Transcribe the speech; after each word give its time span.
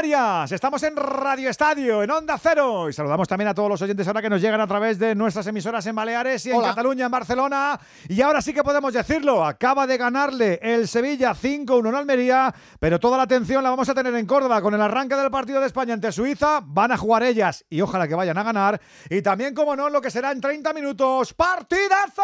Canarias. 0.00 0.52
Estamos 0.52 0.82
en 0.84 0.96
Radio 0.96 1.50
Estadio, 1.50 2.02
en 2.02 2.10
Onda 2.10 2.38
Cero. 2.38 2.88
Y 2.88 2.92
saludamos 2.94 3.28
también 3.28 3.48
a 3.48 3.54
todos 3.54 3.68
los 3.68 3.82
oyentes 3.82 4.06
ahora 4.06 4.22
que 4.22 4.30
nos 4.30 4.40
llegan 4.40 4.58
a 4.58 4.66
través 4.66 4.98
de 4.98 5.14
nuestras 5.14 5.46
emisoras 5.46 5.84
en 5.84 5.94
Baleares 5.94 6.46
y 6.46 6.50
en 6.50 6.62
Cataluña, 6.62 7.04
en 7.04 7.10
Barcelona. 7.10 7.78
Y 8.08 8.22
ahora 8.22 8.40
sí 8.40 8.54
que 8.54 8.62
podemos 8.62 8.94
decirlo. 8.94 9.44
Acaba 9.44 9.86
de 9.86 9.98
ganarle 9.98 10.58
el 10.62 10.88
Sevilla 10.88 11.34
5-1 11.34 11.86
en 11.90 11.94
Almería, 11.94 12.54
pero 12.78 12.98
toda 12.98 13.18
la 13.18 13.24
atención 13.24 13.62
la 13.62 13.68
vamos 13.68 13.90
a 13.90 13.94
tener 13.94 14.14
en 14.14 14.24
Córdoba 14.24 14.62
con 14.62 14.72
el 14.72 14.80
arranque 14.80 15.16
del 15.16 15.30
partido 15.30 15.60
de 15.60 15.66
España 15.66 15.92
ante 15.92 16.10
Suiza. 16.12 16.62
Van 16.64 16.92
a 16.92 16.96
jugar 16.96 17.22
ellas 17.22 17.66
y 17.68 17.82
ojalá 17.82 18.08
que 18.08 18.14
vayan 18.14 18.38
a 18.38 18.42
ganar. 18.42 18.80
Y 19.10 19.20
también, 19.20 19.52
como 19.54 19.76
no, 19.76 19.90
lo 19.90 20.00
que 20.00 20.10
será 20.10 20.32
en 20.32 20.40
30 20.40 20.72
minutos, 20.72 21.34
¡partidazo! 21.34 22.22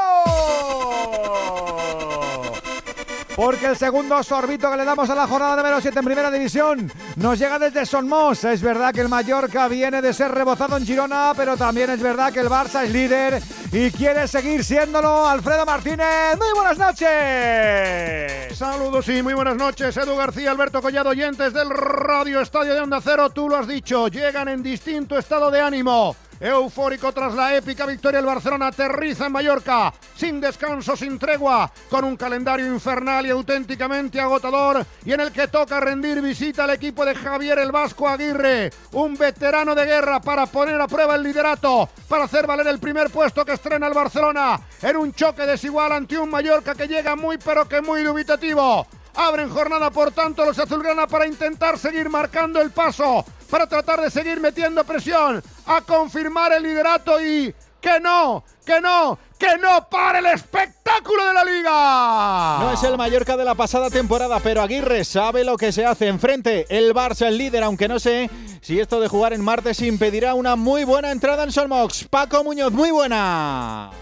Porque 3.37 3.67
el 3.67 3.77
segundo 3.77 4.23
sorbito 4.23 4.71
que 4.71 4.79
le 4.79 4.85
damos 4.87 5.11
a 5.11 5.15
la 5.15 5.27
jornada 5.27 5.57
número 5.57 5.79
7 5.79 5.99
en 5.99 6.05
primera 6.07 6.31
división 6.31 6.91
nos 7.17 7.39
llega 7.39 7.59
desde 7.59 7.85
Sonmos. 7.85 8.43
Es 8.45 8.63
verdad 8.63 8.95
que 8.95 9.03
el 9.03 9.11
Mallorca 9.11 9.69
viene 9.69 10.01
de 10.01 10.15
ser 10.15 10.33
rebozado 10.33 10.79
en 10.79 10.87
Girona, 10.87 11.35
pero 11.37 11.55
también 11.55 11.91
es 11.91 12.01
verdad 12.01 12.33
que 12.33 12.41
el 12.41 12.49
Barça 12.49 12.85
es 12.85 12.91
líder 12.91 13.43
y 13.73 13.91
quiere 13.91 14.27
seguir 14.27 14.65
siéndolo. 14.65 15.29
Alfredo 15.29 15.67
Martínez, 15.67 16.39
muy 16.39 16.49
buenas 16.55 16.79
noches. 16.79 18.57
Saludos 18.57 19.07
y 19.11 19.23
muy 19.23 19.35
buenas 19.35 19.57
noches. 19.57 19.95
Edu 19.95 20.17
García, 20.17 20.53
Alberto 20.53 20.81
Collado, 20.81 21.11
oyentes 21.11 21.53
del 21.53 21.69
Radio 21.69 22.41
Estadio 22.41 22.73
de 22.73 22.81
Onda 22.81 23.03
Cero. 23.05 23.29
Tú 23.29 23.51
lo 23.51 23.59
has 23.59 23.69
dicho, 23.69 24.09
llegan 24.09 24.49
en 24.49 24.63
distinto 24.63 25.19
estado 25.19 25.51
de 25.51 25.61
ánimo. 25.61 26.17
Eufórico 26.39 27.13
tras 27.13 27.35
la 27.35 27.57
épica 27.57 27.87
victoria 27.87 28.21
el 28.21 28.27
Barcelona 28.27 28.67
aterriza 28.67 29.27
en 29.27 29.33
Mallorca, 29.33 29.93
sin 30.15 30.41
descanso, 30.41 30.97
sin 30.97 31.19
tregua, 31.19 31.71
con 31.89 32.05
un 32.05 32.17
calendario 32.17 32.67
infernal 32.67 33.27
y 33.27 33.31
auténticamente 33.31 34.21
agotador 34.21 34.85
y 35.05 35.13
en 35.13 35.21
el 35.21 35.33
que 35.33 35.49
toca 35.49 35.81
rendir 35.81 36.21
visita 36.21 36.65
al 36.65 36.71
equipo 36.71 37.05
de 37.07 37.15
Javier 37.15 37.59
el 37.59 37.73
Vasco 37.73 38.07
Aguirre, 38.07 38.71
un 38.93 39.17
veterano 39.17 39.75
de 39.75 39.87
guerra 39.87 40.21
para 40.21 40.47
poner 40.47 40.81
a 40.81 40.87
prueba 40.87 41.15
el 41.15 41.23
liderato, 41.23 41.89
para 42.09 42.25
hacer 42.25 42.47
valer 42.47 42.67
el 42.67 42.81
primer 42.81 43.11
puesto 43.11 43.45
que 43.45 43.53
estrena 43.53 43.87
el 43.87 43.95
Barcelona 43.95 44.61
en 44.83 44.97
un 44.97 45.15
choque 45.15 45.47
desigual 45.47 45.93
ante 45.93 46.19
un 46.19 46.31
Mallorca 46.31 46.75
que 46.75 46.87
llega 46.87 47.17
muy 47.17 47.39
pero 47.39 47.67
que 47.67 47.81
muy 47.81 48.03
dubitativo. 48.03 48.87
Abren 49.15 49.49
jornada, 49.49 49.91
por 49.91 50.13
tanto, 50.13 50.45
los 50.45 50.59
azulgrana 50.59 51.07
para 51.07 51.27
intentar 51.27 51.79
seguir 51.79 52.11
marcando 52.11 52.61
el 52.61 52.71
paso, 52.71 53.25
para 53.47 53.67
tratar 53.67 54.01
de 54.01 54.11
seguir 54.11 54.41
metiendo 54.41 54.85
presión, 54.85 55.43
a 55.67 55.81
confirmar 55.81 56.53
el 56.53 56.63
liderato 56.63 57.21
y 57.21 57.55
que 57.81 58.01
no, 58.01 58.45
que 58.65 58.81
no, 58.81 59.19
que 59.39 59.59
no 59.59 59.89
para 59.89 60.19
el 60.19 60.27
espectáculo 60.27 61.27
de 61.27 61.35
la 61.35 61.45
liga. 61.45 62.59
No 62.61 62.73
es 62.73 62.83
el 62.83 62.97
Mallorca 62.97 63.37
de 63.37 63.45
la 63.45 63.55
pasada 63.55 63.91
temporada, 63.91 64.41
pero 64.41 64.63
Aguirre 64.63 65.05
sabe 65.05 65.45
lo 65.45 65.57
que 65.57 65.73
se 65.73 65.85
hace 65.85 66.09
enfrente. 66.09 66.67
El 66.69 66.95
Barça, 66.95 67.27
el 67.27 67.39
líder, 67.39 67.63
aunque 67.63 67.89
no 67.89 67.99
sé 67.99 68.31
si 68.61 68.81
esto 68.81 69.01
de 69.01 69.09
jugar 69.09 69.33
en 69.33 69.45
martes 69.45 69.81
impedirá 69.83 70.35
una 70.35 70.57
muy 70.57 70.85
buena 70.85 71.13
entrada 71.13 71.45
en 71.45 71.53
Solmox. 71.53 72.09
Paco 72.09 72.43
Muñoz, 72.43 72.73
muy 72.73 72.91
buena. 72.91 73.93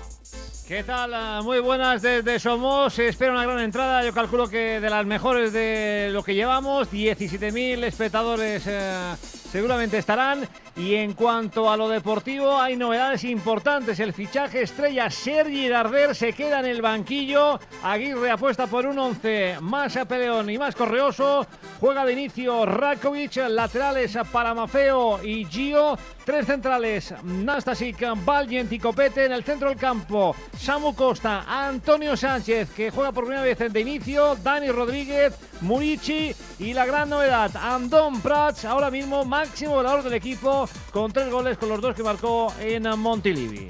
¿Qué 0.66 0.82
tal? 0.82 1.44
Muy 1.44 1.60
buenas 1.60 2.00
desde 2.00 2.40
Somos. 2.40 2.98
Espera 2.98 3.32
una 3.32 3.44
gran 3.44 3.60
entrada. 3.60 4.02
Yo 4.02 4.14
calculo 4.14 4.48
que 4.48 4.80
de 4.80 4.88
las 4.88 5.04
mejores 5.04 5.52
de 5.52 6.08
lo 6.10 6.22
que 6.24 6.34
llevamos. 6.34 6.90
17.000 6.90 7.84
espectadores 7.84 8.62
eh, 8.66 9.14
seguramente 9.54 9.98
estarán. 9.98 10.48
Y 10.74 10.96
en 10.96 11.12
cuanto 11.12 11.70
a 11.70 11.76
lo 11.76 11.88
deportivo, 11.88 12.60
hay 12.60 12.76
novedades 12.76 13.22
importantes. 13.22 14.00
El 14.00 14.12
fichaje 14.12 14.62
estrella 14.62 15.08
Sergi 15.08 15.68
Darder 15.68 16.16
se 16.16 16.32
queda 16.32 16.58
en 16.58 16.66
el 16.66 16.82
banquillo. 16.82 17.60
Aguirre 17.84 18.32
apuesta 18.32 18.66
por 18.66 18.84
un 18.84 18.98
11 18.98 19.58
más 19.60 19.96
a 19.96 20.06
peleón 20.06 20.50
y 20.50 20.58
más 20.58 20.74
correoso. 20.74 21.46
Juega 21.78 22.04
de 22.04 22.14
inicio 22.14 22.66
Rakovic, 22.66 23.36
laterales 23.48 24.18
para 24.32 24.54
Mafeo 24.54 25.22
y 25.22 25.44
Gio. 25.44 25.96
Tres 26.24 26.46
centrales, 26.46 27.14
Nastasic, 27.22 28.02
Valiant 28.24 28.72
y 28.72 28.78
Copete 28.78 29.26
en 29.26 29.32
el 29.32 29.44
centro 29.44 29.68
del 29.68 29.78
campo. 29.78 30.34
Samu 30.58 30.94
Costa, 30.94 31.44
Antonio 31.46 32.16
Sánchez, 32.16 32.70
que 32.70 32.90
juega 32.90 33.12
por 33.12 33.24
primera 33.24 33.44
vez 33.44 33.58
de 33.58 33.80
inicio, 33.80 34.34
Dani 34.36 34.70
Rodríguez, 34.70 35.34
Murici 35.60 36.34
y 36.58 36.72
la 36.72 36.86
gran 36.86 37.10
novedad, 37.10 37.54
Andón 37.56 38.22
Prats, 38.22 38.64
ahora 38.64 38.90
mismo 38.90 39.24
máximo 39.44 39.74
goleador 39.74 40.02
del 40.02 40.14
equipo, 40.14 40.66
con 40.90 41.12
tres 41.12 41.30
goles 41.30 41.58
con 41.58 41.68
los 41.68 41.80
dos 41.80 41.94
que 41.94 42.02
marcó 42.02 42.52
en 42.58 42.88
Montilivi. 42.98 43.68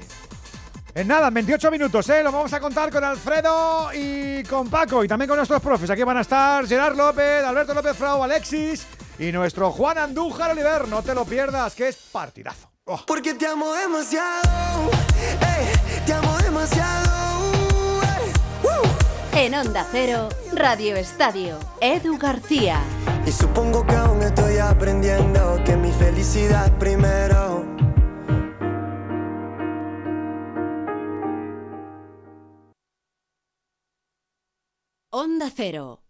En 0.93 1.07
nada, 1.07 1.27
en 1.27 1.33
28 1.33 1.69
minutos, 1.69 2.07
¿eh? 2.09 2.23
Lo 2.23 2.31
vamos 2.31 2.53
a 2.53 2.61
contar 2.61 2.89
con 2.89 3.03
Alfredo 3.03 3.89
y 3.93 4.41
con 4.43 4.69
Paco 4.69 5.03
y 5.03 5.07
también 5.09 5.27
con 5.27 5.35
nuestros 5.35 5.61
profes. 5.61 5.89
Aquí 5.89 6.03
van 6.03 6.17
a 6.17 6.21
estar 6.21 6.65
Gerard 6.65 6.95
López, 6.95 7.43
Alberto 7.43 7.73
López 7.73 7.97
Frau, 7.97 8.23
Alexis 8.23 8.87
y 9.19 9.33
nuestro 9.33 9.71
Juan 9.71 9.97
Andújar 9.97 10.51
Oliver. 10.51 10.87
No 10.87 11.03
te 11.03 11.13
lo 11.13 11.25
pierdas, 11.25 11.75
que 11.75 11.89
es 11.89 11.97
partidazo. 11.97 12.69
Oh. 12.85 13.01
Porque 13.05 13.33
te 13.33 13.45
amo 13.45 13.73
demasiado, 13.73 14.91
ey, 15.41 16.03
te 16.05 16.13
amo 16.13 16.37
demasiado. 16.37 17.51
ey, 18.01 18.31
uh. 18.63 19.04
En 19.37 19.53
Onda 19.53 19.85
Cero, 19.91 20.29
Radio 20.53 20.95
Estadio, 20.95 21.59
Edu 21.81 22.17
García. 22.17 22.81
Y 23.27 23.31
supongo 23.33 23.85
que 23.85 23.93
aún 23.93 24.21
estoy 24.23 24.59
aprendiendo 24.59 25.61
que 25.65 25.75
mi 25.75 25.91
felicidad 25.91 26.71
primero. 26.79 27.65
Onda 35.11 35.51
Cero. 35.53 36.01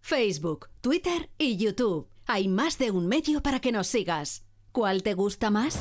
Facebook, 0.00 0.70
Twitter 0.80 1.30
y 1.38 1.56
YouTube. 1.56 2.13
Hay 2.26 2.48
más 2.48 2.78
de 2.78 2.90
un 2.90 3.06
medio 3.06 3.42
para 3.42 3.60
que 3.60 3.70
nos 3.70 3.86
sigas. 3.86 4.44
¿Cuál 4.72 5.02
te 5.02 5.14
gusta 5.14 5.50
más? 5.50 5.78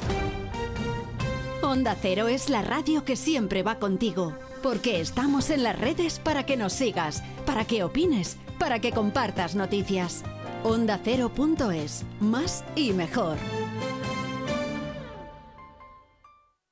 Onda 1.62 1.96
Cero 2.00 2.28
es 2.28 2.50
la 2.50 2.62
radio 2.62 3.06
que 3.06 3.16
siempre 3.16 3.64
va 3.64 3.80
contigo, 3.80 4.38
porque 4.62 5.00
estamos 5.00 5.50
en 5.50 5.64
las 5.64 5.80
redes 5.80 6.20
para 6.20 6.46
que 6.46 6.58
nos 6.58 6.74
sigas, 6.74 7.24
para 7.46 7.66
que 7.66 7.84
opines, 7.86 8.38
para 8.60 8.80
que 8.80 8.92
compartas 8.92 9.56
noticias. 9.56 10.24
OndaCero.es, 10.64 12.06
más 12.20 12.66
y 12.76 12.92
mejor. 12.92 13.38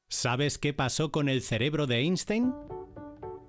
¿Sabes 0.10 0.58
qué 0.58 0.74
pasó 0.74 1.12
con 1.12 1.30
el 1.30 1.42
cerebro 1.42 1.88
de 1.88 2.00
Einstein? 2.00 2.54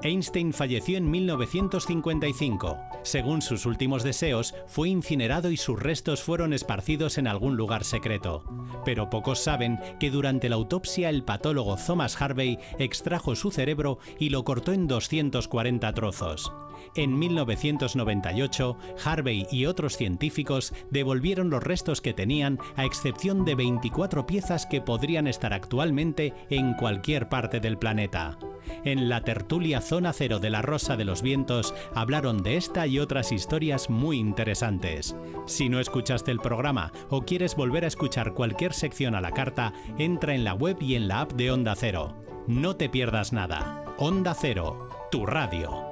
Einstein 0.03 0.53
falleció 0.53 0.99
en 0.99 1.11
1955. 1.11 2.77
Según 3.03 3.43
sus 3.43 3.67
últimos 3.67 4.03
deseos, 4.03 4.55
fue 4.67 4.89
incinerado 4.89 5.51
y 5.51 5.57
sus 5.57 5.81
restos 5.81 6.23
fueron 6.23 6.53
esparcidos 6.53 7.19
en 7.19 7.27
algún 7.27 7.57
lugar 7.57 7.85
secreto. 7.85 8.45
Pero 8.85 9.11
pocos 9.11 9.39
saben 9.39 9.79
que 10.01 10.11
durante 10.11 10.49
la 10.49 10.57
autopsia 10.57 11.09
el 11.09 11.25
patólogo 11.25 11.77
Thomas 11.77 12.21
Harvey 12.21 12.59
extrajo 12.79 13.37
su 13.37 13.51
cerebro 13.51 13.99
y 14.19 14.31
lo 14.31 14.45
cortó 14.45 14.73
en 14.73 14.89
240 14.89 15.93
trozos. 15.95 16.53
En 16.97 17.19
1998, 17.19 18.77
Harvey 19.05 19.47
y 19.51 19.67
otros 19.67 19.97
científicos 19.97 20.73
devolvieron 20.91 21.51
los 21.51 21.63
restos 21.63 22.01
que 22.01 22.13
tenían, 22.13 22.59
a 22.77 22.85
excepción 22.85 23.45
de 23.45 23.55
24 23.55 24.27
piezas 24.27 24.67
que 24.67 24.81
podrían 24.81 25.27
estar 25.27 25.53
actualmente 25.53 26.35
en 26.51 26.75
cualquier 26.75 27.29
parte 27.29 27.61
del 27.61 27.79
planeta. 27.79 28.39
En 28.85 29.09
la 29.09 29.23
tertulia 29.23 29.81
Zona 29.81 30.13
Cero 30.13 30.39
de 30.39 30.51
la 30.51 30.63
Rosa 30.63 30.97
de 30.97 31.05
los 31.05 31.23
Vientos 31.23 31.75
hablaron 31.95 32.43
de 32.43 32.57
esta 32.57 32.87
y 32.87 32.99
otras 32.99 33.33
historias 33.33 33.91
muy 33.91 34.19
interesantes. 34.19 35.17
Si 35.47 35.69
no 35.69 35.81
escuchaste 35.81 36.31
el 36.31 36.39
programa 36.39 36.93
o 37.11 37.23
quieres 37.23 37.57
volver 37.57 37.85
a 37.85 37.89
escuchar 37.89 38.35
cualquier 38.35 38.73
sección 38.73 39.15
a 39.15 39.21
la 39.21 39.33
carta, 39.33 39.73
entra 39.99 40.35
en 40.35 40.45
la 40.45 40.55
web 40.55 40.77
y 40.81 40.95
en 40.95 41.09
la 41.09 41.23
app 41.23 41.33
de 41.33 41.51
Onda 41.51 41.75
Cero. 41.77 42.17
No 42.47 42.77
te 42.77 42.89
pierdas 42.89 43.33
nada. 43.33 43.85
Onda 43.99 44.35
Cero, 44.35 44.89
tu 45.11 45.27
radio. 45.27 45.92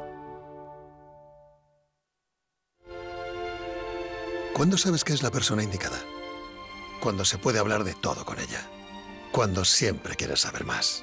¿Cuándo 4.60 4.76
sabes 4.76 5.04
que 5.04 5.14
es 5.14 5.22
la 5.22 5.30
persona 5.30 5.62
indicada? 5.62 5.98
Cuando 7.00 7.24
se 7.24 7.38
puede 7.38 7.58
hablar 7.58 7.82
de 7.82 7.94
todo 7.94 8.26
con 8.26 8.38
ella. 8.38 8.68
Cuando 9.32 9.64
siempre 9.64 10.16
quieres 10.16 10.40
saber 10.40 10.66
más. 10.66 11.02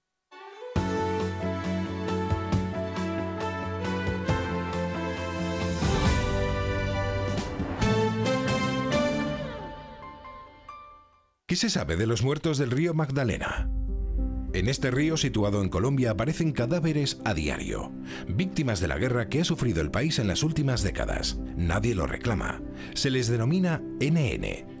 ¿Qué 11.51 11.57
se 11.57 11.69
sabe 11.69 11.97
de 11.97 12.07
los 12.07 12.23
muertos 12.23 12.57
del 12.57 12.71
río 12.71 12.93
Magdalena? 12.93 13.69
En 14.53 14.69
este 14.69 14.89
río 14.89 15.17
situado 15.17 15.61
en 15.61 15.67
Colombia 15.67 16.11
aparecen 16.11 16.53
cadáveres 16.53 17.19
a 17.25 17.33
diario, 17.33 17.91
víctimas 18.29 18.79
de 18.79 18.87
la 18.87 18.97
guerra 18.97 19.27
que 19.27 19.41
ha 19.41 19.43
sufrido 19.43 19.81
el 19.81 19.91
país 19.91 20.17
en 20.19 20.27
las 20.27 20.43
últimas 20.43 20.81
décadas. 20.81 21.41
Nadie 21.57 21.93
lo 21.93 22.07
reclama. 22.07 22.61
Se 22.93 23.09
les 23.09 23.27
denomina 23.27 23.81
NN, 23.99 24.80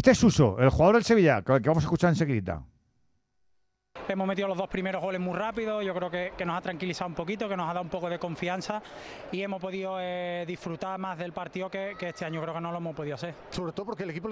Este 0.00 0.12
es 0.12 0.18
Suso, 0.18 0.58
el 0.58 0.70
jugador 0.70 0.94
del 0.94 1.04
Sevilla, 1.04 1.42
que 1.42 1.60
vamos 1.60 1.84
a 1.84 1.86
escuchar 1.86 2.08
enseguida. 2.08 2.64
Hemos 4.10 4.26
metido 4.26 4.48
los 4.48 4.58
dos 4.58 4.68
primeros 4.68 5.00
goles 5.00 5.20
muy 5.20 5.36
rápido, 5.36 5.82
yo 5.82 5.94
creo 5.94 6.10
que, 6.10 6.32
que 6.36 6.44
nos 6.44 6.58
ha 6.58 6.60
tranquilizado 6.60 7.08
un 7.08 7.14
poquito, 7.14 7.48
que 7.48 7.56
nos 7.56 7.70
ha 7.70 7.74
dado 7.74 7.82
un 7.82 7.88
poco 7.88 8.10
de 8.10 8.18
confianza 8.18 8.82
y 9.30 9.40
hemos 9.40 9.60
podido 9.60 9.98
eh, 10.00 10.44
disfrutar 10.48 10.98
más 10.98 11.16
del 11.16 11.32
partido 11.32 11.70
que, 11.70 11.94
que 11.96 12.08
este 12.08 12.24
año 12.24 12.42
creo 12.42 12.52
que 12.54 12.60
no 12.60 12.72
lo 12.72 12.78
hemos 12.78 12.96
podido 12.96 13.14
hacer. 13.14 13.34
Sobre 13.50 13.70
todo 13.72 13.86
porque 13.86 14.02
el 14.02 14.10
equipo, 14.10 14.28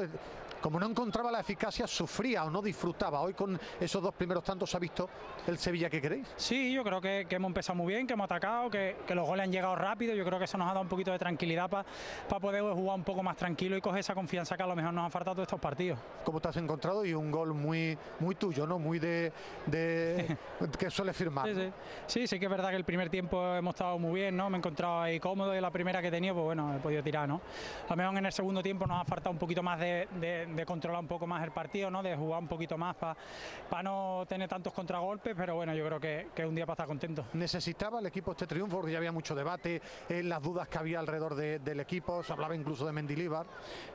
como 0.60 0.81
no 0.81 0.87
encontraba 0.87 1.31
la 1.31 1.40
eficacia, 1.40 1.87
sufría 1.87 2.44
o 2.44 2.50
no 2.50 2.60
disfrutaba. 2.60 3.20
Hoy 3.20 3.34
con 3.34 3.58
esos 3.81 4.02
dos 4.02 4.14
primeros 4.14 4.43
tantos 4.43 4.75
ha 4.75 4.81
visto 4.81 5.08
el 5.46 5.58
Sevilla 5.58 5.88
que 5.88 6.00
queréis. 6.00 6.26
Sí, 6.37 6.72
yo 6.72 6.82
creo 6.82 7.00
que, 7.00 7.26
que 7.28 7.37
hemos 7.37 7.50
empezado 7.50 7.76
muy 7.76 7.93
bien, 7.94 8.05
que 8.05 8.14
hemos 8.14 8.25
atacado, 8.25 8.70
que, 8.70 8.96
los 9.14 9.26
goles 9.28 9.44
han 9.44 9.52
llegado 9.52 9.76
rápido. 9.76 10.12
Yo 10.14 10.25
creo 10.25 10.40
que 10.40 10.46
eso 10.46 10.58
nos 10.58 10.66
ha 10.66 10.70
dado 10.70 10.82
un 10.82 10.88
poquito 10.88 11.12
de 11.12 11.20
tranquilidad 11.20 11.70
para 11.70 12.40
poder 12.40 12.62
jugar 12.62 12.96
un 12.96 13.05
poco 13.05 13.22
más 13.22 13.37
tranquilo 13.37 13.76
y 13.76 13.81
coger 13.81 14.00
esa 14.00 14.14
confianza 14.14 14.56
que 14.56 14.62
a 14.64 14.66
lo 14.66 14.75
mejor 14.75 14.93
nos 14.93 15.06
ha 15.06 15.10
faltado 15.10 15.37
todos 15.37 15.46
estos 15.46 15.60
partidos. 15.60 16.00
¿Cómo 16.25 16.40
te 16.40 16.49
has 16.49 16.56
encontrado? 16.56 17.05
Y 17.05 17.14
un 17.14 17.31
gol 17.31 17.55
muy, 17.55 17.96
muy 18.19 18.34
tuyo, 18.34 18.66
¿no? 18.66 18.81
Muy 18.81 18.99
de, 18.99 19.32
de 19.66 20.36
que 20.78 20.90
suele 20.90 21.12
firmar. 21.12 21.46
Sí, 21.46 21.54
sí. 21.54 21.72
sí, 22.06 22.26
sí 22.26 22.38
que 22.38 22.46
es 22.46 22.50
verdad 22.50 22.70
que 22.70 22.76
el 22.76 22.84
primer 22.84 23.10
tiempo 23.10 23.54
hemos 23.54 23.74
estado 23.74 23.98
muy 23.98 24.20
bien, 24.20 24.36
¿no? 24.36 24.48
Me 24.50 24.56
he 24.56 24.58
encontrado 24.58 25.00
ahí 25.02 25.20
cómodo 25.20 25.54
y 25.54 25.60
la 25.60 25.70
primera 25.70 26.00
que 26.00 26.08
he 26.08 26.10
tenido, 26.10 26.34
pues 26.34 26.44
bueno, 26.46 26.74
he 26.74 26.78
podido 26.78 27.02
tirar, 27.02 27.28
¿no? 27.28 27.40
A 27.86 27.90
lo 27.90 27.96
mejor 27.96 28.16
en 28.18 28.26
el 28.26 28.32
segundo 28.32 28.62
tiempo 28.62 28.86
nos 28.86 29.00
ha 29.00 29.04
faltado 29.04 29.30
un 29.32 29.38
poquito 29.38 29.62
más 29.62 29.78
de, 29.78 30.08
de- 30.20 30.46
de 30.46 30.66
controlar 30.66 31.00
un 31.00 31.08
poco 31.08 31.26
más 31.26 31.42
el 31.44 31.50
partido, 31.50 31.90
¿no? 31.90 32.02
De 32.02 32.16
jugar 32.16 32.40
un 32.40 32.48
poquito 32.48 32.78
más 32.78 32.96
para 32.96 33.82
no 33.82 34.24
tener 34.28 34.48
tantos 34.48 34.72
contragolpes, 34.72 35.34
pero 35.36 35.54
bueno, 35.56 35.74
yo 35.74 35.84
creo 35.86 36.00
que, 36.00 36.28
que 36.34 36.42
es 36.42 36.48
un 36.48 36.54
día 36.54 36.64
para 36.66 36.74
estar 36.74 36.86
contento. 36.86 37.24
¿Necesitaba 37.34 38.00
el 38.00 38.06
equipo 38.06 38.32
este 38.32 38.46
triunfo? 38.46 38.76
Porque 38.78 38.92
ya 38.92 38.98
había 38.98 39.12
mucho 39.12 39.34
debate, 39.34 39.80
eh, 40.08 40.22
las 40.22 40.42
dudas 40.42 40.68
que 40.68 40.78
había 40.78 40.98
alrededor 41.00 41.34
de- 41.34 41.58
del 41.58 41.80
equipo, 41.80 42.22
se 42.22 42.32
hablaba 42.32 42.54
incluso 42.56 42.86
de 42.86 42.92
Mendilíbar. 42.92 43.46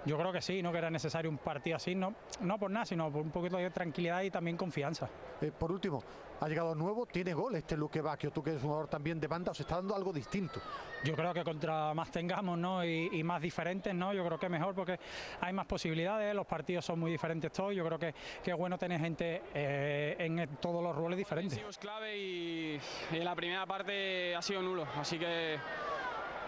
Yo 0.06 0.18
creo 0.18 0.32
que 0.32 0.42
sí, 0.42 0.62
¿no? 0.62 0.72
Que 0.72 0.78
era 0.78 0.90
necesario 0.90 1.30
un 1.32 1.38
partido 1.38 1.78
así, 1.78 1.96
no, 1.96 2.14
no 2.42 2.58
por 2.60 2.70
nada, 2.70 2.86
sino 2.86 3.10
por 3.12 3.22
un 3.22 3.32
poquito 3.32 3.58
de 3.58 3.70
tranquilidad 3.72 4.22
y 4.22 4.30
también 4.30 4.58
confianza. 4.58 5.10
Eh, 5.44 5.52
por 5.52 5.72
último, 5.72 6.02
ha 6.40 6.48
llegado 6.48 6.74
nuevo, 6.74 7.06
tiene 7.06 7.34
gol 7.34 7.56
este 7.56 7.76
Luque 7.76 8.00
Bacchio, 8.00 8.32
tú 8.32 8.42
que 8.42 8.52
eres 8.52 8.64
un 8.64 8.70
jugador 8.70 8.90
también 8.90 9.20
de 9.20 9.28
banda, 9.28 9.52
os 9.52 9.60
está 9.60 9.76
dando 9.76 9.94
algo 9.94 10.14
distinto. 10.14 10.62
Yo 11.04 11.16
creo 11.16 11.34
que 11.34 11.44
contra 11.44 11.94
más 11.94 12.12
tengamos 12.12 12.58
¿no? 12.58 12.84
y, 12.84 13.10
y 13.12 13.24
más 13.24 13.42
diferentes, 13.42 13.94
¿no? 13.94 14.14
yo 14.14 14.26
creo 14.26 14.40
que 14.40 14.48
mejor 14.48 14.74
porque 14.74 14.98
hay 15.42 15.52
más 15.52 15.66
posibilidades, 15.66 16.34
los 16.34 16.46
partidos 16.46 16.86
son 16.86 17.00
muy 17.00 17.12
diferentes 17.12 17.52
todos, 17.52 17.76
yo 17.76 17.86
creo 17.86 18.00
que, 18.00 18.14
que 18.42 18.52
es 18.52 18.58
bueno 18.58 18.78
tener 18.78 19.02
gente 19.02 19.42
eh, 19.54 20.16
en 20.20 20.58
todos 20.62 20.82
los 20.82 20.96
roles 20.96 21.18
diferentes. 21.18 21.60
Es 21.60 21.78
clave 21.78 22.18
y, 22.18 22.80
y 23.12 23.16
la 23.18 23.36
primera 23.36 23.66
parte 23.66 24.34
ha 24.34 24.42
sido 24.42 24.62
nulo, 24.62 24.88
así 24.98 25.20
que 25.20 25.58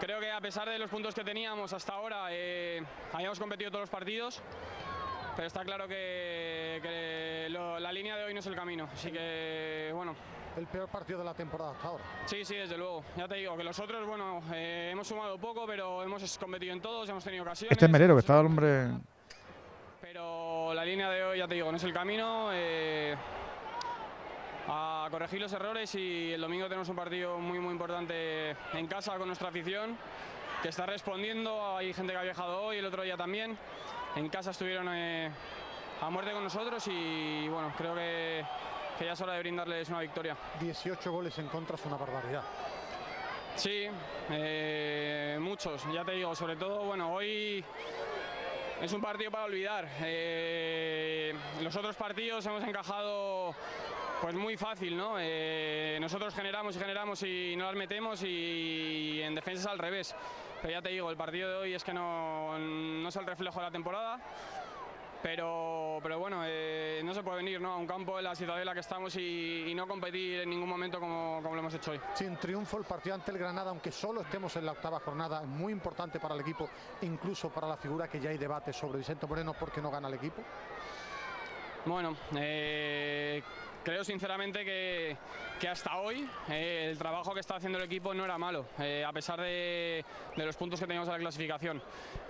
creo 0.00 0.20
que 0.20 0.30
a 0.30 0.40
pesar 0.40 0.68
de 0.70 0.78
los 0.78 0.90
puntos 0.90 1.14
que 1.14 1.24
teníamos 1.24 1.72
hasta 1.74 1.92
ahora, 1.92 2.28
eh, 2.30 2.82
habíamos 3.12 3.38
competido 3.38 3.70
todos 3.70 3.82
los 3.82 3.90
partidos, 3.90 4.42
pero 5.36 5.46
está 5.46 5.62
claro 5.64 5.86
que, 5.86 6.80
que 6.82 7.46
lo- 7.50 7.78
la 7.78 7.92
línea 7.92 8.16
de 8.16 8.24
hoy 8.24 8.34
no 8.34 8.40
es 8.40 8.46
el 8.46 8.56
camino, 8.56 8.88
así 8.92 9.12
que 9.12 9.90
bueno. 9.94 10.14
El 10.56 10.66
peor 10.68 10.88
partido 10.88 11.18
de 11.18 11.24
la 11.26 11.34
temporada 11.34 11.72
hasta 11.72 11.88
ahora. 11.88 12.04
Sí, 12.24 12.42
sí, 12.42 12.54
desde 12.54 12.78
luego. 12.78 13.04
Ya 13.14 13.28
te 13.28 13.34
digo 13.34 13.58
que 13.58 13.62
los 13.62 13.78
otros, 13.78 14.06
bueno, 14.06 14.40
eh, 14.54 14.88
hemos 14.90 15.06
sumado 15.06 15.36
poco, 15.36 15.66
pero 15.66 16.02
hemos 16.02 16.38
competido 16.38 16.72
en 16.72 16.80
todos, 16.80 17.06
hemos 17.10 17.22
tenido 17.22 17.42
ocasiones. 17.42 17.72
Este 17.72 17.84
es 17.84 17.90
Melero, 17.90 18.14
que 18.14 18.20
está 18.20 18.40
el 18.40 18.46
hombre. 18.46 18.86
Pero 20.00 20.72
la 20.72 20.82
línea 20.82 21.10
de 21.10 21.24
hoy, 21.24 21.38
ya 21.38 21.46
te 21.46 21.56
digo, 21.56 21.70
no 21.70 21.76
es 21.76 21.84
el 21.84 21.92
camino. 21.92 22.48
eh, 22.54 23.14
a 24.68 25.06
corregir 25.10 25.40
los 25.40 25.52
errores 25.52 25.94
y 25.94 26.32
el 26.32 26.40
domingo 26.40 26.66
tenemos 26.68 26.88
un 26.88 26.96
partido 26.96 27.38
muy, 27.38 27.58
muy 27.60 27.72
importante 27.72 28.50
en 28.72 28.86
casa 28.88 29.16
con 29.16 29.28
nuestra 29.28 29.48
afición 29.50 29.96
que 30.62 30.70
está 30.70 30.86
respondiendo. 30.86 31.76
Hay 31.76 31.92
gente 31.92 32.12
que 32.12 32.18
ha 32.18 32.22
viajado 32.22 32.62
hoy, 32.62 32.78
el 32.78 32.86
otro 32.86 33.02
día 33.02 33.16
también. 33.16 33.56
En 34.16 34.30
casa 34.30 34.50
estuvieron 34.50 34.88
eh, 34.92 35.30
a 36.00 36.08
muerte 36.08 36.32
con 36.32 36.42
nosotros 36.42 36.82
y 36.88 37.46
bueno, 37.48 37.72
creo 37.76 37.94
que, 37.94 38.42
que 38.98 39.04
ya 39.04 39.12
es 39.12 39.20
hora 39.20 39.34
de 39.34 39.40
brindarles 39.40 39.90
una 39.90 40.00
victoria. 40.00 40.34
18 40.58 41.12
goles 41.12 41.38
en 41.38 41.48
contra 41.48 41.76
es 41.76 41.84
una 41.84 41.98
barbaridad. 41.98 42.42
Sí, 43.56 43.84
eh, 44.30 45.36
muchos, 45.38 45.82
ya 45.92 46.02
te 46.02 46.12
digo, 46.12 46.34
sobre 46.34 46.56
todo, 46.56 46.84
bueno, 46.84 47.12
hoy 47.12 47.62
es 48.80 48.92
un 48.92 49.02
partido 49.02 49.30
para 49.30 49.44
olvidar. 49.44 49.86
Eh, 50.02 51.34
los 51.62 51.76
otros 51.76 51.94
partidos 51.96 52.44
hemos 52.46 52.64
encajado 52.64 53.54
pues 54.22 54.34
muy 54.34 54.56
fácil, 54.56 54.96
¿no? 54.96 55.16
Eh, 55.18 55.98
nosotros 56.00 56.34
generamos 56.34 56.74
y 56.74 56.78
generamos 56.78 57.22
y 57.22 57.54
no 57.54 57.66
las 57.66 57.74
metemos 57.74 58.22
y 58.22 59.20
en 59.22 59.34
defensa 59.34 59.60
es 59.60 59.66
al 59.66 59.78
revés. 59.78 60.14
Pero 60.60 60.72
ya 60.72 60.82
te 60.82 60.88
digo, 60.90 61.10
el 61.10 61.16
partido 61.16 61.50
de 61.50 61.56
hoy 61.56 61.74
es 61.74 61.84
que 61.84 61.92
no, 61.92 62.58
no 62.58 63.08
es 63.08 63.16
el 63.16 63.26
reflejo 63.26 63.58
de 63.58 63.64
la 63.66 63.70
temporada. 63.70 64.20
Pero, 65.22 65.98
pero 66.02 66.18
bueno, 66.18 66.42
eh, 66.44 67.00
no 67.04 67.12
se 67.12 67.22
puede 67.22 67.38
venir 67.38 67.60
¿no? 67.60 67.72
a 67.72 67.76
un 67.76 67.86
campo 67.86 68.18
en 68.18 68.24
la 68.24 68.34
situación 68.34 68.60
en 68.60 68.66
la 68.66 68.74
que 68.74 68.80
estamos 68.80 69.16
y, 69.16 69.64
y 69.66 69.74
no 69.74 69.88
competir 69.88 70.40
en 70.40 70.50
ningún 70.50 70.68
momento 70.68 71.00
como, 71.00 71.40
como 71.42 71.54
lo 71.54 71.60
hemos 71.60 71.74
hecho 71.74 71.92
hoy. 71.92 72.00
Sin 72.14 72.36
triunfo 72.36 72.78
el 72.78 72.84
partido 72.84 73.14
ante 73.14 73.32
el 73.32 73.38
Granada, 73.38 73.70
aunque 73.70 73.90
solo 73.90 74.20
estemos 74.20 74.54
en 74.56 74.66
la 74.66 74.72
octava 74.72 75.00
jornada, 75.00 75.40
es 75.42 75.48
muy 75.48 75.72
importante 75.72 76.20
para 76.20 76.34
el 76.34 76.42
equipo, 76.42 76.68
incluso 77.02 77.48
para 77.50 77.66
la 77.66 77.76
figura 77.76 78.08
que 78.08 78.20
ya 78.20 78.30
hay 78.30 78.38
debate 78.38 78.72
sobre 78.72 78.98
Vicente 78.98 79.26
Moreno 79.26 79.54
porque 79.58 79.80
no 79.80 79.90
gana 79.90 80.06
el 80.06 80.14
equipo. 80.14 80.42
Bueno, 81.86 82.16
eh, 82.36 83.42
creo 83.86 84.02
sinceramente 84.02 84.64
que, 84.64 85.16
que 85.60 85.68
hasta 85.68 85.98
hoy 85.98 86.28
eh, 86.48 86.88
el 86.90 86.98
trabajo 86.98 87.32
que 87.32 87.38
está 87.38 87.54
haciendo 87.54 87.78
el 87.78 87.84
equipo 87.84 88.12
no 88.12 88.24
era 88.24 88.36
malo, 88.36 88.66
eh, 88.80 89.04
a 89.06 89.12
pesar 89.12 89.40
de, 89.40 90.04
de 90.36 90.44
los 90.44 90.56
puntos 90.56 90.80
que 90.80 90.86
teníamos 90.86 91.08
en 91.08 91.12
la 91.14 91.20
clasificación. 91.20 91.80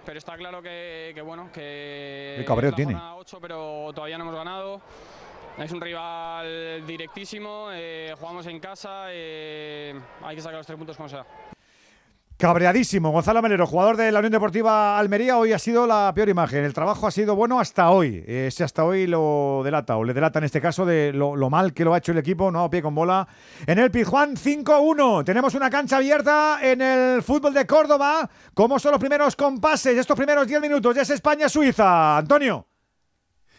Pero 0.05 0.19
está 0.19 0.37
claro 0.37 0.61
que, 0.61 1.13
que, 1.15 1.23
bueno, 1.23 1.49
que 1.51 2.35
Qué 2.41 2.45
cabreo 2.45 2.73
tiene. 2.73 2.93
jornada 2.93 3.17
8, 3.17 3.39
pero 3.41 3.91
todavía 3.95 4.19
no 4.19 4.25
hemos 4.25 4.37
ganado. 4.37 4.83
Es 5.57 5.73
un 5.73 5.81
rival 5.81 6.87
directísimo, 6.87 7.71
eh, 7.73 8.15
jugamos 8.21 8.47
en 8.49 8.61
casa, 8.61 9.07
hay 9.07 9.95
que 10.35 10.41
sacar 10.43 10.59
los 10.59 10.67
tres 10.67 10.77
puntos 10.77 10.95
como 10.95 11.09
sea. 11.09 11.25
Cabreadísimo, 12.39 13.13
Gonzalo 13.13 13.41
Melero, 13.41 13.67
jugador 13.67 13.97
de 13.97 14.13
la 14.13 14.19
Unión 14.19 14.33
Deportiva 14.33 14.99
Almería, 14.99 15.39
hoy 15.39 15.55
ha 15.55 15.59
sido 15.59 15.87
la 15.87 16.13
peor 16.15 16.29
imagen. 16.29 16.65
El 16.67 16.75
trabajo 16.75 17.07
ha 17.07 17.11
sido 17.11 17.35
bueno 17.35 17.59
hasta 17.59 17.89
hoy. 17.89 18.23
Ese 18.27 18.63
hasta 18.63 18.85
hoy 18.85 19.07
lo 19.07 19.63
delata, 19.65 19.97
o 19.97 20.05
le 20.05 20.13
delata 20.13 20.41
en 20.41 20.45
este 20.45 20.61
caso 20.61 20.85
de 20.85 21.15
lo, 21.15 21.35
mal 21.49 21.73
que 21.73 21.83
lo 21.83 21.95
ha 21.95 21.99
hecho 21.99 22.13
el 22.13 22.19
equipo, 22.19 22.51
no 22.51 22.69
pie 22.69 22.83
con 22.83 22.95
bola. 22.95 23.27
En 23.67 23.79
el 23.79 23.91
Pizjuán 23.91 24.37
5-1. 24.37 25.25
Tenemos 25.25 25.55
una 25.55 25.71
cancha 25.71 25.97
abierta 25.97 26.59
en 26.61 26.83
el 26.83 27.23
fútbol 27.23 27.55
de 27.55 27.67
Córdoba. 27.67 28.29
¿Cómo 28.53 28.79
son 28.79 28.91
los 28.93 29.01
primeros 29.01 29.35
compases, 29.35 29.97
estos 29.97 30.15
primeros 30.15 30.47
10 30.47 30.61
minutos? 30.61 30.95
Ya 30.95 31.03
es 31.03 31.11
España-Suiza. 31.11 32.19
Antonio. 32.19 32.67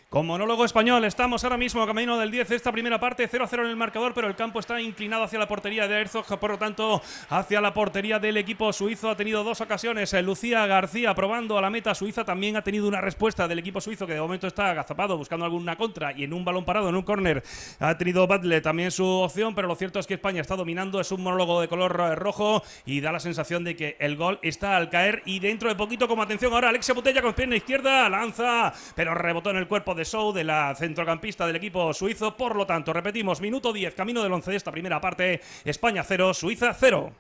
Con 0.10 0.26
monólogo 0.26 0.64
español, 0.64 1.04
estamos 1.04 1.44
ahora 1.44 1.58
mismo 1.58 1.86
camino 1.86 2.18
del 2.18 2.32
10 2.32 2.48
de 2.48 2.56
esta 2.56 2.72
primera 2.72 2.98
parte, 2.98 3.30
0-0 3.30 3.60
en 3.60 3.72
el 3.72 3.76
marcador, 3.76 4.14
pero 4.14 4.30
el 4.30 4.38
campo 4.38 4.62
está 4.62 4.80
inclinado 4.80 5.24
hacia 5.24 5.38
la 5.38 5.50
portería 5.50 5.86
de 5.86 6.00
Herzog, 6.00 6.40
por 6.40 6.52
lo 6.52 6.58
tanto, 6.58 7.02
hacia 7.30 7.60
la 7.60 7.74
portería 7.74 8.18
del 8.18 8.38
equipo 8.38 8.72
suizo. 8.72 9.10
Ha 9.10 9.18
tenido 9.18 9.44
dos 9.44 9.60
ocasiones. 9.60 10.14
Eh, 10.14 10.22
Lucía 10.22 10.66
García 10.66 11.14
probando 11.14 11.58
a 11.58 11.62
la 11.62 11.70
meta 11.70 11.94
suiza, 11.94 12.24
también 12.24 12.56
ha 12.56 12.62
tenido 12.62 12.88
una 12.88 13.02
respuesta 13.02 13.50
del 13.50 13.60
equipo 13.60 13.82
suizo 13.82 14.08
que 14.08 14.14
de 14.14 14.22
momento 14.22 14.48
está 14.48 14.70
agazapado 14.70 15.18
buscando 15.18 15.44
alguna 15.44 15.76
contra 15.76 16.14
y 16.14 16.24
en 16.24 16.32
un 16.32 16.46
balón 16.46 16.64
parado, 16.64 16.88
en 16.88 16.96
un 16.96 17.04
córner, 17.04 17.44
ha 17.82 17.98
tenido 17.98 18.26
Badle 18.28 18.62
también 18.62 18.92
su 18.92 19.06
opción, 19.06 19.56
pero 19.56 19.68
lo 19.68 19.76
cierto 19.76 20.00
es 20.00 20.08
que 20.08 20.14
España 20.14 20.40
está 20.40 20.56
dominando, 20.56 21.02
es 21.02 21.12
un 21.12 21.22
monólogo 21.22 21.60
de 21.60 21.68
color 21.68 22.00
eh, 22.00 22.16
rojo 22.16 22.64
y 22.86 23.02
da 23.02 23.12
la 23.12 23.20
sensación 23.20 23.66
de 23.66 23.76
que 23.76 23.98
el 24.00 24.16
gol 24.16 24.40
está 24.42 24.78
al 24.78 24.90
caer 24.90 25.22
y 25.26 25.40
dentro 25.40 25.68
de 25.68 25.76
poquito, 25.76 26.08
como 26.08 26.24
atención 26.24 26.54
ahora, 26.54 26.70
Alexia 26.70 26.94
Botella 26.94 27.22
con 27.22 27.34
pierna 27.34 27.58
izquierda, 27.58 28.08
lanza, 28.08 28.74
pero 28.96 29.14
rebotó 29.14 29.50
en 29.50 29.58
el 29.58 29.68
cuerpo 29.68 29.97
de 29.98 30.06
Sou, 30.06 30.32
de 30.32 30.44
la 30.44 30.74
centrocampista 30.76 31.46
del 31.46 31.56
equipo 31.58 31.94
suizo. 31.94 32.38
Por 32.38 32.56
lo 32.56 32.66
tanto, 32.66 32.94
repetimos, 32.94 33.42
minuto 33.42 33.74
10, 33.74 33.96
camino 33.96 34.24
del 34.24 34.32
11 34.32 34.52
de 34.52 34.58
esta 34.58 34.72
primera 34.72 35.02
parte. 35.02 35.42
España 35.66 36.04
0, 36.04 36.34
Suiza 36.34 36.74
0. 36.74 37.12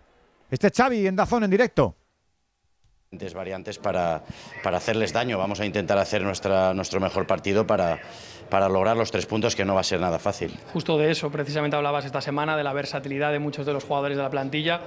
Este 0.49 0.67
es 0.67 0.73
Xavi 0.73 1.07
en 1.07 1.15
Dazón 1.15 1.43
en 1.43 1.51
directo. 1.51 1.95
variantes 3.33 3.79
para, 3.79 4.23
para 4.63 4.77
hacerles 4.77 5.11
daño. 5.11 5.37
Vamos 5.37 5.59
a 5.59 5.65
intentar 5.65 5.97
hacer 5.97 6.21
nuestra, 6.21 6.73
nuestro 6.73 6.99
mejor 6.99 7.27
partido 7.27 7.67
para, 7.67 7.99
para 8.49 8.69
lograr 8.69 8.95
los 8.95 9.11
tres 9.11 9.25
puntos, 9.25 9.55
que 9.55 9.65
no 9.65 9.75
va 9.75 9.81
a 9.81 9.83
ser 9.83 9.99
nada 9.99 10.19
fácil. 10.19 10.57
Justo 10.71 10.97
de 10.97 11.11
eso, 11.11 11.29
precisamente 11.31 11.75
hablabas 11.75 12.05
esta 12.05 12.21
semana, 12.21 12.55
de 12.55 12.63
la 12.63 12.73
versatilidad 12.73 13.31
de 13.31 13.39
muchos 13.39 13.65
de 13.65 13.73
los 13.73 13.83
jugadores 13.83 14.15
de 14.15 14.23
la 14.23 14.29
plantilla. 14.29 14.81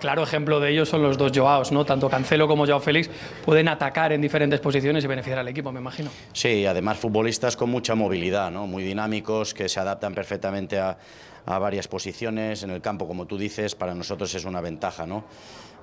Claro 0.00 0.22
ejemplo 0.22 0.60
de 0.60 0.70
ello 0.70 0.84
son 0.84 1.02
los 1.02 1.16
dos 1.16 1.32
Joaos, 1.34 1.72
¿no? 1.72 1.84
Tanto 1.84 2.10
Cancelo 2.10 2.46
como 2.46 2.66
Joao 2.66 2.80
Félix 2.80 3.08
pueden 3.44 3.68
atacar 3.68 4.12
en 4.12 4.20
diferentes 4.20 4.60
posiciones 4.60 5.04
y 5.04 5.06
beneficiar 5.06 5.38
al 5.38 5.48
equipo, 5.48 5.72
me 5.72 5.80
imagino. 5.80 6.10
Sí, 6.32 6.66
además 6.66 6.98
futbolistas 6.98 7.56
con 7.56 7.70
mucha 7.70 7.94
movilidad, 7.94 8.50
¿no? 8.50 8.66
Muy 8.66 8.82
dinámicos, 8.82 9.54
que 9.54 9.68
se 9.68 9.80
adaptan 9.80 10.14
perfectamente 10.14 10.78
a, 10.78 10.98
a 11.46 11.58
varias 11.58 11.88
posiciones 11.88 12.62
en 12.62 12.70
el 12.70 12.80
campo, 12.80 13.06
como 13.06 13.26
tú 13.26 13.38
dices, 13.38 13.74
para 13.74 13.94
nosotros 13.94 14.34
es 14.34 14.44
una 14.44 14.60
ventaja, 14.60 15.06
¿no? 15.06 15.24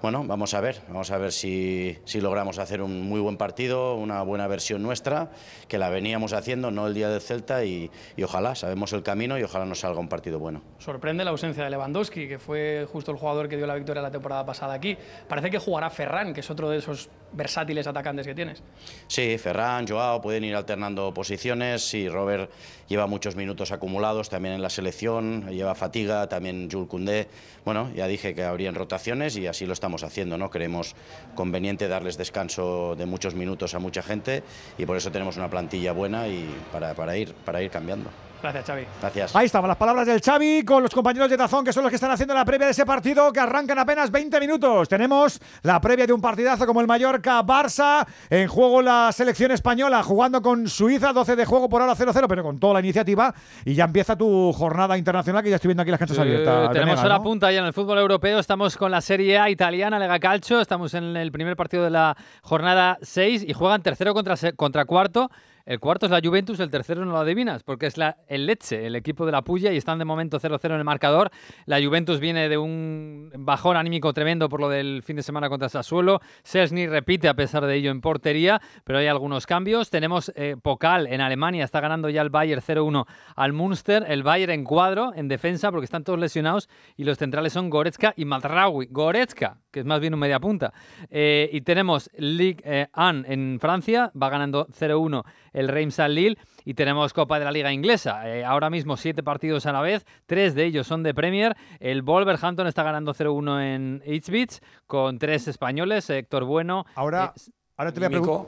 Bueno, 0.01 0.23
vamos 0.25 0.55
a 0.55 0.61
ver, 0.61 0.81
vamos 0.87 1.11
a 1.11 1.19
ver 1.19 1.31
si, 1.31 1.95
si, 2.05 2.21
logramos 2.21 2.57
hacer 2.57 2.81
un 2.81 3.03
muy 3.03 3.19
buen 3.19 3.37
partido, 3.37 3.93
una 3.93 4.23
buena 4.23 4.47
versión 4.47 4.81
nuestra, 4.81 5.29
que 5.67 5.77
la 5.77 5.91
veníamos 5.91 6.33
haciendo, 6.33 6.71
no 6.71 6.87
el 6.87 6.95
día 6.95 7.07
del 7.07 7.21
Celta, 7.21 7.63
y, 7.65 7.91
y, 8.17 8.23
ojalá, 8.23 8.55
sabemos 8.55 8.93
el 8.93 9.03
camino 9.03 9.37
y 9.37 9.43
ojalá 9.43 9.63
nos 9.65 9.81
salga 9.81 9.99
un 9.99 10.09
partido 10.09 10.39
bueno. 10.39 10.63
Sorprende 10.79 11.23
la 11.23 11.29
ausencia 11.29 11.63
de 11.63 11.69
Lewandowski, 11.69 12.27
que 12.27 12.39
fue 12.39 12.87
justo 12.91 13.11
el 13.11 13.17
jugador 13.17 13.47
que 13.47 13.57
dio 13.57 13.67
la 13.67 13.75
victoria 13.75 14.01
la 14.01 14.09
temporada 14.09 14.43
pasada 14.43 14.73
aquí. 14.73 14.97
Parece 15.27 15.51
que 15.51 15.59
jugará 15.59 15.91
Ferran, 15.91 16.33
que 16.33 16.39
es 16.39 16.49
otro 16.49 16.67
de 16.71 16.79
esos 16.79 17.07
versátiles 17.33 17.85
atacantes 17.85 18.25
que 18.25 18.33
tienes. 18.33 18.63
Sí, 19.05 19.37
Ferran, 19.37 19.87
Joao, 19.87 20.19
pueden 20.19 20.43
ir 20.43 20.55
alternando 20.55 21.13
posiciones, 21.13 21.93
y 21.93 22.09
Robert 22.09 22.49
lleva 22.91 23.07
muchos 23.07 23.37
minutos 23.37 23.71
acumulados 23.71 24.29
también 24.29 24.53
en 24.53 24.61
la 24.61 24.69
selección, 24.69 25.47
lleva 25.49 25.75
fatiga, 25.75 26.27
también 26.27 26.69
Jules 26.69 26.89
Koundé. 26.89 27.27
Bueno, 27.63 27.89
ya 27.95 28.05
dije 28.05 28.35
que 28.35 28.43
habrían 28.43 28.75
rotaciones 28.75 29.37
y 29.37 29.47
así 29.47 29.65
lo 29.65 29.71
estamos 29.71 30.03
haciendo, 30.03 30.37
¿no? 30.37 30.49
Creemos 30.49 30.93
conveniente 31.33 31.87
darles 31.87 32.17
descanso 32.17 32.95
de 32.97 33.05
muchos 33.05 33.33
minutos 33.33 33.73
a 33.75 33.79
mucha 33.79 34.03
gente 34.03 34.43
y 34.77 34.85
por 34.85 34.97
eso 34.97 35.09
tenemos 35.09 35.37
una 35.37 35.49
plantilla 35.49 35.93
buena 35.93 36.27
y 36.27 36.45
para, 36.71 37.17
ir, 37.17 37.33
para 37.33 37.63
ir 37.63 37.71
cambiando. 37.71 38.09
Gracias, 38.41 38.65
Xavi. 38.65 38.87
Gracias. 38.99 39.35
Ahí 39.35 39.45
estaban 39.45 39.67
las 39.67 39.77
palabras 39.77 40.07
del 40.07 40.21
Xavi 40.21 40.63
con 40.65 40.81
los 40.81 40.93
compañeros 40.93 41.29
de 41.29 41.37
Tazón, 41.37 41.63
que 41.63 41.71
son 41.71 41.83
los 41.83 41.89
que 41.89 41.95
están 41.95 42.11
haciendo 42.11 42.33
la 42.33 42.43
previa 42.43 42.65
de 42.65 42.71
ese 42.71 42.85
partido 42.85 43.31
que 43.31 43.39
arrancan 43.39 43.77
apenas 43.77 44.11
20 44.11 44.39
minutos. 44.39 44.89
Tenemos 44.89 45.39
la 45.61 45.79
previa 45.79 46.07
de 46.07 46.13
un 46.13 46.21
partidazo 46.21 46.65
como 46.65 46.81
el 46.81 46.87
Mallorca-Barça, 46.87 48.05
en 48.29 48.47
juego 48.47 48.81
la 48.81 49.11
selección 49.11 49.51
española, 49.51 50.01
jugando 50.03 50.41
con 50.41 50.67
Suiza, 50.67 51.13
12 51.13 51.35
de 51.35 51.45
juego 51.45 51.69
por 51.69 51.81
ahora 51.81 51.95
0-0, 51.95 52.25
pero 52.27 52.43
con 52.43 52.59
toda 52.59 52.75
la 52.75 52.79
iniciativa. 52.79 53.33
Y 53.65 53.75
ya 53.75 53.85
empieza 53.85 54.15
tu 54.15 54.51
jornada 54.53 54.97
internacional, 54.97 55.43
que 55.43 55.49
ya 55.49 55.55
estoy 55.57 55.69
viendo 55.69 55.83
aquí 55.83 55.91
las 55.91 55.99
canchas 55.99 56.19
abiertas. 56.19 56.71
Tenemos 56.71 57.03
la 57.03 57.17
¿no? 57.17 57.23
punta 57.23 57.51
ya 57.51 57.59
en 57.59 57.65
el 57.65 57.73
fútbol 57.73 57.99
europeo, 57.99 58.39
estamos 58.39 58.77
con 58.77 58.91
la 58.91 59.01
Serie 59.01 59.37
A 59.37 59.49
italiana, 59.49 59.99
Lega 59.99 60.19
Calcio, 60.19 60.61
estamos 60.61 60.93
en 60.93 61.15
el 61.15 61.31
primer 61.31 61.55
partido 61.55 61.83
de 61.83 61.91
la 61.91 62.17
jornada 62.41 62.97
6 63.01 63.45
y 63.47 63.53
juegan 63.53 63.81
tercero 63.81 64.13
contra, 64.13 64.35
contra 64.55 64.85
cuarto. 64.85 65.29
El 65.65 65.79
cuarto 65.79 66.05
es 66.05 66.11
la 66.11 66.19
Juventus, 66.23 66.59
el 66.59 66.69
tercero 66.69 67.05
no 67.05 67.11
lo 67.11 67.19
adivinas, 67.19 67.63
porque 67.63 67.85
es 67.85 67.97
la, 67.97 68.17
el 68.27 68.45
Lecce, 68.45 68.85
el 68.85 68.95
equipo 68.95 69.25
de 69.25 69.31
la 69.31 69.41
Puya, 69.43 69.71
y 69.71 69.77
están 69.77 69.99
de 69.99 70.05
momento 70.05 70.39
0-0 70.39 70.65
en 70.65 70.71
el 70.73 70.83
marcador. 70.83 71.31
La 71.65 71.81
Juventus 71.81 72.19
viene 72.19 72.49
de 72.49 72.57
un 72.57 73.31
bajón 73.37 73.77
anímico 73.77 74.13
tremendo 74.13 74.49
por 74.49 74.59
lo 74.59 74.69
del 74.69 75.03
fin 75.03 75.15
de 75.15 75.23
semana 75.23 75.49
contra 75.49 75.69
Sassuolo. 75.69 76.21
Sesni 76.43 76.87
repite 76.87 77.27
a 77.27 77.33
pesar 77.33 77.65
de 77.65 77.75
ello 77.75 77.91
en 77.91 78.01
portería, 78.01 78.61
pero 78.83 78.99
hay 78.99 79.07
algunos 79.07 79.45
cambios. 79.45 79.89
Tenemos 79.89 80.31
eh, 80.35 80.55
Pokal 80.61 81.07
en 81.07 81.21
Alemania, 81.21 81.63
está 81.63 81.79
ganando 81.79 82.09
ya 82.09 82.21
el 82.21 82.29
Bayern 82.29 82.61
0-1 82.61 83.05
al 83.35 83.53
Munster. 83.53 84.05
El 84.07 84.23
Bayern 84.23 84.51
en 84.51 84.63
cuadro, 84.63 85.13
en 85.15 85.27
defensa, 85.27 85.71
porque 85.71 85.85
están 85.85 86.03
todos 86.03 86.19
lesionados, 86.19 86.69
y 86.97 87.03
los 87.03 87.17
centrales 87.17 87.53
son 87.53 87.69
Goretzka 87.69 88.13
y 88.15 88.25
Matraoui. 88.25 88.87
Goretzka, 88.89 89.57
que 89.71 89.81
es 89.81 89.85
más 89.85 89.99
bien 89.99 90.13
un 90.13 90.19
media 90.19 90.39
punta. 90.39 90.73
Eh, 91.09 91.49
y 91.51 91.61
tenemos 91.61 92.09
Ligue 92.17 92.89
1 92.95 93.23
en 93.27 93.59
Francia, 93.59 94.11
va 94.19 94.29
ganando 94.29 94.67
0-1 94.67 95.23
el 95.53 95.67
Reims 95.67 95.99
al 95.99 96.15
Lille. 96.15 96.37
Y 96.63 96.73
tenemos 96.73 97.13
Copa 97.13 97.39
de 97.39 97.45
la 97.45 97.51
Liga 97.51 97.71
Inglesa. 97.71 98.27
Eh, 98.29 98.45
ahora 98.45 98.69
mismo 98.69 98.97
siete 98.97 99.23
partidos 99.23 99.65
a 99.65 99.71
la 99.71 99.81
vez, 99.81 100.05
tres 100.25 100.55
de 100.55 100.65
ellos 100.65 100.87
son 100.87 101.03
de 101.03 101.13
Premier. 101.13 101.55
El 101.79 102.01
Wolverhampton 102.03 102.67
está 102.67 102.83
ganando 102.83 103.13
0-1 103.13 103.61
en 103.61 104.03
Ipswich 104.05 104.59
con 104.85 105.17
tres 105.17 105.47
españoles, 105.47 106.09
Héctor 106.09 106.45
Bueno. 106.45 106.85
Ahora, 106.95 107.33
ahora 107.77 107.91
te 107.91 107.99
voy 107.99 108.05
a 108.05 108.09
preguntar. 108.09 108.45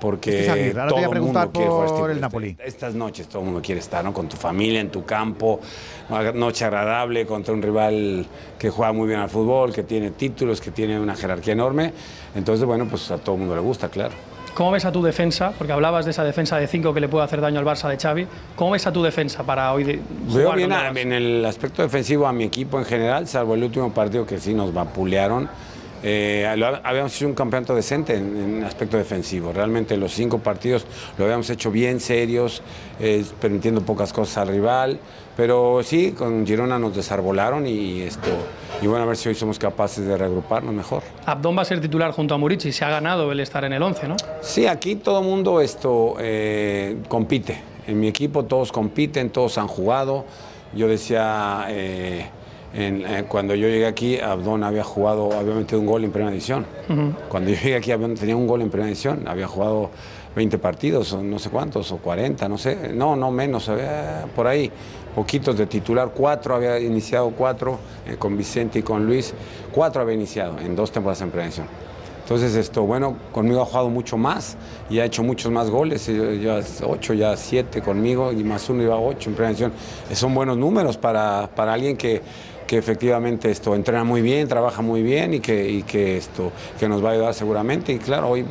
Porque 0.00 0.40
Este 0.40 0.52
te 0.52 0.72
voy 0.72 0.80
a 0.80 0.86
todo 0.88 0.98
el 0.98 1.10
preguntar 1.10 1.44
mundo 1.44 1.58
quiere 1.58 1.70
jugar 1.70 1.86
este 1.86 2.12
el 2.12 2.20
Napoli. 2.22 2.56
Estas 2.58 2.94
noches 2.94 3.28
todo 3.28 3.40
el 3.40 3.44
mundo 3.44 3.60
quiere 3.60 3.80
estar, 3.80 4.02
¿no? 4.02 4.14
Con 4.14 4.28
tu 4.28 4.36
familia, 4.36 4.80
en 4.80 4.90
tu 4.90 5.04
campo, 5.04 5.60
una 6.08 6.32
noche 6.32 6.64
agradable 6.64 7.26
contra 7.26 7.52
un 7.52 7.60
rival 7.60 8.26
que 8.58 8.70
juega 8.70 8.94
muy 8.94 9.06
bien 9.06 9.20
al 9.20 9.28
fútbol, 9.28 9.74
que 9.74 9.82
tiene 9.82 10.12
títulos, 10.12 10.60
que 10.60 10.70
tiene 10.70 10.98
una 10.98 11.14
jerarquía 11.14 11.52
enorme. 11.52 11.92
Entonces, 12.34 12.64
bueno, 12.64 12.86
pues 12.88 13.10
a 13.10 13.18
todo 13.18 13.34
el 13.34 13.40
mundo 13.40 13.54
le 13.54 13.60
gusta, 13.60 13.90
claro. 13.90 14.14
¿Cómo 14.54 14.72
ves 14.72 14.84
a 14.84 14.92
tu 14.92 15.02
defensa? 15.02 15.52
Porque 15.56 15.72
hablabas 15.72 16.04
de 16.04 16.10
esa 16.10 16.24
defensa 16.24 16.56
de 16.58 16.66
5 16.66 16.92
que 16.92 17.00
le 17.00 17.08
puede 17.08 17.24
hacer 17.24 17.40
daño 17.40 17.58
al 17.60 17.64
Barça 17.64 17.88
de 17.88 17.96
Xavi. 17.96 18.26
¿Cómo 18.56 18.72
ves 18.72 18.86
a 18.86 18.92
tu 18.92 19.02
defensa 19.02 19.42
para 19.42 19.72
hoy 19.72 19.84
de 19.84 20.00
Veo 20.34 20.52
bien 20.54 20.72
a- 20.72 20.88
en 20.90 21.12
el 21.12 21.44
aspecto 21.46 21.82
defensivo 21.82 22.26
a 22.26 22.32
mi 22.32 22.44
equipo 22.44 22.78
en 22.78 22.84
general, 22.84 23.26
salvo 23.26 23.54
el 23.54 23.62
último 23.64 23.92
partido 23.94 24.26
que 24.26 24.38
sí 24.38 24.52
nos 24.52 24.74
vapulearon. 24.74 25.48
Eh, 26.02 26.46
habíamos 26.82 27.14
hecho 27.14 27.26
un 27.26 27.34
campeonato 27.34 27.74
decente 27.74 28.14
en, 28.16 28.36
en 28.58 28.64
aspecto 28.64 28.96
defensivo. 28.96 29.52
Realmente 29.52 29.96
los 29.98 30.12
cinco 30.12 30.38
partidos 30.38 30.86
lo 31.18 31.24
habíamos 31.26 31.48
hecho 31.50 31.70
bien 31.70 32.00
serios, 32.00 32.62
eh, 32.98 33.24
permitiendo 33.40 33.82
pocas 33.82 34.12
cosas 34.12 34.38
al 34.38 34.48
rival. 34.48 34.98
Pero 35.40 35.80
sí, 35.82 36.12
con 36.12 36.46
Girona 36.46 36.78
nos 36.78 36.94
desarbolaron 36.94 37.66
y 37.66 38.02
esto. 38.02 38.28
Y 38.82 38.86
bueno, 38.86 39.04
a 39.04 39.06
ver 39.06 39.16
si 39.16 39.30
hoy 39.30 39.34
somos 39.34 39.58
capaces 39.58 40.04
de 40.06 40.14
reagruparnos 40.18 40.74
mejor. 40.74 41.02
Abdón 41.24 41.56
va 41.56 41.62
a 41.62 41.64
ser 41.64 41.80
titular 41.80 42.10
junto 42.12 42.34
a 42.34 42.36
Murici, 42.36 42.72
se 42.72 42.84
ha 42.84 42.90
ganado 42.90 43.32
el 43.32 43.40
estar 43.40 43.64
en 43.64 43.72
el 43.72 43.82
11, 43.82 44.06
¿no? 44.08 44.16
Sí, 44.42 44.66
aquí 44.66 44.96
todo 44.96 45.22
mundo 45.22 45.62
esto 45.62 46.16
eh, 46.20 46.98
compite. 47.08 47.58
En 47.86 47.98
mi 47.98 48.08
equipo 48.08 48.44
todos 48.44 48.70
compiten, 48.70 49.30
todos 49.30 49.56
han 49.56 49.66
jugado. 49.66 50.26
Yo 50.74 50.88
decía, 50.88 51.64
eh, 51.70 52.26
en- 52.74 53.06
eh, 53.06 53.24
cuando 53.26 53.54
yo 53.54 53.66
llegué 53.66 53.86
aquí, 53.86 54.20
Abdón 54.20 54.62
había 54.62 54.84
jugado, 54.84 55.32
había 55.32 55.54
metido 55.54 55.80
un 55.80 55.86
gol 55.86 56.04
en 56.04 56.10
primera 56.12 56.30
división. 56.32 56.66
Cuando 57.30 57.48
yo 57.48 57.56
llegué 57.56 57.76
aquí, 57.76 57.92
Abdón 57.92 58.14
tenía 58.14 58.36
un 58.36 58.46
gol 58.46 58.60
en 58.60 58.68
primera 58.68 58.88
división. 58.88 59.26
Había 59.26 59.46
jugado 59.46 59.88
20 60.36 60.58
partidos, 60.58 61.12
o 61.14 61.22
no 61.24 61.38
sé 61.40 61.50
cuántos, 61.50 61.90
o 61.90 61.96
40, 61.96 62.46
no 62.48 62.56
sé. 62.58 62.92
No, 62.94 63.16
no 63.16 63.30
menos, 63.32 63.68
por 64.36 64.46
ahí. 64.46 64.70
Poquitos 65.14 65.56
de 65.56 65.66
titular, 65.66 66.12
cuatro 66.14 66.54
había 66.54 66.78
iniciado, 66.78 67.30
cuatro 67.30 67.78
eh, 68.06 68.16
con 68.16 68.36
Vicente 68.36 68.78
y 68.78 68.82
con 68.82 69.06
Luis. 69.06 69.34
Cuatro 69.72 70.02
había 70.02 70.14
iniciado 70.14 70.58
en 70.60 70.76
dos 70.76 70.92
temporadas 70.92 71.22
en 71.22 71.32
división. 71.32 71.66
Entonces, 72.22 72.54
esto, 72.54 72.84
bueno, 72.84 73.16
conmigo 73.32 73.60
ha 73.60 73.64
jugado 73.64 73.88
mucho 73.88 74.16
más 74.16 74.56
y 74.88 75.00
ha 75.00 75.04
hecho 75.04 75.24
muchos 75.24 75.50
más 75.50 75.68
goles. 75.68 76.08
Ya 76.40 76.60
ocho, 76.84 77.12
ya 77.12 77.36
siete 77.36 77.82
conmigo 77.82 78.30
y 78.30 78.44
más 78.44 78.70
uno 78.70 78.84
iba 78.84 78.96
ocho 79.00 79.30
en 79.30 79.34
prevención. 79.34 79.72
Son 80.12 80.32
buenos 80.32 80.56
números 80.56 80.96
para, 80.96 81.50
para 81.56 81.72
alguien 81.72 81.96
que, 81.96 82.22
que 82.70 82.78
efectivamente 82.78 83.50
esto 83.50 83.74
entrena 83.74 84.04
muy 84.04 84.22
bien, 84.22 84.46
trabaja 84.46 84.80
muy 84.80 85.02
bien 85.02 85.34
y 85.34 85.40
que, 85.40 85.68
y 85.68 85.82
que 85.82 86.16
esto 86.16 86.52
que 86.78 86.88
nos 86.88 87.04
va 87.04 87.08
a 87.08 87.12
ayudar 87.14 87.34
seguramente. 87.34 87.92
Y 87.92 87.98
claro, 87.98 88.28
hoy 88.28 88.46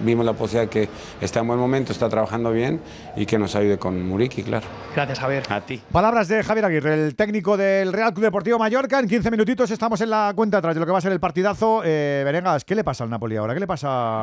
vimos 0.00 0.24
la 0.24 0.32
posibilidad 0.32 0.62
de 0.62 0.70
que 0.70 0.88
está 1.20 1.40
en 1.40 1.48
buen 1.48 1.58
momento, 1.60 1.92
está 1.92 2.08
trabajando 2.08 2.50
bien 2.50 2.80
y 3.14 3.26
que 3.26 3.38
nos 3.38 3.54
ayude 3.54 3.76
con 3.76 4.08
Muriqui, 4.08 4.42
claro. 4.42 4.66
Gracias, 4.94 5.18
Javier. 5.18 5.42
A 5.50 5.60
ti. 5.60 5.82
Palabras 5.92 6.28
de 6.28 6.42
Javier 6.42 6.64
Aguirre, 6.64 6.94
el 6.94 7.14
técnico 7.14 7.58
del 7.58 7.92
Real 7.92 8.14
Club 8.14 8.24
Deportivo 8.24 8.58
Mallorca. 8.58 9.00
En 9.00 9.06
15 9.06 9.30
minutitos 9.30 9.70
estamos 9.70 10.00
en 10.00 10.08
la 10.08 10.32
cuenta 10.34 10.56
atrás 10.56 10.74
de 10.74 10.80
lo 10.80 10.86
que 10.86 10.92
va 10.92 10.98
a 10.98 11.02
ser 11.02 11.12
el 11.12 11.20
partidazo. 11.20 11.82
Eh, 11.84 12.22
Venegas, 12.24 12.64
¿qué 12.64 12.74
le 12.74 12.84
pasa 12.84 13.04
al 13.04 13.10
Napoli 13.10 13.36
ahora? 13.36 13.52
¿Qué 13.52 13.60
le 13.60 13.66
pasa? 13.66 14.22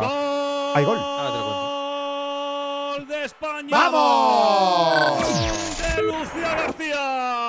Hay 0.73 0.83
gol. 0.83 0.97
Gol 2.97 3.07
de 3.07 3.25
España. 3.25 3.69
¡Vamos! 3.69 5.19
De 5.95 6.01
Lucía 6.01 6.55
García. 6.65 7.44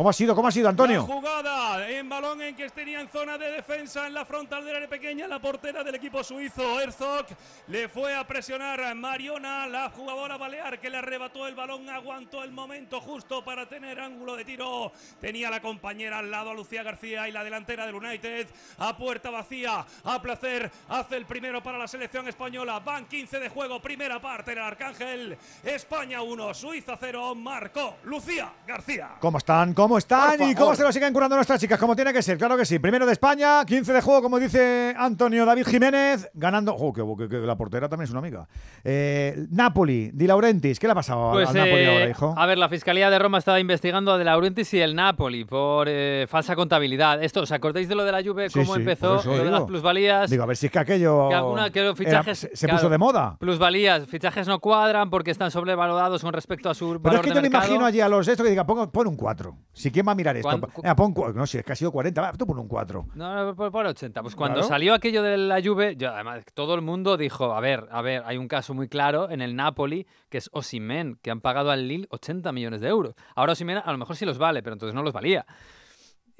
¿Cómo 0.00 0.08
ha 0.08 0.14
sido? 0.14 0.34
¿Cómo 0.34 0.48
ha 0.48 0.50
sido, 0.50 0.66
Antonio? 0.66 1.06
En 2.00 2.08
balón 2.08 2.40
en 2.40 2.56
que 2.56 2.68
tenía 2.70 3.00
en 3.00 3.08
zona 3.08 3.36
de 3.36 3.50
defensa 3.50 4.06
en 4.06 4.14
la 4.14 4.24
frontal 4.24 4.64
del 4.64 4.74
área 4.74 4.88
pequeña 4.88 5.28
la 5.28 5.38
portera 5.38 5.84
del 5.84 5.94
equipo 5.94 6.24
suizo 6.24 6.80
Herzog 6.80 7.26
le 7.68 7.90
fue 7.90 8.14
a 8.14 8.26
presionar 8.26 8.80
a 8.80 8.94
Mariona, 8.94 9.66
la 9.66 9.90
jugadora 9.90 10.38
balear 10.38 10.80
que 10.80 10.88
le 10.88 10.96
arrebató 10.96 11.46
el 11.46 11.54
balón, 11.54 11.88
aguantó 11.90 12.42
el 12.42 12.52
momento 12.52 13.02
justo 13.02 13.44
para 13.44 13.68
tener 13.68 14.00
ángulo 14.00 14.34
de 14.34 14.46
tiro. 14.46 14.92
Tenía 15.20 15.50
la 15.50 15.60
compañera 15.60 16.18
al 16.18 16.30
lado 16.30 16.50
a 16.50 16.54
Lucía 16.54 16.82
García 16.82 17.28
y 17.28 17.32
la 17.32 17.44
delantera 17.44 17.84
del 17.84 17.94
United 17.94 18.48
a 18.78 18.96
puerta 18.96 19.30
vacía, 19.30 19.84
a 20.04 20.22
placer, 20.22 20.70
hace 20.88 21.16
el 21.16 21.26
primero 21.26 21.62
para 21.62 21.76
la 21.76 21.86
selección 21.86 22.26
española. 22.28 22.80
Van 22.80 23.06
15 23.06 23.38
de 23.38 23.48
juego, 23.50 23.80
primera 23.82 24.20
parte 24.20 24.52
en 24.52 24.58
el 24.58 24.64
Arcángel. 24.64 25.36
España 25.62 26.22
1, 26.22 26.54
Suiza 26.54 26.96
0, 26.98 27.34
marcó 27.34 27.96
Lucía 28.04 28.50
García. 28.66 29.10
¿Cómo 29.20 29.36
están? 29.36 29.74
¿Cómo 29.74 29.98
están? 29.98 30.48
¿Y 30.48 30.54
cómo 30.54 30.74
se 30.74 30.82
lo 30.82 30.90
siguen 30.92 31.12
curando 31.12 31.36
nuestras 31.36 31.60
chicas? 31.60 31.78
Como 31.90 31.96
tiene 31.96 32.12
que 32.12 32.22
ser, 32.22 32.38
claro 32.38 32.56
que 32.56 32.64
sí. 32.64 32.78
Primero 32.78 33.04
de 33.04 33.10
España, 33.10 33.64
15 33.64 33.92
de 33.92 34.00
juego, 34.00 34.22
como 34.22 34.38
dice 34.38 34.94
Antonio 34.96 35.44
David 35.44 35.66
Jiménez, 35.66 36.30
ganando. 36.34 36.72
¡Oh, 36.76 36.92
que, 36.92 37.02
que- 37.24 37.28
que 37.28 37.38
la 37.44 37.56
portera 37.56 37.88
también 37.88 38.04
es 38.04 38.10
una 38.10 38.20
amiga! 38.20 38.46
Eh, 38.84 39.46
Napoli, 39.50 40.12
Di 40.14 40.28
Laurentiis, 40.28 40.78
¿qué 40.78 40.86
le 40.86 40.92
ha 40.92 40.94
pasado 40.94 41.32
Pues, 41.32 41.48
al 41.48 41.56
Napoli 41.56 41.72
eh, 41.82 41.88
ahora, 41.92 42.08
hijo? 42.08 42.34
A 42.36 42.46
ver, 42.46 42.58
la 42.58 42.68
Fiscalía 42.68 43.10
de 43.10 43.18
Roma 43.18 43.38
estaba 43.38 43.58
investigando 43.58 44.12
a 44.12 44.18
De 44.18 44.24
Laurentiis 44.24 44.72
y 44.74 44.80
el 44.80 44.94
Napoli 44.94 45.44
por 45.44 45.88
eh, 45.90 46.26
falsa 46.28 46.54
contabilidad. 46.54 47.24
Esto, 47.24 47.40
¿os 47.40 47.50
acordáis 47.50 47.88
de 47.88 47.96
lo 47.96 48.04
de 48.04 48.12
la 48.12 48.22
Juve? 48.22 48.48
Sí, 48.50 48.60
¿Cómo 48.60 48.74
sí, 48.74 48.80
empezó? 48.82 49.14
Lo 49.24 49.32
de 49.32 49.38
digo. 49.40 49.50
las 49.50 49.62
plusvalías. 49.62 50.30
Digo, 50.30 50.44
a 50.44 50.46
ver 50.46 50.56
si 50.56 50.66
es 50.66 50.72
que 50.72 50.78
aquello. 50.78 51.28
que 51.28 51.34
alguna 51.34 51.70
que 51.70 51.82
los 51.82 51.98
era- 52.00 52.22
fichajes 52.22 52.50
se 52.52 52.68
puso 52.68 52.88
de 52.88 52.98
moda. 52.98 53.36
Plusvalías, 53.40 54.06
fichajes 54.06 54.46
no 54.46 54.60
cuadran 54.60 55.10
porque 55.10 55.32
están 55.32 55.50
sobrevalorados 55.50 56.22
con 56.22 56.32
respecto 56.32 56.70
a 56.70 56.74
su 56.74 56.86
Pero 56.90 57.00
valor 57.00 57.16
es 57.16 57.22
que 57.22 57.28
de 57.30 57.34
yo 57.34 57.42
me 57.42 57.48
mercado. 57.48 57.64
imagino 57.66 57.84
allí 57.84 58.00
a 58.00 58.08
los 58.08 58.26
de 58.26 58.32
esto 58.32 58.44
que 58.44 58.50
diga, 58.50 58.64
pon, 58.64 58.88
pon 58.92 59.08
un 59.08 59.16
4. 59.16 59.56
Si 59.72 59.90
quién 59.90 60.06
va 60.06 60.12
a 60.12 60.14
mirar 60.14 60.36
esto. 60.36 60.48
¿Cuán- 60.48 60.60
Venga, 60.80 60.94
pon 60.94 61.14
no 61.34 61.46
sé, 61.46 61.58
es 61.58 61.64
que 61.64 61.72
sido 61.80 61.92
40. 61.92 62.20
Va, 62.22 62.32
tú 62.32 62.46
pon 62.46 62.58
un 62.58 62.68
4. 62.68 63.06
No, 63.14 63.34
no, 63.44 63.54
por, 63.56 63.70
por 63.72 63.84
80. 63.86 64.22
Pues 64.22 64.36
cuando 64.36 64.56
Claro. 64.60 64.68
salió 64.68 64.94
aquello 64.94 65.22
de 65.22 65.36
la 65.36 65.60
Juve, 65.62 65.96
yo, 65.96 66.10
además 66.14 66.44
todo 66.54 66.74
el 66.76 66.82
mundo 66.82 67.16
dijo, 67.16 67.52
a 67.54 67.60
ver, 67.60 67.88
a 67.90 68.00
ver, 68.02 68.22
hay 68.26 68.36
un 68.36 68.46
caso 68.48 68.72
muy 68.74 68.88
claro 68.88 69.28
en 69.30 69.40
el 69.40 69.56
Napoli, 69.56 70.06
que 70.28 70.38
es 70.38 70.48
Osimen, 70.52 71.18
que 71.22 71.30
han 71.30 71.40
pagado 71.40 71.70
al 71.70 71.88
Lille 71.88 72.06
80 72.10 72.52
millones 72.52 72.80
de 72.80 72.88
euros. 72.88 73.14
Ahora 73.34 73.52
Osimen 73.52 73.78
a 73.84 73.92
lo 73.92 73.98
mejor 73.98 74.16
sí 74.16 74.24
los 74.24 74.38
vale, 74.38 74.62
pero 74.62 74.74
entonces 74.74 74.94
no 74.94 75.02
los 75.02 75.12
valía. 75.12 75.44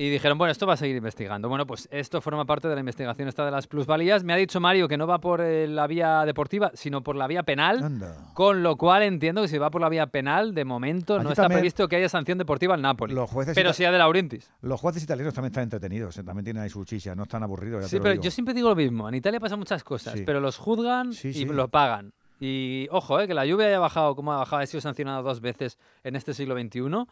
Y 0.00 0.08
dijeron, 0.08 0.38
bueno, 0.38 0.50
esto 0.50 0.66
va 0.66 0.72
a 0.72 0.76
seguir 0.78 0.96
investigando. 0.96 1.50
Bueno, 1.50 1.66
pues 1.66 1.86
esto 1.92 2.22
forma 2.22 2.46
parte 2.46 2.68
de 2.68 2.74
la 2.74 2.80
investigación 2.80 3.28
esta 3.28 3.44
de 3.44 3.50
las 3.50 3.66
plusvalías. 3.66 4.24
Me 4.24 4.32
ha 4.32 4.36
dicho 4.36 4.58
Mario 4.58 4.88
que 4.88 4.96
no 4.96 5.06
va 5.06 5.18
por 5.20 5.42
eh, 5.42 5.68
la 5.68 5.86
vía 5.86 6.24
deportiva, 6.24 6.70
sino 6.72 7.02
por 7.02 7.16
la 7.16 7.26
vía 7.26 7.42
penal. 7.42 8.00
Con 8.32 8.62
lo 8.62 8.76
cual 8.76 9.02
entiendo 9.02 9.42
que 9.42 9.48
si 9.48 9.58
va 9.58 9.68
por 9.70 9.82
la 9.82 9.90
vía 9.90 10.06
penal, 10.06 10.54
de 10.54 10.64
momento 10.64 11.22
no 11.22 11.28
está 11.28 11.48
previsto 11.48 11.86
que 11.86 11.96
haya 11.96 12.08
sanción 12.08 12.38
deportiva 12.38 12.72
al 12.72 12.80
Napoli. 12.80 13.12
Los 13.12 13.28
jueces 13.28 13.54
pero 13.54 13.74
sí 13.74 13.84
a 13.84 13.90
De 13.92 13.98
Laurentiis. 13.98 14.50
Los 14.62 14.80
jueces 14.80 15.02
italianos 15.02 15.34
también 15.34 15.50
están 15.50 15.64
entretenidos, 15.64 16.16
eh, 16.16 16.24
también 16.24 16.44
tienen 16.44 16.62
ahí 16.62 16.70
su 16.70 16.82
chicha, 16.86 17.14
no 17.14 17.24
están 17.24 17.42
aburridos. 17.42 17.82
ya 17.82 17.88
Sí, 17.88 17.98
pero 18.00 18.18
yo 18.18 18.30
siempre 18.30 18.54
digo 18.54 18.70
lo 18.70 18.76
mismo. 18.76 19.06
En 19.06 19.16
Italia 19.16 19.38
pasan 19.38 19.58
muchas 19.58 19.84
cosas, 19.84 20.14
Sí. 20.14 20.22
pero 20.24 20.40
los 20.40 20.56
juzgan 20.56 21.12
Sí, 21.12 21.28
y 21.28 21.32
sí. 21.34 21.44
lo 21.44 21.68
pagan. 21.68 22.14
Y 22.40 22.88
ojo, 22.90 23.20
eh, 23.20 23.26
que 23.26 23.34
la 23.34 23.44
lluvia 23.44 23.66
haya 23.66 23.78
bajado 23.80 24.16
como 24.16 24.32
ha 24.32 24.38
bajado, 24.38 24.62
ha 24.62 24.66
sido 24.66 24.80
sancionado 24.80 25.22
dos 25.22 25.42
veces 25.42 25.78
en 26.04 26.16
este 26.16 26.32
siglo 26.32 26.54
XXI. 26.58 27.06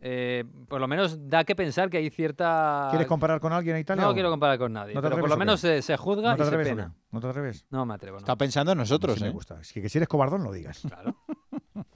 Eh, 0.00 0.44
por 0.68 0.80
lo 0.80 0.86
menos 0.88 1.28
da 1.28 1.44
que 1.44 1.54
pensar 1.56 1.88
que 1.90 1.96
hay 1.98 2.10
cierta. 2.10 2.88
¿Quieres 2.90 3.06
comparar 3.08 3.40
con 3.40 3.52
alguien 3.52 3.76
en 3.76 3.82
Italia? 3.82 4.04
No 4.04 4.10
o- 4.10 4.14
quiero 4.14 4.30
comparar 4.30 4.58
con 4.58 4.72
nadie. 4.72 4.94
¿No 4.94 5.02
pero 5.02 5.18
por 5.18 5.28
lo 5.28 5.36
menos 5.36 5.60
se, 5.60 5.80
se 5.82 5.96
juzga 5.96 6.30
¿No 6.32 6.36
te 6.36 6.42
y 6.42 6.44
se 6.44 6.48
atreves 6.48 6.68
pena. 6.68 6.94
¿No 7.10 7.20
te 7.20 7.26
atreves? 7.28 7.66
No 7.70 7.86
me 7.86 7.94
atrevo. 7.94 8.16
no. 8.16 8.20
Está 8.20 8.36
pensando 8.36 8.72
en 8.72 8.78
nosotros, 8.78 9.16
Sí 9.16 9.24
me 9.24 9.30
¿eh? 9.30 9.32
gusta. 9.32 9.60
Es 9.60 9.72
que, 9.72 9.82
que 9.82 9.88
si 9.88 9.98
eres 9.98 10.08
cobardón, 10.08 10.44
lo 10.44 10.52
digas. 10.52 10.82
Claro. 10.88 11.16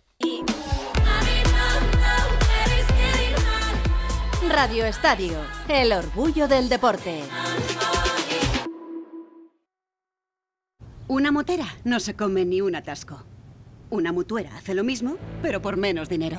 Radio 4.49 4.85
Estadio, 4.85 5.37
el 5.69 5.93
orgullo 5.93 6.49
del 6.49 6.69
deporte. 6.69 7.21
Una 11.09 11.31
motera 11.33 11.67
no 11.85 12.01
se 12.01 12.15
come 12.15 12.45
ni 12.45 12.61
un 12.61 12.75
atasco. 12.75 13.23
Una 13.91 14.13
mutuera 14.13 14.57
hace 14.57 14.75
lo 14.75 14.85
mismo, 14.85 15.17
pero 15.43 15.61
por 15.63 15.77
menos 15.77 16.09
dinero. 16.09 16.39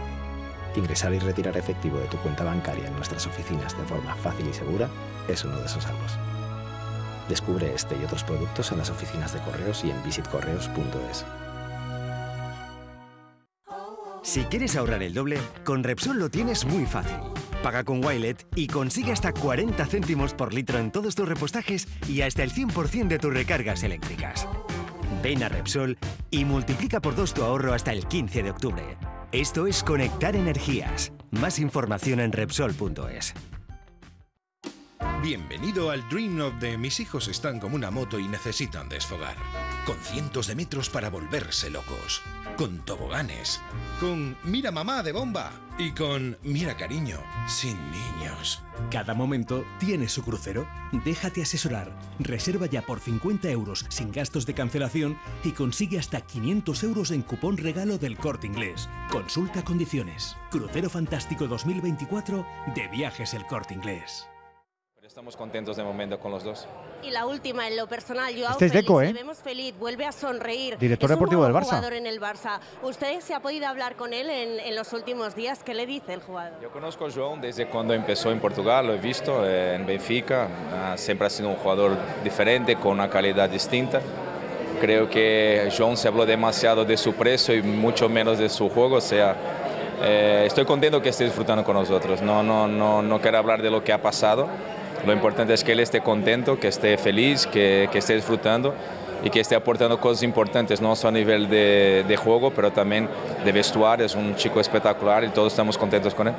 Ingresar 0.75 1.13
y 1.13 1.19
retirar 1.19 1.57
efectivo 1.57 1.99
de 1.99 2.07
tu 2.07 2.17
cuenta 2.17 2.43
bancaria 2.43 2.87
en 2.87 2.95
nuestras 2.95 3.27
oficinas 3.27 3.77
de 3.77 3.83
forma 3.83 4.15
fácil 4.15 4.47
y 4.47 4.53
segura 4.53 4.89
es 5.27 5.43
uno 5.43 5.57
de 5.57 5.65
esos 5.65 5.85
algos. 5.85 6.17
Descubre 7.27 7.73
este 7.73 7.95
y 7.97 8.03
otros 8.03 8.23
productos 8.23 8.71
en 8.71 8.77
las 8.77 8.89
oficinas 8.89 9.33
de 9.33 9.39
correos 9.41 9.83
y 9.83 9.91
en 9.91 10.03
visitcorreos.es. 10.03 11.25
Si 14.23 14.43
quieres 14.45 14.75
ahorrar 14.75 15.01
el 15.03 15.13
doble, 15.13 15.39
con 15.65 15.83
Repsol 15.83 16.19
lo 16.19 16.29
tienes 16.29 16.65
muy 16.65 16.85
fácil. 16.85 17.17
Paga 17.63 17.83
con 17.83 18.03
Wilet 18.03 18.45
y 18.55 18.67
consigue 18.67 19.11
hasta 19.11 19.33
40 19.33 19.85
céntimos 19.85 20.33
por 20.33 20.53
litro 20.53 20.79
en 20.79 20.91
todos 20.91 21.15
tus 21.15 21.27
repostajes 21.27 21.87
y 22.07 22.21
hasta 22.21 22.43
el 22.43 22.51
100% 22.51 23.07
de 23.07 23.19
tus 23.19 23.33
recargas 23.33 23.83
eléctricas. 23.83 24.47
Ven 25.21 25.43
a 25.43 25.49
Repsol 25.49 25.97
y 26.29 26.45
multiplica 26.45 27.01
por 27.01 27.15
dos 27.15 27.33
tu 27.33 27.43
ahorro 27.43 27.73
hasta 27.73 27.91
el 27.91 28.07
15 28.07 28.43
de 28.43 28.51
octubre. 28.51 28.97
Esto 29.31 29.65
es 29.65 29.81
Conectar 29.81 30.35
Energías. 30.35 31.13
Más 31.31 31.57
información 31.57 32.19
en 32.19 32.33
Repsol.es. 32.33 33.33
Bienvenido 35.21 35.91
al 35.91 36.07
Dream 36.09 36.41
of 36.41 36.55
de 36.55 36.79
mis 36.79 36.99
hijos 36.99 37.27
están 37.27 37.59
como 37.59 37.75
una 37.75 37.91
moto 37.91 38.17
y 38.17 38.27
necesitan 38.27 38.89
desfogar. 38.89 39.35
Con 39.85 39.97
cientos 39.97 40.47
de 40.47 40.55
metros 40.55 40.89
para 40.89 41.11
volverse 41.11 41.69
locos. 41.69 42.23
Con 42.57 42.79
toboganes. 42.79 43.61
Con 43.99 44.35
mira 44.43 44.71
mamá 44.71 45.03
de 45.03 45.11
bomba. 45.11 45.51
Y 45.77 45.91
con 45.91 46.39
mira 46.41 46.75
cariño. 46.75 47.19
Sin 47.47 47.77
niños. 47.91 48.63
Cada 48.89 49.13
momento 49.13 49.63
tiene 49.79 50.09
su 50.09 50.23
crucero. 50.23 50.67
Déjate 50.91 51.43
asesorar. 51.43 51.95
Reserva 52.17 52.65
ya 52.65 52.81
por 52.81 52.99
50 52.99 53.47
euros 53.49 53.85
sin 53.89 54.11
gastos 54.11 54.47
de 54.47 54.55
cancelación 54.55 55.19
y 55.43 55.51
consigue 55.51 55.99
hasta 55.99 56.21
500 56.21 56.83
euros 56.83 57.11
en 57.11 57.21
cupón 57.21 57.57
regalo 57.57 57.99
del 57.99 58.17
corte 58.17 58.47
inglés. 58.47 58.89
Consulta 59.11 59.63
condiciones. 59.63 60.35
Crucero 60.49 60.89
Fantástico 60.89 61.47
2024 61.47 62.43
de 62.75 62.87
Viajes 62.87 63.35
El 63.35 63.45
Corte 63.45 63.75
Inglés. 63.75 64.30
Estamos 65.11 65.35
contentos 65.35 65.75
de 65.75 65.83
momento 65.83 66.17
con 66.17 66.31
los 66.31 66.41
dos. 66.41 66.65
Y 67.03 67.09
la 67.09 67.25
última, 67.25 67.67
en 67.67 67.75
lo 67.75 67.85
personal, 67.85 68.33
Joao 68.33 68.51
Este 68.53 68.67
es 68.67 68.71
Félix, 68.71 68.87
Deco, 68.87 69.01
¿eh? 69.01 69.07
le 69.07 69.13
vemos 69.13 69.39
feliz, 69.39 69.77
vuelve 69.77 70.05
a 70.05 70.13
sonreír. 70.13 70.77
Director 70.77 71.09
es 71.09 71.11
un 71.11 71.19
deportivo 71.19 71.41
nuevo 71.41 71.53
del 71.53 71.63
Barça. 71.63 71.75
jugador 71.75 71.93
en 71.95 72.07
el 72.07 72.21
Barça. 72.21 72.61
¿Usted 72.81 73.19
se 73.19 73.33
ha 73.33 73.41
podido 73.41 73.67
hablar 73.67 73.97
con 73.97 74.13
él 74.13 74.29
en, 74.29 74.61
en 74.61 74.73
los 74.73 74.93
últimos 74.93 75.35
días? 75.35 75.63
¿Qué 75.65 75.73
le 75.73 75.85
dice 75.85 76.13
el 76.13 76.21
jugador? 76.21 76.53
Yo 76.61 76.71
conozco 76.71 77.07
a 77.07 77.09
João 77.09 77.41
desde 77.41 77.67
cuando 77.67 77.93
empezó 77.93 78.31
en 78.31 78.39
Portugal, 78.39 78.87
lo 78.87 78.93
he 78.93 78.99
visto 78.99 79.45
eh, 79.45 79.75
en 79.75 79.85
Benfica. 79.85 80.47
Ah, 80.73 80.93
siempre 80.95 81.27
ha 81.27 81.29
sido 81.29 81.49
un 81.49 81.57
jugador 81.57 81.97
diferente, 82.23 82.77
con 82.77 82.93
una 82.93 83.09
calidad 83.09 83.49
distinta. 83.49 83.99
Creo 84.79 85.09
que 85.09 85.67
João 85.77 85.97
se 85.97 86.07
habló 86.07 86.25
demasiado 86.25 86.85
de 86.85 86.95
su 86.95 87.15
precio 87.15 87.53
y 87.53 87.61
mucho 87.61 88.07
menos 88.07 88.39
de 88.39 88.47
su 88.47 88.69
juego. 88.69 88.95
O 88.95 89.01
sea, 89.01 89.35
eh, 90.03 90.45
estoy 90.47 90.63
contento 90.63 91.01
que 91.01 91.09
esté 91.09 91.25
disfrutando 91.25 91.65
con 91.65 91.75
nosotros. 91.75 92.21
No, 92.21 92.41
no, 92.41 92.65
no, 92.65 93.01
no 93.01 93.19
quiero 93.19 93.39
hablar 93.39 93.61
de 93.61 93.69
lo 93.69 93.83
que 93.83 93.91
ha 93.91 94.01
pasado. 94.01 94.47
Lo 95.05 95.13
importante 95.13 95.53
es 95.53 95.63
que 95.63 95.71
él 95.71 95.79
esté 95.79 96.01
contento, 96.01 96.59
que 96.59 96.67
esté 96.67 96.97
feliz, 96.97 97.47
que, 97.47 97.89
que 97.91 97.97
esté 97.99 98.15
disfrutando 98.15 98.73
y 99.23 99.29
que 99.29 99.39
esté 99.39 99.55
aportando 99.55 99.99
cosas 99.99 100.23
importantes, 100.23 100.81
no 100.81 100.95
solo 100.95 101.09
a 101.09 101.11
nivel 101.19 101.47
de, 101.49 102.03
de 102.07 102.17
juego, 102.17 102.51
pero 102.51 102.71
también 102.71 103.07
de 103.45 103.51
vestuario. 103.51 104.05
Es 104.05 104.15
un 104.15 104.35
chico 104.35 104.59
espectacular 104.59 105.23
y 105.23 105.29
todos 105.29 105.53
estamos 105.53 105.77
contentos 105.77 106.13
con 106.15 106.27
él. 106.27 106.33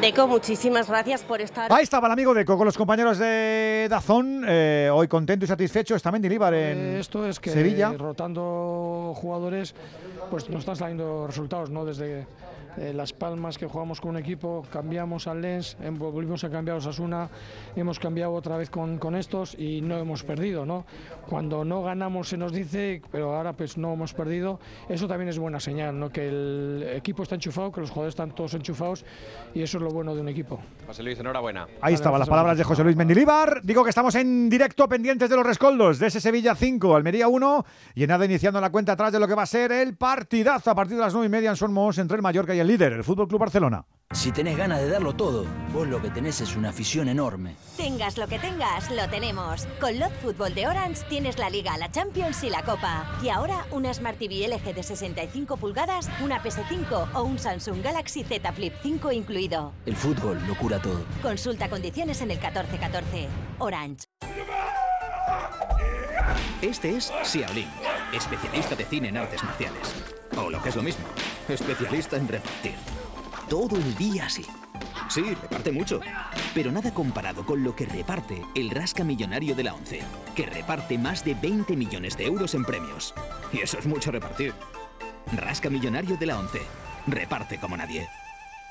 Deco, 0.00 0.26
muchísimas 0.26 0.88
gracias 0.88 1.22
por 1.22 1.40
estar. 1.40 1.72
Ahí 1.72 1.82
estaba 1.82 2.06
el 2.08 2.12
amigo 2.12 2.34
Deco 2.34 2.58
con 2.58 2.66
los 2.66 2.76
compañeros 2.76 3.16
de 3.18 3.86
Dazón, 3.88 4.44
eh, 4.46 4.90
hoy 4.92 5.08
contento 5.08 5.46
y 5.46 5.48
satisfecho. 5.48 5.94
Está 5.94 6.12
Mendilibar 6.12 6.52
en 6.52 6.78
Eh, 6.96 7.00
Esto 7.00 7.26
es 7.26 7.40
que 7.40 7.50
Sevilla. 7.50 7.92
rotando 7.96 9.14
jugadores, 9.16 9.74
pues 10.30 10.50
no 10.50 10.58
están 10.58 10.76
saliendo 10.76 11.26
resultados, 11.26 11.70
¿no? 11.70 11.86
Desde, 11.86 12.26
eh, 12.78 12.92
Las 12.94 13.12
Palmas 13.12 13.58
que 13.58 13.66
jugamos 13.66 14.00
con 14.00 14.10
un 14.10 14.16
equipo, 14.18 14.64
cambiamos 14.70 15.26
al 15.26 15.40
Lens, 15.40 15.76
em, 15.80 15.96
volvimos 15.98 16.44
a 16.44 16.50
cambiar 16.50 16.76
a 16.76 16.78
Osasuna, 16.78 17.28
hemos 17.74 17.98
cambiado 17.98 18.32
otra 18.32 18.56
vez 18.56 18.70
con, 18.70 18.98
con 18.98 19.14
estos 19.14 19.54
y 19.58 19.80
no 19.80 19.96
hemos 19.98 20.22
perdido, 20.22 20.66
¿no? 20.66 20.84
Cuando 21.28 21.64
no 21.64 21.82
ganamos 21.82 22.28
se 22.28 22.36
nos 22.36 22.52
dice, 22.52 23.02
pero 23.10 23.34
ahora 23.34 23.52
pues 23.52 23.76
no 23.76 23.92
hemos 23.92 24.12
perdido, 24.14 24.60
eso 24.88 25.08
también 25.08 25.28
es 25.28 25.38
buena 25.38 25.60
señal, 25.60 25.98
¿no? 25.98 26.10
Que 26.10 26.28
el 26.28 26.90
equipo 26.94 27.22
está 27.22 27.34
enchufado, 27.34 27.72
que 27.72 27.80
los 27.80 27.90
jugadores 27.90 28.12
están 28.12 28.32
todos 28.32 28.54
enchufados 28.54 29.04
y 29.54 29.62
eso 29.62 29.78
es 29.78 29.82
lo 29.82 29.90
bueno 29.90 30.14
de 30.14 30.20
un 30.20 30.28
equipo. 30.28 30.60
José 30.86 31.02
Luis, 31.02 31.18
enhorabuena. 31.18 31.66
Ahí 31.80 31.94
estaban 31.94 32.18
las 32.18 32.28
palabras 32.28 32.58
de 32.58 32.64
José 32.64 32.84
Luis 32.84 32.96
Mendilíbar. 32.96 33.60
Digo 33.62 33.82
que 33.84 33.90
estamos 33.90 34.14
en 34.14 34.48
directo 34.48 34.88
pendientes 34.88 35.28
de 35.30 35.36
los 35.36 35.46
rescoldos 35.46 35.98
de 35.98 36.08
ese 36.08 36.20
Sevilla 36.20 36.54
5, 36.54 36.96
Almería 36.96 37.28
1 37.28 37.64
y 37.94 38.02
en 38.02 38.08
nada 38.08 38.24
iniciando 38.24 38.60
la 38.60 38.70
cuenta 38.70 38.92
atrás 38.92 39.12
de 39.12 39.20
lo 39.20 39.26
que 39.26 39.34
va 39.34 39.42
a 39.42 39.46
ser 39.46 39.72
el 39.72 39.96
partidazo 39.96 40.70
a 40.70 40.74
partir 40.74 40.96
de 40.96 41.02
las 41.02 41.12
9 41.12 41.26
y 41.26 41.30
media 41.30 41.50
en 41.50 41.56
Somos 41.56 41.98
entre 41.98 42.16
el 42.16 42.22
Mallorca 42.22 42.54
y 42.54 42.60
el 42.60 42.65
líder, 42.66 42.92
el 42.92 43.04
Fútbol 43.04 43.28
Club 43.28 43.40
Barcelona. 43.40 43.84
Si 44.12 44.30
tenés 44.30 44.56
ganas 44.56 44.80
de 44.80 44.88
darlo 44.88 45.14
todo, 45.14 45.44
vos 45.72 45.86
lo 45.88 46.00
que 46.00 46.10
tenés 46.10 46.40
es 46.40 46.56
una 46.56 46.68
afición 46.68 47.08
enorme. 47.08 47.56
Tengas 47.76 48.16
lo 48.16 48.28
que 48.28 48.38
tengas, 48.38 48.90
lo 48.90 49.08
tenemos. 49.08 49.66
Con 49.80 49.98
Lot 49.98 50.12
Fútbol 50.22 50.54
de 50.54 50.68
Orange 50.68 51.02
tienes 51.08 51.38
la 51.38 51.50
Liga, 51.50 51.76
la 51.76 51.90
Champions 51.90 52.42
y 52.44 52.50
la 52.50 52.62
Copa. 52.62 53.04
Y 53.22 53.30
ahora 53.30 53.66
una 53.72 53.92
Smart 53.92 54.16
TV 54.16 54.46
LG 54.48 54.74
de 54.74 54.82
65 54.82 55.56
pulgadas, 55.56 56.08
una 56.22 56.40
PS5 56.42 57.08
o 57.14 57.22
un 57.24 57.38
Samsung 57.38 57.82
Galaxy 57.82 58.22
Z 58.22 58.52
Flip 58.52 58.72
5 58.82 59.12
incluido. 59.12 59.72
El 59.84 59.96
fútbol 59.96 60.38
lo 60.46 60.54
cura 60.56 60.80
todo. 60.80 61.04
Consulta 61.20 61.68
condiciones 61.68 62.20
en 62.22 62.30
el 62.30 62.38
1414. 62.38 63.28
Orange. 63.58 64.06
Este 66.62 66.96
es 66.96 67.12
Xiaolin, 67.22 67.68
especialista 68.14 68.76
de 68.76 68.84
cine 68.84 69.08
en 69.08 69.16
artes 69.18 69.42
marciales. 69.42 70.15
O 70.36 70.50
lo 70.50 70.62
que 70.62 70.68
es 70.68 70.76
lo 70.76 70.82
mismo, 70.82 71.04
especialista 71.48 72.16
en 72.16 72.28
repartir. 72.28 72.74
Todo 73.48 73.76
el 73.76 73.94
día 73.96 74.26
así. 74.26 74.44
Sí, 75.08 75.22
reparte 75.22 75.70
mucho. 75.70 76.00
Pero 76.54 76.72
nada 76.72 76.92
comparado 76.92 77.46
con 77.46 77.62
lo 77.62 77.76
que 77.76 77.86
reparte 77.86 78.42
el 78.54 78.70
Rasca 78.70 79.04
Millonario 79.04 79.54
de 79.54 79.64
la 79.64 79.74
ONCE, 79.74 80.00
que 80.34 80.46
reparte 80.46 80.98
más 80.98 81.24
de 81.24 81.34
20 81.34 81.76
millones 81.76 82.16
de 82.16 82.26
euros 82.26 82.54
en 82.54 82.64
premios. 82.64 83.14
Y 83.52 83.60
eso 83.60 83.78
es 83.78 83.86
mucho 83.86 84.10
repartir. 84.10 84.52
Rasca 85.32 85.70
Millonario 85.70 86.16
de 86.16 86.26
la 86.26 86.38
ONCE. 86.38 86.62
Reparte 87.06 87.58
como 87.58 87.76
nadie. 87.76 88.08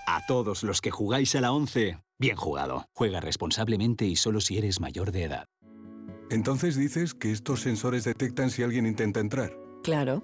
A 0.07 0.25
todos 0.25 0.63
los 0.63 0.81
que 0.81 0.91
jugáis 0.91 1.35
a 1.35 1.41
la 1.41 1.51
11, 1.51 1.97
bien 2.19 2.35
jugado. 2.35 2.85
Juega 2.93 3.21
responsablemente 3.21 4.05
y 4.05 4.15
solo 4.15 4.41
si 4.41 4.57
eres 4.57 4.79
mayor 4.79 5.11
de 5.11 5.23
edad. 5.23 5.47
Entonces 6.29 6.75
dices 6.75 7.13
que 7.13 7.31
estos 7.31 7.61
sensores 7.61 8.03
detectan 8.03 8.49
si 8.49 8.63
alguien 8.63 8.85
intenta 8.85 9.19
entrar. 9.19 9.57
Claro, 9.83 10.23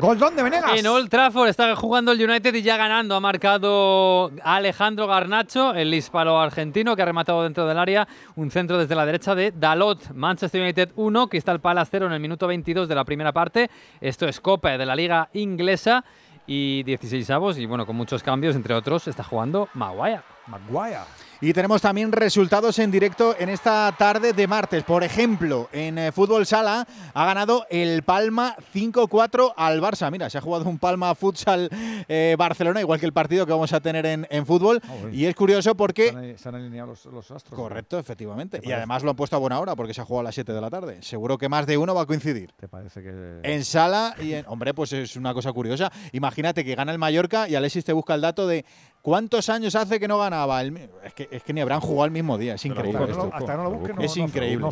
Goldón 0.00 0.36
de 0.36 0.42
Venegas. 0.42 0.78
En 0.78 0.86
Old 0.86 1.08
Trafford 1.08 1.48
está 1.48 1.74
jugando 1.76 2.12
el 2.12 2.22
United 2.22 2.54
y 2.54 2.62
ya 2.62 2.76
ganando. 2.76 3.14
Ha 3.14 3.20
marcado 3.20 4.30
Alejandro 4.42 5.06
Garnacho, 5.06 5.74
el 5.74 5.94
hispano 5.94 6.40
argentino, 6.40 6.96
que 6.96 7.02
ha 7.02 7.04
rematado 7.04 7.42
dentro 7.42 7.66
del 7.66 7.78
área 7.78 8.06
un 8.36 8.50
centro 8.50 8.78
desde 8.78 8.94
la 8.94 9.06
derecha 9.06 9.34
de 9.34 9.52
Dalot. 9.52 10.12
Manchester 10.14 10.62
United 10.62 10.90
1, 10.96 11.28
Crystal 11.28 11.60
Palace 11.60 11.90
0 11.92 12.06
en 12.06 12.12
el 12.12 12.20
minuto 12.20 12.46
22 12.46 12.88
de 12.88 12.94
la 12.94 13.04
primera 13.04 13.32
parte. 13.32 13.70
Esto 14.00 14.26
es 14.26 14.40
Copa 14.40 14.76
de 14.76 14.86
la 14.86 14.96
Liga 14.96 15.28
Inglesa 15.32 16.04
y 16.46 16.82
16 16.82 17.30
avos. 17.30 17.58
Y 17.58 17.66
bueno, 17.66 17.86
con 17.86 17.96
muchos 17.96 18.22
cambios, 18.22 18.56
entre 18.56 18.74
otros, 18.74 19.08
está 19.08 19.22
jugando 19.22 19.68
Maguire. 19.74 20.33
Maguire. 20.46 21.00
Y 21.40 21.52
tenemos 21.52 21.82
también 21.82 22.10
resultados 22.10 22.78
en 22.78 22.90
directo 22.90 23.36
en 23.38 23.50
esta 23.50 23.94
tarde 23.98 24.32
de 24.32 24.46
martes. 24.46 24.82
Por 24.84 25.04
ejemplo, 25.04 25.68
en 25.72 25.98
eh, 25.98 26.10
fútbol 26.12 26.46
sala 26.46 26.86
ha 27.12 27.26
ganado 27.26 27.66
el 27.68 28.02
Palma 28.02 28.56
5-4 28.72 29.52
al 29.54 29.80
Barça. 29.82 30.10
Mira, 30.10 30.30
se 30.30 30.38
ha 30.38 30.40
jugado 30.40 30.64
un 30.70 30.78
Palma 30.78 31.14
Futsal 31.14 31.68
eh, 32.08 32.34
Barcelona, 32.38 32.80
igual 32.80 32.98
que 32.98 33.04
el 33.04 33.12
partido 33.12 33.44
que 33.44 33.52
vamos 33.52 33.72
a 33.74 33.80
tener 33.80 34.06
en, 34.06 34.26
en 34.30 34.46
fútbol. 34.46 34.80
Ah, 34.84 35.08
y 35.12 35.26
es 35.26 35.34
curioso 35.34 35.74
porque... 35.74 36.10
Se 36.10 36.16
han, 36.16 36.38
se 36.38 36.48
han 36.48 36.54
alineado 36.54 36.90
los, 36.90 37.04
los 37.06 37.30
astros. 37.30 37.60
Correcto, 37.60 37.98
efectivamente. 37.98 38.60
¿Te 38.60 38.68
Y 38.68 38.72
además 38.72 39.02
lo 39.02 39.10
han 39.10 39.16
puesto 39.16 39.36
a 39.36 39.38
buena 39.38 39.60
hora 39.60 39.76
porque 39.76 39.92
se 39.92 40.00
ha 40.00 40.04
jugado 40.04 40.20
a 40.20 40.24
las 40.24 40.34
7 40.34 40.50
de 40.52 40.60
la 40.60 40.70
tarde. 40.70 41.02
Seguro 41.02 41.36
que 41.36 41.50
más 41.50 41.66
de 41.66 41.76
uno 41.76 41.94
va 41.94 42.02
a 42.02 42.06
coincidir. 42.06 42.52
¿Te 42.52 42.68
parece 42.68 43.02
que.? 43.02 43.40
En 43.42 43.64
sala 43.64 44.14
y 44.18 44.32
en. 44.32 44.46
Hombre, 44.46 44.72
pues 44.72 44.92
es 44.94 45.16
una 45.16 45.34
cosa 45.34 45.52
curiosa. 45.52 45.92
Imagínate 46.12 46.64
que 46.64 46.74
gana 46.74 46.92
el 46.92 46.98
Mallorca 46.98 47.48
y 47.48 47.54
Alexis 47.54 47.84
te 47.84 47.92
busca 47.92 48.14
el 48.14 48.20
dato 48.20 48.46
de 48.46 48.64
cuántos 49.04 49.50
años 49.50 49.74
hace 49.74 50.00
que 50.00 50.08
no 50.08 50.18
ganaba. 50.18 50.62
El, 50.62 50.88
es, 51.04 51.12
que, 51.12 51.28
es 51.30 51.42
que 51.42 51.52
ni 51.52 51.60
habrán 51.60 51.80
jugado 51.80 52.04
al 52.04 52.10
mismo 52.10 52.38
día. 52.38 52.54
Es 52.54 52.64
increíble. 52.64 52.98
hasta 53.02 53.06
que 53.06 53.12
no 53.12 53.18
lo- 53.18 53.24
esto. 53.26 53.36
hasta 53.36 53.56
no 53.56 53.62
lo 53.64 53.70
busque, 53.72 53.92
no- 53.92 54.00
es 54.00 54.16
no- 54.16 54.24
increíble. 54.24 54.66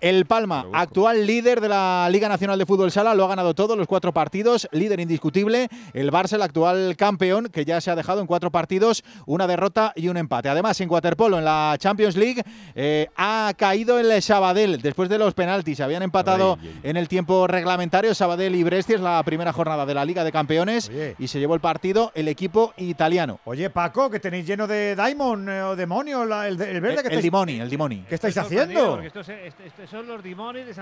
El 0.00 0.24
Palma, 0.26 0.66
actual 0.72 1.26
líder 1.26 1.60
de 1.60 1.68
la 1.68 2.08
Liga 2.10 2.28
Nacional 2.28 2.58
de 2.60 2.64
Fútbol 2.64 2.92
Sala, 2.92 3.14
lo 3.16 3.24
ha 3.24 3.28
ganado 3.28 3.54
todos 3.54 3.76
los 3.76 3.88
cuatro 3.88 4.12
partidos, 4.12 4.68
líder 4.70 5.00
indiscutible. 5.00 5.68
El 5.94 6.12
Barça, 6.12 6.34
el 6.34 6.42
actual 6.42 6.94
campeón, 6.96 7.48
que 7.48 7.64
ya 7.64 7.80
se 7.80 7.90
ha 7.90 7.96
dejado 7.96 8.20
en 8.20 8.28
cuatro 8.28 8.52
partidos, 8.52 9.02
una 9.26 9.48
derrota 9.48 9.92
y 9.96 10.06
un 10.08 10.16
empate. 10.16 10.48
Además, 10.48 10.80
en 10.80 10.88
waterpolo, 10.88 11.38
en 11.38 11.44
la 11.44 11.74
Champions 11.78 12.16
League, 12.16 12.44
eh, 12.76 13.08
ha 13.16 13.52
caído 13.56 13.98
el 13.98 14.22
Sabadell 14.22 14.80
después 14.80 15.08
de 15.08 15.18
los 15.18 15.34
penaltis. 15.34 15.80
Habían 15.80 16.02
empatado 16.04 16.56
en 16.84 16.96
el 16.96 17.08
tiempo 17.08 17.48
reglamentario 17.48 18.14
Sabadell 18.14 18.54
y 18.54 18.62
Brescia, 18.62 18.94
es 18.94 19.00
la 19.02 19.20
primera 19.24 19.52
jornada 19.52 19.84
de 19.86 19.94
la 19.94 20.04
Liga 20.04 20.22
de 20.22 20.30
Campeones 20.30 20.90
y 21.18 21.26
se 21.26 21.40
llevó 21.40 21.54
el 21.54 21.60
partido 21.60 22.12
el 22.14 22.28
equipo 22.28 22.72
italiano. 22.76 23.40
Oye, 23.44 23.70
Paco, 23.72 24.08
que 24.10 24.20
tenéis 24.20 24.46
lleno 24.46 24.66
de 24.66 24.94
Daimon 24.94 25.48
eh, 25.48 25.62
o 25.62 25.74
demonio, 25.76 26.24
la- 26.24 26.46
el, 26.46 26.56
de- 26.56 26.70
el 26.70 26.80
verde 26.80 26.96
El, 26.96 27.02
que 27.02 27.06
el 27.08 27.12
estáis- 27.14 27.22
Dimoni, 27.22 27.60
el 27.60 27.68
Dimoni. 27.70 28.04
¿Qué 28.08 28.14
estáis 28.14 28.36
Estoy 28.36 28.48
sorprendido, 28.56 28.80
haciendo? 28.80 28.92
porque 28.92 29.06
Estos, 29.08 29.28
est- 29.28 29.60
estos 29.66 29.90
son 29.90 30.06
los 30.06 30.22
demonios 30.22 30.66
de. 30.66 30.74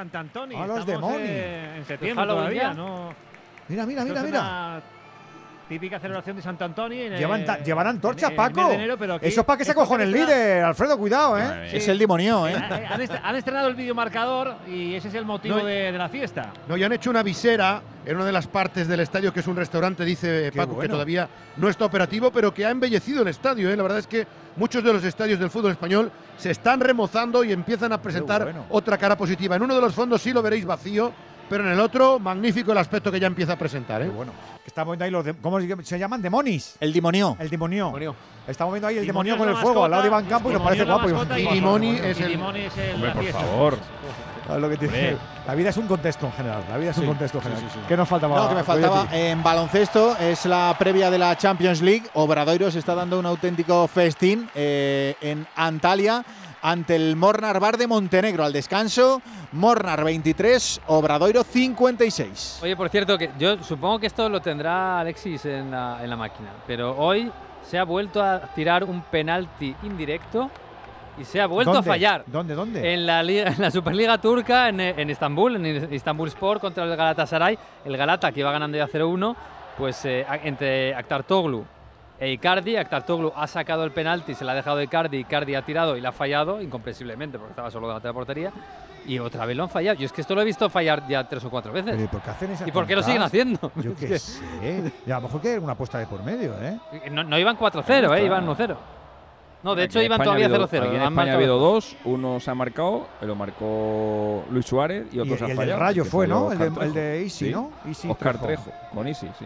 Ah, 0.56 0.66
los 0.66 0.80
Estamos, 0.80 0.86
demonios. 1.12 1.30
eh, 1.30 1.76
en 1.78 1.84
septiembre 1.86 2.22
Halloween 2.22 2.38
todavía, 2.42 2.62
ya. 2.62 2.74
¿no? 2.74 3.14
Mira, 3.68 3.86
mira, 3.86 4.02
Esto 4.02 4.12
mira, 4.14 4.20
es 4.20 4.26
mira. 4.26 4.40
una 4.40 4.82
típica 5.70 6.00
celebración 6.00 6.34
de 6.34 6.42
en, 6.42 7.16
Llevan, 7.16 7.42
eh, 7.42 7.62
llevan 7.64 7.86
antorchas, 7.86 8.28
en- 8.30 8.34
en 8.34 8.40
el 8.42 8.46
mes 8.48 8.56
Paco. 8.56 8.68
de 8.70 8.74
enero, 8.74 8.96
pero 8.98 9.14
aquí- 9.14 9.26
Eso 9.26 9.40
es 9.42 9.46
para 9.46 9.56
que 9.56 9.64
se 9.64 9.72
cojon 9.72 10.00
el 10.00 10.10
líder, 10.10 10.64
Alfredo, 10.64 10.98
cuidado, 10.98 11.38
¿eh? 11.38 11.70
Es 11.72 11.86
el 11.86 11.96
demonio, 11.96 12.48
¿eh? 12.48 12.56
Han, 12.56 13.00
est- 13.00 13.14
han 13.22 13.36
estrenado 13.36 13.68
el 13.68 13.76
videomarcador 13.76 14.56
y 14.66 14.94
ese 14.96 15.06
es 15.06 15.14
el 15.14 15.24
motivo 15.24 15.58
No, 15.58 15.64
de, 15.64 15.92
de 15.92 15.98
la 15.98 16.08
fiesta. 16.08 16.52
No, 16.66 16.76
y 16.76 16.82
han 16.82 16.92
hecho 16.92 17.08
una 17.08 17.22
visera 17.22 17.80
en 18.04 18.16
una 18.16 18.24
de 18.24 18.32
las 18.32 18.48
partes 18.48 18.88
del 18.88 18.98
estadio, 18.98 19.32
que 19.32 19.38
es 19.40 19.46
un 19.46 19.54
restaurante, 19.54 20.04
dice 20.04 20.50
Paco, 20.56 20.76
que 20.76 20.88
todavía 20.88 21.28
no 21.56 21.68
está 21.68 21.84
operativo, 21.84 22.32
pero 22.32 22.52
que 22.52 22.66
ha 22.66 22.70
embellecido 22.70 23.22
el 23.22 23.28
estadio. 23.28 23.70
¿eh? 23.70 23.76
La 23.76 23.84
verdad 23.84 23.98
es 23.98 24.08
que 24.08 24.26
muchos 24.56 24.82
de 24.82 24.92
los 24.92 25.04
estadios 25.04 25.38
del 25.38 25.50
fútbol 25.50 25.70
español 25.70 26.10
se 26.36 26.50
están 26.50 26.80
remozando 26.80 27.44
y 27.44 27.52
empiezan 27.52 27.92
a 27.92 28.02
presentar 28.02 28.42
bueno. 28.42 28.64
otra 28.70 28.98
cara 28.98 29.16
positiva. 29.16 29.54
En 29.54 29.62
uno 29.62 29.76
de 29.76 29.80
los 29.82 29.94
fondos 29.94 30.20
sí 30.20 30.32
lo 30.32 30.42
veréis 30.42 30.64
vacío, 30.64 31.12
pero 31.50 31.64
en 31.66 31.72
el 31.72 31.80
otro, 31.80 32.18
magnífico 32.18 32.72
el 32.72 32.78
aspecto 32.78 33.10
que 33.12 33.20
ya 33.20 33.26
empieza 33.26 33.52
a 33.52 33.56
presentar. 33.56 34.00
¿eh? 34.00 34.08
bueno. 34.08 34.32
Estamos 34.64 34.92
viendo 34.92 35.04
ahí 35.04 35.10
los. 35.10 35.24
de- 35.24 35.34
¿Cómo 35.34 35.58
se 35.60 35.98
llaman? 35.98 36.22
Demonis. 36.22 36.76
El 36.80 36.92
Dimonio. 36.92 37.36
El 37.40 37.50
demonio. 37.50 37.92
Estamos 38.46 38.72
viendo 38.72 38.86
ahí 38.88 38.98
el 38.98 39.06
demonio 39.06 39.36
con 39.36 39.48
el 39.48 39.56
fuego 39.56 39.84
al 39.84 39.90
lado 39.90 40.02
de 40.04 40.08
Iván 40.08 40.24
Campo 40.26 40.50
y 40.50 40.54
nos 40.54 40.62
parece 40.62 40.84
guapo. 40.84 41.08
y. 41.36 41.46
Dimoni 41.54 41.96
es 41.96 42.20
el- 42.20 42.28
Dimoni 42.28 42.60
es 42.60 42.76
el- 42.78 42.94
Hombre, 42.94 43.10
por 43.12 43.24
favor. 43.32 43.78
¿Sabes 44.46 44.62
lo 44.62 44.68
que 44.70 44.76
tiene? 44.78 45.16
La 45.46 45.54
vida 45.54 45.70
es 45.70 45.76
un 45.76 45.86
contexto 45.86 46.26
en 46.26 46.32
general. 46.32 46.64
La 46.68 46.76
vida 46.76 46.90
es 46.90 46.96
un 46.96 47.04
Sí, 47.04 47.08
contexto 47.08 47.38
en 47.38 47.44
sí, 47.44 47.48
general. 47.50 47.70
sí, 47.72 47.78
sí. 47.78 47.84
¿Qué 47.86 47.96
nos 47.96 48.08
faltaba? 48.08 48.36
No, 48.36 48.48
que 48.48 48.54
me 48.56 48.64
faltaba 48.64 49.06
en 49.12 49.42
baloncesto, 49.44 50.16
es 50.16 50.44
la 50.46 50.74
previa 50.78 51.08
de 51.10 51.18
la 51.18 51.36
Champions 51.36 51.80
League. 51.82 52.02
Obradoiro 52.14 52.68
se 52.70 52.80
está 52.80 52.94
dando 52.96 53.18
un 53.18 53.26
auténtico 53.26 53.86
festín 53.86 54.48
eh, 54.54 55.14
en 55.20 55.46
Antalya 55.54 56.24
ante 56.62 56.96
el 56.96 57.16
Mornar 57.16 57.58
Bar 57.60 57.76
de 57.76 57.86
Montenegro. 57.86 58.44
Al 58.44 58.52
descanso, 58.52 59.22
Mornar 59.52 60.04
23, 60.04 60.80
Obradoiro 60.88 61.42
56. 61.44 62.60
Oye, 62.62 62.76
por 62.76 62.88
cierto, 62.88 63.16
que 63.18 63.30
yo 63.38 63.62
supongo 63.62 63.98
que 63.98 64.06
esto 64.06 64.28
lo 64.28 64.40
tendrá 64.40 65.00
Alexis 65.00 65.44
en 65.46 65.70
la, 65.70 65.98
en 66.02 66.10
la 66.10 66.16
máquina, 66.16 66.50
pero 66.66 66.96
hoy 66.96 67.30
se 67.62 67.78
ha 67.78 67.84
vuelto 67.84 68.22
a 68.22 68.40
tirar 68.54 68.84
un 68.84 69.02
penalti 69.02 69.74
indirecto 69.82 70.50
y 71.20 71.24
se 71.24 71.40
ha 71.40 71.46
vuelto 71.46 71.72
¿Dónde? 71.72 71.88
a 71.90 71.92
fallar. 71.92 72.24
¿Dónde? 72.26 72.54
¿Dónde? 72.54 72.94
En 72.94 73.04
la, 73.06 73.22
liga- 73.22 73.48
en 73.50 73.60
la 73.60 73.70
Superliga 73.70 74.18
turca, 74.18 74.68
en, 74.68 74.80
en 74.80 75.10
Estambul, 75.10 75.56
en 75.64 75.92
Istanbul 75.92 76.28
Sport 76.28 76.60
contra 76.60 76.84
el 76.84 76.96
Galatasaray. 76.96 77.58
El 77.84 77.96
Galata, 77.96 78.32
que 78.32 78.40
iba 78.40 78.50
ganando 78.52 78.78
ya 78.78 78.86
0-1, 78.88 79.34
pues 79.76 80.04
eh, 80.04 80.24
entre 80.44 80.94
Aktar 80.94 81.22
Toglu, 81.24 81.64
e 82.20 82.30
Icardi. 82.32 82.76
Aktartoglu 82.76 83.32
ha 83.34 83.46
sacado 83.46 83.82
el 83.84 83.90
penalti, 83.92 84.34
se 84.34 84.44
la 84.44 84.52
ha 84.52 84.54
dejado 84.54 84.80
Icardi, 84.82 85.16
Icardi 85.18 85.54
ha 85.54 85.62
tirado 85.62 85.96
y 85.96 86.00
la 86.00 86.10
ha 86.10 86.12
fallado, 86.12 86.60
incomprensiblemente, 86.60 87.38
porque 87.38 87.52
estaba 87.52 87.70
solo 87.70 87.88
delante 87.88 88.06
de 88.06 88.10
la 88.10 88.14
portería. 88.14 88.52
Y 89.06 89.18
otra 89.18 89.46
vez 89.46 89.56
lo 89.56 89.62
han 89.62 89.70
fallado. 89.70 89.98
Yo 89.98 90.04
es 90.04 90.12
que 90.12 90.20
esto 90.20 90.34
lo 90.34 90.42
he 90.42 90.44
visto 90.44 90.68
fallar 90.68 91.08
ya 91.08 91.26
tres 91.26 91.42
o 91.44 91.50
cuatro 91.50 91.72
veces. 91.72 91.98
¿y 92.00 92.06
por 92.06 92.20
qué 92.20 92.30
hacen 92.30 92.50
esas 92.50 92.68
¿Y 92.68 92.70
por 92.70 92.86
qué 92.86 92.94
lo 92.94 93.02
siguen 93.02 93.22
haciendo? 93.22 93.72
Yo 93.76 93.94
qué 93.98 94.18
sé. 94.18 94.92
Y 95.06 95.10
a 95.10 95.14
lo 95.16 95.22
mejor 95.22 95.40
que 95.40 95.52
era 95.52 95.60
una 95.62 95.72
apuesta 95.72 95.98
de 95.98 96.06
por 96.06 96.22
medio, 96.22 96.54
¿eh? 96.62 96.78
No, 97.10 97.24
no 97.24 97.38
iban 97.38 97.56
4-0, 97.56 98.18
¿eh? 98.18 98.24
iban 98.26 98.46
1-0. 98.46 98.76
No, 99.62 99.74
de 99.74 99.82
Aquí 99.84 99.90
hecho 99.90 100.02
iban 100.02 100.22
todavía 100.22 100.46
ha 100.46 100.48
habido- 100.48 100.68
0-0. 100.68 100.86
Aquí 100.86 100.96
en 100.96 101.02
España 101.02 101.32
ha 101.32 101.34
habido 101.36 101.58
dos, 101.58 101.96
uno 102.04 102.40
se 102.40 102.50
ha 102.50 102.54
marcado, 102.54 103.06
lo 103.22 103.34
marcó 103.34 104.44
Luis 104.50 104.64
Suárez 104.66 105.06
y 105.12 105.18
otro 105.18 105.34
y 105.34 105.38
se 105.38 105.44
ha 105.44 105.48
el 105.48 105.56
fallado. 105.56 105.78
del 105.78 105.80
Rayo 105.86 106.04
fue, 106.04 106.26
¿no? 106.26 106.52
El 106.52 106.58
de, 106.58 106.66
el 106.66 106.74
de 106.74 106.78
Trejo. 106.92 106.98
Easy, 107.24 107.30
Sí. 107.46 107.50
¿no? 107.52 107.70
Easy 107.86 108.08
Oscar 108.10 108.38
Trejo, 108.38 108.70
con 108.94 109.06
Easy, 109.06 109.28
sí. 109.38 109.44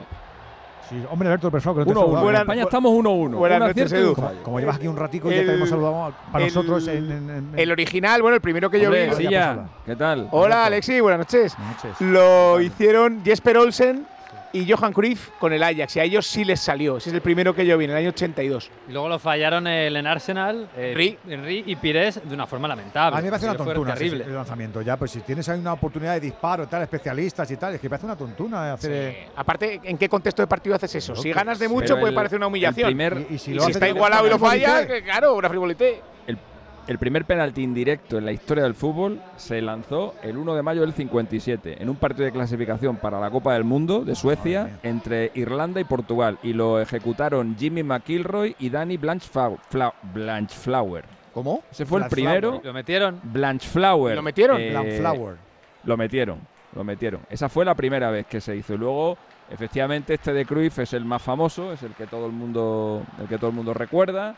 Sí, 0.89 1.03
hombre, 1.11 1.29
Alberto. 1.29 1.51
Que 1.51 1.57
no 1.57 1.63
te 1.63 1.91
1-1. 1.93 1.95
saludaba. 1.95 2.31
En 2.31 2.37
España 2.37 2.63
estamos 2.63 2.93
1-1. 2.93 3.37
Buenas 3.37 3.61
Un 3.61 3.67
noches, 3.69 3.85
acierto 3.87 3.97
y 3.97 4.23
un 4.25 4.29
Edu. 4.35 4.43
Como, 4.43 4.61
llevas 4.61 4.77
aquí 4.77 4.87
un 4.89 4.97
ratico, 4.97 5.31
ya 5.31 5.37
El- 5.41 5.47
te 5.47 5.55
hemos 5.55 5.69
saludado 5.69 6.13
para 6.31 6.45
el- 6.45 6.55
nosotros 6.55 6.89
en, 6.89 7.11
en- 7.11 7.31
en- 7.31 7.53
El 7.57 7.73
original, 7.73 8.21
bueno, 8.23 8.35
el 8.37 8.41
primero 8.41 8.69
que 8.71 8.81
yo 8.81 8.91
vi. 8.91 9.13
Silla, 9.17 9.65
¿qué 9.87 9.97
tal? 9.97 10.29
Hola, 10.31 10.67
Alexi, 10.67 11.01
buenas 11.01 11.19
noches. 11.21 11.57
Buenas 11.57 11.85
noches. 11.85 12.01
Lo 12.01 12.61
hicieron 12.61 13.23
Jesper 13.25 13.57
Olsen 13.59 14.07
y 14.55 14.71
Johan 14.73 14.93
Cruyff 14.93 15.29
con 15.39 15.53
el 15.53 15.63
Ajax. 15.63 15.97
Y 15.97 16.01
a 16.01 16.05
ellos 16.05 16.27
sí 16.27 16.45
les 16.45 16.61
salió. 16.61 16.97
Ese 16.97 17.11
es 17.11 17.15
el 17.15 17.21
primero 17.21 17.55
que 17.55 17.67
yo 17.67 17.77
vi 17.77 17.85
en 17.85 17.91
el 17.91 17.97
año 17.99 18.09
82. 18.11 18.71
Y 18.89 18.93
luego 18.93 19.09
lo 19.09 19.19
fallaron 19.19 19.67
el, 19.67 19.95
en 19.97 20.07
Arsenal, 20.07 20.69
eh, 20.77 21.19
Henry. 21.29 21.65
Y 21.67 21.77
Pires 21.77 22.21
de 22.27 22.35
una 22.35 22.47
forma 22.47 22.67
lamentable. 22.69 23.17
A 23.19 23.21
mí 23.21 23.25
me 23.27 23.31
parece 23.31 23.49
una 23.49 23.57
tontuna 23.59 23.95
terrible. 23.95 24.25
el 24.25 24.35
lanzamiento. 24.35 24.81
Ya, 24.81 24.97
pues 24.97 25.11
si 25.11 25.21
tienes 25.21 25.47
ahí 25.49 25.59
una 25.59 25.73
oportunidad 25.75 26.15
de 26.15 26.21
disparo, 26.21 26.67
tal, 26.67 26.83
especialistas 26.83 27.51
y 27.51 27.57
tal, 27.57 27.75
es 27.75 27.81
que 27.81 27.87
me 27.87 27.91
parece 27.91 28.07
una 28.07 28.17
tontuna 28.17 28.73
hacer. 28.73 28.91
eh, 28.93 29.29
Aparte, 29.37 29.81
¿en 29.85 29.99
qué 29.99 30.09
contexto 30.09 30.41
de 30.43 30.47
partido 30.47 30.77
haces 30.77 30.95
eso? 30.95 31.15
Si 31.17 31.33
ganas 31.33 31.59
de 31.59 31.69
mucho, 31.69 31.89
Pero 31.89 32.01
puede 32.01 32.11
el- 32.11 32.15
parecer 32.15 32.39
una 32.39 32.47
humillación. 32.47 32.87
primer- 32.87 33.27
Y- 33.31 33.35
y 33.35 33.39
si 33.39 33.51
Y 33.51 33.55
lo 33.55 33.61
si 33.63 33.65
haces 33.67 33.77
está 33.77 33.89
igualado 33.89 34.27
y 34.27 34.31
lo 34.31 34.39
falla, 34.39 34.87
que 34.87 35.03
claro, 35.03 35.35
una 35.35 35.49
frivolité. 35.49 36.01
El, 36.27 36.39
el 36.87 36.99
primer 36.99 37.25
penalti 37.25 37.63
indirecto 37.63 38.19
en 38.19 38.27
la 38.27 38.33
historia 38.33 38.65
del 38.65 38.75
fútbol 38.75 39.21
se 39.37 39.63
lanzó 39.63 40.15
el 40.23 40.37
1 40.37 40.55
de 40.55 40.63
mayo 40.63 40.83
del 40.83 40.93
57 40.93 41.83
en 41.83 41.89
un 41.89 41.97
partido 41.97 42.27
de 42.27 42.33
clasificación 42.33 42.97
para 42.97 43.19
la 43.19 43.31
Copa 43.31 43.55
del 43.55 43.65
Mundo 43.65 44.05
de 44.05 44.15
Suecia 44.15 44.79
entre 44.83 45.31
Irlanda 45.35 45.81
y 45.81 45.85
Portugal 45.85 46.39
y 46.43 46.53
lo 46.53 46.81
ejecutaron 46.81 47.57
Jimmy 47.59 47.83
McIlroy 47.83 48.55
y 48.59 48.69
Danny 48.69 48.99
Blanchflower. 48.99 51.05
¿Cómo? 51.33 51.63
Ese 51.71 51.87
fue 51.87 52.03
el 52.03 52.09
primero. 52.09 52.61
Lo 52.63 52.73
metieron. 52.73 53.21
Blanchflower. 53.23 54.15
¿Lo 54.15 54.23
metieron? 54.23 54.61
Eh, 54.61 54.71
Blanchflower. 54.71 55.37
Lo 55.85 55.97
metieron, 55.97 56.41
lo 56.75 56.85
metieron. 56.85 57.21
Esa 57.31 57.49
fue 57.49 57.65
la 57.65 57.75
primera 57.75 58.11
vez 58.11 58.27
que 58.27 58.41
se 58.41 58.57
hizo. 58.57 58.75
Y 58.75 58.79
luego, 58.79 59.17
efectivamente, 59.51 60.15
este 60.15 60.33
de 60.33 60.47
Cruyff 60.47 60.79
es 60.81 60.93
el 60.93 61.05
más 61.05 61.23
famoso, 61.23 61.73
es 61.73 61.83
el 61.83 61.95
que 61.95 62.07
todo 62.07 62.27
el 62.27 62.33
mundo, 62.33 63.03
el 63.21 63.27
que 63.27 63.37
todo 63.37 63.51
el 63.51 63.57
mundo 63.57 63.75
recuerda. 63.75 64.37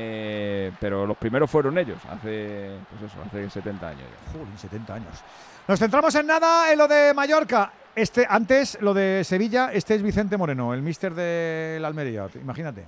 Eh, 0.00 0.72
pero 0.78 1.06
los 1.06 1.16
primeros 1.16 1.50
fueron 1.50 1.76
ellos, 1.76 1.98
hace, 2.08 2.70
pues 2.88 3.10
eso, 3.10 3.20
hace 3.26 3.50
70 3.50 3.88
años. 3.88 4.02
ya. 4.02 4.32
Joder, 4.32 4.46
70 4.56 4.94
años. 4.94 5.24
Nos 5.66 5.78
centramos 5.78 6.14
en 6.14 6.26
nada 6.26 6.72
en 6.72 6.78
lo 6.78 6.86
de 6.86 7.12
Mallorca. 7.14 7.72
Este, 7.96 8.24
antes, 8.28 8.78
lo 8.80 8.94
de 8.94 9.24
Sevilla, 9.24 9.72
este 9.72 9.96
es 9.96 10.02
Vicente 10.02 10.36
Moreno, 10.36 10.72
el 10.72 10.82
mister 10.82 11.14
de 11.14 11.78
la 11.80 11.88
Almería. 11.88 12.28
Imagínate. 12.40 12.84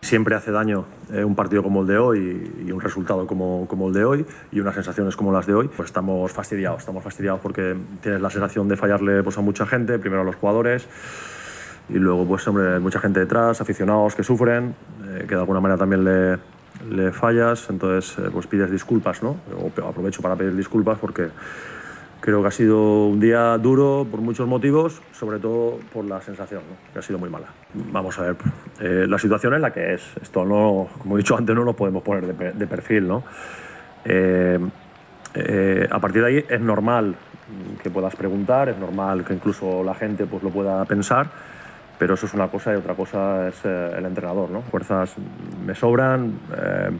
Siempre 0.00 0.34
hace 0.34 0.50
daño 0.50 0.84
eh, 1.12 1.22
un 1.22 1.36
partido 1.36 1.62
como 1.62 1.82
el 1.82 1.86
de 1.86 1.98
hoy 1.98 2.64
y 2.66 2.72
un 2.72 2.80
resultado 2.80 3.26
como, 3.26 3.66
como 3.68 3.88
el 3.88 3.94
de 3.94 4.04
hoy 4.04 4.26
y 4.50 4.58
unas 4.58 4.74
sensaciones 4.74 5.14
como 5.14 5.32
las 5.32 5.46
de 5.46 5.54
hoy. 5.54 5.68
Pues 5.68 5.86
estamos 5.86 6.32
fastidiados, 6.32 6.80
estamos 6.80 7.04
fastidiados 7.04 7.40
porque 7.40 7.76
tienes 8.00 8.20
la 8.20 8.30
sensación 8.30 8.68
de 8.68 8.76
fallarle 8.76 9.22
pues, 9.22 9.38
a 9.38 9.40
mucha 9.40 9.64
gente, 9.64 9.98
primero 10.00 10.22
a 10.22 10.24
los 10.24 10.36
jugadores 10.36 10.88
y 11.88 11.94
luego 11.94 12.26
pues 12.26 12.46
hombre, 12.46 12.78
mucha 12.78 13.00
gente 13.00 13.20
detrás, 13.20 13.60
aficionados 13.60 14.14
que 14.14 14.22
sufren, 14.22 14.74
eh, 15.08 15.24
que 15.26 15.34
de 15.34 15.40
alguna 15.40 15.60
manera 15.60 15.78
también 15.78 16.04
le, 16.04 16.38
le 16.90 17.12
fallas, 17.12 17.68
entonces 17.70 18.18
eh, 18.18 18.30
pues 18.32 18.46
pides 18.46 18.70
disculpas, 18.70 19.22
¿no? 19.22 19.36
O 19.56 19.86
aprovecho 19.86 20.22
para 20.22 20.36
pedir 20.36 20.54
disculpas 20.54 20.98
porque 20.98 21.28
creo 22.20 22.42
que 22.42 22.48
ha 22.48 22.52
sido 22.52 23.06
un 23.06 23.20
día 23.20 23.56
duro 23.58 24.06
por 24.10 24.20
muchos 24.20 24.46
motivos, 24.46 25.00
sobre 25.12 25.38
todo 25.38 25.78
por 25.92 26.04
la 26.04 26.20
sensación, 26.20 26.62
¿no? 26.68 26.92
que 26.92 26.98
ha 26.98 27.02
sido 27.02 27.18
muy 27.18 27.30
mala. 27.30 27.46
Vamos 27.92 28.18
a 28.18 28.22
ver, 28.22 28.36
eh, 28.80 29.06
la 29.08 29.18
situación 29.18 29.54
es 29.54 29.60
la 29.60 29.72
que 29.72 29.94
es. 29.94 30.02
Esto 30.20 30.44
no, 30.44 30.88
como 30.98 31.16
he 31.16 31.18
dicho 31.18 31.36
antes, 31.36 31.54
no 31.54 31.64
lo 31.64 31.74
podemos 31.74 32.02
poner 32.02 32.26
de, 32.26 32.52
de 32.52 32.66
perfil, 32.66 33.06
¿no? 33.06 33.24
Eh, 34.04 34.58
eh, 35.34 35.88
a 35.90 35.98
partir 35.98 36.22
de 36.22 36.28
ahí 36.28 36.44
es 36.48 36.60
normal 36.60 37.14
que 37.82 37.90
puedas 37.90 38.14
preguntar, 38.16 38.68
es 38.68 38.78
normal 38.78 39.24
que 39.24 39.34
incluso 39.34 39.82
la 39.84 39.94
gente 39.94 40.26
pues, 40.26 40.42
lo 40.42 40.50
pueda 40.50 40.84
pensar, 40.84 41.28
pero 41.98 42.14
eso 42.14 42.26
es 42.26 42.34
una 42.34 42.48
cosa 42.48 42.72
y 42.72 42.76
otra 42.76 42.94
cosa 42.94 43.48
es 43.48 43.60
eh, 43.64 43.90
el 43.96 44.04
entrenador. 44.04 44.50
¿no? 44.50 44.62
Fuerzas 44.62 45.16
me 45.66 45.74
sobran, 45.74 46.38
eh, 46.56 46.90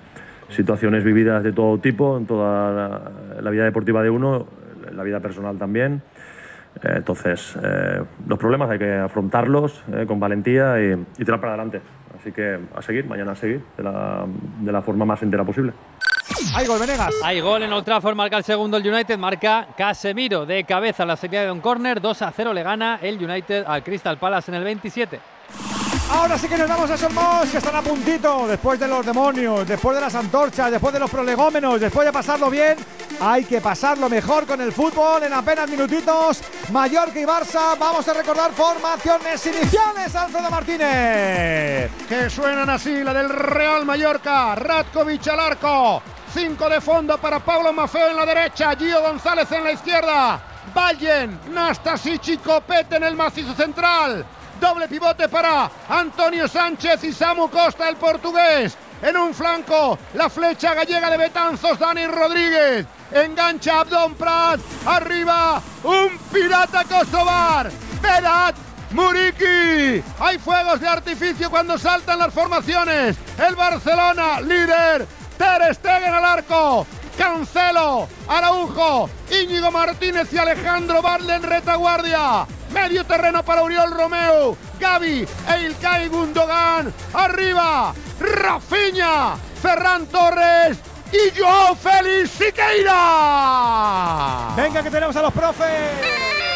situaciones 0.48 1.04
vividas 1.04 1.42
de 1.42 1.52
todo 1.52 1.78
tipo 1.78 2.16
en 2.16 2.26
toda 2.26 3.12
la, 3.40 3.50
vida 3.50 3.64
deportiva 3.64 4.02
de 4.02 4.10
uno, 4.10 4.46
la 4.92 5.02
vida 5.02 5.20
personal 5.20 5.56
también. 5.58 6.02
Eh, 6.82 6.94
entonces, 6.96 7.56
los 8.26 8.38
problemas 8.38 8.70
hay 8.70 8.78
que 8.78 8.94
afrontarlos 8.94 9.84
con 10.06 10.18
valentía 10.18 10.80
y, 10.80 10.92
y 10.92 11.24
tirar 11.24 11.40
para 11.40 11.54
adelante. 11.54 11.80
Así 12.18 12.32
que 12.32 12.58
a 12.74 12.82
seguir, 12.82 13.06
mañana 13.06 13.32
a 13.32 13.36
seguir, 13.36 13.62
de 13.76 13.82
la, 13.82 14.26
de 14.60 14.72
la 14.72 14.82
forma 14.82 15.04
más 15.04 15.22
entera 15.22 15.44
posible. 15.44 15.72
¡Hay 16.54 16.66
gol, 16.66 16.78
Venegas! 16.78 17.14
Hay 17.22 17.40
gol 17.40 17.62
en 17.62 17.72
Old 17.72 17.84
Trafford, 17.84 18.14
marca 18.14 18.36
el 18.36 18.44
segundo 18.44 18.76
el 18.76 18.86
United, 18.86 19.18
marca 19.18 19.68
Casemiro 19.76 20.46
de 20.46 20.64
cabeza 20.64 21.02
a 21.02 21.06
la 21.06 21.16
serie 21.16 21.40
de 21.40 21.50
un 21.50 21.60
corner, 21.60 22.00
2 22.00 22.22
a 22.22 22.32
0 22.34 22.52
le 22.52 22.62
gana 22.62 22.98
el 23.02 23.22
United 23.22 23.64
al 23.66 23.82
Crystal 23.82 24.18
Palace 24.18 24.50
en 24.50 24.56
el 24.56 24.64
27. 24.64 25.20
Ahora 26.10 26.38
sí 26.38 26.48
que 26.48 26.56
nos 26.56 26.68
vamos 26.68 26.90
a 26.90 26.96
Somos, 26.96 27.50
que 27.50 27.58
están 27.58 27.76
a 27.76 27.82
puntito, 27.82 28.46
después 28.46 28.80
de 28.80 28.88
los 28.88 29.04
demonios, 29.04 29.68
después 29.68 29.94
de 29.94 30.00
las 30.00 30.14
antorchas, 30.14 30.70
después 30.70 30.92
de 30.94 31.00
los 31.00 31.10
prolegómenos, 31.10 31.78
después 31.78 32.06
de 32.06 32.12
pasarlo 32.12 32.48
bien, 32.48 32.78
hay 33.20 33.44
que 33.44 33.60
pasarlo 33.60 34.08
mejor 34.08 34.46
con 34.46 34.58
el 34.62 34.72
fútbol 34.72 35.22
en 35.22 35.34
apenas 35.34 35.68
minutitos. 35.68 36.40
Mallorca 36.72 37.20
y 37.20 37.24
Barça, 37.24 37.78
vamos 37.78 38.08
a 38.08 38.14
recordar 38.14 38.52
formaciones 38.52 39.44
iniciales, 39.46 40.16
Alfredo 40.16 40.50
Martínez. 40.50 41.90
Que 42.08 42.30
suenan 42.30 42.70
así, 42.70 43.04
la 43.04 43.12
del 43.12 43.28
Real 43.28 43.84
Mallorca, 43.84 44.54
Ratkovic 44.54 45.28
al 45.28 45.40
arco, 45.40 46.02
5 46.32 46.68
de 46.68 46.80
fondo 46.80 47.18
para 47.18 47.40
Pablo 47.40 47.72
Mafeo 47.72 48.10
en 48.10 48.16
la 48.16 48.26
derecha, 48.26 48.74
Gio 48.76 49.00
González 49.00 49.50
en 49.52 49.64
la 49.64 49.72
izquierda, 49.72 50.40
Vallen, 50.74 51.40
Nastasic 51.50 52.28
y 52.28 52.38
Copete 52.38 52.96
en 52.96 53.04
el 53.04 53.16
macizo 53.16 53.54
central, 53.54 54.24
doble 54.60 54.88
pivote 54.88 55.28
para 55.28 55.70
Antonio 55.88 56.46
Sánchez 56.46 57.04
y 57.04 57.12
Samu 57.12 57.48
Costa 57.48 57.88
el 57.88 57.96
portugués, 57.96 58.76
en 59.00 59.16
un 59.16 59.34
flanco 59.34 59.98
la 60.14 60.28
flecha 60.28 60.74
gallega 60.74 61.10
de 61.10 61.16
Betanzos, 61.16 61.78
Dani 61.78 62.06
Rodríguez, 62.06 62.86
engancha 63.12 63.80
Abdón 63.80 64.14
Prat, 64.14 64.60
arriba 64.86 65.62
un 65.84 66.18
pirata 66.30 66.84
kosovar, 66.84 67.70
Berat 68.02 68.56
Muriki. 68.92 70.02
Hay 70.18 70.38
fuegos 70.38 70.80
de 70.80 70.88
artificio 70.88 71.50
cuando 71.50 71.76
saltan 71.78 72.18
las 72.18 72.32
formaciones. 72.32 73.16
El 73.38 73.54
Barcelona, 73.54 74.40
líder. 74.40 75.17
Ter 75.38 75.74
Stegen 75.74 76.12
al 76.12 76.24
arco. 76.24 76.86
Cancelo, 77.16 78.08
Araujo, 78.28 79.08
Íñigo 79.30 79.70
Martínez 79.72 80.32
y 80.32 80.38
Alejandro 80.38 81.02
Barle 81.02 81.34
en 81.34 81.42
retaguardia. 81.42 82.46
Medio 82.72 83.04
terreno 83.04 83.42
para 83.42 83.64
Uriol 83.64 83.90
Romeo, 83.90 84.56
Gaby 84.78 85.26
e 85.48 85.60
Ilkay 85.62 86.08
Gundogan. 86.08 86.94
Arriba, 87.14 87.92
Rafinha, 88.20 89.36
Ferran 89.60 90.06
Torres 90.06 90.78
y 91.12 91.30
Joao 91.36 91.74
Félix 91.74 92.30
Siqueira. 92.30 92.94
Venga, 94.56 94.82
que 94.82 94.90
tenemos 94.90 95.16
a 95.16 95.22
los 95.22 95.32
profes. 95.32 96.47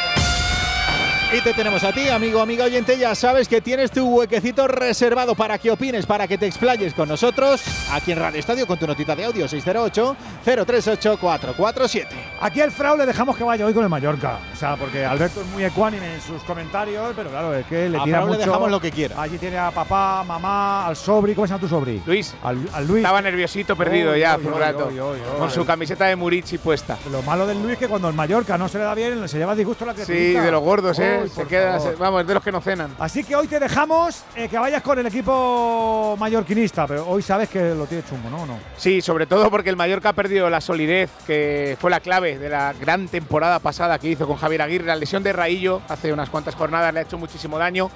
Y 1.34 1.40
te 1.40 1.54
tenemos 1.54 1.82
a 1.82 1.92
ti, 1.92 2.10
amigo, 2.10 2.42
amiga 2.42 2.66
oyente. 2.66 2.98
Ya 2.98 3.14
sabes 3.14 3.48
que 3.48 3.62
tienes 3.62 3.90
tu 3.90 4.06
huequecito 4.06 4.68
reservado 4.68 5.34
para 5.34 5.56
que 5.56 5.70
opines, 5.70 6.04
para 6.04 6.28
que 6.28 6.36
te 6.36 6.46
explayes 6.46 6.92
con 6.92 7.08
nosotros 7.08 7.62
aquí 7.90 8.12
en 8.12 8.18
Radio 8.18 8.38
Estadio 8.38 8.66
con 8.66 8.78
tu 8.78 8.86
notita 8.86 9.16
de 9.16 9.24
audio 9.24 9.46
608-038-447. 9.46 12.06
Aquí 12.38 12.60
el 12.60 12.70
Frau 12.70 12.98
le 12.98 13.06
dejamos 13.06 13.34
que 13.38 13.44
vaya 13.44 13.64
hoy 13.64 13.72
con 13.72 13.82
el 13.82 13.88
Mallorca. 13.88 14.40
O 14.52 14.56
sea, 14.56 14.76
porque 14.76 15.06
Alberto 15.06 15.40
es 15.40 15.46
muy 15.46 15.64
ecuánime 15.64 16.16
en 16.16 16.20
sus 16.20 16.42
comentarios, 16.42 17.14
pero 17.16 17.30
claro, 17.30 17.54
es 17.54 17.64
que 17.64 17.88
le 17.88 17.96
A 17.98 18.04
tira 18.04 18.18
Frau 18.18 18.28
le 18.28 18.34
mucho. 18.36 18.46
dejamos 18.50 18.70
lo 18.70 18.78
que 18.80 18.90
quiera. 18.92 19.22
Allí 19.22 19.38
tiene 19.38 19.56
a 19.56 19.70
papá, 19.70 20.22
mamá, 20.24 20.86
al 20.86 20.96
sobri. 20.96 21.34
¿Cómo 21.34 21.46
se 21.46 21.52
llama 21.54 21.62
tu 21.62 21.68
sobri? 21.68 22.02
Luis. 22.04 22.34
Al, 22.42 22.58
al 22.74 22.86
Luis. 22.86 23.02
Estaba 23.02 23.22
nerviosito, 23.22 23.74
perdido 23.74 24.14
ya 24.16 24.34
hace 24.34 24.48
un 24.48 24.58
rato. 24.58 24.90
Con 25.38 25.50
su 25.50 25.64
camiseta 25.64 26.04
de 26.04 26.14
Murici 26.16 26.58
puesta. 26.58 26.98
Lo 27.10 27.22
malo 27.22 27.46
del 27.46 27.58
Luis 27.62 27.72
es 27.72 27.78
que 27.78 27.88
cuando 27.88 28.08
el 28.08 28.14
Mallorca 28.14 28.58
no 28.58 28.68
se 28.68 28.76
le 28.76 28.84
da 28.84 28.94
bien, 28.94 29.26
se 29.26 29.38
lleva 29.38 29.54
disgusto 29.54 29.86
la 29.86 29.94
Sí, 29.94 30.02
criaturita. 30.04 30.42
de 30.42 30.50
los 30.50 30.62
gordos, 30.62 30.98
¿eh? 30.98 31.21
Uy, 31.22 31.28
se 31.30 31.44
queda, 31.46 31.78
se- 31.80 31.94
vamos, 31.96 32.20
es 32.22 32.26
de 32.26 32.34
los 32.34 32.42
que 32.42 32.52
no 32.52 32.60
cenan. 32.60 32.94
Así 32.98 33.24
que 33.24 33.34
hoy 33.36 33.46
te 33.48 33.58
dejamos 33.60 34.22
eh, 34.36 34.48
que 34.48 34.58
vayas 34.58 34.82
con 34.82 34.98
el 34.98 35.06
equipo 35.06 36.16
mallorquinista, 36.18 36.86
pero 36.86 37.06
hoy 37.08 37.22
sabes 37.22 37.48
que 37.48 37.74
lo 37.74 37.86
tiene 37.86 38.04
chungo, 38.08 38.30
¿no? 38.30 38.42
¿O 38.42 38.46
no? 38.46 38.58
Sí, 38.76 39.00
sobre 39.00 39.26
todo 39.26 39.50
porque 39.50 39.70
el 39.70 39.76
Mallorca 39.76 40.10
ha 40.10 40.12
perdido 40.12 40.48
la 40.50 40.60
solidez, 40.60 41.10
que 41.26 41.76
fue 41.80 41.90
la 41.90 42.00
clave 42.00 42.38
de 42.38 42.48
la 42.48 42.72
gran 42.80 43.08
temporada 43.08 43.58
pasada 43.58 43.98
que 43.98 44.08
hizo 44.08 44.26
con 44.26 44.36
Javier 44.36 44.62
Aguirre. 44.62 44.86
La 44.86 44.96
lesión 44.96 45.22
de 45.22 45.32
Raillo 45.32 45.80
hace 45.88 46.12
unas 46.12 46.30
cuantas 46.30 46.54
jornadas 46.54 46.92
le 46.92 47.00
ha 47.00 47.02
hecho 47.02 47.18
muchísimo 47.18 47.58
daño. 47.58 47.90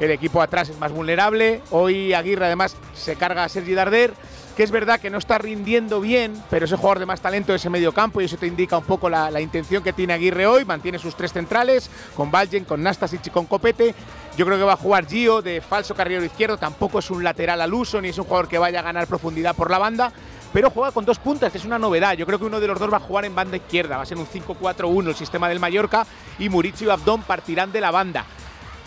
el 0.00 0.12
equipo 0.12 0.40
atrás 0.40 0.68
es 0.68 0.78
más 0.78 0.92
vulnerable. 0.92 1.60
Hoy 1.70 2.14
Aguirre 2.14 2.46
además 2.46 2.76
se 2.94 3.16
carga 3.16 3.42
a 3.44 3.48
Sergi 3.48 3.74
Darder, 3.74 4.12
que 4.58 4.64
es 4.64 4.72
verdad 4.72 4.98
que 4.98 5.08
no 5.08 5.18
está 5.18 5.38
rindiendo 5.38 6.00
bien, 6.00 6.34
pero 6.50 6.64
es 6.64 6.72
el 6.72 6.78
jugador 6.78 6.98
de 6.98 7.06
más 7.06 7.20
talento 7.20 7.52
de 7.52 7.58
ese 7.58 7.70
medio 7.70 7.92
campo 7.92 8.20
y 8.20 8.24
eso 8.24 8.36
te 8.36 8.48
indica 8.48 8.76
un 8.76 8.82
poco 8.82 9.08
la, 9.08 9.40
intención 9.40 9.84
que 9.84 9.92
tiene 9.92 10.14
Aguirre 10.14 10.48
hoy. 10.48 10.64
Mantiene 10.64 10.98
sus 10.98 11.14
tres 11.14 11.32
centrales, 11.32 11.88
con 12.16 12.32
Valgen, 12.32 12.64
con 12.64 12.82
Nastasic 12.82 13.24
y 13.28 13.30
con 13.30 13.46
Copete. 13.46 13.94
Yo 14.36 14.44
creo 14.44 14.58
que 14.58 14.64
va 14.64 14.72
a 14.72 14.76
jugar 14.76 15.06
Gio 15.06 15.42
de 15.42 15.60
falso 15.60 15.94
carrilero 15.94 16.24
izquierdo, 16.24 16.56
tampoco 16.56 16.98
es 16.98 17.08
un 17.08 17.22
lateral 17.22 17.60
al 17.60 17.72
uso, 17.72 18.00
ni 18.00 18.08
es 18.08 18.18
un 18.18 18.24
jugador 18.24 18.48
que 18.48 18.58
vaya 18.58 18.80
a 18.80 18.82
ganar 18.82 19.06
profundidad 19.06 19.54
por 19.54 19.70
la 19.70 19.78
banda, 19.78 20.10
pero 20.52 20.70
juega 20.70 20.90
con 20.90 21.04
dos 21.04 21.20
puntas, 21.20 21.54
es 21.54 21.64
una 21.64 21.78
novedad. 21.78 22.14
Yo 22.14 22.26
creo 22.26 22.40
que 22.40 22.46
uno 22.46 22.58
de 22.58 22.66
los 22.66 22.80
dos 22.80 22.92
va 22.92 22.96
a 22.96 23.00
jugar 23.00 23.26
en 23.26 23.36
banda 23.36 23.58
izquierda, 23.58 23.96
va 23.96 24.02
a 24.02 24.06
ser 24.06 24.18
un 24.18 24.26
5-4-1 24.26 25.06
el 25.06 25.14
sistema 25.14 25.48
del 25.48 25.60
Mallorca 25.60 26.04
y 26.36 26.48
Muritz 26.48 26.82
y 26.82 26.90
Abdón 26.90 27.22
partirán 27.22 27.70
de 27.70 27.80
la 27.80 27.92
banda. 27.92 28.24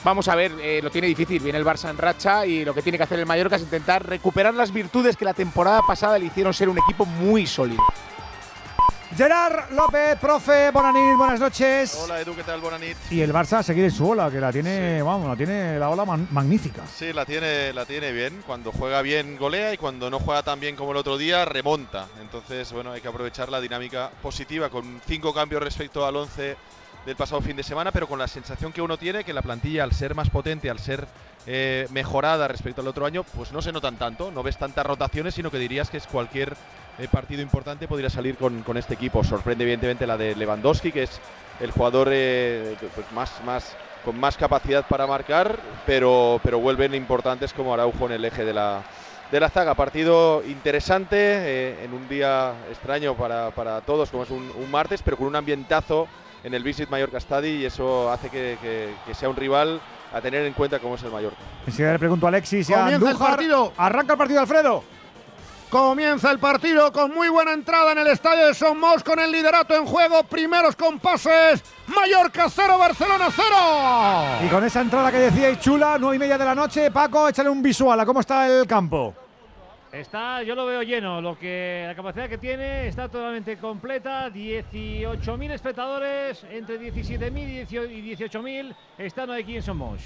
Vamos 0.04 0.28
a 0.28 0.36
ver, 0.36 0.52
eh, 0.62 0.80
lo 0.82 0.90
tiene 0.90 1.08
difícil, 1.08 1.40
viene 1.44 1.60
el 1.60 1.66
Barça 1.66 1.90
en 1.90 1.98
racha 1.98 2.44
y 2.46 2.66
lo 2.66 2.74
que 2.74 2.82
tiene 2.82 2.98
que 2.98 3.04
hacer 3.04 3.20
el 3.20 3.28
Mallorca 3.28 3.56
es 3.58 3.62
intentar 3.62 4.04
recuperar 4.08 4.54
las 4.54 4.72
virtudes 4.74 5.16
que 5.16 5.26
la 5.26 5.34
temporada 5.36 5.82
pasada 5.86 6.18
le 6.18 6.26
hicieron 6.26 6.54
ser 6.56 6.70
un 6.70 6.80
equipo 6.80 7.06
muy 7.06 7.46
sólido. 7.46 7.84
Gerard 9.16 9.72
López, 9.72 10.18
profe, 10.20 10.72
Bonanit, 10.72 11.18
buenas 11.18 11.40
noches. 11.40 12.00
Hola 12.02 12.22
Edu, 12.22 12.34
¿qué 12.34 12.44
tal? 12.44 12.62
Bonanit. 12.62 12.96
Y 13.12 13.20
el 13.22 13.32
Barça 13.34 13.58
a 13.60 13.64
seguir 13.64 13.84
en 13.84 13.92
su 13.92 14.10
ola, 14.10 14.32
que 14.32 14.40
la 14.40 14.52
tiene, 14.54 15.02
vamos, 15.04 15.28
la 15.28 15.36
tiene 15.36 15.78
la 15.78 15.90
ola 15.90 16.06
man- 16.06 16.28
magnífica. 16.32 16.82
Sí, 16.92 17.12
la 17.14 17.26
tiene, 17.26 17.74
la 17.74 17.86
tiene 17.86 18.12
bien. 18.14 18.42
Cuando 18.48 18.72
juega 18.72 19.02
bien 19.02 19.38
golea 19.38 19.74
y 19.74 19.78
cuando 19.78 20.10
no 20.10 20.18
juega 20.18 20.42
tan 20.44 20.60
bien 20.62 20.76
como 20.78 20.92
el 20.92 20.98
otro 20.98 21.18
día 21.18 21.44
remonta. 21.46 22.08
Entonces, 22.22 22.72
bueno, 22.72 22.94
hay 22.94 23.02
que 23.02 23.10
aprovechar 23.10 23.50
la 23.50 23.60
dinámica 23.60 24.10
positiva 24.24 24.70
con 24.70 25.02
cinco 25.06 25.34
cambios 25.34 25.62
respecto 25.62 26.06
al 26.08 26.16
11 26.16 26.56
del 27.06 27.16
pasado 27.16 27.42
fin 27.42 27.56
de 27.56 27.64
semana, 27.64 27.92
pero 27.92 28.08
con 28.08 28.20
la 28.20 28.28
sensación 28.28 28.72
que 28.72 28.82
uno 28.82 28.98
tiene 28.98 29.24
que 29.24 29.34
la 29.34 29.42
plantilla 29.42 29.84
al 29.84 29.92
ser 29.92 30.14
más 30.14 30.30
potente, 30.30 30.70
al 30.70 30.80
ser 30.80 31.08
eh, 31.48 31.88
mejorada 31.90 32.48
respecto 32.48 32.82
al 32.82 32.88
otro 32.88 33.06
año, 33.06 33.24
pues 33.24 33.52
no 33.52 33.62
se 33.62 33.72
notan 33.72 33.98
tanto, 33.98 34.32
no 34.32 34.44
ves 34.44 34.58
tantas 34.58 34.86
rotaciones, 34.86 35.34
sino 35.34 35.50
que 35.50 35.58
dirías 35.58 35.90
que 35.90 35.98
es 35.98 36.06
cualquier 36.06 36.56
eh, 37.00 37.08
partido 37.12 37.42
importante 37.42 37.88
podría 37.88 38.10
salir 38.10 38.36
con, 38.38 38.62
con 38.62 38.78
este 38.78 38.94
equipo. 38.94 39.24
Sorprende 39.24 39.64
evidentemente 39.64 40.06
la 40.06 40.18
de 40.18 40.36
Lewandowski, 40.36 40.92
que 40.92 41.04
es 41.04 41.20
el 41.60 41.72
jugador 41.72 42.10
eh, 42.12 42.76
pues 42.94 43.12
más, 43.14 43.32
más, 43.44 43.76
con 44.06 44.20
más 44.20 44.38
capacidad 44.38 44.86
para 44.88 45.08
marcar, 45.08 45.58
pero, 45.88 46.40
pero 46.44 46.60
vuelven 46.60 46.94
importantes 46.94 47.52
como 47.54 47.74
Araujo 47.74 48.06
en 48.06 48.12
el 48.12 48.26
eje 48.26 48.46
de 48.46 48.54
la, 48.54 48.84
de 49.32 49.40
la 49.40 49.50
zaga. 49.50 49.74
Partido 49.74 50.44
interesante, 50.48 51.84
en 51.84 51.94
un 51.94 52.08
día 52.08 52.54
extraño 52.70 53.16
para, 53.16 53.50
para 53.50 53.82
todos, 53.82 54.12
como 54.12 54.22
es 54.22 54.30
un, 54.30 54.52
un 54.56 54.70
martes, 54.70 55.02
pero 55.02 55.18
con 55.18 55.26
un 55.26 55.36
ambientazo 55.36 56.08
en 56.44 56.54
el 56.54 56.64
Visit 56.64 56.90
Mallorca 56.90 57.20
Stadi 57.20 57.50
y 57.50 57.66
eso 57.66 58.12
hace 58.12 58.30
que, 58.30 58.58
que- 58.62 58.94
que 59.06 59.14
sea 59.14 59.30
un 59.30 59.36
rival 59.36 59.80
a 60.14 60.20
tener 60.22 60.46
en 60.46 60.54
cuenta 60.54 60.80
como 60.80 60.96
es 60.96 61.04
el 61.04 61.12
Mallorca. 61.12 61.38
Enseguida 61.66 61.94
le 61.94 62.00
pregunto 62.00 62.26
a 62.26 62.30
Alexis 62.30 62.70
y 62.70 62.74
a 62.74 62.78
Comienza 62.80 63.06
el 63.06 63.12
Andújar. 63.12 63.30
partido. 63.36 63.74
Arranca 63.78 64.14
el 64.14 64.18
partido, 64.18 64.40
Alfredo. 64.42 64.84
Comienza 65.70 66.30
el 66.32 66.40
partido 66.40 66.92
con 66.92 67.14
muy 67.14 67.30
buena 67.30 67.54
entrada 67.54 67.94
en 67.94 68.00
el 68.00 68.08
estadio 68.08 68.48
de 68.48 68.54
Somos 68.54 69.02
con 69.06 69.20
el 69.20 69.32
liderato 69.32 69.74
en 69.74 69.86
juego. 69.86 70.22
Primeros 70.24 70.76
compases. 70.76 71.64
Mallorca 71.88 72.48
0, 72.50 72.78
Barcelona 72.78 73.28
0. 73.34 74.46
Y 74.46 74.50
con 74.50 74.66
esa 74.66 74.82
entrada 74.82 75.10
que 75.12 75.18
decíais 75.18 75.62
chula, 75.62 75.96
nueve 75.98 76.18
y 76.18 76.20
media 76.20 76.38
de 76.38 76.44
la 76.44 76.56
noche, 76.56 76.92
Paco, 76.92 77.30
échale 77.30 77.50
un 77.50 77.64
visual 77.64 77.98
a 77.98 78.06
cómo 78.06 78.20
está 78.20 78.48
el 78.48 78.68
campo. 78.68 79.14
Está, 79.92 80.42
yo 80.44 80.56
lo 80.56 80.66
veo 80.66 80.84
lleno, 80.84 81.20
lo 81.20 81.38
que 81.38 81.84
la 81.86 81.94
capacidad 81.94 82.30
que 82.30 82.38
tiene 82.38 82.88
está 82.88 83.10
totalmente 83.10 83.58
completa, 83.58 84.30
18.000 84.30 85.52
espectadores, 85.52 86.46
entre 86.50 86.80
17.000 86.80 87.92
y 87.92 88.16
18.000 88.16 88.74
están 88.98 89.32
aquí 89.32 89.58
en 89.58 89.64
Somos. 89.64 90.02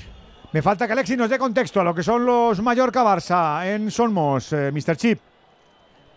Me 0.52 0.64
falta 0.64 0.88
que 0.88 0.94
Alexis 0.94 1.18
nos 1.18 1.30
dé 1.30 1.38
contexto 1.38 1.82
a 1.82 1.84
lo 1.84 1.94
que 1.94 2.02
son 2.02 2.26
los 2.26 2.60
Mallorca-Barça 2.62 3.68
en 3.68 3.92
Solmos, 3.92 4.54
eh, 4.54 4.72
Mr. 4.72 4.96
Chip. 4.98 5.20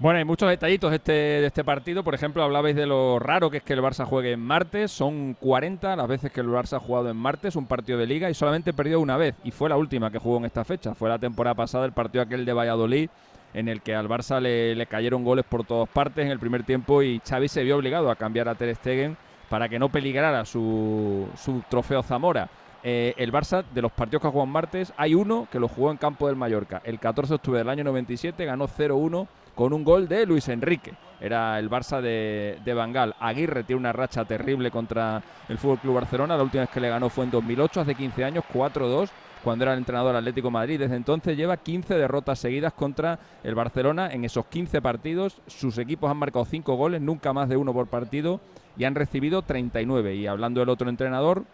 Bueno, 0.00 0.18
hay 0.18 0.24
muchos 0.24 0.48
detallitos 0.48 0.90
de 0.90 0.96
este, 0.96 1.12
de 1.12 1.46
este 1.46 1.64
partido. 1.64 2.04
Por 2.04 2.14
ejemplo, 2.14 2.44
hablabais 2.44 2.76
de 2.76 2.86
lo 2.86 3.18
raro 3.18 3.50
que 3.50 3.56
es 3.56 3.62
que 3.64 3.72
el 3.72 3.82
Barça 3.82 4.04
juegue 4.04 4.30
en 4.30 4.38
martes. 4.38 4.92
Son 4.92 5.34
40 5.34 5.96
las 5.96 6.06
veces 6.06 6.30
que 6.30 6.40
el 6.40 6.46
Barça 6.46 6.76
ha 6.76 6.80
jugado 6.80 7.10
en 7.10 7.16
martes, 7.16 7.56
un 7.56 7.66
partido 7.66 7.98
de 7.98 8.06
liga, 8.06 8.30
y 8.30 8.34
solamente 8.34 8.72
perdió 8.72 9.00
una 9.00 9.16
vez. 9.16 9.34
Y 9.42 9.50
fue 9.50 9.68
la 9.68 9.76
última 9.76 10.12
que 10.12 10.18
jugó 10.18 10.36
en 10.36 10.44
esta 10.44 10.64
fecha. 10.64 10.94
Fue 10.94 11.08
la 11.08 11.18
temporada 11.18 11.56
pasada, 11.56 11.84
el 11.84 11.92
partido 11.92 12.22
aquel 12.22 12.44
de 12.44 12.52
Valladolid, 12.52 13.10
en 13.54 13.68
el 13.68 13.82
que 13.82 13.94
al 13.94 14.08
Barça 14.08 14.40
le, 14.40 14.86
cayeron 14.86 15.24
goles 15.24 15.44
por 15.44 15.64
todas 15.64 15.88
partes 15.88 16.24
en 16.24 16.30
el 16.30 16.38
primer 16.38 16.64
tiempo 16.64 17.02
y 17.02 17.20
Xavi 17.20 17.48
se 17.48 17.64
vio 17.64 17.76
obligado 17.76 18.10
a 18.10 18.16
cambiar 18.16 18.48
a 18.48 18.54
Ter 18.54 18.74
Stegen 18.74 19.16
para 19.48 19.68
que 19.68 19.78
no 19.78 19.88
peligrara 19.88 20.44
su, 20.44 21.26
su 21.36 21.62
trofeo 21.68 22.02
Zamora. 22.02 22.48
Eh, 22.84 23.14
el 23.16 23.32
Barça, 23.32 23.64
de 23.74 23.82
los 23.82 23.90
partidos 23.90 24.22
que 24.22 24.28
ha 24.28 24.30
jugado 24.30 24.46
martes, 24.46 24.92
hay 24.96 25.14
uno 25.14 25.48
que 25.50 25.58
lo 25.58 25.68
jugó 25.68 25.90
en 25.90 25.96
campo 25.96 26.26
del 26.26 26.36
Mallorca. 26.36 26.80
El 26.84 27.00
14 27.00 27.30
de 27.30 27.34
octubre 27.36 27.58
del 27.58 27.68
año 27.68 27.84
97 27.84 28.44
ganó 28.44 28.68
0-1 28.68 29.26
con 29.54 29.72
un 29.72 29.82
gol 29.82 30.06
de 30.06 30.24
Luis 30.26 30.48
Enrique. 30.48 30.94
Era 31.20 31.58
el 31.58 31.68
Barça 31.68 32.00
de, 32.00 32.58
de 32.64 32.74
Bangal. 32.74 33.16
Aguirre 33.18 33.64
tiene 33.64 33.80
una 33.80 33.92
racha 33.92 34.24
terrible 34.24 34.70
contra 34.70 35.20
el 35.48 35.58
Fútbol 35.58 35.78
Club 35.78 35.94
Barcelona. 35.94 36.36
La 36.36 36.44
última 36.44 36.62
vez 36.62 36.70
que 36.70 36.80
le 36.80 36.88
ganó 36.88 37.08
fue 37.08 37.24
en 37.24 37.32
2008, 37.32 37.80
hace 37.80 37.94
15 37.96 38.24
años, 38.24 38.44
4-2 38.54 39.10
cuando 39.44 39.64
era 39.64 39.72
el 39.72 39.78
entrenador 39.78 40.16
Atlético 40.16 40.50
Madrid. 40.50 40.78
Desde 40.78 40.96
entonces 40.96 41.36
lleva 41.36 41.56
15 41.56 41.94
derrotas 41.94 42.38
seguidas 42.38 42.72
contra 42.72 43.18
el 43.44 43.54
Barcelona. 43.54 44.10
En 44.12 44.24
esos 44.24 44.46
15 44.46 44.82
partidos 44.82 45.40
sus 45.46 45.78
equipos 45.78 46.10
han 46.10 46.16
marcado 46.16 46.44
5 46.44 46.74
goles, 46.76 47.00
nunca 47.00 47.32
más 47.32 47.48
de 47.48 47.56
uno 47.56 47.72
por 47.72 47.86
partido 47.86 48.40
y 48.76 48.84
han 48.84 48.94
recibido 48.94 49.42
39. 49.42 50.14
Y 50.16 50.26
hablando 50.26 50.60
del 50.60 50.68
otro 50.68 50.88
entrenador, 50.88 51.44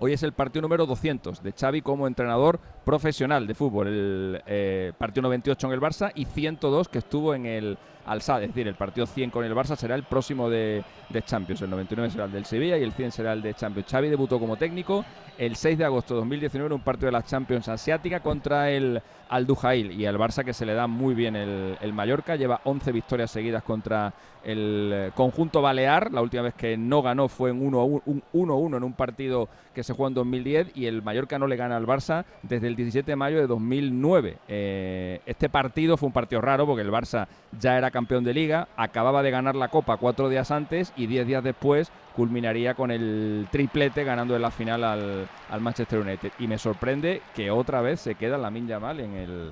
Hoy 0.00 0.12
es 0.12 0.24
el 0.24 0.32
partido 0.32 0.62
número 0.62 0.86
200 0.86 1.42
de 1.42 1.52
Xavi 1.52 1.80
como 1.80 2.08
entrenador 2.08 2.58
profesional 2.84 3.46
de 3.46 3.54
fútbol. 3.54 3.88
El 3.88 4.42
eh, 4.46 4.92
partido 4.96 5.22
98 5.22 5.66
en 5.66 5.72
el 5.72 5.80
Barça 5.80 6.12
y 6.14 6.24
102 6.24 6.88
que 6.88 6.98
estuvo 6.98 7.34
en 7.34 7.46
el 7.46 7.78
Al-Sadd. 8.06 8.42
Es 8.42 8.48
decir, 8.48 8.68
el 8.68 8.74
partido 8.74 9.06
100 9.06 9.30
con 9.30 9.44
el 9.44 9.54
Barça 9.54 9.76
será 9.76 9.94
el 9.94 10.04
próximo 10.04 10.50
de, 10.50 10.84
de 11.08 11.22
Champions. 11.22 11.62
El 11.62 11.70
99 11.70 12.10
será 12.10 12.24
el 12.24 12.32
del 12.32 12.44
Sevilla 12.44 12.76
y 12.76 12.82
el 12.82 12.92
100 12.92 13.12
será 13.12 13.32
el 13.32 13.42
de 13.42 13.54
Champions. 13.54 13.90
Xavi 13.90 14.08
debutó 14.08 14.38
como 14.38 14.56
técnico 14.56 15.04
el 15.38 15.56
6 15.56 15.78
de 15.78 15.84
agosto 15.84 16.14
de 16.14 16.20
2019 16.20 16.66
en 16.66 16.72
un 16.74 16.80
partido 16.80 17.06
de 17.06 17.12
la 17.12 17.22
Champions 17.22 17.68
Asiática 17.68 18.20
contra 18.20 18.70
el 18.70 19.00
Al 19.28 19.46
Duhail 19.46 19.92
y 19.92 20.06
al 20.06 20.18
Barça 20.18 20.44
que 20.44 20.52
se 20.52 20.66
le 20.66 20.74
da 20.74 20.86
muy 20.86 21.14
bien 21.14 21.36
el, 21.36 21.76
el 21.80 21.92
Mallorca. 21.92 22.36
Lleva 22.36 22.60
11 22.64 22.92
victorias 22.92 23.30
seguidas 23.30 23.62
contra 23.62 24.12
el 24.44 25.12
conjunto 25.14 25.62
balear. 25.62 26.12
La 26.12 26.20
última 26.20 26.42
vez 26.42 26.54
que 26.54 26.76
no 26.76 27.02
ganó 27.02 27.28
fue 27.28 27.50
en 27.50 27.60
1-1 27.60 28.76
en 28.76 28.84
un 28.84 28.92
partido 28.92 29.48
que 29.74 29.82
se 29.82 29.92
jugó 29.92 30.08
en 30.08 30.14
2010 30.14 30.72
y 30.74 30.86
el 30.86 31.02
Mallorca 31.02 31.38
no 31.38 31.46
le 31.46 31.56
gana 31.56 31.76
al 31.76 31.86
Barça 31.86 32.24
desde 32.42 32.68
el 32.68 32.73
17 32.76 33.12
de 33.12 33.16
mayo 33.16 33.38
de 33.38 33.46
2009. 33.46 34.38
Eh, 34.48 35.20
este 35.26 35.48
partido 35.48 35.96
fue 35.96 36.06
un 36.08 36.12
partido 36.12 36.40
raro 36.40 36.66
porque 36.66 36.82
el 36.82 36.90
Barça 36.90 37.26
ya 37.58 37.76
era 37.76 37.90
campeón 37.90 38.24
de 38.24 38.34
liga, 38.34 38.68
acababa 38.76 39.22
de 39.22 39.30
ganar 39.30 39.54
la 39.54 39.68
Copa 39.68 39.96
cuatro 39.96 40.28
días 40.28 40.50
antes 40.50 40.92
y 40.96 41.06
diez 41.06 41.26
días 41.26 41.44
después 41.44 41.90
culminaría 42.14 42.74
con 42.74 42.90
el 42.90 43.48
triplete 43.50 44.04
ganando 44.04 44.36
en 44.36 44.42
la 44.42 44.50
final 44.50 44.84
al, 44.84 45.28
al 45.50 45.60
Manchester 45.60 46.00
United. 46.00 46.32
Y 46.38 46.46
me 46.46 46.58
sorprende 46.58 47.22
que 47.34 47.50
otra 47.50 47.80
vez 47.80 48.00
se 48.00 48.14
queda 48.14 48.38
Lamin 48.38 48.68
Yamal 48.68 49.00
en 49.00 49.14
el, 49.14 49.50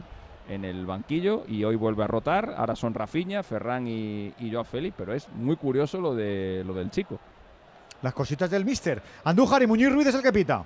en 0.48 0.64
el 0.64 0.86
banquillo 0.86 1.44
y 1.48 1.64
hoy 1.64 1.76
vuelve 1.76 2.04
a 2.04 2.06
rotar. 2.06 2.54
Ahora 2.56 2.76
son 2.76 2.94
Rafinha, 2.94 3.42
Ferran 3.42 3.86
y, 3.86 4.32
y 4.38 4.50
Joao 4.52 4.64
Félix, 4.64 4.94
pero 4.96 5.12
es 5.14 5.28
muy 5.30 5.56
curioso 5.56 6.00
lo, 6.00 6.14
de, 6.14 6.62
lo 6.66 6.74
del 6.74 6.90
chico. 6.90 7.18
Las 8.02 8.14
cositas 8.14 8.50
del 8.50 8.64
Mister. 8.64 9.00
Andújar 9.24 9.62
y 9.62 9.66
Muñiz 9.66 9.92
Ruiz 9.92 10.08
es 10.08 10.14
el 10.14 10.22
que 10.22 10.32
pita. 10.32 10.64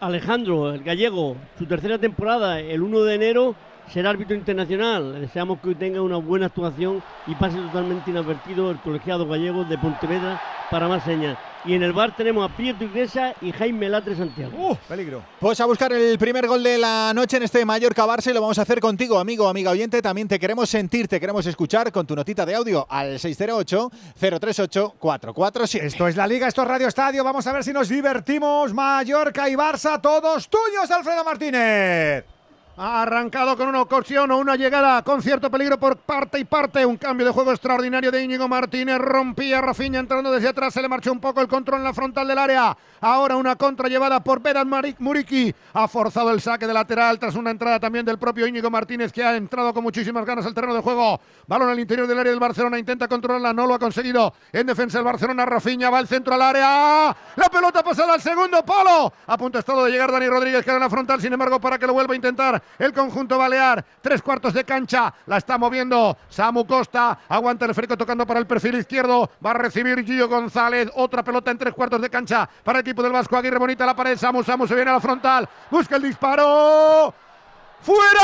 Alejandro, 0.00 0.72
el 0.72 0.82
gallego, 0.82 1.36
su 1.58 1.66
tercera 1.66 1.98
temporada, 1.98 2.58
el 2.58 2.80
1 2.80 3.02
de 3.02 3.14
enero, 3.14 3.54
será 3.92 4.10
árbitro 4.10 4.36
internacional. 4.36 5.12
Le 5.12 5.20
deseamos 5.20 5.60
que 5.60 5.74
tenga 5.74 6.02
una 6.02 6.16
buena 6.16 6.46
actuación 6.46 7.02
y 7.26 7.34
pase 7.34 7.56
totalmente 7.56 8.10
inadvertido 8.10 8.70
el 8.70 8.80
colegiado 8.80 9.26
gallego 9.26 9.64
de 9.64 9.76
Pontevedra 9.78 10.40
para 10.70 10.88
más 10.88 11.04
señas. 11.04 11.36
Y 11.64 11.74
en 11.74 11.82
el 11.82 11.92
bar 11.92 12.14
tenemos 12.16 12.50
a 12.50 12.56
Prieto 12.56 12.84
Iglesias 12.84 13.36
y 13.42 13.52
Jaime 13.52 13.90
Latre 13.90 14.16
Santiago. 14.16 14.52
¡Uh! 14.56 14.74
Peligro. 14.88 15.22
Pues 15.38 15.60
a 15.60 15.66
buscar 15.66 15.92
el 15.92 16.18
primer 16.18 16.46
gol 16.46 16.62
de 16.62 16.78
la 16.78 17.12
noche 17.14 17.36
en 17.36 17.42
este 17.42 17.62
Mallorca 17.66 18.06
Barça 18.06 18.30
y 18.30 18.34
lo 18.34 18.40
vamos 18.40 18.58
a 18.58 18.62
hacer 18.62 18.80
contigo, 18.80 19.18
amigo, 19.18 19.46
amiga 19.46 19.70
oyente. 19.70 20.00
También 20.00 20.26
te 20.26 20.38
queremos 20.38 20.70
sentir, 20.70 21.06
te 21.06 21.20
queremos 21.20 21.44
escuchar 21.44 21.92
con 21.92 22.06
tu 22.06 22.16
notita 22.16 22.46
de 22.46 22.54
audio 22.54 22.86
al 22.88 23.18
608-038-447. 23.18 25.82
Esto 25.82 26.08
es 26.08 26.16
la 26.16 26.26
Liga, 26.26 26.48
esto 26.48 26.62
es 26.62 26.68
Radio 26.68 26.88
Estadio. 26.88 27.22
Vamos 27.22 27.46
a 27.46 27.52
ver 27.52 27.62
si 27.62 27.74
nos 27.74 27.90
divertimos. 27.90 28.72
Mallorca 28.72 29.50
y 29.50 29.54
Barça, 29.54 30.00
todos 30.00 30.48
tuyos, 30.48 30.90
Alfredo 30.90 31.22
Martínez. 31.24 32.39
Ha 32.82 33.02
arrancado 33.02 33.58
con 33.58 33.68
una 33.68 33.82
ocasión 33.82 34.30
o 34.30 34.38
una 34.38 34.56
llegada 34.56 35.02
con 35.02 35.20
cierto 35.20 35.50
peligro 35.50 35.78
por 35.78 35.98
parte 35.98 36.38
y 36.38 36.44
parte. 36.44 36.86
Un 36.86 36.96
cambio 36.96 37.26
de 37.26 37.32
juego 37.32 37.50
extraordinario 37.50 38.10
de 38.10 38.24
Íñigo 38.24 38.48
Martínez. 38.48 38.96
Rompía 38.96 39.60
Rafinha 39.60 40.00
entrando 40.00 40.32
desde 40.32 40.48
atrás. 40.48 40.72
Se 40.72 40.80
le 40.80 40.88
marchó 40.88 41.12
un 41.12 41.20
poco 41.20 41.42
el 41.42 41.46
control 41.46 41.80
en 41.80 41.84
la 41.84 41.92
frontal 41.92 42.26
del 42.26 42.38
área. 42.38 42.74
Ahora 43.02 43.36
una 43.36 43.56
contra 43.56 43.86
llevada 43.86 44.20
por 44.20 44.40
Beran 44.40 44.70
Muriki. 44.98 45.54
Ha 45.74 45.88
forzado 45.88 46.30
el 46.30 46.40
saque 46.40 46.66
de 46.66 46.72
lateral 46.72 47.18
tras 47.18 47.34
una 47.34 47.50
entrada 47.50 47.78
también 47.78 48.06
del 48.06 48.18
propio 48.18 48.46
Íñigo 48.46 48.70
Martínez 48.70 49.12
que 49.12 49.22
ha 49.22 49.36
entrado 49.36 49.74
con 49.74 49.82
muchísimas 49.82 50.24
ganas 50.24 50.46
al 50.46 50.54
terreno 50.54 50.72
de 50.72 50.80
juego. 50.80 51.20
Balón 51.46 51.68
al 51.68 51.80
interior 51.80 52.06
del 52.08 52.18
área 52.18 52.30
del 52.30 52.40
Barcelona. 52.40 52.78
Intenta 52.78 53.08
controlarla. 53.08 53.52
No 53.52 53.66
lo 53.66 53.74
ha 53.74 53.78
conseguido. 53.78 54.32
En 54.54 54.66
defensa 54.66 54.96
el 54.96 55.04
Barcelona. 55.04 55.44
Rafinha 55.44 55.90
va 55.90 55.98
al 55.98 56.08
centro 56.08 56.32
al 56.32 56.40
área. 56.40 57.14
La 57.36 57.50
pelota 57.50 57.82
pasada 57.82 58.14
al 58.14 58.22
segundo 58.22 58.64
palo. 58.64 59.12
A 59.26 59.36
punto 59.36 59.58
estado 59.58 59.84
de 59.84 59.90
llegar 59.90 60.10
Dani 60.10 60.28
Rodríguez 60.28 60.64
que 60.64 60.70
era 60.70 60.78
en 60.78 60.84
la 60.84 60.88
frontal. 60.88 61.20
Sin 61.20 61.30
embargo, 61.30 61.60
para 61.60 61.78
que 61.78 61.86
lo 61.86 61.92
vuelva 61.92 62.14
a 62.14 62.16
intentar 62.16 62.69
el 62.78 62.92
conjunto 62.92 63.38
balear. 63.38 63.84
Tres 64.00 64.22
cuartos 64.22 64.54
de 64.54 64.64
cancha, 64.64 65.12
la 65.26 65.36
está 65.38 65.58
moviendo 65.58 66.16
Samu 66.28 66.66
Costa. 66.66 67.18
Aguanta 67.28 67.66
el 67.66 67.74
frico 67.74 67.96
tocando 67.96 68.26
para 68.26 68.40
el 68.40 68.46
perfil 68.46 68.76
izquierdo. 68.76 69.30
Va 69.44 69.50
a 69.50 69.54
recibir 69.54 70.04
Gio 70.04 70.28
González. 70.28 70.90
Otra 70.94 71.22
pelota 71.22 71.50
en 71.50 71.58
tres 71.58 71.74
cuartos 71.74 72.00
de 72.00 72.10
cancha 72.10 72.48
para 72.64 72.78
el 72.78 72.82
equipo 72.86 73.02
del 73.02 73.12
Vasco. 73.12 73.36
Aguirre 73.36 73.58
bonita 73.58 73.84
la 73.86 73.94
pared. 73.94 74.16
Samu, 74.16 74.42
Samu 74.42 74.66
se 74.66 74.74
viene 74.74 74.90
a 74.90 74.94
la 74.94 75.00
frontal. 75.00 75.48
Busca 75.70 75.96
el 75.96 76.02
disparo. 76.02 77.14
¡Fuera! 77.82 78.14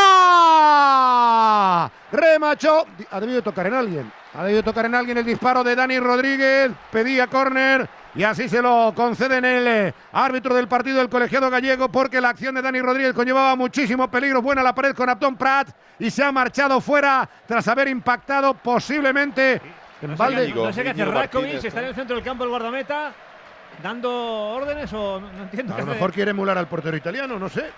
Remachó. 2.12 2.86
Ha 3.10 3.20
debido 3.20 3.42
tocar 3.42 3.66
en 3.66 3.74
alguien. 3.74 4.12
Ha 4.36 4.44
debido 4.44 4.62
tocar 4.62 4.84
en 4.86 4.94
alguien 4.94 5.16
el 5.18 5.24
disparo 5.24 5.64
de 5.64 5.74
Dani 5.74 5.98
Rodríguez. 5.98 6.70
Pedía 6.92 7.26
córner 7.26 7.88
y 8.14 8.22
así 8.22 8.48
se 8.48 8.60
lo 8.60 8.92
conceden 8.94 9.44
el 9.44 9.66
eh, 9.66 9.94
árbitro 10.12 10.54
del 10.54 10.68
partido 10.68 10.98
del 10.98 11.08
colegiado 11.08 11.48
gallego 11.50 11.88
porque 11.90 12.20
la 12.20 12.30
acción 12.30 12.54
de 12.54 12.60
Dani 12.62 12.80
Rodríguez 12.80 13.14
conllevaba 13.14 13.56
muchísimo 13.56 14.10
peligro. 14.10 14.42
Buena 14.42 14.62
la 14.62 14.74
pared 14.74 14.94
con 14.94 15.08
Abdón 15.08 15.36
Prat 15.36 15.68
y 15.98 16.10
se 16.10 16.22
ha 16.22 16.32
marchado 16.32 16.80
fuera 16.82 17.26
tras 17.46 17.66
haber 17.68 17.88
impactado 17.88 18.52
posiblemente 18.54 19.60
en 20.02 20.10
No 20.10 20.16
balde. 20.16 20.46
sé, 20.46 20.52
qué- 20.52 20.58
no 20.62 20.72
sé 20.72 20.82
qué 20.82 20.90
hace 20.90 21.04
Rakovic, 21.06 21.64
está 21.64 21.80
en 21.80 21.86
el 21.86 21.94
centro 21.94 22.16
del 22.16 22.24
campo 22.24 22.44
el 22.44 22.50
guardameta, 22.50 23.12
dando 23.82 24.10
órdenes 24.12 24.92
o 24.92 25.18
no, 25.20 25.28
entiendo. 25.44 25.74
A 25.74 25.78
lo 25.78 25.86
mejor 25.86 26.12
quiere 26.12 26.32
emular 26.32 26.58
al 26.58 26.66
portero 26.68 26.94
italiano, 26.96 27.38
no 27.38 27.48
sé. 27.48 27.70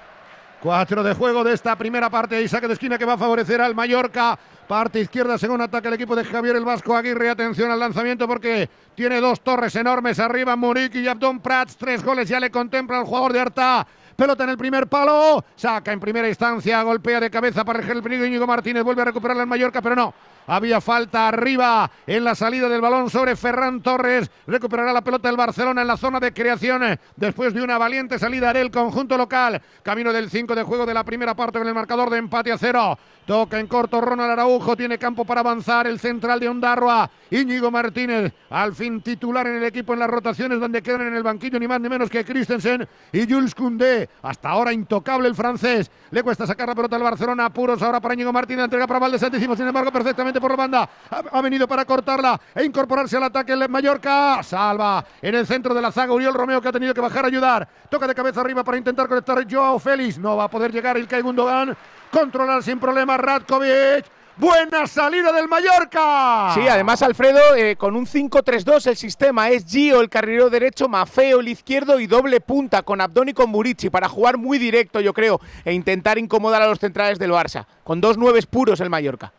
Cuatro 0.60 1.04
de 1.04 1.14
juego 1.14 1.44
de 1.44 1.52
esta 1.52 1.76
primera 1.78 2.10
parte 2.10 2.42
y 2.42 2.48
saque 2.48 2.66
de 2.66 2.72
esquina 2.72 2.98
que 2.98 3.04
va 3.04 3.12
a 3.12 3.18
favorecer 3.18 3.60
al 3.60 3.76
Mallorca. 3.76 4.36
Parte 4.66 4.98
izquierda, 4.98 5.38
según 5.38 5.60
ataca 5.60 5.86
el 5.86 5.94
equipo 5.94 6.16
de 6.16 6.24
Javier 6.24 6.56
el 6.56 6.64
Vasco 6.64 6.96
Aguirre. 6.96 7.30
Atención 7.30 7.70
al 7.70 7.78
lanzamiento 7.78 8.26
porque 8.26 8.68
tiene 8.96 9.20
dos 9.20 9.40
torres 9.40 9.76
enormes 9.76 10.18
arriba. 10.18 10.56
Muriqui 10.56 10.98
y 10.98 11.06
Abdón 11.06 11.38
Prats. 11.38 11.76
Tres 11.76 12.02
goles 12.04 12.28
ya 12.28 12.40
le 12.40 12.50
contempla 12.50 12.98
el 12.98 13.04
jugador 13.04 13.32
de 13.32 13.40
Arta. 13.40 13.86
Pelota 14.16 14.42
en 14.42 14.50
el 14.50 14.58
primer 14.58 14.88
palo. 14.88 15.44
Saca 15.54 15.92
en 15.92 16.00
primera 16.00 16.28
instancia. 16.28 16.82
Golpea 16.82 17.20
de 17.20 17.30
cabeza 17.30 17.64
para 17.64 17.78
el 17.80 18.02
peligro. 18.02 18.26
Íñigo 18.26 18.46
Martínez 18.46 18.82
vuelve 18.82 19.02
a 19.02 19.04
recuperarla 19.04 19.44
el 19.44 19.48
Mallorca, 19.48 19.80
pero 19.80 19.94
no. 19.94 20.12
Había 20.48 20.80
falta 20.80 21.28
arriba 21.28 21.90
en 22.06 22.24
la 22.24 22.34
salida 22.34 22.70
del 22.70 22.80
balón 22.80 23.10
sobre 23.10 23.36
Ferran 23.36 23.82
Torres. 23.82 24.30
Recuperará 24.46 24.94
la 24.94 25.02
pelota 25.02 25.28
el 25.28 25.36
Barcelona 25.36 25.82
en 25.82 25.88
la 25.88 25.98
zona 25.98 26.18
de 26.20 26.32
creación 26.32 26.82
eh, 26.84 26.98
después 27.16 27.52
de 27.52 27.60
una 27.60 27.76
valiente 27.76 28.18
salida 28.18 28.50
del 28.54 28.70
conjunto 28.70 29.18
local. 29.18 29.60
Camino 29.82 30.10
del 30.10 30.30
5 30.30 30.54
de 30.54 30.62
juego 30.62 30.86
de 30.86 30.94
la 30.94 31.04
primera 31.04 31.36
parte 31.36 31.58
con 31.58 31.68
el 31.68 31.74
marcador 31.74 32.08
de 32.08 32.16
empate 32.16 32.50
a 32.50 32.56
cero. 32.56 32.98
Toca 33.26 33.60
en 33.60 33.66
corto 33.66 34.00
Ronald 34.00 34.30
Araujo. 34.30 34.74
Tiene 34.74 34.96
campo 34.96 35.26
para 35.26 35.40
avanzar 35.40 35.86
el 35.86 36.00
central 36.00 36.40
de 36.40 36.48
Ondarroa. 36.48 37.10
Íñigo 37.30 37.70
Martínez, 37.70 38.32
al 38.48 38.74
fin 38.74 39.02
titular 39.02 39.46
en 39.46 39.56
el 39.56 39.64
equipo 39.64 39.92
en 39.92 39.98
las 39.98 40.08
rotaciones 40.08 40.58
donde 40.58 40.80
quedan 40.80 41.02
en 41.02 41.14
el 41.14 41.22
banquillo 41.22 41.60
ni 41.60 41.68
más 41.68 41.78
ni 41.78 41.90
menos 41.90 42.08
que 42.08 42.24
Christensen 42.24 42.88
y 43.12 43.30
Jules 43.30 43.54
Koundé. 43.54 44.08
Hasta 44.22 44.48
ahora 44.48 44.72
intocable 44.72 45.28
el 45.28 45.34
francés. 45.34 45.90
Le 46.10 46.22
cuesta 46.22 46.46
sacar 46.46 46.68
la 46.68 46.74
pelota 46.74 46.96
al 46.96 47.02
Barcelona. 47.02 47.44
Apuros 47.44 47.82
ahora 47.82 48.00
para 48.00 48.14
Íñigo 48.14 48.32
Martínez. 48.32 48.64
Entrega 48.64 48.86
para 48.86 48.98
Valdés 48.98 49.20
Santísimo. 49.20 49.54
Sin 49.54 49.66
embargo, 49.66 49.92
perfectamente 49.92 50.37
por 50.40 50.50
la 50.50 50.56
banda. 50.56 50.88
Ha, 51.10 51.42
venido 51.42 51.66
para 51.66 51.84
cortarla 51.84 52.40
e 52.54 52.64
incorporarse 52.64 53.16
al 53.16 53.24
ataque 53.24 53.52
el 53.52 53.68
Mallorca. 53.68 54.42
Salva 54.42 55.04
en 55.20 55.34
el 55.34 55.46
centro 55.46 55.74
de 55.74 55.82
la 55.82 55.92
zaga 55.92 56.12
Uriol 56.12 56.34
Romeo 56.34 56.60
que 56.60 56.68
ha 56.68 56.72
tenido 56.72 56.94
que 56.94 57.00
bajar 57.00 57.24
a 57.24 57.28
ayudar. 57.28 57.68
Toca 57.88 58.06
de 58.06 58.14
cabeza 58.14 58.40
arriba 58.40 58.64
para 58.64 58.78
intentar 58.78 59.08
conectar 59.08 59.46
Joao 59.50 59.78
Félix. 59.78 60.18
No 60.18 60.36
va 60.36 60.44
a 60.44 60.50
poder 60.50 60.72
llegar 60.72 60.96
Ilkay 60.96 61.22
Gundogan. 61.22 61.76
Controlar 62.10 62.62
sin 62.62 62.78
problema 62.78 63.16
Radkovic. 63.16 64.06
Buena 64.38 64.86
salida 64.86 65.32
del 65.32 65.48
Mallorca. 65.48 66.52
Sí, 66.54 66.68
además 66.68 67.02
Alfredo, 67.02 67.56
eh, 67.56 67.74
con 67.74 67.96
un 67.96 68.06
5-3-2 68.06 68.86
el 68.86 68.96
sistema 68.96 69.50
es 69.50 69.64
Gio 69.66 70.00
el 70.00 70.08
carrilero 70.08 70.48
derecho, 70.48 70.88
Mafeo 70.88 71.40
el 71.40 71.48
izquierdo 71.48 71.98
y 71.98 72.06
doble 72.06 72.40
punta 72.40 72.82
con 72.82 73.00
Abdón 73.00 73.30
y 73.30 73.32
con 73.32 73.50
Murici 73.50 73.90
para 73.90 74.08
jugar 74.08 74.38
muy 74.38 74.58
directo, 74.58 75.00
yo 75.00 75.12
creo, 75.12 75.40
e 75.64 75.72
intentar 75.72 76.18
incomodar 76.18 76.62
a 76.62 76.68
los 76.68 76.78
centrales 76.78 77.18
del 77.18 77.32
Barça. 77.32 77.66
Con 77.82 78.00
dos 78.00 78.16
nueves 78.16 78.46
puros 78.46 78.78
el 78.80 78.90
Mallorca. 78.90 79.32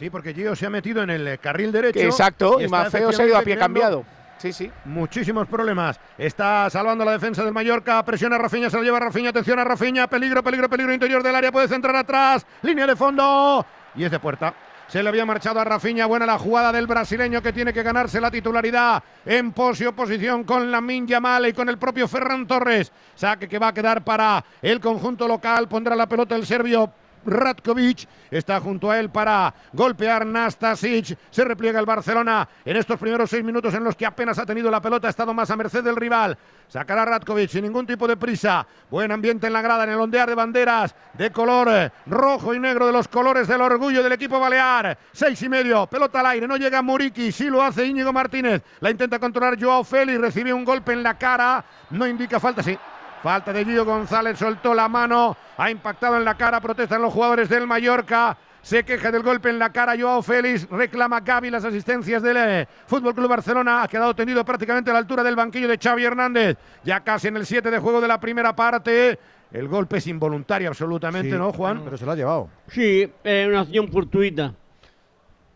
Sí, 0.00 0.08
porque 0.08 0.32
Gio 0.32 0.56
se 0.56 0.64
ha 0.64 0.70
metido 0.70 1.02
en 1.02 1.10
el 1.10 1.28
eh, 1.28 1.36
carril 1.36 1.70
derecho. 1.70 2.00
Exacto, 2.00 2.58
y, 2.58 2.64
está 2.64 2.84
Mafeo 2.84 3.12
se 3.12 3.22
ha 3.22 3.26
ido 3.26 3.36
a 3.36 3.42
pie 3.42 3.58
cambiado. 3.58 4.02
Sí, 4.38 4.50
sí. 4.50 4.72
Muchísimos 4.86 5.46
problemas. 5.46 6.00
Está 6.16 6.70
salvando 6.70 7.04
la 7.04 7.12
defensa 7.12 7.44
del 7.44 7.52
Mallorca. 7.52 8.02
Presiona 8.02 8.36
a 8.36 8.38
Rafinha, 8.38 8.70
se 8.70 8.78
lo 8.78 8.82
lleva 8.82 8.96
a 8.96 9.00
Rafinha. 9.00 9.28
Atención 9.28 9.58
a 9.58 9.64
Rafinha. 9.64 10.06
Peligro, 10.06 10.42
peligro, 10.42 10.70
peligro 10.70 10.94
interior 10.94 11.22
del 11.22 11.36
área. 11.36 11.52
Puede 11.52 11.68
centrar 11.68 11.94
atrás. 11.96 12.46
Línea 12.62 12.86
de 12.86 12.96
fondo. 12.96 13.66
Y 13.94 14.04
es 14.04 14.10
de 14.10 14.18
puerta. 14.18 14.54
Se 14.88 15.02
le 15.02 15.08
había 15.10 15.26
marchado 15.26 15.60
a 15.60 15.64
Rafinha. 15.64 16.06
Buena 16.06 16.24
la 16.24 16.38
jugada 16.38 16.72
del 16.72 16.86
brasileño 16.86 17.42
que 17.42 17.52
tiene 17.52 17.74
que 17.74 17.82
ganarse 17.82 18.22
la 18.22 18.30
titularidad 18.30 19.04
en 19.26 19.52
pose 19.52 19.86
oposición 19.86 20.44
con 20.44 20.70
la 20.70 20.80
Yamal 20.80 21.46
y 21.46 21.52
con 21.52 21.68
el 21.68 21.76
propio 21.76 22.08
Ferran 22.08 22.46
Torres. 22.46 22.90
Saque 23.14 23.46
que 23.46 23.58
va 23.58 23.68
a 23.68 23.74
quedar 23.74 24.02
para 24.02 24.42
el 24.62 24.80
conjunto 24.80 25.28
local. 25.28 25.68
Pondrá 25.68 25.94
la 25.94 26.08
pelota 26.08 26.34
el 26.36 26.46
serbio 26.46 26.90
Ratkovic 27.24 28.06
está 28.30 28.60
junto 28.60 28.90
a 28.90 28.98
él 28.98 29.10
para 29.10 29.52
golpear 29.72 30.26
Nastasic. 30.26 31.18
Se 31.30 31.44
repliega 31.44 31.80
el 31.80 31.86
Barcelona 31.86 32.48
en 32.64 32.76
estos 32.76 32.98
primeros 32.98 33.30
seis 33.30 33.44
minutos 33.44 33.74
en 33.74 33.84
los 33.84 33.96
que 33.96 34.06
apenas 34.06 34.38
ha 34.38 34.46
tenido 34.46 34.70
la 34.70 34.80
pelota, 34.80 35.06
ha 35.06 35.10
estado 35.10 35.34
más 35.34 35.50
a 35.50 35.56
merced 35.56 35.82
del 35.82 35.96
rival. 35.96 36.36
Sacará 36.68 37.04
Ratkovic 37.04 37.50
sin 37.50 37.64
ningún 37.64 37.86
tipo 37.86 38.06
de 38.06 38.16
prisa. 38.16 38.66
Buen 38.90 39.10
ambiente 39.10 39.46
en 39.46 39.52
la 39.52 39.62
grada, 39.62 39.84
en 39.84 39.90
el 39.90 40.00
ondear 40.00 40.28
de 40.28 40.34
banderas 40.34 40.94
de 41.14 41.30
color 41.30 41.68
eh, 41.70 41.90
rojo 42.06 42.54
y 42.54 42.60
negro 42.60 42.86
de 42.86 42.92
los 42.92 43.08
colores 43.08 43.48
del 43.48 43.60
orgullo 43.60 44.02
del 44.02 44.12
equipo 44.12 44.38
balear. 44.38 44.96
Seis 45.12 45.42
y 45.42 45.48
medio, 45.48 45.86
pelota 45.86 46.20
al 46.20 46.26
aire, 46.26 46.46
no 46.46 46.56
llega 46.56 46.82
Muriqui, 46.82 47.32
sí 47.32 47.50
lo 47.50 47.62
hace 47.62 47.86
Íñigo 47.86 48.12
Martínez. 48.12 48.62
La 48.80 48.90
intenta 48.90 49.18
controlar 49.18 49.60
Joao 49.60 49.84
Félix, 49.84 50.20
recibe 50.20 50.52
un 50.52 50.64
golpe 50.64 50.92
en 50.92 51.02
la 51.02 51.18
cara, 51.18 51.64
no 51.90 52.06
indica 52.06 52.38
falta, 52.38 52.62
sí. 52.62 52.78
Falta 53.22 53.52
de 53.52 53.64
Gio 53.64 53.84
González, 53.84 54.38
soltó 54.38 54.72
la 54.72 54.88
mano, 54.88 55.36
ha 55.58 55.70
impactado 55.70 56.16
en 56.16 56.24
la 56.24 56.36
cara, 56.36 56.60
protestan 56.60 57.02
los 57.02 57.12
jugadores 57.12 57.48
del 57.50 57.66
Mallorca. 57.66 58.36
Se 58.62 58.84
queja 58.84 59.10
del 59.10 59.22
golpe 59.22 59.48
en 59.48 59.58
la 59.58 59.70
cara 59.70 59.94
Joao 59.98 60.22
Félix, 60.22 60.68
reclama 60.70 61.20
Gaby 61.20 61.50
las 61.50 61.64
asistencias 61.64 62.22
del 62.22 62.36
eh, 62.38 62.68
Fútbol 62.86 63.14
Club 63.14 63.28
Barcelona. 63.28 63.82
Ha 63.82 63.88
quedado 63.88 64.14
tendido 64.14 64.44
prácticamente 64.44 64.90
a 64.90 64.94
la 64.94 64.98
altura 64.98 65.22
del 65.22 65.36
banquillo 65.36 65.66
de 65.68 65.78
Xavi 65.78 66.04
Hernández. 66.04 66.58
Ya 66.84 67.00
casi 67.00 67.28
en 67.28 67.36
el 67.36 67.46
7 67.46 67.70
de 67.70 67.78
juego 67.78 68.00
de 68.00 68.08
la 68.08 68.20
primera 68.20 68.54
parte. 68.54 69.18
El 69.50 69.66
golpe 69.66 69.96
es 69.96 70.06
involuntario 70.06 70.68
absolutamente, 70.68 71.30
Sí, 71.32 71.36
¿no, 71.36 71.52
Juan? 71.52 71.82
Pero 71.84 71.96
se 71.96 72.04
lo 72.04 72.12
ha 72.12 72.16
llevado. 72.16 72.48
Sí, 72.68 73.10
es 73.24 73.48
una 73.48 73.60
acción 73.60 73.88
fortuita. 73.90 74.54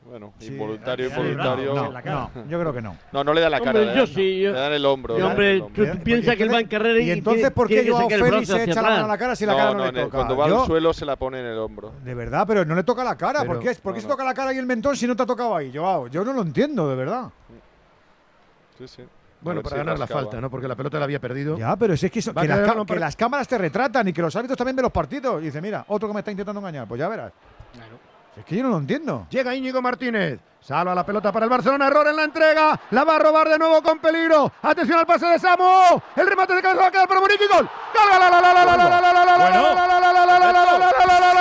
Bueno, 0.04 0.34
Sí, 0.38 0.48
involuntario, 0.48 1.06
eh, 1.06 1.08
involuntario. 1.08 1.74
no, 1.74 1.90
no, 1.90 2.46
yo 2.48 2.60
creo 2.60 2.72
que 2.74 2.82
no. 2.82 2.96
No, 3.10 3.24
no 3.24 3.32
le 3.32 3.40
da 3.40 3.48
la 3.48 3.58
cara. 3.58 3.70
Hombre, 3.80 3.94
yo 3.94 4.04
dan- 4.04 4.06
sí, 4.14 4.40
yo- 4.40 4.52
Le 4.52 4.58
dan 4.60 4.72
el 4.74 4.84
hombro. 4.84 5.14
Hombre, 5.16 5.60
tú, 5.74 5.82
piensas 6.04 6.36
que 6.36 6.42
él 6.42 6.52
va 6.52 6.60
en 6.60 6.68
carrera 6.68 7.00
y, 7.00 7.08
¿Y 7.08 7.10
entonces 7.10 7.50
por 7.50 7.68
qué 7.68 7.88
Joao 7.90 8.08
Félix 8.10 8.48
se 8.48 8.64
echa 8.64 8.82
la 8.82 8.90
mano 8.90 9.04
a 9.06 9.08
la 9.08 9.18
cara 9.18 9.34
si 9.34 9.46
la 9.46 9.56
cara 9.56 9.72
no, 9.72 9.78
no, 9.78 9.90
le 9.92 10.02
toca? 10.02 10.16
cuando 10.16 10.36
va 10.36 10.46
Yo- 10.48 10.60
al 10.60 10.66
suelo 10.66 10.92
se 10.92 11.06
la 11.06 11.16
pone 11.16 11.40
en 11.40 11.46
el 11.46 11.58
hombro. 11.58 11.92
De 12.04 12.14
verdad, 12.14 12.44
pero 12.46 12.64
no 12.66 12.74
le 12.74 12.84
toca 12.84 13.02
la 13.02 13.16
cara. 13.16 13.40
¿Por 13.44 13.58
Pero- 13.58 13.60
qué, 13.60 13.80
¿por 13.80 13.94
qué 13.94 13.98
no, 13.98 14.02
se 14.02 14.08
toca 14.08 14.24
la 14.24 14.34
cara 14.34 14.52
y 14.52 14.58
el 14.58 14.66
mentón 14.66 14.94
si 14.94 15.06
no 15.06 15.16
te 15.16 15.22
ha 15.22 15.26
tocado 15.26 15.56
ahí, 15.56 15.72
Joao? 15.74 16.06
Yo 16.08 16.22
no 16.22 16.32
lo 16.34 16.42
entiendo, 16.42 16.88
de 16.88 16.96
verdad. 16.96 17.30
Sí, 18.78 18.86
sí. 18.86 19.02
Bueno, 19.40 19.62
para 19.62 19.74
si 19.76 19.78
ganar 19.78 19.98
la 19.98 20.06
falta, 20.06 20.40
¿no? 20.40 20.50
Porque 20.50 20.68
la 20.68 20.74
pelota 20.76 20.98
la 20.98 21.04
había 21.04 21.18
perdido. 21.20 21.56
Ya, 21.58 21.76
pero 21.76 21.96
si 21.96 22.06
es 22.06 22.12
que, 22.12 22.18
eso- 22.18 22.34
que 22.34 22.46
las, 22.46 22.84
que 22.86 22.98
las 22.98 23.16
cámaras 23.16 23.48
te 23.48 23.56
retratan 23.58 24.06
y 24.08 24.12
que 24.12 24.20
los 24.22 24.34
árbitros 24.36 24.56
también 24.58 24.76
ven 24.76 24.82
los 24.84 24.92
partidos. 24.92 25.40
Y 25.42 25.46
dice, 25.46 25.60
mira, 25.62 25.84
otro 25.88 26.08
que 26.08 26.14
me 26.14 26.20
está 26.20 26.30
intentando 26.30 26.60
engañar. 26.60 26.86
Pues 26.86 26.98
ya 26.98 27.08
verás. 27.08 27.32
Si 27.72 27.78
Es 28.36 28.44
que 28.44 28.56
yo 28.56 28.62
no 28.64 28.70
lo 28.70 28.78
entiendo. 28.78 29.26
Llega 29.30 29.54
Íñigo 29.54 29.80
Martínez. 29.80 30.40
Salva 30.60 30.94
la 30.94 31.04
pelota 31.04 31.30
para 31.30 31.44
el 31.44 31.50
Barcelona. 31.50 31.86
Error 31.86 32.08
en 32.08 32.16
la 32.16 32.24
entrega. 32.24 32.80
La 32.90 33.04
va 33.04 33.16
a 33.16 33.18
robar 33.18 33.48
de 33.48 33.58
nuevo 33.58 33.82
con 33.82 33.98
peligro. 33.98 34.50
Atención 34.62 34.98
al 34.98 35.06
pase 35.06 35.26
de 35.26 35.38
Samu. 35.38 36.00
El 36.16 36.26
remate 36.26 36.54
de 36.54 36.62
cabeza 36.62 36.80
va 36.80 36.88
a 36.88 36.90
quedar 36.90 37.06
para 37.06 37.20
Muriqui. 37.20 37.46
Gol. 37.46 37.68
Gol. 37.68 37.68
Gol 40.80 41.33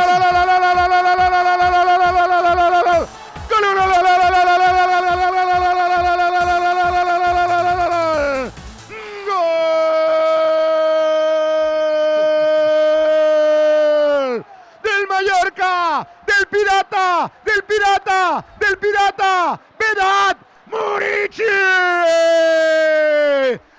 del 17.54 17.64
Pirata, 17.64 18.46
del 18.60 18.78
Pirata, 18.78 19.60
Vedat 19.78 20.38
Murici. 20.66 21.44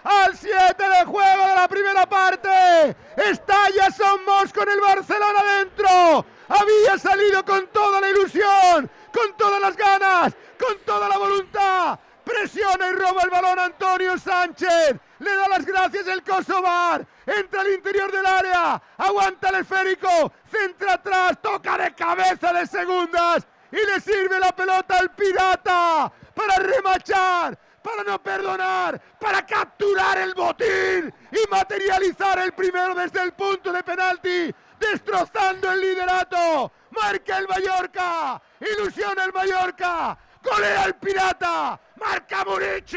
Al 0.04 0.36
7 0.36 0.74
de 0.78 1.04
juego 1.04 1.48
de 1.48 1.54
la 1.54 1.68
primera 1.68 2.06
parte. 2.06 2.96
Estalla 3.16 3.90
Somos 3.90 4.52
con 4.52 4.68
el 4.68 4.80
Barcelona 4.80 5.42
dentro. 5.58 6.24
Había 6.48 6.98
salido 6.98 7.44
con 7.44 7.66
toda 7.68 8.00
la 8.00 8.10
ilusión, 8.10 8.90
con 9.12 9.36
todas 9.36 9.60
las 9.60 9.76
ganas, 9.76 10.34
con 10.58 10.78
toda 10.84 11.08
la 11.08 11.18
voluntad. 11.18 11.98
Presiona 12.22 12.88
y 12.88 12.92
roba 12.92 13.22
el 13.22 13.30
balón 13.30 13.58
Antonio 13.58 14.16
Sánchez. 14.18 14.96
Le 15.18 15.36
da 15.36 15.48
las 15.48 15.64
gracias 15.64 16.06
el 16.06 16.22
Kosovar. 16.22 17.06
Entra 17.26 17.62
al 17.62 17.72
interior 17.72 18.12
del 18.12 18.26
área. 18.26 18.80
Aguanta 18.98 19.48
el 19.48 19.56
esférico. 19.56 20.32
Centra 20.50 20.94
atrás. 20.94 21.38
Toca 21.42 21.78
de 21.78 21.94
cabeza 21.94 22.52
de 22.52 22.66
segundas. 22.66 23.46
Y 23.74 23.86
le 23.86 24.00
sirve 24.00 24.38
la 24.38 24.54
pelota 24.54 24.98
al 24.98 25.10
pirata 25.10 26.10
para 26.32 26.56
remachar 26.56 27.58
para 27.84 28.02
no 28.02 28.18
perdonar, 28.22 28.98
para 29.20 29.44
capturar 29.44 30.16
el 30.16 30.32
botín 30.32 31.12
y 31.30 31.50
materializar 31.50 32.38
el 32.38 32.52
primero 32.52 32.94
desde 32.94 33.22
el 33.22 33.32
punto 33.32 33.70
de 33.70 33.82
penalti, 33.82 34.54
destrozando 34.80 35.70
el 35.70 35.80
liderato. 35.82 36.72
Marca 36.90 37.36
el 37.36 37.46
Mallorca, 37.46 38.40
ilusiona 38.58 39.24
el 39.24 39.32
Mallorca, 39.34 40.16
golea 40.42 40.84
el 40.84 40.94
Pirata, 40.94 41.78
marca 41.96 42.44
Murici, 42.46 42.96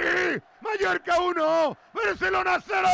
Mallorca 0.68 1.22
1, 1.22 1.78
Barcelona 1.94 2.62
0. 2.66 2.88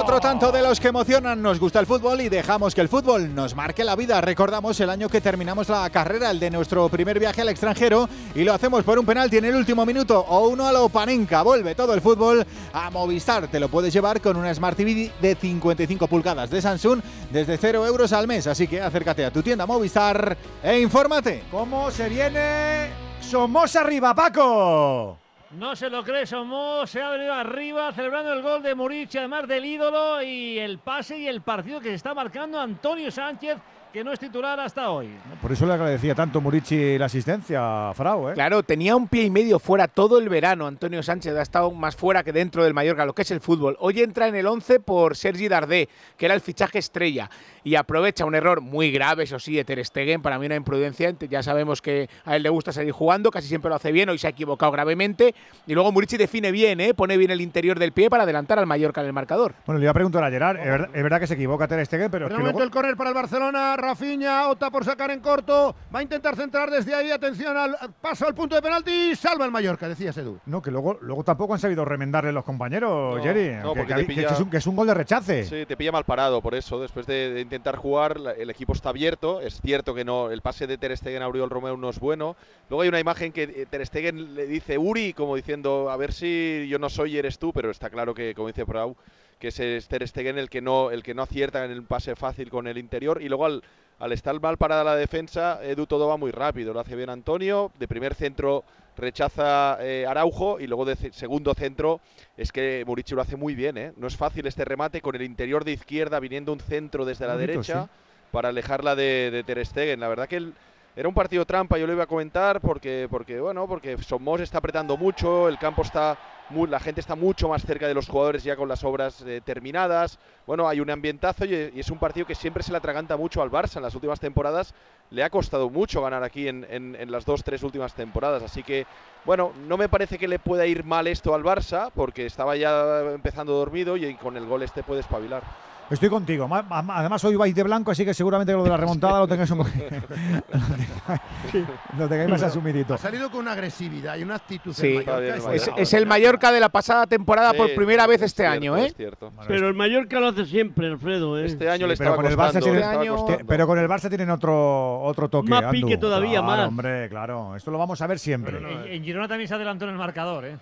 Otro 0.00 0.20
tanto 0.20 0.52
de 0.52 0.60
los 0.60 0.78
que 0.78 0.88
emocionan. 0.88 1.40
Nos 1.40 1.58
gusta 1.58 1.80
el 1.80 1.86
fútbol 1.86 2.20
y 2.20 2.28
dejamos 2.28 2.74
que 2.74 2.82
el 2.82 2.88
fútbol 2.88 3.34
nos 3.34 3.54
marque 3.54 3.84
la 3.84 3.96
vida. 3.96 4.20
Recordamos 4.20 4.78
el 4.80 4.90
año 4.90 5.08
que 5.08 5.22
terminamos 5.22 5.70
la 5.70 5.88
carrera, 5.88 6.30
el 6.30 6.38
de 6.38 6.50
nuestro 6.50 6.88
primer 6.90 7.18
viaje 7.18 7.40
al 7.40 7.48
extranjero, 7.48 8.08
y 8.34 8.44
lo 8.44 8.52
hacemos 8.52 8.84
por 8.84 8.98
un 8.98 9.06
penalti 9.06 9.38
en 9.38 9.46
el 9.46 9.54
último 9.54 9.86
minuto 9.86 10.20
o 10.20 10.48
uno 10.48 10.66
a 10.66 10.72
lo 10.72 10.90
Panenka. 10.90 11.42
Vuelve 11.42 11.74
todo 11.74 11.94
el 11.94 12.02
fútbol 12.02 12.46
a 12.72 12.90
Movistar. 12.90 13.48
Te 13.48 13.60
lo 13.60 13.68
puedes 13.68 13.92
llevar 13.92 14.20
con 14.20 14.36
una 14.36 14.54
Smart 14.54 14.76
TV 14.76 15.10
de 15.22 15.34
55 15.34 16.06
pulgadas 16.06 16.50
de 16.50 16.60
Samsung 16.60 17.00
desde 17.30 17.56
0 17.56 17.86
euros 17.86 18.12
al 18.12 18.26
mes. 18.28 18.46
Así 18.46 18.68
que 18.68 18.80
acércate 18.80 19.24
a 19.24 19.32
tu 19.32 19.42
tienda 19.42 19.64
Movistar 19.64 20.36
e 20.62 20.80
infórmate. 20.80 21.44
¿Cómo 21.50 21.90
se 21.90 22.10
viene 22.10 22.90
Somos 23.22 23.74
arriba, 23.76 24.14
Paco? 24.14 25.18
No 25.58 25.74
se 25.74 25.90
lo 25.90 26.04
cree 26.04 26.26
Somos, 26.26 26.88
se 26.88 27.02
ha 27.02 27.10
venido 27.10 27.34
arriba 27.34 27.92
celebrando 27.92 28.32
el 28.32 28.40
gol 28.40 28.62
de 28.62 28.76
Murici, 28.76 29.18
además 29.18 29.48
del 29.48 29.64
ídolo 29.64 30.22
y 30.22 30.60
el 30.60 30.78
pase 30.78 31.18
y 31.18 31.26
el 31.26 31.40
partido 31.40 31.80
que 31.80 31.88
se 31.88 31.96
está 31.96 32.14
marcando 32.14 32.60
Antonio 32.60 33.10
Sánchez 33.10 33.58
que 33.92 34.04
no 34.04 34.12
es 34.12 34.20
titular 34.20 34.58
hasta 34.60 34.90
hoy. 34.90 35.10
Por 35.42 35.50
eso 35.50 35.66
le 35.66 35.72
agradecía 35.72 36.14
tanto 36.14 36.40
Murici 36.40 36.96
la 36.96 37.06
asistencia 37.06 37.90
a 37.90 37.94
Frau. 37.94 38.30
¿eh? 38.30 38.34
Claro, 38.34 38.62
tenía 38.62 38.94
un 38.94 39.08
pie 39.08 39.24
y 39.24 39.30
medio 39.30 39.58
fuera 39.58 39.88
todo 39.88 40.18
el 40.18 40.28
verano. 40.28 40.66
Antonio 40.66 41.02
Sánchez 41.02 41.34
ha 41.36 41.42
estado 41.42 41.70
más 41.72 41.96
fuera 41.96 42.22
que 42.22 42.32
dentro 42.32 42.62
del 42.62 42.74
Mallorca, 42.74 43.04
lo 43.04 43.14
que 43.14 43.22
es 43.22 43.30
el 43.30 43.40
fútbol. 43.40 43.76
Hoy 43.80 44.00
entra 44.00 44.28
en 44.28 44.36
el 44.36 44.46
11 44.46 44.80
por 44.80 45.16
Sergi 45.16 45.48
Dardé, 45.48 45.88
que 46.16 46.26
era 46.26 46.34
el 46.34 46.40
fichaje 46.40 46.78
estrella, 46.78 47.28
y 47.64 47.74
aprovecha 47.74 48.24
un 48.24 48.34
error 48.34 48.60
muy 48.60 48.90
grave, 48.90 49.24
eso 49.24 49.38
sí, 49.38 49.54
de 49.56 49.64
Ter 49.64 49.84
Stegen, 49.84 50.22
para 50.22 50.38
mí 50.38 50.46
una 50.46 50.56
imprudencia. 50.56 51.14
Ya 51.28 51.42
sabemos 51.42 51.80
que 51.82 52.08
a 52.24 52.36
él 52.36 52.42
le 52.42 52.48
gusta 52.48 52.72
seguir 52.72 52.92
jugando, 52.92 53.30
casi 53.30 53.48
siempre 53.48 53.68
lo 53.68 53.74
hace 53.76 53.92
bien, 53.92 54.08
hoy 54.08 54.18
se 54.18 54.26
ha 54.26 54.30
equivocado 54.30 54.72
gravemente. 54.72 55.34
Y 55.66 55.74
luego 55.74 55.92
Murici 55.92 56.16
define 56.16 56.50
bien, 56.52 56.80
¿eh? 56.80 56.94
pone 56.94 57.16
bien 57.16 57.30
el 57.30 57.40
interior 57.40 57.78
del 57.78 57.92
pie 57.92 58.10
para 58.10 58.24
adelantar 58.24 58.58
al 58.58 58.66
Mallorca 58.66 59.00
en 59.00 59.06
el 59.08 59.12
marcador. 59.12 59.54
Bueno, 59.66 59.78
le 59.78 59.84
iba 59.84 59.90
a 59.90 59.94
preguntar 59.94 60.24
a 60.24 60.30
Gerard, 60.30 60.58
es 60.58 61.02
verdad, 61.02 61.20
que 61.20 61.26
se 61.26 61.34
equivoca 61.34 61.66
Ter 61.68 61.84
Stegen, 61.86 62.10
pero... 62.10 62.26
De 62.26 62.34
es 62.34 62.36
que 62.36 62.40
momento 62.42 62.58
luego- 62.60 62.64
el 62.64 62.70
córner 62.70 62.96
para 62.96 63.10
el 63.10 63.14
Barcelona, 63.14 63.76
Rafinha 63.76 64.48
opta 64.48 64.70
por 64.70 64.84
sacar 64.84 65.10
en 65.10 65.20
corto, 65.20 65.74
va 65.94 65.98
a 66.00 66.02
intentar 66.02 66.36
centrar 66.36 66.70
desde 66.70 66.94
ahí, 66.94 67.10
atención 67.10 67.56
al 67.56 67.76
paso 68.00 68.26
al 68.26 68.34
punto 68.34 68.54
de 68.54 68.62
penalti, 68.62 69.14
salva 69.16 69.44
el 69.44 69.50
Mallorca, 69.50 69.88
decía 69.88 70.10
Edu. 70.10 70.38
No, 70.46 70.60
que 70.62 70.70
luego, 70.70 70.98
luego 71.00 71.24
tampoco 71.24 71.54
han 71.54 71.60
sabido 71.60 71.84
remendarle 71.84 72.32
los 72.32 72.44
compañeros, 72.44 73.16
No, 73.16 73.22
Jerry. 73.22 73.56
no, 73.62 73.74
que, 73.74 73.84
pilla- 74.04 74.28
es 74.32 74.40
un, 74.40 74.50
que 74.50 74.56
es 74.58 74.66
un 74.66 74.76
gol 74.76 74.86
de 74.86 74.94
rechace. 74.94 75.44
Sí, 75.44 75.66
te 75.66 75.76
pilla 75.76 75.92
mal 75.92 76.04
parado 76.04 76.40
por 76.42 76.54
eso. 76.54 76.80
Después 76.80 77.06
de, 77.06 77.30
de 77.32 77.40
intentar 77.50 77.74
jugar, 77.74 78.16
el 78.38 78.48
equipo 78.48 78.72
está 78.72 78.90
abierto. 78.90 79.40
Es 79.40 79.60
cierto 79.60 79.92
que 79.92 80.04
no, 80.04 80.30
el 80.30 80.40
pase 80.40 80.68
de 80.68 80.78
Ter 80.78 80.96
Stegen 80.96 81.20
a 81.22 81.28
Oriol 81.28 81.50
Romeo 81.50 81.76
no 81.76 81.90
es 81.90 81.98
bueno. 81.98 82.36
Luego 82.68 82.82
hay 82.82 82.88
una 82.88 83.00
imagen 83.00 83.32
que 83.32 83.42
eh, 83.42 83.66
Ter 83.68 83.84
Stegen 83.84 84.36
le 84.36 84.46
dice 84.46 84.78
Uri, 84.78 85.12
como 85.12 85.34
diciendo, 85.34 85.90
a 85.90 85.96
ver 85.96 86.12
si 86.12 86.68
yo 86.68 86.78
no 86.78 86.88
soy, 86.88 87.18
eres 87.18 87.40
tú, 87.40 87.52
pero 87.52 87.72
está 87.72 87.90
claro 87.90 88.14
que, 88.14 88.36
como 88.36 88.46
dice 88.46 88.64
Prau, 88.64 88.96
que 89.40 89.48
es 89.48 89.88
Ter 89.88 90.06
Stegen 90.06 90.38
el 90.38 90.48
que 90.48 90.60
no, 90.60 90.92
el 90.92 91.02
que 91.02 91.12
no 91.12 91.22
acierta 91.22 91.64
en 91.64 91.72
el 91.72 91.82
pase 91.82 92.14
fácil 92.14 92.50
con 92.50 92.68
el 92.68 92.78
interior. 92.78 93.20
Y 93.20 93.28
luego 93.28 93.46
al, 93.46 93.64
al 93.98 94.12
estar 94.12 94.40
mal 94.40 94.56
parada 94.56 94.84
la 94.84 94.94
defensa, 94.94 95.58
Edu 95.64 95.86
todo 95.86 96.06
va 96.06 96.16
muy 96.16 96.30
rápido. 96.30 96.72
Lo 96.72 96.78
hace 96.78 96.94
bien 96.94 97.10
Antonio. 97.10 97.72
De 97.80 97.88
primer 97.88 98.14
centro 98.14 98.64
rechaza 98.96 99.78
eh, 99.80 100.06
Araujo 100.06 100.60
y 100.60 100.66
luego 100.66 100.84
de 100.84 100.96
segundo 101.12 101.54
centro 101.54 102.00
es 102.36 102.52
que 102.52 102.84
Murici 102.86 103.14
lo 103.14 103.22
hace 103.22 103.36
muy 103.36 103.54
bien. 103.54 103.78
¿eh? 103.78 103.92
No 103.96 104.06
es 104.06 104.16
fácil 104.16 104.46
este 104.46 104.64
remate 104.64 105.00
con 105.00 105.14
el 105.14 105.22
interior 105.22 105.64
de 105.64 105.72
izquierda 105.72 106.20
viniendo 106.20 106.52
un 106.52 106.60
centro 106.60 107.04
desde 107.04 107.26
la 107.26 107.36
derecha 107.36 107.84
sí. 107.84 107.88
para 108.30 108.50
alejarla 108.50 108.94
de, 108.94 109.30
de 109.30 109.42
Ter 109.44 109.64
Stegen. 109.64 110.00
La 110.00 110.08
verdad 110.08 110.28
que 110.28 110.36
el- 110.36 110.54
era 110.96 111.08
un 111.08 111.14
partido 111.14 111.46
trampa, 111.46 111.78
yo 111.78 111.86
lo 111.86 111.92
iba 111.92 112.04
a 112.04 112.06
comentar 112.06 112.60
porque, 112.60 113.06
porque 113.10 113.40
bueno, 113.40 113.66
porque 113.68 113.96
Somos 114.02 114.40
está 114.40 114.58
apretando 114.58 114.96
mucho, 114.96 115.48
el 115.48 115.58
campo 115.58 115.82
está 115.82 116.18
la 116.48 116.80
gente 116.80 117.00
está 117.00 117.14
mucho 117.14 117.48
más 117.48 117.62
cerca 117.64 117.86
de 117.86 117.94
los 117.94 118.08
jugadores 118.08 118.42
ya 118.42 118.56
con 118.56 118.68
las 118.68 118.82
obras 118.82 119.20
eh, 119.22 119.40
terminadas. 119.40 120.18
Bueno, 120.46 120.68
hay 120.68 120.80
un 120.80 120.90
ambientazo 120.90 121.44
y, 121.44 121.54
es 121.54 121.90
un 121.90 122.00
partido 122.00 122.26
que 122.26 122.34
siempre 122.34 122.64
se 122.64 122.72
le 122.72 122.78
atraganta 122.78 123.16
mucho 123.16 123.40
al 123.40 123.50
Barça 123.52 123.76
en 123.76 123.82
las 123.84 123.94
últimas 123.94 124.18
temporadas. 124.18 124.74
Le 125.10 125.22
ha 125.22 125.30
costado 125.30 125.70
mucho 125.70 126.02
ganar 126.02 126.24
aquí 126.24 126.48
en, 126.48 126.66
en- 126.68 126.96
en 126.96 127.10
las 127.12 127.24
dos, 127.24 127.44
tres 127.44 127.62
últimas 127.62 127.94
temporadas. 127.94 128.42
Así 128.42 128.64
que, 128.64 128.88
bueno, 129.24 129.52
no 129.54 129.76
me 129.76 129.88
parece 129.88 130.18
que 130.18 130.26
le 130.28 130.40
pueda 130.40 130.66
ir 130.66 130.82
mal 130.84 131.06
esto 131.06 131.34
al 131.34 131.44
Barça 131.44 131.90
porque 131.94 132.26
estaba 132.26 132.56
ya 132.56 133.00
empezando 133.12 133.52
dormido 133.52 133.96
y 133.96 134.16
con 134.16 134.36
el 134.36 134.46
gol 134.46 134.62
este 134.64 134.82
puede 134.82 135.00
espabilar. 135.02 135.44
Estoy 135.90 136.08
contigo. 136.08 136.48
Además, 136.88 137.24
hoy 137.24 137.34
vais 137.36 137.54
de 137.54 137.62
blanco, 137.64 137.90
así 137.90 138.04
que 138.04 138.14
seguramente 138.14 138.52
lo 138.52 138.62
de 138.62 138.70
la 138.70 138.76
remontada 138.76 139.18
lo 139.18 139.26
tengáis 139.26 139.50
un 139.50 139.58
poquito. 139.58 139.84
lo 141.98 142.08
tengáis 142.08 142.30
más 142.30 142.42
asumidito. 142.42 142.94
Ha 142.94 142.98
salido 142.98 143.30
con 143.30 143.40
una 143.40 143.52
agresividad 143.52 144.16
y 144.16 144.22
una 144.22 144.36
actitud 144.36 144.72
Sí, 144.72 144.94
Mallorca. 145.04 145.54
es, 145.54 145.70
es 145.76 145.94
el 145.94 146.06
Mallorca 146.06 146.52
de 146.52 146.60
la 146.60 146.68
pasada 146.68 147.06
temporada 147.06 147.52
por 147.54 147.68
Sí, 147.68 147.74
primera 147.76 148.06
vez 148.06 148.20
es 148.22 148.26
este 148.26 148.42
cierto, 148.44 148.54
año, 148.56 148.76
¿eh? 148.76 148.86
es 148.86 148.94
cierto. 148.94 149.32
Pero 149.48 149.68
el 149.68 149.74
Mallorca 149.74 150.20
lo 150.20 150.28
hace 150.28 150.44
siempre, 150.46 150.86
Alfredo. 150.86 151.38
¿eh? 151.38 151.46
Este 151.46 151.68
año 151.68 151.86
le 151.88 151.96
pero 151.96 152.10
estaba 152.10 152.16
con 152.16 152.26
el 152.26 152.36
Barça 152.36 152.60
costando, 152.60 152.64
tiene- 152.66 152.78
le 152.78 152.84
estaba 152.84 153.02
año- 153.02 153.16
costando. 153.16 153.44
Pero 153.46 153.66
con 153.66 153.78
el 153.78 153.88
Barça 153.88 154.08
tienen 154.08 154.30
otro, 154.30 155.00
otro 155.02 155.28
toque. 155.28 155.50
Más 155.50 155.64
Andu. 155.64 155.72
pique 155.72 155.98
todavía, 155.98 156.40
Claro, 156.40 156.46
más. 156.46 156.68
hombre, 156.68 157.08
claro. 157.08 157.56
Esto 157.56 157.70
lo 157.72 157.78
vamos 157.78 158.00
a 158.00 158.06
ver 158.06 158.18
siempre. 158.18 158.58
En, 158.58 158.92
en 158.92 159.04
Girona 159.04 159.26
también 159.26 159.48
se 159.48 159.54
adelantó 159.54 159.86
en 159.86 159.92
el 159.92 159.96
marcador, 159.98 160.44
¿eh? 160.44 160.56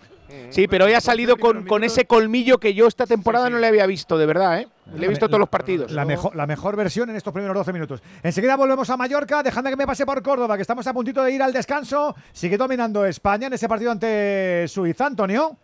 Sí, 0.50 0.68
pero 0.68 0.84
hoy 0.84 0.92
ha 0.92 1.00
salido 1.00 1.36
con, 1.36 1.64
con 1.64 1.84
ese 1.84 2.06
colmillo 2.06 2.58
que 2.58 2.74
yo 2.74 2.86
esta 2.86 3.06
temporada 3.06 3.48
no 3.48 3.58
le 3.58 3.66
había 3.66 3.86
visto, 3.86 4.18
de 4.18 4.26
verdad, 4.26 4.60
¿eh? 4.60 4.68
Le 4.94 5.06
he 5.06 5.08
visto 5.08 5.26
todos 5.26 5.40
los 5.40 5.48
partidos. 5.48 5.92
La 5.92 6.04
mejor, 6.04 6.34
la 6.34 6.46
mejor 6.46 6.76
versión 6.76 7.10
en 7.10 7.16
estos 7.16 7.32
primeros 7.32 7.54
12 7.54 7.72
minutos. 7.72 8.02
Enseguida 8.22 8.56
volvemos 8.56 8.88
a 8.90 8.96
Mallorca, 8.96 9.42
dejando 9.42 9.70
que 9.70 9.76
me 9.76 9.86
pase 9.86 10.06
por 10.06 10.22
Córdoba, 10.22 10.56
que 10.56 10.62
estamos 10.62 10.86
a 10.86 10.92
puntito 10.92 11.22
de 11.22 11.32
ir 11.32 11.42
al 11.42 11.52
descanso. 11.52 12.14
Sigue 12.32 12.56
dominando 12.56 13.04
España 13.04 13.48
en 13.48 13.52
ese 13.52 13.68
partido 13.68 13.90
ante 13.90 14.66
Suiza, 14.68 15.06
Antonio. 15.06 15.56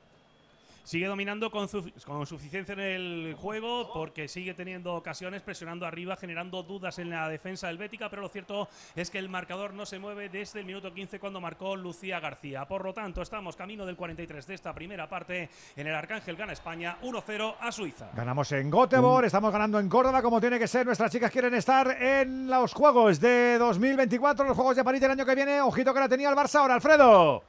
Sigue 0.85 1.07
dominando 1.07 1.51
con, 1.51 1.66
su- 1.66 1.91
con 2.05 2.26
suficiencia 2.26 2.74
en 2.74 2.80
el 2.80 3.35
juego 3.39 3.91
porque 3.95 4.28
sigue 4.28 4.53
teniendo 4.53 4.95
ocasiones, 4.95 5.41
presionando 5.41 5.87
arriba, 5.87 6.14
generando 6.14 6.62
dudas 6.62 6.99
en 6.99 7.09
la 7.09 7.26
defensa 7.28 7.70
helvética, 7.70 8.11
pero 8.11 8.20
lo 8.20 8.28
cierto 8.28 8.68
es 8.95 9.11
que 9.11 9.18
el 9.18 9.30
marcador 9.30 9.72
no 9.72 9.87
se 9.87 9.99
mueve 9.99 10.28
desde 10.28 10.61
el 10.61 10.66
minuto 10.66 10.93
15 10.93 11.18
cuando 11.18 11.41
marcó 11.41 11.74
Lucía 11.74 12.20
García. 12.20 12.66
Por 12.66 12.85
lo 12.85 12.93
tanto, 12.93 13.22
estamos 13.22 13.57
camino 13.57 13.87
del 13.87 13.97
43 13.97 14.47
de 14.47 14.55
esta 14.55 14.74
primera 14.74 15.09
parte. 15.09 15.49
En 15.74 15.87
el 15.87 15.95
Arcángel 15.95 16.37
gana 16.37 16.53
España 16.53 16.99
1-0 17.03 17.55
a 17.61 17.72
Suiza. 17.72 18.11
Ganamos 18.14 18.53
en 18.53 18.70
Göteborg, 18.70 19.24
estamos 19.24 19.53
ganando 19.53 19.80
en 19.80 19.89
Córdoba, 19.89 20.20
como 20.20 20.39
tiene 20.39 20.59
que 20.59 20.68
ser. 20.68 20.85
Nuestras 20.85 21.11
chicas 21.11 21.30
quieren 21.30 21.55
estar 21.55 21.91
en 22.03 22.47
los 22.47 22.74
Juegos 22.74 23.18
de 23.20 23.57
2024, 23.59 24.45
los 24.45 24.55
Juegos 24.55 24.76
de 24.76 24.85
París 24.85 25.01
del 25.01 25.12
año 25.12 25.24
que 25.24 25.35
viene. 25.35 25.62
Ojito 25.62 25.95
que 25.95 26.01
la 26.01 26.09
tenía 26.11 26.28
el 26.28 26.37
Barça 26.37 26.57
ahora, 26.61 26.74
Alfredo. 26.74 27.43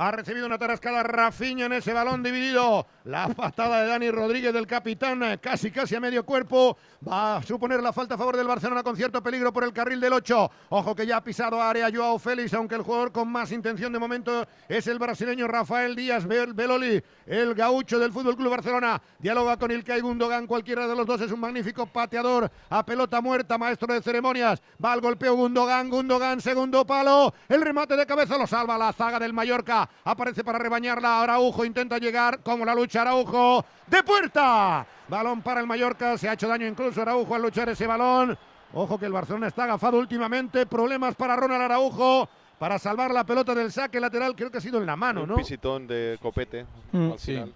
Ha 0.00 0.12
recibido 0.12 0.46
una 0.46 0.58
tarascada 0.58 1.02
Rafinha 1.02 1.66
en 1.66 1.72
ese 1.72 1.92
balón 1.92 2.22
dividido. 2.22 2.86
La 3.08 3.26
patada 3.26 3.80
de 3.80 3.88
Dani 3.88 4.10
Rodríguez 4.10 4.52
del 4.52 4.66
capitán, 4.66 5.22
eh, 5.22 5.38
casi 5.38 5.70
casi 5.70 5.94
a 5.94 6.00
medio 6.00 6.26
cuerpo. 6.26 6.76
Va 7.08 7.36
a 7.38 7.42
suponer 7.42 7.80
la 7.82 7.90
falta 7.90 8.16
a 8.16 8.18
favor 8.18 8.36
del 8.36 8.46
Barcelona 8.46 8.82
con 8.82 8.96
cierto 8.96 9.22
peligro 9.22 9.50
por 9.50 9.64
el 9.64 9.72
carril 9.72 9.98
del 9.98 10.12
8. 10.12 10.50
Ojo 10.68 10.94
que 10.94 11.06
ya 11.06 11.16
ha 11.16 11.24
pisado 11.24 11.62
área 11.62 11.88
Joao 11.90 12.18
Félix, 12.18 12.52
aunque 12.52 12.74
el 12.74 12.82
jugador 12.82 13.10
con 13.10 13.32
más 13.32 13.50
intención 13.50 13.94
de 13.94 13.98
momento 13.98 14.46
es 14.68 14.86
el 14.88 14.98
brasileño 14.98 15.48
Rafael 15.48 15.96
Díaz 15.96 16.26
Bel- 16.26 16.52
Beloli, 16.52 17.02
el 17.24 17.54
gaucho 17.54 17.98
del 17.98 18.12
Fútbol 18.12 18.36
Club 18.36 18.50
Barcelona. 18.50 19.00
Dialoga 19.18 19.56
con 19.56 19.70
Ilkay 19.70 20.02
Gundogan, 20.02 20.46
cualquiera 20.46 20.86
de 20.86 20.94
los 20.94 21.06
dos 21.06 21.22
es 21.22 21.32
un 21.32 21.40
magnífico 21.40 21.86
pateador 21.86 22.50
a 22.68 22.84
pelota 22.84 23.22
muerta, 23.22 23.56
maestro 23.56 23.94
de 23.94 24.02
ceremonias. 24.02 24.60
Va 24.84 24.92
al 24.92 25.00
golpeo 25.00 25.34
Gundogan, 25.34 25.88
Gundogan, 25.88 26.42
segundo 26.42 26.84
palo. 26.84 27.32
El 27.48 27.62
remate 27.62 27.96
de 27.96 28.04
cabeza 28.04 28.36
lo 28.36 28.46
salva 28.46 28.76
la 28.76 28.92
zaga 28.92 29.18
del 29.18 29.32
Mallorca. 29.32 29.88
Aparece 30.04 30.44
para 30.44 30.58
rebañarla 30.58 31.22
Araujo, 31.22 31.64
intenta 31.64 31.96
llegar 31.96 32.42
como 32.42 32.66
la 32.66 32.74
lucha 32.74 32.97
Araujo 32.98 33.64
de 33.86 34.02
puerta. 34.02 34.86
Balón 35.08 35.40
para 35.42 35.60
el 35.60 35.66
Mallorca, 35.66 36.18
se 36.18 36.28
ha 36.28 36.34
hecho 36.34 36.48
daño 36.48 36.66
incluso 36.66 37.00
Araujo 37.00 37.34
al 37.34 37.42
luchar 37.42 37.68
ese 37.68 37.86
balón. 37.86 38.36
Ojo 38.74 38.98
que 38.98 39.06
el 39.06 39.12
Barcelona 39.12 39.46
está 39.48 39.64
agafado 39.64 39.98
últimamente. 39.98 40.66
Problemas 40.66 41.14
para 41.14 41.34
Ronald 41.36 41.62
Araujo 41.62 42.28
para 42.58 42.78
salvar 42.78 43.10
la 43.12 43.24
pelota 43.24 43.54
del 43.54 43.72
saque 43.72 43.98
lateral. 44.00 44.34
Creo 44.36 44.50
que 44.50 44.58
ha 44.58 44.60
sido 44.60 44.78
en 44.78 44.86
la 44.86 44.96
mano, 44.96 45.22
Un 45.22 45.28
¿no? 45.30 45.36
pisitón 45.36 45.86
de 45.86 46.18
copete 46.20 46.66
Mm, 46.92 47.12
al 47.12 47.18
sí. 47.18 47.32
final. 47.32 47.54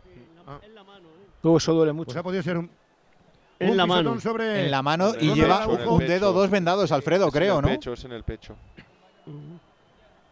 Uh, 1.43 1.57
eso 1.57 1.75
duele 1.75 1.93
mucho. 1.93 2.07
Pues 2.07 2.17
ha 2.17 2.23
podido 2.23 2.43
ser 2.43 2.57
un, 2.57 2.71
En 3.59 3.71
Un 3.71 3.77
la 3.77 3.87
mano. 3.87 4.19
sobre 4.21 4.65
En 4.65 4.71
la 4.71 4.81
mano 4.83 5.13
y 5.21 5.35
lleva 5.35 5.67
un 5.67 5.99
dedo 5.99 6.33
dos 6.33 6.49
vendados, 6.51 6.91
Alfredo, 6.93 7.27
Es 7.29 7.33
creo, 7.33 7.57
en 7.59 7.63
¿no? 7.63 7.69
el 7.69 7.75
pecho, 7.75 7.93
es 7.93 8.05
en 8.05 8.13
el 8.13 8.23
pecho. 8.25 8.57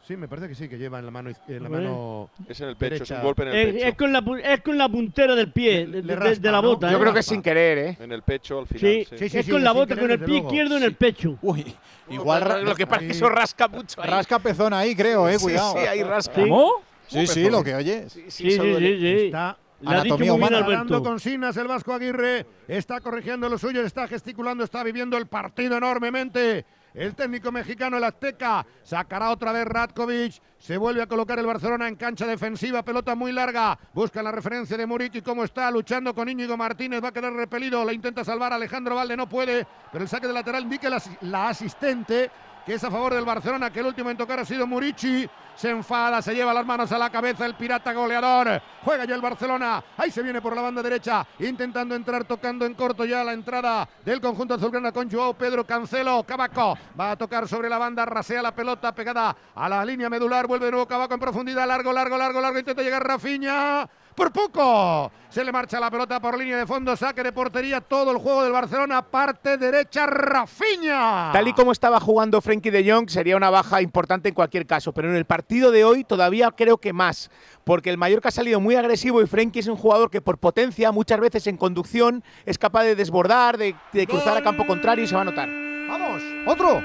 Sí, 0.07 0.17
me 0.17 0.27
parece 0.27 0.49
que 0.49 0.55
sí, 0.57 0.69
que 0.69 0.77
lleva 0.77 0.99
en 0.99 1.05
la 1.05 1.11
mano, 1.13 1.31
en 1.47 1.63
la 1.63 1.69
mano 1.69 2.31
Es 2.49 2.61
en 2.61 2.69
el 2.71 2.77
pecho, 2.77 2.95
es 2.95 3.01
derecha. 3.09 3.17
un 3.17 3.23
golpe 3.23 3.43
en 3.43 3.49
el 3.49 3.55
Es, 3.55 3.75
pecho. 3.75 3.87
es 3.87 3.95
con 3.95 4.13
la, 4.13 4.23
pu- 4.23 4.41
es 4.43 4.61
con 4.63 4.77
la 4.79 4.89
puntera 4.89 5.35
del 5.37 5.53
pie, 5.53 5.87
de, 5.87 5.87
le 5.87 6.03
de- 6.03 6.17
raspa, 6.17 6.41
de 6.43 6.51
la 6.51 6.63
¿no? 6.63 6.69
bota. 6.69 6.91
Yo 6.91 6.97
¿eh? 6.97 7.01
creo 7.01 7.15
que 7.15 7.23
sin 7.23 7.41
querer, 7.43 7.79
¿eh? 7.79 7.97
En 8.01 8.11
el 8.11 8.23
pecho 8.23 8.59
al 8.59 8.67
final. 8.67 8.81
Sí, 8.81 9.05
sí. 9.09 9.19
Sí, 9.19 9.29
sí, 9.29 9.39
es 9.39 9.47
sí, 9.47 9.53
con 9.53 9.63
la 9.63 9.71
sin 9.71 9.79
bota, 9.79 9.95
querer, 9.95 10.01
con 10.03 10.11
el 10.11 10.19
desde 10.19 10.27
pie 10.27 10.35
luego. 10.35 10.49
izquierdo 10.49 10.77
en 10.79 10.83
el 10.83 10.95
pecho. 10.97 11.39
Uy, 11.43 11.77
igual 12.09 12.43
ra- 12.43 12.59
lo 12.59 12.75
que 12.75 12.87
pasa 12.89 13.03
es 13.03 13.07
que 13.07 13.13
eso 13.13 13.29
rasca 13.29 13.69
mucho. 13.69 14.03
ahí. 14.03 14.11
rasca 14.11 14.39
pezón 14.41 14.73
ahí, 14.73 14.97
creo, 14.97 15.29
eh, 15.29 15.39
Sí, 15.39 15.45
cuidado. 15.45 15.73
sí, 15.75 15.79
ahí 15.87 16.03
rasca. 16.03 16.35
Sí. 16.35 16.41
¿Cómo? 16.41 16.73
Sí, 17.07 17.27
sí, 17.29 17.51
lo 17.51 17.63
que 17.63 17.75
oyes. 17.77 18.13
Sí, 18.13 18.23
sí, 18.23 18.31
Sí, 18.31 18.49
eso 18.49 18.63
sí, 18.65 18.69
duele. 18.71 18.89
sí, 18.97 19.01
sí. 19.21 19.27
Está 19.27 19.57
Le 19.81 19.89
ha 19.89 20.03
dicho 20.03 20.15
Anatomía 20.15 20.33
muy 20.33 20.41
bien 20.41 20.55
humana. 20.55 20.77
dando 20.77 20.95
Alberto. 20.97 21.03
consignas 21.11 21.57
el 21.57 21.69
Vasco 21.69 21.93
Aguirre, 21.93 22.47
está 22.69 23.01
corrigiendo 23.01 23.49
lo 23.49 23.59
suyo, 23.59 23.83
está 23.83 24.09
gesticulando, 24.09 24.65
está 24.65 24.83
viviendo 24.83 25.17
el 25.17 25.27
partido 25.27 25.77
enormemente. 25.77 26.65
El 26.95 27.15
técnico 27.15 27.53
mexicano, 27.53 27.99
el 27.99 28.05
Azteca, 28.05 28.67
sacará 28.83 29.31
otra 29.31 29.53
vez 29.53 29.65
Ratkovic. 29.65 30.41
Se 30.59 30.77
vuelve 30.77 31.03
a 31.03 31.07
colocar 31.07 31.39
el 31.39 31.47
Barcelona 31.47 31.89
en 31.89 31.97
cancha 31.97 32.27
defensiva, 32.27 32.83
pelota 32.83 33.15
muy 33.15 33.33
larga. 33.33 33.79
Busca 33.95 34.23
la 34.23 34.33
referencia 34.33 34.77
de 34.77 34.87
Muriqui, 34.87 35.23
cómo 35.23 35.45
está 35.45 35.71
luchando 35.71 36.15
con 36.15 36.29
Íñigo 36.29 36.57
Martínez. 36.57 37.03
Va 37.03 37.09
a 37.09 37.13
quedar 37.13 37.33
repelido, 37.33 37.85
la 37.85 37.93
intenta 37.93 38.25
salvar 38.25 38.53
Alejandro 38.53 38.97
Valde, 38.97 39.17
no 39.17 39.29
puede. 39.29 39.67
Pero 39.93 40.03
el 40.03 40.09
saque 40.09 40.27
de 40.27 40.33
lateral 40.33 40.65
indica 40.65 40.91
la, 40.91 41.01
la 41.23 41.49
asistente, 41.49 42.31
que 42.65 42.75
es 42.75 42.85
a 42.85 42.91
favor 42.91 43.15
del 43.15 43.25
Barcelona, 43.25 43.71
que 43.71 43.81
el 43.81 43.87
último 43.87 44.11
en 44.11 44.17
tocar 44.17 44.41
ha 44.41 44.45
sido 44.45 44.67
Murici. 44.67 45.29
Se 45.55 45.69
enfada, 45.69 46.23
se 46.23 46.35
lleva 46.35 46.55
las 46.55 46.65
manos 46.65 46.91
a 46.93 46.97
la 46.97 47.11
cabeza 47.11 47.45
el 47.45 47.55
pirata 47.55 47.93
goleador. 47.93 48.63
Juega 48.83 49.05
ya 49.05 49.15
el 49.15 49.21
Barcelona. 49.21 49.83
Ahí 49.99 50.11
se 50.11 50.23
viene 50.23 50.41
por 50.41 50.57
la 50.57 50.63
banda 50.63 50.83
derecha, 50.83 51.27
intentando 51.39 51.95
entrar, 51.95 52.25
tocando 52.25 52.65
en 52.65 52.75
corto 52.75 53.05
ya 53.05 53.23
la 53.23 53.35
entrada 53.35 53.87
del 54.05 54.21
conjunto 54.21 54.55
azulgrana 54.55 54.91
con 54.93 55.11
Joao 55.11 55.35
Pedro 55.35 55.67
Cancelo. 55.67 56.23
Cabaco 56.25 56.79
va 56.99 57.11
a 57.11 57.17
tocar 57.17 57.47
sobre 57.47 57.69
la 57.69 57.77
banda, 57.77 58.07
rasea 58.07 58.41
la 58.41 58.55
pelota 58.55 58.95
pegada 58.95 59.37
a 59.55 59.69
la 59.69 59.85
línea 59.85 60.09
medular. 60.09 60.47
Vuelve 60.47 60.67
de 60.67 60.73
nuevo 60.73 60.87
Cabaco 60.87 61.13
en 61.13 61.21
profundidad. 61.21 61.67
Largo, 61.67 61.93
largo, 61.93 62.17
largo, 62.17 62.41
largo. 62.41 62.59
Intenta 62.59 62.83
llegar 62.83 63.07
Rafinha. 63.07 63.87
Por 64.15 64.33
poco. 64.33 65.11
Se 65.31 65.45
le 65.45 65.53
marcha 65.53 65.79
la 65.79 65.91
pelota 65.91 66.21
por 66.21 66.37
línea 66.37 66.57
de 66.59 66.67
fondo. 66.67 66.97
Saque 66.97 67.23
de 67.23 67.33
portería. 67.33 67.81
Todo 67.81 68.11
el 68.11 68.19
juego 68.19 68.43
del 68.43 68.53
Barcelona. 68.53 69.03
Parte 69.03 69.57
derecha. 69.57 70.07
Rafinha. 70.07 71.31
Tal 71.33 71.47
y 71.49 71.53
como 71.53 71.73
estaba 71.73 72.01
jugando 72.01 72.41
Frenkie 72.41 72.71
de 72.71 72.91
Jong, 72.91 73.09
sería 73.09 73.37
una 73.37 73.49
baja 73.51 73.81
importante 73.81 74.29
en 74.29 74.35
cualquier 74.35 74.67
caso. 74.67 74.93
Pero 74.93 75.09
en 75.09 75.17
el 75.17 75.25
partido 75.25 75.71
de 75.71 75.85
hoy 75.85 76.05
todavía 76.05 76.51
creo 76.51 76.79
que 76.79 76.93
más. 76.93 77.31
Porque 77.65 77.91
el 77.91 77.99
Mallorca 77.99 78.31
ha 78.31 78.33
salido 78.33 78.59
muy 78.61 78.75
agresivo 78.75 79.23
y 79.23 79.27
Frenkie 79.27 79.61
es 79.61 79.69
un 79.69 79.77
jugador 79.77 80.11
que 80.11 80.21
por 80.21 80.39
potencia, 80.39 80.91
muchas 80.91 81.21
veces 81.21 81.47
en 81.47 81.57
conducción, 81.57 82.25
es 82.45 82.59
capaz 82.59 82.83
de 82.83 82.97
desbordar, 82.97 83.57
de, 83.57 83.77
de 83.93 84.07
cruzar 84.07 84.37
a 84.37 84.43
campo 84.43 84.67
contrario 84.67 85.05
y 85.05 85.09
se 85.09 85.15
va 85.15 85.21
a 85.23 85.25
notar. 85.25 85.49
Vamos. 85.89 86.23
Otro. 86.47 86.81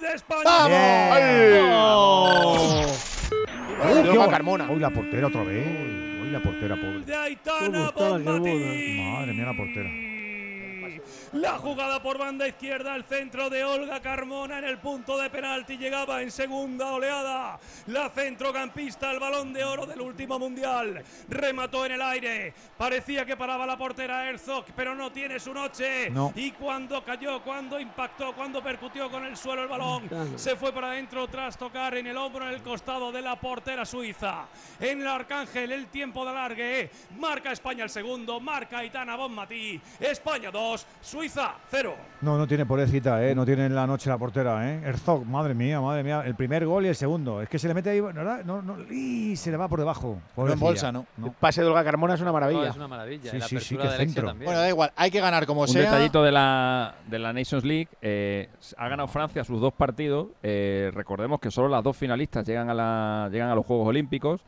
de 0.00 0.14
España. 0.14 0.52
Uy, 3.80 4.10
qué- 4.10 4.30
Carmona. 4.30 4.70
Uy, 4.70 4.78
la 4.80 4.90
portera 4.90 5.26
otra 5.26 5.42
vez. 5.44 5.66
Uy, 6.22 6.30
la 6.30 6.40
portera, 6.40 6.76
pobre. 6.76 7.00
De 7.04 7.14
Aitana 7.14 7.58
¿Cómo 7.68 7.86
está 8.16 8.18
la 8.18 8.32
Bonmatí. 8.32 8.98
Madre 9.00 9.32
mía, 9.34 9.44
la 9.46 9.56
portera. 9.56 9.90
La 11.32 11.56
jugada 11.56 12.02
por 12.02 12.18
banda 12.18 12.46
izquierda, 12.46 12.94
el 12.94 13.04
centro 13.04 13.48
de 13.48 13.64
Olga 13.64 14.02
Carmona 14.02 14.58
en 14.58 14.64
el 14.64 14.76
punto 14.76 15.16
de 15.16 15.30
penalti 15.30 15.78
llegaba 15.78 16.20
en 16.20 16.30
segunda 16.30 16.92
oleada. 16.92 17.58
La 17.86 18.10
centrocampista, 18.10 19.10
el 19.10 19.18
balón 19.18 19.50
de 19.54 19.64
oro 19.64 19.86
del 19.86 20.02
último 20.02 20.38
mundial, 20.38 21.02
remató 21.30 21.86
en 21.86 21.92
el 21.92 22.02
aire. 22.02 22.52
Parecía 22.76 23.24
que 23.24 23.34
paraba 23.34 23.64
la 23.64 23.78
portera 23.78 24.28
Herzog, 24.28 24.66
pero 24.76 24.94
no 24.94 25.10
tiene 25.10 25.40
su 25.40 25.54
noche. 25.54 26.10
No. 26.10 26.34
Y 26.36 26.50
cuando 26.50 27.02
cayó, 27.02 27.42
cuando 27.42 27.80
impactó, 27.80 28.34
cuando 28.34 28.62
percutió 28.62 29.10
con 29.10 29.24
el 29.24 29.34
suelo 29.34 29.62
el 29.62 29.68
balón, 29.68 30.10
se 30.36 30.54
fue 30.54 30.70
para 30.70 30.90
adentro 30.90 31.28
tras 31.28 31.56
tocar 31.56 31.94
en 31.96 32.08
el 32.08 32.16
hombro, 32.18 32.46
en 32.46 32.52
el 32.52 32.62
costado 32.62 33.10
de 33.10 33.22
la 33.22 33.40
portera 33.40 33.86
suiza. 33.86 34.48
En 34.78 35.00
el 35.00 35.08
Arcángel, 35.08 35.72
el 35.72 35.86
tiempo 35.86 36.26
de 36.26 36.30
alargue. 36.30 36.90
Marca 37.18 37.52
España 37.52 37.84
el 37.84 37.90
segundo, 37.90 38.38
marca 38.38 38.78
Aitana 38.78 39.16
Bonmatí. 39.16 39.80
España 39.98 40.50
2, 40.50 40.86
Suiza 41.00 41.21
0. 41.28 41.94
No, 42.22 42.38
no 42.38 42.46
tiene 42.46 42.64
pobrecita, 42.66 43.24
¿eh? 43.26 43.34
No 43.34 43.44
tiene 43.44 43.66
en 43.66 43.74
la 43.74 43.86
noche 43.86 44.08
la 44.10 44.18
portera, 44.18 44.68
¿eh? 44.70 44.80
Herzog, 44.84 45.24
madre 45.26 45.54
mía, 45.54 45.80
madre 45.80 46.02
mía. 46.04 46.22
El 46.24 46.34
primer 46.34 46.64
gol 46.66 46.84
y 46.86 46.88
el 46.88 46.94
segundo. 46.94 47.42
Es 47.42 47.48
que 47.48 47.58
se 47.58 47.68
le 47.68 47.74
mete 47.74 47.90
ahí, 47.90 48.00
¿verdad? 48.00 48.44
No, 48.44 48.62
no, 48.62 48.76
y 48.90 49.34
se 49.36 49.50
le 49.50 49.56
va 49.56 49.68
por 49.68 49.78
debajo. 49.80 50.18
No 50.36 50.52
en 50.52 50.58
bolsa, 50.58 50.92
¿no? 50.92 51.06
El 51.22 51.32
pase 51.32 51.62
de 51.62 51.66
Olga 51.68 51.82
Carmona 51.84 52.14
es 52.14 52.20
una 52.20 52.28
No, 52.30 52.34
maravilla. 52.34 52.68
es 52.68 52.76
una 52.76 52.88
maravilla. 52.88 53.30
Sí, 53.30 53.38
la 53.38 53.46
sí, 53.48 53.58
sí, 53.60 53.74
Alexia 53.76 53.96
centro. 53.98 54.26
también. 54.28 54.46
Bueno, 54.46 54.60
da 54.60 54.68
igual, 54.68 54.92
hay 54.96 55.10
que 55.10 55.20
ganar 55.20 55.46
como 55.46 55.62
Un 55.62 55.68
sea. 55.68 55.82
detallito 55.82 56.22
de 56.22 56.32
la, 56.32 56.94
de 57.08 57.18
la 57.18 57.32
Nations 57.32 57.64
League. 57.64 57.88
eh, 58.00 58.48
ha 58.76 58.88
ganado 58.88 59.08
Francia 59.08 59.44
sus 59.44 59.60
dos 59.60 59.72
partidos. 59.72 60.28
eh, 60.42 60.90
recordemos 60.94 61.40
que 61.40 61.50
solo 61.50 61.68
las 61.68 61.82
dos 61.82 61.96
finalistas 61.96 62.46
llegan 62.46 62.70
a, 62.70 62.74
la, 62.74 63.28
llegan 63.32 63.48
a 63.50 63.54
los 63.54 63.66
Juegos 63.66 63.88
Olímpicos. 63.88 64.40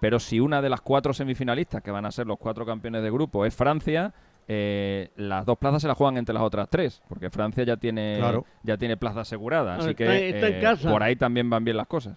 Pero 0.00 0.18
si 0.18 0.40
una 0.40 0.62
de 0.62 0.70
las 0.70 0.80
cuatro 0.80 1.12
semifinalistas, 1.12 1.82
que 1.82 1.90
van 1.90 2.06
a 2.06 2.10
ser 2.10 2.26
los 2.26 2.38
cuatro 2.38 2.64
campeones 2.64 3.02
de 3.02 3.10
grupo, 3.10 3.44
es 3.44 3.54
Francia, 3.54 4.14
eh, 4.48 5.10
las 5.16 5.44
dos 5.46 5.56
plazas 5.58 5.82
se 5.82 5.88
las 5.88 5.96
juegan 5.96 6.16
entre 6.16 6.32
las 6.34 6.42
otras 6.42 6.68
tres. 6.68 7.00
Porque 7.08 7.30
Francia 7.30 7.64
ya 7.64 7.76
tiene, 7.76 8.16
Claro. 8.18 8.44
ya 8.62 8.76
tiene 8.76 8.96
plaza 8.96 9.20
asegurada. 9.20 9.76
Así 9.76 9.90
está- 9.90 9.94
que 10.04 10.28
está 10.30 10.48
en 10.48 10.54
eh, 10.56 10.60
casa. 10.60 10.90
por 10.90 11.02
ahí 11.02 11.16
también 11.16 11.48
van 11.50 11.64
bien 11.64 11.76
las 11.76 11.86
cosas. 11.86 12.16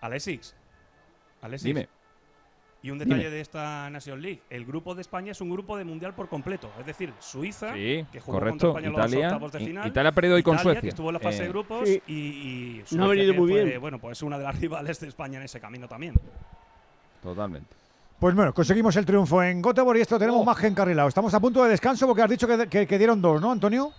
Alexis. 0.00 0.54
Alexis. 1.42 1.64
Dime. 1.66 1.88
Y 2.82 2.90
un 2.90 2.98
detalle 2.98 3.22
Dime. 3.22 3.30
de 3.30 3.40
esta 3.40 3.88
Nation 3.88 4.20
League. 4.20 4.42
El 4.50 4.66
grupo 4.66 4.94
de 4.94 5.00
España 5.00 5.32
es 5.32 5.40
un 5.40 5.48
grupo 5.48 5.76
de 5.78 5.84
mundial 5.84 6.14
por 6.14 6.28
completo. 6.28 6.70
Es 6.78 6.84
decir, 6.84 7.14
Suiza, 7.18 7.72
Sí, 7.72 8.04
que 8.12 8.20
jugó 8.20 8.38
correcto. 8.40 8.72
contra 8.74 8.80
España 8.82 8.86
en 8.88 8.92
los 8.92 9.10
Italia. 9.10 9.26
octavos 9.28 9.52
de 9.52 9.58
final. 9.60 9.88
Italia 9.88 10.08
ha 10.10 10.12
perdido 10.12 10.34
hoy 10.36 10.42
con 10.42 10.54
Italia, 10.54 10.62
Suecia. 10.64 10.80
que 10.82 10.88
estuvo 10.88 11.08
en 11.08 11.14
la 11.14 11.20
fase 11.20 11.38
Eh, 11.38 11.42
de 11.44 11.48
grupos. 11.48 11.88
Sí. 11.88 12.02
Y, 12.06 12.12
y 12.14 12.76
No 12.76 13.04
ha 13.04 13.06
Suecia, 13.06 13.06
venido 13.08 13.34
muy 13.34 13.50
fue, 13.52 13.64
bien. 13.64 13.80
Bueno, 13.80 13.98
pues 13.98 14.22
una 14.22 14.36
de 14.36 14.44
las 14.44 14.58
rivales 14.60 15.00
de 15.00 15.08
España 15.08 15.38
en 15.38 15.44
ese 15.44 15.60
camino 15.60 15.88
también. 15.88 16.12
Totalmente. 17.22 17.74
Pues 18.24 18.34
bueno, 18.34 18.54
conseguimos 18.54 18.96
el 18.96 19.04
triunfo 19.04 19.42
en 19.42 19.60
Göteborg 19.60 19.98
y 19.98 20.00
esto 20.00 20.18
tenemos 20.18 20.40
Oh. 20.40 20.44
más 20.46 20.56
que 20.56 20.66
encarrilado. 20.66 21.06
Estamos 21.10 21.34
a 21.34 21.40
punto 21.40 21.62
de 21.62 21.68
descanso 21.68 22.06
porque 22.06 22.22
has 22.22 22.30
dicho 22.30 22.46
que, 22.48 22.66
que- 22.70 22.86
que 22.86 22.96
dieron 22.96 23.20
dos, 23.20 23.38
¿no, 23.38 23.52
Antonio? 23.52 23.92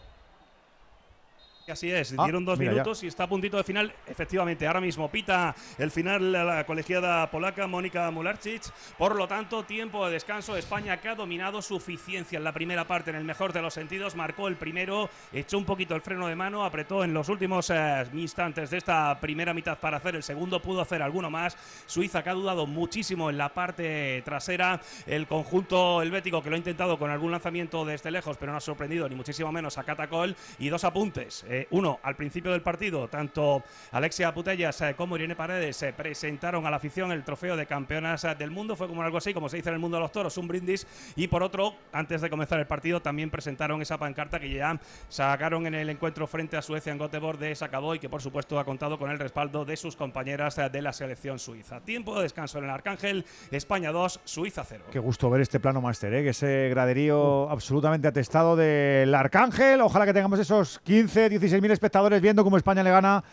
Así 1.67 1.91
es, 1.91 2.13
Ah, 2.15 2.25
dieron 2.25 2.45
dos 2.45 2.59
mira, 2.59 2.71
ya. 2.71 2.75
minutos 2.75 3.03
y 3.03 3.07
está 3.07 3.23
a 3.23 3.27
puntito 3.27 3.57
de 3.57 3.63
final. 3.63 3.91
Efectivamente, 4.05 4.67
ahora 4.67 4.79
mismo 4.81 5.09
pita 5.09 5.55
el 5.79 5.89
final 5.89 6.31
la, 6.31 6.43
la 6.43 6.63
colegiada 6.63 7.31
polaca 7.31 7.65
Mónica 7.65 8.11
Mularczyk. 8.11 8.61
Por 8.99 9.15
lo 9.15 9.27
tanto, 9.27 9.63
tiempo 9.63 10.05
de 10.05 10.13
descanso. 10.13 10.55
España 10.55 10.97
que 11.01 11.09
ha 11.09 11.15
dominado 11.15 11.63
suficiencia 11.63 12.37
en 12.37 12.43
la 12.43 12.51
primera 12.53 12.85
parte 12.85 13.09
en 13.09 13.15
el 13.15 13.23
mejor 13.23 13.51
de 13.51 13.63
los 13.63 13.73
sentidos. 13.73 14.13
Marcó 14.15 14.47
el 14.47 14.57
primero, 14.57 15.09
echó 15.33 15.57
un 15.57 15.65
poquito 15.65 15.95
el 15.95 16.01
freno 16.01 16.27
de 16.27 16.35
mano, 16.35 16.63
apretó 16.63 17.03
en 17.03 17.15
los 17.15 17.29
últimos 17.29 17.71
eh, 17.71 18.05
instantes 18.13 18.69
de 18.69 18.77
esta 18.77 19.19
primera 19.19 19.51
mitad 19.51 19.79
para 19.79 19.97
hacer 19.97 20.15
el 20.15 20.21
segundo. 20.21 20.61
Pudo 20.61 20.81
hacer 20.81 21.01
alguno 21.01 21.31
más. 21.31 21.57
Suiza 21.87 22.21
que 22.23 22.29
ha 22.29 22.33
dudado 22.33 22.67
muchísimo 22.67 23.31
en 23.31 23.39
la 23.39 23.49
parte 23.49 24.21
trasera. 24.23 24.79
El 25.07 25.25
conjunto 25.25 26.03
helvético 26.03 26.43
que 26.43 26.51
lo 26.51 26.57
ha 26.57 26.59
intentado 26.59 26.99
con 26.99 27.09
algún 27.09 27.31
lanzamiento 27.31 27.83
desde 27.85 28.11
lejos, 28.11 28.37
pero 28.37 28.51
no 28.51 28.59
ha 28.59 28.61
sorprendido 28.61 29.09
ni 29.09 29.15
muchísimo 29.15 29.51
menos 29.51 29.79
a 29.79 29.83
Catacol. 29.83 30.35
Y 30.59 30.69
dos 30.69 30.83
apuntes. 30.83 31.43
Eh, 31.55 31.67
uno, 31.71 31.99
al 32.03 32.15
principio 32.15 32.51
del 32.51 32.61
partido, 32.61 33.07
tanto 33.07 33.63
Alexia 33.91 34.33
Putellas 34.33 34.81
eh, 34.81 34.93
como 34.95 35.15
Irene 35.15 35.35
Paredes 35.35 35.77
se 35.77 35.93
presentaron 35.93 36.65
a 36.65 36.69
la 36.69 36.77
afición 36.77 37.11
el 37.11 37.23
trofeo 37.23 37.55
de 37.55 37.65
campeonas 37.65 38.25
eh, 38.25 38.35
del 38.35 38.51
mundo. 38.51 38.75
Fue 38.75 38.87
como 38.87 39.01
algo 39.03 39.17
así, 39.17 39.33
como 39.33 39.47
se 39.47 39.57
dice 39.57 39.69
en 39.69 39.75
el 39.75 39.79
mundo 39.79 39.97
de 39.97 40.01
los 40.01 40.11
toros, 40.11 40.37
un 40.37 40.47
brindis. 40.47 40.85
Y 41.15 41.27
por 41.27 41.43
otro, 41.43 41.75
antes 41.93 42.21
de 42.21 42.29
comenzar 42.29 42.59
el 42.59 42.67
partido, 42.67 43.01
también 43.01 43.29
presentaron 43.29 43.81
esa 43.81 43.97
pancarta 43.97 44.39
que 44.39 44.53
ya 44.53 44.79
sacaron 45.07 45.65
en 45.65 45.75
el 45.75 45.89
encuentro 45.89 46.27
frente 46.27 46.57
a 46.57 46.61
Suecia 46.61 46.91
en 46.91 46.99
Göteborg 46.99 47.39
de 47.39 47.51
esa 47.51 47.65
acabó 47.65 47.95
y 47.95 47.99
que 47.99 48.09
por 48.09 48.21
supuesto 48.21 48.59
ha 48.59 48.65
contado 48.65 48.97
con 48.97 49.11
el 49.11 49.19
respaldo 49.19 49.65
de 49.65 49.75
sus 49.77 49.95
compañeras 49.95 50.57
eh, 50.57 50.69
de 50.69 50.81
la 50.81 50.93
selección 50.93 51.39
suiza. 51.39 51.79
Tiempo 51.81 52.15
de 52.15 52.23
descanso 52.23 52.57
en 52.57 52.65
el 52.65 52.69
Arcángel, 52.69 53.25
España 53.51 53.91
2, 53.91 54.21
Suiza 54.23 54.63
0. 54.63 54.85
Qué 54.91 54.99
gusto 54.99 55.29
ver 55.29 55.41
este 55.41 55.59
plano 55.59 55.81
máster, 55.81 56.13
¿eh? 56.13 56.29
ese 56.29 56.69
graderío 56.69 57.49
absolutamente 57.49 58.07
atestado 58.07 58.55
del 58.55 59.13
Arcángel. 59.13 59.81
Ojalá 59.81 60.05
que 60.05 60.13
tengamos 60.13 60.39
esos 60.39 60.79
15, 60.79 61.29
16 61.29 61.44
mil 61.53 61.71
espectadores 61.71 62.21
viendo 62.21 62.43
cómo 62.43 62.57
España 62.57 62.83
le 62.83 62.91
gana 62.91 63.23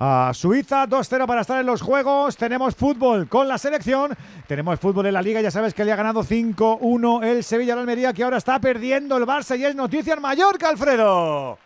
a 0.00 0.30
Suiza 0.32 0.86
2-0 0.86 1.26
para 1.26 1.40
estar 1.40 1.60
en 1.60 1.66
los 1.66 1.82
juegos. 1.82 2.36
Tenemos 2.36 2.74
fútbol 2.74 3.28
con 3.28 3.48
la 3.48 3.58
selección. 3.58 4.16
Tenemos 4.46 4.78
fútbol 4.78 5.06
en 5.06 5.14
la 5.14 5.22
liga. 5.22 5.40
Ya 5.40 5.50
sabes 5.50 5.74
que 5.74 5.84
le 5.84 5.92
ha 5.92 5.96
ganado 5.96 6.22
5-1 6.22 7.24
el 7.24 7.44
Sevilla 7.44 7.72
al 7.72 7.80
Almería, 7.80 8.12
que 8.12 8.24
ahora 8.24 8.38
está 8.38 8.58
perdiendo 8.60 9.16
el 9.16 9.24
Barça 9.24 9.58
y 9.58 9.64
es 9.64 9.74
noticia 9.74 10.14
en 10.14 10.22
Mallorca, 10.22 10.68
Alfredo. 10.68 11.58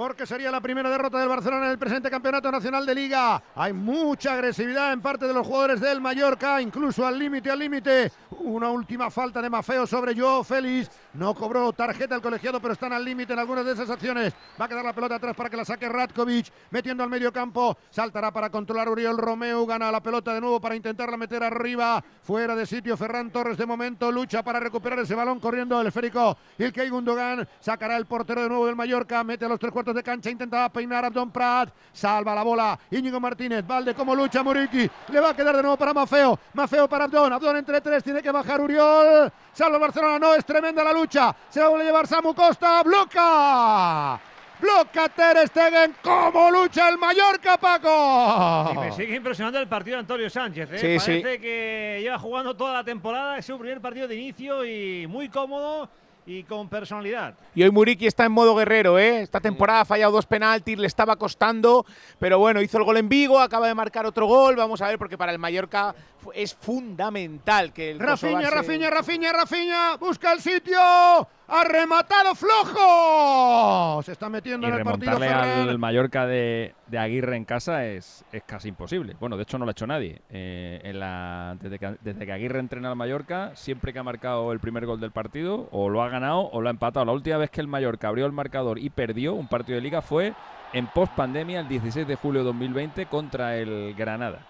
Porque 0.00 0.24
sería 0.24 0.50
la 0.50 0.62
primera 0.62 0.88
derrota 0.88 1.18
del 1.18 1.28
Barcelona 1.28 1.66
en 1.66 1.72
el 1.72 1.78
presente 1.78 2.08
campeonato 2.08 2.50
nacional 2.50 2.86
de 2.86 2.94
Liga. 2.94 3.42
Hay 3.54 3.74
mucha 3.74 4.32
agresividad 4.32 4.94
en 4.94 5.02
parte 5.02 5.26
de 5.26 5.34
los 5.34 5.46
jugadores 5.46 5.78
del 5.78 6.00
Mallorca, 6.00 6.58
incluso 6.62 7.06
al 7.06 7.18
límite, 7.18 7.50
al 7.50 7.58
límite. 7.58 8.10
Una 8.30 8.70
última 8.70 9.10
falta 9.10 9.42
de 9.42 9.50
Mafeo 9.50 9.86
sobre 9.86 10.18
Joe 10.18 10.42
Félix. 10.42 10.90
No 11.12 11.34
cobró 11.34 11.70
tarjeta 11.74 12.14
el 12.14 12.22
colegiado, 12.22 12.62
pero 12.62 12.72
están 12.72 12.94
al 12.94 13.04
límite 13.04 13.34
en 13.34 13.40
algunas 13.40 13.62
de 13.66 13.72
esas 13.72 13.90
acciones. 13.90 14.32
Va 14.58 14.64
a 14.64 14.68
quedar 14.68 14.82
la 14.82 14.94
pelota 14.94 15.16
atrás 15.16 15.36
para 15.36 15.50
que 15.50 15.58
la 15.58 15.66
saque 15.66 15.86
Ratkovic, 15.86 16.50
metiendo 16.70 17.04
al 17.04 17.10
medio 17.10 17.30
campo. 17.30 17.76
Saltará 17.90 18.32
para 18.32 18.48
controlar 18.48 18.88
Uriel 18.88 19.18
Romeo. 19.18 19.66
Gana 19.66 19.92
la 19.92 20.02
pelota 20.02 20.32
de 20.32 20.40
nuevo 20.40 20.62
para 20.62 20.76
intentarla 20.76 21.18
meter 21.18 21.42
arriba. 21.44 22.02
Fuera 22.22 22.56
de 22.56 22.64
sitio 22.64 22.96
Ferran 22.96 23.30
Torres 23.30 23.58
de 23.58 23.66
momento. 23.66 24.10
Lucha 24.10 24.42
para 24.42 24.60
recuperar 24.60 25.00
ese 25.00 25.14
balón 25.14 25.40
corriendo 25.40 25.78
el 25.78 25.88
esférico. 25.88 26.38
Ilkay 26.56 26.88
Gundogan 26.88 27.46
sacará 27.60 27.98
el 27.98 28.06
portero 28.06 28.40
de 28.40 28.48
nuevo 28.48 28.64
del 28.64 28.76
Mallorca. 28.76 29.22
Mete 29.24 29.44
a 29.44 29.48
los 29.48 29.58
tres 29.58 29.70
cuartos 29.70 29.89
de 29.94 30.02
cancha. 30.02 30.30
Intentaba 30.30 30.68
peinar 30.70 31.04
a 31.04 31.08
Abdon 31.08 31.30
Prat. 31.30 31.70
Salva 31.92 32.34
la 32.34 32.42
bola. 32.42 32.78
Íñigo 32.90 33.20
Martínez. 33.20 33.66
Valde 33.66 33.94
como 33.94 34.14
lucha 34.14 34.42
Muriqui. 34.42 34.90
Le 35.08 35.20
va 35.20 35.30
a 35.30 35.34
quedar 35.36 35.56
de 35.56 35.62
nuevo 35.62 35.76
para 35.76 35.92
Mafeo. 35.94 36.38
Mafeo 36.54 36.88
para 36.88 37.04
Abdon. 37.04 37.32
Abdon 37.32 37.56
entre 37.56 37.80
tres. 37.80 38.02
Tiene 38.02 38.22
que 38.22 38.30
bajar 38.30 38.60
Uriol. 38.60 39.32
Salva 39.52 39.76
el 39.76 39.80
Barcelona. 39.80 40.18
No, 40.18 40.34
es 40.34 40.44
tremenda 40.44 40.82
la 40.84 40.92
lucha. 40.92 41.34
Se 41.48 41.62
va 41.62 41.68
a 41.68 41.82
llevar 41.82 42.06
Samu 42.06 42.34
Costa. 42.34 42.82
Bloca. 42.82 44.20
Bloca 44.60 45.08
Ter 45.08 45.48
Stegen. 45.48 45.96
¿Cómo 46.02 46.50
lucha 46.50 46.88
el 46.90 46.98
Mallorca, 46.98 47.56
Paco? 47.56 48.72
Y 48.74 48.78
me 48.78 48.92
sigue 48.92 49.16
impresionando 49.16 49.58
el 49.58 49.66
partido 49.68 49.96
de 49.96 50.00
Antonio 50.00 50.28
Sánchez. 50.28 50.68
¿eh? 50.72 50.78
Sí, 50.78 51.10
Parece 51.10 51.34
sí. 51.36 51.40
que 51.40 51.98
lleva 52.02 52.18
jugando 52.18 52.54
toda 52.54 52.74
la 52.74 52.84
temporada. 52.84 53.38
Es 53.38 53.46
su 53.46 53.58
primer 53.58 53.80
partido 53.80 54.06
de 54.06 54.16
inicio 54.16 54.64
y 54.64 55.06
muy 55.06 55.28
cómodo 55.30 55.88
y 56.26 56.42
con 56.44 56.68
personalidad. 56.68 57.34
Y 57.54 57.62
hoy 57.62 57.70
Muriqui 57.70 58.06
está 58.06 58.24
en 58.24 58.32
modo 58.32 58.54
guerrero, 58.54 58.98
¿eh? 58.98 59.22
Esta 59.22 59.40
temporada 59.40 59.80
ha 59.80 59.84
fallado 59.84 60.12
dos 60.12 60.26
penaltis, 60.26 60.78
le 60.78 60.86
estaba 60.86 61.16
costando, 61.16 61.84
pero 62.18 62.38
bueno, 62.38 62.62
hizo 62.62 62.78
el 62.78 62.84
gol 62.84 62.98
en 62.98 63.08
Vigo, 63.08 63.40
acaba 63.40 63.66
de 63.66 63.74
marcar 63.74 64.06
otro 64.06 64.26
gol. 64.26 64.56
Vamos 64.56 64.80
a 64.82 64.88
ver, 64.88 64.98
porque 64.98 65.18
para 65.18 65.32
el 65.32 65.38
Mallorca 65.38 65.94
es 66.34 66.54
fundamental 66.54 67.72
que 67.72 67.90
el 67.90 67.98
Rafiña, 67.98 68.42
se- 68.48 68.50
Rafiña, 68.50 68.90
Rafiña, 68.90 69.32
Rafiña. 69.32 69.96
Busca 69.96 70.32
el 70.32 70.40
sitio. 70.40 70.78
Ha 70.80 71.64
rematado 71.64 72.34
flojo. 72.34 74.02
Se 74.04 74.12
está 74.12 74.28
metiendo 74.28 74.66
Y 74.66 74.70
en 74.70 74.78
el 74.78 74.84
partido 74.84 75.18
remontarle 75.18 75.70
al 75.70 75.78
Mallorca 75.78 76.26
de, 76.26 76.74
de 76.86 76.98
Aguirre 76.98 77.36
en 77.36 77.44
casa 77.44 77.84
es, 77.86 78.24
es 78.32 78.42
casi 78.44 78.68
imposible. 78.68 79.16
Bueno, 79.18 79.36
de 79.36 79.42
hecho 79.42 79.58
no 79.58 79.64
lo 79.64 79.70
ha 79.70 79.72
hecho 79.72 79.86
nadie. 79.86 80.20
Eh, 80.30 80.80
en 80.84 81.00
la, 81.00 81.56
desde, 81.60 81.78
que, 81.78 81.96
desde 82.02 82.24
que 82.26 82.32
Aguirre 82.32 82.60
entrena 82.60 82.90
al 82.90 82.96
Mallorca, 82.96 83.52
siempre 83.56 83.92
que 83.92 83.98
ha 83.98 84.02
marcado 84.04 84.52
el 84.52 84.60
primer 84.60 84.86
gol 84.86 85.00
del 85.00 85.10
partido, 85.10 85.68
o 85.72 85.88
lo 85.88 86.02
ha 86.02 86.08
ganado 86.08 86.40
o 86.52 86.60
lo 86.60 86.68
ha 86.68 86.70
empatado. 86.70 87.04
La 87.06 87.12
última 87.12 87.36
vez 87.38 87.50
que 87.50 87.60
el 87.60 87.66
Mallorca 87.68 88.08
abrió 88.08 88.26
el 88.26 88.32
marcador 88.32 88.78
y 88.78 88.90
perdió 88.90 89.34
un 89.34 89.48
partido 89.48 89.76
de 89.76 89.82
liga 89.82 90.02
fue 90.02 90.34
en 90.72 90.86
post 90.86 91.12
pandemia 91.16 91.60
el 91.60 91.68
16 91.68 92.06
de 92.06 92.14
julio 92.14 92.42
de 92.42 92.46
2020 92.46 93.06
contra 93.06 93.56
el 93.56 93.94
Granada. 93.96 94.46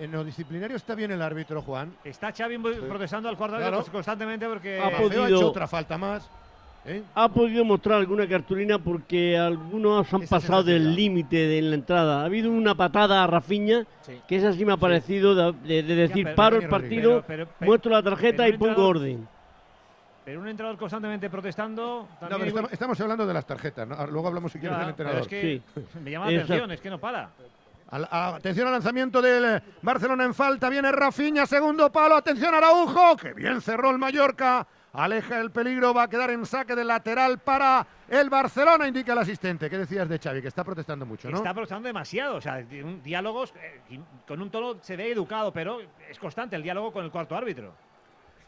En 0.00 0.10
lo 0.12 0.24
disciplinario 0.24 0.76
está 0.76 0.94
bien 0.94 1.10
el 1.12 1.22
árbitro, 1.22 1.62
Juan. 1.62 1.92
Está 2.04 2.32
Xavi 2.32 2.58
protestando 2.58 3.28
al 3.28 3.36
cuarto 3.36 3.56
Claro. 3.56 3.84
constantemente 3.90 4.46
porque 4.46 4.80
Ha 4.80 4.90
podido- 4.96 5.24
ha 5.24 5.28
hecho 5.28 5.48
otra 5.48 5.66
falta 5.68 5.96
más. 5.96 6.28
¿eh? 6.86 7.02
Ha 7.14 7.28
podido 7.28 7.64
mostrar 7.64 7.98
alguna 8.00 8.28
cartulina 8.28 8.78
porque 8.78 9.38
algunos 9.38 10.12
han 10.12 10.22
Esa 10.22 10.36
pasado 10.36 10.64
del 10.64 10.94
límite 10.94 11.36
de 11.36 11.62
la 11.62 11.74
entrada. 11.76 12.20
Ha 12.22 12.24
habido 12.24 12.50
una 12.50 12.74
patada 12.74 13.22
a 13.22 13.26
Rafiña, 13.26 13.86
Sí. 14.02 14.20
que 14.28 14.36
esa 14.36 14.52
sí 14.52 14.64
me 14.64 14.72
ha 14.72 14.76
parecido 14.76 15.34
de, 15.34 15.52
de- 15.66 15.82
de 15.82 15.94
decir 15.94 16.24
pero- 16.24 16.36
paro 16.36 16.56
el 16.56 16.68
partido, 16.68 17.22
Pero- 17.26 17.46
pero- 17.46 17.66
muestro 17.66 17.92
la 17.92 18.02
tarjeta 18.02 18.48
y 18.48 18.58
pongo 18.58 18.86
orden. 18.86 19.26
Pero 20.24 20.40
un 20.40 20.48
entrenador 20.48 20.78
constantemente 20.78 21.28
protestando. 21.30 22.08
No, 22.20 22.28
pero 22.28 22.44
estamos, 22.44 22.72
estamos 22.72 23.00
hablando 23.00 23.26
de 23.26 23.34
las 23.34 23.46
tarjetas. 23.46 23.86
¿no? 23.86 24.06
Luego 24.06 24.28
hablamos 24.28 24.50
si 24.52 24.58
quieres 24.58 24.76
Ya, 24.76 24.80
del 24.80 24.90
entrenador. 24.90 25.20
es 25.20 25.28
que 25.28 25.62
me 26.02 26.10
llama 26.10 26.30
la 26.30 26.42
atención, 26.42 26.70
es 26.72 26.80
que 26.80 26.90
no 26.90 26.98
para. 26.98 27.28
Atención 27.90 28.66
al 28.66 28.72
lanzamiento 28.72 29.22
del 29.22 29.44
eh, 29.44 29.62
Barcelona 29.82 30.24
en 30.24 30.34
falta. 30.34 30.68
Viene 30.68 30.90
Rafinha, 30.90 31.46
segundo 31.46 31.90
palo. 31.92 32.16
Atención 32.16 32.54
Araujo, 32.54 33.16
que 33.16 33.32
bien 33.32 33.60
cerró 33.60 33.90
el 33.90 33.98
Mallorca. 33.98 34.66
Aleja 34.94 35.40
el 35.40 35.50
peligro, 35.50 35.92
va 35.92 36.04
a 36.04 36.08
quedar 36.08 36.30
en 36.30 36.46
saque 36.46 36.76
de 36.76 36.84
lateral 36.84 37.38
para 37.38 37.84
el 38.08 38.30
Barcelona, 38.30 38.86
indica 38.86 39.12
el 39.12 39.18
asistente. 39.18 39.68
¿Qué 39.68 39.76
decías 39.76 40.08
de 40.08 40.20
Xavi? 40.20 40.40
Que 40.40 40.48
está 40.48 40.62
protestando 40.62 41.04
mucho, 41.04 41.28
¿no? 41.30 41.38
Está 41.38 41.52
protestando 41.52 41.88
demasiado. 41.88 42.36
O 42.36 42.40
sea, 42.40 42.62
diálogos 42.62 43.52
eh, 43.60 44.00
con 44.26 44.40
un 44.40 44.50
tono 44.50 44.76
se 44.80 44.96
ve 44.96 45.10
educado, 45.10 45.52
pero 45.52 45.80
es 46.08 46.18
constante 46.18 46.54
el 46.54 46.62
diálogo 46.62 46.92
con 46.92 47.04
el 47.04 47.10
cuarto 47.10 47.36
árbitro. 47.36 47.74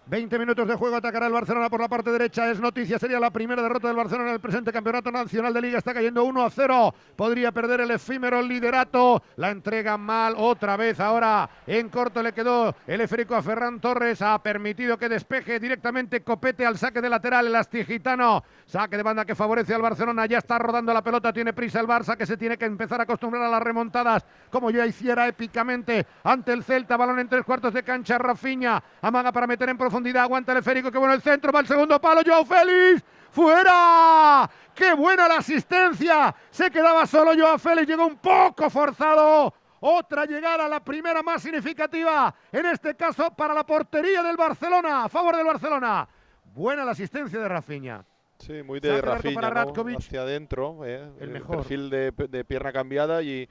20 0.08 0.38
minutos 0.38 0.68
de 0.68 0.76
juego, 0.76 0.94
atacará 0.94 1.26
el 1.26 1.32
Barcelona 1.32 1.68
por 1.68 1.80
la 1.80 1.88
parte 1.88 2.12
derecha. 2.12 2.48
Es 2.48 2.60
noticia, 2.60 2.96
sería 2.96 3.18
la 3.18 3.32
primera 3.32 3.60
derrota 3.60 3.88
del 3.88 3.96
Barcelona 3.96 4.28
en 4.28 4.34
el 4.34 4.40
presente 4.40 4.72
campeonato 4.72 5.10
nacional 5.10 5.52
de 5.52 5.60
Liga. 5.60 5.78
Está 5.78 5.92
cayendo 5.92 6.22
1 6.22 6.44
a 6.44 6.48
0. 6.50 6.94
Podría 7.16 7.50
perder 7.50 7.80
el 7.80 7.90
efímero 7.90 8.40
liderato. 8.40 9.20
La 9.34 9.50
entrega 9.50 9.96
mal 9.96 10.34
otra 10.36 10.76
vez. 10.76 11.00
Ahora 11.00 11.50
en 11.66 11.88
corto 11.88 12.22
le 12.22 12.32
quedó 12.32 12.72
el 12.86 13.00
esférico 13.00 13.34
a 13.34 13.42
Ferran 13.42 13.80
Torres. 13.80 14.22
Ha 14.22 14.40
permitido 14.40 14.96
que 14.96 15.08
despeje 15.08 15.58
directamente 15.58 16.22
Copete 16.22 16.64
al 16.64 16.78
saque 16.78 17.00
de 17.00 17.08
lateral. 17.08 17.48
El 17.48 17.56
astigitano. 17.56 18.44
Saque 18.64 18.96
de 18.96 19.02
banda 19.02 19.24
que 19.24 19.34
favorece 19.34 19.74
al 19.74 19.82
Barcelona. 19.82 20.26
Ya 20.26 20.38
está 20.38 20.56
rodando 20.56 20.94
la 20.94 21.02
pelota. 21.02 21.32
Tiene 21.32 21.52
prisa 21.52 21.80
el 21.80 21.88
Barça 21.88 22.16
que 22.16 22.26
se 22.26 22.36
tiene 22.36 22.56
que 22.56 22.64
empezar 22.64 23.00
a 23.00 23.02
acostumbrar 23.02 23.42
a 23.42 23.48
las 23.48 23.62
remontadas. 23.62 24.24
Como 24.52 24.70
ya 24.70 24.86
hiciera 24.86 25.26
épicamente 25.26 26.06
ante 26.22 26.52
el 26.52 26.62
Celta. 26.62 26.96
Balón 26.96 27.18
en 27.18 27.28
tres 27.28 27.44
cuartos 27.44 27.74
de 27.74 27.82
cancha. 27.82 28.18
Rafiña 28.18 28.80
amaga 29.02 29.32
para 29.32 29.48
meter 29.48 29.68
en 29.68 29.76
profundidad. 29.76 29.95
Aguanta 30.22 30.52
el 30.52 30.58
esférico. 30.58 30.90
Que 30.90 30.98
bueno 30.98 31.14
el 31.14 31.22
centro. 31.22 31.52
Va 31.52 31.60
el 31.60 31.66
segundo 31.66 32.00
palo. 32.00 32.22
Joao 32.24 32.44
Félix. 32.44 33.02
¡Fuera! 33.30 34.48
¡Qué 34.74 34.94
buena 34.94 35.28
la 35.28 35.36
asistencia! 35.36 36.34
Se 36.50 36.70
quedaba 36.70 37.06
solo 37.06 37.32
Joao 37.36 37.58
Félix. 37.58 37.86
Llegó 37.86 38.06
un 38.06 38.16
poco 38.16 38.68
forzado. 38.70 39.52
Otra 39.80 40.24
llegada, 40.24 40.66
la 40.68 40.82
primera 40.82 41.22
más 41.22 41.42
significativa. 41.42 42.34
En 42.50 42.66
este 42.66 42.94
caso 42.94 43.30
para 43.36 43.52
la 43.54 43.64
portería 43.64 44.22
del 44.22 44.36
Barcelona. 44.36 45.04
A 45.04 45.08
favor 45.08 45.36
del 45.36 45.44
Barcelona. 45.46 46.08
Buena 46.54 46.84
la 46.84 46.92
asistencia 46.92 47.38
de 47.38 47.48
Rafiña. 47.48 48.04
Sí, 48.38 48.62
muy 48.62 48.80
de 48.80 49.00
Rafinha, 49.00 49.50
¿no? 49.50 49.96
Hacia 49.96 50.22
adentro, 50.22 50.84
eh, 50.84 51.10
El 51.18 51.28
el 51.28 51.30
mejor. 51.30 51.56
perfil 51.58 51.88
de, 51.90 52.12
de 52.12 52.44
pierna 52.44 52.72
cambiada 52.72 53.22
y, 53.22 53.48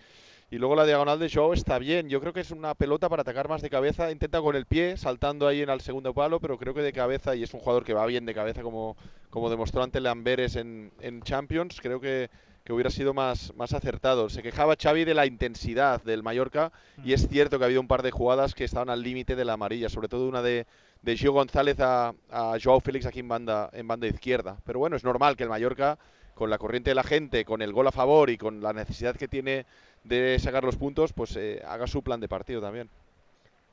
y 0.51 0.57
luego 0.57 0.75
la 0.75 0.85
diagonal 0.85 1.19
de 1.19 1.29
Joao 1.29 1.53
está 1.53 1.79
bien. 1.79 2.07
Yo 2.07 2.21
creo 2.21 2.31
que 2.31 2.41
es 2.41 2.51
una 2.51 2.75
pelota 2.75 3.09
para 3.09 3.21
atacar 3.21 3.49
más 3.49 3.61
de 3.61 3.69
cabeza. 3.69 4.11
Intenta 4.11 4.41
con 4.41 4.55
el 4.55 4.65
pie, 4.65 4.95
saltando 4.95 5.47
ahí 5.47 5.61
en 5.61 5.69
el 5.69 5.81
segundo 5.81 6.13
palo, 6.13 6.39
pero 6.39 6.57
creo 6.57 6.73
que 6.73 6.81
de 6.81 6.93
cabeza, 6.93 7.35
y 7.35 7.43
es 7.43 7.53
un 7.53 7.59
jugador 7.59 7.83
que 7.83 7.93
va 7.93 8.05
bien 8.05 8.25
de 8.25 8.33
cabeza, 8.33 8.61
como, 8.61 8.95
como 9.29 9.49
demostró 9.49 9.81
ante 9.83 9.97
el 9.97 10.07
Amberes 10.07 10.55
en, 10.55 10.91
en 11.01 11.21
Champions, 11.23 11.79
creo 11.81 11.99
que, 11.99 12.29
que 12.63 12.73
hubiera 12.73 12.91
sido 12.91 13.13
más, 13.13 13.53
más 13.55 13.73
acertado. 13.73 14.29
Se 14.29 14.43
quejaba 14.43 14.75
Xavi 14.81 15.03
de 15.03 15.15
la 15.15 15.25
intensidad 15.25 16.03
del 16.03 16.21
Mallorca, 16.23 16.71
y 17.03 17.13
es 17.13 17.27
cierto 17.27 17.57
que 17.57 17.63
ha 17.63 17.67
habido 17.67 17.81
un 17.81 17.87
par 17.87 18.03
de 18.03 18.11
jugadas 18.11 18.53
que 18.53 18.65
estaban 18.65 18.89
al 18.89 19.01
límite 19.01 19.35
de 19.35 19.45
la 19.45 19.53
amarilla, 19.53 19.89
sobre 19.89 20.07
todo 20.07 20.27
una 20.27 20.43
de, 20.43 20.67
de 21.01 21.17
Gio 21.17 21.33
González 21.33 21.79
a, 21.79 22.13
a 22.29 22.57
Joao 22.63 22.79
Félix 22.79 23.07
aquí 23.07 23.19
en 23.19 23.27
banda, 23.27 23.71
en 23.73 23.87
banda 23.87 24.07
izquierda. 24.07 24.57
Pero 24.63 24.77
bueno, 24.77 24.95
es 24.95 25.03
normal 25.03 25.35
que 25.35 25.43
el 25.43 25.49
Mallorca, 25.49 25.97
con 26.35 26.49
la 26.49 26.57
corriente 26.57 26.91
de 26.91 26.95
la 26.95 27.03
gente, 27.03 27.45
con 27.45 27.61
el 27.61 27.71
gol 27.71 27.87
a 27.87 27.91
favor 27.91 28.29
y 28.29 28.37
con 28.37 28.61
la 28.61 28.73
necesidad 28.73 29.15
que 29.15 29.27
tiene 29.27 29.65
de 30.05 30.37
sacar 30.39 30.63
los 30.63 30.75
puntos, 30.77 31.11
pues 31.13 31.35
eh, 31.35 31.61
haga 31.67 31.87
su 31.87 32.01
plan 32.01 32.19
de 32.19 32.27
partido 32.27 32.61
también. 32.61 32.89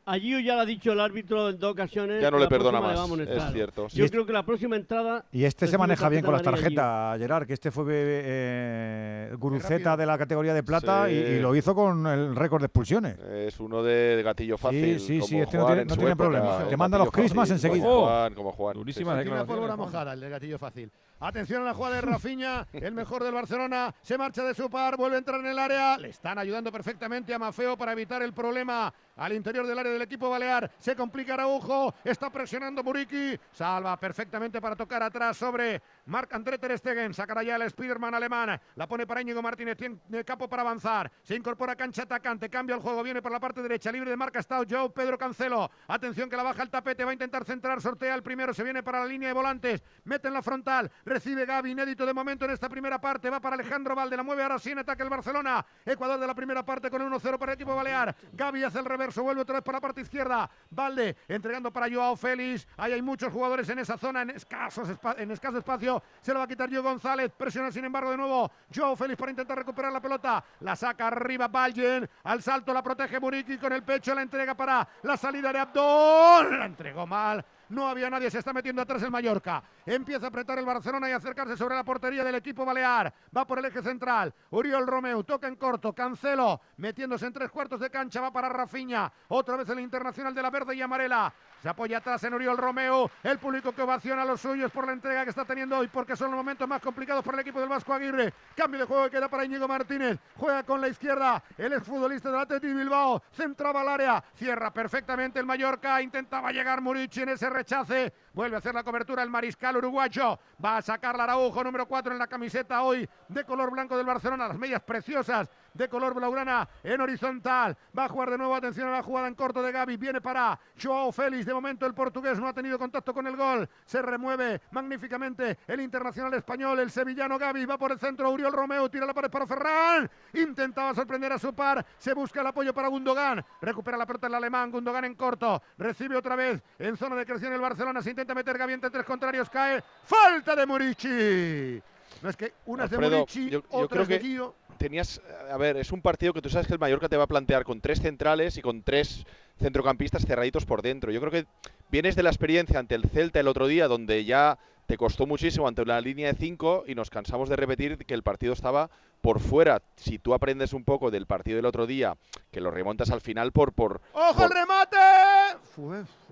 Allí 0.04 0.42
ya 0.42 0.56
lo 0.56 0.62
ha 0.62 0.66
dicho 0.66 0.90
el 0.90 0.98
árbitro 0.98 1.48
en 1.50 1.60
dos 1.60 1.70
ocasiones. 1.74 2.20
Ya 2.20 2.28
no 2.28 2.36
le 2.40 2.48
perdona 2.48 2.80
le 2.80 2.86
más, 2.88 2.98
amonestar. 2.98 3.36
es 3.46 3.52
cierto. 3.54 3.86
Yo 3.86 4.04
Y 4.04 4.08
creo 4.08 4.26
que 4.26 4.32
la 4.32 4.42
próxima 4.44 4.74
entrada. 4.74 5.24
Y 5.30 5.44
este 5.44 5.68
se 5.68 5.78
maneja 5.78 6.08
bien 6.08 6.24
con 6.24 6.32
las 6.32 6.42
tarjetas, 6.42 7.16
Gerard, 7.20 7.46
que 7.46 7.52
este 7.52 7.70
fue 7.70 7.84
eh, 7.88 9.32
guruceta 9.38 9.96
de 9.96 10.04
la 10.04 10.18
categoría 10.18 10.54
de 10.54 10.64
plata 10.64 11.08
y, 11.08 11.14
Sí. 11.14 11.20
y 11.34 11.40
lo 11.40 11.54
hizo 11.54 11.72
con 11.76 12.04
el 12.08 12.34
récord 12.34 12.60
de 12.62 12.66
expulsiones. 12.66 13.16
Es 13.20 13.60
uno 13.60 13.80
de, 13.84 14.16
de 14.16 14.22
gatillo 14.24 14.58
fácil. 14.58 14.98
sí, 14.98 15.18
como 15.20 15.28
sí, 15.28 15.38
este 15.38 15.56
no 15.56 15.66
tiene- 15.66 15.82
en 15.82 15.86
no 15.86 15.96
tiene 15.96 16.16
problema. 16.16 16.64
Te 16.68 16.76
manda 16.76 16.98
los 16.98 17.10
fácil, 17.10 17.52
enseguida. 17.52 17.84
Como. 17.84 18.00
Juan, 18.06 18.34
como 18.34 18.50
Juan. 18.52 18.74
Durísima 18.74 19.12
Sí, 19.12 19.18
sí. 19.18 19.24
Declaración. 19.24 19.54
pólvora 19.56 19.76
mojada, 19.76 20.12
el 20.14 20.20
de 20.20 20.28
gatillo 20.30 20.58
fácil. 20.58 20.90
Atención 21.24 21.62
a 21.62 21.66
la 21.66 21.74
jugada 21.74 21.94
de 21.94 22.00
Rafinha, 22.10 22.66
el 22.72 22.94
mejor 22.94 23.22
del 23.22 23.32
Barcelona. 23.32 23.94
Se 24.02 24.18
marcha 24.18 24.42
de 24.42 24.54
su 24.54 24.68
par, 24.68 24.96
vuelve 24.96 25.14
a 25.14 25.18
entrar 25.20 25.38
en 25.38 25.46
el 25.46 25.58
área. 25.58 25.96
Le 25.96 26.08
están 26.08 26.36
ayudando 26.36 26.72
perfectamente 26.72 27.32
a 27.32 27.38
Mafeo 27.38 27.76
para 27.76 27.92
evitar 27.92 28.22
el 28.22 28.32
problema 28.32 28.92
al 29.14 29.32
interior 29.32 29.64
del 29.64 29.78
área 29.78 29.92
del 29.92 30.02
equipo 30.02 30.28
balear. 30.28 30.68
Se 30.80 30.96
complica 30.96 31.34
Araujo, 31.34 31.94
está 32.02 32.28
presionando 32.30 32.82
Muriqui. 32.82 33.38
Salva 33.52 33.96
perfectamente 34.00 34.60
para 34.60 34.74
tocar 34.74 35.00
atrás 35.00 35.36
sobre 35.36 35.80
Marc 36.06 36.34
André 36.34 36.58
Ter 36.58 36.76
Stegen. 36.76 37.14
Sacará 37.14 37.44
ya 37.44 37.54
el 37.54 37.70
Spiderman 37.70 38.16
alemán. 38.16 38.60
La 38.74 38.88
pone 38.88 39.06
para 39.06 39.20
Íñigo 39.20 39.40
Martínez. 39.42 39.76
Tiene 39.76 40.24
capo 40.24 40.48
para 40.48 40.62
avanzar. 40.62 41.12
Se 41.22 41.36
incorpora 41.36 41.76
cancha 41.76 42.02
atacante. 42.02 42.50
Cambia 42.50 42.74
el 42.74 42.82
juego. 42.82 43.00
Viene 43.04 43.22
por 43.22 43.30
la 43.30 43.38
parte 43.38 43.62
derecha. 43.62 43.92
Libre 43.92 44.10
de 44.10 44.16
marca 44.16 44.40
está 44.40 44.60
Joe 44.68 44.90
Pedro 44.90 45.16
Cancelo. 45.16 45.70
Atención 45.86 46.28
que 46.28 46.36
la 46.36 46.42
baja 46.42 46.64
el 46.64 46.70
tapete. 46.70 47.04
Va 47.04 47.10
a 47.10 47.12
intentar 47.14 47.44
centrar. 47.44 47.80
Sortea 47.80 48.16
el 48.16 48.24
primero. 48.24 48.52
Se 48.52 48.64
viene 48.64 48.82
para 48.82 49.00
la 49.00 49.06
línea 49.06 49.28
de 49.28 49.34
volantes. 49.34 49.84
Mete 50.02 50.26
en 50.26 50.34
la 50.34 50.42
frontal. 50.42 50.90
Recibe 51.12 51.44
Gaby. 51.44 51.72
Inédito 51.72 52.06
de 52.06 52.14
momento 52.14 52.46
en 52.46 52.52
esta 52.52 52.70
primera 52.70 52.98
parte. 52.98 53.28
Va 53.28 53.38
para 53.38 53.54
Alejandro 53.54 53.94
Valde. 53.94 54.16
La 54.16 54.22
mueve 54.22 54.42
ahora 54.42 54.58
sí 54.58 54.70
en 54.70 54.78
ataque 54.78 55.02
el 55.02 55.10
Barcelona. 55.10 55.64
Ecuador 55.84 56.18
de 56.18 56.26
la 56.26 56.34
primera 56.34 56.64
parte 56.64 56.90
con 56.90 57.02
1-0 57.02 57.38
para 57.38 57.52
el 57.52 57.56
equipo 57.56 57.76
balear. 57.76 58.16
Gaby 58.32 58.64
hace 58.64 58.78
el 58.78 58.86
reverso. 58.86 59.22
vuelve 59.22 59.42
otra 59.42 59.56
vez 59.56 59.62
para 59.62 59.76
la 59.76 59.82
parte 59.82 60.00
izquierda. 60.00 60.48
Valde 60.70 61.16
entregando 61.28 61.70
para 61.70 61.92
Joao 61.92 62.16
Félix. 62.16 62.66
Ahí 62.78 62.92
hay 62.92 63.02
muchos 63.02 63.30
jugadores 63.30 63.68
en 63.68 63.80
esa 63.80 63.98
zona, 63.98 64.22
en, 64.22 64.30
escasos 64.30 64.88
en 65.18 65.30
escaso 65.30 65.58
espacio. 65.58 66.02
Se 66.22 66.32
lo 66.32 66.38
va 66.38 66.46
a 66.46 66.48
quitar 66.48 66.70
Gio 66.70 66.82
González. 66.82 67.30
Presiona 67.36 67.70
sin 67.70 67.84
embargo 67.84 68.10
de 68.10 68.16
nuevo 68.16 68.50
Joao 68.74 68.96
Félix 68.96 69.18
para 69.18 69.32
intentar 69.32 69.58
recuperar 69.58 69.92
la 69.92 70.00
pelota. 70.00 70.42
La 70.60 70.74
saca 70.76 71.08
arriba 71.08 71.48
Baljen. 71.48 72.08
Al 72.24 72.42
salto 72.42 72.72
la 72.72 72.82
protege 72.82 73.20
Muriqui 73.20 73.58
con 73.58 73.74
el 73.74 73.82
pecho. 73.82 74.14
La 74.14 74.22
entrega 74.22 74.54
para 74.54 74.88
la 75.02 75.16
salida 75.18 75.52
de 75.52 75.58
Abdón. 75.58 76.58
La 76.58 76.64
entregó 76.64 77.06
mal. 77.06 77.44
No 77.72 77.88
había 77.88 78.10
nadie, 78.10 78.30
se 78.30 78.38
está 78.38 78.52
metiendo 78.52 78.82
atrás 78.82 79.02
el 79.02 79.10
Mallorca. 79.10 79.62
Empieza 79.84 80.26
a 80.26 80.28
apretar 80.28 80.58
el 80.58 80.64
Barcelona 80.64 81.08
y 81.08 81.12
acercarse 81.12 81.56
sobre 81.56 81.74
la 81.74 81.84
portería 81.84 82.22
del 82.22 82.36
equipo 82.36 82.64
balear. 82.64 83.12
Va 83.36 83.44
por 83.46 83.58
el 83.58 83.64
eje 83.64 83.82
central. 83.82 84.32
Uriol 84.50 84.86
Romeu 84.86 85.24
toca 85.24 85.48
en 85.48 85.56
corto. 85.56 85.92
Cancelo 85.92 86.60
metiéndose 86.76 87.26
en 87.26 87.32
tres 87.32 87.50
cuartos 87.50 87.80
de 87.80 87.90
cancha. 87.90 88.20
Va 88.20 88.32
para 88.32 88.48
Rafiña. 88.48 89.12
Otra 89.28 89.56
vez 89.56 89.68
el 89.68 89.80
internacional 89.80 90.34
de 90.34 90.42
la 90.42 90.50
verde 90.50 90.76
y 90.76 90.82
amarela. 90.82 91.32
Se 91.62 91.68
apoya 91.68 91.98
atrás 91.98 92.22
en 92.24 92.34
Uriol 92.34 92.58
Romeo. 92.58 93.10
El 93.22 93.38
público 93.38 93.72
que 93.72 93.82
ovaciona 93.82 94.22
a 94.22 94.24
los 94.24 94.40
suyos 94.40 94.70
por 94.70 94.86
la 94.86 94.92
entrega 94.92 95.24
que 95.24 95.30
está 95.30 95.44
teniendo 95.44 95.78
hoy, 95.78 95.88
porque 95.88 96.16
son 96.16 96.30
los 96.30 96.36
momentos 96.36 96.68
más 96.68 96.82
complicados 96.82 97.24
para 97.24 97.36
el 97.36 97.42
equipo 97.42 97.60
del 97.60 97.68
Vasco 97.68 97.92
Aguirre. 97.92 98.32
Cambio 98.56 98.80
de 98.80 98.86
juego 98.86 99.04
que 99.04 99.10
queda 99.10 99.28
para 99.28 99.44
Íñigo 99.44 99.68
Martínez. 99.68 100.18
Juega 100.36 100.62
con 100.64 100.80
la 100.80 100.88
izquierda. 100.88 101.42
El 101.58 101.72
exfutbolista 101.72 102.30
del 102.30 102.40
Atleti 102.40 102.72
Bilbao. 102.72 103.22
Centraba 103.32 103.80
al 103.80 103.88
área. 103.88 104.24
Cierra 104.34 104.72
perfectamente 104.72 105.38
el 105.38 105.46
Mallorca. 105.46 106.02
Intentaba 106.02 106.52
llegar 106.52 106.80
Murici 106.80 107.22
en 107.22 107.30
ese 107.30 107.48
rechace. 107.50 108.12
Vuelve 108.32 108.56
a 108.56 108.58
hacer 108.58 108.74
la 108.74 108.82
cobertura 108.82 109.22
el 109.22 109.30
mariscal 109.30 109.71
uruguayo. 109.76 110.38
Va 110.62 110.78
a 110.78 110.82
sacar 110.82 111.16
la 111.16 111.24
Araujo 111.24 111.64
número 111.64 111.86
4 111.86 112.12
en 112.12 112.18
la 112.18 112.26
camiseta 112.26 112.82
hoy 112.82 113.08
de 113.28 113.44
color 113.44 113.70
blanco 113.70 113.96
del 113.96 114.06
Barcelona. 114.06 114.48
Las 114.48 114.58
medias 114.58 114.82
preciosas 114.82 115.48
de 115.74 115.88
color 115.88 116.14
blaugrana 116.14 116.68
en 116.82 117.00
horizontal. 117.00 117.76
Va 117.96 118.04
a 118.04 118.08
jugar 118.08 118.30
de 118.30 118.38
nuevo. 118.38 118.54
Atención 118.54 118.88
a 118.88 118.92
la 118.92 119.02
jugada 119.02 119.28
en 119.28 119.34
corto 119.34 119.62
de 119.62 119.72
Gaby. 119.72 119.96
Viene 119.96 120.20
para 120.20 120.58
Joao 120.80 121.12
Félix. 121.12 121.46
De 121.46 121.54
momento 121.54 121.86
el 121.86 121.94
portugués 121.94 122.38
no 122.38 122.48
ha 122.48 122.52
tenido 122.52 122.78
contacto 122.78 123.14
con 123.14 123.26
el 123.26 123.36
gol. 123.36 123.68
Se 123.84 124.02
remueve 124.02 124.60
magníficamente 124.70 125.58
el 125.66 125.80
internacional 125.80 126.34
español. 126.34 126.78
El 126.78 126.90
sevillano 126.90 127.38
Gaby 127.38 127.64
va 127.64 127.78
por 127.78 127.92
el 127.92 127.98
centro. 127.98 128.30
Uriol 128.30 128.52
Romeo 128.52 128.90
tira 128.90 129.06
la 129.06 129.14
pared 129.14 129.30
para 129.30 129.46
Ferran. 129.46 130.10
Intentaba 130.34 130.94
sorprender 130.94 131.32
a 131.32 131.38
su 131.38 131.54
par. 131.54 131.84
Se 131.98 132.14
busca 132.14 132.40
el 132.40 132.46
apoyo 132.46 132.74
para 132.74 132.88
Gundogan. 132.88 133.44
Recupera 133.60 133.96
la 133.96 134.06
pelota 134.06 134.26
el 134.26 134.34
alemán. 134.34 134.70
Gundogan 134.70 135.04
en 135.04 135.14
corto. 135.14 135.62
Recibe 135.78 136.16
otra 136.16 136.36
vez 136.36 136.62
en 136.78 136.96
zona 136.96 137.16
de 137.16 137.24
creación 137.24 137.52
el 137.52 137.60
Barcelona. 137.60 138.02
Se 138.02 138.10
intenta 138.10 138.34
meter 138.34 138.58
Gaby 138.58 138.74
entre 138.74 138.90
tres 138.90 139.04
contrarios. 139.04 139.48
Cae. 139.50 139.82
Falta 140.04 140.54
de 140.56 140.66
Murici. 140.66 141.82
No 142.22 142.28
es 142.28 142.36
que 142.36 142.54
unas 142.66 142.90
de 142.90 142.98
Murici, 142.98 143.50
otras 143.70 144.06
de 144.06 144.20
Gio 144.20 144.54
tenías, 144.82 145.22
a 145.48 145.56
ver, 145.56 145.76
es 145.76 145.92
un 145.92 146.02
partido 146.02 146.32
que 146.32 146.42
tú 146.42 146.50
sabes 146.50 146.66
que 146.66 146.72
el 146.72 146.80
Mallorca 146.80 147.08
te 147.08 147.16
va 147.16 147.24
a 147.24 147.28
plantear 147.28 147.62
con 147.62 147.80
tres 147.80 148.00
centrales 148.00 148.56
y 148.56 148.62
con 148.62 148.82
tres 148.82 149.24
centrocampistas 149.60 150.26
cerraditos 150.26 150.66
por 150.66 150.82
dentro. 150.82 151.12
Yo 151.12 151.20
creo 151.20 151.30
que 151.30 151.46
vienes 151.90 152.16
de 152.16 152.24
la 152.24 152.30
experiencia 152.30 152.80
ante 152.80 152.96
el 152.96 153.08
Celta 153.08 153.38
el 153.38 153.46
otro 153.46 153.68
día, 153.68 153.86
donde 153.86 154.24
ya 154.24 154.58
te 154.86 154.96
costó 154.96 155.24
muchísimo 155.24 155.68
ante 155.68 155.82
una 155.82 156.00
línea 156.00 156.32
de 156.32 156.38
cinco 156.38 156.82
y 156.86 156.96
nos 156.96 157.10
cansamos 157.10 157.48
de 157.48 157.54
repetir 157.54 157.96
que 157.96 158.14
el 158.14 158.24
partido 158.24 158.52
estaba 158.52 158.90
por 159.22 159.40
fuera. 159.40 159.80
Si 159.96 160.18
tú 160.18 160.34
aprendes 160.34 160.74
un 160.74 160.84
poco 160.84 161.10
del 161.10 161.26
partido 161.26 161.56
del 161.56 161.64
otro 161.64 161.86
día, 161.86 162.16
que 162.50 162.60
lo 162.60 162.70
remontas 162.70 163.10
al 163.10 163.22
final 163.22 163.52
por... 163.52 163.72
por 163.72 164.02
¡Ojo 164.12 164.44
el 164.44 164.50
remate! 164.50 164.96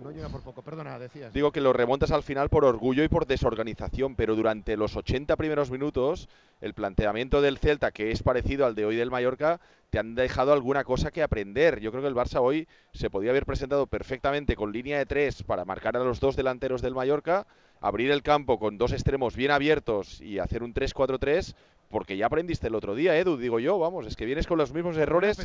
no 0.03 0.11
llega 0.11 0.29
por 0.29 0.43
poco, 0.43 0.63
perdona, 0.63 0.99
decías. 0.99 1.33
Digo 1.33 1.53
que 1.53 1.61
lo 1.61 1.73
remontas 1.73 2.11
al 2.11 2.23
final 2.23 2.51
por 2.51 2.65
orgullo 2.65 3.03
y 3.05 3.09
por 3.09 3.27
desorganización, 3.27 4.17
pero 4.17 4.35
durante 4.35 4.77
los 4.77 4.97
80 4.97 5.37
primeros 5.37 5.71
minutos, 5.71 6.29
el 6.61 6.75
planteamiento 6.75 7.41
del 7.41 7.59
Celta, 7.59 7.91
que 7.91 8.11
es 8.11 8.23
parecido 8.23 8.67
al 8.67 8.75
de 8.75 8.85
hoy 8.85 8.97
del 8.97 9.11
Mallorca, 9.11 9.61
te 9.89 9.99
han 9.99 10.15
dejado 10.15 10.53
alguna 10.53 10.85
cosa 10.85 11.11
que 11.11 11.23
aprender. 11.23 11.81
Yo 11.81 11.91
creo 11.91 12.03
que 12.03 12.09
el 12.09 12.15
Barça 12.15 12.41
hoy 12.41 12.69
se 12.93 13.09
podía 13.09 13.31
haber 13.31 13.47
presentado 13.47 13.87
perfectamente 13.87 14.57
con 14.57 14.73
línea 14.73 14.99
de 14.99 15.07
tres 15.07 15.43
para 15.43 15.65
marcar 15.65 15.97
a 15.97 16.05
los 16.05 16.21
dos 16.21 16.37
delanteros 16.37 16.83
del 16.83 16.95
Mallorca, 16.95 17.47
abrir 17.81 18.11
el 18.11 18.23
campo 18.23 18.59
con 18.59 18.79
dos 18.79 18.93
extremos 18.93 19.37
bien 19.37 19.53
abiertos 19.53 20.21
y 20.21 20.39
hacer 20.39 20.63
un 20.63 20.75
3-4-3, 20.75 21.55
porque 21.91 22.17
ya 22.17 22.27
aprendiste 22.27 22.69
el 22.69 22.77
otro 22.77 22.95
día, 22.95 23.17
Edu, 23.17 23.37
digo 23.37 23.59
yo, 23.59 23.79
vamos, 23.79 24.07
es 24.07 24.15
que 24.15 24.25
vienes 24.25 24.47
con 24.47 24.57
los 24.59 24.73
mismos 24.73 24.97
errores 24.97 25.37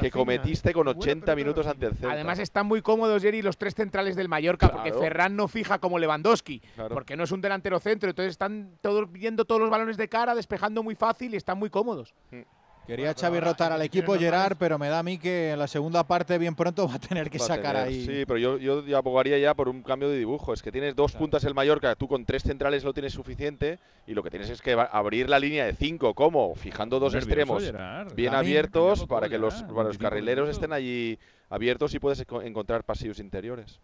que 0.00 0.10
cometiste 0.10 0.72
con 0.72 0.88
80 0.88 1.34
minutos 1.36 1.66
ante 1.66 1.86
el 1.86 1.94
Celta. 1.94 2.12
Además 2.12 2.40
están 2.40 2.66
muy 2.66 2.82
cómodos, 2.82 3.22
Jerry, 3.22 3.40
los 3.40 3.56
tres 3.56 3.74
centrales 3.74 4.16
del 4.16 4.28
Mallorca, 4.28 4.70
porque 4.70 4.92
Ferran 4.92 5.36
no 5.36 5.46
fija 5.46 5.78
como 5.78 5.98
Lewandowski, 6.00 6.60
porque 6.90 7.16
no 7.16 7.24
es 7.24 7.30
un 7.30 7.40
delantero 7.40 7.78
centro, 7.78 8.10
entonces 8.10 8.32
están 8.32 8.76
todos 8.80 9.10
viendo 9.12 9.44
todos 9.44 9.60
los 9.60 9.70
balones 9.70 9.96
de 9.96 10.08
cara, 10.08 10.34
despejando 10.34 10.82
muy 10.82 10.96
fácil 10.96 11.34
y 11.34 11.36
están 11.36 11.58
muy 11.58 11.70
cómodos. 11.70 12.14
Mm. 12.32 12.40
Quería 12.86 13.14
Xavi 13.14 13.38
rotar 13.38 13.72
al 13.72 13.82
equipo 13.82 14.14
Gerard, 14.18 14.56
pero 14.58 14.78
me 14.78 14.88
da 14.88 14.98
a 14.98 15.02
mí 15.02 15.18
que 15.18 15.52
en 15.52 15.58
la 15.58 15.68
segunda 15.68 16.04
parte 16.04 16.36
bien 16.38 16.54
pronto 16.54 16.88
va 16.88 16.94
a 16.94 16.98
tener 16.98 17.30
que 17.30 17.38
sacar 17.38 17.76
ahí. 17.76 18.04
Sí, 18.04 18.24
pero 18.26 18.38
yo, 18.38 18.58
yo 18.58 18.96
abogaría 18.96 19.38
ya 19.38 19.54
por 19.54 19.68
un 19.68 19.82
cambio 19.82 20.08
de 20.08 20.18
dibujo. 20.18 20.52
Es 20.52 20.62
que 20.62 20.72
tienes 20.72 20.96
dos 20.96 21.12
puntas 21.12 21.44
el 21.44 21.54
Mallorca, 21.54 21.94
tú 21.94 22.08
con 22.08 22.24
tres 22.24 22.42
centrales 22.42 22.84
lo 22.84 22.92
tienes 22.92 23.12
suficiente 23.12 23.78
y 24.06 24.14
lo 24.14 24.22
que 24.22 24.30
tienes 24.30 24.50
es 24.50 24.60
que 24.60 24.72
abrir 24.72 25.28
la 25.28 25.38
línea 25.38 25.64
de 25.64 25.74
cinco. 25.74 26.14
¿Cómo? 26.14 26.54
Fijando 26.54 26.98
dos 26.98 27.14
extremos 27.14 27.72
bien 28.14 28.34
abiertos 28.34 29.06
para 29.06 29.28
que 29.28 29.38
los, 29.38 29.62
para 29.62 29.84
los 29.84 29.98
carrileros 29.98 30.48
estén 30.48 30.72
allí 30.72 31.18
abiertos 31.50 31.94
y 31.94 31.98
puedes 31.98 32.24
encontrar 32.42 32.84
pasillos 32.84 33.18
interiores. 33.20 33.80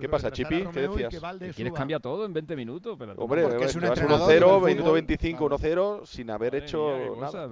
¿Qué 0.00 0.08
pasa, 0.08 0.30
Chipi? 0.30 0.64
¿Qué 0.72 0.88
decías? 0.88 1.14
¿Quieres 1.54 1.72
cambiar 1.72 2.00
todo 2.00 2.26
en 2.26 2.32
20 2.32 2.56
minutos? 2.56 2.98
Hombre, 3.16 3.42
porque 3.42 3.64
es 3.64 3.74
un 3.74 3.82
1-0, 3.82 4.66
minuto 4.66 4.92
25, 4.92 5.50
1-0, 5.50 6.06
sin 6.06 6.30
haber 6.30 6.54
hecho 6.54 7.16
nada. 7.20 7.48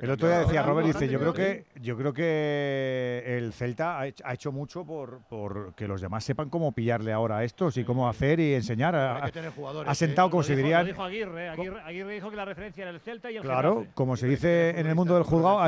El 0.00 0.10
otro 0.10 0.28
día 0.28 0.40
decía 0.40 0.62
Robert, 0.62 0.86
dice, 0.86 1.08
yo 1.08 1.18
creo 1.18 1.32
que 1.32 1.64
yo 1.80 1.96
creo 1.96 2.12
que 2.12 3.24
el 3.26 3.52
Celta 3.52 4.00
ha 4.00 4.34
hecho 4.34 4.52
mucho 4.52 4.84
por, 4.84 5.20
por 5.28 5.74
que 5.74 5.88
los 5.88 6.00
demás 6.00 6.24
sepan 6.24 6.50
cómo 6.50 6.72
pillarle 6.72 7.12
ahora 7.12 7.38
a 7.38 7.44
estos 7.44 7.76
y 7.76 7.84
cómo 7.84 8.08
hacer 8.08 8.40
y 8.40 8.54
enseñar. 8.54 8.94
Ha 8.94 9.94
sentado, 9.94 10.30
como 10.30 10.42
se 10.42 10.56
diría. 10.56 10.84
dijo 10.84 11.02
Aguirre, 11.02 11.48
Aguirre, 11.48 12.14
dijo 12.14 12.30
que 12.30 12.36
la 12.36 12.44
referencia 12.44 12.82
era 12.82 12.90
el 12.90 13.00
Celta 13.00 13.30
y 13.30 13.36
el 13.36 13.42
Claro, 13.42 13.86
como 13.94 14.16
se 14.16 14.26
dice 14.26 14.78
en 14.78 14.86
el 14.86 14.94
mundo 14.94 15.14
del 15.14 15.24
juzgado, 15.24 15.60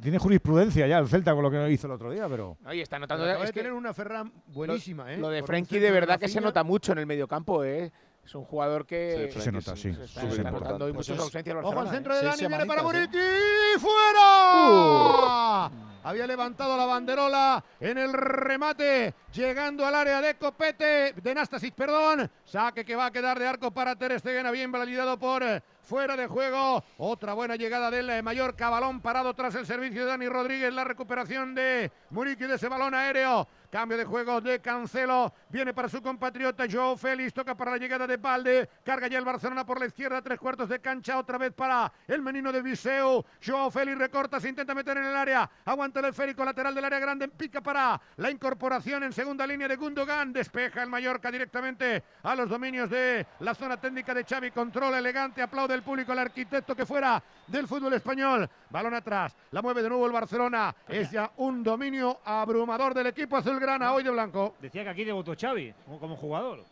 tiene 0.00 0.18
jurisprudencia 0.18 0.86
ya 0.86 0.98
el 0.98 1.08
Celta 1.08 1.34
con 1.34 1.42
lo 1.42 1.50
que 1.50 1.70
hizo 1.70 1.86
el 1.86 1.92
otro 1.92 2.10
día, 2.10 2.28
pero. 2.28 2.56
Oye, 2.66 2.82
está 2.82 2.98
notando. 2.98 3.26
Es 3.28 3.52
que 3.52 3.60
tener 3.60 3.72
una 3.72 3.92
Ferran 3.92 4.32
buenísima, 4.46 5.12
¿eh? 5.12 5.18
De 5.48 5.52
Frenkie 5.52 5.78
de 5.78 5.90
verdad 5.90 6.20
que 6.20 6.28
se 6.28 6.42
nota 6.42 6.62
mucho 6.62 6.92
en 6.92 6.98
el 6.98 7.06
mediocampo, 7.06 7.64
¿eh? 7.64 7.90
Es 8.22 8.34
un 8.34 8.44
jugador 8.44 8.84
que 8.84 9.32
se 9.34 9.50
nota, 9.50 9.74
sí. 9.74 9.88
está, 9.88 10.50
notando 10.50 10.84
hoy 10.84 10.92
muchas 10.92 11.18
ausencias. 11.18 11.56
Ojo 11.62 11.80
al 11.80 11.88
centro 11.88 12.14
de 12.14 12.20
¿eh? 12.20 12.24
Dani, 12.24 12.46
viene 12.46 12.66
para 12.66 12.82
Muriqui, 12.82 13.18
fuera. 13.78 15.70
Había 16.04 16.26
levantado 16.26 16.76
la 16.76 16.84
banderola 16.84 17.64
en 17.80 17.96
el 17.96 18.12
remate, 18.12 19.14
llegando 19.32 19.86
al 19.86 19.94
área 19.94 20.20
de 20.20 20.34
Copete, 20.34 21.14
de 21.14 21.34
Nastasic, 21.34 21.74
perdón. 21.74 22.30
Saque 22.44 22.84
que 22.84 22.94
va 22.94 23.06
a 23.06 23.10
quedar 23.10 23.38
de 23.38 23.46
arco 23.46 23.70
para 23.70 23.96
Ter 23.96 24.20
Stegen, 24.20 24.52
bien 24.52 24.70
validado 24.70 25.18
por 25.18 25.42
fuera 25.82 26.14
de 26.14 26.26
juego. 26.26 26.84
Otra 26.98 27.32
buena 27.32 27.56
llegada 27.56 27.90
del 27.90 28.10
eh, 28.10 28.22
Mallorca, 28.22 28.68
balón 28.68 29.00
parado 29.00 29.32
tras 29.32 29.54
el 29.54 29.64
servicio 29.64 30.02
de 30.02 30.10
Dani 30.10 30.28
Rodríguez, 30.28 30.72
la 30.72 30.84
recuperación 30.84 31.54
de 31.54 31.90
Muriqui 32.10 32.44
de 32.44 32.56
ese 32.56 32.68
balón 32.68 32.94
aéreo. 32.94 33.48
Cambio 33.70 33.98
de 33.98 34.06
juego 34.06 34.40
de 34.40 34.60
Cancelo. 34.60 35.34
Viene 35.50 35.74
para 35.74 35.90
su 35.90 36.00
compatriota 36.00 36.64
Joe 36.70 36.96
Félix. 36.96 37.34
Toca 37.34 37.54
para 37.54 37.72
la 37.72 37.76
llegada 37.76 38.06
de 38.06 38.16
Balde. 38.16 38.66
Carga 38.82 39.08
ya 39.08 39.18
el 39.18 39.26
Barcelona 39.26 39.66
por 39.66 39.78
la 39.78 39.84
izquierda. 39.84 40.22
Tres 40.22 40.38
cuartos 40.38 40.70
de 40.70 40.80
cancha. 40.80 41.18
Otra 41.18 41.36
vez 41.36 41.52
para 41.52 41.92
el 42.06 42.22
menino 42.22 42.50
de 42.50 42.62
Viseu. 42.62 43.22
Joe 43.44 43.70
Félix 43.70 43.98
recorta. 43.98 44.40
Se 44.40 44.48
intenta 44.48 44.74
meter 44.74 44.96
en 44.96 45.04
el 45.04 45.14
área. 45.14 45.50
Aguanta 45.66 46.00
el 46.00 46.06
esférico 46.06 46.46
lateral 46.46 46.74
del 46.74 46.84
área 46.86 46.98
grande. 46.98 47.28
Pica 47.28 47.60
para 47.60 48.00
la 48.16 48.30
incorporación 48.30 49.02
en 49.02 49.12
segunda 49.12 49.46
línea 49.46 49.68
de 49.68 49.76
Gundogan. 49.76 50.32
Despeja 50.32 50.82
el 50.82 50.88
Mallorca 50.88 51.30
directamente 51.30 52.02
a 52.22 52.34
los 52.34 52.48
dominios 52.48 52.88
de 52.88 53.26
la 53.40 53.54
zona 53.54 53.78
técnica 53.78 54.14
de 54.14 54.24
Xavi. 54.24 54.50
Controla 54.50 54.98
elegante. 54.98 55.42
Aplaude 55.42 55.74
el 55.74 55.82
público 55.82 56.12
al 56.12 56.20
arquitecto 56.20 56.74
que 56.74 56.86
fuera 56.86 57.22
del 57.46 57.68
fútbol 57.68 57.92
español. 57.92 58.48
Balón 58.70 58.94
atrás. 58.94 59.36
La 59.50 59.60
mueve 59.60 59.82
de 59.82 59.90
nuevo 59.90 60.06
el 60.06 60.12
Barcelona. 60.12 60.74
Es 60.88 61.10
ya 61.10 61.30
un 61.36 61.62
dominio 61.62 62.20
abrumador 62.24 62.94
del 62.94 63.08
equipo 63.08 63.36
azul 63.36 63.57
grana 63.58 63.92
hoy 63.92 64.02
de 64.02 64.10
blanco. 64.10 64.54
Decía 64.60 64.84
que 64.84 64.90
aquí 64.90 65.04
debutó 65.04 65.34
Xavi 65.38 65.74
como, 66.00 66.16
jugador, 66.16 66.64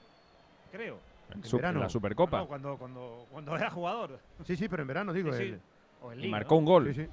creo. 0.71 0.99
En, 1.33 1.81
la 1.81 1.89
Supercopa. 1.89 2.47
cuando, 2.47 2.77
cuando, 2.77 3.27
cuando, 3.31 3.57
era 3.57 3.69
jugador. 3.71 4.21
Sí, 4.45 4.57
sí, 4.57 4.69
pero 4.69 4.83
en 4.83 4.89
verano, 4.89 5.13
digo. 5.13 5.31
y 6.17 6.29
marcó 6.29 6.57
un 6.57 6.65
gol. 6.65 7.09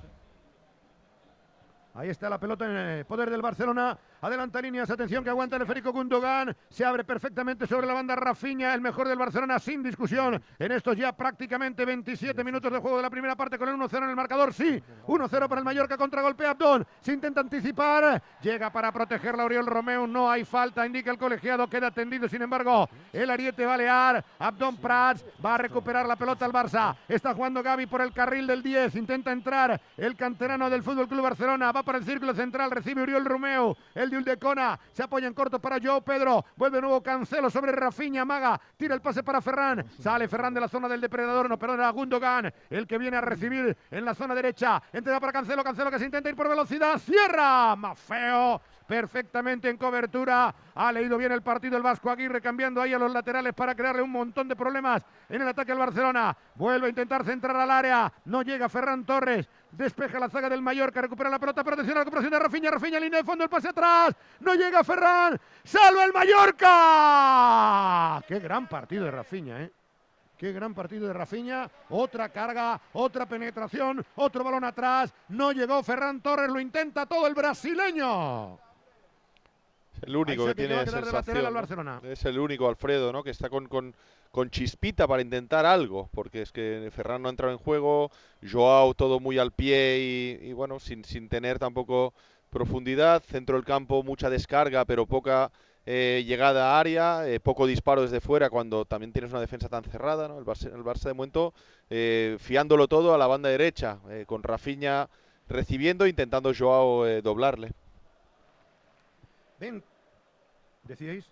Ahí 1.96 2.10
está 2.10 2.28
la 2.28 2.40
pelota 2.40 2.66
en 2.66 2.76
el 2.76 3.06
poder 3.06 3.30
del 3.30 3.44
Barcelona. 3.44 3.96
Adelanta 4.20 4.60
líneas, 4.60 4.90
atención 4.90 5.24
que 5.24 5.30
aguanta 5.30 5.58
el 5.58 5.62
Federico 5.68 5.92
Gundogan. 5.92 6.56
Se 6.68 6.84
abre 6.84 7.04
perfectamente 7.04 7.68
sobre 7.68 7.86
la 7.86 7.94
banda 7.94 8.16
Rafinha, 8.16 8.74
el 8.74 8.82
mejor 8.82 9.08
del 9.08 9.20
Barcelona 9.20 9.60
sin 9.60 9.84
discusión. 9.84 10.42
En 10.58 10.72
estos 10.72 10.98
ya 10.98 11.16
prácticamente 11.16 11.86
27 11.86 12.44
minutos 12.44 12.72
de 12.72 12.80
juego 12.80 12.98
de 12.98 13.04
la 13.04 13.12
primera 13.12 13.36
parte 13.36 13.60
con 13.60 13.70
el 13.70 13.76
1-0 13.76 13.98
en 14.06 14.10
el 14.10 14.16
marcador. 14.16 14.56
Sí, 14.56 14.82
1-0 15.06 15.48
para 15.48 15.60
el 15.60 15.66
Mallorca 15.66 15.96
contra 15.96 16.24
golpe 16.24 16.48
Abdón. 16.48 16.84
Se 17.00 17.14
intenta 17.14 17.42
anticipar. 17.42 18.24
Llega 18.42 18.72
para 18.72 18.92
proteger 18.92 19.38
la 19.38 19.46
Oriol 19.46 19.68
Romeo. 19.68 20.08
No 20.08 20.32
hay 20.32 20.46
falta, 20.46 20.88
indica 20.88 21.12
el 21.12 21.20
colegiado. 21.20 21.70
Queda 21.70 21.92
tendido, 21.92 22.28
sin 22.28 22.42
embargo, 22.42 22.90
el 23.12 23.30
ariete 23.30 23.68
Balear. 23.68 24.26
Abdón 24.40 24.78
Prats 24.78 25.24
va 25.46 25.54
a 25.54 25.58
recuperar 25.60 26.08
la 26.08 26.16
pelota 26.16 26.44
al 26.44 26.54
Barça. 26.54 26.96
Está 27.08 27.36
jugando 27.36 27.62
Gaby 27.62 27.86
por 27.86 28.02
el 28.02 28.14
carril 28.14 28.48
del 28.48 28.64
10. 28.64 28.96
Intenta 28.96 29.32
entrar 29.32 29.80
el 29.96 30.16
canterano 30.16 30.72
del 30.72 30.82
Fútbol 30.82 31.08
Club 31.08 31.22
Barcelona. 31.22 31.72
Va 31.72 31.83
para 31.84 31.98
el 31.98 32.06
círculo 32.06 32.34
central, 32.34 32.72
recibe 32.72 33.04
Uriol 33.04 33.26
Romeo, 33.26 33.78
el 33.94 34.10
de 34.10 34.18
Uldecona, 34.18 34.80
se 34.92 35.04
apoya 35.04 35.28
en 35.28 35.34
corto 35.34 35.60
para 35.60 35.80
Joao 35.82 36.02
Pedro, 36.02 36.46
vuelve 36.56 36.82
nuevo 36.82 37.02
Cancelo 37.02 37.50
sobre 37.50 37.72
Rafinha, 37.72 38.26
Maga, 38.26 38.60
tira 38.78 38.96
el 38.96 39.02
pase 39.02 39.24
para 39.24 39.42
Ferran, 39.42 39.86
sale 40.00 40.28
Ferran 40.28 40.54
de 40.54 40.62
la 40.62 40.68
zona 40.68 40.88
del 40.88 41.02
depredador, 41.02 41.50
no, 41.50 41.58
perdón, 41.60 41.80
era 41.80 41.90
Gundogan, 41.90 42.54
el 42.70 42.88
que 42.88 42.98
viene 42.98 43.18
a 43.18 43.22
recibir 43.22 43.76
en 43.92 44.06
la 44.06 44.14
zona 44.14 44.34
derecha, 44.34 44.82
entrega 44.92 45.20
para 45.20 45.34
Cancelo, 45.34 45.64
Cancelo 45.64 45.92
que 45.92 46.00
se 46.00 46.06
intenta 46.06 46.30
ir 46.30 46.36
por 46.36 46.50
velocidad, 46.50 46.98
cierra, 46.98 47.76
más 47.76 48.00
feo, 48.00 48.62
perfectamente 48.88 49.70
en 49.70 49.78
cobertura. 49.78 50.54
Ha 50.76 50.92
leído 50.92 51.18
bien 51.18 51.32
el 51.32 51.42
partido 51.42 51.78
el 51.78 51.84
Vasco 51.84 52.10
Aguirre, 52.10 52.42
cambiando 52.42 52.82
ahí 52.82 52.94
a 52.94 53.00
los 53.00 53.12
laterales 53.12 53.54
para 53.54 53.76
crearle 53.76 54.02
un 54.02 54.12
montón 54.12 54.48
de 54.48 54.56
problemas 54.56 55.04
en 55.30 55.42
el 55.42 55.48
ataque 55.48 55.72
al 55.72 55.78
Barcelona. 55.78 56.36
Vuelve 56.56 56.88
a 56.88 56.90
intentar 56.90 57.24
centrar 57.24 57.56
al 57.56 57.72
área. 57.72 58.12
No 58.26 58.42
llega 58.42 58.70
Ferran 58.70 59.06
Torres. 59.06 59.48
Despeja 59.78 60.20
la 60.20 60.30
zaga 60.30 60.50
del 60.50 60.62
Mallorca, 60.62 61.02
recupera 61.02 61.32
la 61.32 61.40
pelota, 61.40 61.64
pero 61.64 61.74
atención 61.74 61.98
a 61.98 62.02
la 62.02 62.04
recuperación 62.04 62.32
de 62.32 62.40
Rafinha, 62.40 62.70
Rafinha, 62.70 63.00
línea 63.00 63.20
de 63.20 63.26
fondo, 63.26 63.44
el 63.44 63.50
pase 63.50 63.70
atrás. 63.70 64.16
No 64.40 64.54
llega 64.54 64.84
Ferran. 64.84 65.40
¡Salva 65.64 66.06
el 66.06 66.14
Mallorca! 66.14 66.64
¡Qué 68.28 68.38
gran 68.40 68.68
partido 68.68 69.06
de 69.06 69.12
Rafinha, 69.12 69.64
eh! 69.64 69.72
Qué 70.38 70.52
gran 70.52 70.76
partido 70.76 71.08
de 71.08 71.14
Rafinha. 71.14 71.68
Otra 71.90 72.30
carga, 72.30 72.80
otra 72.94 73.26
penetración, 73.26 74.06
otro 74.16 74.44
balón 74.44 74.64
atrás. 74.64 75.12
No 75.30 75.52
llegó 75.52 75.82
Ferran 75.82 76.22
Torres, 76.22 76.50
lo 76.50 76.60
intenta 76.60 77.08
todo 77.08 77.26
el 77.26 77.34
brasileño. 77.34 78.60
El 80.02 80.16
único 80.16 80.46
que 80.46 80.56
tiene 80.56 80.86
sensación. 80.86 82.04
Es 82.04 82.26
el 82.26 82.38
único, 82.38 82.68
Alfredo, 82.68 83.12
¿no? 83.12 83.24
Que 83.24 83.32
está 83.32 83.50
con, 83.50 83.68
con, 83.68 83.96
con, 84.34 84.50
chispita 84.50 85.08
para 85.08 85.22
intentar 85.22 85.66
algo. 85.66 86.10
Porque 86.12 86.42
es 86.42 86.52
que 86.52 86.90
Ferran 86.92 87.22
no 87.22 87.30
ha 87.30 87.32
entrado 87.32 87.54
en 87.54 87.60
juego. 87.60 88.12
Joao 88.42 88.94
todo 88.96 89.20
muy 89.20 89.38
al 89.38 89.52
pie 89.52 90.40
y, 90.42 90.54
bueno, 90.54 90.80
sin, 90.80 91.06
sin 91.06 91.30
tener 91.30 91.60
tampoco 91.60 92.14
profundidad. 92.50 93.22
Centro 93.24 93.56
del 93.56 93.66
campo, 93.66 94.04
mucha 94.04 94.30
descarga, 94.30 94.86
pero 94.86 95.06
poca 95.06 95.52
eh, 95.86 96.24
llegada 96.26 96.72
a 96.72 96.80
área, 96.80 97.28
eh, 97.28 97.42
poco 97.42 97.68
disparo 97.68 98.04
desde 98.04 98.22
fuera 98.22 98.50
cuando 98.50 98.86
también 98.86 99.12
tienes 99.12 99.32
una 99.32 99.42
defensa 99.42 99.70
tan 99.70 99.84
cerrada. 99.84 100.28
¿no? 100.28 100.40
El, 100.40 100.46
Barça, 100.46 100.74
el 100.74 100.84
Barça 100.84 101.06
de 101.06 101.14
momento 101.14 101.54
eh, 101.90 102.38
fiándolo 102.40 102.88
todo 102.88 103.14
a 103.14 103.18
la 103.18 103.28
banda 103.28 103.50
derecha, 103.50 104.00
con 104.26 104.44
Rafinha 104.44 105.10
recibiendo, 105.50 106.08
intentando 106.08 106.54
Joao 106.58 107.22
doblarle. 107.22 107.72
Ven, 109.60 109.84
decíais. 110.84 111.26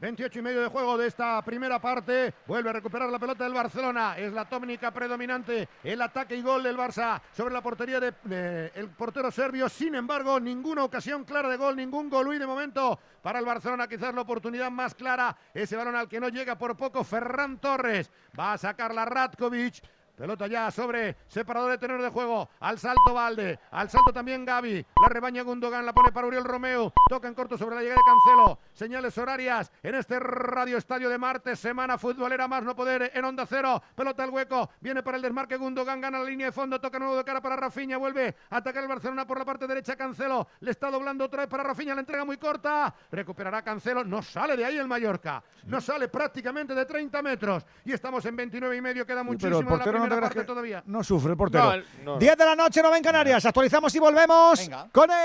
28 0.00 0.38
y 0.38 0.42
medio 0.42 0.60
de 0.60 0.68
juego 0.68 0.96
de 0.96 1.08
esta 1.08 1.42
primera 1.42 1.80
parte. 1.80 2.32
Vuelve 2.46 2.70
a 2.70 2.72
recuperar 2.72 3.10
la 3.10 3.18
pelota 3.18 3.44
del 3.44 3.52
Barcelona. 3.52 4.16
Es 4.16 4.32
la 4.32 4.48
tónica 4.48 4.92
predominante. 4.92 5.68
El 5.82 6.00
ataque 6.02 6.36
y 6.36 6.42
gol 6.42 6.62
del 6.62 6.76
Barça 6.76 7.20
sobre 7.32 7.52
la 7.52 7.62
portería 7.62 7.98
del 7.98 8.14
de, 8.22 8.70
el 8.76 8.88
portero 8.90 9.30
serbio. 9.32 9.68
Sin 9.68 9.96
embargo, 9.96 10.38
ninguna 10.38 10.84
ocasión 10.84 11.24
clara 11.24 11.48
de 11.48 11.56
gol, 11.56 11.74
ningún 11.74 12.08
gol. 12.08 12.32
Y 12.32 12.38
de 12.38 12.46
momento 12.46 12.98
para 13.22 13.40
el 13.40 13.44
Barcelona, 13.44 13.88
quizás 13.88 14.14
la 14.14 14.20
oportunidad 14.20 14.70
más 14.70 14.94
clara. 14.94 15.36
Ese 15.52 15.76
balón 15.76 15.96
al 15.96 16.08
que 16.08 16.20
no 16.20 16.28
llega 16.28 16.56
por 16.56 16.76
poco 16.76 17.02
Ferran 17.02 17.58
Torres. 17.58 18.10
Va 18.38 18.52
a 18.52 18.58
sacar 18.58 18.94
la 18.94 19.04
Ratkovic. 19.04 19.82
Pelota 20.18 20.48
ya 20.48 20.68
sobre 20.72 21.16
separador 21.28 21.70
de 21.70 21.78
tenor 21.78 22.02
de 22.02 22.08
juego. 22.08 22.48
Al 22.58 22.76
salto 22.76 23.14
Valde. 23.14 23.56
Al 23.70 23.88
salto 23.88 24.12
también 24.12 24.44
Gaby. 24.44 24.84
La 25.00 25.08
rebaña 25.08 25.42
Gundogan. 25.42 25.86
La 25.86 25.92
pone 25.92 26.10
para 26.10 26.26
Uriel 26.26 26.42
Romeo. 26.42 26.92
Toca 27.08 27.28
en 27.28 27.34
corto 27.34 27.56
sobre 27.56 27.76
la 27.76 27.82
llegada 27.82 28.00
de 28.00 28.04
Cancelo. 28.04 28.58
Señales 28.72 29.16
horarias 29.16 29.70
en 29.80 29.94
este 29.94 30.18
Radio 30.18 30.76
Estadio 30.76 31.08
de 31.08 31.18
martes. 31.18 31.60
Semana 31.60 31.98
futbolera 31.98 32.48
más 32.48 32.64
no 32.64 32.74
poder 32.74 33.12
en 33.14 33.24
onda 33.24 33.46
cero. 33.46 33.80
Pelota 33.94 34.24
al 34.24 34.30
hueco. 34.30 34.70
Viene 34.80 35.04
para 35.04 35.18
el 35.18 35.22
desmarque 35.22 35.56
Gundogan. 35.56 36.00
Gana 36.00 36.18
la 36.18 36.24
línea 36.24 36.46
de 36.46 36.52
fondo. 36.52 36.80
Toca 36.80 36.98
nuevo 36.98 37.16
de 37.16 37.22
cara 37.22 37.40
para 37.40 37.54
Rafinha. 37.54 37.96
Vuelve 37.96 38.34
a 38.50 38.56
atacar 38.56 38.82
el 38.82 38.88
Barcelona 38.88 39.24
por 39.24 39.38
la 39.38 39.44
parte 39.44 39.68
derecha. 39.68 39.94
Cancelo. 39.94 40.48
Le 40.58 40.72
está 40.72 40.90
doblando 40.90 41.26
otra 41.26 41.42
vez 41.42 41.48
para 41.48 41.62
Rafinha. 41.62 41.94
La 41.94 42.00
entrega 42.00 42.24
muy 42.24 42.38
corta. 42.38 42.92
Recuperará 43.12 43.62
Cancelo. 43.62 44.02
No 44.02 44.20
sale 44.20 44.56
de 44.56 44.64
ahí 44.64 44.78
el 44.78 44.88
Mallorca. 44.88 45.44
No 45.66 45.80
sale 45.80 46.08
prácticamente 46.08 46.74
de 46.74 46.84
30 46.84 47.22
metros. 47.22 47.64
Y 47.84 47.92
estamos 47.92 48.26
en 48.26 48.34
29 48.34 48.76
y 48.76 48.80
medio. 48.80 49.06
Queda 49.06 49.22
muchísimo. 49.22 49.58
Pero 49.58 49.60
el 49.60 49.78
portero 49.78 50.07
la 50.07 50.07
no, 50.08 50.28
te 50.28 50.34
que 50.34 50.44
todavía. 50.44 50.82
no 50.86 51.02
sufre 51.04 51.32
el 51.32 51.36
portero. 51.36 51.64
No, 51.64 51.72
el- 51.74 51.84
no, 52.04 52.12
no. 52.14 52.18
10 52.18 52.36
de 52.36 52.44
la 52.44 52.54
noche, 52.56 52.80
9 52.82 52.96
en 52.98 53.02
Canarias. 53.04 53.44
Actualizamos 53.46 53.94
y 53.94 53.98
volvemos 53.98 54.58
Venga. 54.58 54.88
con 54.92 55.10
el 55.10 55.16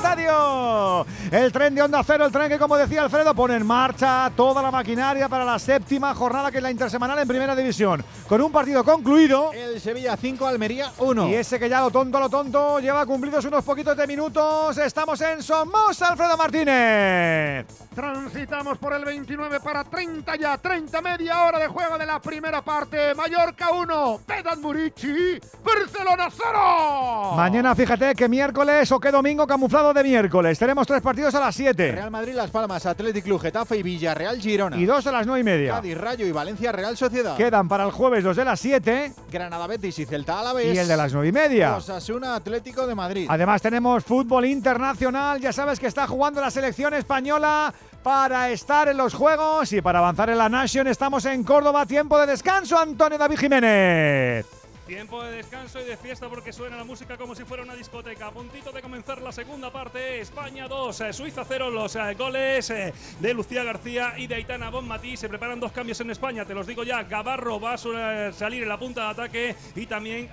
Estadio. 0.00 1.06
El 1.30 1.52
tren 1.52 1.74
de 1.74 1.82
Onda 1.82 2.02
Cero, 2.02 2.24
el 2.24 2.32
tren 2.32 2.48
que, 2.48 2.58
como 2.58 2.74
decía 2.78 3.02
Alfredo, 3.02 3.34
pone 3.34 3.54
en 3.56 3.66
marcha 3.66 4.32
toda 4.34 4.62
la 4.62 4.70
maquinaria 4.70 5.28
para 5.28 5.44
la 5.44 5.58
séptima 5.58 6.14
jornada 6.14 6.50
que 6.50 6.56
es 6.56 6.62
la 6.62 6.70
intersemanal 6.70 7.18
en 7.18 7.28
Primera 7.28 7.54
División. 7.54 8.02
Con 8.26 8.40
un 8.40 8.50
partido 8.50 8.82
concluido. 8.82 9.52
El 9.52 9.78
Sevilla 9.78 10.16
5, 10.16 10.46
Almería 10.46 10.90
1. 10.96 11.28
Y 11.28 11.34
ese 11.34 11.58
que 11.58 11.68
ya 11.68 11.82
lo 11.82 11.90
tonto, 11.90 12.18
lo 12.18 12.30
tonto, 12.30 12.80
lleva 12.80 13.04
cumplidos 13.04 13.44
unos 13.44 13.62
poquitos 13.62 13.94
de 13.94 14.06
minutos. 14.06 14.78
Estamos 14.78 15.20
en 15.20 15.42
Somos 15.42 16.00
Alfredo 16.00 16.34
Martínez. 16.36 17.66
Transitamos 17.94 18.78
por 18.78 18.94
el 18.94 19.04
29 19.04 19.60
para 19.60 19.84
30 19.84 20.36
ya, 20.36 20.56
30 20.56 21.00
media 21.02 21.44
hora 21.44 21.58
de 21.58 21.66
juego 21.66 21.98
de 21.98 22.06
la 22.06 22.20
primera 22.20 22.62
parte. 22.62 23.14
Mallorca 23.14 23.70
1, 23.70 24.20
Vedat 24.26 24.58
Murici, 24.58 25.38
Barcelona 25.62 26.28
0. 26.30 27.32
Mañana 27.36 27.74
fíjate 27.74 28.14
que 28.14 28.28
miércoles 28.28 28.90
o 28.92 28.98
que 28.98 29.10
domingo 29.10 29.46
camuflado 29.46 29.89
de 29.94 30.02
miércoles. 30.04 30.58
Tenemos 30.58 30.86
tres 30.86 31.00
partidos 31.02 31.34
a 31.34 31.40
las 31.40 31.54
7 31.54 31.92
Real 31.92 32.10
Madrid, 32.10 32.34
Las 32.34 32.50
Palmas, 32.50 32.84
Athletic 32.86 33.24
Club, 33.24 33.40
Getafe 33.40 33.76
y 33.78 33.82
Villarreal, 33.82 34.38
Girona. 34.40 34.76
y 34.76 34.84
dos 34.84 35.06
a 35.06 35.12
las 35.12 35.26
9 35.26 35.40
y 35.40 35.44
media. 35.44 35.72
Cádiz, 35.74 35.96
Rayo 35.98 36.26
y 36.26 36.32
Valencia, 36.32 36.72
Real 36.72 36.96
Sociedad. 36.96 37.36
Quedan 37.36 37.68
para 37.68 37.84
el 37.84 37.90
jueves 37.90 38.22
los 38.24 38.36
de 38.36 38.44
las 38.44 38.60
7 38.60 39.12
Granada, 39.30 39.66
Betis 39.66 39.98
y 39.98 40.06
Celta 40.06 40.40
Alavés. 40.40 40.74
y 40.74 40.78
el 40.78 40.88
de 40.88 40.96
las 40.96 41.12
9 41.12 41.28
y 41.28 41.32
media. 41.32 41.76
Osasuna, 41.76 42.34
Atlético 42.36 42.86
de 42.86 42.94
Madrid. 42.94 43.26
Además 43.28 43.62
tenemos 43.62 44.04
fútbol 44.04 44.44
internacional, 44.46 45.40
ya 45.40 45.52
sabes 45.52 45.78
que 45.80 45.86
está 45.86 46.06
jugando 46.06 46.40
la 46.40 46.50
selección 46.50 46.94
española 46.94 47.72
para 48.02 48.50
estar 48.50 48.88
en 48.88 48.96
los 48.96 49.12
Juegos 49.14 49.72
y 49.72 49.80
para 49.82 49.98
avanzar 49.98 50.30
en 50.30 50.38
la 50.38 50.48
Nation 50.48 50.86
estamos 50.86 51.24
en 51.26 51.44
Córdoba, 51.44 51.84
tiempo 51.86 52.18
de 52.18 52.26
descanso, 52.26 52.78
Antonio 52.78 53.18
David 53.18 53.38
Jiménez. 53.38 54.59
Tiempo 54.90 55.22
de 55.22 55.36
descanso 55.36 55.80
y 55.80 55.84
de 55.84 55.96
fiesta 55.96 56.28
porque 56.28 56.52
suena 56.52 56.76
la 56.76 56.82
música 56.82 57.16
como 57.16 57.36
si 57.36 57.44
fuera 57.44 57.62
una 57.62 57.76
discoteca. 57.76 58.26
A 58.26 58.72
de 58.72 58.82
comenzar 58.82 59.22
la 59.22 59.30
segunda 59.30 59.70
parte. 59.70 60.20
España 60.20 60.66
2, 60.66 61.00
eh, 61.02 61.12
Suiza 61.12 61.44
0. 61.46 61.70
Los 61.70 61.94
eh, 61.94 62.14
goles 62.18 62.70
eh, 62.70 62.92
de 63.20 63.32
Lucía 63.32 63.62
García 63.62 64.14
y 64.16 64.26
de 64.26 64.34
Aitana 64.34 64.68
Bonmatí. 64.68 65.16
Se 65.16 65.28
preparan 65.28 65.60
dos 65.60 65.70
cambios 65.70 66.00
en 66.00 66.10
España. 66.10 66.44
Te 66.44 66.54
los 66.54 66.66
digo 66.66 66.82
ya. 66.82 67.04
Gavarro 67.04 67.60
va 67.60 67.74
a 67.74 68.32
salir 68.32 68.64
en 68.64 68.68
la 68.68 68.80
punta 68.80 69.04
de 69.04 69.10
ataque 69.10 69.56
y 69.76 69.86
también 69.86 70.28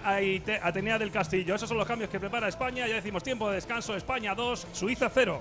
Atenea 0.63 0.97
del 0.97 1.11
Castillo. 1.11 1.53
Esos 1.53 1.69
son 1.69 1.77
los 1.77 1.87
cambios 1.87 2.09
que 2.09 2.19
prepara 2.19 2.47
España. 2.47 2.87
Ya 2.87 2.95
decimos 2.95 3.21
tiempo 3.21 3.47
de 3.49 3.57
descanso. 3.57 3.95
España 3.95 4.33
2, 4.33 4.69
Suiza 4.73 5.11
0. 5.13 5.39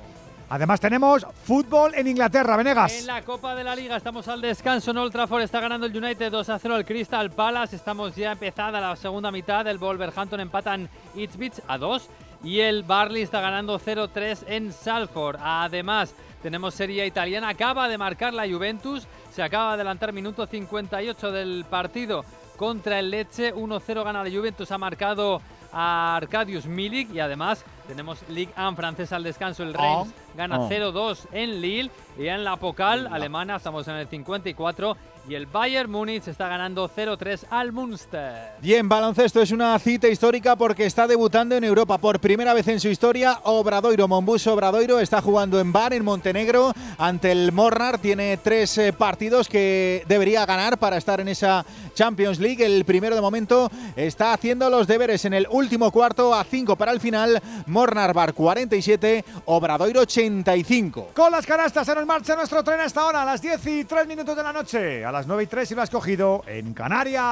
Además 0.49 0.79
tenemos 0.79 1.27
fútbol 1.45 1.93
en 1.95 2.07
Inglaterra, 2.07 2.57
Venegas. 2.57 2.93
En 2.93 3.07
la 3.07 3.23
Copa 3.23 3.57
de 3.57 3.65
la 3.65 3.75
Liga 3.75 3.97
estamos 3.97 4.29
al 4.29 4.41
descanso. 4.41 4.93
En 4.93 4.99
Old 4.99 5.43
está 5.43 5.59
ganando 5.59 5.87
el 5.87 5.97
United 5.97 6.31
2 6.31 6.49
a 6.51 6.59
0 6.59 6.75
al 6.77 6.85
Crystal 6.85 7.31
Palace. 7.31 7.75
Estamos 7.75 8.15
ya 8.15 8.33
empezada 8.33 8.81
la 8.81 8.95
segunda 8.95 9.33
mitad. 9.33 9.67
El 9.67 9.79
Wolverhampton 9.79 10.39
empatan 10.39 10.89
Ipswich 11.17 11.61
a 11.67 11.79
2. 11.79 12.09
Y 12.45 12.61
el 12.61 12.85
Barley 12.85 13.23
está 13.23 13.41
ganando 13.41 13.81
0-3 13.81 14.45
en 14.47 14.73
Salford. 14.73 15.37
Además, 15.43 16.15
tenemos 16.43 16.75
Serie 16.75 17.05
italiana. 17.05 17.49
Acaba 17.49 17.89
de 17.89 17.99
marcar 17.99 18.33
la 18.33 18.49
Juventus. 18.49 19.09
Se 19.33 19.43
acaba 19.43 19.71
de 19.71 19.75
adelantar 19.75 20.13
minuto 20.13 20.47
58 20.47 21.33
del 21.33 21.65
partido 21.69 22.25
contra 22.57 23.01
el 23.01 23.11
Leche. 23.11 23.53
1-0 23.53 24.05
gana 24.05 24.23
la 24.23 24.31
Juventus. 24.31 24.71
Ha 24.71 24.79
marcado 24.79 25.43
a 25.73 26.17
Arcadius 26.17 26.67
Milik. 26.67 27.13
Y 27.13 27.21
además 27.21 27.65
tenemos 27.87 28.19
Ligue 28.29 28.53
1 28.57 28.77
francesa 28.77 29.17
al 29.17 29.23
descanso. 29.23 29.63
El 29.63 29.75
Reims 29.75 30.13
gana 30.37 30.61
Oh. 30.61 30.69
0-2 30.69 31.27
en 31.33 31.61
Lille. 31.61 31.91
Y 32.19 32.27
en 32.29 32.45
la 32.45 32.57
Pokal 32.57 33.07
alemana 33.07 33.57
estamos 33.57 33.87
en 33.89 33.97
el 33.97 34.09
54. 34.09 34.97
Y 35.29 35.35
el 35.35 35.47
Bayern 35.47 35.91
Múnich 35.91 36.29
está 36.29 36.47
ganando 36.47 36.89
0-3 36.89 37.47
al 37.51 37.73
Münster. 37.73 38.53
Y 38.63 38.75
en 38.75 38.89
baloncesto 38.89 39.43
es 39.43 39.51
una 39.51 39.77
cita 39.81 40.07
histórica 40.07 40.55
porque 40.55 40.87
está 40.87 41.09
debutando 41.09 41.57
en 41.57 41.65
Europa 41.65 41.99
por 41.99 42.21
primera 42.21 42.55
vez 42.55 42.69
en 42.69 42.79
su 42.79 42.87
historia. 42.87 43.41
Obradoiro, 43.43 44.07
Monbus 44.07 44.47
Obradoiro 44.47 45.01
está 45.01 45.21
jugando 45.21 45.59
en 45.59 45.73
Bar, 45.73 45.95
en 45.95 46.05
Montenegro, 46.05 46.73
ante 46.97 47.33
el 47.33 47.51
Mornar. 47.51 47.99
Tiene 47.99 48.37
tres 48.37 48.79
eh, 48.79 48.93
partidos 48.93 49.49
que 49.49 50.05
debería 50.07 50.47
ganar 50.47 50.79
para 50.79 50.97
estar 50.97 51.21
en 51.21 51.27
esa 51.27 51.67
Champions 51.95 52.39
League. 52.39 52.65
El 52.65 52.85
primero 52.85 53.17
de 53.17 53.21
momento 53.21 53.69
está 53.97 54.33
haciendo 54.33 54.71
los 54.71 54.87
deberes 54.87 55.25
en 55.25 55.35
el 55.35 55.49
último 55.51 55.91
cuarto 55.91 56.35
a 56.35 56.45
5 56.45 56.77
para 56.77 56.93
el 56.93 57.01
final. 57.01 57.43
Mornar 57.67 58.15
Bar 58.15 58.33
47, 58.33 59.25
Obradoiro 59.47 60.03
85. 60.03 61.11
Con 61.15 61.33
las 61.33 61.45
canastas 61.45 61.89
en 61.89 62.07
marcha 62.07 62.37
nuestro 62.37 62.63
tren 62.63 62.81
hasta 62.81 63.01
ahora, 63.01 63.23
a 63.23 63.25
las 63.25 63.43
10 63.43 63.67
y 63.67 63.85
3 63.85 64.07
minutos 64.07 64.37
de 64.37 64.43
la 64.45 64.53
noche. 64.53 65.05
A 65.05 65.16
las 65.17 65.27
9 65.27 65.45
y 65.45 65.47
3 65.47 65.71
y 65.71 65.75
lo 65.75 65.81
has 65.81 65.89
cogido 65.89 66.43
en 66.47 66.75
Canarias. 66.75 67.23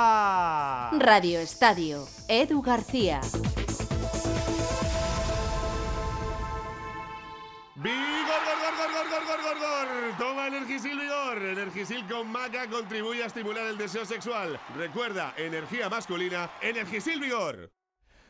Radio 0.98 1.38
Estadio, 1.38 2.08
Edu 2.28 2.62
García. 2.62 3.20
¡Vigor, 7.74 7.92
gor, 8.26 8.56
gor, 8.62 8.74
gor, 8.78 9.06
gor, 9.10 9.26
gor, 9.26 9.42
gor, 9.42 9.58
gor! 9.58 10.16
Toma 10.16 10.46
Energisil 10.46 10.98
Vigor. 10.98 11.36
Energisil 11.42 12.06
con 12.08 12.32
maca 12.32 12.66
contribuye 12.70 13.22
a 13.22 13.26
estimular 13.26 13.66
el 13.66 13.76
deseo 13.76 14.06
sexual. 14.06 14.58
Recuerda, 14.78 15.34
energía 15.36 15.90
masculina, 15.90 16.48
Energisil 16.62 17.20
Vigor. 17.20 17.70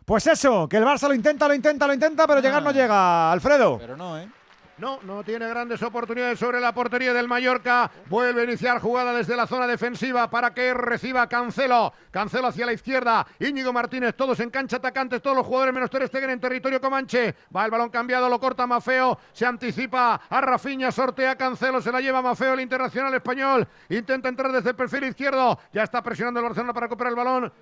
Pues 0.05 0.27
eso, 0.27 0.69
que 0.69 0.79
el 0.79 0.85
Barça 0.85 1.07
lo 1.07 1.15
intenta, 1.15 1.47
lo 1.47 1.55
intenta, 1.55 1.87
lo 1.87 1.95
intenta, 1.95 2.27
pero 2.27 2.41
llegar 2.41 2.61
ah. 2.61 2.65
no 2.65 2.73
llega, 2.73 3.31
Alfredo. 3.31 3.79
Pero 3.79 3.97
no, 3.97 4.19
¿eh? 4.19 4.29
No, 4.77 4.99
no 5.03 5.23
tiene 5.23 5.49
grandes 5.49 5.81
oportunidades 5.83 6.39
sobre 6.39 6.61
la 6.61 6.75
portería 6.75 7.13
del 7.13 7.29
Mallorca. 7.29 7.91
Vuelve 8.09 8.41
a 8.41 8.45
iniciar 8.45 8.81
jugada 8.81 9.13
desde 9.13 9.37
la 9.37 9.47
zona 9.47 9.69
defensiva 9.69 10.29
para 10.29 10.53
que 10.53 10.75
reciba 10.75 11.29
Cancelo. 11.29 11.93
Cancelo 12.11 12.49
hacia 12.49 12.67
la 12.67 12.73
izquierda. 12.73 13.25
Íñigo 13.39 13.73
Martínez, 13.73 14.17
todos 14.17 14.41
en 14.41 14.51
cancha 14.51 14.79
atacantes, 14.79 15.23
todos 15.23 15.37
los 15.37 15.47
jugadores 15.47 15.73
menos 15.73 15.91
Ter 15.91 16.09
Stegen 16.09 16.31
en 16.31 16.41
territorio 16.41 16.81
Comanche. 16.81 17.37
Va 17.55 17.65
el 17.65 17.71
balón 17.71 17.91
cambiado, 17.91 18.29
lo 18.29 18.41
corta 18.41 18.67
Mafeo. 18.67 19.17
Se 19.33 19.47
anticipa 19.47 20.21
a 20.29 20.41
Rafinha, 20.41 20.91
sortea 20.91 21.37
Cancelo, 21.37 21.81
se 21.81 21.93
la 21.93 22.01
lleva 22.01 22.21
Mafeo, 22.21 22.55
el 22.55 22.61
internacional 22.61 23.15
español. 23.15 23.69
Intenta 23.91 24.29
entrar 24.29 24.51
desde 24.51 24.71
el 24.71 24.77
perfil 24.77 25.05
izquierdo. 25.05 25.57
Ya 25.73 25.85
está 25.85 26.03
presionando 26.03 26.41
el 26.41 26.47
Barcelona 26.47 26.75
para 26.75 26.87
recuperar 26.87 27.13
el 27.13 27.17
balón. 27.17 27.53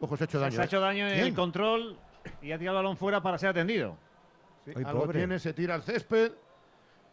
Ojo, 0.00 0.16
se 0.16 0.24
ha 0.24 0.26
hecho 0.26 0.40
daño. 0.40 0.52
Se 0.52 0.60
ha 0.60 0.64
¿eh? 0.64 0.66
hecho 0.66 0.80
daño 0.80 1.08
en 1.08 1.18
el 1.18 1.34
control 1.34 1.98
y 2.40 2.52
ha 2.52 2.58
tirado 2.58 2.78
el 2.78 2.84
balón 2.84 2.96
fuera 2.96 3.22
para 3.22 3.36
ser 3.36 3.50
atendido. 3.50 3.98
Sí, 4.64 4.72
algo 4.82 5.08
tiene, 5.08 5.38
se 5.38 5.52
tira 5.52 5.74
al 5.74 5.82
césped. 5.82 6.32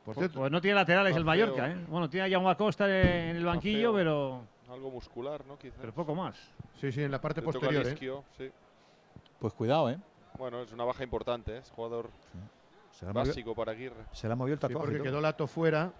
Por 0.05 0.15
Pues, 0.15 0.17
cierto, 0.17 0.39
pues 0.39 0.51
no 0.51 0.59
tiene 0.61 0.75
laterales 0.75 1.15
el. 1.15 1.23
Mallorca, 1.23 1.69
¿eh? 1.69 1.77
Bueno, 1.87 2.09
tiene 2.09 2.25
a 2.27 2.29
Jaume 2.29 2.49
Acosta 2.49 2.85
en 2.87 3.35
el 3.35 3.45
banquillo, 3.45 3.93
pero, 3.93 4.41
Algo 4.71 4.89
muscular, 4.89 5.45
¿no? 5.45 5.57
Quizás. 5.59 5.77
pero 5.79 5.93
poco 5.93 6.15
más. 6.15 6.35
Sí, 6.79 6.91
sí, 6.91 7.03
en 7.03 7.11
la 7.11 7.21
parte 7.21 7.41
Le 7.41 7.45
posterior. 7.45 7.85
¿eh? 7.85 7.95
sí. 8.37 8.51
Pues 9.39 9.53
cuidado, 9.53 9.89
¿eh? 9.91 9.97
Bueno, 10.39 10.61
es 10.61 10.71
una 10.71 10.85
baja 10.85 11.03
importante, 11.03 11.55
¿eh? 11.55 11.59
es 11.59 11.69
jugador 11.71 12.09
Se 12.91 13.05
la 13.05 13.13
movió- 13.13 13.27
básico 13.27 13.53
para 13.53 13.73
Aguirre. 13.73 13.95
Se 14.11 14.27
le 14.27 14.33
ha 14.33 14.35
movido 14.35 14.53
el 14.53 14.59
Sí, 14.59 14.61
tatuaje. 14.61 14.87
porque 14.87 15.03
quedó 15.03 15.21
Lato 15.21 15.45
fuera. 15.45 15.91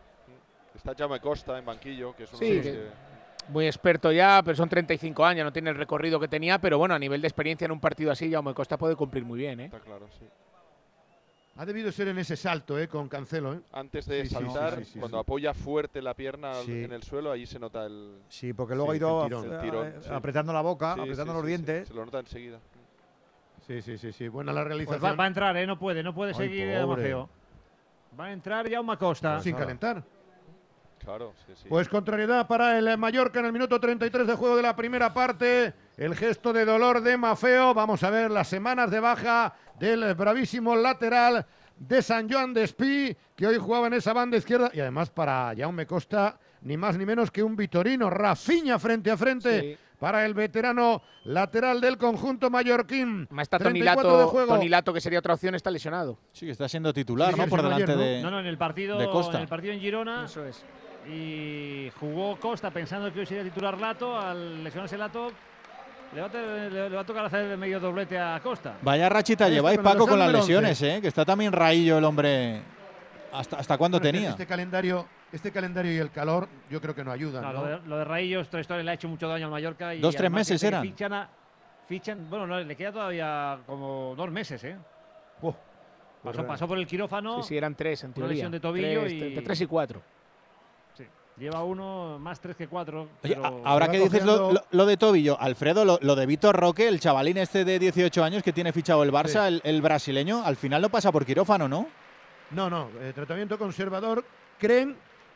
Está 0.74 0.96
Jaume 0.98 1.20
Costa 1.20 1.58
en 1.60 1.66
banquillo, 1.66 2.16
que 2.16 2.24
es 2.24 2.30
uno 2.32 2.40
Sí, 2.40 2.50
de 2.50 2.56
los 2.56 2.66
que- 2.66 2.72
que... 2.72 3.12
Muy 3.52 3.66
experto 3.66 4.12
ya, 4.12 4.42
pero 4.46 4.56
son 4.56 4.70
35 4.70 5.26
años, 5.26 5.44
no 5.44 5.52
tiene 5.52 5.70
el 5.72 5.76
recorrido 5.76 6.20
que 6.20 6.28
tenía, 6.28 6.60
pero 6.60 6.78
bueno, 6.78 6.94
a 6.96 7.00
nivel 7.00 7.22
de 7.22 7.28
experiencia 7.28 7.66
en 7.66 7.72
un 7.72 7.80
partido 7.80 8.12
así, 8.12 8.32
Jaume 8.32 8.54
Costa 8.54 8.78
puede 8.78 8.96
cumplir 8.96 9.26
muy 9.26 9.38
bien, 9.40 9.60
¿eh? 9.60 9.66
Está 9.66 9.80
claro, 9.80 10.08
sí. 10.18 10.26
Ha 11.58 11.66
debido 11.66 11.92
ser 11.92 12.08
en 12.08 12.18
ese 12.18 12.38
salto, 12.38 12.80
¿eh? 12.80 12.88
Con 12.88 13.10
Cancelo, 13.10 13.54
¿eh? 13.54 13.60
Antes 13.74 14.06
de 14.06 14.26
Sí, 14.26 14.34
saltar, 14.34 14.80
sí, 14.80 14.86
sí, 14.86 14.92
sí, 14.94 15.00
cuando 15.00 15.18
sí. 15.18 15.22
apoya 15.22 15.54
fuerte 15.54 16.02
la 16.02 16.14
pierna 16.14 16.54
en 16.66 16.92
el 16.94 17.04
suelo, 17.04 17.30
ahí 17.32 17.46
se 17.46 17.60
nota 17.60 17.86
el, 17.86 18.20
Sí, 18.30 18.54
porque 18.54 18.74
luego 18.74 18.92
Sí, 18.92 18.96
ha 18.96 18.98
ido 18.98 19.24
el 19.24 19.28
tirón. 19.30 19.46
eh, 19.52 19.56
el 19.56 19.62
tirón. 19.62 19.94
sí. 20.02 20.10
apretando 20.14 20.54
la 20.54 20.62
boca, 20.62 20.96
Sí, 20.96 21.02
apretando 21.02 21.34
sí, 21.34 21.38
los 21.38 21.42
sí, 21.42 21.44
sí, 21.44 21.48
dientes. 21.48 21.88
Se 21.90 21.94
lo 21.94 22.06
nota 22.06 22.20
enseguida. 22.20 22.60
Sí, 23.68 23.82
sí, 23.82 23.98
sí, 23.98 24.12
sí. 24.14 24.28
Buena 24.30 24.54
la 24.54 24.62
Pues 24.62 24.68
realización. 24.70 25.04
va, 25.04 25.14
va 25.16 25.24
a 25.26 25.28
entrar, 25.28 25.58
¿eh? 25.58 25.68
No 25.68 25.78
puede, 25.78 26.02
no 26.04 26.16
puede 26.16 26.32
Ay, 26.32 26.38
seguir 26.38 26.64
pobre. 26.68 26.78
a 26.78 26.86
Mafeo. 26.88 27.30
Va 28.20 28.26
a 28.26 28.32
entrar 28.32 28.70
Jaume 28.72 28.94
Acosta. 28.94 29.40
Sin 29.42 29.56
calentar. 29.56 30.04
Claro, 31.00 31.34
sí, 31.46 31.54
sí. 31.56 31.66
Pues 31.68 31.90
contrariedad 31.90 32.48
para 32.48 32.78
el 32.78 32.98
Mallorca 32.98 33.40
en 33.40 33.48
el 33.48 33.54
minuto 33.54 33.80
33 33.80 34.26
de 34.28 34.36
juego 34.36 34.56
de 34.56 34.62
la 34.62 34.76
primera 34.76 35.14
parte. 35.14 35.74
El 36.02 36.16
gesto 36.16 36.52
de 36.52 36.66
dolor 36.66 37.02
de 37.02 37.16
Mafeo. 37.16 37.76
Vamos 37.76 38.02
a 38.02 38.10
ver 38.10 38.32
las 38.32 38.48
semanas 38.48 38.90
de 38.90 39.00
baja 39.00 39.54
del 39.80 40.16
bravísimo 40.16 40.76
lateral 40.76 41.46
de 41.78 42.02
San 42.02 42.28
Joan 42.28 42.56
de 42.56 42.64
Espí, 42.64 43.16
que 43.36 43.46
hoy 43.46 43.58
jugaba 43.58 43.86
en 43.86 43.94
esa 43.94 44.12
banda 44.12 44.36
izquierda. 44.36 44.72
Y 44.74 44.80
además 44.80 45.12
para 45.12 45.54
Jaume 45.56 45.86
Costa, 45.86 46.40
ni 46.62 46.76
más 46.76 46.98
ni 46.98 47.06
menos 47.06 47.30
que 47.30 47.44
un 47.44 47.56
Vitorino. 47.56 48.10
Rafiña 48.10 48.80
frente 48.80 49.12
a 49.12 49.16
frente 49.18 49.62
Sí. 49.62 49.78
para 50.00 50.26
el 50.26 50.34
veterano 50.34 51.04
lateral 51.26 51.80
del 51.80 52.00
conjunto 52.00 52.50
mallorquín. 52.50 53.28
Más 53.30 53.44
está 53.44 53.60
34 53.60 54.40
de 54.42 54.48
Tonilato, 54.48 54.92
que 54.94 55.02
sería 55.02 55.20
otra 55.20 55.36
opción, 55.36 55.54
está 55.54 55.70
lesionado. 55.70 56.18
Sí, 56.32 56.48
que 56.48 56.52
está 56.54 56.68
siendo 56.68 56.92
titular, 56.94 57.36
Sí, 57.36 57.40
¿no? 57.42 57.48
Por 57.48 57.62
delante 57.62 57.84
ayer, 57.84 57.96
¿no? 57.96 58.02
de. 58.04 58.22
No, 58.24 58.32
no, 58.32 58.40
en 58.40 58.48
el 58.48 58.58
partido, 58.58 58.98
de 58.98 59.08
Costa. 59.08 59.38
en 59.38 59.44
el 59.44 59.48
partido 59.48 59.72
en 59.72 59.80
Girona. 59.80 60.26
Eso 60.26 60.44
es. 60.48 60.66
Y 61.08 61.92
jugó 62.00 62.40
Costa 62.40 62.72
pensando 62.72 63.14
que 63.14 63.20
hoy 63.20 63.26
sería 63.28 63.44
titular 63.44 63.80
Lato. 63.80 64.20
Al 64.20 64.64
lesionarse 64.64 64.98
Lato, 64.98 65.32
le 66.14 66.22
va, 66.22 66.28
a, 66.28 66.30
te- 66.30 66.70
le- 66.70 66.90
va 66.90 67.02
a 67.02 67.06
tocar 67.06 67.26
hacer 67.26 67.46
el 67.52 67.58
medio 67.58 67.80
doblete 67.80 68.18
a 68.18 68.40
Costa. 68.42 68.78
Vaya 68.82 69.08
rachita 69.10 69.46
Este 69.46 69.56
lleváis, 69.56 69.80
Paco, 69.80 70.08
con 70.08 70.20
las 70.20 70.32
lesiones, 70.32 70.82
¿eh? 70.82 71.00
Que 71.02 71.08
está 71.08 71.24
también 71.26 71.52
raillo 71.54 71.98
el 71.98 72.04
hombre. 72.04 72.62
¿Hasta, 73.34 73.58
hasta 73.58 73.78
cuándo 73.78 73.98
Bueno, 73.98 74.08
es 74.08 74.12
que 74.12 74.18
tenía? 74.18 74.30
Este 74.32 74.46
calendario, 74.46 75.08
este 75.32 75.52
calendario 75.52 75.94
y 75.94 75.98
el 75.98 76.12
calor, 76.12 76.50
yo 76.70 76.82
creo 76.82 76.94
que 76.94 77.04
no 77.04 77.12
ayudan. 77.14 77.42
No, 77.44 77.54
¿no? 77.54 77.62
lo, 77.62 77.66
de, 77.80 77.88
lo 77.88 77.98
de 78.00 78.04
historia, 78.60 78.84
le 78.84 78.92
ha 78.92 78.94
hecho 78.94 79.08
mucho 79.08 79.28
daño 79.30 79.46
al 79.46 79.52
Mallorca. 79.52 79.96
Y 79.96 80.00
Dos, 80.02 80.16
tres 80.16 80.30
meses 80.30 80.62
eran. 80.64 80.82
Fichan, 80.84 81.14
a- 81.14 81.30
fichan- 81.90 82.28
bueno, 82.30 82.46
no, 82.46 82.60
le 82.60 82.76
queda 82.76 82.92
todavía 82.92 83.60
como 83.66 84.14
dos 84.18 84.30
meses, 84.32 84.62
¿eh? 84.66 84.76
Buah. 85.42 85.54
Pasó, 86.24 86.46
pasó 86.46 86.68
por 86.68 86.78
el 86.78 86.86
quirófano. 86.86 87.42
Sí, 87.42 87.48
sí, 87.50 87.58
eran 87.58 87.74
tres 87.74 88.04
en 88.04 88.14
Una 88.16 88.28
lesión 88.28 88.52
de 88.52 88.60
tobillo 88.60 89.02
Tres- 89.02 89.14
y- 89.14 89.24
entre 89.24 89.42
tres 89.44 89.62
y 89.62 89.66
cuatro. 89.66 90.02
Lleva 91.38 91.64
uno 91.64 92.20
más 92.20 92.40
tres 92.40 92.56
que 92.56 92.68
cuatro. 92.68 93.02
Oye, 93.24 93.36
pero- 93.36 93.46
a- 93.46 93.70
ahora 93.72 93.90
que 93.90 94.00
dices 94.00 94.24
lo, 94.24 94.52
lo- 94.52 94.64
lo 94.70 94.86
de 94.86 94.98
Tobillo, 94.98 95.40
Alfredo, 95.40 95.86
lo, 95.86 95.98
lo 96.02 96.16
de 96.16 96.26
Vitor 96.26 96.56
Roque, 96.56 96.88
el 96.88 97.00
chavalín 97.00 97.38
este 97.38 97.66
de 97.66 97.80
18 97.80 98.24
años 98.24 98.44
que 98.44 98.54
tiene 98.54 98.72
fichado 98.74 99.02
el 99.04 99.12
Barça, 99.12 99.48
el, 99.48 99.62
el 99.64 99.82
brasileño, 99.82 100.44
al 100.46 100.56
final 100.56 100.82
no 100.82 100.90
pasa 100.90 101.12
por 101.12 101.26
quirófano, 101.26 101.68
¿no? 101.68 101.88
No, 102.52 102.70
no, 102.70 102.90
eh, 103.00 103.12
tratamiento 103.16 103.58
conservador. 103.58 104.24
Creen 104.60 104.96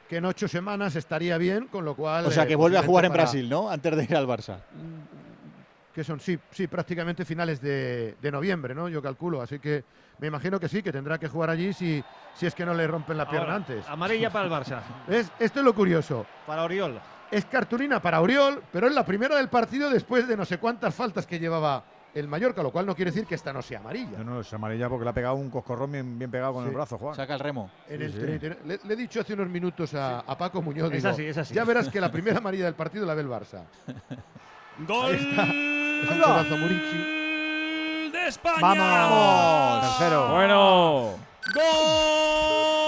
que 0.10 0.18
en 0.18 0.26
ocho 0.26 0.48
semanas 0.48 0.96
estaría 0.96 1.38
bien, 1.40 1.68
con 1.68 1.86
lo 1.86 1.96
cual. 1.96 2.26
O 2.26 2.32
sea 2.32 2.44
eh, 2.44 2.48
que 2.48 2.56
vuelve 2.56 2.78
a 2.78 2.84
jugar 2.84 3.06
en 3.06 3.14
Brasil, 3.14 3.50
¿no? 3.50 3.70
Antes 3.72 3.96
de 3.96 4.04
ir 4.04 4.16
al 4.16 4.28
Barça. 4.28 4.58
Que 5.96 6.04
son, 6.04 6.20
sí, 6.20 6.38
sí, 6.52 6.68
prácticamente 6.68 7.24
finales 7.24 7.62
de, 7.62 8.18
de 8.22 8.32
noviembre, 8.32 8.76
¿no? 8.76 8.90
Yo 8.90 9.02
calculo. 9.02 9.42
Así 9.42 9.60
que 9.60 9.86
me 10.20 10.28
imagino 10.28 10.60
que 10.60 10.68
sí, 10.68 10.84
que 10.84 10.92
tendrá 10.92 11.18
que 11.18 11.30
jugar 11.30 11.50
allí 11.50 11.72
si, 11.72 12.04
si 12.34 12.46
es 12.46 12.54
que 12.54 12.66
no 12.66 12.74
le 12.74 12.86
rompen 12.86 13.18
la 13.18 13.24
pierna 13.30 13.46
Ahora, 13.54 13.56
antes. 13.56 13.88
Amarilla 13.88 14.30
para 14.30 14.46
el 14.46 14.52
Barça. 14.52 14.82
¿Ves? 15.08 15.32
Esto 15.40 15.60
es 15.60 15.66
lo 15.66 15.74
curioso. 15.74 16.26
Para 16.46 16.64
Oriol. 16.64 17.00
Es 17.32 17.46
cartulina 17.46 18.02
para 18.02 18.20
Oriol, 18.20 18.62
pero 18.74 18.88
es 18.88 18.94
la 18.94 19.06
primera 19.06 19.38
del 19.38 19.48
partido 19.48 19.90
después 19.90 20.28
de 20.28 20.36
no 20.36 20.44
sé 20.44 20.58
cuántas 20.58 20.94
faltas 20.94 21.26
que 21.26 21.40
llevaba 21.40 21.86
el 22.14 22.28
Mallorca, 22.28 22.62
lo 22.62 22.72
cual 22.72 22.86
no 22.86 22.94
quiere 22.96 23.12
decir 23.12 23.26
que 23.26 23.36
esta 23.36 23.54
no 23.54 23.62
sea 23.62 23.80
amarilla. 23.80 24.18
No, 24.18 24.24
no, 24.26 24.40
es 24.42 24.54
amarilla 24.54 24.90
porque 24.90 25.06
le 25.06 25.10
ha 25.12 25.14
pegado 25.14 25.36
un 25.36 25.50
coscorrón 25.50 25.94
bien, 25.94 26.20
bien 26.20 26.30
pegado 26.30 26.54
con 26.54 26.64
Sí. 26.64 26.70
el 26.70 26.76
brazo, 26.76 26.98
Juan. 26.98 27.16
Saca 27.16 27.34
el 27.36 27.40
remo. 27.40 27.72
En 27.88 28.00
Sí, 28.00 28.04
el 28.06 28.12
sí. 28.12 28.18
33. 28.20 28.66
Le, 28.66 28.80
le 28.84 28.94
he 28.94 28.98
dicho 28.98 29.22
hace 29.22 29.34
unos 29.34 29.48
minutos 29.48 29.94
a, 29.94 30.20
a 30.20 30.38
Paco 30.38 30.62
Muñoz. 30.62 30.92
Es 30.92 31.02
digo, 31.04 31.10
así, 31.14 31.26
es 31.26 31.38
así. 31.38 31.54
Ya 31.54 31.64
verás 31.64 31.88
que 31.88 32.02
la 32.02 32.12
primera 32.12 32.38
amarilla 32.40 32.66
del 32.66 32.76
partido 32.76 33.06
la 33.06 33.14
ve 33.16 33.22
el 33.22 33.30
Barça. 33.30 33.64
Gol 34.88 35.85
Ahí 36.10 36.20
de 38.12 38.28
España. 38.28 38.58
¡Vamos! 38.62 39.82
Tercero. 39.82 40.28
Bueno. 40.30 41.12
Gol 41.54 42.85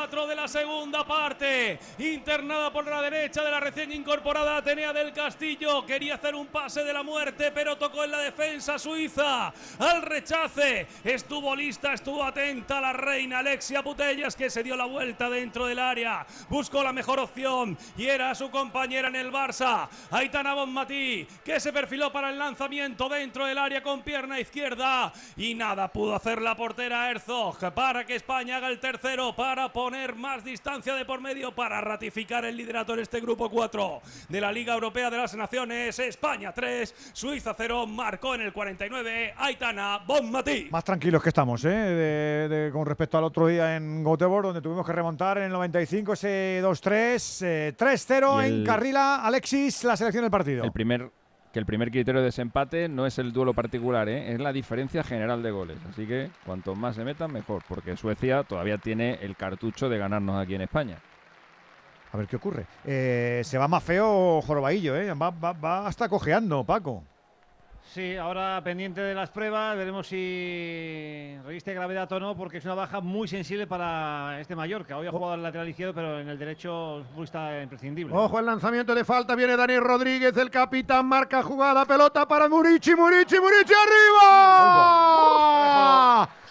4 0.00 0.26
de 0.28 0.34
la 0.34 0.48
segunda 0.48 1.06
parte. 1.06 1.78
Internada 1.98 2.72
por 2.72 2.86
la 2.86 3.02
derecha 3.02 3.44
de 3.44 3.50
la 3.50 3.60
recién 3.60 3.92
incorporada 3.92 4.56
Atenea 4.56 4.94
del 4.94 5.12
Castillo. 5.12 5.84
Quería 5.84 6.14
hacer 6.14 6.34
un 6.34 6.46
pase 6.46 6.82
de 6.84 6.92
la 6.94 7.02
muerte, 7.02 7.50
pero 7.52 7.76
tocó 7.76 8.04
en 8.04 8.12
la 8.12 8.20
defensa 8.20 8.78
suiza. 8.78 9.52
Al 9.78 10.00
rechace. 10.00 10.86
Estuvo 11.04 11.54
lista, 11.54 11.92
estuvo 11.92 12.24
atenta 12.24 12.80
la 12.80 12.94
reina 12.94 13.40
Alexia 13.40 13.82
Putellas, 13.82 14.34
que 14.36 14.48
se 14.48 14.62
dio 14.62 14.74
la 14.74 14.86
vuelta 14.86 15.28
dentro 15.28 15.66
del 15.66 15.78
área. 15.78 16.26
Buscó 16.48 16.82
la 16.82 16.94
mejor 16.94 17.20
opción 17.20 17.76
y 17.98 18.06
era 18.06 18.34
su 18.34 18.50
compañera 18.50 19.08
en 19.08 19.16
el 19.16 19.30
Barça. 19.30 19.86
Aitana 20.12 20.54
Bonmatí, 20.54 21.28
que 21.44 21.60
se 21.60 21.74
perfiló 21.74 22.10
para 22.10 22.30
el 22.30 22.38
lanzamiento 22.38 23.06
dentro 23.10 23.44
del 23.44 23.58
área 23.58 23.82
con 23.82 24.00
pierna 24.00 24.40
izquierda. 24.40 25.12
Y 25.36 25.54
nada 25.54 25.92
pudo 25.92 26.14
hacer 26.14 26.40
la 26.40 26.56
portera 26.56 27.10
Herzog 27.10 27.74
para 27.74 28.06
que 28.06 28.14
España 28.14 28.56
haga 28.56 28.68
el 28.68 28.80
tercero, 28.80 29.36
para 29.36 29.70
poner 29.90 30.14
más 30.14 30.44
distancia 30.44 30.94
de 30.94 31.04
por 31.04 31.20
medio, 31.20 31.52
para 31.52 31.80
ratificar 31.80 32.44
el 32.44 32.56
liderato 32.56 32.94
en 32.94 33.00
este 33.00 33.20
grupo 33.20 33.50
4 33.50 34.00
de 34.28 34.40
la 34.40 34.52
Liga 34.52 34.72
Europea 34.72 35.10
de 35.10 35.16
las 35.16 35.34
Naciones. 35.34 35.98
España 35.98 36.52
3, 36.54 37.10
Suiza 37.12 37.54
0, 37.56 37.88
marcó 37.88 38.36
en 38.36 38.42
el 38.42 38.52
49 38.52 39.34
Aitana 39.36 39.98
Bonmatí. 40.06 40.68
Más 40.70 40.84
tranquilos 40.84 41.20
que 41.20 41.30
estamos, 41.30 41.64
¿eh? 41.64 41.68
De- 41.70 42.48
de- 42.48 42.70
con 42.70 42.86
respecto 42.86 43.18
al 43.18 43.24
otro 43.24 43.48
día 43.48 43.74
en 43.76 44.04
Göteborg, 44.04 44.44
donde 44.46 44.60
tuvimos 44.62 44.86
que 44.86 44.92
remontar 44.92 45.38
en 45.38 45.44
el 45.44 45.50
95 45.52 46.12
ese 46.12 46.60
2-3. 46.62 47.42
eh, 47.42 47.72
3-0 47.76 48.40
Y 48.42 48.46
en 48.46 48.52
el- 48.60 48.64
Carrila. 48.64 49.24
Alexis, 49.24 49.82
la 49.82 49.96
selección 49.96 50.22
del 50.22 50.30
partido. 50.30 50.62
El 50.62 50.70
primer, 50.70 51.10
que 51.52 51.58
el 51.58 51.66
primer 51.66 51.90
criterio 51.90 52.20
de 52.20 52.26
desempate 52.26 52.88
no 52.88 53.06
es 53.06 53.18
el 53.18 53.32
duelo 53.32 53.54
particular, 53.54 54.08
¿eh? 54.08 54.32
es 54.32 54.40
la 54.40 54.52
diferencia 54.52 55.02
general 55.02 55.42
de 55.42 55.50
goles. 55.50 55.78
Así 55.90 56.06
que 56.06 56.30
cuanto 56.46 56.74
más 56.76 56.94
se 56.96 57.04
metan, 57.04 57.32
mejor, 57.32 57.62
porque 57.68 57.96
Suecia 57.96 58.44
todavía 58.44 58.78
tiene 58.78 59.18
el 59.22 59.34
cartucho 59.36 59.88
de 59.88 59.98
ganarnos 59.98 60.40
aquí 60.40 60.54
en 60.54 60.62
España. 60.62 60.98
A 62.12 62.16
ver 62.16 62.26
qué 62.26 62.36
ocurre. 62.36 62.66
Eh, 62.84 63.42
se 63.44 63.56
va 63.58 63.68
más 63.68 63.82
feo 63.84 64.40
Jorobaillo, 64.42 64.96
¿eh? 64.96 65.12
Va, 65.14 65.30
va- 65.30 65.52
va 65.52 65.86
hasta 65.86 66.08
cojeando, 66.08 66.64
Paco. 66.64 67.04
Sí, 67.92 68.16
ahora 68.16 68.60
pendiente 68.62 69.00
de 69.00 69.16
las 69.16 69.30
pruebas, 69.30 69.76
veremos 69.76 70.06
si 70.06 71.36
reviste 71.44 71.74
gravedad 71.74 72.10
o 72.12 72.20
no, 72.20 72.36
porque 72.36 72.58
es 72.58 72.64
una 72.64 72.74
baja 72.74 73.00
muy 73.00 73.26
sensible 73.26 73.66
para 73.66 74.38
este 74.40 74.54
Mallorca. 74.54 74.96
Hoy 74.96 75.08
ha 75.08 75.10
jugado 75.10 75.32
al 75.32 75.42
lateral 75.42 75.68
izquierdo, 75.68 75.92
pero 75.92 76.20
en 76.20 76.28
el 76.28 76.38
derecho 76.38 77.04
está 77.20 77.60
imprescindible. 77.60 78.14
Ojo 78.14 78.38
el 78.38 78.46
lanzamiento 78.46 78.94
de 78.94 79.04
falta, 79.04 79.34
viene 79.34 79.56
Dani 79.56 79.80
Rodríguez, 79.80 80.36
el 80.36 80.50
capitán, 80.50 81.04
marca 81.04 81.42
jugada, 81.42 81.84
pelota 81.84 82.28
para 82.28 82.48
Murici, 82.48 82.94
Murici, 82.94 83.40
Murici 83.40 83.74
arriba. 83.74 85.08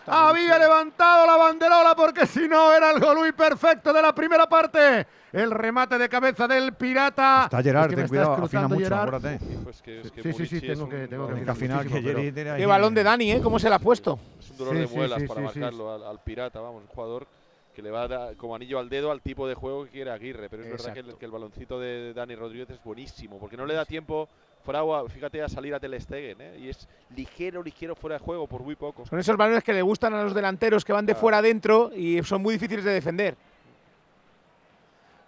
Había 0.07 0.59
levantado 0.59 1.25
la 1.25 1.37
banderola 1.37 1.95
porque 1.95 2.27
si 2.27 2.49
no 2.49 2.73
era 2.73 2.91
el 2.91 2.99
gol 2.99 3.15
muy 3.15 3.31
perfecto 3.31 3.93
de 3.93 4.01
la 4.01 4.13
primera 4.13 4.49
parte. 4.49 5.07
El 5.31 5.51
remate 5.51 5.97
de 5.97 6.09
cabeza 6.09 6.47
del 6.47 6.73
pirata. 6.73 7.43
Está 7.45 7.61
Gerard, 7.61 7.89
Es 7.91 7.95
que 7.95 7.95
ten 8.01 8.07
cuidado, 8.09 8.33
afina 8.33 8.67
mucho, 8.67 8.81
Gerard. 8.83 9.07
acuérdate. 9.15 9.39
Pues 9.63 9.81
que, 9.81 10.01
es 10.01 10.11
que 10.11 10.21
Sí, 10.23 10.33
sí, 10.33 10.45
sí, 10.47 10.61
tengo 10.67 10.89
que, 10.89 11.07
tengo 11.07 11.27
que 11.33 11.43
Que 11.43 11.51
afinar 11.51 11.83
que 11.83 11.89
pero- 12.01 12.01
Jerry 12.19 12.31
tiene 12.31 12.49
ahí- 12.51 12.59
Qué 12.61 12.65
balón 12.65 12.93
de 12.95 13.03
Dani, 13.03 13.31
¿eh? 13.33 13.41
¿Cómo 13.41 13.59
se 13.59 13.69
la 13.69 13.75
ha 13.75 13.79
puesto? 13.79 14.19
Es 14.39 14.49
un 14.51 14.57
dolor 14.57 14.73
Sí, 14.75 14.79
de 14.81 14.87
sí, 14.87 14.95
muelas 14.95 15.21
sí, 15.21 15.27
para 15.27 15.41
sí, 15.41 15.47
sí. 15.53 15.59
marcarlo 15.59 15.93
al, 15.93 16.03
al 16.03 16.19
pirata, 16.23 16.59
vamos, 16.61 16.81
un 16.81 16.87
jugador 16.87 17.27
que 17.75 17.83
le 17.83 17.91
va 17.91 18.03
a 18.03 18.07
dar 18.07 18.35
como 18.35 18.55
anillo 18.55 18.79
al 18.79 18.89
dedo 18.89 19.11
al 19.11 19.21
tipo 19.21 19.47
de 19.47 19.53
juego 19.53 19.85
que 19.85 19.91
quiere 19.91 20.11
Aguirre. 20.11 20.49
Pero 20.49 20.63
es 20.63 20.69
verdad 20.71 20.85
que 20.93 20.99
el, 20.99 21.05
Exacto. 21.05 21.19
que 21.19 21.25
el 21.25 21.31
baloncito 21.31 21.79
de 21.79 22.13
Dani 22.13 22.35
Rodríguez 22.35 22.69
es 22.71 22.83
buenísimo, 22.83 23.37
porque 23.39 23.55
no 23.55 23.65
le 23.65 23.75
da 23.75 23.85
tiempo, 23.85 24.27
Fragua, 24.65 25.07
fíjate, 25.07 25.41
a 25.41 25.47
salir 25.47 25.73
a 25.73 25.79
Ter 25.79 26.01
Stegen, 26.01 26.41
¿eh? 26.41 26.57
Y 26.59 26.69
es 26.69 26.87
ligero, 27.15 27.63
ligero 27.63 27.95
fuera 27.95 28.15
de 28.17 28.19
juego, 28.19 28.47
por 28.47 28.61
muy 28.63 28.75
poco. 28.75 29.05
Son 29.05 29.17
esos 29.19 29.37
balones 29.37 29.63
que 29.63 29.71
le 29.73 29.81
gustan 29.81 30.13
a 30.15 30.23
los 30.23 30.33
delanteros 30.33 30.83
que 30.83 30.91
van 30.91 31.05
de 31.05 31.15
fuera 31.15 31.37
adentro 31.37 31.91
y 31.95 32.21
son 32.23 32.41
muy 32.41 32.55
difíciles 32.55 32.83
de 32.83 32.91
defender. 32.91 33.37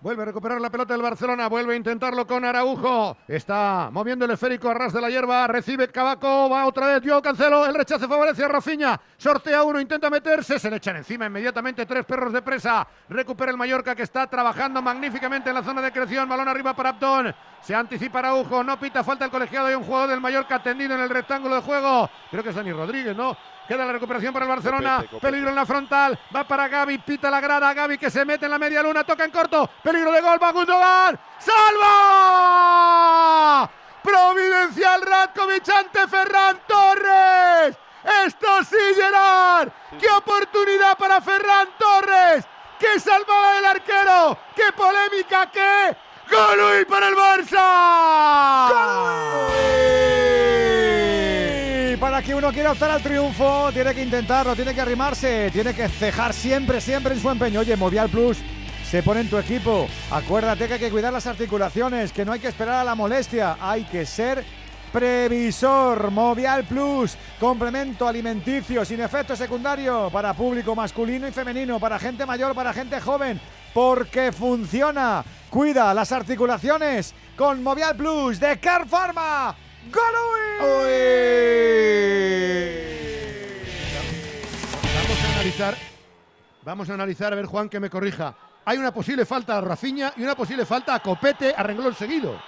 Vuelve 0.02 0.24
a 0.24 0.26
recuperar 0.26 0.60
la 0.60 0.72
pelota 0.72 0.96
del 0.96 1.04
Barcelona, 1.04 1.48
vuelve 1.48 1.76
a 1.76 1.78
intentarlo 1.78 2.26
con 2.26 2.44
Araujo. 2.44 3.18
Está 3.28 3.90
moviendo 3.92 4.26
el 4.26 4.32
esférico 4.32 4.68
a 4.68 4.74
ras 4.74 4.94
de 4.94 5.00
la 5.00 5.12
hierba, 5.12 5.46
recibe 5.46 5.90
Cabaco, 5.90 6.50
va 6.50 6.66
otra 6.66 6.88
vez, 6.88 7.04
yo 7.04 7.22
Cancelo, 7.22 7.68
el 7.68 7.76
rechace 7.76 8.08
favorece 8.08 8.44
a 8.44 8.48
Rafinha, 8.48 9.00
sortea 9.16 9.62
uno, 9.62 9.80
intenta 9.80 10.10
meterse, 10.10 10.58
se 10.58 10.72
le 10.72 10.78
echan 10.78 10.96
encima 10.96 11.28
inmediatamente 11.28 11.86
tres 11.86 12.04
perros 12.04 12.34
de 12.34 12.42
presa. 12.42 12.88
Recupera 13.10 13.52
el 13.52 13.58
Mallorca 13.58 13.94
que 13.94 14.02
está 14.02 14.26
trabajando 14.26 14.82
magníficamente 14.82 15.50
en 15.50 15.56
la 15.56 15.64
zona 15.64 15.84
de 15.84 15.92
creación, 15.92 16.28
balón 16.28 16.48
arriba 16.48 16.76
para 16.76 16.90
Abdón. 16.90 17.36
Se 17.62 17.76
anticipa 17.76 18.18
Araujo, 18.20 18.64
no 18.64 18.80
pita 18.80 19.04
falta 19.04 19.26
el 19.26 19.30
colegiado 19.30 19.70
y 19.70 19.76
un 19.76 19.84
jugador 19.84 20.10
del 20.10 20.20
Mallorca 20.20 20.64
tendido 20.64 20.96
en 20.96 21.02
el 21.02 21.10
rectángulo 21.12 21.54
de 21.54 21.62
juego. 21.62 22.10
Creo 22.32 22.42
que 22.42 22.50
es 22.50 22.56
Dani 22.56 22.72
Rodríguez, 22.72 23.16
¿no? 23.16 23.38
Queda 23.68 23.86
la 23.86 23.94
recuperación 23.94 24.34
para 24.34 24.46
el 24.46 24.50
Barcelona. 24.50 24.96
Copete, 24.96 25.12
copete. 25.12 25.28
Peligro 25.28 25.50
en 25.50 25.56
la 25.56 25.66
frontal. 25.66 26.20
Va 26.36 26.44
para 26.44 26.68
Gaby. 26.68 26.98
Pita 27.00 27.30
la 27.30 27.40
grada. 27.40 27.74
Gaby 27.74 27.98
que 27.98 28.10
se 28.10 28.26
mete 28.26 28.46
en 28.46 28.52
la 28.52 28.60
media 28.60 28.84
luna. 28.84 29.04
Toca 29.04 29.24
en 29.24 29.32
corto. 29.32 29.70
Peligro 29.84 30.12
de 30.12 30.22
gol. 30.22 30.38
Va 30.42 30.52
Gundogan. 30.52 31.20
¡Salva! 31.40 32.82
Providencial 34.04 35.02
Ratkovic 35.02 35.70
ante 35.70 36.08
Ferran 36.08 36.60
Torres. 36.68 37.78
Esto 38.26 38.64
sí, 38.64 38.78
Gerard. 38.96 39.70
¡Qué 40.00 40.10
oportunidad 40.10 40.98
para 40.98 41.22
Ferran 41.22 41.70
Torres! 41.78 42.44
¡Qué 42.80 43.00
salvada 43.00 43.54
del 43.56 43.66
arquero! 43.66 44.38
¡Qué 44.56 44.72
polémica! 44.76 45.52
¡Qué 45.52 45.96
gol 46.32 46.86
para 46.88 47.10
el 47.10 47.16
Barça! 47.16 47.58
Y 49.54 50.71
para 52.02 52.24
que 52.24 52.34
uno 52.34 52.52
quiera 52.52 52.72
optar 52.72 52.90
al 52.90 53.04
triunfo, 53.04 53.70
tiene 53.72 53.94
que 53.94 54.02
intentarlo, 54.02 54.56
tiene 54.56 54.74
que 54.74 54.82
arrimarse, 54.82 55.52
tiene 55.54 55.76
que 55.76 55.88
cejar 55.88 56.34
siempre, 56.34 56.82
siempre 56.82 57.14
en 57.14 57.22
su 57.22 57.30
empeño. 57.30 57.60
Oye, 57.60 57.78
Movial 57.78 58.10
Plus 58.10 58.40
se 58.84 59.04
pone 59.04 59.20
en 59.20 59.30
tu 59.30 59.38
equipo. 59.38 59.88
Acuérdate 60.10 60.68
que 60.68 60.74
hay 60.74 60.80
que 60.80 60.90
cuidar 60.90 61.14
las 61.14 61.28
articulaciones, 61.28 62.12
que 62.12 62.26
no 62.26 62.32
hay 62.32 62.40
que 62.40 62.48
esperar 62.48 62.78
a 62.78 62.84
la 62.84 62.96
molestia, 62.96 63.56
hay 63.62 63.84
que 63.84 64.08
ser 64.08 64.44
previsor. 64.92 66.10
Movial 66.10 66.64
Plus, 66.64 67.16
complemento 67.40 68.08
alimenticio 68.08 68.84
sin 68.84 69.00
efecto 69.00 69.36
secundario 69.36 70.10
para 70.12 70.34
público 70.34 70.76
masculino 70.76 71.28
y 71.28 71.32
femenino, 71.32 71.80
para 71.80 72.00
gente 72.00 72.26
mayor, 72.26 72.56
para 72.56 72.74
gente 72.74 73.00
joven, 73.00 73.40
porque 73.76 74.32
funciona. 74.32 75.24
Cuida 75.52 75.94
las 75.94 76.12
articulaciones 76.12 77.14
con 77.38 77.62
Movial 77.62 77.96
Plus 77.96 78.40
de 78.40 78.60
Car. 78.60 78.88
Vamos 84.94 85.24
a 85.24 85.34
analizar. 85.36 85.76
Vamos 86.64 86.90
a 86.90 86.94
analizar, 86.94 87.34
a 87.34 87.36
ver, 87.36 87.46
Juan, 87.46 87.70
que 87.70 87.80
me 87.80 87.90
corrija. 87.90 88.36
Hay 88.66 88.78
una 88.78 88.94
posible 88.94 89.26
falta 89.26 89.58
a 89.58 89.62
Rafinha 89.62 90.14
y 90.16 90.22
una 90.24 90.36
posible 90.36 90.66
falta 90.66 90.94
a 90.94 91.00
Copete 91.00 91.54
a 91.56 91.64
renglón 91.64 91.96
seguido. 91.96 92.40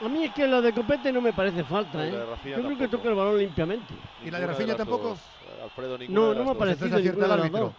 A 0.00 0.08
mí 0.08 0.24
es 0.24 0.32
que 0.32 0.46
la 0.46 0.60
de 0.60 0.72
Copete 0.72 1.12
no 1.12 1.20
me 1.20 1.32
parece 1.32 1.64
falta, 1.64 2.06
¿eh? 2.06 2.12
Yo 2.44 2.62
creo 2.62 2.78
que 2.78 2.88
toca 2.88 3.08
el 3.08 3.14
balón 3.14 3.38
limpiamente. 3.38 3.94
¿Y 4.24 4.30
la 4.30 4.40
de 4.40 4.46
las 4.66 4.76
tampoco? 4.76 5.08
dos, 5.08 5.18
Alfredo, 5.62 5.98
No, 6.08 6.34
no 6.34 6.44
me 6.44 6.50
ha 6.50 6.54
parecido 6.54 6.86
Entonces 6.86 7.10
acierta 7.10 7.26
el 7.26 7.32
árbitro. 7.40 7.74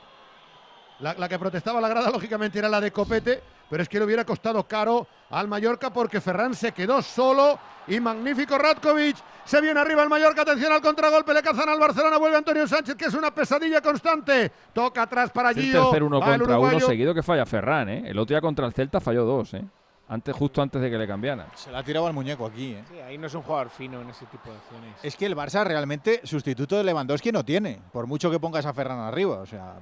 La, 0.99 1.14
la 1.14 1.30
que 1.30 1.38
protestaba 1.38 1.80
la 1.80 1.88
grada, 1.90 2.10
lógicamente, 2.10 2.58
era 2.58 2.70
la 2.70 2.82
de 2.82 2.91
Copete, 2.91 3.44
pero 3.69 3.84
es 3.84 3.89
que 3.89 3.99
le 3.99 4.06
hubiera 4.06 4.26
costado 4.26 4.68
caro 4.68 5.07
al 5.30 5.48
Mallorca 5.48 5.91
porque 5.91 6.22
Ferran 6.22 6.53
se 6.53 6.72
quedó 6.72 7.02
solo 7.02 7.60
y 7.88 7.99
magnífico 7.99 8.57
Ratkovic. 8.57 9.18
Se 9.45 9.61
viene 9.61 9.80
arriba 9.80 10.03
el 10.03 10.10
Mallorca, 10.10 10.41
atención 10.41 10.72
al 10.73 10.81
contragolpe, 10.81 11.34
le 11.34 11.41
cazan 11.41 11.69
al 11.69 11.80
Barcelona, 11.80 12.18
vuelve 12.18 12.38
Antonio 12.38 12.68
Sánchez, 12.68 12.95
que 12.95 13.06
es 13.06 13.14
una 13.14 13.31
pesadilla 13.31 13.81
constante. 13.81 14.52
Toca 14.73 15.03
atrás 15.03 15.31
para 15.31 15.52
Es 15.52 15.57
el 15.57 15.64
Gio. 15.64 15.84
tercer 15.85 16.03
uno 16.03 16.18
el 16.18 16.39
contra 16.39 16.60
uno 16.60 16.80
seguido 16.81 17.14
que 17.14 17.23
falla 17.23 17.45
Ferran, 17.45 17.89
¿eh? 17.89 18.03
El 18.07 18.19
otro 18.19 18.34
día 18.34 18.41
contra 18.41 18.65
el 18.65 18.73
Celta 18.73 18.99
falló 18.99 19.23
dos, 19.23 19.53
¿eh? 19.53 19.64
Antes, 20.10 20.34
justo 20.35 20.61
antes 20.61 20.81
de 20.81 20.89
que 20.89 20.98
le 20.98 21.06
cambiaran. 21.06 21.48
Se 21.56 21.69
la 21.69 21.80
ha 21.80 21.84
tirado 21.84 22.07
al 22.07 22.14
muñeco 22.14 22.45
aquí, 22.45 22.73
¿eh? 22.73 22.84
Sí, 22.89 22.99
ahí 22.99 23.18
no 23.18 23.27
es 23.27 23.34
un 23.34 23.41
jugador 23.41 23.69
fino 23.69 24.02
en 24.02 24.10
ese 24.10 24.26
tipo 24.27 24.49
de 24.49 24.56
acciones. 24.56 24.95
Es 25.03 25.15
que 25.18 25.26
el 25.26 25.35
Barça 25.35 25.65
realmente 25.65 26.22
sustituto 26.23 26.77
de 26.77 26.85
Lewandowski 26.85 27.31
no 27.34 27.44
tiene, 27.44 27.81
por 27.91 28.07
mucho 28.07 28.31
que 28.31 28.39
pongas 28.39 28.65
a 28.65 28.73
Ferran 28.73 28.99
arriba. 28.99 29.39
O 29.39 29.45
sea, 29.45 29.76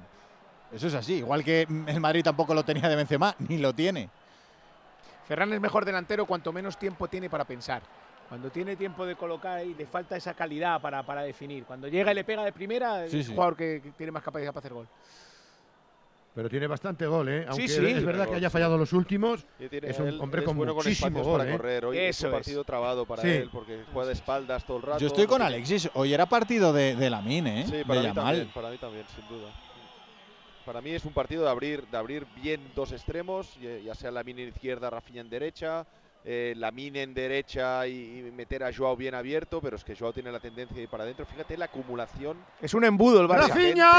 eso 0.76 0.86
es 0.88 0.94
así. 0.94 1.14
Igual 1.14 1.42
que 1.44 1.62
el 1.86 2.00
Madrid 2.00 2.22
tampoco 2.22 2.54
lo 2.54 2.64
tenía 2.64 2.88
de 2.88 2.96
Benzema, 2.96 3.34
ni 3.40 3.58
lo 3.58 3.72
tiene. 3.74 4.08
Ferran 5.26 5.52
es 5.52 5.60
mejor 5.60 5.84
delantero 5.84 6.24
cuanto 6.26 6.52
menos 6.52 6.78
tiempo 6.78 7.08
tiene 7.08 7.28
para 7.28 7.44
pensar. 7.44 7.82
Cuando 8.28 8.50
tiene 8.50 8.74
tiempo 8.76 9.06
de 9.06 9.14
colocar 9.16 9.64
y 9.64 9.74
le 9.74 9.86
falta 9.86 10.16
esa 10.16 10.34
calidad 10.34 10.80
para, 10.80 11.02
para 11.04 11.22
definir. 11.22 11.64
Cuando 11.64 11.86
llega 11.88 12.10
y 12.12 12.14
le 12.14 12.24
pega 12.24 12.44
de 12.44 12.52
primera, 12.52 13.08
Sí, 13.08 13.20
es 13.20 13.26
sí. 13.26 13.30
un 13.30 13.36
jugador 13.36 13.56
que, 13.56 13.80
que 13.82 13.90
tiene 13.92 14.10
más 14.12 14.22
capacidad 14.22 14.50
para 14.52 14.60
hacer 14.60 14.72
gol. 14.72 14.86
Pero 16.34 16.50
tiene 16.50 16.66
bastante 16.66 17.06
gol, 17.06 17.28
¿eh? 17.30 17.46
Aunque 17.48 17.66
sí. 17.66 17.82
es 17.86 18.04
verdad 18.04 18.28
que 18.28 18.34
haya 18.34 18.50
fallado 18.50 18.76
los 18.76 18.92
últimos. 18.92 19.46
Tiene- 19.70 19.88
es 19.88 19.98
un 19.98 20.20
hombre 20.20 20.40
es 20.40 20.44
con 20.46 20.54
bueno 20.56 20.74
con 20.74 20.84
muchísimo 20.84 21.06
espacios 21.08 21.26
gol, 21.26 21.38
para 21.38 21.50
¿eh? 21.50 21.56
correr. 21.56 21.84
Hoy 21.86 21.98
es 21.98 22.20
un 22.20 22.26
es. 22.28 22.32
partido 22.34 22.64
trabado 22.64 23.06
para 23.06 23.22
Sí. 23.22 23.28
él 23.28 23.48
porque 23.50 23.84
juega 23.92 24.08
de 24.08 24.12
espaldas 24.12 24.66
todo 24.66 24.76
el 24.76 24.82
rato. 24.82 24.98
Yo 24.98 25.06
estoy 25.06 25.26
con 25.26 25.40
Alexis. 25.40 25.88
Hoy 25.94 26.12
era 26.12 26.26
partido 26.26 26.72
de, 26.74 26.94
de 26.94 27.06
¿eh? 27.06 27.64
Sí, 27.66 27.72
de 27.76 27.84
para 27.86 28.00
mí, 28.00 28.06
Yamal. 28.08 28.14
también, 28.14 28.48
para 28.52 28.70
mí 28.70 28.76
también, 28.78 29.04
sin 29.14 29.26
duda. 29.28 29.48
Para 30.66 30.80
mí 30.80 30.90
es 30.90 31.04
un 31.04 31.12
partido 31.12 31.44
de 31.44 31.50
abrir, 31.50 31.86
de 31.86 31.96
abrir 31.96 32.26
bien 32.42 32.60
dos 32.74 32.90
extremos, 32.90 33.56
ya 33.60 33.94
sea 33.94 34.10
la 34.10 34.24
mini 34.24 34.42
en 34.42 34.48
izquierda, 34.48 34.90
Rafinha 34.90 35.20
en 35.20 35.30
derecha, 35.30 35.86
eh, 36.24 36.54
la 36.56 36.72
mini 36.72 36.98
en 36.98 37.14
derecha 37.14 37.86
y, 37.86 38.18
y 38.18 38.32
meter 38.32 38.64
a 38.64 38.74
Joao 38.74 38.96
bien 38.96 39.14
abierto, 39.14 39.60
pero 39.60 39.76
es 39.76 39.84
que 39.84 39.94
Joao 39.94 40.12
tiene 40.12 40.32
la 40.32 40.40
tendencia 40.40 40.76
de 40.76 40.82
ir 40.82 40.88
para 40.88 41.04
adentro. 41.04 41.24
Fíjate 41.24 41.56
la 41.56 41.66
acumulación. 41.66 42.36
Es 42.60 42.74
un 42.74 42.84
embudo 42.84 43.20
el 43.20 43.28
Barça. 43.28 43.46
¡Rafinha! 43.48 43.92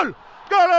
¡Gol! 0.00 0.16
¡Gol! 0.50 0.70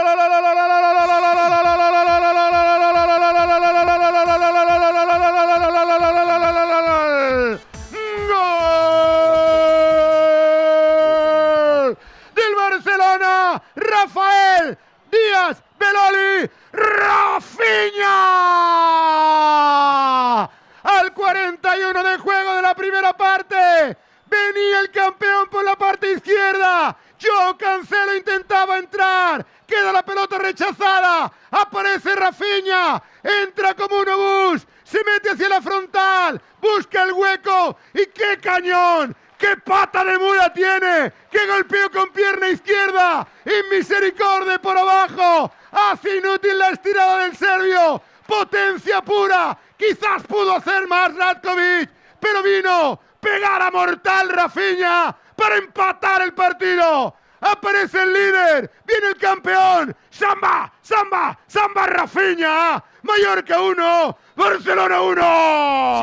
Del 12.34 12.54
Barcelona, 12.54 13.62
Rafael 13.74 14.78
Díaz 15.10 15.62
Beloli, 15.78 16.50
Rafinha. 16.72 18.18
Al 20.82 21.12
41 21.12 22.02
de 22.04 22.18
juego 22.18 22.54
de 22.54 22.62
la 22.62 22.74
primera 22.74 23.16
parte. 23.16 23.96
Venía 24.26 24.80
el 24.80 24.90
campeón 24.90 25.48
por 25.48 25.64
la 25.64 25.76
parte 25.76 26.12
izquierda. 26.12 26.96
Joe 27.20 27.56
Cancelo 27.56 28.14
intentaba 28.14 28.78
entrar. 28.78 29.44
Queda 29.66 29.92
la 29.92 30.04
pelota 30.04 30.38
rechazada. 30.38 31.32
Aparece 31.50 32.14
Rafinha. 32.14 33.02
Entra 33.22 33.74
como 33.74 33.96
un 33.96 34.08
obús. 34.08 34.66
Se 34.84 35.02
mete 35.04 35.30
hacia 35.30 35.48
la 35.48 35.62
frontal. 35.62 36.40
Busca 36.60 37.04
el 37.04 37.12
hueco. 37.12 37.76
¡Y 37.94 38.06
qué 38.06 38.38
cañón! 38.40 39.16
¡Qué 39.38 39.56
pata 39.56 40.04
de 40.04 40.18
mula 40.18 40.52
tiene! 40.52 41.12
¡Qué 41.30 41.46
golpeo 41.46 41.90
con 41.90 42.10
pierna 42.10 42.48
izquierda! 42.48 43.26
¡Inmisericordia 43.44 44.60
por 44.60 44.76
abajo! 44.76 45.52
Hace 45.70 46.16
inútil 46.16 46.58
la 46.58 46.70
estirada 46.70 47.18
del 47.18 47.36
serbio. 47.36 48.02
¡Potencia 48.26 49.00
pura! 49.00 49.56
Quizás 49.76 50.24
pudo 50.26 50.56
hacer 50.56 50.88
más 50.88 51.14
Ratkovic. 51.14 51.88
Pero 52.18 52.42
vino 52.42 53.00
pegar 53.20 53.62
a 53.62 53.70
mortal 53.70 54.28
Rafinha 54.28 55.16
para 55.36 55.56
empatar 55.56 56.22
el 56.22 56.34
partido. 56.34 57.14
Aparece 57.40 58.02
el 58.02 58.12
líder, 58.12 58.72
viene 58.84 59.06
el 59.08 59.16
campeón. 59.16 59.96
Samba, 60.10 60.72
samba, 60.82 61.38
samba 61.46 61.86
Rafinha. 61.86 62.82
Mallorca 63.08 63.60
1, 63.60 64.16
Barcelona 64.36 65.00
1. 65.00 65.22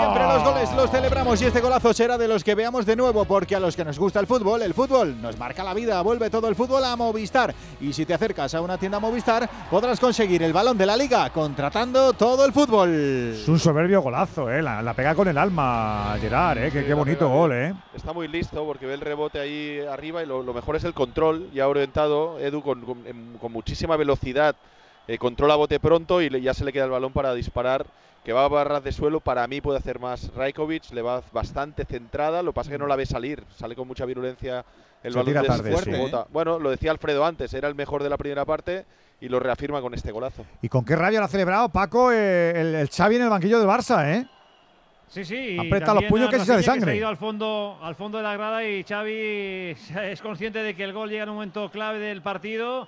Siempre 0.01 0.23
los 0.23 0.43
goles 0.43 0.73
los 0.75 0.89
celebramos 0.89 1.41
y 1.41 1.45
este 1.45 1.61
golazo 1.61 1.93
será 1.93 2.17
de 2.17 2.27
los 2.27 2.43
que 2.43 2.55
veamos 2.55 2.85
de 2.85 2.95
nuevo 2.95 3.25
porque 3.25 3.55
a 3.55 3.59
los 3.59 3.75
que 3.75 3.85
nos 3.85 3.99
gusta 3.99 4.19
el 4.19 4.27
fútbol, 4.27 4.61
el 4.63 4.73
fútbol 4.73 5.21
nos 5.21 5.37
marca 5.37 5.63
la 5.63 5.73
vida. 5.73 6.01
Vuelve 6.01 6.29
todo 6.29 6.47
el 6.49 6.55
fútbol 6.55 6.83
a 6.83 6.95
Movistar 6.95 7.53
y 7.79 7.93
si 7.93 8.05
te 8.05 8.13
acercas 8.15 8.55
a 8.55 8.61
una 8.61 8.77
tienda 8.77 8.99
Movistar 8.99 9.47
podrás 9.69 9.99
conseguir 9.99 10.41
el 10.43 10.51
balón 10.51 10.77
de 10.77 10.85
la 10.87 10.97
liga 10.97 11.29
contratando 11.29 12.13
todo 12.13 12.43
el 12.45 12.51
fútbol. 12.53 12.89
Es 13.35 13.47
un 13.47 13.59
soberbio 13.59 14.01
golazo, 14.01 14.49
¿eh? 14.51 14.61
La, 14.61 14.81
la 14.81 14.93
pega 14.95 15.13
con 15.13 15.27
el 15.27 15.37
alma, 15.37 16.17
Gerard, 16.19 16.57
¿eh? 16.57 16.71
Qué, 16.71 16.79
Sí, 16.79 16.83
qué 16.85 16.89
la 16.89 16.95
bonito 16.95 17.19
pega 17.19 17.31
gol. 17.33 17.51
¿eh? 17.53 17.73
Está 17.93 18.13
muy 18.13 18.27
listo 18.27 18.65
porque 18.65 18.85
ve 18.87 18.95
el 18.95 19.01
rebote 19.01 19.39
ahí 19.39 19.79
arriba 19.91 20.23
y 20.23 20.25
lo, 20.25 20.41
lo 20.41 20.53
mejor 20.53 20.75
es 20.75 20.83
el 20.83 20.93
control. 20.93 21.49
Ya 21.53 21.67
orientado, 21.67 22.39
Edu 22.39 22.61
con, 22.61 22.81
con- 22.81 23.03
con 23.39 23.51
muchísima 23.51 23.95
velocidad 23.95 24.55
eh, 25.07 25.17
controla 25.17 25.55
bote 25.55 25.79
pronto 25.79 26.21
y 26.21 26.29
le- 26.29 26.41
ya 26.41 26.53
se 26.53 26.65
le 26.65 26.73
queda 26.73 26.85
el 26.85 26.91
balón 26.91 27.13
para 27.13 27.33
disparar. 27.33 27.85
Que 28.23 28.33
va 28.33 28.43
a 28.45 28.47
barras 28.47 28.83
de 28.83 28.91
suelo, 28.91 29.19
para 29.19 29.45
mí 29.45 29.61
puede 29.61 29.77
hacer 29.77 29.99
más 29.99 30.31
Raikovic, 30.35 30.89
le 30.93 31.03
va 31.03 31.21
bastante 31.31 31.85
centrada, 31.85 32.41
lo 32.41 32.51
que 32.53 32.55
pasa 32.55 32.69
es 32.69 32.73
que 32.73 32.79
no 32.79 32.87
la 32.87 32.95
ve 32.95 33.05
salir, 33.05 33.43
sale 33.55 33.75
con 33.75 33.87
mucha 33.87 34.03
virulencia 34.03 34.65
el 35.03 35.11
Se 35.13 35.19
balón 35.19 35.25
tira 35.27 35.41
de 35.43 35.47
tarde, 35.47 35.77
sí. 35.77 35.91
bota. 35.91 36.25
Bueno, 36.31 36.57
lo 36.57 36.71
decía 36.71 36.89
Alfredo 36.89 37.23
antes, 37.23 37.53
era 37.53 37.67
el 37.67 37.75
mejor 37.75 38.01
de 38.01 38.09
la 38.09 38.17
primera 38.17 38.43
parte 38.43 38.83
y 39.21 39.29
lo 39.29 39.39
reafirma 39.39 39.79
con 39.79 39.93
este 39.93 40.11
golazo. 40.11 40.43
Y 40.63 40.69
con 40.69 40.83
qué 40.83 40.95
rabia 40.95 41.19
lo 41.19 41.25
ha 41.25 41.27
celebrado 41.27 41.69
Paco 41.69 42.11
eh, 42.11 42.59
el, 42.59 42.73
el 42.73 42.89
Xavi 42.89 43.17
en 43.17 43.21
el 43.21 43.29
banquillo 43.29 43.59
del 43.59 43.67
Barça, 43.67 44.03
¿eh? 44.11 44.25
Sí, 45.07 45.23
sí. 45.23 45.57
Aprieta 45.59 45.93
los 45.93 46.05
puños 46.05 46.31
que 46.31 46.39
se 46.39 46.57
de 46.57 46.63
sangre. 46.63 46.93
ha 46.93 46.95
ido 46.95 47.07
al 47.07 47.17
fondo, 47.17 47.77
al 47.83 47.93
fondo 47.93 48.17
de 48.17 48.23
la 48.23 48.33
grada 48.33 48.67
y 48.67 48.83
Xavi 48.83 49.13
es 50.01 50.21
consciente 50.23 50.63
de 50.63 50.75
que 50.75 50.83
el 50.83 50.93
gol 50.93 51.11
llega 51.11 51.23
en 51.25 51.29
un 51.29 51.35
momento 51.35 51.69
clave 51.69 51.99
del 51.99 52.23
partido. 52.23 52.87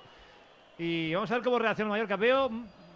Y 0.78 1.12
vamos 1.14 1.30
a 1.30 1.34
ver 1.34 1.42
cómo 1.42 1.58
reacciona 1.58 1.90
Mallorca. 1.90 2.16
Veo 2.16 2.50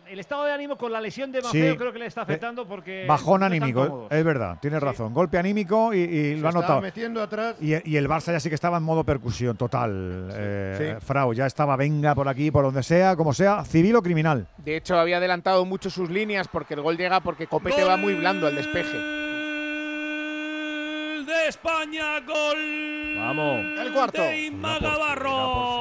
el 0.09 0.19
estado 0.19 0.45
de 0.45 0.53
ánimo 0.53 0.77
con 0.77 0.93
la 0.93 1.01
lesión 1.01 1.33
de 1.33 1.41
Mafeo 1.41 1.73
Sí. 1.73 1.79
creo 1.79 1.93
que 1.93 1.99
le 1.99 2.07
está 2.07 2.21
Eh, 2.21 2.25
afectando 2.25 2.67
porque 2.67 3.07
Bajón 3.09 3.41
no 3.41 3.47
anímico, 3.47 3.87
cómodos. 3.89 4.13
es 4.13 4.25
verdad, 4.25 4.59
tienes 4.61 4.81
razón. 4.83 5.15
Golpe 5.15 5.39
anímico 5.39 5.95
y, 5.95 5.99
y 6.01 6.37
lo 6.37 6.49
ha 6.49 6.53
notado. 6.53 6.81
metiendo 6.83 7.23
atrás. 7.23 7.57
Y, 7.61 7.73
y 7.91 7.97
el 7.97 8.09
Barça 8.09 8.31
ya 8.33 8.39
sí 8.39 8.49
que 8.51 8.55
estaba 8.55 8.77
en 8.77 8.83
modo 8.85 9.05
percusión 9.05 9.57
total. 9.57 10.29
eh, 10.35 10.97
Sí. 11.01 11.07
Frau 11.07 11.33
ya 11.33 11.47
estaba, 11.47 11.77
venga 11.77 12.15
por 12.15 12.29
aquí, 12.29 12.51
por 12.51 12.65
donde 12.65 12.83
sea, 12.83 13.17
como 13.17 13.33
sea, 13.33 13.65
civil 13.65 13.97
o 13.97 14.03
criminal. 14.03 14.47
De 14.59 14.77
hecho, 14.77 14.99
había 14.99 15.17
adelantado 15.17 15.65
mucho 15.65 15.89
sus 15.91 16.11
líneas 16.11 16.47
porque 16.49 16.75
el 16.75 16.83
gol 16.83 16.97
llega 16.99 17.21
porque 17.21 17.47
Copete 17.47 17.83
va 17.85 17.97
muy 17.97 18.15
blando 18.15 18.47
al 18.47 18.55
despeje. 18.55 18.99
Gol 21.17 21.27
de 21.27 21.49
España, 21.49 22.21
gol. 22.21 23.15
Vamos. 23.17 23.65
El 23.81 23.93
cuarto. 23.93 24.21
De 24.23 24.43
Inma 24.47 24.79
Gavarro. 24.79 25.81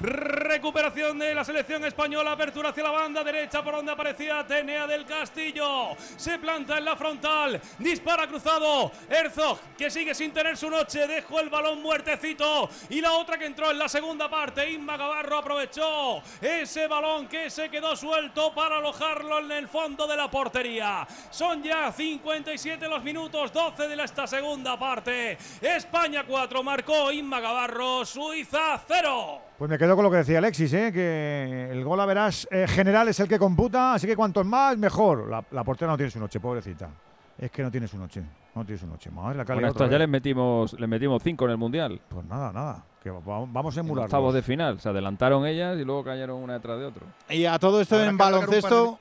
Recuperación 0.00 1.18
de 1.18 1.34
la 1.34 1.44
selección 1.44 1.84
española, 1.84 2.32
apertura 2.32 2.70
hacia 2.70 2.84
la 2.84 2.90
banda 2.90 3.22
derecha 3.22 3.62
por 3.62 3.74
donde 3.74 3.92
aparecía 3.92 4.46
Tenea 4.46 4.86
del 4.86 5.04
Castillo. 5.04 5.94
Se 6.16 6.38
planta 6.38 6.78
en 6.78 6.86
la 6.86 6.96
frontal, 6.96 7.60
dispara 7.78 8.26
cruzado. 8.26 8.90
Herzog, 9.10 9.58
que 9.76 9.90
sigue 9.90 10.14
sin 10.14 10.32
tener 10.32 10.56
su 10.56 10.70
noche, 10.70 11.06
dejó 11.06 11.40
el 11.40 11.50
balón 11.50 11.82
muertecito. 11.82 12.70
Y 12.88 13.02
la 13.02 13.12
otra 13.12 13.36
que 13.36 13.44
entró 13.44 13.70
en 13.70 13.78
la 13.78 13.90
segunda 13.90 14.30
parte, 14.30 14.70
Inma 14.70 14.96
Gavarro 14.96 15.36
aprovechó 15.36 16.22
ese 16.40 16.86
balón 16.86 17.28
que 17.28 17.50
se 17.50 17.68
quedó 17.68 17.94
suelto 17.94 18.54
para 18.54 18.78
alojarlo 18.78 19.40
en 19.40 19.52
el 19.52 19.68
fondo 19.68 20.06
de 20.06 20.16
la 20.16 20.30
portería. 20.30 21.06
Son 21.30 21.62
ya 21.62 21.92
57 21.92 22.88
los 22.88 23.02
minutos, 23.02 23.52
12 23.52 23.88
de 23.88 24.02
esta 24.02 24.26
segunda 24.26 24.78
parte. 24.78 25.36
España 25.60 26.24
4, 26.26 26.62
marcó 26.62 27.12
Inma 27.12 27.40
Gavarro, 27.40 28.06
Suiza 28.06 28.80
0. 28.88 29.49
Pues 29.60 29.68
me 29.68 29.76
quedo 29.76 29.94
con 29.94 30.02
lo 30.06 30.10
que 30.10 30.16
decía 30.16 30.38
Alexis, 30.38 30.72
¿eh? 30.72 30.90
que 30.90 31.68
el 31.70 31.84
gol 31.84 32.00
a 32.00 32.06
verás 32.06 32.48
eh, 32.50 32.66
general 32.66 33.08
es 33.08 33.20
el 33.20 33.28
que 33.28 33.38
computa, 33.38 33.92
así 33.92 34.06
que 34.06 34.16
cuanto 34.16 34.42
más, 34.42 34.78
mejor. 34.78 35.28
La, 35.28 35.44
la 35.50 35.62
portera 35.64 35.90
no 35.90 35.98
tiene 35.98 36.10
su 36.10 36.18
noche, 36.18 36.40
pobrecita. 36.40 36.88
Es 37.36 37.50
que 37.50 37.62
no 37.62 37.70
tiene 37.70 37.86
su 37.86 37.98
noche, 37.98 38.22
no 38.54 38.64
tiene 38.64 38.80
su 38.80 38.86
noche. 38.86 39.10
Madre, 39.10 39.44
la 39.44 39.86
ya 39.86 39.98
les 39.98 40.08
metimos, 40.08 40.72
les 40.80 40.88
metimos 40.88 41.22
cinco 41.22 41.44
en 41.44 41.50
el 41.50 41.58
Mundial. 41.58 42.00
Pues 42.08 42.24
nada, 42.24 42.50
nada. 42.54 42.82
Que 43.02 43.10
vamos 43.10 43.76
a 43.76 43.80
En 43.80 43.86
emular. 43.86 44.06
octavos 44.06 44.32
de 44.32 44.40
final. 44.40 44.80
Se 44.80 44.88
adelantaron 44.88 45.44
ellas 45.44 45.78
y 45.78 45.84
luego 45.84 46.04
cayeron 46.04 46.42
una 46.42 46.54
detrás 46.54 46.78
de 46.78 46.86
otro. 46.86 47.04
Y 47.28 47.44
a 47.44 47.58
todo 47.58 47.82
esto 47.82 48.02
en 48.02 48.16
baloncesto 48.16 48.98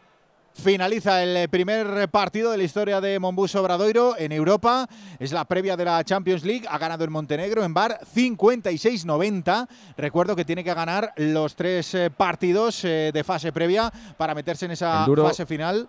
finaliza 0.53 1.23
el 1.23 1.47
primer 1.49 2.09
partido 2.09 2.51
de 2.51 2.57
la 2.57 2.63
historia 2.63 2.99
de 3.01 3.17
Monbus 3.19 3.55
Obradoiro 3.55 4.15
en 4.17 4.31
Europa. 4.31 4.87
Es 5.19 5.31
la 5.31 5.45
previa 5.45 5.75
de 5.77 5.85
la 5.85 6.03
Champions 6.03 6.43
League. 6.43 6.65
Ha 6.69 6.77
ganado 6.77 7.03
en 7.03 7.11
Montenegro 7.11 7.63
en 7.63 7.73
bar 7.73 7.99
56-90. 8.15 9.67
Recuerdo 9.97 10.35
que 10.35 10.45
tiene 10.45 10.63
que 10.63 10.73
ganar 10.73 11.13
los 11.17 11.55
tres 11.55 11.93
eh, 11.95 12.09
partidos 12.09 12.83
eh, 12.83 13.11
de 13.13 13.23
fase 13.23 13.51
previa 13.51 13.91
para 14.17 14.35
meterse 14.35 14.65
en 14.65 14.71
esa 14.71 14.99
El 15.01 15.05
duro- 15.05 15.25
fase 15.27 15.45
final. 15.45 15.87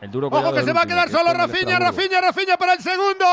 El 0.00 0.10
duro 0.10 0.28
Ojo 0.28 0.52
que 0.54 0.62
se 0.62 0.72
va 0.72 0.80
a 0.82 0.86
quedar 0.86 1.10
solo 1.10 1.30
el 1.30 1.36
Estrasburgo. 1.40 1.78
Rafinha, 1.78 2.20
Rafinha 2.22 2.56
para 2.56 2.72
el 2.72 2.80
segundo. 2.80 3.26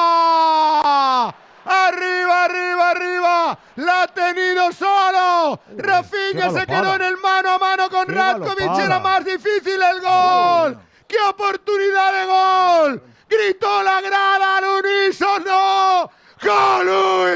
¡Arriba! 0.00 1.34
¡Arriba, 1.64 2.44
arriba, 2.44 2.90
arriba! 2.90 3.58
¡La 3.76 4.02
ha 4.02 4.06
tenido 4.08 4.72
solo! 4.72 5.60
Rafinha 5.76 6.50
se 6.50 6.66
quedó 6.66 6.94
en 6.94 7.02
el 7.02 7.16
mano 7.18 7.50
a 7.50 7.58
mano 7.58 7.90
con 7.90 8.06
¡Qué 8.06 8.14
Ratkovic. 8.14 8.78
Era 8.78 8.98
más 8.98 9.24
difícil 9.24 9.80
el 9.80 10.00
gol. 10.00 10.78
¡Qué 11.06 11.18
oportunidad 11.28 12.12
de 12.12 12.24
gol! 12.26 13.02
Gritó 13.28 13.82
la 13.82 14.00
grada 14.00 14.56
al 14.56 14.64
unísono. 14.64 16.10
¡Golui! 16.42 17.30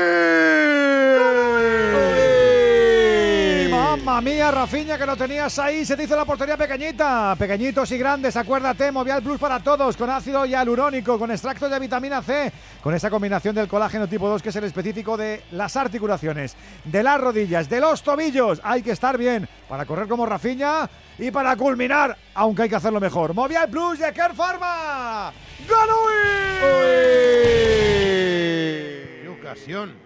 Mía, 4.21 4.51
Rafiña, 4.51 4.97
que 4.97 5.07
lo 5.07 5.17
tenías 5.17 5.59
ahí, 5.59 5.85
se 5.85 5.97
te 5.97 6.05
hizo 6.05 6.15
la 6.15 6.25
portería 6.25 6.57
pequeñita. 6.57 7.35
Pequeñitos 7.37 7.91
y 7.91 7.99
grandes, 7.99 8.37
acuérdate, 8.37 8.93
Movial 8.93 9.23
Plus 9.23 9.39
para 9.39 9.61
todos, 9.61 9.97
con 9.97 10.09
ácido 10.09 10.47
hialurónico, 10.47 11.19
con 11.19 11.31
extracto 11.31 11.69
de 11.69 11.81
vitamina 11.81 12.23
C, 12.23 12.53
con 12.83 12.95
esa 12.95 13.11
combinación 13.11 13.55
del 13.55 13.67
colágeno 13.67 14.07
tipo 14.07 14.29
2 14.29 14.43
que 14.43 14.51
es 14.51 14.57
el 14.57 14.65
específico 14.65 15.17
de 15.17 15.43
las 15.53 15.77
articulaciones, 15.77 16.57
de 16.85 17.03
las 17.03 17.21
rodillas, 17.21 17.69
de 17.69 17.81
los 17.81 18.03
tobillos. 18.03 18.61
Hay 18.63 18.83
que 18.83 18.93
estar 18.93 19.19
bien 19.19 19.49
para 19.69 19.85
correr 19.85 20.07
como 20.07 20.27
Rafiña 20.27 20.89
y 21.19 21.31
para 21.31 21.57
culminar, 21.57 22.17
aunque 22.35 22.63
hay 22.63 22.69
que 22.69 22.77
hacerlo 22.77 23.01
mejor. 23.01 23.35
Movial 23.35 23.69
Plus 23.69 23.99
de 23.99 24.13
Care 24.13 24.35
Pharma. 24.35 25.33
¡Qué 29.23 29.29
ocasión! 29.29 30.04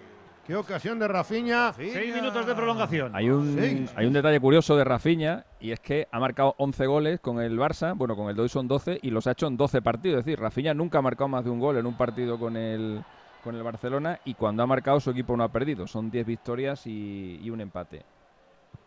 ¡Qué 0.49 0.57
ocasión 0.57 0.99
de 0.99 1.07
Rafinha! 1.07 1.75
Seis 1.75 2.15
minutos 2.15 2.47
de 2.47 2.55
prolongación. 2.55 3.15
Hay 3.15 3.29
un, 3.29 3.55
Seis. 3.55 3.93
hay 3.95 4.07
un 4.07 4.15
detalle 4.15 4.41
curioso 4.41 4.79
de 4.79 4.83
Rafinha 4.83 5.45
y 5.61 5.73
es 5.73 5.79
que 5.81 6.09
ha 6.11 6.19
marcado 6.19 6.55
11 6.57 6.87
goles 6.87 7.21
con 7.21 7.39
el 7.39 7.59
Barça, 7.59 7.95
bueno, 7.95 8.17
con 8.17 8.31
el 8.31 8.35
Doy 8.35 8.49
son 8.49 8.67
12 8.67 8.99
y 9.03 9.11
los 9.11 9.27
ha 9.27 9.33
hecho 9.33 9.47
en 9.47 9.59
12 9.59 9.83
partidos. 9.83 10.21
Es 10.21 10.25
decir, 10.25 10.41
Rafinha 10.41 10.73
nunca 10.73 11.01
ha 11.01 11.03
marcado 11.03 11.29
más 11.29 11.45
de 11.45 11.51
un 11.51 11.61
gol 11.61 11.77
en 11.77 11.85
un 11.85 11.99
partido 11.99 12.39
con 12.39 12.57
el, 12.57 13.05
con 13.45 13.57
el 13.57 13.63
Barcelona 13.63 14.21
y 14.25 14.33
cuando 14.33 14.63
ha 14.63 14.67
marcado 14.67 14.99
su 15.01 15.11
equipo 15.11 15.37
no 15.37 15.45
ha 15.45 15.53
perdido. 15.53 15.87
Son 15.87 16.11
10 16.11 16.27
victorias 16.27 16.87
y, 16.87 17.39
y 17.43 17.51
un 17.51 17.61
empate. 17.61 18.07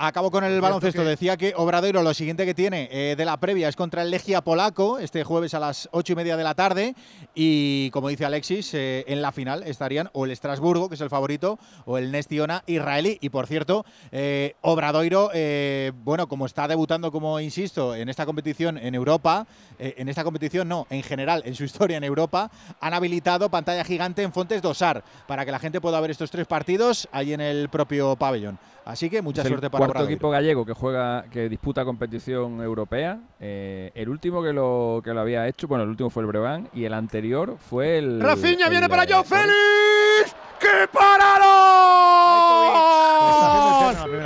Acabo 0.04 0.32
con 0.32 0.44
el 0.44 0.60
baloncesto. 0.62 1.04
Decía 1.04 1.38
que 1.38 1.54
Obradoiro 1.56 2.02
lo 2.02 2.16
siguiente 2.16 2.44
que 2.44 2.56
tiene 2.56 2.90
eh, 2.92 3.14
de 3.16 3.24
la 3.24 3.38
previa 3.38 3.70
es 3.70 3.76
contra 3.76 4.02
el 4.02 4.10
Legia 4.10 4.42
Polaco, 4.42 4.98
este 4.98 5.24
jueves 5.24 5.54
a 5.54 5.60
las 5.60 5.90
ocho 5.92 6.14
y 6.14 6.16
media 6.16 6.36
de 6.38 6.44
la 6.44 6.56
tarde. 6.56 6.96
Y 7.36 7.92
como 7.92 8.10
dice 8.10 8.26
Alexis, 8.26 8.74
eh, 8.74 9.06
en 9.08 9.22
la 9.22 9.32
final 9.32 9.62
estarían 9.62 10.10
o 10.14 10.26
el 10.26 10.32
Estrasburgo, 10.32 10.90
que 10.90 10.96
es 10.96 11.02
el 11.02 11.12
favorito, 11.12 11.60
o 11.86 12.00
el 12.00 12.12
Nestiona 12.12 12.64
israelí. 12.66 13.20
Y 13.22 13.30
por 13.30 13.46
cierto, 13.46 13.86
eh, 14.12 14.56
Obradoiro, 14.62 15.30
eh, 15.36 15.92
bueno, 16.04 16.28
como 16.28 16.48
está 16.48 16.68
debutando, 16.68 17.12
como 17.12 17.40
insisto, 17.40 17.94
en 17.94 18.10
esta 18.10 18.26
competición 18.26 18.80
en 18.80 18.96
Europa, 18.96 19.46
en 19.78 20.10
esta 20.10 20.24
competición 20.24 20.68
no, 20.68 20.88
en 20.90 21.04
general, 21.04 21.44
en 21.46 21.54
su 21.54 21.64
historia 21.64 21.98
en 21.98 22.04
Europa, 22.04 22.50
han 22.80 22.96
habilitado 22.96 23.50
pantalla 23.50 23.84
gigante 23.84 24.24
en 24.24 24.34
Fontes 24.34 24.64
Dosar 24.64 25.04
para 25.28 25.46
que 25.46 25.52
la 25.52 25.60
gente 25.60 25.80
pueda 25.80 26.00
ver 26.02 26.10
estos 26.10 26.32
tres 26.32 26.48
partidos 26.48 27.08
ahí 27.12 27.34
en 27.34 27.42
el 27.42 27.70
propio 27.70 28.16
pabellón. 28.16 28.58
Así 28.92 29.10
que 29.10 29.22
mucha 29.22 29.40
Es 29.42 29.46
el 29.46 29.52
suerte 29.54 29.70
para 29.70 29.80
cuarto 29.80 29.92
Obradoiro. 29.92 30.14
equipo 30.14 30.30
gallego 30.30 30.66
que 30.66 30.74
juega, 30.74 31.24
que 31.32 31.48
disputa 31.48 31.86
competición 31.86 32.62
europea. 32.62 33.20
Eh, 33.40 33.90
el 33.96 34.10
último 34.10 34.44
que 34.44 34.52
lo, 34.52 35.00
que 35.02 35.14
lo 35.14 35.22
había 35.22 35.48
hecho, 35.48 35.66
bueno, 35.70 35.86
el 35.86 35.92
último 35.92 36.10
fue 36.10 36.24
el 36.24 36.28
Breogán 36.28 36.68
y 36.74 36.84
el 36.84 36.94
anterior 36.94 37.56
fue 37.58 38.00
el. 38.00 38.20
Rafinha 38.20 38.66
el, 38.66 38.70
viene 38.72 38.90
para 38.90 39.04
eh, 39.04 39.08
Joao 39.10 39.24
Félix. 39.24 40.36
¡Qué 40.60 40.90
parado! 40.92 41.48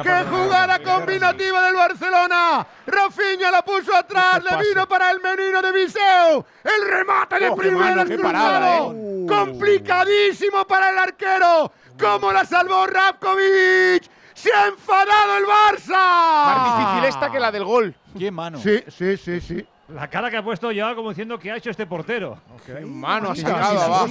¡Qué 0.02 0.24
jugada 0.30 0.80
combinativa 0.80 1.64
del 1.68 1.76
Barcelona! 1.76 2.66
Rafinha 2.88 3.52
la 3.52 3.62
puso 3.62 3.96
atrás, 3.96 4.42
le 4.44 4.58
vino 4.68 4.88
para 4.88 5.12
el 5.12 5.22
menino 5.22 5.62
de 5.62 5.72
Viseu. 5.72 6.44
El 6.64 6.88
remate 6.90 7.40
de 7.40 7.50
Oh, 7.50 7.56
primera 7.56 7.96
mano, 7.98 8.06
qué 8.06 8.18
parada, 8.18 8.78
cruzado. 8.90 9.28
Complicadísimo 9.28 10.66
para 10.66 10.90
el 10.90 10.98
arquero. 10.98 11.72
¿Cómo 12.00 12.32
la 12.32 12.44
salvó 12.46 12.88
Rapkovic? 12.88 14.15
¡Se 14.36 14.54
ha 14.54 14.68
enfadado 14.68 15.38
el 15.38 15.46
Barça! 15.46 16.46
Más 16.46 16.78
difícil 16.78 17.06
esta 17.06 17.32
que 17.32 17.40
la 17.40 17.52
del 17.52 17.64
gol. 17.64 17.96
¿Qué 18.18 18.30
mano? 18.30 18.60
Sí, 18.60 18.84
sí, 18.90 19.18
sí, 19.18 19.40
sí. 19.42 19.66
La 19.90 20.10
cara 20.10 20.30
que 20.30 20.38
ha 20.38 20.44
puesto 20.44 20.72
ya 20.72 20.94
como 20.94 21.10
diciendo 21.10 21.40
que 21.40 21.52
ha 21.52 21.56
hecho 21.58 21.70
este 21.70 21.86
portero. 21.88 22.38
Mano 22.86 23.32
ha 23.32 23.36
sacado 23.36 24.08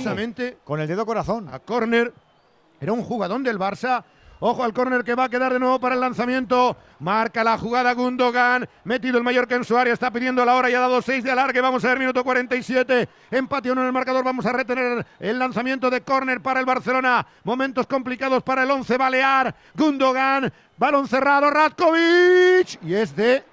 Con 0.64 0.80
el 0.80 0.88
dedo 0.88 1.04
corazón. 1.04 1.48
a 1.52 1.58
córner. 1.58 2.12
Era 2.80 2.92
un 2.92 3.02
jugadón 3.02 3.42
del 3.42 3.58
Barça. 3.58 4.02
Ojo 4.46 4.62
al 4.62 4.74
córner 4.74 5.04
que 5.04 5.14
va 5.14 5.24
a 5.24 5.28
quedar 5.30 5.54
de 5.54 5.58
nuevo 5.58 5.80
para 5.80 5.94
el 5.94 6.02
lanzamiento. 6.02 6.76
Marca 6.98 7.42
la 7.42 7.56
jugada 7.56 7.94
Gundogan. 7.94 8.68
Metido 8.84 9.16
el 9.16 9.24
Mallorca 9.24 9.54
en 9.54 9.64
su 9.64 9.74
área. 9.74 9.94
Está 9.94 10.10
pidiendo 10.10 10.44
la 10.44 10.54
hora 10.54 10.68
y 10.68 10.74
ha 10.74 10.80
dado 10.80 11.00
6 11.00 11.24
de 11.24 11.30
alargue. 11.30 11.62
Vamos 11.62 11.82
a 11.82 11.88
ver, 11.88 11.98
minuto 11.98 12.22
47. 12.22 13.08
Empate 13.30 13.72
uno 13.72 13.80
en 13.80 13.86
el 13.86 13.92
marcador. 13.94 14.22
Vamos 14.22 14.44
a 14.44 14.52
retener 14.52 15.06
el 15.18 15.38
lanzamiento 15.38 15.88
de 15.88 16.02
córner 16.02 16.42
para 16.42 16.60
el 16.60 16.66
Barcelona. 16.66 17.26
Momentos 17.42 17.86
complicados 17.86 18.42
para 18.42 18.64
el 18.64 18.70
11 18.70 18.98
Balear. 18.98 19.54
Gundogan. 19.72 20.52
Balón 20.76 21.08
cerrado. 21.08 21.48
Ratkovic. 21.48 22.82
Y 22.82 22.96
es 22.96 23.16
de 23.16 23.44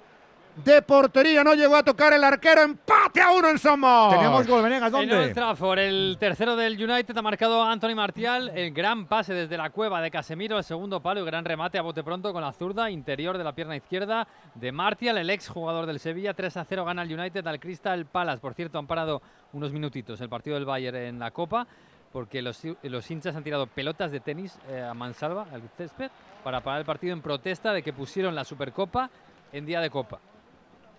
de 0.56 0.82
portería. 0.82 1.42
No 1.42 1.54
llegó 1.54 1.76
a 1.76 1.82
tocar 1.82 2.12
el 2.12 2.22
arquero. 2.24 2.62
Empate 2.62 3.20
a 3.20 3.30
uno 3.30 3.48
en 3.48 3.58
Somos. 3.58 4.14
Tenemos 4.14 4.46
gol, 4.46 4.62
Venegas, 4.62 4.88
En 4.88 4.94
Old 4.94 5.10
¿dónde? 5.10 5.34
Trafford, 5.34 5.78
el 5.78 6.16
tercero 6.18 6.56
del 6.56 6.74
United 6.74 7.16
ha 7.16 7.22
marcado 7.22 7.62
Anthony 7.62 7.94
Martial. 7.94 8.50
El 8.54 8.72
gran 8.72 9.06
pase 9.06 9.34
desde 9.34 9.56
la 9.56 9.70
cueva 9.70 10.00
de 10.00 10.10
Casemiro, 10.10 10.58
el 10.58 10.64
segundo 10.64 11.00
palo 11.00 11.22
y 11.22 11.24
gran 11.24 11.44
remate 11.44 11.78
a 11.78 11.82
bote 11.82 12.02
pronto 12.02 12.32
con 12.32 12.42
la 12.42 12.52
zurda 12.52 12.90
interior 12.90 13.38
de 13.38 13.44
la 13.44 13.54
pierna 13.54 13.76
izquierda 13.76 14.26
de 14.54 14.72
Martial, 14.72 15.18
el 15.18 15.30
ex 15.30 15.48
jugador 15.48 15.86
del 15.86 16.00
Sevilla. 16.00 16.34
3 16.34 16.56
a 16.56 16.64
0 16.64 16.84
gana 16.84 17.02
el 17.02 17.18
United 17.18 17.46
al 17.46 17.60
Crystal 17.60 18.04
Palace. 18.06 18.40
Por 18.40 18.54
cierto, 18.54 18.78
han 18.78 18.86
parado 18.86 19.22
unos 19.52 19.72
minutitos 19.72 20.20
el 20.20 20.28
partido 20.28 20.56
del 20.56 20.64
Bayern 20.64 20.96
en 20.96 21.18
la 21.18 21.30
Copa 21.30 21.66
porque 22.12 22.42
los, 22.42 22.60
los 22.82 23.10
hinchas 23.10 23.34
han 23.34 23.42
tirado 23.42 23.66
pelotas 23.66 24.12
de 24.12 24.20
tenis 24.20 24.58
eh, 24.68 24.82
a 24.82 24.92
mansalva 24.92 25.46
al 25.50 25.62
césped 25.78 26.10
para 26.44 26.60
parar 26.60 26.80
el 26.80 26.84
partido 26.86 27.14
en 27.14 27.22
protesta 27.22 27.72
de 27.72 27.82
que 27.82 27.94
pusieron 27.94 28.34
la 28.34 28.44
Supercopa 28.44 29.08
en 29.50 29.64
día 29.64 29.80
de 29.80 29.88
Copa. 29.88 30.18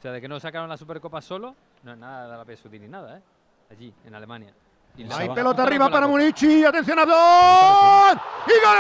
O 0.04 0.06
sea, 0.06 0.12
de 0.12 0.20
que 0.20 0.28
no 0.28 0.38
sacaron 0.38 0.68
la 0.68 0.76
Supercopa 0.76 1.22
solo, 1.22 1.56
no 1.84 1.96
nada 1.96 2.30
de 2.30 2.38
la 2.38 2.44
PSUD 2.44 2.74
ni 2.74 2.90
nada, 2.90 3.20
¿eh? 3.20 3.22
Allí, 3.72 3.94
en 4.04 4.14
Alemania. 4.14 4.54
Y 4.98 5.10
Hay 5.10 5.30
pelota 5.30 5.64
arriba 5.64 5.90
para. 5.90 6.08
Munichi. 6.08 6.66
Atención 6.66 7.00
a 7.00 7.06
dos. 7.06 8.18
Y 8.46 8.52
gol. 8.66 8.76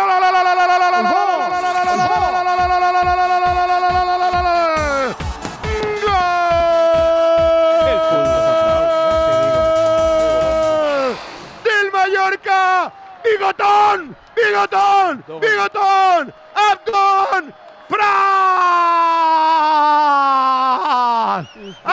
Del 11.63 11.91
Mallorca. 11.93 12.91
Bigotón. 13.23 14.13
Bigotón. 14.35 15.23
Bigotón. 15.39 16.33
Abdón. 16.53 17.53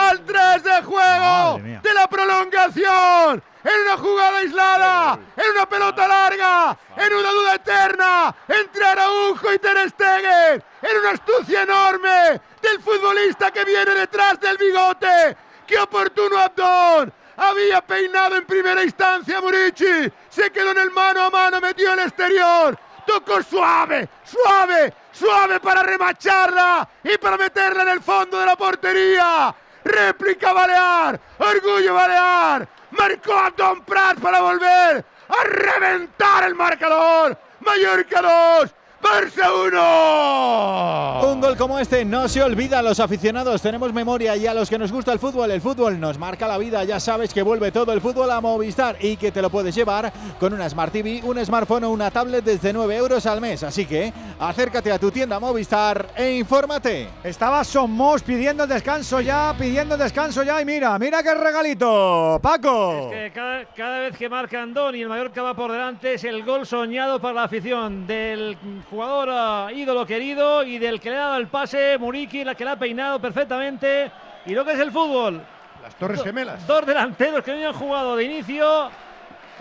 Al 0.09 0.25
3 0.25 0.63
de 0.63 0.81
juego 0.83 1.59
de 1.81 1.93
la 1.93 2.07
prolongación. 2.07 3.43
En 3.63 3.81
una 3.81 3.97
jugada 3.97 4.37
aislada, 4.39 5.19
en 5.37 5.51
una 5.51 5.69
pelota 5.69 6.07
larga, 6.07 6.77
en 6.97 7.13
una 7.13 7.31
duda 7.31 7.55
eterna 7.55 8.35
entre 8.47 8.83
Araujo 8.83 9.53
y 9.53 9.59
Ter 9.59 9.89
Stegen, 9.89 10.63
en 10.81 10.97
una 10.97 11.11
astucia 11.11 11.61
enorme 11.61 12.41
del 12.59 12.81
futbolista 12.81 13.51
que 13.51 13.63
viene 13.63 13.93
detrás 13.93 14.39
del 14.39 14.57
bigote. 14.57 15.37
¡Qué 15.67 15.77
oportuno 15.77 16.39
Abdón! 16.39 17.13
Había 17.37 17.81
peinado 17.81 18.35
en 18.35 18.45
primera 18.45 18.83
instancia 18.83 19.39
Murici, 19.39 20.11
se 20.29 20.51
quedó 20.51 20.71
en 20.71 20.79
el 20.79 20.91
mano 20.91 21.25
a 21.25 21.29
mano, 21.29 21.61
metió 21.61 21.93
el 21.93 21.99
exterior, 21.99 22.77
tocó 23.05 23.43
suave, 23.43 24.09
suave, 24.23 24.93
suave 25.11 25.59
para 25.59 25.83
remacharla 25.83 26.89
y 27.03 27.17
para 27.17 27.37
meterla 27.37 27.83
en 27.83 27.89
el 27.89 28.01
fondo 28.01 28.39
de 28.39 28.45
la 28.47 28.55
portería. 28.55 29.55
Réplica 29.83 30.53
Balear, 30.53 31.19
orgullo 31.39 31.93
Balear, 31.93 32.67
marcó 32.91 33.33
a 33.33 33.49
Don 33.51 33.81
Prat 33.83 34.19
para 34.19 34.41
volver 34.41 35.05
a 35.29 35.43
reventar 35.43 36.43
el 36.43 36.55
marcador. 36.55 37.37
Mallorca 37.61 38.21
2, 38.21 38.75
Barça 39.11 39.51
1. 39.51 41.33
Un 41.33 41.41
gol 41.41 41.57
como 41.57 41.77
este 41.79 42.05
no 42.05 42.29
se 42.29 42.41
olvida 42.41 42.79
a 42.79 42.81
los 42.81 43.01
aficionados, 43.01 43.61
tenemos 43.61 43.91
memoria 43.91 44.37
y 44.37 44.47
a 44.47 44.53
los 44.53 44.69
que 44.69 44.77
nos 44.77 44.89
gusta 44.89 45.11
el 45.11 45.19
fútbol, 45.19 45.51
el 45.51 45.59
fútbol 45.59 45.99
nos 45.99 46.17
marca 46.17 46.47
la 46.47 46.57
vida, 46.57 46.81
ya 46.85 46.97
sabes 46.97 47.33
que 47.33 47.41
vuelve 47.41 47.73
todo 47.73 47.91
el 47.91 47.99
fútbol 47.99 48.31
a 48.31 48.39
Movistar 48.39 48.95
y 49.01 49.17
que 49.17 49.33
te 49.33 49.41
lo 49.41 49.49
puedes 49.49 49.75
llevar 49.75 50.13
con 50.39 50.53
una 50.53 50.69
Smart 50.69 50.93
TV, 50.93 51.19
un 51.25 51.43
smartphone 51.45 51.83
o 51.83 51.89
una 51.89 52.09
tablet 52.09 52.45
desde 52.45 52.71
9 52.71 52.95
euros 52.95 53.25
al 53.25 53.41
mes, 53.41 53.63
así 53.63 53.85
que 53.85 54.13
acércate 54.39 54.93
a 54.93 54.97
tu 54.97 55.11
tienda 55.11 55.41
Movistar 55.41 56.07
e 56.15 56.37
infórmate. 56.37 57.09
Estaba 57.21 57.65
Somos 57.65 58.23
pidiendo 58.23 58.63
el 58.63 58.69
descanso 58.69 59.19
ya, 59.19 59.53
pidiendo 59.59 59.95
el 59.95 60.01
descanso 60.01 60.41
ya. 60.43 60.61
Y 60.61 60.65
mira, 60.65 60.97
mira 60.97 61.21
qué 61.21 61.33
regalito. 61.33 62.39
Paco. 62.41 63.09
Que 63.11 63.31
cada, 63.33 63.65
cada 63.65 63.99
vez 63.99 64.15
que 64.15 64.29
marca 64.29 64.61
Andoni, 64.61 65.01
el 65.01 65.09
Mallorca 65.09 65.41
va 65.41 65.53
por 65.53 65.71
delante, 65.71 66.13
es 66.13 66.23
el 66.23 66.45
gol 66.45 66.65
soñado 66.65 67.19
para 67.19 67.33
la 67.33 67.43
afición 67.43 68.07
del 68.07 68.57
jugador 68.89 69.00
ah, 69.03 69.69
ídolo 69.73 70.05
querido 70.05 70.63
y 70.63 70.77
del 70.77 70.99
que 70.99 71.09
le 71.09 71.17
ha 71.17 71.21
dado 71.21 71.37
el 71.37 71.47
pase, 71.47 71.97
Muriqui, 71.97 72.43
la 72.43 72.55
que 72.55 72.65
la 72.65 72.73
ha 72.73 72.79
peinado 72.79 73.19
perfectamente. 73.19 74.11
Y 74.45 74.53
lo 74.53 74.65
que 74.65 74.73
es 74.73 74.79
el 74.79 74.91
fútbol. 74.91 75.41
Las 75.81 75.95
Torres 75.95 76.23
Gemelas. 76.23 76.65
Dos 76.67 76.85
delanteros 76.85 77.43
que 77.43 77.55
no 77.55 77.67
han 77.67 77.73
jugado 77.73 78.15
de 78.15 78.23
inicio 78.23 78.89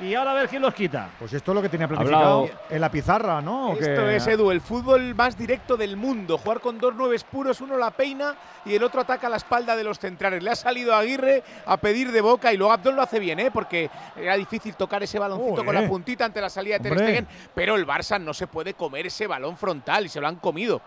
y 0.00 0.14
ahora 0.14 0.32
a 0.32 0.34
ver 0.34 0.48
quién 0.48 0.62
los 0.62 0.74
quita. 0.74 1.10
Pues 1.18 1.32
esto 1.32 1.52
es 1.52 1.54
lo 1.54 1.62
que 1.62 1.68
tenía 1.68 1.86
planificado 1.86 2.40
Hablado. 2.42 2.60
en 2.70 2.80
la 2.80 2.90
pizarra, 2.90 3.40
¿no? 3.40 3.70
¿O 3.70 3.72
Esto 3.74 4.08
es, 4.08 4.26
Edu, 4.26 4.50
el 4.50 4.60
fútbol 4.60 5.14
más 5.14 5.36
directo 5.36 5.76
del 5.76 5.96
mundo. 5.96 6.38
Jugar 6.38 6.60
con 6.60 6.78
dos 6.78 6.94
nueves 6.94 7.24
puros, 7.24 7.60
uno 7.60 7.76
la 7.76 7.90
peina 7.90 8.34
y 8.64 8.74
el 8.74 8.82
otro 8.82 9.00
ataca 9.00 9.28
la 9.28 9.36
espalda 9.36 9.76
de 9.76 9.84
los 9.84 9.98
centrales. 9.98 10.42
Le 10.42 10.50
ha 10.50 10.56
salido 10.56 10.94
a 10.94 11.00
Aguirre 11.00 11.42
a 11.66 11.76
pedir 11.76 12.12
de 12.12 12.20
boca 12.20 12.52
y 12.52 12.56
luego 12.56 12.72
Abdón 12.72 12.96
lo 12.96 13.02
hace 13.02 13.18
bien, 13.18 13.40
¿eh? 13.40 13.50
porque 13.50 13.90
era 14.16 14.36
difícil 14.36 14.74
tocar 14.74 15.02
ese 15.02 15.18
baloncito 15.18 15.64
con 15.64 15.74
la 15.74 15.86
puntita 15.86 16.24
ante 16.24 16.40
la 16.40 16.50
salida 16.50 16.78
de 16.78 16.88
Ter. 16.88 16.98
Stegen, 16.98 17.28
pero 17.54 17.76
el 17.76 17.86
Barça 17.86 18.20
no 18.20 18.34
se 18.34 18.46
puede 18.46 18.74
comer 18.74 19.06
ese 19.06 19.26
balón 19.26 19.56
frontal 19.56 20.06
y 20.06 20.08
se 20.08 20.20
lo 20.20 20.28
han 20.28 20.36
comido. 20.36 20.80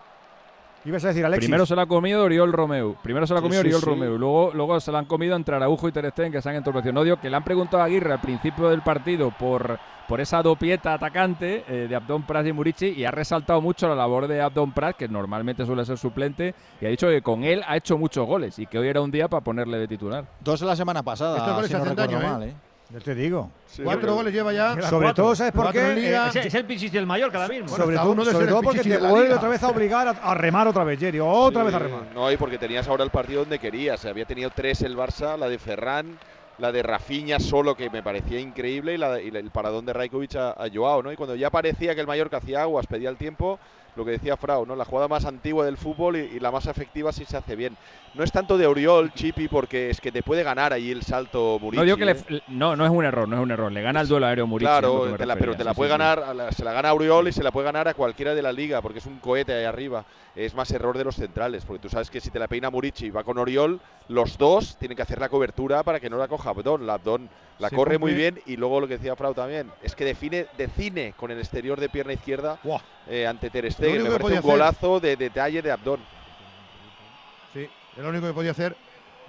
Ibas 0.84 1.04
a 1.04 1.08
decir, 1.08 1.24
Alexis. 1.24 1.46
Primero 1.48 1.64
se 1.64 1.74
la 1.74 1.82
ha 1.82 1.86
comido 1.86 2.24
Oriol 2.24 2.52
Romeu. 2.52 2.96
Primero 3.02 3.26
se 3.26 3.32
la 3.32 3.40
ha 3.40 3.42
comido 3.42 3.62
sí, 3.62 3.68
Oriol 3.68 3.80
sí. 3.80 3.86
Romeu. 3.86 4.18
Luego, 4.18 4.50
luego 4.52 4.80
se 4.80 4.92
la 4.92 4.98
han 4.98 5.06
comido 5.06 5.34
entre 5.34 5.56
Araujo 5.56 5.88
y 5.88 5.92
Ter 5.92 6.10
Stegen, 6.10 6.30
que 6.30 6.42
se 6.42 6.50
han 6.50 6.56
entorpecido. 6.56 6.92
No 6.92 7.04
digo 7.04 7.16
que 7.16 7.30
le 7.30 7.36
han 7.36 7.44
preguntado 7.44 7.82
a 7.82 7.86
Aguirre 7.86 8.12
al 8.12 8.20
principio 8.20 8.68
del 8.68 8.82
partido 8.82 9.30
por, 9.30 9.78
por 10.06 10.20
esa 10.20 10.42
dopieta 10.42 10.92
atacante 10.92 11.64
eh, 11.68 11.86
de 11.88 11.96
Abdón 11.96 12.24
Prat 12.24 12.46
y 12.46 12.52
Murici 12.52 12.88
y 12.88 13.04
ha 13.04 13.10
resaltado 13.10 13.62
mucho 13.62 13.88
la 13.88 13.94
labor 13.94 14.28
de 14.28 14.42
Abdón 14.42 14.72
Prat, 14.72 14.96
que 14.96 15.08
normalmente 15.08 15.64
suele 15.64 15.84
ser 15.86 15.96
suplente, 15.96 16.54
y 16.80 16.86
ha 16.86 16.90
dicho 16.90 17.08
que 17.08 17.22
con 17.22 17.44
él 17.44 17.62
ha 17.66 17.76
hecho 17.76 17.96
muchos 17.96 18.26
goles 18.26 18.58
y 18.58 18.66
que 18.66 18.78
hoy 18.78 18.88
era 18.88 19.00
un 19.00 19.10
día 19.10 19.28
para 19.28 19.42
ponerle 19.42 19.78
de 19.78 19.88
titular. 19.88 20.26
Dos 20.40 20.60
la 20.60 20.76
semana 20.76 21.02
pasada, 21.02 21.38
Estos 21.38 21.54
goles 21.54 21.70
si 21.70 21.76
no 21.76 21.82
hacen 21.82 21.96
daño, 21.96 22.20
mal, 22.20 22.42
¿eh? 22.42 22.48
¿eh? 22.48 22.73
Ya 22.90 23.00
te 23.00 23.14
digo. 23.14 23.50
Cuatro 23.82 24.14
goles 24.14 24.32
lleva 24.32 24.52
ya. 24.52 24.72
Sobre 24.82 25.06
Cuatro. 25.06 25.24
todo, 25.24 25.34
¿sabes 25.34 25.52
por 25.52 25.72
qué? 25.72 25.94
Liga. 25.94 26.26
Eh, 26.26 26.30
Es, 26.40 26.46
es 26.46 26.54
el 26.54 26.64
Pichichi 26.64 26.90
del 26.94 27.06
Mallorca 27.06 27.42
ahora 27.42 27.52
mismo. 27.52 27.68
sobre 27.68 27.96
todo, 27.96 28.10
uno 28.12 28.24
sobre 28.24 28.46
porque 28.62 28.80
te 28.82 28.98
vuelve 28.98 29.32
otra 29.34 29.48
vez 29.48 29.62
a 29.62 29.68
obligar 29.68 30.06
a, 30.08 30.10
a 30.10 30.34
remar 30.34 30.68
otra 30.68 30.84
vez, 30.84 31.00
Jerry. 31.00 31.18
Otra 31.20 31.64
vez 31.64 31.74
a 31.74 31.78
remar. 31.78 32.02
No, 32.14 32.30
y 32.30 32.36
porque 32.36 32.58
tenías 32.58 32.86
ahora 32.86 33.02
el 33.04 33.10
partido 33.10 33.40
donde 33.40 33.58
querías. 33.58 34.04
Había 34.04 34.26
tenido 34.26 34.50
tres 34.50 34.82
el 34.82 34.96
Barça, 34.96 35.36
la 35.38 35.48
de 35.48 35.58
Ferran, 35.58 36.18
la 36.58 36.70
de 36.70 36.82
Rafinha 36.82 37.40
solo, 37.40 37.74
que 37.74 37.90
me 37.90 38.02
parecía 38.02 38.38
increíble, 38.38 38.94
y, 38.94 38.98
la, 38.98 39.20
y 39.20 39.28
el 39.28 39.50
paradón 39.50 39.86
de 39.86 39.92
Raikovic 39.92 40.36
a, 40.36 40.50
a 40.50 40.68
Joao, 40.72 41.02
¿no? 41.02 41.10
Y 41.10 41.16
cuando 41.16 41.34
ya 41.34 41.50
parecía 41.50 41.94
que 41.94 42.00
el 42.02 42.06
Mallorca 42.06 42.36
hacía 42.36 42.62
aguas, 42.62 42.86
pedía 42.86 43.08
el 43.08 43.16
tiempo, 43.16 43.58
lo 43.96 44.04
que 44.04 44.12
decía 44.12 44.36
Frau, 44.36 44.66
¿no? 44.66 44.76
La 44.76 44.84
jugada 44.84 45.08
más 45.08 45.24
antigua 45.24 45.64
del 45.64 45.78
fútbol 45.78 46.16
y, 46.16 46.20
y 46.36 46.38
la 46.40 46.50
más 46.52 46.66
efectiva 46.66 47.12
si 47.12 47.24
se 47.24 47.36
hace 47.36 47.56
bien. 47.56 47.76
No 48.14 48.22
es 48.22 48.30
tanto 48.30 48.56
de 48.56 48.64
Oriol, 48.66 49.12
Chipi, 49.12 49.48
porque 49.48 49.90
es 49.90 50.00
que 50.00 50.12
te 50.12 50.22
puede 50.22 50.44
ganar 50.44 50.72
ahí 50.72 50.92
el 50.92 51.02
salto 51.02 51.58
Murici. 51.60 51.78
No, 51.80 51.84
digo 51.84 51.96
que 51.96 52.04
¿eh? 52.04 52.16
le- 52.28 52.42
no, 52.46 52.76
no 52.76 52.84
es 52.84 52.90
un 52.92 53.04
error, 53.04 53.28
no 53.28 53.34
es 53.36 53.42
un 53.42 53.50
error. 53.50 53.72
Le 53.72 53.82
gana 53.82 54.00
el 54.02 54.06
duelo 54.08 54.26
aéreo 54.26 54.46
Murici. 54.46 54.66
Claro, 54.68 55.16
te 55.16 55.26
la- 55.26 55.34
pero 55.34 55.56
te 55.56 55.64
la 55.64 55.72
sí, 55.72 55.76
puede 55.76 55.90
sí, 55.90 55.98
ganar, 55.98 56.36
la- 56.36 56.52
se 56.52 56.62
la 56.64 56.72
gana 56.72 56.88
a 56.88 56.90
Auriol 56.92 57.26
y 57.26 57.32
se 57.32 57.42
la 57.42 57.50
puede 57.50 57.64
ganar 57.64 57.88
a 57.88 57.94
cualquiera 57.94 58.32
de 58.34 58.40
la 58.42 58.52
liga, 58.52 58.80
porque 58.82 59.00
es 59.00 59.06
un 59.06 59.18
cohete 59.18 59.52
ahí 59.52 59.64
arriba. 59.64 60.04
Es 60.36 60.54
más 60.54 60.70
error 60.70 60.96
de 60.96 61.02
los 61.04 61.16
centrales, 61.16 61.64
porque 61.64 61.82
tú 61.82 61.88
sabes 61.88 62.08
que 62.08 62.20
si 62.20 62.30
te 62.30 62.38
la 62.38 62.46
peina 62.46 62.70
Murici 62.70 63.06
y 63.06 63.10
va 63.10 63.24
con 63.24 63.36
Oriol, 63.38 63.80
los 64.08 64.38
dos 64.38 64.76
tienen 64.78 64.94
que 64.96 65.02
hacer 65.02 65.18
la 65.18 65.28
cobertura 65.28 65.82
para 65.82 65.98
que 65.98 66.08
no 66.08 66.16
la 66.16 66.28
coja 66.28 66.50
Abdón. 66.50 66.86
La 66.86 66.94
Abdón 66.94 67.28
la 67.58 67.68
Se 67.68 67.74
corre 67.76 67.98
muy 67.98 68.14
bien 68.14 68.40
y 68.46 68.56
luego 68.56 68.80
lo 68.80 68.86
que 68.86 68.94
decía 68.98 69.16
Frau 69.16 69.34
también, 69.34 69.70
es 69.82 69.94
que 69.96 70.04
define, 70.04 70.46
decine 70.56 71.14
con 71.16 71.30
el 71.32 71.38
exterior 71.38 71.80
de 71.80 71.88
pierna 71.88 72.12
izquierda 72.12 72.58
eh, 73.08 73.26
ante 73.26 73.50
Ter 73.50 73.70
Stegen. 73.72 74.02
Me 74.04 74.10
parece 74.10 74.24
un 74.24 74.32
hacer- 74.38 74.42
golazo 74.42 75.00
de 75.00 75.16
detalle 75.16 75.62
de 75.62 75.72
Abdón. 75.72 76.00
Es 77.96 78.02
lo 78.02 78.08
único 78.08 78.26
que 78.26 78.32
podía 78.32 78.50
hacer. 78.50 78.76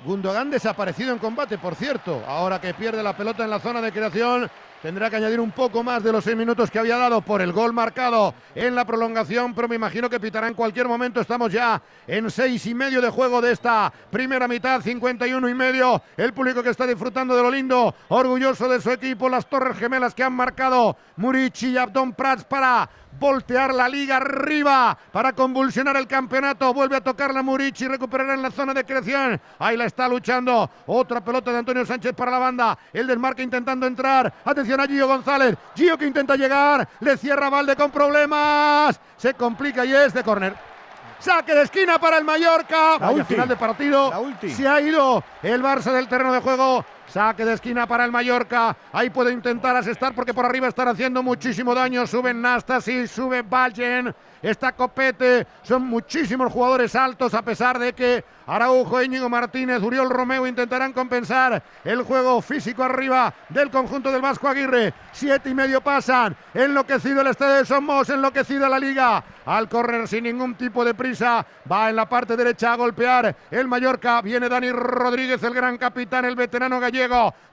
Gundogan 0.03 0.49
desaparecido 0.49 1.13
en 1.13 1.19
combate, 1.19 1.57
por 1.57 1.75
cierto. 1.75 2.23
Ahora 2.27 2.59
que 2.59 2.73
pierde 2.73 3.01
la 3.01 3.15
pelota 3.15 3.43
en 3.43 3.49
la 3.49 3.59
zona 3.59 3.81
de 3.81 3.91
creación, 3.91 4.49
tendrá 4.81 5.09
que 5.09 5.15
añadir 5.15 5.39
un 5.39 5.51
poco 5.51 5.83
más 5.83 6.03
de 6.03 6.11
los 6.11 6.23
seis 6.23 6.35
minutos 6.35 6.69
que 6.69 6.79
había 6.79 6.97
dado 6.97 7.21
por 7.21 7.41
el 7.41 7.53
gol 7.53 7.73
marcado 7.73 8.33
en 8.53 8.75
la 8.75 8.85
prolongación, 8.85 9.53
pero 9.55 9.67
me 9.67 9.75
imagino 9.75 10.09
que 10.09 10.19
pitará 10.19 10.47
en 10.47 10.53
cualquier 10.53 10.87
momento. 10.87 11.21
Estamos 11.21 11.51
ya 11.51 11.81
en 12.07 12.29
seis 12.29 12.65
y 12.65 12.73
medio 12.73 13.01
de 13.01 13.09
juego 13.09 13.41
de 13.41 13.51
esta 13.51 13.91
primera 14.11 14.47
mitad, 14.47 14.81
51 14.81 15.47
y 15.47 15.53
medio. 15.53 16.01
El 16.17 16.33
público 16.33 16.61
que 16.61 16.69
está 16.69 16.85
disfrutando 16.85 17.35
de 17.35 17.43
lo 17.43 17.51
lindo, 17.51 17.95
orgulloso 18.09 18.67
de 18.67 18.81
su 18.81 18.91
equipo, 18.91 19.29
las 19.29 19.47
Torres 19.47 19.77
Gemelas 19.77 20.13
que 20.13 20.23
han 20.23 20.33
marcado 20.33 20.97
Murici 21.15 21.69
y 21.69 21.77
Abdón 21.77 22.13
Prats 22.13 22.43
para 22.43 22.89
voltear 23.19 23.73
la 23.73 23.87
liga 23.87 24.17
arriba 24.17 24.97
para 25.11 25.33
convulsionar 25.33 25.97
el 25.97 26.07
campeonato. 26.07 26.73
Vuelve 26.73 26.97
a 26.97 27.01
tocar 27.01 27.33
la 27.33 27.41
Murici, 27.41 27.87
recuperará 27.87 28.33
en 28.33 28.41
la 28.41 28.51
zona 28.51 28.73
de 28.73 28.83
creación. 28.83 29.39
Ahí 29.59 29.77
la 29.77 29.85
está 29.85 30.07
luchando. 30.07 30.69
Otra 30.85 31.23
pelota 31.23 31.51
de 31.51 31.59
Antonio 31.59 31.85
Sánchez 31.85 32.13
para 32.13 32.31
la 32.31 32.39
banda. 32.39 32.77
El 32.93 33.07
desmarque 33.07 33.43
intentando 33.43 33.85
entrar. 33.85 34.33
Atención 34.43 34.79
a 34.79 34.87
Gio 34.87 35.07
González. 35.07 35.55
Gio 35.75 35.97
que 35.97 36.07
intenta 36.07 36.35
llegar. 36.35 36.87
Le 36.99 37.17
cierra 37.17 37.49
Valde 37.49 37.75
con 37.75 37.91
problemas. 37.91 38.99
Se 39.17 39.33
complica 39.33 39.85
y 39.85 39.93
es 39.93 40.13
de 40.13 40.23
córner. 40.23 40.55
Saque 41.19 41.55
de 41.55 41.63
esquina 41.63 41.97
para 41.97 42.17
el 42.17 42.23
Mallorca. 42.23 42.99
La 42.99 43.11
ulti. 43.11 43.33
final 43.33 43.47
de 43.47 43.55
partido. 43.55 44.11
La. 44.11 44.49
Se 44.49 44.67
ha 44.67 44.79
ido 44.81 45.23
el 45.41 45.63
Barça 45.63 45.91
del 45.91 46.07
terreno 46.07 46.33
de 46.33 46.39
juego. 46.39 46.85
Saque 47.07 47.45
de 47.45 47.53
esquina 47.53 47.87
para 47.87 48.05
el 48.05 48.11
Mallorca. 48.11 48.75
Ahí 48.91 49.09
puede 49.09 49.31
intentar 49.31 49.75
asestar 49.75 50.13
porque 50.13 50.33
por 50.33 50.45
arriba 50.45 50.67
están 50.67 50.87
haciendo 50.87 51.21
muchísimo 51.23 51.73
daño. 51.75 52.05
Suben 52.07 52.41
Nastasi, 52.41 53.07
sube 53.07 53.41
Baljen, 53.41 54.13
está 54.41 54.71
Copete. 54.71 55.45
Son 55.63 55.83
muchísimos 55.83 56.51
jugadores 56.51 56.95
altos 56.95 57.33
a 57.33 57.41
pesar 57.41 57.79
de 57.79 57.93
que 57.93 58.23
Araujo, 58.47 59.01
Íñigo 59.01 59.29
Martínez, 59.29 59.81
Uriol 59.81 60.09
Romeo 60.09 60.45
intentarán 60.45 60.93
compensar 60.93 61.61
el 61.83 62.03
juego 62.03 62.41
físico 62.41 62.83
arriba 62.83 63.33
del 63.49 63.71
conjunto 63.71 64.11
del 64.11 64.21
Vasco 64.21 64.47
Aguirre. 64.47 64.93
Siete 65.11 65.49
y 65.49 65.53
medio 65.53 65.81
pasan. 65.81 66.35
Enloquecido 66.53 67.21
el 67.21 67.27
estadio 67.27 67.55
de 67.55 67.65
Somos, 67.65 68.09
enloquecida 68.09 68.69
la 68.69 68.79
liga. 68.79 69.23
Al 69.45 69.69
correr 69.69 70.07
sin 70.07 70.23
ningún 70.23 70.55
tipo 70.55 70.83
de 70.83 70.93
prisa, 70.93 71.45
va 71.71 71.89
en 71.89 71.95
la 71.95 72.07
parte 72.07 72.35
derecha 72.35 72.73
a 72.73 72.75
golpear 72.75 73.35
el 73.51 73.67
Mallorca. 73.67 74.21
Viene 74.21 74.49
Dani 74.49 74.71
Rodríguez, 74.71 75.41
el 75.43 75.53
gran 75.53 75.77
capitán, 75.77 76.25
el 76.25 76.35
veterano 76.35 76.79
gallego. 76.79 76.94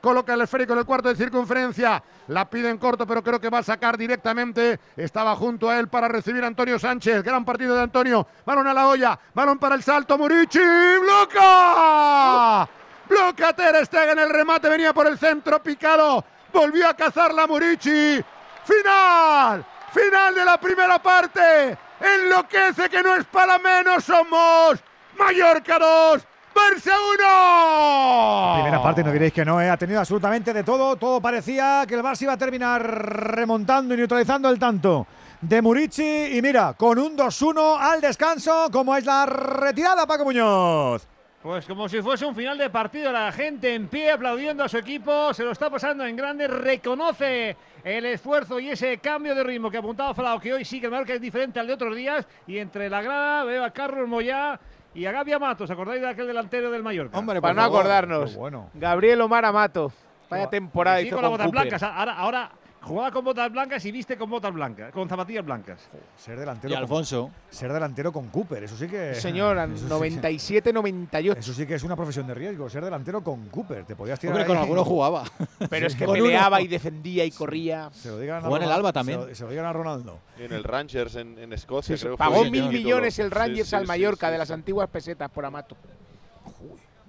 Coloca 0.01 0.35
el 0.35 0.41
esférico 0.41 0.73
en 0.73 0.81
el 0.81 0.85
cuarto 0.85 1.09
de 1.09 1.17
circunferencia. 1.17 2.03
La 2.29 2.49
pide 2.49 2.71
en 2.71 2.79
corto, 2.79 3.07
pero 3.07 3.23
creo 3.23 3.41
que 3.41 3.51
va 3.51 3.59
a 3.59 3.63
sacar 3.63 3.97
directamente. 3.97 4.79
Estaba 4.97 5.35
junto 5.37 5.69
a 5.69 5.79
él 5.79 5.89
para 5.89 6.09
recibir 6.09 6.45
Antonio 6.45 6.79
Sánchez. 6.79 7.23
Gran 7.23 7.45
partido 7.45 7.75
de 7.77 7.83
Antonio. 7.83 8.27
Balón 8.45 8.67
a 8.67 8.75
la 8.75 8.89
olla. 8.89 9.19
Balón 9.35 9.59
para 9.59 9.75
el 9.75 9.83
salto. 9.83 10.17
Murici. 10.19 10.61
¡Bloca! 11.01 12.69
Bloca 13.09 13.53
Ter 13.53 13.85
Stegen. 13.87 14.19
El 14.19 14.31
remate 14.31 14.69
venía 14.69 14.93
por 14.93 15.07
el 15.07 15.19
centro 15.19 15.63
picado. 15.63 16.25
Volvió 16.53 16.89
a 16.89 16.95
cazar 16.95 17.35
la 17.35 17.47
Murici. 17.47 18.23
Final. 18.65 19.65
Final 19.93 20.35
de 20.35 20.45
la 20.45 20.59
primera 20.59 21.03
parte. 21.03 21.77
Enloquece 22.01 22.89
que 22.89 23.03
no 23.03 23.15
es 23.15 23.25
para 23.27 23.59
menos. 23.59 24.05
Somos 24.05 24.81
Mallorca 25.19 25.79
2. 25.79 26.27
Barça 26.55 26.93
1. 26.95 28.55
Primera 28.55 28.83
parte, 28.83 29.03
no 29.03 29.13
diréis 29.13 29.33
que 29.33 29.45
no, 29.45 29.61
¿eh? 29.61 29.71
ha 29.71 29.77
tenido 29.77 30.01
absolutamente 30.01 30.53
de 30.53 30.63
todo. 30.63 30.97
Todo 30.97 31.21
parecía 31.21 31.85
que 31.87 31.95
el 31.95 32.03
Barça 32.03 32.23
iba 32.23 32.35
a 32.35 32.37
terminar 32.37 32.83
remontando 32.83 33.95
y 33.95 33.97
neutralizando 33.97 34.49
el 34.49 34.59
tanto 34.59 35.07
de 35.41 35.63
Murici. 35.63 36.37
Y 36.37 36.43
mira, 36.43 36.75
con 36.75 36.99
un 36.99 37.17
2-1 37.17 37.77
al 37.79 38.01
descanso, 38.01 38.69
como 38.71 38.97
es 38.97 39.05
la 39.05 39.27
retirada, 39.27 40.07
Paco 40.07 40.25
Muñoz. 40.25 41.07
Pues 41.43 41.67
como 41.67 41.89
si 41.89 42.01
fuese 42.01 42.25
un 42.25 42.37
final 42.37 42.57
de 42.57 42.71
partido, 42.71 43.11
la 43.11 43.33
gente 43.33 43.75
en 43.75 43.89
pie 43.89 44.13
aplaudiendo 44.13 44.63
a 44.63 44.69
su 44.69 44.79
equipo, 44.79 45.35
se 45.35 45.43
lo 45.43 45.51
está 45.51 45.69
pasando 45.69 46.07
en 46.07 46.15
grande, 46.15 46.47
reconoce 46.47 47.57
el 47.83 48.07
esfuerzo 48.07 48.61
y 48.61 48.71
ese 48.71 48.99
cambio 48.99 49.35
de 49.35 49.43
ritmo 49.43 49.69
que 49.69 49.79
apuntaba 49.79 50.15
Falao, 50.15 50.39
que 50.39 50.55
hoy 50.55 50.65
sí 50.65 50.79
que 50.79 50.87
el 50.87 50.93
marca 50.93 51.15
es 51.15 51.21
diferente 51.21 51.59
al 51.59 51.67
de 51.67 51.73
otros 51.73 51.97
días, 51.97 52.29
y 52.47 52.59
entre 52.59 52.89
la 52.89 53.03
grada 53.03 53.43
veo 53.43 53.65
a 53.65 53.71
Carlos 53.73 54.09
Moyá 54.09 54.61
y 54.95 55.07
a 55.07 55.13
Gaby 55.13 55.33
Amato, 55.33 55.65
¿os 55.65 55.71
acordáis 55.71 56.01
de 56.01 56.09
aquel 56.09 56.27
delantero 56.27 56.71
del 56.71 56.83
Mallorca? 56.83 57.19
Hombre, 57.19 57.41
para 57.41 57.55
no 57.55 57.63
acordarnos. 57.63 58.39
Gabriel 58.75 59.21
Omar 59.21 59.45
Amato. 59.45 59.93
Vaya 60.29 60.49
temporada 60.49 61.01
Sí, 61.01 61.09
hizo 61.09 61.17
con 61.17 61.23
las 61.23 61.31
con 61.31 61.39
botas 61.39 61.51
blancas, 61.51 61.83
ahora, 61.83 62.15
ahora 62.17 62.51
jugaba 62.83 63.11
con 63.11 63.25
botas 63.25 63.51
blancas 63.51 63.85
y 63.87 63.93
viste 63.93 64.17
con 64.17 64.29
botas 64.29 64.53
blancas, 64.53 64.93
con 64.93 65.09
zapatillas 65.09 65.45
blancas. 65.45 65.81
Ser 66.17 66.39
delantero. 66.39 66.73
Y 66.73 66.75
con- 66.75 66.83
Alfonso. 66.83 67.31
ser 67.51 67.73
delantero 67.73 68.13
con 68.13 68.29
Cooper, 68.29 68.65
eso 68.65 68.77
sí 68.77 68.87
que. 68.89 69.15
Señor, 69.15 69.57
eso 69.75 69.77
sí 69.79 70.11
que- 70.21 70.31
97-98. 70.31 71.37
Eso 71.39 71.55
sí 71.55 71.67
que 71.67 71.75
es 71.75 71.83
una 71.83 71.97
profesión 71.97 72.27
de 72.27 72.35
riesgo, 72.35 72.69
ser 72.69 72.85
delantero 72.85 73.23
con 73.23 73.49
Cooper. 73.49 73.85
Te 73.85 73.97
podías 73.97 74.19
tirar 74.21 74.35
Hombre, 74.37 74.47
con 74.47 74.57
alguno 74.57 74.85
jugaba. 74.85 75.25
Pero 75.71 75.87
es 75.87 75.95
que 75.97 76.05
Con 76.07 76.15
peleaba 76.17 76.57
uno. 76.59 76.65
y 76.65 76.69
defendía 76.69 77.25
y 77.25 77.31
corría. 77.31 77.91
Se 77.93 78.09
lo 78.09 78.19
digan 78.19 78.39
a 78.39 78.41
Jugó 78.43 78.57
en 78.57 78.63
el 78.65 78.69
Ronaldo- 78.69 78.75
Alba 78.79 78.93
también. 78.93 79.21
Se 79.23 79.29
lo, 79.29 79.35
se 79.35 79.45
lo 79.45 79.51
digan 79.51 79.67
a 79.67 79.73
Ronaldo. 79.73 80.19
En 80.39 80.53
el 80.53 80.65
Rangers 80.65 81.15
en, 81.17 81.39
en 81.39 81.53
Escocia, 81.53 81.97
Sí, 81.97 82.03
creo 82.03 82.15
que 82.15 82.19
Pagó 82.19 82.37
fue 82.41 82.51
mil 82.51 82.69
millones 82.69 83.19
el 83.19 83.31
Rangers 83.31 83.69
sí, 83.69 83.77
al 83.77 83.83
sí, 83.83 83.89
Mallorca 83.89 84.27
sí, 84.29 84.33
de 84.33 84.39
las 84.39 84.51
antiguas 84.51 84.89
pesetas 84.89 85.31
por 85.31 85.45
Amato. 85.45 85.77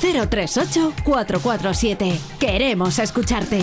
608-038-447. 0.00 2.18
Queremos 2.38 2.98
escucharte. 2.98 3.62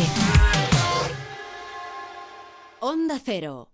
Onda 2.80 3.20
Cero. 3.24 3.72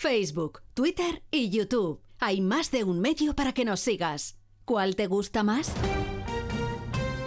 Facebook, 0.00 0.62
Twitter 0.72 1.22
y 1.30 1.50
YouTube. 1.50 2.00
Hay 2.18 2.40
más 2.40 2.70
de 2.70 2.84
un 2.84 3.00
medio 3.00 3.36
para 3.36 3.52
que 3.52 3.66
nos 3.66 3.80
sigas. 3.80 4.38
¿Cuál 4.64 4.96
te 4.96 5.06
gusta 5.06 5.42
más? 5.42 5.72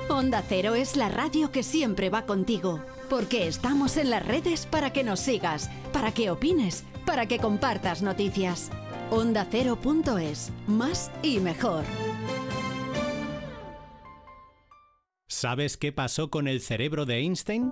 Onda 0.09 0.43
Cero 0.47 0.73
es 0.73 0.95
la 0.95 1.09
radio 1.09 1.51
que 1.51 1.61
siempre 1.61 2.09
va 2.09 2.25
contigo, 2.25 2.81
porque 3.14 3.45
estamos 3.48 3.98
en 3.98 4.10
las 4.10 4.26
redes 4.26 4.65
para 4.65 4.91
que 4.91 5.03
nos 5.03 5.19
sigas, 5.19 5.69
para 5.91 6.15
que 6.15 6.31
opines, 6.31 6.84
para 7.06 7.27
que 7.27 7.38
compartas 7.38 8.02
noticias. 8.02 8.72
OndaCero.es, 9.11 10.52
más 10.65 11.11
y 11.22 11.40
mejor. 11.40 11.84
¿Sabes 15.27 15.77
qué 15.77 15.91
pasó 15.91 16.31
con 16.31 16.48
el 16.48 16.60
cerebro 16.60 17.06
de 17.06 17.19
Einstein? 17.19 17.72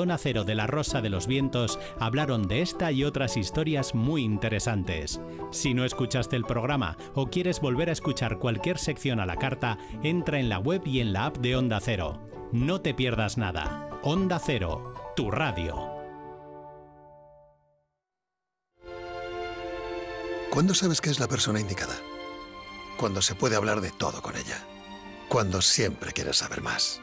Zona 0.00 0.16
Cero 0.16 0.44
de 0.44 0.54
la 0.54 0.66
Rosa 0.66 1.02
de 1.02 1.10
los 1.10 1.26
Vientos 1.26 1.78
hablaron 1.98 2.48
de 2.48 2.62
esta 2.62 2.90
y 2.90 3.04
otras 3.04 3.36
historias 3.36 3.94
muy 3.94 4.22
interesantes. 4.24 5.20
Si 5.50 5.74
no 5.74 5.84
escuchaste 5.84 6.36
el 6.36 6.44
programa 6.46 6.96
o 7.12 7.26
quieres 7.26 7.60
volver 7.60 7.90
a 7.90 7.92
escuchar 7.92 8.38
cualquier 8.38 8.78
sección 8.78 9.20
a 9.20 9.26
la 9.26 9.36
carta, 9.36 9.76
entra 10.02 10.40
en 10.40 10.48
la 10.48 10.58
web 10.58 10.80
y 10.86 11.00
en 11.00 11.12
la 11.12 11.26
app 11.26 11.36
de 11.36 11.54
Onda 11.54 11.80
Cero. 11.82 12.18
No 12.50 12.80
te 12.80 12.94
pierdas 12.94 13.36
nada. 13.36 13.90
Onda 14.02 14.38
Cero, 14.38 14.94
tu 15.14 15.30
radio. 15.30 15.76
¿Cuándo 20.48 20.72
sabes 20.72 21.02
que 21.02 21.10
es 21.10 21.20
la 21.20 21.28
persona 21.28 21.60
indicada? 21.60 21.96
Cuando 22.96 23.20
se 23.20 23.34
puede 23.34 23.56
hablar 23.56 23.82
de 23.82 23.90
todo 23.90 24.22
con 24.22 24.34
ella. 24.34 24.64
Cuando 25.28 25.60
siempre 25.60 26.14
quieres 26.14 26.38
saber 26.38 26.62
más. 26.62 27.02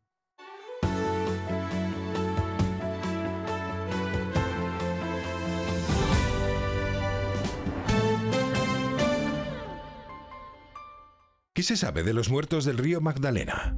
¿Qué 11.61 11.65
se 11.65 11.77
sabe 11.77 12.01
de 12.01 12.15
los 12.15 12.31
muertos 12.31 12.65
del 12.65 12.79
río 12.79 13.01
Magdalena? 13.01 13.77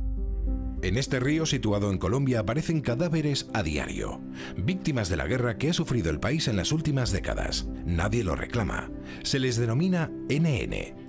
En 0.84 0.96
este 0.96 1.20
río 1.20 1.46
situado 1.46 1.92
en 1.92 1.98
Colombia 1.98 2.40
aparecen 2.40 2.80
cadáveres 2.80 3.50
a 3.54 3.62
diario, 3.62 4.22
víctimas 4.56 5.10
de 5.10 5.18
la 5.18 5.28
guerra 5.28 5.58
que 5.58 5.70
ha 5.70 5.74
sufrido 5.74 6.10
el 6.10 6.22
país 6.22 6.48
en 6.48 6.56
las 6.56 6.72
últimas 6.72 7.12
décadas. 7.12 7.68
Nadie 7.86 8.24
lo 8.24 8.38
reclama. 8.38 8.90
Se 9.24 9.38
les 9.38 9.58
denomina 9.58 10.10
NN, 10.30 11.03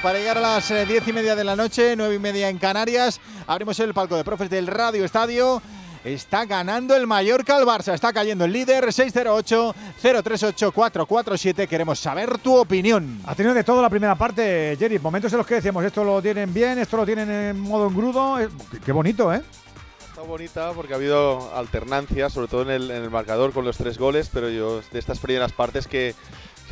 Para 0.00 0.18
llegar 0.18 0.38
a 0.38 0.40
las 0.40 0.70
eh, 0.70 0.86
diez 0.86 1.06
y 1.06 1.12
media 1.12 1.36
de 1.36 1.44
la 1.44 1.54
noche, 1.54 1.94
nueve 1.96 2.14
y 2.14 2.18
media 2.18 2.48
en 2.48 2.56
Canarias. 2.56 3.20
Abrimos 3.46 3.78
el 3.78 3.92
palco 3.92 4.16
de 4.16 4.24
profes 4.24 4.48
del 4.48 4.66
Radio 4.66 5.04
Estadio. 5.04 5.60
Está 6.02 6.46
ganando 6.46 6.96
el 6.96 7.06
Mallorca 7.06 7.56
al 7.56 7.66
Barça. 7.66 7.92
Está 7.92 8.10
cayendo 8.10 8.46
el 8.46 8.52
líder 8.52 8.86
608-038-447. 8.86 11.68
Queremos 11.68 11.98
saber 11.98 12.38
tu 12.38 12.56
opinión. 12.56 13.20
Ha 13.26 13.34
tenido 13.34 13.54
de 13.54 13.64
todo 13.64 13.82
la 13.82 13.90
primera 13.90 14.14
parte, 14.14 14.76
Jerry. 14.78 14.98
Momentos 14.98 15.30
en 15.32 15.36
los 15.38 15.46
que 15.46 15.56
decíamos, 15.56 15.84
esto 15.84 16.04
lo 16.04 16.22
tienen 16.22 16.54
bien, 16.54 16.78
esto 16.78 16.96
lo 16.96 17.04
tienen 17.04 17.30
en 17.30 17.60
modo 17.60 17.88
engrudo. 17.88 18.40
Eh, 18.40 18.48
Qué 18.84 18.92
bonito, 18.92 19.30
¿eh? 19.32 19.42
Está 20.08 20.22
bonita 20.22 20.72
porque 20.72 20.94
ha 20.94 20.96
habido 20.96 21.54
alternancia, 21.54 22.30
sobre 22.30 22.48
todo 22.48 22.62
en 22.62 22.70
el, 22.70 22.90
en 22.90 23.02
el 23.02 23.10
marcador 23.10 23.52
con 23.52 23.66
los 23.66 23.76
tres 23.76 23.98
goles, 23.98 24.30
pero 24.32 24.48
yo 24.48 24.80
de 24.90 24.98
estas 24.98 25.18
primeras 25.18 25.52
partes 25.52 25.86
que 25.86 26.14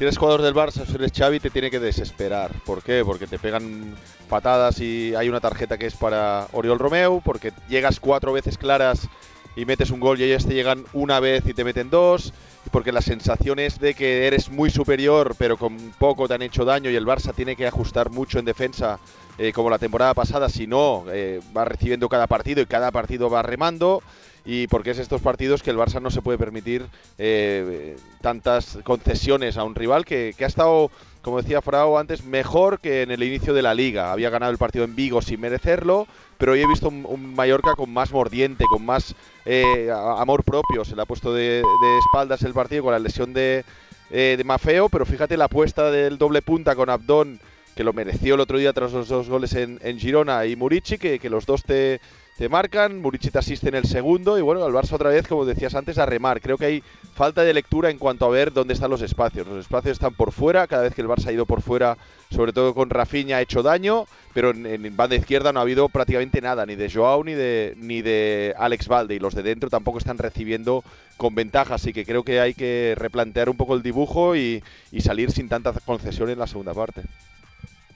si 0.01 0.05
eres 0.05 0.16
jugador 0.16 0.40
del 0.40 0.55
Barça, 0.55 0.86
si 0.86 0.94
eres 0.94 1.12
Xavi, 1.14 1.40
te 1.40 1.51
tiene 1.51 1.70
que 1.70 1.78
desesperar. 1.78 2.51
¿Por 2.64 2.82
qué? 2.82 3.02
Porque 3.05 3.27
te 3.27 3.39
pegan 3.39 3.94
patadas 4.31 4.81
y 4.81 5.14
hay 5.14 5.28
una 5.28 5.40
tarjeta 5.40 5.77
que 5.77 5.85
es 5.85 5.94
para 5.94 6.47
Oriol 6.52 6.78
Romeu, 6.78 7.20
porque 7.22 7.52
llegas 7.68 8.01
cuatro 8.01 8.32
veces 8.32 8.56
claras 8.56 9.10
y 9.56 9.66
metes 9.66 9.90
un 9.90 10.01
gol 10.01 10.18
y 10.18 10.24
ellos 10.24 10.47
te 10.47 10.55
llegan 10.55 10.86
una 10.94 11.20
vez 11.20 11.44
y 11.47 11.52
te 11.52 11.64
meten 11.64 11.90
dos, 11.90 12.32
porque 12.70 12.93
la 12.93 13.02
sensación 13.02 13.59
es 13.59 13.78
de 13.78 13.93
que 13.93 14.27
eres 14.27 14.48
muy 14.48 14.70
superior, 14.70 15.35
pero 15.36 15.59
con 15.59 15.77
poco 15.98 16.27
te 16.27 16.32
han 16.32 16.40
hecho 16.40 16.64
daño 16.64 16.89
y 16.89 16.97
el 16.97 17.05
Barça 17.05 17.35
tiene 17.35 17.55
que 17.55 17.66
ajustar 17.66 18.09
mucho 18.09 18.39
en 18.39 18.47
defensa, 18.47 18.98
eh, 19.36 19.52
como 19.52 19.68
la 19.68 19.78
temporada 19.78 20.14
pasada, 20.14 20.48
si 20.48 20.66
no, 20.66 21.05
eh, 21.12 21.43
va 21.55 21.66
recibiendo 21.66 22.09
cada 22.09 22.27
partido 22.27 22.62
y 22.62 22.66
cada 22.66 22.90
partido 22.90 23.28
va 23.28 23.43
remando 23.43 24.02
y 24.45 24.67
porque 24.69 24.91
es 24.91 24.99
estos 24.99 25.21
partidos 25.21 25.62
que 25.62 25.71
el 25.71 25.77
Barça 25.77 26.01
no 26.01 26.11
se 26.11 26.23
puede 26.23 26.39
permitir 26.39 26.87
eh, 27.19 27.97
tantas 28.21 28.79
concesiones 28.85 29.57
a 29.57 29.65
un 29.65 29.75
rival 29.75 30.05
que, 30.05 30.35
que 30.37 30.45
ha 30.45 30.49
estado, 30.49 30.91
como 31.23 31.43
decía 31.43 31.62
Frao 31.62 31.99
antes, 31.99 32.25
mejor 32.25 32.81
que 32.81 33.03
en 33.03 33.11
el 33.11 33.23
inicio 33.23 33.53
de 33.53 33.62
la 33.62 33.75
liga. 33.75 34.12
Había 34.12 34.31
ganado 34.31 34.53
el 34.53 34.59
partido 34.59 34.85
en 34.85 34.97
Vigo 34.97 35.21
sin 35.21 35.41
merecerlo, 35.41 36.07
pero 36.39 36.53
hoy 36.53 36.62
he 36.62 36.67
visto 36.67 36.89
un, 36.89 37.35
Mallorca 37.35 37.75
con 37.77 37.93
más 37.93 38.12
mordiente, 38.12 38.65
con 38.71 38.85
más 38.85 39.15
eh, 39.45 39.91
amor 39.93 40.43
propio. 40.43 40.85
Se 40.85 40.97
le 40.97 41.03
ha 41.03 41.07
puesto 41.07 41.35
de, 41.35 41.62
espaldas 42.07 42.43
el 42.43 42.55
partido 42.55 42.85
con 42.85 42.93
la 42.93 42.99
lesión 42.99 43.35
de, 43.35 43.65
eh, 44.11 44.37
de 44.39 44.45
Mafeo, 44.45 44.89
pero 44.89 45.05
fíjate 45.05 45.37
la 45.37 45.45
apuesta 45.45 45.91
del 45.91 46.17
doble 46.17 46.41
punta 46.41 46.75
con 46.75 46.89
Abdón, 46.89 47.41
que 47.77 47.85
lo 47.85 47.93
mereció 47.93 48.35
el 48.35 48.41
otro 48.41 48.59
día 48.59 48.73
tras 48.73 48.93
los 48.93 49.09
dos 49.09 49.29
goles 49.29 49.55
en, 49.55 49.79
en 49.83 49.99
Girona, 49.99 50.47
y 50.47 50.57
Murici, 50.57 50.97
que, 50.97 51.19
que 51.19 51.31
los 51.31 51.45
dos 51.45 51.62
te, 51.62 52.01
te 52.41 52.49
marcan, 52.49 53.03
Murici 53.03 53.31
te 53.31 53.39
asiste 53.39 53.69
en 53.69 53.75
el 53.75 53.85
segundo 53.85 54.39
y 54.39 54.41
bueno, 54.41 54.65
al 54.65 54.73
Barça 54.73 54.95
otra 54.95 55.11
vez, 55.11 55.29
como 55.29 55.45
decías 55.45 55.75
antes, 55.75 55.99
a 55.99 56.07
remar. 56.07 56.41
Creo 56.41 56.57
que 56.57 56.65
hay 56.65 56.83
falta 57.12 57.43
de 57.43 57.53
lectura 57.53 57.91
en 57.91 57.99
cuanto 57.99 58.25
a 58.25 58.31
ver 58.31 58.51
dónde 58.51 58.73
están 58.73 58.91
los 58.91 59.03
espacios. 59.03 59.47
Los 59.47 59.59
espacios 59.59 59.93
están 59.93 60.15
por 60.15 60.33
fuera, 60.33 60.67
cada 60.67 60.85
vez 60.85 60.95
que 60.95 61.03
el 61.03 61.07
Barça 61.07 61.27
ha 61.27 61.33
ido 61.33 61.45
por 61.45 61.61
fuera, 61.61 61.99
sobre 62.31 62.55
todo 62.55 62.73
con 62.73 62.89
Rafinha, 62.89 63.37
ha 63.37 63.43
hecho 63.43 63.62
daño, 63.62 64.07
pero 64.33 64.53
en, 64.53 64.97
banda 64.97 65.17
izquierda 65.17 65.53
no 65.53 65.59
ha 65.59 65.65
habido 65.65 65.91
prácticamente 65.91 66.41
nada, 66.41 66.65
ni 66.65 66.77
de 66.77 66.91
Joao 66.91 67.23
ni 67.25 67.35
de, 67.35 67.75
ni 67.77 68.01
de 68.01 68.55
Alex 68.57 68.89
Valde, 68.89 69.17
y 69.17 69.19
los 69.19 69.35
de 69.35 69.43
dentro 69.43 69.69
tampoco 69.69 69.99
están 69.99 70.17
recibiendo 70.17 70.83
con 71.19 71.35
ventaja, 71.35 71.75
así 71.75 71.93
que 71.93 72.07
creo 72.07 72.23
que 72.23 72.41
hay 72.41 72.55
que 72.55 72.95
replantear 72.97 73.51
un 73.51 73.59
poco 73.59 73.75
el 73.75 73.83
dibujo 73.83 74.35
y, 74.35 74.65
y 74.93 75.03
salir 75.03 75.31
sin 75.31 75.51
tanta 75.51 75.75
concesión 75.85 76.31
en 76.31 76.39
la 76.39 76.47
segunda 76.47 76.73
parte. 76.73 77.03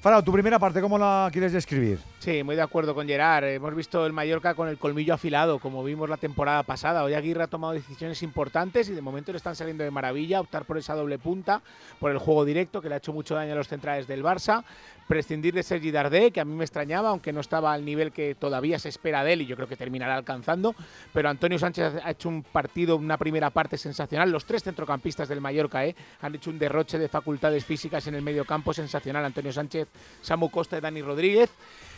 Farao, 0.05 0.23
tu 0.23 0.33
primera 0.33 0.59
parte, 0.59 0.83
¿cómo 0.83 0.99
la 0.99 1.31
quieres 1.33 1.55
describir? 1.55 1.99
Sí, 2.19 2.43
muy 2.43 2.57
de 2.57 2.61
acuerdo 2.61 2.95
con 2.95 3.07
Gerard. 3.07 3.45
Hemos 3.45 3.75
visto 3.75 4.05
el 4.05 4.13
Mallorca 4.13 4.55
con 4.55 4.69
el 4.69 4.77
colmillo 4.77 5.15
afilado, 5.15 5.59
como 5.59 5.83
vimos 5.83 6.11
la 6.11 6.19
temporada 6.19 6.63
pasada. 6.63 7.05
Hoy 7.05 7.15
Aguirre 7.15 7.45
ha 7.45 7.47
tomado 7.47 7.73
decisiones 7.73 8.23
importantes 8.23 8.91
y 8.91 8.93
de 8.93 9.01
momento 9.01 9.33
le 9.33 9.39
están 9.39 9.57
saliendo 9.57 9.83
de 9.83 9.91
maravilla. 9.91 10.43
Optar 10.43 10.67
por 10.67 10.77
esa 10.77 10.95
doble 10.95 11.19
punta, 11.19 11.63
por 12.01 12.11
el 12.11 12.19
juego 12.19 12.45
directo, 12.45 12.83
que 12.83 12.91
le 12.91 12.97
ha 12.97 12.99
hecho 12.99 13.15
mucho 13.15 13.35
daño 13.35 13.55
a 13.55 13.57
los 13.57 13.69
centrales 13.69 14.07
del 14.07 14.23
Barça. 14.23 14.63
Prescindir 15.09 15.55
de 15.55 15.63
Sergi 15.63 15.91
Dardé, 15.91 16.31
que 16.31 16.41
a 16.41 16.45
mí 16.45 16.55
me 16.55 16.65
extrañaba, 16.65 17.11
aunque 17.11 17.33
no 17.33 17.41
estaba 17.41 17.73
al 17.73 17.85
nivel 17.85 18.13
que 18.13 18.35
todavía 18.35 18.79
se 18.79 18.89
espera 18.89 19.23
de 19.23 19.35
él 19.35 19.43
y 19.43 19.47
yo 19.47 19.57
creo 19.57 19.69
que 19.69 19.77
terminará 19.77 20.17
alcanzando. 20.17 20.75
Pero 21.13 21.29
Antonio 21.29 21.59
Sánchez 21.59 21.95
ha 22.03 22.11
hecho 22.11 22.29
un 22.29 22.43
partido, 22.43 22.97
una 22.97 23.19
primera 23.19 23.51
parte 23.51 23.77
sensacional. 23.77 24.31
Los 24.31 24.45
tres 24.45 24.63
centrocampistas 24.63 25.29
del 25.29 25.41
Mallorca 25.41 25.85
¿eh? 25.85 25.95
han 26.21 26.35
hecho 26.35 26.51
un 26.51 26.59
derroche 26.59 26.99
de 26.99 27.09
facultades 27.09 27.65
físicas 27.65 28.07
en 28.07 28.15
el 28.15 28.23
medio 28.23 28.45
campo 28.45 28.73
sensacional. 28.73 29.25
Antonio 29.25 29.53
Sánchez, 29.53 29.89
Samu 30.23 30.51
Costa 30.51 30.79
y 30.79 30.81
Dani 30.81 31.03
Rodríguez. 31.03 31.51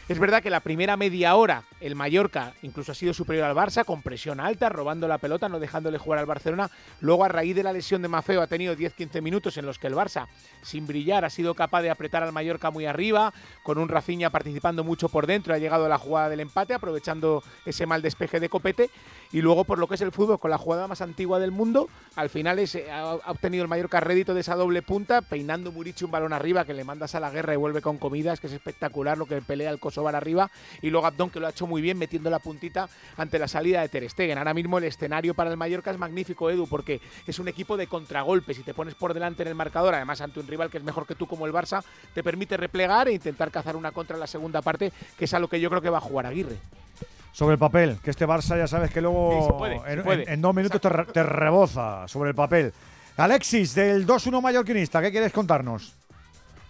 Es 0.09 0.21
verdad 0.21 0.41
que 0.41 0.51
la 0.51 0.61
primera 0.61 0.97
media 0.97 1.35
hora 1.35 1.65
el 1.81 1.97
Mallorca 1.97 2.55
incluso 2.63 2.93
ha 2.93 2.95
sido 2.95 3.13
superior 3.13 3.45
al 3.45 3.57
Barça, 3.57 3.85
con 3.85 4.03
presión 4.03 4.39
alta, 4.39 4.69
robando 4.69 5.09
la 5.09 5.19
pelota, 5.19 5.49
no 5.49 5.59
dejándole 5.59 5.99
jugar 5.99 6.21
al 6.21 6.27
Barcelona. 6.27 6.71
Luego, 7.01 7.25
a 7.25 7.29
raíz 7.29 7.57
de 7.57 7.65
la 7.65 7.73
lesión 7.73 8.03
de 8.03 8.09
Mafeo, 8.09 8.41
ha 8.41 8.47
tenido 8.47 8.77
10-15 8.77 9.21
minutos 9.21 9.57
en 9.57 9.67
los 9.67 9.81
que 9.81 9.89
el 9.89 9.95
Barça, 9.95 10.29
sin 10.63 10.87
brillar, 10.87 11.25
ha 11.25 11.31
sido 11.31 11.55
capaz 11.55 11.83
de 11.83 11.91
apretar 11.91 12.23
al 12.23 12.31
Mallorca 12.33 12.71
muy 12.71 12.87
arriba, 12.87 13.35
con 13.65 13.79
un 13.79 13.89
Rafinha 13.89 14.31
participando 14.31 14.85
mucho 14.85 15.09
por 15.09 15.27
dentro. 15.27 15.53
Ha 15.53 15.59
llegado 15.59 15.87
a 15.87 15.89
la 15.89 15.99
jugada 15.99 16.29
del 16.29 16.39
empate, 16.39 16.75
aprovechando 16.75 17.43
ese 17.65 17.85
mal 17.85 18.01
despeje 18.01 18.39
de 18.39 18.49
Copete. 18.49 18.91
Y 19.33 19.41
luego, 19.41 19.65
por 19.65 19.79
lo 19.81 19.89
que 19.89 19.97
es 19.97 20.01
el 20.03 20.13
fútbol, 20.13 20.39
con 20.39 20.53
la 20.53 20.59
jugada 20.59 20.87
más 20.87 21.01
antigua 21.01 21.41
del 21.41 21.51
mundo, 21.51 21.89
al 22.15 22.31
final 22.31 22.61
es- 22.61 22.77
ha 22.77 23.11
ha 23.11 23.31
obtenido 23.33 23.63
el 23.63 23.69
Mallorca 23.69 23.99
rédito 23.99 24.35
de 24.35 24.41
esa 24.41 24.55
doble 24.55 24.83
punta, 24.83 25.21
peinando 25.21 25.73
Murici 25.73 26.05
un 26.05 26.13
balón 26.13 26.33
arriba 26.33 26.65
que 26.65 26.75
le 26.75 26.85
mandas 26.85 27.17
a 27.17 27.21
la 27.21 27.31
guerra 27.31 27.55
y 27.55 27.57
vuelve 27.57 27.83
con 27.83 27.99
comidas, 27.99 28.39
que 28.41 28.47
es 28.47 28.53
espectacular 28.53 29.19
lo 29.19 29.27
que 29.27 29.41
pelea 29.43 29.71
el 29.71 29.81
Kosovar 29.97 30.15
arriba. 30.15 30.51
Y 30.83 30.91
luego 30.91 31.07
Abdón, 31.07 31.31
que 31.31 31.41
lo 31.41 31.47
ha 31.47 31.51
hecho 31.51 31.67
muy 31.67 31.81
bien, 31.81 31.97
metiendo 31.99 32.29
la 32.29 32.39
puntita 32.39 32.89
ante 33.17 33.39
la 33.39 33.49
salida 33.49 33.81
de 33.81 33.89
Ter 33.89 34.09
Stegen. 34.11 34.37
Ahora 34.37 34.53
mismo 34.53 34.77
el 34.79 34.85
escenario 34.85 35.33
para 35.35 35.51
el 35.51 35.57
Mallorca 35.57 35.91
es 35.91 35.99
magnífico, 35.99 36.51
Edu, 36.51 36.67
porque 36.69 37.01
es 37.27 37.39
un 37.39 37.49
equipo 37.49 37.77
de 37.79 37.87
contragolpes. 37.87 38.57
Si 38.59 38.63
te 38.63 38.75
pones 38.75 38.95
por 38.95 39.15
delante 39.15 39.43
en 39.43 39.49
el 39.49 39.55
marcador, 39.55 39.95
además 39.95 40.21
ante 40.21 40.39
un 40.41 40.47
rival 40.47 40.69
que 40.71 40.77
es 40.79 40.85
mejor 40.85 41.07
que 41.07 41.15
tú 41.15 41.27
como 41.27 41.47
el 41.47 41.53
Barça, 41.53 41.83
te 42.15 42.23
permite 42.23 42.57
replegar 42.59 43.09
e 43.09 43.13
intentar 43.15 43.51
cazar 43.51 43.75
una 43.77 43.93
contra 43.93 44.17
en 44.17 44.21
la 44.21 44.27
segunda 44.27 44.61
parte, 44.61 44.93
que 45.19 45.25
es 45.25 45.33
a 45.35 45.39
lo 45.39 45.49
que 45.49 45.61
yo 45.61 45.71
creo 45.71 45.81
que 45.81 45.91
va 45.91 45.99
a 45.99 46.03
jugar 46.03 46.27
Aguirre. 46.27 46.57
Sobre 47.33 47.55
el 47.55 47.59
papel, 47.59 47.97
que 48.03 48.11
este 48.11 48.27
Barça 48.27 48.57
ya 48.59 48.67
sabes 48.67 48.91
que 48.91 49.01
luego 49.01 49.31
Sí, 49.41 49.47
se 49.47 49.53
puede, 49.55 49.81
se 49.81 49.93
en, 49.93 50.03
puede. 50.05 50.23
en- 50.25 50.29
en 50.31 50.43
dos 50.43 50.55
minutos 50.55 50.81
te, 50.81 50.91
te 51.13 51.23
reboza 51.23 52.07
sobre 52.09 52.31
el 52.31 52.35
papel. 52.37 52.73
Alexis, 53.17 53.75
del 53.75 54.07
2-1 54.07 54.43
mallorquinista, 54.43 55.01
¿qué 55.01 55.11
quieres 55.11 55.33
contarnos? 55.33 55.95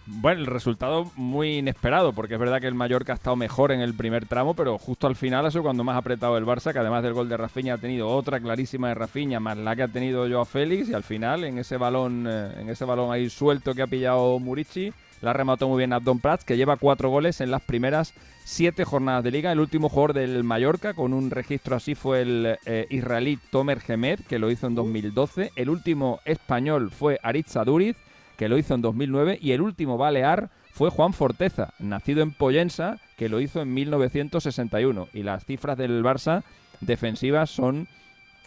Bueno, 0.09 0.39
el 0.39 0.45
resultado 0.45 1.11
muy 1.17 1.57
inesperado, 1.57 2.13
porque 2.13 2.35
es 2.35 2.39
verdad 2.39 2.61
que 2.61 2.67
el 2.67 2.73
Mallorca 2.73 3.11
ha 3.11 3.15
estado 3.15 3.35
mejor 3.35 3.73
en 3.73 3.81
el 3.81 3.93
primer 3.93 4.25
tramo, 4.25 4.53
pero 4.53 4.77
justo 4.77 5.05
al 5.05 5.17
final 5.17 5.45
ha 5.45 5.51
sido 5.51 5.63
cuando 5.63 5.83
más 5.83 5.95
ha 5.95 5.99
apretado 5.99 6.37
el 6.37 6.45
Barça, 6.45 6.71
que 6.71 6.79
además 6.79 7.03
del 7.03 7.11
gol 7.11 7.27
de 7.27 7.35
Rafinha 7.35 7.73
ha 7.73 7.77
tenido 7.77 8.07
otra 8.07 8.39
clarísima 8.39 8.87
de 8.87 8.95
Rafinha, 8.95 9.41
más 9.41 9.57
la 9.57 9.75
que 9.75 9.83
ha 9.83 9.87
tenido 9.89 10.25
Joao 10.25 10.45
Félix, 10.45 10.87
y 10.87 10.93
al 10.93 11.03
final 11.03 11.43
en 11.43 11.57
ese 11.57 11.75
balón, 11.75 12.25
eh, 12.25 12.53
en 12.57 12.69
ese 12.69 12.85
balón 12.85 13.11
ahí 13.11 13.29
suelto 13.29 13.73
que 13.73 13.81
ha 13.81 13.87
pillado 13.87 14.39
Murici, 14.39 14.93
la 15.21 15.31
ha 15.31 15.33
rematado 15.33 15.69
muy 15.69 15.79
bien 15.79 15.91
Abdon 15.91 16.19
Prats, 16.19 16.45
que 16.45 16.55
lleva 16.55 16.77
cuatro 16.77 17.09
goles 17.09 17.41
en 17.41 17.51
las 17.51 17.61
primeras 17.61 18.13
siete 18.45 18.85
jornadas 18.85 19.25
de 19.25 19.31
liga. 19.31 19.51
El 19.51 19.59
último 19.59 19.89
jugador 19.89 20.13
del 20.13 20.43
Mallorca 20.45 20.93
con 20.93 21.13
un 21.13 21.31
registro 21.31 21.75
así 21.75 21.95
fue 21.95 22.21
el 22.21 22.57
eh, 22.65 22.87
israelí 22.89 23.39
Tomer 23.51 23.81
Gemed, 23.81 24.21
que 24.21 24.39
lo 24.39 24.51
hizo 24.51 24.67
en 24.67 24.75
2012. 24.75 25.51
El 25.57 25.69
último 25.69 26.21
español 26.23 26.91
fue 26.91 27.19
Aritz 27.23 27.57
Aduriz, 27.57 27.97
que 28.37 28.47
lo 28.47 28.57
hizo 28.57 28.75
en 28.75 28.81
2009, 28.81 29.39
y 29.41 29.51
el 29.51 29.61
último 29.61 29.97
balear 29.97 30.49
fue 30.71 30.91
Juan 30.91 31.13
Forteza, 31.13 31.73
nacido 31.79 32.21
en 32.21 32.31
Pollensa, 32.31 32.99
que 33.17 33.29
lo 33.29 33.41
hizo 33.41 33.61
en 33.61 33.73
1961. 33.73 35.07
Y 35.13 35.23
las 35.23 35.43
cifras 35.43 35.77
del 35.77 36.03
Barça 36.03 36.43
defensivas 36.79 37.49
son 37.49 37.87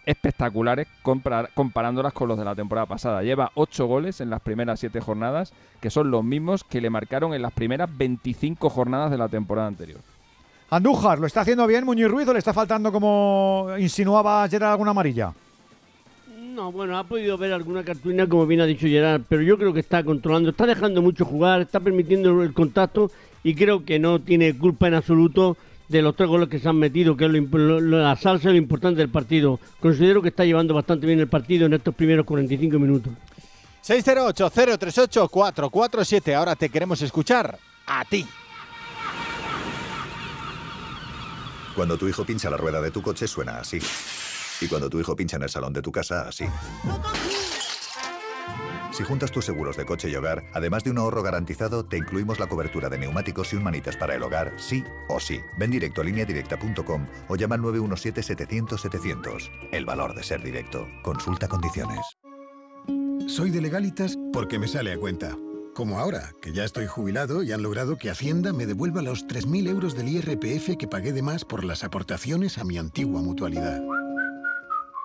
espectaculares 0.05 0.87
comparándolas 1.53 2.13
con 2.13 2.27
los 2.27 2.37
de 2.37 2.45
la 2.45 2.55
temporada 2.55 2.87
pasada. 2.87 3.21
Lleva 3.21 3.51
8 3.53 3.85
goles 3.85 4.21
en 4.21 4.29
las 4.29 4.41
primeras 4.41 4.79
7 4.79 4.99
jornadas, 5.01 5.53
que 5.79 5.89
son 5.89 6.09
los 6.09 6.23
mismos 6.23 6.63
que 6.63 6.81
le 6.81 6.89
marcaron 6.89 7.33
en 7.33 7.41
las 7.41 7.51
primeras 7.51 7.89
25 7.95 8.69
jornadas 8.69 9.11
de 9.11 9.17
la 9.17 9.27
temporada 9.27 9.67
anterior. 9.67 9.99
Andújar, 10.69 11.19
¿lo 11.19 11.27
está 11.27 11.41
haciendo 11.41 11.67
bien 11.67 11.83
Muñiz 11.83 12.07
Ruiz 12.07 12.27
o 12.29 12.33
le 12.33 12.39
está 12.39 12.53
faltando, 12.53 12.93
como 12.93 13.67
insinuaba 13.77 14.47
Gerard, 14.47 14.71
alguna 14.71 14.91
amarilla? 14.91 15.33
No, 16.51 16.71
bueno, 16.71 16.97
ha 16.97 17.03
podido 17.05 17.37
ver 17.37 17.53
alguna 17.53 17.81
cartulina, 17.81 18.27
como 18.27 18.45
bien 18.45 18.59
ha 18.59 18.65
dicho 18.65 18.85
Gerard, 18.85 19.21
pero 19.29 19.41
yo 19.41 19.57
creo 19.57 19.71
que 19.73 19.79
está 19.79 20.03
controlando, 20.03 20.49
está 20.49 20.65
dejando 20.65 21.01
mucho 21.01 21.23
jugar, 21.23 21.61
está 21.61 21.79
permitiendo 21.79 22.43
el 22.43 22.53
contacto 22.53 23.09
y 23.41 23.55
creo 23.55 23.85
que 23.85 23.99
no 23.99 24.19
tiene 24.19 24.57
culpa 24.57 24.89
en 24.89 24.95
absoluto 24.95 25.55
de 25.87 26.01
los 26.01 26.13
tres 26.13 26.27
goles 26.27 26.49
que 26.49 26.59
se 26.59 26.67
han 26.67 26.75
metido, 26.75 27.15
que 27.15 27.23
es 27.25 27.31
la 27.31 28.17
salsa 28.17 28.49
y 28.49 28.53
lo 28.53 28.57
importante 28.57 28.99
del 28.99 29.07
partido. 29.07 29.61
Considero 29.79 30.21
que 30.21 30.27
está 30.27 30.43
llevando 30.43 30.73
bastante 30.73 31.07
bien 31.07 31.21
el 31.21 31.29
partido 31.29 31.67
en 31.67 31.73
estos 31.73 31.95
primeros 31.95 32.25
45 32.25 32.79
minutos. 32.79 33.13
608-038-447. 33.85 36.35
Ahora 36.35 36.57
te 36.57 36.67
queremos 36.67 37.01
escuchar 37.01 37.57
a 37.87 38.03
ti. 38.03 38.27
Cuando 41.75 41.97
tu 41.97 42.09
hijo 42.09 42.25
pincha 42.25 42.49
la 42.49 42.57
rueda 42.57 42.81
de 42.81 42.91
tu 42.91 43.01
coche 43.01 43.25
suena 43.25 43.59
así. 43.59 43.79
Y 44.61 44.67
cuando 44.67 44.89
tu 44.89 44.99
hijo 44.99 45.15
pincha 45.15 45.37
en 45.37 45.43
el 45.43 45.49
salón 45.49 45.73
de 45.73 45.81
tu 45.81 45.91
casa, 45.91 46.27
así. 46.27 46.45
Si 48.91 49.03
juntas 49.03 49.31
tus 49.31 49.45
seguros 49.45 49.77
de 49.77 49.85
coche 49.85 50.09
y 50.09 50.15
hogar, 50.15 50.43
además 50.53 50.83
de 50.83 50.91
un 50.91 50.97
ahorro 50.97 51.23
garantizado, 51.23 51.85
te 51.85 51.97
incluimos 51.97 52.39
la 52.39 52.47
cobertura 52.47 52.89
de 52.89 52.99
neumáticos 52.99 53.53
y 53.53 53.55
un 53.55 53.63
manitas 53.63 53.95
para 53.95 54.15
el 54.15 54.23
hogar, 54.23 54.53
sí 54.57 54.83
o 55.07 55.19
sí. 55.19 55.39
Ven 55.57 55.71
directo 55.71 56.01
a 56.01 56.03
lineadirecta.com 56.03 57.07
o 57.29 57.35
llama 57.37 57.55
al 57.55 57.61
917-700-700. 57.61 59.49
El 59.71 59.85
valor 59.85 60.13
de 60.13 60.23
ser 60.23 60.43
directo. 60.43 60.87
Consulta 61.03 61.47
condiciones. 61.47 62.01
Soy 63.27 63.49
de 63.49 63.61
legalitas 63.61 64.17
porque 64.33 64.59
me 64.59 64.67
sale 64.67 64.91
a 64.91 64.97
cuenta. 64.97 65.37
Como 65.73 65.99
ahora, 65.99 66.33
que 66.41 66.51
ya 66.51 66.65
estoy 66.65 66.85
jubilado 66.85 67.43
y 67.43 67.53
han 67.53 67.63
logrado 67.63 67.97
que 67.97 68.09
Hacienda 68.09 68.51
me 68.51 68.65
devuelva 68.65 69.01
los 69.01 69.25
3.000 69.25 69.69
euros 69.69 69.95
del 69.95 70.09
IRPF 70.09 70.75
que 70.77 70.87
pagué 70.89 71.13
de 71.13 71.21
más 71.21 71.45
por 71.45 71.63
las 71.63 71.85
aportaciones 71.85 72.57
a 72.57 72.65
mi 72.65 72.77
antigua 72.77 73.21
mutualidad. 73.21 73.81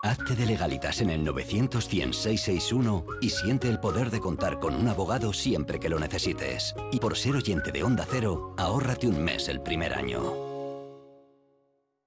Hazte 0.07 0.37
de 0.37 0.47
legalitas 0.47 1.01
en 1.01 1.11
el 1.11 1.25
900 1.25 1.89
y 3.21 3.31
siente 3.31 3.69
el 3.69 3.81
poder 3.81 4.13
de 4.13 4.21
contar 4.21 4.61
con 4.61 4.77
un 4.77 4.87
abogado 4.87 5.33
siempre 5.33 5.81
que 5.81 5.89
lo 5.89 5.99
necesites. 5.99 6.77
Y 6.93 7.01
por 7.01 7.17
ser 7.17 7.35
oyente 7.35 7.73
de 7.73 7.83
Onda 7.83 8.07
Cero, 8.09 8.55
ahórrate 8.57 9.09
un 9.09 9.21
mes 9.25 9.49
el 9.49 9.61
primer 9.61 9.95
año. 9.95 10.46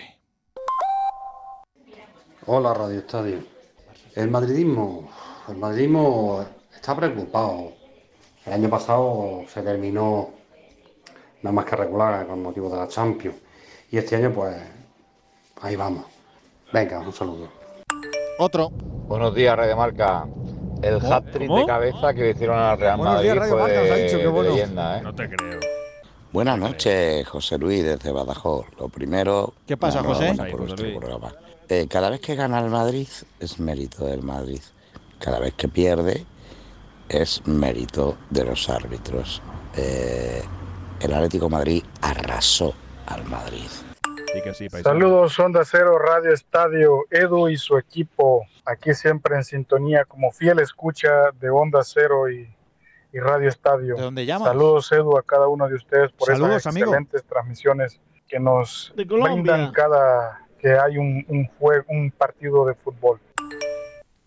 Hola 2.47 2.73
Radio 2.73 3.01
Estadio. 3.01 3.45
El 4.15 4.31
madridismo, 4.31 5.11
el 5.49 5.59
madridismo 5.59 6.43
está 6.75 6.97
preocupado 6.97 7.82
el 8.47 8.53
año 8.53 8.69
pasado 8.69 9.45
se 9.53 9.63
terminó 9.63 10.31
nada 11.43 11.53
más 11.53 11.65
que 11.65 11.77
regular 11.77 12.27
con 12.27 12.43
motivo 12.43 12.69
de 12.69 12.77
la 12.77 12.89
Champions. 12.89 13.37
Y 13.91 13.99
este 13.99 14.17
año, 14.17 14.33
pues, 14.33 14.57
ahí 15.61 15.77
vamos. 15.77 16.05
Venga, 16.73 17.01
un 17.01 17.13
saludo. 17.13 17.49
Otro. 18.39 18.71
Buenos 18.71 19.35
días, 19.35 19.57
Radio 19.57 19.77
Marca. 19.77 20.27
El 20.83 20.97
hat-trick 20.97 21.51
de 21.51 21.67
cabeza 21.67 22.15
que 22.15 22.31
hicieron 22.31 22.59
al 22.59 22.79
Real 22.79 22.99
Madrid 22.99 23.25
días, 23.25 23.39
Radio 23.39 23.57
Marca, 23.57 23.81
ha 23.81 23.97
dicho, 23.97 24.19
qué 24.19 24.27
bueno. 24.27 24.51
leyenda, 24.51 24.99
¿eh? 24.99 25.03
No 25.03 25.15
te 25.15 25.29
creo. 25.29 25.61
Buenas 26.33 26.59
noches, 26.59 27.29
José 27.29 27.59
Luis, 27.59 27.85
desde 27.85 28.11
Badajoz. 28.11 28.67
Lo 28.81 28.89
primero... 28.89 29.53
¿Qué 29.67 29.77
pasa, 29.77 30.03
José? 30.03 30.35
Por 30.51 30.75
programa. 30.75 31.35
Eh, 31.69 31.87
cada 31.89 32.11
vez 32.11 32.21
que 32.21 32.35
gana 32.35 32.59
el 32.59 32.71
Madrid 32.71 33.09
es 33.39 33.61
mérito 33.61 34.07
del 34.07 34.23
Madrid. 34.23 34.61
Cada 35.19 35.39
vez 35.39 35.55
que 35.55 35.69
pierde 35.69 36.25
es 37.09 37.47
mérito 37.47 38.17
de 38.31 38.45
los 38.45 38.69
árbitros. 38.69 39.43
Eh, 39.77 40.43
el 41.01 41.13
Atlético 41.13 41.49
Madrid 41.49 41.83
arrasó 42.01 42.75
al 43.07 43.25
Madrid. 43.25 43.69
Saludos, 44.83 45.39
Onda 45.39 45.63
Cero, 45.65 45.99
Radio 45.99 46.33
Estadio, 46.33 47.05
Edu 47.11 47.49
y 47.49 47.57
su 47.57 47.77
equipo, 47.77 48.47
aquí 48.65 48.95
siempre 48.95 49.37
en 49.37 49.45
sintonía 49.45 50.07
como 50.07 50.33
fiel 50.33 50.59
escucha 50.59 51.31
de 51.39 51.51
Onda 51.51 51.83
Cero 51.83 52.31
y, 52.31 52.49
Radio 53.13 53.51
Estadio. 53.51 53.97
¿De 53.97 54.03
dónde 54.03 54.25
llamas? 54.25 54.49
Saludos, 54.49 54.91
Edu, 54.91 55.19
a 55.19 55.23
cada 55.23 55.47
uno 55.49 55.69
de 55.69 55.75
ustedes 55.75 56.11
por 56.13 56.29
Saludos, 56.29 56.57
esas 56.57 56.73
amigo. 56.73 56.87
excelentes 56.87 57.25
transmisiones 57.25 58.01
que 58.27 58.41
nos 58.41 58.95
brindan 58.97 59.71
cada 59.73 60.47
que 60.59 60.73
hay 60.73 60.97
un, 60.97 61.23
un, 61.29 61.47
juego, 61.59 61.85
un 61.89 62.11
partido 62.11 62.65
de 62.65 62.75
fútbol. 62.75 63.21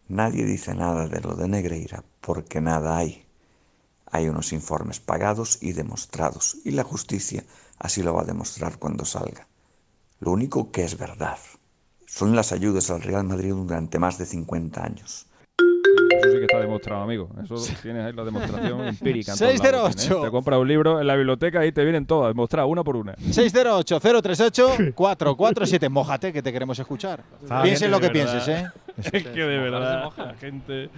Nadie 0.08 0.46
dice 0.46 0.76
nada 0.76 1.08
de 1.08 1.20
lo 1.22 1.36
de 1.36 1.48
Negreira 1.48 2.04
porque 2.22 2.62
nada 2.62 2.98
hay. 2.98 3.26
Hay 4.12 4.30
unos 4.30 4.54
informes 4.54 5.00
pagados 5.00 5.58
y 5.62 5.74
demostrados 5.74 6.58
y 6.64 6.72
la 6.72 6.84
justicia 6.84 7.44
así 7.80 8.04
lo 8.04 8.14
va 8.14 8.22
a 8.22 8.26
demostrar 8.26 8.78
cuando 8.78 9.04
salga. 9.04 9.48
Lo 10.20 10.32
único 10.32 10.72
que 10.72 10.84
es 10.84 10.98
verdad 10.98 11.38
son 12.06 12.36
las 12.36 12.52
ayudas 12.52 12.90
al 12.92 13.02
Real 13.02 13.24
Madrid 13.26 13.54
durante 13.54 14.00
más 14.00 14.18
de 14.18 14.26
50 14.26 14.84
años. 14.84 15.28
Eso 16.12 16.32
sí 16.32 16.38
que 16.38 16.44
está 16.44 16.60
demostrado, 16.60 17.04
amigo. 17.04 17.30
Eso 17.44 17.56
tienes 17.82 18.06
ahí 18.06 18.14
la 18.14 18.24
demostración 18.24 18.88
empírica. 18.88 19.34
en 19.34 19.40
todos 19.40 19.60
lados, 19.60 19.94
608. 19.96 20.22
¿eh? 20.22 20.26
Te 20.26 20.32
compras 20.32 20.60
un 20.60 20.68
libro 20.68 21.02
en 21.02 21.08
la 21.08 21.16
biblioteca 21.16 21.66
y 21.66 21.72
te 21.72 21.84
vienen 21.84 22.06
todas, 22.06 22.30
demostradas, 22.30 22.70
una 22.70 22.84
por 22.84 22.96
una. 22.96 23.16
608-038-447. 23.16 25.90
Mójate, 25.90 26.32
que 26.32 26.42
te 26.42 26.54
queremos 26.54 26.78
escuchar. 26.80 27.24
Bien, 27.64 27.92
lo 27.92 28.00
que 28.00 28.08
verdad. 28.10 28.32
pienses, 28.32 28.48
¿eh? 28.48 28.68
Es 29.12 29.24
que 29.24 29.30
de 29.30 29.58
verdad, 29.60 30.12
la 30.18 30.34
gente. 30.36 30.90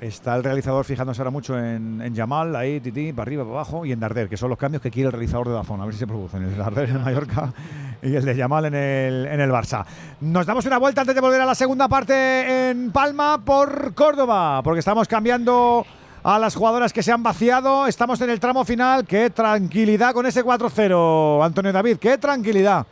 Está 0.00 0.36
el 0.36 0.44
realizador 0.44 0.84
fijándose 0.84 1.20
ahora 1.20 1.32
mucho 1.32 1.58
en, 1.58 2.00
en 2.00 2.14
Yamal, 2.14 2.54
ahí, 2.54 2.78
Titi, 2.78 3.12
para 3.12 3.22
arriba, 3.22 3.42
para 3.42 3.56
abajo, 3.56 3.84
y 3.84 3.90
en 3.90 3.98
Darder, 3.98 4.28
que 4.28 4.36
son 4.36 4.48
los 4.48 4.56
cambios 4.58 4.80
que 4.80 4.92
quiere 4.92 5.06
el 5.06 5.12
realizador 5.12 5.48
de 5.48 5.54
Dazón. 5.54 5.80
A 5.80 5.84
ver 5.86 5.94
si 5.94 5.98
se 5.98 6.06
producen. 6.06 6.44
El 6.44 6.50
de 6.50 6.56
Darder 6.56 6.88
en 6.90 7.02
Mallorca 7.02 7.52
y 8.02 8.14
el 8.14 8.24
de 8.24 8.36
Yamal 8.36 8.66
en 8.66 8.74
el, 8.74 9.26
en 9.26 9.40
el 9.40 9.50
Barça. 9.50 9.84
Nos 10.20 10.46
damos 10.46 10.64
una 10.66 10.78
vuelta 10.78 11.00
antes 11.00 11.16
de 11.16 11.20
volver 11.20 11.40
a 11.40 11.46
la 11.46 11.54
segunda 11.56 11.88
parte 11.88 12.70
en 12.70 12.92
Palma 12.92 13.44
por 13.44 13.92
Córdoba, 13.94 14.62
porque 14.62 14.78
estamos 14.78 15.08
cambiando 15.08 15.84
a 16.22 16.38
las 16.38 16.54
jugadoras 16.54 16.92
que 16.92 17.02
se 17.02 17.10
han 17.10 17.24
vaciado. 17.24 17.88
Estamos 17.88 18.20
en 18.20 18.30
el 18.30 18.38
tramo 18.38 18.64
final. 18.64 19.04
Qué 19.04 19.30
tranquilidad 19.30 20.12
con 20.12 20.26
ese 20.26 20.44
4-0, 20.44 21.44
Antonio 21.44 21.72
David, 21.72 21.96
qué 21.96 22.18
tranquilidad. 22.18 22.86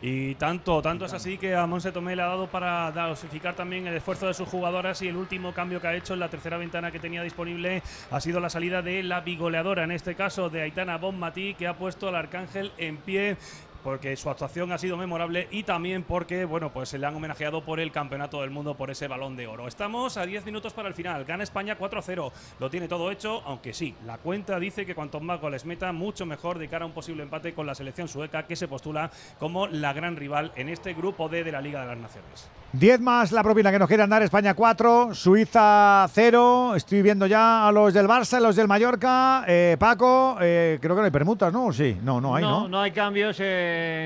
Y 0.00 0.36
tanto, 0.36 0.80
tanto 0.80 1.06
es 1.06 1.12
así 1.12 1.38
que 1.38 1.56
a 1.56 1.66
Monse 1.66 1.90
Tomé 1.90 2.14
le 2.14 2.22
ha 2.22 2.26
dado 2.26 2.46
para 2.46 2.92
dosificar 2.92 3.56
también 3.56 3.84
el 3.88 3.96
esfuerzo 3.96 4.28
de 4.28 4.34
sus 4.34 4.48
jugadoras 4.48 5.02
y 5.02 5.08
el 5.08 5.16
último 5.16 5.52
cambio 5.52 5.80
que 5.80 5.88
ha 5.88 5.94
hecho 5.94 6.14
en 6.14 6.20
la 6.20 6.28
tercera 6.28 6.56
ventana 6.56 6.92
que 6.92 7.00
tenía 7.00 7.20
disponible 7.24 7.82
ha 8.12 8.20
sido 8.20 8.38
la 8.38 8.48
salida 8.48 8.80
de 8.80 9.02
la 9.02 9.22
bigoleadora, 9.22 9.82
en 9.82 9.90
este 9.90 10.14
caso 10.14 10.50
de 10.50 10.62
Aitana 10.62 10.98
Bonmatí, 10.98 11.54
que 11.54 11.66
ha 11.66 11.76
puesto 11.76 12.08
al 12.08 12.14
Arcángel 12.14 12.70
en 12.78 12.98
pie 12.98 13.36
porque 13.82 14.16
su 14.16 14.30
actuación 14.30 14.72
ha 14.72 14.78
sido 14.78 14.96
memorable 14.96 15.48
y 15.50 15.62
también 15.62 16.02
porque, 16.02 16.44
bueno, 16.44 16.72
pues 16.72 16.88
se 16.88 16.98
le 16.98 17.06
han 17.06 17.14
homenajeado 17.14 17.62
por 17.62 17.80
el 17.80 17.92
Campeonato 17.92 18.40
del 18.40 18.50
Mundo 18.50 18.76
por 18.76 18.90
ese 18.90 19.08
balón 19.08 19.36
de 19.36 19.46
oro. 19.46 19.68
Estamos 19.68 20.16
a 20.16 20.26
10 20.26 20.44
minutos 20.44 20.72
para 20.72 20.88
el 20.88 20.94
final. 20.94 21.24
Gana 21.24 21.42
España 21.42 21.78
4-0. 21.78 22.32
Lo 22.60 22.70
tiene 22.70 22.88
todo 22.88 23.10
hecho, 23.10 23.42
aunque 23.44 23.72
sí, 23.72 23.94
la 24.06 24.18
cuenta 24.18 24.58
dice 24.58 24.86
que 24.86 24.94
cuantos 24.94 25.22
más 25.22 25.40
goles 25.40 25.64
meta, 25.64 25.92
mucho 25.92 26.26
mejor 26.26 26.58
de 26.58 26.68
cara 26.68 26.84
a 26.84 26.86
un 26.86 26.92
posible 26.92 27.22
empate 27.22 27.54
con 27.54 27.66
la 27.66 27.74
selección 27.74 28.08
sueca 28.08 28.46
que 28.46 28.56
se 28.56 28.68
postula 28.68 29.10
como 29.38 29.66
la 29.66 29.92
gran 29.92 30.16
rival 30.16 30.52
en 30.56 30.68
este 30.68 30.94
grupo 30.94 31.28
D 31.28 31.44
de 31.44 31.52
la 31.52 31.60
Liga 31.60 31.80
de 31.80 31.86
las 31.86 31.98
Naciones. 31.98 32.48
10 32.72 33.00
más 33.00 33.32
la 33.32 33.42
propina 33.42 33.72
que 33.72 33.78
nos 33.78 33.88
quiere 33.88 34.06
dar 34.06 34.22
España 34.22 34.52
4, 34.52 35.14
Suiza 35.14 36.06
0. 36.12 36.74
Estoy 36.76 37.00
viendo 37.00 37.26
ya 37.26 37.66
a 37.66 37.72
los 37.72 37.94
del 37.94 38.06
Barça, 38.06 38.40
los 38.40 38.56
del 38.56 38.68
Mallorca. 38.68 39.44
Eh, 39.48 39.76
Paco, 39.78 40.36
eh, 40.40 40.78
creo 40.80 40.94
que 40.94 41.00
no 41.00 41.04
hay 41.06 41.10
permutas, 41.10 41.50
¿no? 41.50 41.72
Sí, 41.72 41.96
no, 42.02 42.20
no 42.20 42.36
hay, 42.36 42.42
¿no? 42.42 42.68
No, 42.68 42.82
hay 42.82 42.90
cambios 42.90 43.40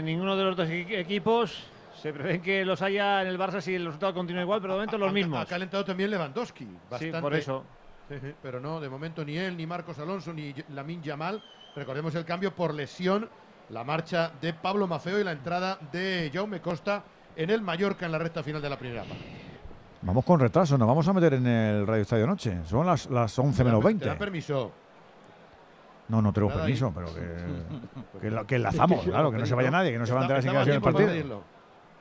ninguno 0.04 0.36
de 0.36 0.44
los 0.44 0.56
dos 0.56 0.68
equipos. 0.70 1.64
Se 2.00 2.12
prevé 2.12 2.40
que 2.40 2.64
los 2.64 2.82
haya 2.82 3.22
en 3.22 3.28
el 3.28 3.38
Barça 3.38 3.60
si 3.60 3.74
el 3.74 3.84
resultado 3.84 4.14
continúa 4.14 4.42
igual, 4.42 4.60
pero 4.60 4.74
de 4.74 4.78
momento 4.78 4.98
los 4.98 5.12
mismos. 5.12 5.40
Ha 5.40 5.46
calentado 5.46 5.84
también 5.84 6.10
Lewandowski. 6.10 6.66
Bastante. 6.90 7.16
Sí, 7.16 7.22
por 7.22 7.34
eso. 7.34 7.64
Pero 8.42 8.60
no, 8.60 8.80
de 8.80 8.88
momento 8.88 9.24
ni 9.24 9.36
él, 9.38 9.56
ni 9.56 9.66
Marcos 9.66 9.98
Alonso, 9.98 10.32
ni 10.32 10.54
Lamin 10.70 11.02
Yamal. 11.02 11.42
Recordemos 11.76 12.14
el 12.14 12.24
cambio 12.24 12.54
por 12.54 12.74
lesión, 12.74 13.28
la 13.70 13.84
marcha 13.84 14.32
de 14.40 14.52
Pablo 14.52 14.86
Mafeo 14.86 15.18
y 15.18 15.24
la 15.24 15.32
entrada 15.32 15.78
de 15.92 16.30
Jaume 16.32 16.60
Costa 16.60 17.04
en 17.36 17.50
el 17.50 17.62
Mallorca 17.62 18.04
en 18.06 18.12
la 18.12 18.18
recta 18.18 18.42
final 18.42 18.60
de 18.60 18.68
la 18.68 18.78
primera 18.78 19.02
parte. 19.02 19.24
Vamos 20.02 20.24
con 20.24 20.40
retraso, 20.40 20.76
nos 20.76 20.88
vamos 20.88 21.06
a 21.06 21.12
meter 21.12 21.34
en 21.34 21.46
el 21.46 21.86
Radio 21.86 22.02
Estadio 22.02 22.26
Noche. 22.26 22.58
Son 22.66 22.84
las, 22.84 23.08
las 23.08 23.38
11 23.38 23.64
menos 23.64 23.82
20. 23.82 24.02
¿Te 24.02 24.08
da 24.10 24.18
permiso? 24.18 24.72
No, 26.12 26.20
no 26.20 26.30
tengo 26.32 26.48
Nada 26.50 26.60
permiso, 26.62 26.86
ahí. 26.88 26.92
pero 26.94 27.06
que, 27.14 28.20
que, 28.20 28.30
la- 28.30 28.44
que 28.46 28.56
enlazamos, 28.56 29.02
claro, 29.04 29.30
que 29.32 29.38
no 29.38 29.46
se 29.46 29.54
vaya 29.54 29.70
nadie, 29.70 29.92
que 29.92 29.98
no 29.98 30.04
se 30.06 30.12
va 30.12 30.20
a 30.20 30.22
enterar 30.24 30.42
sin 30.42 30.52
que 30.52 30.62
sido 30.64 30.74
el 30.76 30.80
partido. 30.82 31.42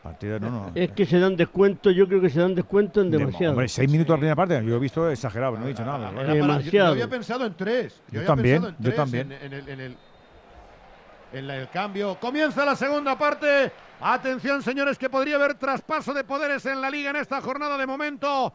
Partido, 0.03 0.39
no, 0.39 0.49
no. 0.49 0.71
Es 0.75 0.91
que 0.91 1.05
se 1.05 1.17
dan 1.19 1.35
descuento, 1.37 1.91
yo 1.91 2.07
creo 2.07 2.19
que 2.19 2.29
se 2.29 2.39
dan 2.41 2.53
descuento 2.55 3.01
en 3.01 3.11
De- 3.11 3.19
demasiado. 3.19 3.53
hombre, 3.53 3.69
seis 3.69 3.89
minutos 3.89 4.09
la 4.13 4.17
primera 4.17 4.35
parte, 4.35 4.61
yo 4.65 4.75
he 4.75 4.79
visto 4.79 5.09
exagerado, 5.09 5.57
no 5.57 5.65
he 5.65 5.69
dicho 5.69 5.85
nada. 5.85 6.09
pero 6.09 6.21
Era 6.23 6.31
bueno. 6.33 6.47
para- 6.47 6.59
yo- 6.61 6.71
Yo, 6.71 6.85
había 6.87 7.07
pensado 7.07 7.45
en 7.45 7.53
tres. 7.55 8.01
Yo 8.11 8.19
había 8.19 8.27
también, 8.27 8.55
pensado 8.63 8.69
en 8.69 8.75
yo 8.77 8.83
tres 8.83 8.95
también. 8.95 9.31
En, 9.31 9.41
en 9.43 9.53
el, 9.53 9.69
en 9.69 9.79
el- 9.79 9.97
en 11.33 11.47
la- 11.47 11.55
el 11.57 11.69
cambio. 11.69 12.17
Comienza 12.19 12.65
la 12.65 12.75
segunda 12.75 13.17
parte. 13.17 13.71
Atención, 14.01 14.61
señores, 14.61 14.97
que 14.97 15.09
podría 15.09 15.35
haber 15.37 15.53
traspaso 15.53 16.13
de 16.13 16.23
poderes 16.25 16.65
en 16.65 16.81
la 16.81 16.89
liga 16.89 17.11
en 17.11 17.15
esta 17.15 17.39
jornada 17.39 17.77
de 17.77 17.85
momento. 17.87 18.53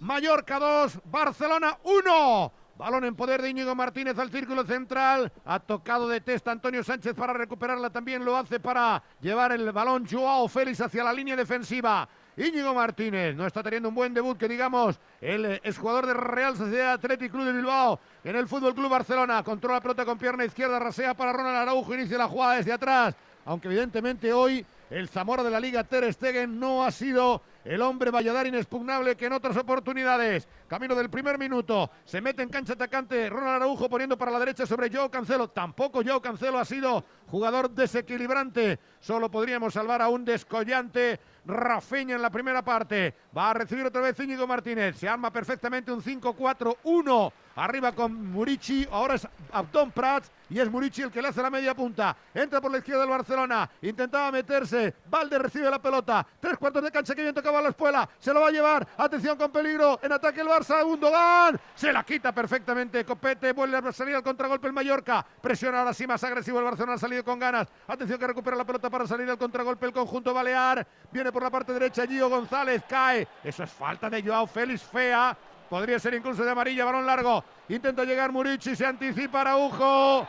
Mallorca 0.00 0.58
2, 0.58 1.00
Barcelona 1.04 1.76
1. 1.82 2.52
Balón 2.76 3.04
en 3.04 3.14
poder 3.14 3.40
de 3.40 3.50
Íñigo 3.50 3.74
Martínez 3.74 4.18
al 4.18 4.30
círculo 4.30 4.64
central. 4.64 5.32
Ha 5.44 5.60
tocado 5.60 6.08
de 6.08 6.20
testa 6.20 6.50
Antonio 6.50 6.82
Sánchez 6.82 7.14
para 7.14 7.32
recuperarla. 7.32 7.90
También 7.90 8.24
lo 8.24 8.36
hace 8.36 8.58
para 8.58 9.00
llevar 9.20 9.52
el 9.52 9.70
balón 9.70 10.06
Joao 10.10 10.48
Félix 10.48 10.80
hacia 10.80 11.04
la 11.04 11.12
línea 11.12 11.36
defensiva. 11.36 12.08
Íñigo 12.36 12.74
Martínez 12.74 13.36
no 13.36 13.46
está 13.46 13.62
teniendo 13.62 13.90
un 13.90 13.94
buen 13.94 14.12
debut, 14.12 14.36
que 14.36 14.48
digamos, 14.48 14.98
el 15.20 15.44
eh, 15.44 15.60
exjugador 15.62 16.06
de 16.06 16.14
Real 16.14 16.56
Sociedad 16.56 16.94
Athletic 16.94 17.30
Club 17.30 17.44
de 17.44 17.52
Bilbao 17.52 18.00
en 18.24 18.34
el 18.34 18.48
Fútbol 18.48 18.74
Club 18.74 18.90
Barcelona. 18.90 19.44
Controla 19.44 19.76
la 19.76 19.80
pelota 19.80 20.04
con 20.04 20.18
pierna 20.18 20.44
izquierda, 20.44 20.80
rasea 20.80 21.14
para 21.14 21.32
Ronald 21.32 21.56
Araujo, 21.58 21.94
inicia 21.94 22.18
la 22.18 22.26
jugada 22.26 22.56
desde 22.56 22.72
atrás. 22.72 23.14
Aunque 23.44 23.68
evidentemente 23.68 24.32
hoy 24.32 24.66
el 24.90 25.08
Zamora 25.08 25.44
de 25.44 25.50
la 25.50 25.60
Liga 25.60 25.84
Ter 25.84 26.12
Stegen 26.12 26.58
no 26.58 26.84
ha 26.84 26.90
sido 26.90 27.40
el 27.64 27.80
hombre 27.82 28.10
Valladar 28.10 28.46
inexpugnable 28.46 29.16
que 29.16 29.26
en 29.26 29.32
otras 29.32 29.56
oportunidades. 29.56 30.46
Camino 30.68 30.94
del 30.94 31.10
primer 31.10 31.38
minuto. 31.38 31.90
Se 32.04 32.20
mete 32.20 32.42
en 32.42 32.48
cancha 32.48 32.74
atacante 32.74 33.28
Ronald 33.30 33.56
Araujo 33.56 33.88
poniendo 33.88 34.18
para 34.18 34.30
la 34.30 34.38
derecha 34.38 34.66
sobre 34.66 34.90
Joao 34.90 35.10
Cancelo. 35.10 35.48
Tampoco 35.48 36.02
Joao 36.04 36.20
Cancelo 36.20 36.58
ha 36.58 36.64
sido 36.64 37.04
jugador 37.26 37.70
desequilibrante. 37.70 38.78
Solo 39.00 39.30
podríamos 39.30 39.74
salvar 39.74 40.02
a 40.02 40.08
un 40.08 40.24
descollante 40.24 41.18
Rafeña 41.46 42.16
en 42.16 42.22
la 42.22 42.30
primera 42.30 42.62
parte. 42.62 43.14
Va 43.36 43.50
a 43.50 43.54
recibir 43.54 43.84
otra 43.84 44.00
vez 44.00 44.18
Íñigo 44.18 44.46
Martínez. 44.46 44.96
Se 44.96 45.08
arma 45.08 45.30
perfectamente 45.30 45.92
un 45.92 46.02
5-4-1. 46.02 47.32
Arriba 47.56 47.92
con 47.92 48.32
Murici. 48.32 48.86
Ahora 48.90 49.14
es 49.14 49.28
Abdón 49.52 49.92
Prats. 49.92 50.30
Y 50.50 50.60
es 50.60 50.70
Murici 50.70 51.02
el 51.02 51.10
que 51.10 51.22
le 51.22 51.28
hace 51.28 51.42
la 51.42 51.50
media 51.50 51.74
punta. 51.74 52.16
Entra 52.34 52.60
por 52.60 52.70
la 52.70 52.78
izquierda 52.78 53.00
del 53.00 53.10
Barcelona. 53.10 53.68
Intentaba 53.82 54.30
meterse. 54.30 54.94
Valde 55.06 55.38
recibe 55.38 55.70
la 55.70 55.80
pelota. 55.80 56.26
Tres 56.38 56.58
cuartos 56.58 56.82
de 56.82 56.90
cancha 56.90 57.14
que 57.14 57.22
bien 57.22 57.34
tocaba 57.34 57.62
la 57.62 57.70
espuela. 57.70 58.08
Se 58.18 58.32
lo 58.32 58.40
va 58.40 58.48
a 58.48 58.50
llevar. 58.50 58.86
Atención 58.96 59.36
con 59.36 59.50
peligro. 59.50 59.98
En 60.02 60.12
ataque 60.12 60.40
el 60.40 60.48
Barça. 60.48 60.82
Gundogan. 60.84 61.58
Se 61.74 61.92
la 61.92 62.02
quita 62.04 62.32
perfectamente. 62.32 63.04
Copete. 63.04 63.52
Vuelve 63.52 63.78
a 63.78 63.92
salir 63.92 64.14
al 64.14 64.22
contragolpe 64.22 64.66
el 64.66 64.72
Mallorca. 64.72 65.24
Presiona 65.40 65.80
ahora 65.80 65.94
sí 65.94 66.06
más 66.06 66.22
agresivo 66.24 66.58
el 66.58 66.64
Barcelona. 66.64 66.94
Ha 66.94 66.98
salido 66.98 67.24
con 67.24 67.38
ganas. 67.38 67.68
Atención 67.86 68.18
que 68.18 68.26
recupera 68.26 68.56
la 68.56 68.64
pelota 68.64 68.90
para 68.90 69.06
salir 69.06 69.28
al 69.30 69.38
contragolpe 69.38 69.86
el 69.86 69.92
conjunto 69.92 70.34
balear. 70.34 70.86
Viene 71.10 71.32
por 71.34 71.42
la 71.42 71.50
parte 71.50 71.72
derecha 71.72 72.06
Gio 72.06 72.30
González. 72.30 72.82
Cae. 72.88 73.26
Eso 73.42 73.64
es 73.64 73.70
falta 73.70 74.08
de 74.08 74.22
Joao 74.22 74.46
Félix. 74.46 74.82
Fea. 74.82 75.36
Podría 75.68 75.98
ser 75.98 76.14
incluso 76.14 76.44
de 76.44 76.50
amarilla. 76.50 76.84
Balón 76.84 77.04
largo. 77.04 77.44
Intenta 77.68 78.04
llegar 78.04 78.30
Murici. 78.30 78.76
Se 78.76 78.86
anticipa 78.86 79.40
Araujo. 79.40 80.26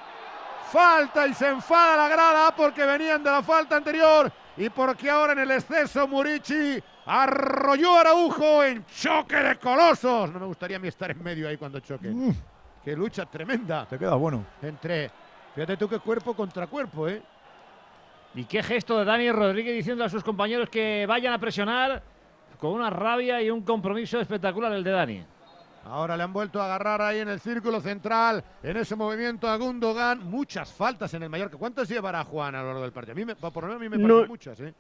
Falta 0.71 1.27
y 1.27 1.33
se 1.35 1.47
enfada 1.47 1.95
la 1.95 2.09
grada 2.09 2.55
porque 2.55 2.83
venían 2.85 3.23
de 3.23 3.29
la 3.29 3.43
falta 3.43 3.77
anterior 3.77 4.31
y 4.57 4.69
porque 4.69 5.09
ahora 5.09 5.33
en 5.33 5.39
el 5.39 5.51
exceso 5.51 6.07
Murici 6.07 6.81
arrolló 7.05 7.95
a 7.95 8.01
Araujo 8.01 8.63
en 8.63 8.83
choque 8.87 9.35
de 9.35 9.55
colosos. 9.57 10.31
No 10.31 10.39
me 10.39 10.47
gustaría 10.47 10.77
a 10.77 10.79
mí 10.79 10.87
estar 10.87 11.11
en 11.11 11.21
medio 11.21 11.47
ahí 11.47 11.55
cuando 11.55 11.79
choquen. 11.79 12.29
Mm. 12.29 12.35
Qué 12.83 12.95
lucha 12.95 13.27
tremenda. 13.27 13.85
Te 13.85 13.99
queda 13.99 14.15
bueno. 14.15 14.43
Entre, 14.61 15.11
fíjate 15.53 15.77
tú 15.77 15.87
qué 15.87 15.99
cuerpo 15.99 16.35
contra 16.35 16.65
cuerpo, 16.65 17.07
¿eh? 17.07 17.21
Y 18.35 18.43
qué 18.45 18.61
gesto 18.61 18.97
de 18.99 19.05
Dani 19.05 19.31
Rodríguez 19.31 19.73
diciendo 19.75 20.03
a 20.03 20.09
sus 20.09 20.23
compañeros 20.23 20.69
que 20.69 21.05
vayan 21.07 21.33
a 21.33 21.39
presionar 21.39 22.03
con 22.59 22.71
una 22.71 22.89
rabia 22.89 23.41
y 23.41 23.49
un 23.49 23.61
compromiso 23.61 24.19
espectacular 24.19 24.71
el 24.73 24.83
de 24.83 24.91
Dani. 24.91 25.23
Ahora 25.85 26.17
le 26.17 26.23
han 26.23 26.33
vuelto 26.33 26.59
a 26.59 26.65
agarrar 26.65 27.01
ahí 27.01 27.19
en 27.19 27.29
el 27.29 27.39
círculo 27.39 27.79
central, 27.79 28.43
en 28.63 28.75
ese 28.77 28.95
movimiento 28.95 29.47
a 29.47 29.55
Gundogan. 29.55 30.23
Muchas 30.29 30.71
faltas 30.73 31.13
en 31.13 31.23
el 31.23 31.29
Mallorca. 31.29 31.57
¿Cuántas 31.57 31.87
llevará 31.87 32.23
Juan 32.23 32.55
a 32.55 32.61
lo 32.61 32.67
largo 32.67 32.81
del 32.81 32.91
partido? 32.91 33.13
A 33.13 33.15
mí 33.15 33.23
me, 33.25 33.35
por 33.35 33.55
lo 33.55 33.61
menos 33.67 33.75
a 33.75 33.79
mí 33.79 33.89
me 33.89 33.97
No. 33.97 34.07
parecen 34.15 34.27
muchas, 34.29 34.59
¿eh? 34.61 34.73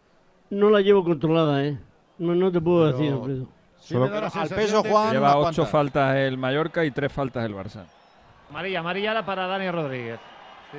No 0.49 0.69
la 0.71 0.81
llevo 0.81 1.03
controlada, 1.03 1.63
¿eh? 1.63 1.77
No, 2.17 2.33
no 2.33 2.51
te 2.51 2.59
puedo 2.59 2.85
Pero- 2.85 2.97
decir, 2.97 3.13
Alfredo. 3.13 3.47
Sí 3.79 3.93
sensación 3.93 4.83
de 4.83 4.89
que- 4.89 5.11
Lleva 5.11 5.37
ocho 5.37 5.65
faltas 5.67 6.15
el 6.15 6.37
Mallorca 6.39 6.83
y 6.83 6.89
tres 6.91 7.11
faltas 7.13 7.45
el 7.45 7.53
Barça. 7.53 7.85
Amarilla, 8.49 8.79
amarilla 8.79 9.23
para 9.25 9.45
Dani 9.45 9.69
Rodríguez. 9.69 10.19
Sí, 10.71 10.77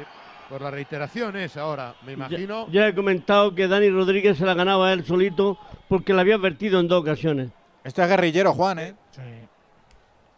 por 0.49 0.63
las 0.63 0.73
reiteraciones 0.73 1.57
ahora, 1.57 1.95
me 2.05 2.13
imagino. 2.13 2.69
Ya 2.71 2.87
he 2.89 2.95
comentado 2.95 3.55
que 3.55 3.67
Dani 3.69 3.91
Rodríguez 3.91 4.39
se 4.39 4.45
la 4.45 4.55
ganaba 4.55 4.93
él 4.93 5.05
solito 5.05 5.59
porque 5.89 6.13
la 6.15 6.21
había 6.23 6.37
advertido 6.37 6.81
en 6.81 6.89
dos 6.89 7.01
ocasiones. 7.03 7.51
Este 7.85 8.03
es 8.03 8.09
guerrillero, 8.09 8.53
Juan, 8.53 8.79
¿eh? 8.79 8.95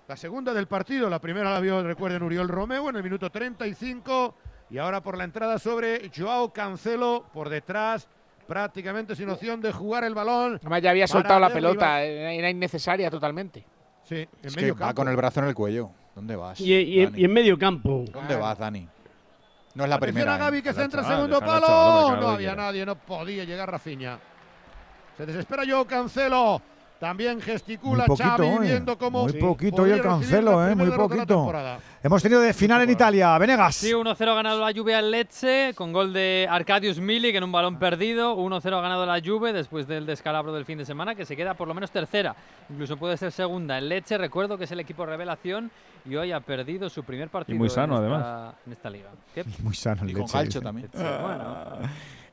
La 0.06 0.16
segunda 0.16 0.54
del 0.54 0.66
partido, 0.66 1.10
la 1.10 1.18
primera 1.20 1.52
la 1.52 1.60
vio, 1.60 1.82
recuerden, 1.82 2.22
Uriol 2.22 2.48
Romeo 2.48 2.88
en 2.88 2.96
el 2.96 3.02
minuto 3.02 3.30
35. 3.30 4.34
Y 4.70 4.78
ahora 4.78 5.02
por 5.02 5.16
la 5.18 5.24
entrada 5.24 5.58
sobre 5.58 6.10
Joao 6.16 6.52
Cancelo, 6.52 7.24
por 7.32 7.48
detrás, 7.50 8.08
prácticamente 8.46 9.14
sin 9.14 9.28
opción 9.28 9.60
de 9.60 9.72
jugar 9.72 10.04
el 10.04 10.14
balón. 10.14 10.56
Además, 10.60 10.82
ya 10.82 10.90
había 10.90 11.06
soltado 11.06 11.38
la 11.40 11.50
pelota, 11.52 12.02
era 12.02 12.32
era 12.32 12.48
innecesaria 12.50 13.10
totalmente. 13.10 13.64
Sí, 14.04 14.16
en 14.16 14.28
Es 14.42 14.54
que 14.54 14.60
medio 14.62 14.74
va 14.74 14.78
campo. 14.80 14.94
con 14.94 15.08
el 15.08 15.16
brazo 15.16 15.40
en 15.40 15.46
el 15.48 15.54
cuello. 15.54 15.90
¿Dónde 16.14 16.36
vas? 16.36 16.58
Y, 16.60 16.74
y- 16.74 17.04
Dani? 17.04 17.20
y 17.20 17.24
en 17.24 17.32
medio 17.32 17.58
campo. 17.58 18.04
¿Dónde 18.10 18.36
vas, 18.36 18.58
Dani? 18.58 18.88
No 19.78 19.84
es 19.84 19.90
la 19.90 19.96
Atención 19.96 20.24
primera. 20.24 20.32
a 20.32 20.36
¿eh? 20.36 20.40
Gaby 20.40 20.62
que 20.62 20.68
Déjala, 20.70 20.82
centra 20.82 21.02
chaval, 21.02 21.16
segundo 21.18 21.38
palo. 21.38 22.16
no 22.20 22.28
había 22.30 22.56
nadie, 22.56 22.84
no 22.84 22.96
podía 22.96 23.44
llegar 23.44 23.70
Rafinha. 23.70 24.18
Se 25.16 25.24
desespera 25.24 25.62
Joao 25.64 25.84
Cancelo. 25.84 26.60
También 26.98 27.40
gesticula 27.40 28.04
Muy 28.08 28.16
poquito, 28.16 28.36
Xavi 28.38 28.48
eh. 28.48 28.58
viendo 28.60 28.98
cómo 28.98 29.22
Muy 29.22 29.34
poquito 29.34 29.76
podría 29.76 29.94
y 29.94 29.98
el 29.98 30.04
cancelo, 30.04 30.66
eh, 30.68 30.74
muy 30.74 30.90
poquito. 30.90 31.52
Hemos 32.02 32.20
tenido 32.20 32.40
de 32.40 32.52
final 32.52 32.82
en 32.82 32.90
Italia. 32.90 33.38
Venegas. 33.38 33.76
Sí, 33.76 33.92
1-0 33.92 34.28
ha 34.28 34.34
ganado 34.34 34.60
la 34.60 34.72
Juve 34.72 34.96
al 34.96 35.12
Lecce 35.12 35.74
con 35.76 35.92
gol 35.92 36.12
de 36.12 36.48
Arkadiusz 36.50 36.98
Milik 36.98 37.36
en 37.36 37.44
un 37.44 37.52
balón 37.52 37.78
perdido. 37.78 38.36
1-0 38.36 38.76
ha 38.76 38.80
ganado 38.80 39.06
la 39.06 39.20
Juve 39.24 39.52
después 39.52 39.86
del 39.86 40.06
descalabro 40.06 40.52
del 40.52 40.64
fin 40.64 40.78
de 40.78 40.84
semana, 40.84 41.14
que 41.14 41.24
se 41.24 41.36
queda 41.36 41.54
por 41.54 41.68
lo 41.68 41.74
menos 41.74 41.92
tercera. 41.92 42.34
Incluso 42.68 42.96
puede 42.96 43.16
ser 43.16 43.30
segunda. 43.30 43.78
El 43.78 43.88
Lecce, 43.88 44.18
recuerdo 44.18 44.58
que 44.58 44.64
es 44.64 44.72
el 44.72 44.80
equipo 44.80 45.06
revelación 45.06 45.70
y 46.08 46.16
hoy 46.16 46.32
ha 46.32 46.40
perdido 46.40 46.88
su 46.88 47.02
primer 47.04 47.28
partido 47.28 47.58
muy 47.58 47.68
sano, 47.68 47.98
en, 47.98 48.04
esta, 48.12 48.16
además. 48.16 48.54
en 48.66 48.72
esta 48.72 48.90
liga. 48.90 49.08
¿Qué? 49.34 49.44
Muy 49.62 49.74
sano 49.74 50.02
el 50.02 50.10
Y 50.10 50.12
con 50.14 50.22
leche, 50.22 50.32
calcio 50.32 50.60
dice. 50.60 50.60
también. 50.60 50.88
Bueno. 50.92 51.78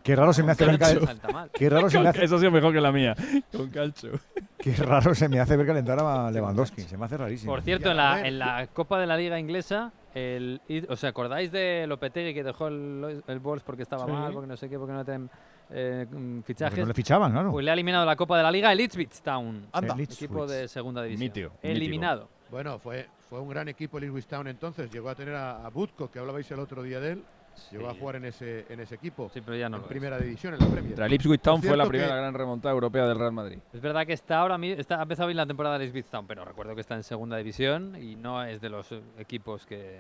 Qué 0.04 0.16
raro 0.16 0.34
se 0.34 0.44
me 0.44 0.52
hace 0.52 0.66
ver 0.66 0.78
Calcio. 0.78 1.00
cal- 1.00 1.08
Salta 1.08 1.28
mal. 1.34 1.50
Qué 1.52 1.68
raro 1.68 1.90
se 1.90 2.00
me 2.00 2.08
hace 2.10 2.24
Eso 2.26 2.36
ha 2.36 2.40
sido 2.40 2.52
mejor 2.52 2.72
que 2.72 2.80
la 2.80 2.92
mía. 2.92 3.16
Con 3.52 3.70
calcio. 3.72 4.12
Qué 4.60 4.74
raro 4.76 5.16
se 5.16 5.28
me 5.28 5.40
hace 5.40 5.58
ver 5.58 5.66
calentar 5.66 5.98
a 6.00 6.30
Lewandowski. 6.30 6.82
Se 6.82 6.96
me 6.96 7.06
hace 7.06 7.18
rarísimo. 7.18 7.52
Por 7.52 7.64
cierto, 7.64 7.90
en 7.90 7.98
la, 7.98 8.28
en 8.28 8.38
la 8.38 8.68
Copa 8.68 9.00
de 9.00 9.08
la 9.08 9.18
Liga 9.18 9.40
Inglesa, 9.40 9.92
el, 10.14 10.62
y- 10.68 10.86
¿os 10.92 11.04
acordáis 11.04 11.52
de 11.52 11.86
Lopetegui 11.88 12.36
que 12.36 12.44
dejó 12.44 12.68
el, 12.68 13.24
el 13.28 13.40
Wolves 13.40 13.64
porque 13.64 13.82
estaba 13.82 14.06
Sí. 14.06 14.12
mal, 14.12 14.32
porque 14.32 14.48
no 14.48 14.56
sé 14.58 14.70
qué, 14.70 14.78
porque 14.78 14.94
no 14.94 15.04
tienen 15.04 15.28
eh, 15.72 16.06
mm, 16.08 16.42
fichajes? 16.42 16.74
Porque 16.74 16.82
no 16.82 16.88
le 16.90 16.94
fichaban, 16.94 17.32
claro. 17.32 17.52
Pues 17.52 17.66
le 17.66 17.72
ha 17.72 17.74
eliminado 17.74 18.06
la 18.06 18.16
Copa 18.16 18.38
de 18.38 18.44
la 18.44 18.52
Liga 18.52 18.72
el 18.72 18.80
Ipswich 18.82 19.22
Town, 19.24 19.66
Anda. 19.72 19.96
el 19.96 20.02
equipo 20.02 20.46
de 20.46 20.68
segunda 20.68 21.02
división. 21.02 21.26
Mítico, 21.28 21.52
Eliminado. 21.64 22.30
Bueno, 22.56 22.80
fue, 22.80 23.06
fue 23.30 23.42
un 23.42 23.50
gran 23.50 23.68
equipo 23.68 23.98
el 23.98 24.06
Ipswich 24.06 24.28
Town 24.28 24.48
entonces. 24.48 24.90
Llegó 24.90 25.10
a 25.10 25.16
tener 25.16 25.36
a, 25.36 25.66
a 25.66 25.70
Butko, 25.70 26.10
que 26.10 26.20
hablabais 26.20 26.50
el 26.52 26.60
otro 26.62 26.84
día 26.84 27.02
de 27.02 27.12
él. 27.12 27.24
Llegó 27.70 27.90
a 27.90 27.94
jugar 27.96 28.16
en 28.16 28.24
ese, 28.24 28.66
en 28.70 28.80
ese 28.80 28.96
equipo. 28.96 29.30
Sí, 29.34 29.42
pero 29.42 29.58
ya 29.58 29.68
no 29.68 29.76
en 29.76 29.82
lo 29.82 29.88
es. 29.88 29.90
primera 29.90 30.18
división, 30.18 30.54
en 30.54 30.62
la 30.62 30.68
Premier. 30.68 30.98
El 31.02 31.14
Ipswich 31.16 31.42
Town 31.42 31.62
fue 31.62 31.76
la 31.76 31.86
primera 31.86 32.12
que- 32.14 32.16
gran 32.22 32.34
remontada 32.34 32.74
europea 32.74 33.06
del 33.08 33.20
Real 33.20 33.34
Madrid. 33.34 33.60
Es 33.74 33.82
verdad 33.82 34.06
que 34.08 34.14
está 34.14 34.40
ahora 34.40 34.58
está, 34.68 35.00
ha 35.00 35.02
empezado 35.02 35.28
bien 35.28 35.36
la 35.36 35.46
temporada 35.46 35.78
del 35.78 35.90
Ipswich 35.90 36.06
Town, 36.06 36.26
pero 36.28 36.46
recuerdo 36.46 36.74
que 36.76 36.80
está 36.80 36.96
en 36.96 37.04
segunda 37.04 37.36
división 37.36 38.02
y 38.02 38.16
no 38.16 38.42
es 38.42 38.62
de 38.62 38.70
los 38.70 38.88
equipos 39.18 39.66
que, 39.66 40.00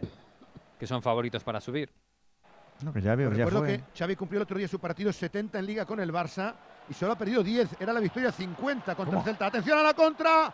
que 0.79 0.87
son 0.87 1.01
favoritos 1.01 1.43
para 1.43 1.59
subir. 1.59 1.89
No, 2.83 2.93
que 2.93 3.01
ya 3.01 3.15
veo, 3.15 3.31
ya 3.31 3.35
Recuerdo 3.43 3.59
fue. 3.65 3.67
que 3.79 3.83
Xavi 3.99 4.15
cumplió 4.15 4.37
el 4.39 4.43
otro 4.43 4.57
día 4.57 4.69
su 4.69 4.79
partido 4.79 5.11
70 5.11 5.59
en 5.59 5.65
Liga 5.65 5.85
con 5.85 5.99
el 5.99 6.13
Barça 6.13 6.53
y 6.89 6.93
solo 6.93 7.11
ha 7.11 7.17
perdido 7.17 7.43
10. 7.43 7.81
Era 7.81 7.91
la 7.91 7.99
victoria 7.99 8.31
50 8.31 8.95
contra 8.95 9.17
el 9.19 9.25
Celta. 9.25 9.47
¡Atención 9.47 9.77
a 9.77 9.83
la 9.83 9.93
contra! 9.93 10.53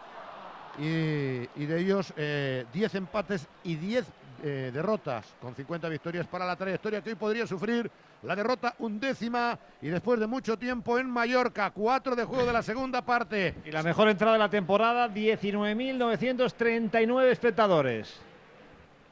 Y, 0.79 1.47
y 1.55 1.65
de 1.65 1.79
ellos 1.79 2.13
eh, 2.17 2.65
10 2.73 2.95
empates 2.95 3.47
y 3.63 3.75
10 3.75 4.05
eh, 4.43 4.71
derrotas, 4.73 5.27
con 5.39 5.53
50 5.53 5.87
victorias 5.89 6.25
para 6.27 6.45
la 6.47 6.55
trayectoria 6.55 7.01
que 7.01 7.09
hoy 7.11 7.15
podría 7.15 7.45
sufrir 7.45 7.91
la 8.23 8.35
derrota 8.35 8.73
undécima 8.79 9.57
y 9.81 9.89
después 9.89 10.19
de 10.19 10.25
mucho 10.27 10.57
tiempo 10.57 10.97
en 10.97 11.07
Mallorca, 11.09 11.69
4 11.71 12.15
de 12.15 12.23
juego 12.23 12.45
de 12.45 12.53
la 12.53 12.63
segunda 12.63 13.03
parte. 13.03 13.55
Y 13.65 13.71
la 13.71 13.83
mejor 13.83 14.07
entrada 14.09 14.33
de 14.33 14.39
la 14.39 14.49
temporada, 14.49 15.07
19.939 15.09 17.23
espectadores. 17.31 18.19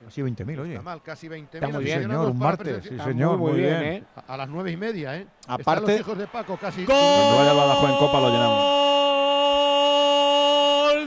Casi 0.06 0.22
20.000, 0.22 0.60
oye. 0.60 0.72
Está 0.76 0.82
mal, 0.84 1.02
casi 1.04 1.28
20.000 1.28 1.48
Está 1.54 1.68
muy 1.68 1.84
bien. 1.84 2.02
Señor, 2.04 2.30
un 2.30 2.40
martes, 2.40 2.84
sí, 2.84 2.98
señor, 3.00 3.38
muy, 3.38 3.52
muy 3.52 3.60
bien, 3.60 3.80
bien. 3.82 3.94
¿eh? 3.96 4.04
A, 4.28 4.34
a 4.34 4.38
las 4.38 4.48
nueve 4.50 4.72
y 4.72 4.78
media, 4.78 5.18
¿eh? 5.18 5.28
Están 5.42 5.60
Aparte- 5.62 5.92
los 5.92 6.00
hijos 6.00 6.18
de 6.18 6.26
Paco 6.28 6.56
casi. 6.58 6.86
Cuando 6.86 7.38
vaya 7.38 7.52
al 7.52 7.58
Badajoz 7.58 7.90
en 7.90 7.98
Copa 7.98 8.20
lo 8.22 8.30
llenamos. 8.30 8.79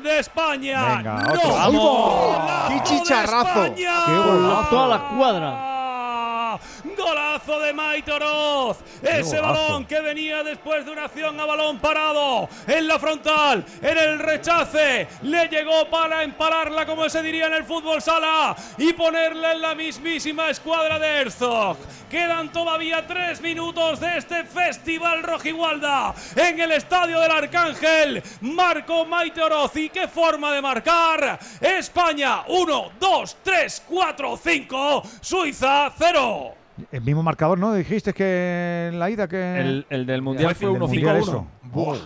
¡Gol 0.03 0.11
de 0.11 0.19
España! 0.19 0.97
Venga, 0.97 1.23
¡No! 1.23 1.33
otro. 1.33 1.51
¡Golazo 1.51 2.69
¡Qué 2.69 2.75
de 2.75 2.83
chicharrazo! 2.83 3.75
¡Qué 3.75 3.87
golazo! 3.87 4.69
Toda 4.71 4.89
la 4.89 4.99
cuadra. 5.17 5.72
Golazo 7.47 7.61
de 7.61 7.73
Maite 7.73 8.13
Oroz. 8.13 8.79
Ese 9.03 9.41
balón 9.41 9.85
que 9.87 10.01
venía 10.01 10.43
después 10.43 10.85
de 10.85 10.93
una 10.93 11.05
acción 11.05 11.39
a 11.39 11.47
balón 11.47 11.79
parado 11.79 12.49
en 12.67 12.87
la 12.87 12.99
frontal, 12.99 13.65
en 13.81 13.99
el 13.99 14.19
rechace, 14.19 15.09
le 15.23 15.49
llegó 15.49 15.89
para 15.89 16.23
empalarla, 16.23 16.87
como 16.87 17.09
se 17.09 17.23
diría 17.23 17.47
en 17.47 17.55
el 17.55 17.65
fútbol 17.65 18.01
sala, 18.01 18.55
y 18.79 18.93
ponerla 18.93 19.53
en 19.53 19.63
la 19.63 19.75
mismísima 19.75 20.51
escuadra 20.51 20.99
de 20.99 21.21
Herzog. 21.21 21.77
Quedan 22.11 22.53
todavía 22.53 23.07
tres 23.07 23.41
minutos 23.41 24.01
de 24.01 24.19
este 24.19 24.45
festival 24.45 25.23
rojigualda 25.23 26.15
en 26.37 26.61
el 26.61 26.73
estadio 26.73 27.21
del 27.21 27.31
Arcángel. 27.31 28.23
Marco 28.43 29.05
Maite 29.07 29.43
Oroz. 29.43 29.75
¿Y 29.77 29.89
qué 29.89 30.09
forma 30.09 30.53
de 30.53 30.61
marcar? 30.61 31.39
España 31.61 32.45
1, 32.49 32.93
2, 33.01 33.37
3, 33.43 33.83
4, 33.89 34.41
5. 34.43 35.03
Suiza 35.23 35.93
0. 35.99 36.62
El 36.91 37.03
mismo 37.03 37.23
marcador, 37.23 37.59
¿no? 37.59 37.75
Dijiste 37.75 38.15
que 38.15 38.89
en 38.91 38.99
la 38.99 39.11
ida 39.11 39.29
que. 39.29 39.61
El, 39.61 39.87
el 39.91 40.07
del 40.07 40.23
Mundial 40.23 40.55
fue 40.55 40.69
El 40.69 40.73
del 40.75 40.83
1-5-1. 40.83 40.87
Mundial, 40.89 41.17
eso. 41.19 41.47
Buah, 41.73 41.97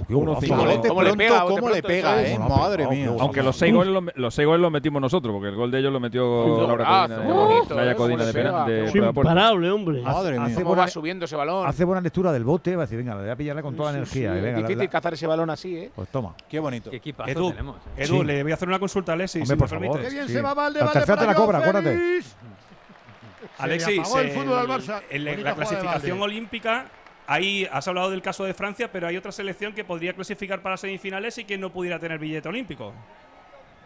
cinco. 0.41 0.65
¿Cómo 0.89 1.03
le 1.03 1.17
pega, 1.17 1.45
cómo 1.45 1.69
le 1.71 1.83
pega, 1.83 2.23
eh. 2.23 2.39
Madre 2.39 2.87
mía. 2.89 3.11
Aunque 3.19 3.43
los 3.43 3.57
seis, 3.57 3.73
goles 3.73 3.93
lo, 3.93 4.01
los 4.15 4.35
seis 4.35 4.47
goles 4.47 4.61
los 4.61 4.71
metimos 4.73 5.01
nosotros, 5.01 5.33
porque 5.33 5.49
el 5.49 5.55
gol 5.57 5.71
de 5.71 5.79
ellos 5.79 5.93
lo 5.93 6.01
metió 6.01 6.45
Un 6.45 6.67
Laura 6.67 6.85
Codina, 6.85 7.17
eh, 7.17 7.95
cómo 7.97 8.09
de, 8.09 8.17
le 8.27 8.33
pena- 8.33 8.33
pega, 8.33 8.65
de 8.67 8.85
qué 8.85 8.91
fuera 8.91 9.07
de 9.09 9.13
puerta. 9.13 9.33
Imparable, 9.33 9.71
hombre. 9.71 10.03
Madre 10.03 10.37
Hace 10.37 10.47
mía. 10.47 10.55
¿Cómo 10.57 10.67
buena- 10.69 10.83
va 10.83 10.89
subiendo 10.89 11.25
ese 11.25 11.37
balón? 11.37 11.67
Hace 11.67 11.85
buena 11.85 12.01
lectura 12.01 12.33
del 12.33 12.45
bote, 12.45 12.75
va 12.77 12.83
a 12.83 12.87
decir, 12.87 12.99
venga, 12.99 13.15
le 13.15 13.23
voy 13.23 13.31
a 13.31 13.37
pillarle 13.37 13.63
con 13.63 13.77
toda 13.77 13.93
la 13.93 13.99
energía. 13.99 14.33
venga, 14.33 14.59
es 14.61 14.67
difícil 14.69 14.89
cazar 14.89 15.15
ese 15.15 15.27
balón 15.27 15.51
así, 15.51 15.77
¿eh? 15.77 15.91
pues 15.95 16.09
toma. 16.09 16.35
Qué 16.49 16.59
bonito. 16.59 16.91
Qué 16.91 16.97
equipazo 16.97 17.31
Edu, 17.31 17.51
tenemos. 17.51 17.77
eh. 17.97 18.05
Edu, 18.05 18.23
le 18.25 18.43
voy 18.43 18.53
a 18.53 18.55
hacer 18.57 18.69
una 18.69 18.79
consulta 18.79 19.13
a 19.13 19.15
Alexis, 19.15 19.43
Hombre, 19.43 19.57
si 19.57 19.63
me 19.63 19.69
favor. 19.69 19.81
permites. 19.93 20.09
Qué 20.13 20.15
bien 20.21 20.29
se 20.29 20.43
va 20.43 20.55
Valde, 20.55 20.79
La 20.81 20.85
Valde 20.87 21.01
tercera 21.01 21.17
te 21.19 21.27
para 21.27 21.33
la 21.39 21.45
cobra, 21.45 21.59
acuérdate. 21.59 22.21
Alexis, 23.59 23.99
el 24.17 24.31
fútbol 24.31 24.59
al 24.59 24.65
el- 24.65 24.71
Barça. 24.71 25.03
en 25.11 25.25
la- 25.45 25.55
clasificación 25.55 26.21
olímpica, 26.21 26.87
ahí 27.27 27.67
has 27.73 27.87
hablado 27.89 28.11
del 28.11 28.23
caso 28.23 28.45
de 28.45 28.55
Francia, 28.55 28.91
pero 28.93 29.07
hay 29.09 29.17
otra 29.17 29.33
selección 29.33 29.73
que 29.73 29.85
podría 29.85 30.13
clasificar 30.13 30.61
para 30.63 30.77
semifinales 30.77 31.39
y 31.39 31.45
que 31.45 31.59
no 31.59 31.71
pudiera 31.71 31.99
tener 31.99 32.19
billete 32.19 32.49
olímpico. 32.49 32.93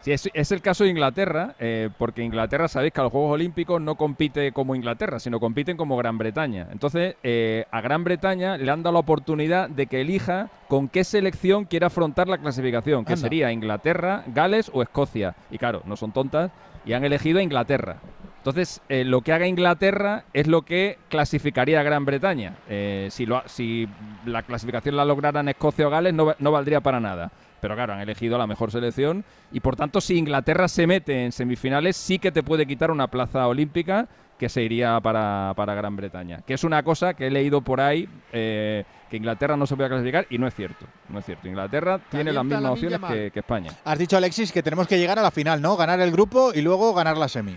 Sí, 0.02 0.12
es, 0.12 0.30
es 0.32 0.50
el 0.50 0.62
caso 0.62 0.84
de 0.84 0.90
Inglaterra, 0.90 1.54
eh, 1.58 1.90
porque 1.98 2.22
Inglaterra 2.22 2.68
sabéis 2.68 2.94
que 2.94 3.00
a 3.00 3.04
los 3.04 3.12
Juegos 3.12 3.32
Olímpicos 3.34 3.82
no 3.82 3.96
compite 3.96 4.50
como 4.50 4.74
Inglaterra, 4.74 5.20
sino 5.20 5.38
compiten 5.38 5.76
como 5.76 5.94
Gran 5.98 6.16
Bretaña. 6.16 6.68
Entonces, 6.72 7.16
eh, 7.22 7.66
a 7.70 7.82
Gran 7.82 8.02
Bretaña 8.02 8.56
le 8.56 8.70
han 8.70 8.82
dado 8.82 8.94
la 8.94 9.00
oportunidad 9.00 9.68
de 9.68 9.86
que 9.88 10.00
elija 10.00 10.48
con 10.68 10.88
qué 10.88 11.04
selección 11.04 11.66
quiere 11.66 11.84
afrontar 11.84 12.28
la 12.28 12.38
clasificación, 12.38 13.04
que 13.04 13.12
Anda. 13.12 13.20
sería 13.22 13.52
Inglaterra, 13.52 14.24
Gales 14.28 14.70
o 14.72 14.80
Escocia. 14.82 15.34
Y 15.50 15.58
claro, 15.58 15.82
no 15.84 15.96
son 15.96 16.12
tontas, 16.12 16.50
y 16.86 16.94
han 16.94 17.04
elegido 17.04 17.38
a 17.38 17.42
Inglaterra. 17.42 17.96
Entonces, 18.40 18.80
eh, 18.88 19.04
lo 19.04 19.20
que 19.20 19.32
haga 19.34 19.46
Inglaterra 19.46 20.24
es 20.32 20.46
lo 20.46 20.62
que 20.62 20.96
clasificaría 21.10 21.78
a 21.80 21.82
Gran 21.82 22.06
Bretaña. 22.06 22.54
Eh, 22.68 23.08
si, 23.10 23.26
lo 23.26 23.36
ha- 23.36 23.44
si 23.46 23.86
la 24.24 24.42
clasificación 24.42 24.96
la 24.96 25.04
lograran 25.04 25.48
Escocia 25.50 25.86
o 25.86 25.90
Gales, 25.90 26.14
no, 26.14 26.34
no 26.38 26.50
valdría 26.50 26.80
para 26.80 27.00
nada. 27.00 27.30
Pero 27.60 27.74
claro, 27.74 27.92
han 27.92 28.00
elegido 28.00 28.36
a 28.36 28.38
la 28.38 28.46
mejor 28.46 28.70
selección 28.70 29.22
y 29.52 29.60
por 29.60 29.76
tanto, 29.76 30.00
si 30.00 30.16
Inglaterra 30.16 30.68
se 30.68 30.86
mete 30.86 31.26
en 31.26 31.32
semifinales, 31.32 31.98
sí 31.98 32.18
que 32.18 32.32
te 32.32 32.42
puede 32.42 32.64
quitar 32.66 32.90
una 32.90 33.08
plaza 33.08 33.46
olímpica 33.46 34.08
que 34.38 34.48
se 34.48 34.62
iría 34.62 34.98
para, 35.02 35.52
para 35.54 35.74
Gran 35.74 35.94
Bretaña. 35.94 36.40
Que 36.46 36.54
es 36.54 36.64
una 36.64 36.82
cosa 36.82 37.12
que 37.12 37.26
he 37.26 37.30
leído 37.30 37.60
por 37.60 37.82
ahí, 37.82 38.08
eh, 38.32 38.84
que 39.10 39.18
Inglaterra 39.18 39.54
no 39.58 39.66
se 39.66 39.76
puede 39.76 39.90
clasificar 39.90 40.26
y 40.30 40.38
no 40.38 40.46
es 40.46 40.54
cierto. 40.54 40.86
No 41.10 41.18
es 41.18 41.26
cierto. 41.26 41.46
Inglaterra 41.46 42.00
tiene 42.10 42.32
las 42.32 42.42
mismas 42.46 42.72
opciones 42.72 42.98
que 43.30 43.38
España. 43.40 43.70
Has 43.84 43.98
dicho, 43.98 44.16
Alexis, 44.16 44.50
que 44.50 44.62
tenemos 44.62 44.88
que 44.88 44.98
llegar 44.98 45.18
a 45.18 45.22
la 45.22 45.30
final, 45.30 45.60
¿no? 45.60 45.76
Ganar 45.76 46.00
el 46.00 46.10
grupo 46.10 46.52
y 46.54 46.62
luego 46.62 46.94
ganar 46.94 47.18
la 47.18 47.28
semi. 47.28 47.54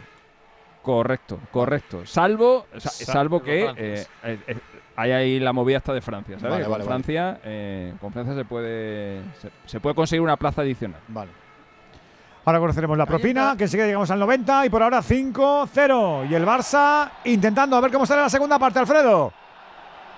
Correcto, 0.83 1.39
correcto. 1.51 2.05
Salvo, 2.05 2.67
sa- 2.77 2.89
Sa- 2.89 3.11
salvo 3.13 3.41
que 3.41 3.65
eh, 3.77 4.05
eh, 4.23 4.39
eh, 4.47 4.57
hay 4.95 5.11
ahí 5.11 5.39
la 5.39 5.53
movida 5.53 5.77
hasta 5.77 5.93
de 5.93 6.01
Francia, 6.01 6.37
¿sabes? 6.37 6.51
Vale, 6.51 6.63
con, 6.65 6.71
vale, 6.73 6.83
vale. 6.83 6.93
Francia, 7.03 7.39
eh, 7.43 7.93
con 7.99 8.11
Francia 8.13 8.35
se 8.35 8.45
puede 8.45 9.21
se, 9.41 9.49
se 9.65 9.79
puede 9.79 9.95
conseguir 9.95 10.21
una 10.21 10.35
plaza 10.37 10.61
adicional. 10.61 10.99
Vale. 11.07 11.31
Ahora 12.45 12.59
conoceremos 12.59 12.97
la 12.97 13.05
propina, 13.05 13.55
que 13.57 13.63
enseguida 13.63 13.85
llegamos 13.87 14.11
al 14.11 14.19
90 14.19 14.65
y 14.65 14.69
por 14.69 14.83
ahora 14.83 15.01
5-0. 15.01 16.29
Y 16.29 16.35
el 16.35 16.45
Barça 16.45 17.09
intentando 17.23 17.77
a 17.77 17.81
ver 17.81 17.89
cómo 17.89 18.05
sale 18.05 18.21
la 18.21 18.29
segunda 18.29 18.59
parte, 18.59 18.79
Alfredo. 18.79 19.31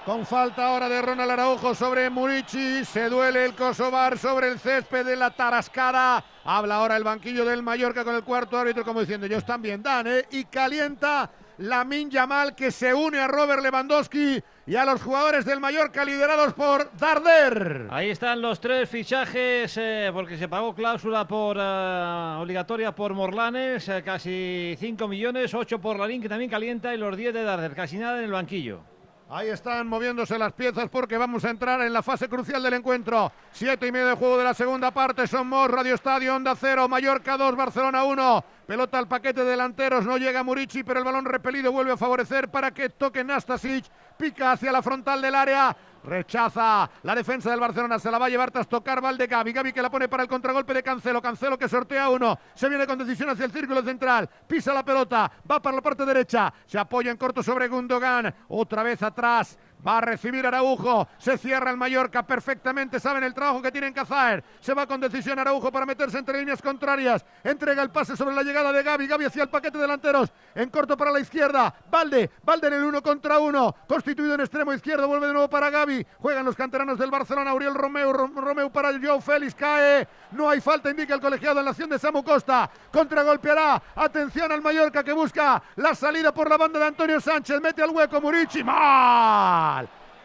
Con 0.06 0.24
falta 0.24 0.68
ahora 0.68 0.88
de 0.88 1.02
Ronald 1.02 1.32
Araujo 1.32 1.74
sobre 1.74 2.12
Murici. 2.12 2.86
Se 2.86 3.10
duele 3.10 3.44
el 3.44 3.56
Kosovar 3.56 4.20
sobre 4.20 4.50
el 4.50 4.60
césped 4.60 5.04
de 5.04 5.16
la 5.16 5.32
Tarascada. 5.32 6.24
Habla 6.44 6.76
ahora 6.76 6.96
el 6.96 7.04
banquillo 7.04 7.44
del 7.44 7.64
Mallorca 7.64 8.04
con 8.04 8.14
el 8.14 8.24
cuarto 8.24 8.56
árbitro, 8.56 8.84
como 8.84 9.00
diciendo, 9.00 9.26
ellos 9.26 9.44
también 9.44 9.82
dan, 9.82 10.06
¿eh? 10.06 10.26
Y 10.30 10.46
calienta 10.46 11.32
Lamin 11.58 12.12
Yamal, 12.12 12.54
que 12.54 12.70
se 12.70 12.94
une 12.94 13.18
a 13.18 13.28
Robert 13.28 13.64
Lewandowski 13.64 14.44
y 14.68 14.76
a 14.76 14.86
los 14.86 15.02
jugadores 15.02 15.44
del 15.44 15.60
Mallorca 15.60 16.06
liderados 16.06 16.54
por 16.54 16.96
Darder. 17.00 17.88
Ahí 17.90 18.12
están 18.12 18.44
los 18.44 18.60
tres 18.60 18.88
fichajes, 18.88 19.76
eh, 19.76 20.12
porque 20.14 20.38
se 20.38 20.48
pagó 20.48 20.76
cláusula 20.76 21.28
por 21.28 21.58
eh, 21.60 22.38
obligatoria 22.40 22.94
por 22.94 23.16
Morlanes, 23.16 23.90
eh, 23.90 24.04
casi 24.06 24.76
5 24.80 25.08
millones, 25.08 25.52
8 25.52 25.82
por 25.82 25.98
Larín, 25.98 26.22
que 26.22 26.30
también 26.30 26.52
calienta, 26.52 26.94
y 26.94 26.98
los 27.00 27.18
10 27.18 27.34
de 27.34 27.42
Darder, 27.42 27.74
casi 27.74 27.98
nada 27.98 28.20
en 28.20 28.26
el 28.26 28.32
banquillo. 28.32 28.95
Ahí 29.28 29.50
están 29.50 29.88
moviéndose 29.88 30.38
las 30.38 30.54
piezas 30.54 30.88
porque 30.88 31.18
vamos 31.18 31.44
a 31.46 31.50
entrar 31.50 31.82
en 31.82 31.92
la 31.92 32.04
fase 32.04 32.30
crucial 32.30 32.62
del 32.62 32.76
encuentro. 32.76 33.32
Siete 33.52 33.88
y 33.88 33.92
medio 33.92 34.10
de 34.10 34.16
juego 34.16 34.38
de 34.38 34.44
la 34.44 34.54
segunda 34.54 34.92
parte. 34.92 35.26
Somos 35.26 35.68
Radio 35.68 35.96
Estadio, 35.96 36.36
Onda 36.36 36.56
Cero, 36.56 36.88
Mallorca 36.88 37.36
2, 37.36 37.56
Barcelona 37.56 38.04
1. 38.04 38.46
Pelota 38.66 38.98
al 38.98 39.08
paquete 39.08 39.44
de 39.44 39.52
delanteros, 39.52 40.06
no 40.06 40.18
llega 40.18 40.42
Murici, 40.42 40.84
pero 40.84 41.00
el 41.00 41.06
balón 41.06 41.26
repelido 41.26 41.72
vuelve 41.72 41.92
a 41.92 41.98
favorecer 41.98 42.50
para 42.50 42.72
que 42.72 42.90
toque 42.90 43.24
Nastasic. 43.24 43.86
Pica 44.18 44.54
hacia 44.54 44.72
la 44.72 44.82
frontal 44.82 45.22
del 45.22 45.36
área. 45.36 45.76
Rechaza 46.04 46.90
la 47.04 47.16
defensa 47.16 47.50
del 47.50 47.60
Barcelona. 47.60 48.00
Se 48.00 48.10
la 48.10 48.18
va 48.18 48.28
a 48.28 48.30
llevar 48.30 48.52
tras 48.52 48.68
tocar 48.68 49.02
Valde. 49.02 49.28
Gavi 49.28 49.74
que 49.74 49.82
la 49.82 49.90
pone 49.90 50.08
para 50.08 50.24
el 50.24 50.30
contragolpe 50.30 50.74
de 50.74 50.84
Cancelo. 50.84 51.22
Cancelo 51.22 51.58
que 51.58 51.68
sortea 51.68 52.10
uno. 52.10 52.40
Se 52.54 52.70
viene 52.70 52.88
con 52.88 52.98
decisión 52.98 53.30
hacia 53.30 53.46
el 53.46 53.52
círculo 53.52 53.82
central. 53.84 54.30
Pisa 54.48 54.74
la 54.74 54.86
pelota. 54.86 55.32
Va 55.50 55.62
para 55.62 55.76
la 55.76 55.82
parte 55.82 56.06
derecha. 56.06 56.54
Se 56.66 56.78
apoya 56.80 57.12
en 57.12 57.18
corto 57.18 57.44
sobre 57.44 57.68
Gundogan. 57.68 58.34
Otra 58.48 58.84
vez 58.84 59.02
atrás. 59.04 59.58
Va 59.86 60.00
a 60.00 60.02
recibir 60.02 60.46
Araujo. 60.46 61.08
Se 61.18 61.38
cierra 61.38 61.72
el 61.72 61.78
Mallorca 61.78 62.24
perfectamente. 62.24 63.00
Saben 63.00 63.24
el 63.24 63.34
trabajo 63.34 63.62
que 63.62 63.72
tienen 63.72 63.94
que 63.94 64.00
hacer. 64.00 64.44
Se 64.60 64.74
va 64.74 64.88
con 64.88 65.00
decisión 65.00 65.38
Araujo 65.38 65.72
para 65.72 65.86
meterse 65.86 66.18
entre 66.18 66.40
líneas 66.40 66.62
contrarias. 66.62 67.24
Entrega 67.44 67.84
el 67.84 67.92
pase 67.92 68.18
sobre 68.18 68.36
la 68.36 68.44
llegada 68.44 68.72
de 68.72 68.82
Gaby. 68.82 69.08
Gaby 69.08 69.26
hacia 69.26 69.44
el 69.44 69.50
paquete 69.50 69.78
delanteros. 69.78 70.32
En 70.56 70.70
corto 70.70 70.98
para 70.98 71.12
la 71.12 71.20
izquierda. 71.20 71.74
Valde. 71.90 72.32
Valde 72.44 72.68
en 72.68 72.74
el 72.74 72.84
uno 72.84 73.02
contra 73.02 73.38
uno. 73.38 73.76
Constituido 73.88 74.34
en 74.34 74.42
extremo 74.42 74.74
izquierdo. 74.74 75.08
Vuelve 75.08 75.28
de 75.28 75.34
nuevo 75.34 75.50
para 75.50 75.70
Gaby. 75.70 76.06
Juegan 76.20 76.46
los 76.46 76.56
canteranos 76.56 76.98
del 76.98 77.12
Barcelona. 77.12 77.52
Auriel 77.52 77.76
Romeo. 77.76 78.12
Romeo 78.12 78.72
para 78.72 78.90
Joe 78.92 79.22
Félix. 79.22 79.54
Cae. 79.54 80.08
No 80.32 80.50
hay 80.50 80.62
falta. 80.62 80.90
Indica 80.90 81.14
el 81.14 81.22
colegiado 81.22 81.60
en 81.60 81.66
la 81.66 81.72
acción 81.72 81.90
de 81.90 82.00
Samu 82.00 82.24
Costa. 82.24 82.70
Contragolpeará. 82.92 83.82
Atención 83.96 84.52
al 84.52 84.62
Mallorca 84.62 85.04
que 85.04 85.14
busca 85.14 85.62
la 85.76 85.94
salida 85.94 86.34
por 86.34 86.50
la 86.50 86.58
banda 86.58 86.80
de 86.80 86.88
Antonio 86.88 87.22
Sánchez. 87.22 87.62
Mete 87.62 87.84
al 87.84 87.92
hueco 87.92 88.20
Murici. 88.20 88.64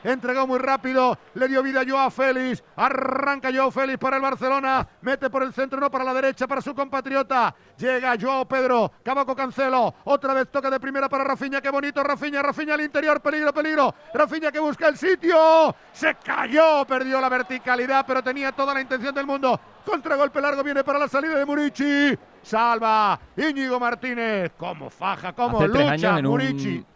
Entregó 0.02 0.46
muy 0.46 0.58
rápido, 0.58 1.18
le 1.34 1.46
dio 1.46 1.62
vida 1.62 1.82
a 1.82 1.84
Joao 1.86 2.10
Félix. 2.10 2.64
Arranca 2.76 3.50
Joao 3.52 3.70
Félix 3.70 3.98
para 3.98 4.16
el 4.16 4.22
Barcelona. 4.22 4.86
Mete 5.02 5.28
por 5.28 5.42
el 5.42 5.52
centro, 5.52 5.78
no 5.78 5.90
para 5.90 6.04
la 6.04 6.14
derecha, 6.14 6.46
para 6.46 6.62
su 6.62 6.74
compatriota. 6.74 7.54
Llega 7.76 8.14
Joao 8.18 8.46
Pedro. 8.48 8.92
Cabaco 9.02 9.36
Cancelo. 9.36 9.94
Otra 10.04 10.32
vez 10.32 10.48
toca 10.50 10.70
de 10.70 10.80
primera 10.80 11.08
para 11.08 11.24
Rafiña. 11.24 11.60
Qué 11.60 11.68
bonito 11.68 12.02
Rafiña. 12.02 12.40
Rafiña 12.40 12.74
al 12.74 12.80
interior. 12.80 13.20
Peligro, 13.20 13.52
peligro. 13.52 13.94
Rafiña 14.14 14.50
que 14.50 14.58
busca 14.58 14.88
el 14.88 14.96
sitio. 14.96 15.74
Se 15.92 16.14
cayó. 16.14 16.86
Perdió 16.86 17.20
la 17.20 17.28
verticalidad, 17.28 18.04
pero 18.06 18.22
tenía 18.22 18.52
toda 18.52 18.72
la 18.72 18.80
intención 18.80 19.14
del 19.14 19.26
mundo. 19.26 19.60
Contragolpe 19.84 20.40
largo 20.40 20.62
viene 20.62 20.82
para 20.82 20.98
la 20.98 21.08
salida 21.08 21.36
de 21.36 21.44
Murici. 21.44 22.18
Salva 22.42 23.20
Íñigo 23.36 23.78
Martínez. 23.78 24.52
Como 24.56 24.88
faja, 24.88 25.34
como 25.34 25.58
Hace 25.58 25.68
lucha 25.68 26.22
Murici. 26.22 26.78
un, 26.78 26.86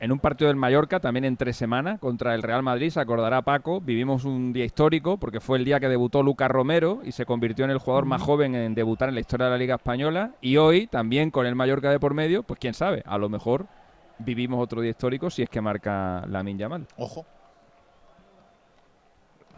en 0.00 0.12
un 0.12 0.18
partido 0.18 0.48
del 0.48 0.56
Mallorca, 0.56 0.98
también 0.98 1.26
en 1.26 1.36
tres 1.36 1.56
semanas, 1.56 2.00
contra 2.00 2.34
el 2.34 2.42
Real 2.42 2.62
Madrid, 2.62 2.88
se 2.88 3.00
acordará 3.00 3.42
Paco, 3.42 3.82
vivimos 3.82 4.24
un 4.24 4.52
día 4.52 4.64
histórico 4.64 5.18
porque 5.18 5.40
fue 5.40 5.58
el 5.58 5.64
día 5.64 5.78
que 5.78 5.88
debutó 5.88 6.22
Lucas 6.22 6.50
Romero 6.50 7.00
y 7.04 7.12
se 7.12 7.26
convirtió 7.26 7.66
en 7.66 7.70
el 7.70 7.78
jugador 7.78 8.06
más 8.06 8.22
joven 8.22 8.54
en 8.54 8.74
debutar 8.74 9.10
en 9.10 9.14
la 9.14 9.20
historia 9.20 9.46
de 9.46 9.52
la 9.52 9.58
Liga 9.58 9.74
Española. 9.74 10.32
Y 10.40 10.56
hoy, 10.56 10.86
también 10.86 11.30
con 11.30 11.46
el 11.46 11.54
Mallorca 11.54 11.90
de 11.90 12.00
por 12.00 12.14
medio, 12.14 12.42
pues 12.42 12.58
quién 12.58 12.72
sabe, 12.72 13.02
a 13.04 13.18
lo 13.18 13.28
mejor 13.28 13.66
vivimos 14.18 14.62
otro 14.62 14.80
día 14.80 14.90
histórico 14.90 15.28
si 15.28 15.42
es 15.42 15.50
que 15.50 15.60
marca 15.60 16.24
la 16.26 16.42
Yamal. 16.42 16.86
Ojo. 16.96 17.26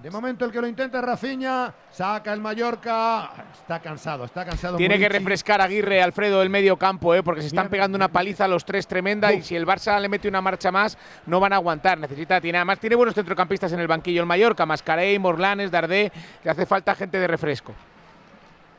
De 0.03 0.11
momento 0.11 0.45
el 0.45 0.51
que 0.51 0.61
lo 0.61 0.67
intenta 0.67 0.99
es 0.99 1.05
Rafiña, 1.05 1.73
saca 1.93 2.33
el 2.33 2.41
Mallorca, 2.41 3.31
está 3.53 3.79
cansado, 3.79 4.25
está 4.25 4.45
cansado. 4.45 4.77
Tiene 4.77 4.99
que 4.99 5.09
refrescar 5.09 5.61
Aguirre, 5.61 6.03
Alfredo, 6.03 6.43
el 6.43 6.51
medio 6.51 6.77
campo, 6.77 7.15
¿eh? 7.15 7.23
porque 7.23 7.41
se 7.41 7.47
están 7.47 7.69
pegando 7.69 7.95
una 7.95 8.09
paliza 8.09 8.47
a 8.47 8.49
los 8.49 8.65
tres 8.65 8.89
tremenda 8.89 9.33
y 9.33 9.43
si 9.43 9.55
el 9.55 9.65
Barça 9.65 10.01
le 10.01 10.09
mete 10.09 10.27
una 10.27 10.41
marcha 10.41 10.73
más, 10.73 10.99
no 11.27 11.39
van 11.39 11.53
a 11.53 11.57
aguantar. 11.57 11.99
Necesita, 11.99 12.41
tiene, 12.41 12.59
además 12.59 12.81
tiene 12.81 12.97
buenos 12.97 13.15
centrocampistas 13.15 13.73
en 13.73 13.79
el 13.79 13.87
banquillo 13.87 14.23
el 14.23 14.27
Mallorca, 14.27 14.67
Mascarey, 14.67 15.21
Morlanes, 15.21 15.71
Dardé, 15.71 16.11
le 16.43 16.51
hace 16.51 16.67
falta 16.67 16.97
gente 16.97 17.21
de 17.21 17.29
refresco. 17.29 17.73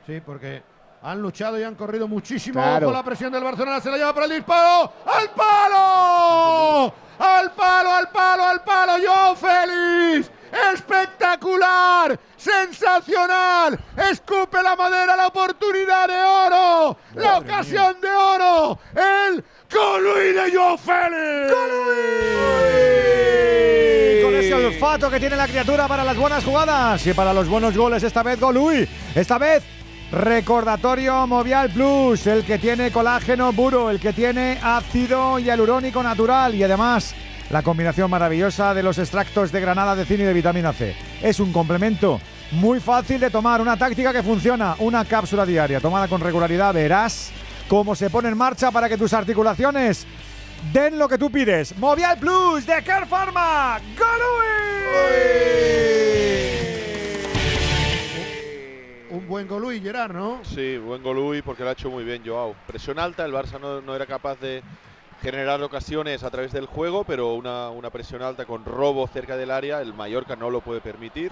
Sí, 0.06 0.22
porque 0.26 0.62
han 1.04 1.22
luchado 1.22 1.58
y 1.58 1.64
han 1.64 1.76
corrido 1.76 2.06
muchísimo. 2.06 2.56
Claro. 2.62 2.88
Ojo 2.88 2.98
la 2.98 3.04
presión 3.04 3.32
del 3.32 3.46
Barcelona, 3.46 3.80
se 3.80 3.90
la 3.90 3.96
lleva 3.96 4.14
para 4.14 4.26
el 4.26 4.34
disparo. 4.34 4.92
¡Al 5.06 5.30
palo! 5.30 6.94
¡Al 7.18 7.52
palo, 7.52 7.94
al 7.94 8.10
palo, 8.10 8.44
al 8.44 8.62
palo! 8.62 8.94
¡Joao 9.06 9.36
Félix! 9.38 10.30
¡Espectacular! 10.74 12.20
¡Sensacional! 12.38 13.80
¡Escupe 14.12 14.62
la 14.62 14.76
madera, 14.76 15.16
la 15.16 15.28
oportunidad 15.28 16.08
de 16.08 16.22
oro! 16.22 16.98
¡La 17.16 17.40
ocasión 17.40 18.00
de 18.00 18.10
oro! 18.10 18.78
¡El 18.94 19.44
Colui 19.72 20.34
de 20.34 20.56
Joao 20.56 20.78
Félix! 20.78 21.54
Con 24.24 24.36
ese 24.36 24.54
olfato 24.54 25.10
que 25.10 25.20
tiene 25.20 25.36
la 25.36 25.48
criatura 25.48 25.88
para 25.88 26.04
las 26.04 26.16
buenas 26.16 26.44
jugadas 26.44 27.06
y 27.08 27.14
para 27.14 27.34
los 27.34 27.48
buenos 27.50 27.76
goles, 27.76 28.04
esta 28.04 28.22
vez 28.22 28.40
Golui. 28.40 28.88
Esta 29.16 29.40
vez 29.40 29.64
recordatorio 30.12 31.26
Movial 31.26 31.72
Plus, 31.72 32.28
el 32.28 32.46
que 32.46 32.60
tiene 32.60 32.92
colágeno 32.92 33.52
puro, 33.54 33.90
el 33.90 34.00
que 34.00 34.14
tiene 34.14 34.60
ácido 34.62 35.40
hialurónico 35.40 36.04
natural 36.04 36.54
y 36.54 36.64
además 36.64 37.16
la 37.50 37.62
combinación 37.62 38.10
maravillosa 38.10 38.74
de 38.74 38.84
los 38.84 38.98
extractos 38.98 39.52
de 39.52 39.62
granada 39.62 39.96
de 39.96 40.06
zinc 40.06 40.22
y 40.22 40.24
de 40.24 40.34
vitamina 40.34 40.74
C. 40.74 40.96
Es 41.22 41.40
un 41.40 41.52
complemento 41.52 42.20
muy 42.52 42.80
fácil 42.80 43.20
de 43.20 43.30
tomar, 43.30 43.62
una 43.62 43.78
táctica 43.78 44.14
que 44.14 44.24
funciona, 44.24 44.76
una 44.80 45.06
cápsula 45.06 45.46
diaria 45.46 45.80
tomada 45.80 46.08
con 46.08 46.22
regularidad, 46.22 46.74
verás 46.74 47.32
cómo 47.68 47.96
se 47.96 48.10
pone 48.10 48.30
en 48.30 48.38
marcha 48.38 48.72
para 48.72 48.88
que 48.88 48.98
tus 48.98 49.14
articulaciones 49.14 50.06
den 50.72 50.98
lo 50.98 51.10
que 51.10 51.18
tú 51.18 51.30
pides. 51.32 51.78
Movial 51.78 52.18
Plus 52.18 52.66
de 52.66 52.84
Care 52.84 53.06
Pharma. 53.06 53.80
Un 59.10 59.28
buen 59.28 59.48
Golui, 59.48 59.80
Gerard, 59.80 60.14
¿no? 60.14 60.42
Sí, 60.44 60.78
buen 60.78 61.04
Golui 61.04 61.42
porque 61.42 61.64
lo 61.64 61.70
ha 61.70 61.74
hecho 61.74 61.90
muy 61.90 62.04
bien 62.04 62.24
Joao. 62.26 62.56
Presión 62.66 62.98
alta, 62.98 63.26
el 63.26 63.32
Barça 63.32 63.60
no, 63.60 63.82
no 63.82 63.96
era 63.96 64.06
capaz 64.06 64.40
de 64.40 64.64
generar 65.24 65.64
ocasiones 65.64 66.22
a 66.24 66.30
través 66.30 66.52
del 66.52 66.66
juego, 66.66 67.06
pero 67.06 67.34
una, 67.36 67.70
una 67.70 67.90
presión 67.90 68.22
alta 68.22 68.46
con 68.46 68.66
robo 68.66 69.08
cerca 69.08 69.38
del 69.38 69.52
área, 69.52 69.82
el 69.82 69.94
Mallorca 69.94 70.36
no 70.36 70.50
lo 70.50 70.60
puede 70.60 70.82
permitir 70.82 71.32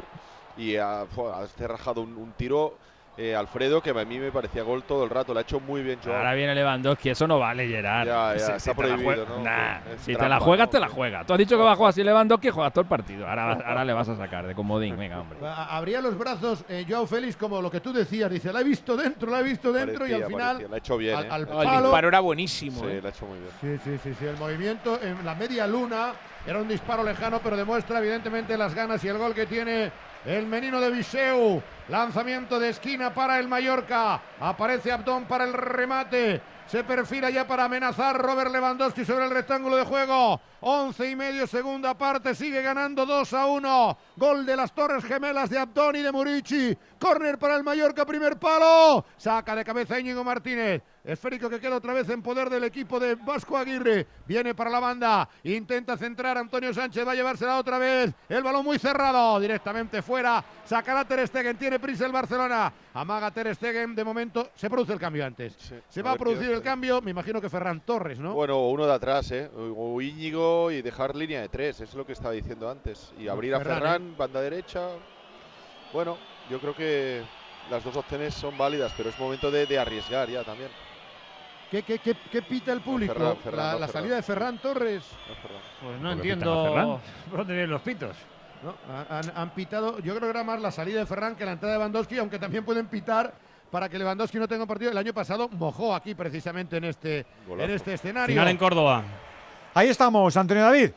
y 0.58 0.78
ha, 0.78 1.02
ha 1.02 1.48
cerrajado 1.58 2.02
un 2.02 2.32
tiro 2.38 2.74
eh, 3.24 3.36
Alfredo 3.36 3.82
que 3.82 3.92
a 3.92 4.06
mí 4.06 4.18
me 4.20 4.32
parecía 4.32 4.64
gol 4.64 4.84
todo 4.84 5.04
el 5.04 5.10
rato, 5.10 5.34
lo 5.34 5.40
ha 5.40 5.44
hecho 5.44 5.60
muy 5.60 5.82
bien 5.84 6.00
Joao. 6.04 6.18
Ahora 6.18 6.34
viene 6.34 6.56
Lewandowski, 6.56 7.10
eso 7.10 7.28
no 7.28 7.38
vale, 7.40 7.68
Gerard. 7.68 8.08
Ya, 8.08 8.34
ya, 8.34 8.40
Si- 8.40 8.40
está 8.40 8.60
si 8.60 8.64
te 8.64 8.70
la 8.70 8.76
prohibido, 8.76 9.04
juegas- 9.26 9.30
¿no? 9.30 9.44
Nah, 9.44 9.78
Es 9.94 10.02
si 10.02 10.06
te 10.12 10.18
trampa, 10.18 10.30
la 10.30 10.40
juegas, 10.40 10.68
¿no? 10.68 10.72
te 10.72 10.80
la 10.80 10.88
juegas. 10.90 11.26
Tú 11.28 11.34
has 11.34 11.40
dicho 11.40 11.58
que 11.58 11.64
va 11.64 11.72
a 11.74 11.76
jugar 11.76 11.90
así 11.90 12.04
Lewandowski, 12.04 12.50
juegas 12.50 12.74
todo 12.74 12.82
el 12.82 12.88
partido. 12.88 13.28
Ahora, 13.28 13.52
ahora 13.66 13.86
le 13.86 13.94
vas 13.94 14.10
a 14.10 14.16
sacar 14.18 14.48
de 14.48 14.56
comodín, 14.56 14.98
venga, 14.98 15.20
hombre. 15.20 15.38
Abría 15.44 16.02
los 16.02 16.18
brazos 16.18 16.66
eh, 16.68 16.86
Joao 16.90 17.06
Félix 17.08 17.36
como 17.38 17.62
lo 17.62 17.70
que 17.70 17.80
tú 17.80 17.94
decías. 17.94 18.32
Dice, 18.32 18.52
la 18.52 18.62
he 18.62 18.64
visto 18.64 18.96
dentro, 18.98 19.30
la 19.30 19.40
he 19.42 19.44
visto 19.44 19.72
dentro 19.72 20.08
y 20.08 20.14
al 20.14 20.22
Parecía, 20.22 20.28
final. 20.28 20.48
parecía. 20.56 20.68
Lo 20.68 20.76
ha 20.76 20.78
hecho 20.78 20.98
bien, 20.98 21.16
al, 21.16 21.26
¿eh? 21.26 21.28
al 21.32 21.46
No, 21.46 21.62
el 21.62 21.68
palo. 21.68 21.82
disparo 21.84 22.08
era 22.08 22.20
buenísimo. 22.22 22.80
Sí, 22.80 22.86
¿eh? 22.88 23.00
lo 23.02 23.08
ha 23.08 23.12
hecho 23.12 23.26
muy 23.26 23.38
bien. 23.40 23.80
Sí, 23.84 23.84
sí, 23.92 24.00
sí, 24.04 24.16
sí. 24.20 24.26
El 24.26 24.38
movimiento 24.38 25.00
en 25.02 25.24
la 25.26 25.36
media 25.36 25.68
luna 25.68 26.14
era 26.48 26.60
un 26.60 26.68
disparo 26.68 27.04
lejano, 27.04 27.40
pero 27.44 27.56
demuestra 27.56 28.00
evidentemente 28.00 28.58
las 28.58 28.74
ganas 28.74 29.04
y 29.04 29.08
el 29.10 29.18
gol 29.18 29.34
que 29.36 29.46
tiene 29.46 29.92
el 30.26 30.46
menino 30.48 30.80
de 30.80 30.90
Viseu. 30.92 31.62
Lanzamiento 31.92 32.58
de 32.58 32.70
esquina 32.70 33.14
para 33.14 33.38
el 33.38 33.50
Mallorca. 33.50 34.22
Aparece 34.40 34.94
Abdón 34.94 35.26
para 35.26 35.44
el 35.44 35.52
remate. 35.52 36.42
Se 36.66 36.86
perfila 36.86 37.30
ya 37.30 37.46
para 37.46 37.66
amenazar 37.66 38.18
Robert 38.18 38.50
Lewandowski 38.50 39.04
sobre 39.04 39.26
el 39.26 39.32
rectángulo 39.32 39.76
de 39.76 39.84
juego. 39.84 40.40
11 40.62 41.10
y 41.10 41.16
medio, 41.18 41.46
segunda 41.46 41.98
parte. 41.98 42.34
Sigue 42.34 42.62
ganando 42.62 43.06
2 43.06 43.34
a 43.34 43.46
1. 43.48 43.98
Gol 44.16 44.46
de 44.46 44.56
las 44.56 44.74
Torres 44.74 45.04
Gemelas 45.04 45.50
de 45.50 45.60
Abdón 45.60 45.98
y 45.98 46.02
de 46.02 46.14
Murici. 46.14 46.78
Córner 46.98 47.38
para 47.38 47.58
el 47.58 47.64
Mallorca, 47.64 48.06
primer 48.06 48.38
palo. 48.38 49.04
Saca 49.18 49.54
de 49.54 49.66
cabeza 49.66 50.00
Íñigo 50.00 50.24
Martínez. 50.24 50.82
Esférico 51.04 51.50
que 51.50 51.60
queda 51.60 51.78
otra 51.78 51.94
vez 51.94 52.08
en 52.10 52.22
poder 52.22 52.50
del 52.50 52.64
equipo 52.64 53.00
de 53.00 53.16
Vasco 53.16 53.58
Aguirre. 53.58 54.08
Viene 54.26 54.54
para 54.54 54.70
la 54.70 54.80
banda. 54.80 55.28
Intenta 55.44 55.98
centrar 55.98 56.38
Antonio 56.38 56.74
Sánchez. 56.74 57.06
Va 57.06 57.12
a 57.14 57.16
llevársela 57.16 57.58
otra 57.58 57.80
vez. 57.80 58.14
El 58.30 58.44
balón 58.44 58.64
muy 58.64 58.78
cerrado. 58.78 59.40
Directamente 59.42 60.02
fuera. 60.04 60.42
Sacará 60.64 61.04
Ter 61.04 61.28
Stegen. 61.28 61.58
Tiene 61.58 61.80
prisa 61.82 62.06
el 62.06 62.12
Barcelona. 62.12 62.72
Amaga 62.94 63.32
Ter 63.32 63.54
Stegen. 63.56 63.96
De 63.96 64.04
momento 64.04 64.50
se 64.56 64.70
produce 64.70 64.94
el 64.94 65.00
cambio 65.00 65.26
antes. 65.26 65.54
Se 65.90 66.00
a 66.00 66.04
va 66.04 66.10
a 66.12 66.14
ver 66.14 66.20
producir 66.20 66.46
quién 66.46 66.58
el 66.58 66.64
cambio. 66.64 67.02
Me 67.02 67.12
imagino 67.12 67.42
que 67.42 67.50
Ferran 67.50 67.82
Torres, 67.82 68.20
¿no? 68.20 68.34
Bueno, 68.34 68.68
uno 68.70 68.86
de 68.86 68.94
atrás, 68.94 69.30
¿eh? 69.32 69.50
O 69.56 70.00
Íñigo 70.02 70.72
y 70.72 70.82
dejar 70.82 71.16
línea 71.16 71.42
de 71.42 71.50
tres, 71.50 71.82
es 71.82 71.94
lo 71.94 72.06
que 72.06 72.14
estaba 72.14 72.32
diciendo 72.34 72.70
antes. 72.70 73.12
Y 73.18 73.28
abrir 73.28 73.54
a 73.56 73.58
Ferran, 73.60 73.78
Ferran, 73.80 74.18
banda 74.18 74.42
derecha. 74.42 74.88
Bueno, 75.92 76.18
yo 76.50 76.60
creo 76.60 76.76
que 76.76 77.22
las 77.70 77.84
dos 77.84 77.96
opciones 77.98 78.34
son 78.34 78.58
válidas, 78.58 78.94
pero 78.96 79.10
es 79.10 79.20
momento 79.20 79.52
de, 79.52 79.66
de 79.66 79.78
arriesgar 79.80 80.30
ya 80.30 80.44
también. 80.44 80.70
¿Qué, 81.70 81.84
qué, 81.84 82.00
qué- 82.00 82.16
qué 82.30 82.42
pita 82.42 82.74
el 82.74 82.82
público? 82.82 83.14
Ferran, 83.14 83.38
Ferran, 83.38 83.58
la 83.58 83.74
no, 83.74 83.80
la 83.80 83.88
Ferran. 83.88 84.02
salida 84.04 84.16
de 84.18 84.22
Ferran 84.24 84.58
Torres. 84.60 85.04
Pues 85.82 86.00
no 86.02 86.10
¿Por 86.10 86.22
qué 86.22 86.32
entiendo 86.32 86.46
pitan 86.54 86.66
a 86.66 86.70
Ferran? 86.70 87.02
por 87.30 87.38
dónde 87.40 87.54
vienen 87.54 87.72
los 87.72 87.82
pitos. 87.82 88.18
No, 88.64 88.76
han, 89.10 89.32
han 89.36 89.50
pitado, 89.52 90.00
yo 90.00 90.16
creo 90.16 90.28
que 90.28 90.30
era 90.30 90.44
más 90.44 90.62
la 90.62 90.72
salida 90.72 91.00
de 91.00 91.06
Ferran 91.06 91.36
que 91.36 91.46
la 91.46 91.54
entrada 91.54 91.74
de 91.74 91.80
Lewandowski, 91.80 92.18
aunque 92.20 92.38
también 92.38 92.64
pueden 92.64 92.88
pitar 92.88 93.34
para 93.72 93.90
que 93.90 93.98
Lewandowski 93.98 94.38
no 94.38 94.48
tenga 94.48 94.64
un 94.64 94.68
partido. 94.68 94.92
El 94.92 94.98
año 94.98 95.14
pasado 95.14 95.50
mojó 95.50 95.96
aquí 95.96 96.14
precisamente 96.14 96.78
en 96.78 96.84
este, 96.84 97.26
en 97.50 97.70
este 97.72 97.94
escenario. 97.94 98.34
Final 98.34 98.48
en 98.50 98.58
Córdoba. 98.58 99.04
Ahí 99.74 99.88
estamos, 99.90 100.36
Antonio 100.36 100.64
David. 100.64 100.92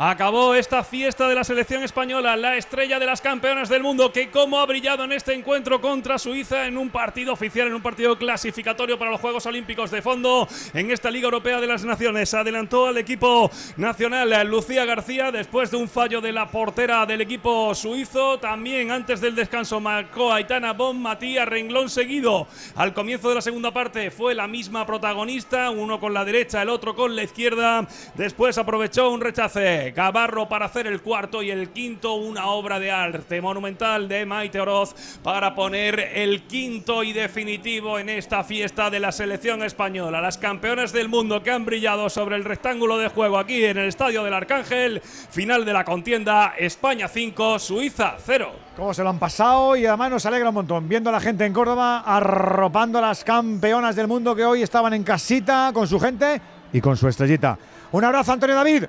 Acabó 0.00 0.54
esta 0.54 0.84
fiesta 0.84 1.28
de 1.28 1.34
la 1.34 1.42
selección 1.42 1.82
española, 1.82 2.36
la 2.36 2.56
estrella 2.56 3.00
de 3.00 3.06
las 3.06 3.20
campeonas 3.20 3.68
del 3.68 3.82
mundo, 3.82 4.12
que 4.12 4.30
como 4.30 4.60
ha 4.60 4.66
brillado 4.66 5.02
en 5.02 5.10
este 5.10 5.34
encuentro 5.34 5.80
contra 5.80 6.20
Suiza 6.20 6.66
en 6.66 6.78
un 6.78 6.90
partido 6.90 7.32
oficial, 7.32 7.66
en 7.66 7.74
un 7.74 7.82
partido 7.82 8.16
clasificatorio 8.16 8.96
para 8.96 9.10
los 9.10 9.20
Juegos 9.20 9.44
Olímpicos 9.46 9.90
de 9.90 10.00
fondo 10.00 10.46
en 10.72 10.92
esta 10.92 11.10
Liga 11.10 11.24
Europea 11.24 11.60
de 11.60 11.66
las 11.66 11.84
Naciones. 11.84 12.32
Adelantó 12.32 12.86
al 12.86 12.96
equipo 12.96 13.50
nacional 13.76 14.46
Lucía 14.46 14.84
García 14.84 15.32
después 15.32 15.72
de 15.72 15.78
un 15.78 15.88
fallo 15.88 16.20
de 16.20 16.30
la 16.30 16.48
portera 16.48 17.04
del 17.04 17.20
equipo 17.22 17.74
suizo. 17.74 18.38
También 18.38 18.92
antes 18.92 19.20
del 19.20 19.34
descanso 19.34 19.80
marcó 19.80 20.32
Aitana 20.32 20.74
Bon 20.74 21.02
Matías 21.02 21.48
Renglón 21.48 21.90
seguido. 21.90 22.46
Al 22.76 22.94
comienzo 22.94 23.30
de 23.30 23.34
la 23.34 23.42
segunda 23.42 23.72
parte 23.72 24.12
fue 24.12 24.32
la 24.34 24.46
misma 24.46 24.86
protagonista, 24.86 25.70
uno 25.70 25.98
con 25.98 26.14
la 26.14 26.24
derecha, 26.24 26.62
el 26.62 26.68
otro 26.68 26.94
con 26.94 27.16
la 27.16 27.24
izquierda. 27.24 27.84
Después 28.14 28.56
aprovechó 28.58 29.10
un 29.10 29.20
rechace 29.20 29.67
Gabarro 29.94 30.48
para 30.48 30.66
hacer 30.66 30.86
el 30.86 31.02
cuarto 31.02 31.42
y 31.42 31.50
el 31.50 31.70
quinto, 31.70 32.14
una 32.14 32.46
obra 32.46 32.78
de 32.78 32.90
arte 32.90 33.40
monumental 33.40 34.08
de 34.08 34.24
Maite 34.24 34.60
Oroz 34.60 34.94
para 35.22 35.54
poner 35.54 35.98
el 36.14 36.42
quinto 36.42 37.02
y 37.02 37.12
definitivo 37.12 37.98
en 37.98 38.08
esta 38.08 38.44
fiesta 38.44 38.88
de 38.88 39.00
la 39.00 39.12
selección 39.12 39.62
española. 39.62 40.20
Las 40.20 40.38
campeonas 40.38 40.92
del 40.92 41.08
mundo 41.08 41.42
que 41.42 41.50
han 41.50 41.64
brillado 41.64 42.08
sobre 42.08 42.36
el 42.36 42.44
rectángulo 42.44 42.96
de 42.98 43.08
juego 43.08 43.38
aquí 43.38 43.64
en 43.64 43.76
el 43.76 43.88
Estadio 43.88 44.24
del 44.24 44.34
Arcángel. 44.34 45.00
Final 45.02 45.64
de 45.64 45.72
la 45.72 45.84
contienda, 45.84 46.54
España 46.58 47.08
5, 47.08 47.58
Suiza 47.58 48.16
0. 48.24 48.52
¿Cómo 48.76 48.94
se 48.94 49.02
lo 49.02 49.10
han 49.10 49.18
pasado? 49.18 49.76
Y 49.76 49.84
además 49.84 50.10
nos 50.10 50.26
alegra 50.26 50.48
un 50.48 50.54
montón 50.54 50.88
viendo 50.88 51.10
a 51.10 51.12
la 51.12 51.20
gente 51.20 51.44
en 51.44 51.52
Córdoba 51.52 52.00
arropando 52.00 52.98
a 52.98 53.02
las 53.02 53.24
campeonas 53.24 53.96
del 53.96 54.08
mundo 54.08 54.34
que 54.34 54.44
hoy 54.44 54.62
estaban 54.62 54.94
en 54.94 55.04
casita 55.04 55.70
con 55.74 55.86
su 55.86 56.00
gente 56.00 56.40
y 56.72 56.80
con 56.80 56.96
su 56.96 57.08
estrellita. 57.08 57.58
Un 57.92 58.04
abrazo, 58.04 58.32
Antonio 58.32 58.56
David. 58.56 58.84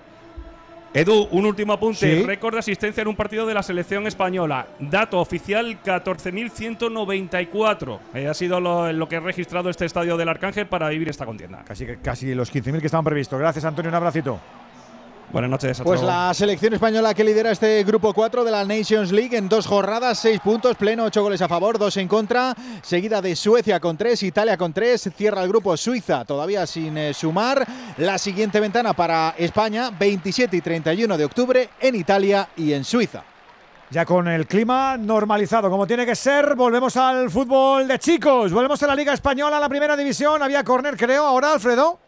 Edu, 0.93 1.27
un 1.31 1.45
último 1.45 1.73
apunte. 1.73 2.19
Sí. 2.19 2.23
Récord 2.23 2.53
de 2.53 2.59
asistencia 2.59 3.01
en 3.01 3.07
un 3.07 3.15
partido 3.15 3.45
de 3.45 3.53
la 3.53 3.61
selección 3.61 4.07
española. 4.07 4.67
Dato 4.79 5.19
oficial 5.19 5.77
14.194. 5.83 7.99
Eh, 8.15 8.27
ha 8.27 8.33
sido 8.33 8.59
lo, 8.59 8.91
lo 8.91 9.07
que 9.07 9.17
ha 9.17 9.19
registrado 9.19 9.69
este 9.69 9.85
estadio 9.85 10.17
del 10.17 10.29
Arcángel 10.29 10.67
para 10.67 10.89
vivir 10.89 11.09
esta 11.09 11.25
contienda. 11.25 11.63
Casi, 11.65 11.85
casi 12.01 12.33
los 12.33 12.51
15.000 12.51 12.79
que 12.79 12.87
estaban 12.87 13.05
previstos. 13.05 13.39
Gracias, 13.39 13.63
Antonio. 13.65 13.89
Un 13.89 13.95
abracito. 13.95 14.39
Buenas 15.31 15.51
noches. 15.51 15.81
Pues 15.83 16.01
la 16.01 16.33
selección 16.33 16.73
española 16.73 17.13
que 17.13 17.23
lidera 17.23 17.51
este 17.51 17.83
grupo 17.83 18.13
4 18.13 18.43
de 18.43 18.49
la 18.49 18.65
Nations 18.65 19.11
League 19.11 19.37
en 19.37 19.47
dos 19.47 19.67
jornadas, 19.67 20.17
seis 20.17 20.39
puntos, 20.39 20.75
pleno, 20.75 21.03
ocho 21.03 21.21
goles 21.21 21.39
a 21.43 21.47
favor, 21.47 21.77
dos 21.77 21.97
en 21.97 22.07
contra, 22.07 22.55
seguida 22.81 23.21
de 23.21 23.35
Suecia 23.35 23.79
con 23.79 23.95
tres, 23.95 24.23
Italia 24.23 24.57
con 24.57 24.73
tres, 24.73 25.07
cierra 25.15 25.43
el 25.43 25.49
grupo 25.49 25.77
Suiza 25.77 26.25
todavía 26.25 26.65
sin 26.65 26.97
eh, 26.97 27.13
sumar. 27.13 27.63
La 27.97 28.17
siguiente 28.17 28.59
ventana 28.59 28.93
para 28.93 29.35
España, 29.37 29.91
27 29.91 30.57
y 30.57 30.61
31 30.61 31.15
de 31.15 31.25
octubre 31.25 31.69
en 31.79 31.93
Italia 31.93 32.49
y 32.57 32.73
en 32.73 32.83
Suiza. 32.83 33.23
Ya 33.91 34.05
con 34.05 34.27
el 34.27 34.47
clima 34.47 34.97
normalizado, 34.97 35.69
como 35.69 35.85
tiene 35.85 36.07
que 36.07 36.15
ser, 36.15 36.55
volvemos 36.55 36.97
al 36.97 37.29
fútbol 37.29 37.87
de 37.87 37.99
chicos. 37.99 38.51
Volvemos 38.51 38.81
a 38.81 38.87
la 38.87 38.95
Liga 38.95 39.13
Española, 39.13 39.59
la 39.59 39.69
primera 39.69 39.95
división. 39.95 40.41
Había 40.41 40.63
córner, 40.63 40.97
creo, 40.97 41.25
ahora, 41.25 41.53
Alfredo. 41.53 41.99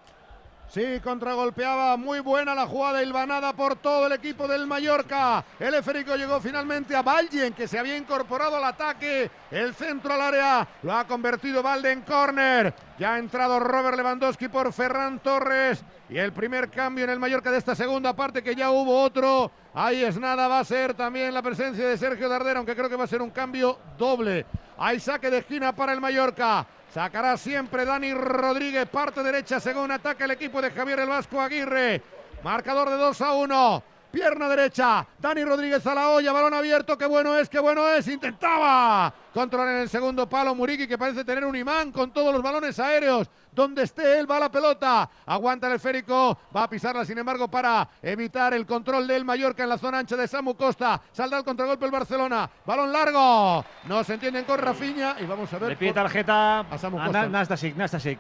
Sí, 0.72 1.02
contragolpeaba 1.04 1.98
muy 1.98 2.22
buena 2.22 2.56
la 2.56 2.66
jugada 2.66 3.04
hilvanada 3.04 3.52
por 3.52 3.76
todo 3.76 4.08
el 4.08 4.14
equipo 4.14 4.48
del 4.48 4.68
Mallorca. 4.68 5.44
El 5.60 5.74
esférico 5.74 6.16
llegó 6.16 6.40
finalmente 6.40 6.96
a 6.96 7.02
Valgen, 7.02 7.52
que 7.52 7.68
se 7.68 7.78
había 7.78 7.98
incorporado 7.98 8.56
al 8.56 8.64
ataque. 8.64 9.30
El 9.52 9.76
centro 9.76 10.14
al 10.14 10.22
área 10.22 10.66
lo 10.84 10.94
ha 10.94 11.06
convertido 11.06 11.62
Valde 11.62 11.92
en 11.92 12.04
córner. 12.04 12.74
Ya 12.98 13.16
ha 13.16 13.20
entrado 13.20 13.60
Robert 13.60 13.98
Lewandowski 13.98 14.48
por 14.48 14.72
Ferran 14.72 15.20
Torres. 15.20 15.84
Y 16.08 16.18
el 16.18 16.32
primer 16.32 16.70
cambio 16.70 17.04
en 17.04 17.10
el 17.10 17.20
Mallorca 17.20 17.52
de 17.52 17.58
esta 17.58 17.76
segunda 17.76 18.16
parte, 18.16 18.42
que 18.42 18.56
ya 18.56 18.72
hubo 18.72 18.98
otro. 19.02 19.52
Ahí 19.74 20.02
es 20.02 20.18
nada, 20.18 20.48
va 20.48 20.60
a 20.60 20.64
ser 20.64 20.94
también 20.94 21.34
la 21.34 21.42
presencia 21.42 21.86
de 21.86 21.98
Sergio 21.98 22.30
Dardera, 22.30 22.60
aunque 22.60 22.78
creo 22.78 22.88
que 22.88 22.96
va 22.96 23.04
a 23.04 23.08
ser 23.08 23.22
un 23.22 23.32
cambio 23.32 23.78
doble. 23.98 24.46
Hay 24.78 25.02
saque 25.02 25.30
de 25.30 25.40
esquina 25.40 25.76
para 25.76 25.92
el 25.92 26.00
Mallorca. 26.00 26.66
Sacará 26.94 27.38
siempre 27.38 27.86
Dani 27.86 28.14
Rodríguez, 28.14 28.86
parte 28.90 29.24
derecha, 29.24 29.62
según 29.62 29.92
ataca 29.92 30.26
el 30.26 30.32
equipo 30.32 30.62
de 30.62 30.72
Javier 30.72 31.00
el 31.00 31.08
Vasco 31.10 31.40
Aguirre. 31.40 32.02
Marcador 32.44 32.90
de 32.90 32.98
2 32.98 33.22
a 33.22 33.34
1. 33.34 33.84
Pierna 34.12 34.50
derecha, 34.50 35.06
Dani 35.20 35.44
Rodríguez 35.46 35.86
a 35.88 35.96
la 35.96 36.10
olla, 36.10 36.32
balón 36.34 36.54
abierto, 36.54 36.98
qué 36.98 37.06
bueno 37.06 37.38
es, 37.38 37.48
qué 37.50 37.60
bueno 37.60 37.88
es, 37.88 38.08
intentaba 38.08 39.14
controlar 39.34 39.76
en 39.76 39.82
el 39.84 39.90
segundo 39.90 40.28
palo 40.28 40.54
Muriqui 40.54 40.88
que 40.88 40.98
parece 40.98 41.24
tener 41.24 41.46
un 41.46 41.56
imán 41.56 41.92
con 41.92 42.12
todos 42.12 42.34
los 42.34 42.44
balones 42.44 42.78
aéreos, 42.80 43.30
donde 43.54 43.84
esté 43.84 44.20
él 44.20 44.30
va 44.30 44.40
la 44.40 44.52
pelota, 44.52 45.10
aguanta 45.26 45.68
el 45.68 45.74
esférico, 45.74 46.38
va 46.56 46.64
a 46.64 46.70
pisarla 46.70 47.06
sin 47.06 47.18
embargo 47.18 47.48
para 47.48 47.88
evitar 48.02 48.54
el 48.54 48.66
control 48.66 49.08
del 49.08 49.24
Mallorca 49.24 49.64
en 49.64 49.70
la 49.70 49.78
zona 49.78 50.00
ancha 50.00 50.18
de 50.18 50.28
Samu 50.28 50.56
Costa, 50.56 51.02
saldrá 51.14 51.38
el 51.40 51.46
contragolpe 51.46 51.86
el 51.86 51.92
Barcelona, 51.92 52.50
balón 52.66 52.92
largo, 52.92 53.64
no 53.86 54.04
se 54.04 54.16
entienden 54.16 54.44
con 54.44 54.60
Rafinha. 54.60 55.16
Y 55.20 55.26
vamos 55.26 55.52
a 55.54 55.58
ver. 55.60 55.70
Le 55.70 55.76
pide 55.78 55.94
tarjeta 55.94 56.60
a 56.60 56.78
Samu 56.78 56.98
Costa. 56.98 57.22
Na- 57.24 57.30
Nastasic, 57.30 57.76
Nastasic. 57.78 58.20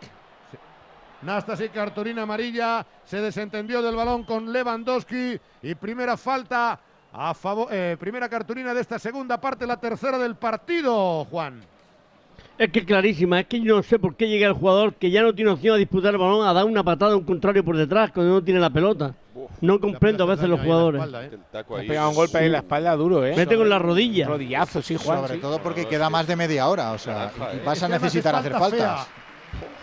Nastasic, 1.21 1.71
cartulina 1.71 2.23
amarilla, 2.23 2.85
se 3.05 3.21
desentendió 3.21 3.81
del 3.81 3.95
balón 3.95 4.23
con 4.23 4.51
Lewandowski 4.51 5.39
y 5.61 5.75
primera 5.75 6.17
falta 6.17 6.79
a 7.13 7.33
favor, 7.33 7.67
eh, 7.71 7.97
primera 7.99 8.27
cartulina 8.29 8.73
de 8.73 8.81
esta 8.81 8.97
segunda 8.97 9.39
parte, 9.39 9.67
la 9.67 9.77
tercera 9.77 10.17
del 10.17 10.35
partido, 10.35 11.25
Juan. 11.25 11.61
Es 12.57 12.69
que 12.71 12.79
es 12.79 12.85
clarísima, 12.85 13.39
es 13.39 13.47
que 13.47 13.59
yo 13.59 13.77
no 13.77 13.83
sé 13.83 13.97
por 13.97 14.15
qué 14.15 14.27
llega 14.27 14.47
el 14.47 14.53
jugador 14.53 14.93
que 14.93 15.09
ya 15.09 15.21
no 15.23 15.33
tiene 15.33 15.51
opción 15.51 15.75
a 15.75 15.77
disputar 15.77 16.13
el 16.13 16.19
balón 16.19 16.47
a 16.47 16.53
dar 16.53 16.65
una 16.65 16.83
patada 16.83 17.13
a 17.13 17.15
un 17.15 17.23
contrario 17.23 17.63
por 17.63 17.75
detrás 17.75 18.11
cuando 18.11 18.33
no 18.33 18.43
tiene 18.43 18.59
la 18.59 18.69
pelota. 18.69 19.15
No 19.61 19.79
comprendo 19.79 20.23
a 20.23 20.27
veces 20.27 20.47
los 20.47 20.59
jugadores. 20.59 21.01
Ha 21.01 21.63
pegado 21.87 22.09
un 22.09 22.15
golpe 22.15 22.37
ahí 22.37 22.45
en 22.47 22.51
la 22.51 22.57
espalda 22.59 22.95
duro, 22.95 23.25
¿eh? 23.25 23.33
Vete 23.35 23.57
con 23.57 23.67
la 23.69 23.79
rodilla. 23.79 24.27
Rodillazo, 24.27 24.81
sí, 24.81 24.95
Juan. 24.95 25.21
Sobre 25.21 25.35
sí. 25.35 25.39
todo 25.41 25.59
porque 25.61 25.87
queda 25.87 26.09
más 26.09 26.27
de 26.27 26.35
media 26.35 26.67
hora, 26.67 26.91
o 26.91 26.97
sea, 26.97 27.31
vas 27.65 27.77
Es 27.77 27.83
a 27.83 27.87
necesitar 27.89 28.33
es 28.35 28.39
hacer 28.41 28.51
falta 28.53 28.69
faltas. 28.69 29.05
fea. 29.07 29.20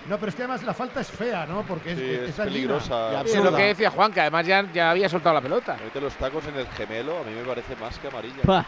No, 0.08 0.16
pero 0.18 0.30
es 0.30 0.34
que 0.34 0.42
además 0.42 0.62
la 0.62 0.74
falta 0.74 1.00
es 1.00 1.10
fea, 1.10 1.44
¿no? 1.46 1.62
Porque 1.62 1.92
es, 1.92 1.98
Sí, 1.98 2.30
es, 2.30 2.34
peligrosa. 2.34 3.20
Es 3.22 3.36
lo 3.36 3.54
que 3.54 3.64
decía 3.64 3.90
Juan, 3.90 4.12
que 4.12 4.20
además 4.20 4.46
ya, 4.46 4.64
ya 4.72 4.90
había 4.90 5.08
soltado 5.08 5.34
la 5.34 5.40
pelota. 5.40 5.76
Mete 5.82 6.00
los 6.00 6.14
tacos 6.14 6.46
en 6.46 6.56
el 6.56 6.66
gemelo, 6.68 7.18
a 7.18 7.22
mí 7.24 7.32
me 7.34 7.42
parece 7.42 7.76
más 7.76 7.98
que 7.98 8.08
amarilla. 8.08 8.42
Pa. 8.44 8.64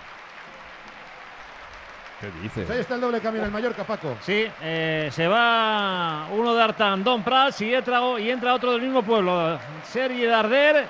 ¿Qué 2.20 2.30
dices? 2.42 2.66
Pues 2.66 2.70
ahí 2.70 2.80
está 2.80 2.96
el 2.96 3.00
doble 3.00 3.20
cambio 3.20 3.40
en 3.40 3.46
el 3.46 3.52
Mallorca, 3.52 3.84
Paco. 3.84 4.18
Sí, 4.20 4.46
eh, 4.60 5.08
se 5.10 5.26
va 5.26 6.28
uno 6.30 6.54
de 6.54 6.62
Artandón 6.62 7.22
Prats 7.22 7.62
y 7.62 7.74
entra, 7.74 8.02
y 8.18 8.30
entra 8.30 8.54
otro 8.54 8.72
del 8.72 8.82
mismo 8.82 9.02
pueblo. 9.02 9.58
Sergi 9.90 10.26
Darder. 10.26 10.86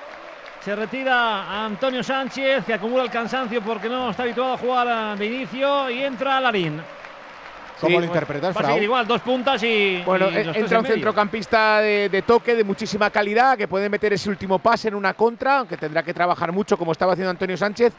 Se 0.59 0.75
retira 0.75 1.65
Antonio 1.65 2.03
Sánchez, 2.03 2.65
que 2.65 2.73
acumula 2.73 3.03
el 3.03 3.09
cansancio 3.09 3.61
porque 3.61 3.89
no 3.89 4.11
está 4.11 4.23
habituado 4.23 4.53
a 4.53 4.57
jugar 4.57 5.17
de 5.17 5.25
inicio. 5.25 5.89
Y 5.89 6.03
entra 6.03 6.41
Larín. 6.41 6.81
¿Cómo 7.81 7.97
Sí, 7.97 8.01
lo 8.01 8.05
interpretas, 8.05 8.55
Va 8.55 8.59
a 8.61 8.63
Frau? 8.63 8.77
igual, 8.77 9.07
dos 9.07 9.21
puntas 9.21 9.61
y. 9.63 10.03
Bueno, 10.05 10.29
y 10.29 10.35
eh, 10.35 10.51
entra 10.53 10.77
en 10.77 10.85
un 10.85 10.91
centrocampista 10.91 11.81
de, 11.81 12.09
de 12.09 12.21
toque 12.21 12.55
de 12.55 12.63
muchísima 12.63 13.09
calidad 13.09 13.57
que 13.57 13.67
puede 13.67 13.89
meter 13.89 14.13
ese 14.13 14.29
último 14.29 14.59
pase 14.59 14.89
en 14.89 14.95
una 14.95 15.15
contra, 15.15 15.59
aunque 15.59 15.77
tendrá 15.77 16.03
que 16.03 16.13
trabajar 16.13 16.51
mucho 16.51 16.77
como 16.77 16.91
estaba 16.91 17.13
haciendo 17.13 17.31
Antonio 17.31 17.57
Sánchez. 17.57 17.91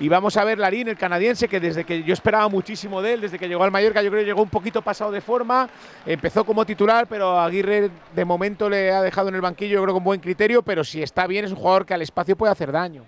Y 0.00 0.08
vamos 0.08 0.36
a 0.36 0.44
ver 0.44 0.58
Larín, 0.58 0.88
el 0.88 0.96
canadiense, 0.96 1.48
que 1.48 1.58
desde 1.60 1.84
que 1.84 2.02
yo 2.02 2.12
esperaba 2.12 2.48
muchísimo 2.48 3.00
de 3.00 3.14
él, 3.14 3.20
desde 3.20 3.38
que 3.38 3.48
llegó 3.48 3.64
al 3.64 3.70
Mallorca, 3.70 4.02
yo 4.02 4.10
creo 4.10 4.22
que 4.22 4.26
llegó 4.26 4.42
un 4.42 4.48
poquito 4.48 4.82
pasado 4.82 5.10
de 5.10 5.20
forma. 5.20 5.68
Empezó 6.04 6.44
como 6.44 6.64
titular, 6.64 7.06
pero 7.08 7.38
Aguirre 7.40 7.90
de 8.14 8.24
momento 8.24 8.68
le 8.68 8.92
ha 8.92 9.02
dejado 9.02 9.28
en 9.28 9.36
el 9.36 9.40
banquillo, 9.40 9.74
yo 9.74 9.82
creo 9.82 9.94
con 9.94 10.04
buen 10.04 10.20
criterio, 10.20 10.62
pero 10.62 10.84
si 10.84 11.02
está 11.02 11.26
bien 11.26 11.44
es 11.44 11.50
un 11.52 11.56
jugador 11.56 11.86
que 11.86 11.94
al 11.94 12.02
espacio 12.02 12.36
puede 12.36 12.52
hacer 12.52 12.70
daño. 12.70 13.04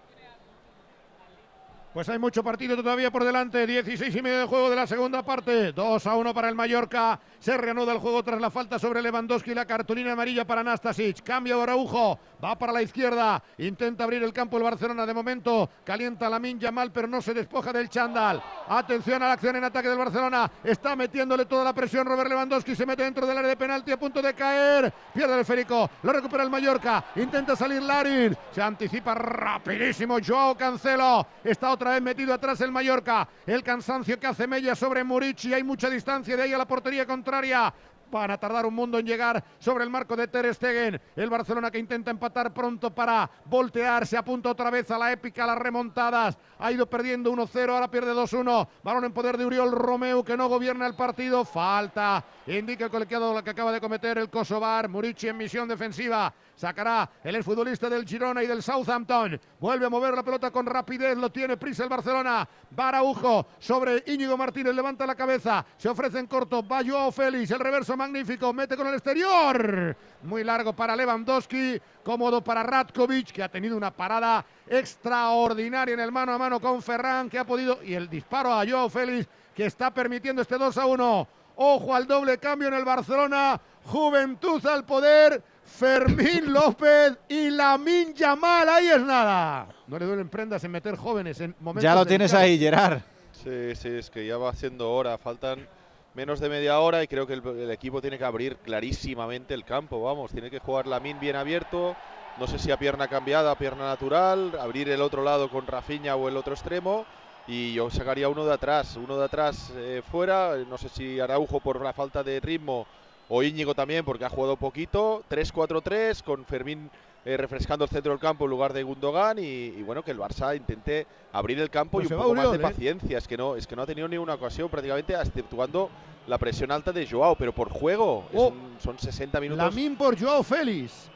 Pues 1.93 2.09
hay 2.09 2.21
mucho 2.21 2.45
partido 2.45 2.77
todavía 2.77 3.11
por 3.11 3.25
delante. 3.25 3.67
16 3.67 4.15
y 4.15 4.23
medio 4.23 4.39
de 4.39 4.47
juego 4.47 4.71
de 4.71 4.77
la 4.77 4.87
segunda 4.87 5.25
parte. 5.25 5.73
2 5.73 6.07
a 6.07 6.15
1 6.15 6.33
para 6.33 6.49
el 6.49 6.55
Mallorca. 6.55 7.19
Se 7.41 7.57
reanuda 7.57 7.93
el 7.93 7.99
juego 7.99 8.23
tras 8.23 8.41
la 8.41 8.49
falta 8.49 8.79
sobre 8.79 9.03
Lewandowski. 9.03 9.53
La 9.55 9.67
cartulina 9.67 10.12
amarilla 10.12 10.47
para 10.47 10.62
Nastasic. 10.62 11.21
Cambia 11.25 11.61
Araujo. 11.61 12.17
Va 12.43 12.57
para 12.57 12.73
la 12.73 12.81
izquierda. 12.81 13.43
Intenta 13.59 14.05
abrir 14.05 14.23
el 14.23 14.33
campo 14.33 14.57
el 14.57 14.62
Barcelona. 14.62 15.05
De 15.05 15.12
momento 15.12 15.69
calienta 15.83 16.31
la 16.31 16.39
minja 16.39 16.71
mal, 16.71 16.93
pero 16.93 17.09
no 17.09 17.21
se 17.21 17.35
despoja 17.35 17.73
del 17.73 17.89
chándal. 17.89 18.41
Atención 18.69 19.21
a 19.25 19.27
la 19.27 19.33
acción 19.33 19.57
en 19.57 19.65
ataque 19.65 19.89
del 19.89 19.99
Barcelona. 19.99 20.49
Está 20.62 20.95
metiéndole 20.95 21.47
toda 21.47 21.65
la 21.65 21.73
presión 21.73 22.07
Robert 22.07 22.31
Lewandowski. 22.31 22.77
Se 22.77 22.87
mete 22.87 23.03
dentro 23.03 23.27
del 23.27 23.37
área 23.37 23.51
de 23.51 23.57
penalti 23.57 23.91
a 23.91 23.99
punto 23.99 24.23
de 24.23 24.33
caer. 24.33 24.95
Pierde 25.12 25.35
el 25.35 25.41
esférico. 25.41 25.91
Lo 26.05 26.12
recupera 26.12 26.45
el 26.45 26.51
Mallorca. 26.51 27.05
Intenta 27.17 27.57
salir 27.57 27.83
Larin. 27.83 28.37
Se 28.53 28.62
anticipa 28.62 29.12
rapidísimo 29.12 30.19
Joao 30.25 30.57
Cancelo. 30.57 31.27
Está 31.43 31.73
otra 31.73 31.90
otra 31.91 32.01
metido 32.01 32.33
atrás 32.33 32.61
el 32.61 32.71
Mallorca. 32.71 33.29
El 33.47 33.62
cansancio 33.62 34.19
que 34.19 34.27
hace 34.27 34.47
Mella 34.47 34.75
sobre 34.75 35.03
Murici. 35.03 35.53
Hay 35.53 35.65
mucha 35.65 35.91
distancia 35.91 36.37
de 36.37 36.43
ahí 36.43 36.53
a 36.53 36.59
la 36.59 36.67
portería 36.67 37.07
contraria. 37.07 37.73
Van 38.11 38.31
a 38.31 38.39
tardar 38.39 38.67
un 38.67 38.75
mundo 38.75 38.99
en 38.99 39.07
llegar 39.07 39.43
sobre 39.61 39.85
el 39.85 39.91
marco 39.91 40.17
de 40.17 40.27
Ter 40.27 40.53
Stegen. 40.53 41.01
El 41.15 41.31
Barcelona 41.31 41.71
que 41.71 41.79
intenta 41.79 42.11
empatar 42.11 42.53
pronto 42.53 42.93
para 42.93 43.31
voltear. 43.45 44.05
Se 44.07 44.17
apunta 44.17 44.51
otra 44.51 44.69
vez 44.69 44.91
a 44.91 44.99
la 44.99 45.12
épica, 45.12 45.45
a 45.45 45.47
las 45.47 45.59
remontadas. 45.59 46.37
Ha 46.59 46.73
ido 46.73 46.87
perdiendo 46.91 47.33
1-0, 47.33 47.71
ahora 47.71 47.91
pierde 47.91 48.12
2-1. 48.12 48.69
Balón 48.83 49.05
en 49.05 49.12
poder 49.12 49.37
de 49.37 49.47
Uriol 49.47 49.71
Romeu 49.71 50.25
que 50.25 50.37
no 50.37 50.49
gobierna 50.49 50.87
el 50.87 50.95
partido. 50.95 51.45
Falta. 51.45 52.25
Indica 52.47 52.87
el 52.87 52.91
colegiado 52.91 53.33
la 53.33 53.45
que 53.45 53.51
acaba 53.51 53.71
de 53.71 53.81
cometer 53.81 54.19
el 54.19 54.29
Kosovar. 54.29 54.89
Murici 54.89 55.29
en 55.29 55.37
misión 55.37 55.69
defensiva. 55.69 56.35
Sacará 56.61 57.09
el 57.24 57.37
exfutbolista 57.37 57.89
del 57.89 58.07
Girona 58.07 58.43
y 58.43 58.47
del 58.47 58.62
Southampton. 58.62 59.41
Vuelve 59.59 59.87
a 59.87 59.89
mover 59.89 60.12
la 60.12 60.23
pelota 60.23 60.51
con 60.51 60.66
rapidez. 60.66 61.16
Lo 61.16 61.32
tiene 61.32 61.57
prisa 61.57 61.85
el 61.85 61.89
Barcelona. 61.89 62.47
Baraujo 62.70 63.47
sobre 63.59 64.05
Íñigo 64.07 64.37
Martínez. 64.37 64.74
Levanta 64.74 65.07
la 65.07 65.15
cabeza. 65.15 65.65
Se 65.78 65.89
ofrece 65.89 66.19
en 66.19 66.27
corto. 66.27 66.62
Va 66.62 66.82
Joao 66.87 67.11
Félix. 67.12 67.51
El 67.51 67.61
reverso 67.61 67.97
magnífico. 67.97 68.53
Mete 68.53 68.77
con 68.77 68.87
el 68.89 68.93
exterior. 68.93 69.97
Muy 70.24 70.45
largo 70.45 70.74
para 70.74 70.95
Lewandowski. 70.95 71.81
Cómodo 72.05 72.45
para 72.45 72.62
Ratkovic, 72.62 73.32
que 73.32 73.43
ha 73.43 73.49
tenido 73.49 73.74
una 73.74 73.91
parada 73.91 74.45
extraordinaria 74.66 75.95
en 75.95 76.01
el 76.01 76.12
mano 76.12 76.35
a 76.35 76.39
mano 76.39 76.61
con 76.61 76.82
Ferran, 76.82 77.31
que 77.31 77.39
ha 77.39 77.47
podido. 77.47 77.82
Y 77.82 77.95
el 77.95 78.11
disparo 78.11 78.53
a 78.53 78.69
Joao 78.69 78.91
Félix, 78.91 79.27
que 79.55 79.65
está 79.65 79.95
permitiendo 79.95 80.43
este 80.43 80.59
2 80.59 80.77
a 80.77 80.85
1. 80.85 81.28
Ojo 81.57 81.95
al 81.95 82.07
doble 82.07 82.37
cambio 82.37 82.69
en 82.69 82.74
el 82.74 82.85
Barcelona. 82.85 83.59
Juventud 83.85 84.65
al 84.66 84.85
poder 84.85 85.43
Fermín 85.70 86.52
López 86.52 87.16
y 87.28 87.51
Lamin 87.51 88.12
Yamal. 88.14 88.68
Ahí 88.68 88.88
es 88.88 89.01
nada. 89.01 89.68
No 89.86 89.98
le 89.98 90.05
duelen 90.05 90.28
prendas 90.28 90.62
en 90.64 90.70
meter 90.70 90.97
jóvenes 90.97 91.40
en 91.40 91.55
momentos. 91.60 91.84
Ya 91.84 91.94
lo 91.94 92.05
tienes 92.05 92.34
ahí, 92.34 92.59
Gerard. 92.59 93.01
Sí, 93.32 93.74
sí, 93.74 93.88
es 93.88 94.10
que 94.10 94.26
ya 94.26 94.36
va 94.36 94.51
haciendo 94.51 94.92
hora. 94.92 95.16
Faltan 95.16 95.66
menos 96.14 96.40
de 96.40 96.48
media 96.48 96.80
hora 96.80 97.02
y 97.02 97.09
creo 97.09 97.26
que 97.26 97.34
el, 97.34 97.47
el, 97.47 97.70
equipo 97.70 98.02
tiene 98.02 98.18
que 98.18 98.24
abrir 98.24 98.56
clarísimamente 98.56 99.55
el 99.55 99.64
campo. 99.64 100.02
Vamos, 100.02 100.32
tiene 100.32 100.51
que 100.51 100.59
jugar 100.59 100.86
Lamin 100.86 101.18
bien 101.18 101.36
abierto. 101.36 101.97
No 102.38 102.47
sé 102.47 102.59
si 102.59 102.70
a 102.70 102.78
pierna 102.78 103.09
cambiada, 103.09 103.55
pierna 103.56 103.84
natural, 103.84 104.59
abrir 104.60 104.88
el 104.88 105.02
otro 105.02 105.22
lado 105.22 105.48
con 105.51 105.66
Rafiña 105.66 106.16
o 106.16 106.28
el 106.28 106.36
otro 106.36 106.55
extremo. 106.55 107.06
Y 107.47 107.72
yo 107.72 107.90
sacaría 107.90 108.28
uno 108.28 108.44
de 108.44 108.55
atrás, 108.55 108.97
uno 108.97 109.16
de 109.16 109.24
atrás 109.24 109.72
eh, 109.76 110.02
fuera. 110.10 110.56
No 110.68 110.78
sé 110.78 110.88
si 110.88 111.18
Araujo 111.18 111.60
por 111.60 111.82
la 111.82 111.92
falta 111.92 112.22
de 112.22 112.38
ritmo 112.40 112.86
o 113.31 113.43
Íñigo 113.44 113.74
también, 113.74 114.05
porque 114.05 114.24
ha 114.24 114.28
jugado 114.28 114.57
poquito. 114.57 115.23
3-4-3, 115.31 116.23
con 116.23 116.44
Fermín 116.44 116.90
eh, 117.24 117.36
refrescando 117.36 117.85
el 117.85 117.90
centro 117.90 118.11
del 118.11 118.20
campo 118.20 118.44
en 118.44 118.51
lugar 118.51 118.73
de 118.73 118.82
Gundogan. 118.82 119.39
Y, 119.39 119.82
bueno, 119.82 120.02
que 120.02 120.11
el 120.11 120.19
Barça 120.19 120.57
intente 120.57 121.07
abrir 121.32 121.59
el 121.61 121.70
campo 121.70 121.98
pues 121.98 122.11
y 122.11 122.12
un 122.12 122.20
poco 122.20 122.35
más 122.35 122.51
de 122.51 122.57
¿eh? 122.57 122.61
paciencia. 122.61 123.19
Es, 123.19 123.28
que 123.28 123.36
no, 123.36 123.55
es 123.55 123.69
que 123.69 123.77
no 123.77 123.82
ha 123.82 123.86
tenido 123.86 124.09
ni 124.09 124.19
una 124.19 124.35
ocasión 124.35 124.69
prácticamente, 124.69 125.15
exceptuando 125.15 125.89
la 126.27 126.39
presión 126.39 126.73
alta 126.73 126.93
de 126.93 127.07
Joao, 127.07 127.36
pero 127.36 127.55
por 127.55 127.70
juego. 127.70 128.27
Oh. 128.35 128.52
Son 128.78 128.98
60 128.98 129.40
minutos. 129.40 129.65
Lamín 129.65 129.97
por 129.97 130.20
Joao 130.20 130.43
Félix. 130.43 131.09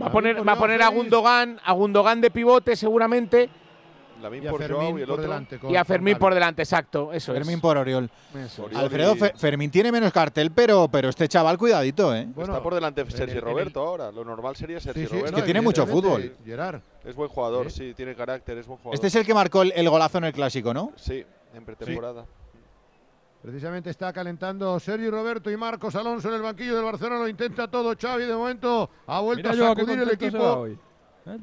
Va 0.00 0.06
a 0.06 0.12
poner, 0.12 0.46
va 0.46 0.52
a, 0.52 0.58
poner 0.58 0.82
a, 0.82 0.88
Gundogan, 0.88 1.58
a 1.64 1.72
Gundogan 1.72 2.20
de 2.20 2.30
pivote 2.30 2.76
seguramente 2.76 3.48
y 5.68 5.76
a 5.76 5.84
Fermín 5.84 6.18
por 6.18 6.34
delante, 6.34 6.62
exacto. 6.62 7.12
Eso 7.12 7.32
Fermín 7.32 7.60
por 7.60 7.76
Oriol. 7.76 8.10
Alfredo. 8.74 9.14
Fermín 9.36 9.70
tiene 9.70 9.92
menos 9.92 10.12
cartel, 10.12 10.50
pero, 10.50 10.88
pero 10.88 11.08
este 11.08 11.28
chaval, 11.28 11.58
cuidadito, 11.58 12.14
¿eh? 12.14 12.28
Está 12.36 12.62
por 12.62 12.74
delante 12.74 13.08
Sergio 13.10 13.40
Roberto 13.40 13.80
ahora. 13.80 14.10
Lo 14.12 14.24
normal 14.24 14.56
sería 14.56 14.80
Sergio 14.80 15.02
sí, 15.02 15.08
sí, 15.08 15.12
Roberto. 15.12 15.36
Es 15.36 15.42
que 15.42 15.46
tiene 15.46 15.60
mucho 15.60 15.86
fútbol. 15.86 16.34
Gerard. 16.44 16.80
Es 17.04 17.14
buen 17.14 17.28
jugador, 17.28 17.68
¿Eh? 17.68 17.70
sí, 17.70 17.94
tiene 17.94 18.14
carácter, 18.14 18.58
es 18.58 18.66
buen 18.66 18.78
jugador. 18.78 18.94
Este 18.94 19.06
es 19.06 19.14
el 19.14 19.24
que 19.24 19.34
marcó 19.34 19.62
el, 19.62 19.88
golazo 19.88 20.18
en 20.18 20.24
el 20.24 20.32
clásico, 20.32 20.74
¿no? 20.74 20.92
Sí, 20.96 21.24
en 21.54 21.64
pretemporada. 21.64 22.26
Precisamente 23.40 23.90
está 23.90 24.12
calentando 24.12 24.78
Sergio 24.80 25.10
Roberto 25.10 25.50
y 25.50 25.56
Marcos 25.56 25.94
Alonso 25.94 26.28
en 26.28 26.34
el 26.34 26.42
banquillo 26.42 26.74
del 26.74 26.84
Barcelona. 26.84 27.20
Lo 27.20 27.28
intenta 27.28 27.68
todo 27.68 27.94
Xavi. 27.96 28.24
De 28.24 28.34
momento 28.34 28.90
ha 29.06 29.20
vuelto 29.20 29.48
a 29.48 29.54
sacudir 29.54 30.00
el 30.00 30.10
equipo. 30.10 30.66
Eh, 30.66 30.76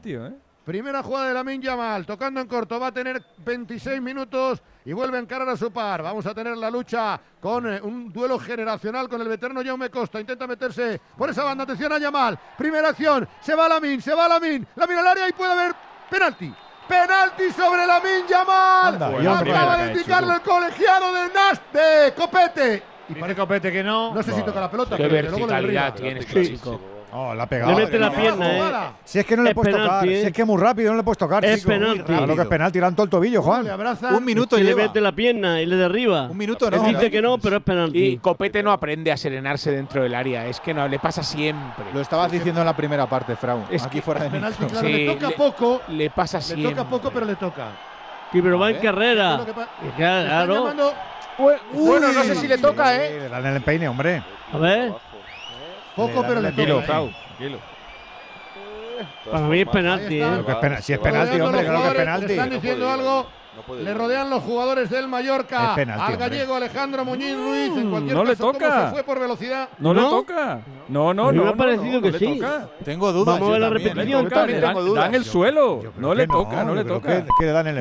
tío, 0.04 0.28
¿eh? 0.28 0.34
Primera 0.66 1.04
jugada 1.04 1.28
de 1.28 1.34
Lamin 1.36 1.62
Yamal, 1.62 2.08
tocando 2.08 2.42
en 2.42 2.48
corto, 2.48 2.80
va 2.80 2.88
a 2.88 2.92
tener 2.92 3.22
26 3.38 4.02
minutos 4.02 4.64
y 4.84 4.94
vuelve 4.94 5.18
a 5.18 5.22
encarar 5.22 5.48
a 5.48 5.56
su 5.56 5.72
par. 5.72 6.02
Vamos 6.02 6.26
a 6.26 6.34
tener 6.34 6.58
la 6.58 6.72
lucha 6.72 7.22
con 7.40 7.72
eh, 7.72 7.80
un 7.84 8.12
duelo 8.12 8.40
generacional 8.40 9.08
con 9.08 9.22
el 9.22 9.28
veterano 9.28 9.62
Jaume 9.64 9.92
Costa. 9.92 10.20
Intenta 10.20 10.48
meterse 10.48 11.00
por 11.16 11.30
esa 11.30 11.44
banda, 11.44 11.66
atención 11.66 11.94
a 11.94 12.00
Yamal. 12.00 12.40
Primera 12.58 12.90
acción, 12.90 13.30
se 13.42 13.54
va 13.54 13.70
Lamin, 13.70 14.02
se 14.02 14.16
va 14.16 14.28
Lamin, 14.28 14.66
Lamin 14.76 14.98
al 14.98 15.08
área 15.08 15.30
y 15.30 15.34
puede 15.34 15.52
haber 15.52 15.76
penalti. 16.10 16.52
Penalti 16.88 17.52
sobre 17.52 17.86
Lamin 17.86 18.28
Yamal. 18.28 18.96
Acaba 19.04 19.78
de 19.78 19.92
indicarle 19.92 20.34
el 20.34 20.42
colegiado 20.42 21.14
de 21.14 21.30
Naste, 21.32 22.14
Copete. 22.18 22.84
Y 23.10 23.14
parece 23.14 23.40
Copete 23.40 23.72
que 23.72 23.84
no. 23.84 24.16
No 24.16 24.24
sé 24.24 24.32
bueno, 24.32 24.46
si 24.48 24.52
toca 24.52 24.62
la 24.62 24.72
pelota. 24.72 24.98
Qué 24.98 25.08
pero 25.08 25.30
verticalidad 25.30 25.94
tienes, 25.94 26.26
este 26.26 26.44
sí. 26.44 26.52
chico. 26.54 26.95
Oh, 27.18 27.34
la 27.34 27.44
ha 27.44 27.48
pegado. 27.48 27.72
Le 27.72 27.86
mete 27.86 27.98
la 27.98 28.12
pierna, 28.12 28.90
eh. 28.90 28.92
Si 29.06 29.20
es 29.20 29.26
que 29.26 29.38
no 29.38 29.44
le 29.44 29.52
es 29.52 29.56
puedes 29.56 29.74
tocar, 29.74 30.06
eh. 30.06 30.20
si 30.20 30.28
es 30.28 30.34
que 30.34 30.44
muy 30.44 30.62
rápido 30.62 30.92
no 30.92 30.98
le 30.98 31.04
puedes 31.04 31.18
tocar, 31.18 31.46
Es 31.46 31.60
chico. 31.60 31.70
penalti. 31.70 32.04
Claro 32.04 32.36
que 32.36 32.42
es 32.42 32.48
penalti, 32.48 32.82
le 32.82 32.92
todo 32.92 33.04
el 33.04 33.10
tobillo, 33.10 33.42
Juan. 33.42 33.64
Le 33.64 33.72
abraza. 33.72 34.10
Un 34.10 34.26
minuto 34.26 34.60
y 34.60 34.64
le 34.64 34.76
mete 34.76 35.00
la 35.00 35.14
pierna 35.14 35.62
y 35.62 35.66
le 35.66 35.78
derriba. 35.78 36.24
Un 36.24 36.36
minuto 36.38 36.70
no. 36.70 36.86
Él 36.86 36.94
dice 36.94 37.10
que 37.10 37.22
no, 37.22 37.38
pero 37.38 37.58
es 37.58 37.64
penalti. 37.64 38.04
Y 38.04 38.18
Copete 38.18 38.62
no 38.62 38.72
aprende 38.72 39.14
a 39.14 39.18
serenarse 39.18 39.72
dentro 39.72 40.04
del 40.04 40.14
área, 40.14 40.46
es 40.46 40.60
que 40.60 40.74
no 40.74 40.86
le 40.90 41.00
pasa 41.00 41.24
siempre. 41.24 41.86
Lo 41.94 42.02
estabas 42.02 42.30
diciendo 42.30 42.60
en 42.60 42.66
la 42.66 42.76
primera 42.76 43.06
parte, 43.06 43.38
Fraun. 43.38 43.64
Es 43.72 43.84
aquí 43.84 44.02
fuera 44.02 44.22
de 44.22 44.30
penalti, 44.30 44.66
claro, 44.66 44.86
sí, 44.86 44.94
le 44.94 45.16
toca 45.16 45.30
poco. 45.38 45.82
Le 45.88 46.10
pasa 46.10 46.42
siempre. 46.42 46.70
Le 46.70 46.76
toca 46.76 46.90
poco, 46.90 47.12
pero 47.12 47.26
le 47.26 47.36
toca. 47.36 47.68
Sí, 48.34 48.42
pero 48.42 48.60
va 48.60 48.72
en 48.72 48.78
carrera. 48.82 49.40
Claro. 49.96 50.74
Bueno, 51.72 52.12
no 52.12 52.24
sé 52.24 52.36
si 52.36 52.48
le 52.48 52.58
toca, 52.58 52.94
¿eh? 53.02 53.30
Dale 53.30 53.50
el 53.52 53.56
empeine, 53.56 53.88
hombre. 53.88 54.22
A 54.52 54.58
ver. 54.58 54.94
Poco, 55.96 56.22
pero 56.28 56.42
le 56.42 56.52
Tranquilo, 56.52 56.82
Frau, 56.82 57.10
tranquilo. 57.38 57.60
Para 59.30 59.48
mí 59.48 59.60
es 59.62 59.68
penalti, 59.68 60.22
¿eh? 60.22 60.44
Pena- 60.62 60.82
si 60.82 60.94
es 60.94 61.00
penalti, 61.00 61.40
hombre, 61.42 61.64
los 61.64 61.70
claro 61.72 61.82
que 61.84 61.88
es 61.90 61.96
penalti. 61.96 62.32
Están 62.34 62.50
diciendo 62.50 62.90
algo. 62.90 63.28
Le 63.82 63.94
rodean 63.94 64.30
los 64.30 64.44
jugadores 64.44 64.90
del 64.90 65.08
Mallorca 65.08 65.70
Es 65.70 65.76
penalti, 65.76 66.04
al 66.04 66.12
hombre. 66.14 66.30
gallego 66.30 66.56
Alejandro 66.56 67.06
Muñiz 67.06 67.36
Ruiz. 67.38 67.72
En 67.78 67.88
mm, 67.88 67.90
cualquier 67.90 68.16
no 68.16 68.24
le 68.26 68.30
caso, 68.32 68.44
como 68.48 68.54
toca. 68.60 68.86
se 68.88 68.94
fue 68.94 69.04
por 69.04 69.20
velocidad. 69.20 69.70
No, 69.80 69.94
le 69.94 70.02
toca. 70.02 70.60
No, 70.90 71.14
no, 71.14 71.32
no. 71.32 71.42
Me 71.44 71.48
ha 71.48 71.52
no, 71.52 71.58
parecido 71.58 72.02
que 72.02 72.12
le 72.12 72.20
sí. 72.20 72.38
toca. 72.38 72.68
Tengo 72.84 73.14
dudas. 73.14 73.36
Vamos 73.36 73.50
a 73.50 73.52
ver 73.54 73.62
la 73.62 73.70
repetición, 73.70 74.08
Yo 74.24 74.30
tengo 74.30 74.62
Dan, 74.62 74.74
dudas. 74.86 75.04
dan 75.06 75.16
el 75.16 75.24
suelo. 75.24 75.94
No 75.98 76.14
le 76.14 76.28
toca, 76.28 76.64
no, 76.66 76.76
le 76.76 76.84
toca. 76.84 77.26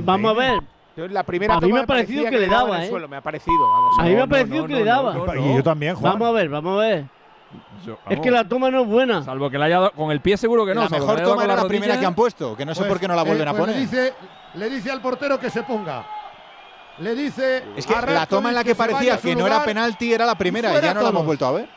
Vamos 0.05 0.31
a 0.31 0.35
ver. 0.39 1.11
La 1.11 1.25
primera 1.25 1.55
A 1.57 1.61
mí 1.61 1.73
me 1.73 1.81
ha 1.81 1.87
parecido 1.87 2.23
parecía 2.23 2.31
que 2.31 2.47
le 2.47 2.53
daba, 2.53 2.85
¿eh? 2.85 2.89
suelo, 2.89 3.09
me 3.09 3.17
ha 3.17 3.21
parecido. 3.21 3.59
vamos. 3.69 3.99
A 3.99 4.03
mí 4.05 4.15
me 4.15 4.21
ha 4.23 4.27
parecido 4.29 4.67
que 4.67 4.75
le 4.75 4.85
daba. 4.85 5.17
¿eh? 5.17 5.41
Y 5.41 5.57
yo 5.57 5.63
también, 5.65 5.97
Juan. 5.97 6.13
Vamos 6.13 6.29
a 6.29 6.33
ver, 6.33 6.49
vamos 6.49 6.79
a 6.79 6.81
ver. 6.87 7.05
Es 8.09 8.21
que 8.21 8.31
la 8.31 8.49
toma 8.49 8.71
no 8.71 8.83
es 8.83 8.89
buena. 8.89 9.23
Salvo 9.23 9.51
que 9.51 9.59
la 9.59 9.67
haya 9.67 9.81
dado, 9.81 9.93
con 9.93 10.11
el 10.11 10.21
pie 10.21 10.37
seguro 10.37 10.65
que 10.67 10.75
no. 10.75 10.83
La 10.83 10.89
mejor 10.89 11.21
toma 11.23 11.45
era 11.45 11.57
la, 11.57 11.67
primera 11.67 11.99
que 11.99 12.07
han 12.07 12.15
puesto, 12.15 12.57
que 12.57 12.65
no 12.65 12.75
sé 12.75 12.81
pues, 12.81 12.89
por 12.91 13.01
qué 13.01 13.09
no 13.09 13.15
la 13.15 13.23
eh, 13.23 13.27
vuelven 13.27 13.49
a 13.49 13.51
pues 13.53 13.61
poner. 13.61 13.77
Le 13.77 13.83
dice, 13.83 14.15
le 14.55 14.71
dice 14.71 14.91
al 14.91 15.01
portero 15.01 15.39
que 15.39 15.51
se 15.51 15.63
ponga. 15.63 16.05
Le 16.99 17.15
dice. 17.15 17.65
Es 17.77 17.87
que 17.87 17.95
la 17.95 18.27
toma 18.27 18.51
en 18.51 18.55
la 18.55 18.65
que, 18.65 18.75
parecía 18.75 19.19
que 19.19 19.35
no 19.35 19.47
era 19.47 19.65
penalti 19.65 20.13
era 20.13 20.25
la 20.27 20.37
primera 20.37 20.79
y 20.79 20.83
ya 20.83 20.95
no 20.95 21.03
la 21.03 21.09
hemos 21.09 21.27
vuelto 21.27 21.47
a 21.47 21.53
ver. 21.53 21.69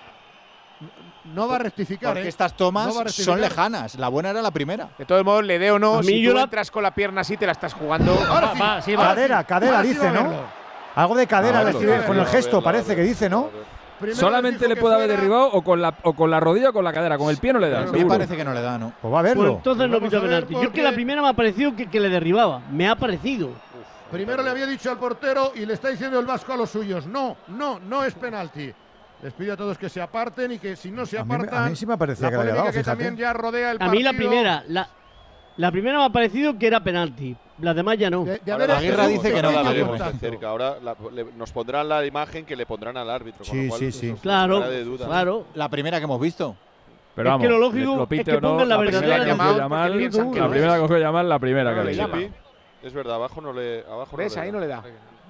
No 1.34 1.48
va 1.48 1.58
a 1.58 1.60
rectificar. 1.60 2.14
Porque 2.14 2.28
¿eh? 2.28 2.30
estas 2.30 2.54
tomas 2.56 2.94
son 3.14 3.42
lejanas. 3.42 3.96
La 3.96 4.08
buena 4.08 4.30
era 4.30 4.42
la 4.42 4.52
primera. 4.52 4.90
De 4.98 5.06
todos 5.06 5.24
modos, 5.26 5.44
le 5.44 5.60
dé 5.60 5.72
o 5.72 5.80
no. 5.80 6.02
Si 6.02 6.22
yo 6.22 6.32
tú 6.32 6.38
la... 6.38 6.44
entras 6.44 6.72
con 6.72 6.84
la 6.84 6.92
pierna 6.92 7.22
así, 7.22 7.36
te 7.36 7.46
la 7.46 7.52
estás 7.52 7.74
jugando. 7.74 8.14
Ahora 8.30 8.54
va, 8.54 8.82
cadera, 8.82 9.44
cadera, 9.44 9.82
dice, 9.82 10.10
¿no? 10.12 10.32
Algo 10.96 11.16
de 11.16 11.28
cadera, 11.28 11.72
con 12.06 12.18
el 12.18 12.26
gesto, 12.26 12.62
parece 12.64 12.96
que 12.96 13.02
dice, 13.02 13.30
¿no? 13.30 13.50
Solamente 14.14 14.68
le 14.68 14.76
puede 14.76 14.96
haber 14.96 15.10
derribado 15.10 15.48
o 15.52 15.64
con, 15.64 15.82
la, 15.82 15.94
o 16.04 16.14
con 16.14 16.30
la 16.30 16.40
rodilla 16.40 16.70
o 16.70 16.74
con 16.74 16.84
la 16.84 16.94
cadera, 16.94 17.18
con 17.18 17.30
el 17.30 17.38
pie 17.38 17.54
no 17.54 17.60
le 17.60 17.70
da. 17.70 17.86
Me 17.86 18.06
parece 18.06 18.36
que 18.36 18.44
no 18.44 18.54
le 18.54 18.62
da, 18.62 18.78
¿no? 18.78 18.94
Pues 19.02 19.14
va 19.14 19.20
a 19.20 19.22
verlo. 19.24 19.44
Pues 19.44 19.58
entonces 19.58 19.90
no 19.90 20.00
pita 20.00 20.22
penalti. 20.22 20.54
Yo 20.54 20.64
es 20.64 20.70
que 20.70 20.84
la 20.84 20.92
primera 20.92 21.22
me 21.22 21.30
ha 21.30 21.34
parecido 21.34 21.76
que, 21.76 22.00
le 22.00 22.10
derribaba. 22.10 22.62
Me 22.72 22.88
ha 22.88 22.96
parecido. 22.96 23.50
Primero 24.12 24.42
le 24.42 24.50
había 24.50 24.66
dicho 24.66 24.90
al 24.90 24.98
portero 24.98 25.52
y 25.56 25.66
le 25.66 25.74
está 25.74 25.90
diciendo 25.90 26.20
el 26.20 26.26
Vasco 26.26 26.54
a 26.54 26.58
los 26.58 26.70
suyos. 26.70 27.08
No, 27.08 27.36
no, 27.50 27.80
no 27.80 28.04
es 28.04 28.14
penalti. 28.14 28.72
Les 29.22 29.34
pido 29.34 29.54
a 29.54 29.58
todos 29.58 29.78
que 29.78 29.90
se 29.90 30.00
aparten 30.00 30.54
y 30.54 30.60
que 30.60 30.76
si 30.76 30.92
no 30.92 31.06
se 31.06 31.18
apartan. 31.18 31.64
A 31.64 31.70
mí, 31.70 31.76
sí 31.76 31.86
me 31.86 31.98
parece 31.98 32.30
que, 32.30 32.36
la 32.36 32.72
que 32.72 32.84
también 32.84 33.18
ya 33.18 33.34
rodea 33.34 33.72
el 33.72 33.82
A 33.82 33.90
mí 33.90 34.04
la 34.04 34.14
primera, 34.14 34.64
la, 34.68 34.88
la 35.58 35.72
primera 35.72 35.98
me 35.98 36.06
ha 36.06 36.10
parecido 36.10 36.58
que 36.58 36.68
era 36.68 36.84
penalti, 36.84 37.36
las 37.60 37.76
demás 37.76 37.98
ya 37.98 38.10
no. 38.10 38.24
De, 38.24 38.40
la 38.46 38.82
guerra 38.82 39.08
dice 39.08 39.34
que 39.34 39.42
no 39.42 39.52
la 39.52 39.64
veremos. 39.64 40.00
Cerca. 40.20 40.50
Ahora 40.50 40.78
la, 40.82 40.96
le, 41.12 41.26
nos 41.36 41.52
pondrán 41.52 41.90
la 41.90 42.06
imagen 42.06 42.46
que 42.46 42.56
le 42.56 42.66
pondrán 42.66 42.98
al 42.98 43.10
árbitro. 43.10 43.44
Sí, 43.44 43.52
con 43.52 43.64
lo 43.64 43.70
cual, 43.70 43.80
sí, 43.80 43.92
sí. 43.92 44.16
Claro, 44.22 44.64
claro. 44.98 45.46
La 45.56 45.70
primera 45.70 45.98
que 45.98 46.04
hemos 46.04 46.22
visto. 46.22 46.56
Pero 47.16 47.32
vamos, 47.32 47.42
que 47.42 47.50
lo 47.50 47.58
lógico 47.58 47.96
lo 47.96 48.08
es 48.12 48.42
no, 48.42 48.64
la 48.64 48.78
primera 48.78 49.02
que 49.02 49.26
llamar, 49.26 49.56
la 49.58 49.68
primera 50.48 50.88
que 50.88 51.00
llamar, 51.00 51.26
la 51.26 51.40
primera 51.40 51.76
que 51.76 51.84
le 51.84 51.96
llama. 51.96 52.20
Es 52.84 52.94
verdad, 52.94 53.16
abajo 53.16 53.42
no 53.42 53.54
le. 53.54 53.84
Abajo 53.90 54.16
¿Ves? 54.16 54.36
No 54.36 54.42
le 54.42 54.46
ahí 54.46 54.52
no 54.52 54.60
le 54.60 54.68
da. 54.68 54.84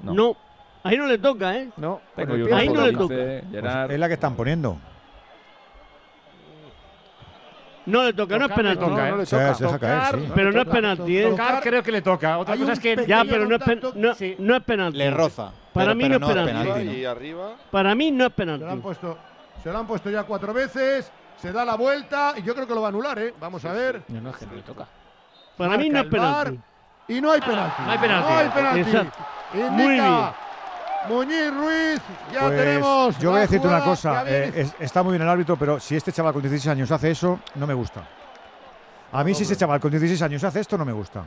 No. 0.03 0.35
Ahí 0.83 0.97
no 0.97 1.07
le 1.07 1.17
toca, 1.17 1.57
¿eh? 1.57 1.69
No. 1.77 2.01
Ahí 2.53 2.67
no 2.67 2.85
le 2.85 2.93
toca. 2.93 3.15
Es 3.93 3.99
la 3.99 4.07
que 4.07 4.13
están 4.13 4.35
poniendo. 4.35 4.77
No 7.87 8.03
le 8.03 8.11
toca, 8.11 8.37
no 8.37 8.45
es 8.45 8.51
penalti. 8.51 8.85
No, 8.85 9.17
le 9.17 9.25
toca. 9.25 9.53
Se 9.55 9.63
deja. 9.63 10.11
Pero 10.35 10.51
no 10.51 10.61
es 10.61 10.67
penalti, 10.67 11.17
¿eh? 11.17 11.29
Tocar 11.29 11.61
creo 11.61 11.81
que 11.81 11.91
le 11.93 12.01
toca. 12.01 12.37
Otra 12.37 12.57
cosa 12.57 12.73
es 12.73 12.79
que. 12.79 13.05
Ya, 13.07 13.23
pero 13.23 13.47
no 13.47 13.55
es, 13.55 14.39
no, 14.39 14.55
es 14.55 14.63
penalti. 14.63 14.97
Le 14.97 15.09
roza. 15.09 15.51
Para 15.73 15.95
mí 15.95 16.09
no 16.09 16.15
es 16.15 16.33
penalti. 16.33 16.89
y 16.89 17.05
arriba. 17.05 17.55
Para 17.71 17.95
mí 17.95 18.11
no 18.11 18.25
es 18.25 18.33
penalti. 18.33 18.65
Se 19.63 19.71
lo, 19.71 19.79
han 19.79 19.87
puesto, 19.87 20.09
ya 20.09 20.23
cuatro 20.23 20.53
veces, 20.53 21.11
se 21.37 21.51
da 21.51 21.65
la 21.65 21.75
vuelta 21.75 22.33
y 22.37 22.43
yo 22.43 22.53
creo 22.53 22.67
que 22.67 22.75
lo 22.75 22.81
va 22.81 22.87
a 22.87 22.89
anular, 22.89 23.17
¿eh? 23.19 23.33
Vamos 23.39 23.65
a 23.65 23.73
ver. 23.73 24.03
No, 24.07 24.21
no, 24.21 24.31
que 24.31 24.45
no 24.45 24.53
le 24.53 24.61
toca. 24.61 24.87
Para 25.57 25.77
mí 25.77 25.89
no 25.89 26.01
es 26.01 26.05
penalti. 26.05 26.59
Y 27.07 27.21
no 27.21 27.31
hay 27.31 27.41
penalti. 27.41 27.81
No 27.83 27.91
hay 27.91 27.97
penalti. 27.97 28.29
No 28.29 28.37
hay 28.37 28.49
penalti. 28.83 29.09
Muy 29.71 29.87
bien. 29.93 30.46
Muñiz 31.09 31.53
Ruiz. 31.53 32.01
Ya 32.33 32.41
Pues, 32.41 32.57
tenemos. 32.57 33.19
yo 33.19 33.29
voy 33.31 33.37
a 33.39 33.41
decirte 33.41 33.67
una 33.67 33.81
cosa, 33.83 34.23
eh, 34.27 34.51
es- 34.55 34.75
está 34.79 35.03
muy 35.03 35.11
bien 35.13 35.21
el 35.21 35.29
árbitro, 35.29 35.55
pero 35.57 35.79
si 35.79 35.95
este 35.95 36.11
chaval 36.11 36.33
con 36.33 36.41
16 36.41 36.67
años 36.71 36.91
hace 36.91 37.11
eso, 37.11 37.39
no 37.55 37.65
me 37.67 37.73
gusta. 37.73 38.03
A 39.11 39.23
mí 39.23 39.33
si 39.33 39.43
ese 39.43 39.55
chaval 39.55 39.79
con 39.79 39.89
16 39.91 40.21
años 40.21 40.43
hace 40.43 40.59
esto, 40.59 40.77
no 40.77 40.83
me 40.83 40.91
gusta. 40.91 41.23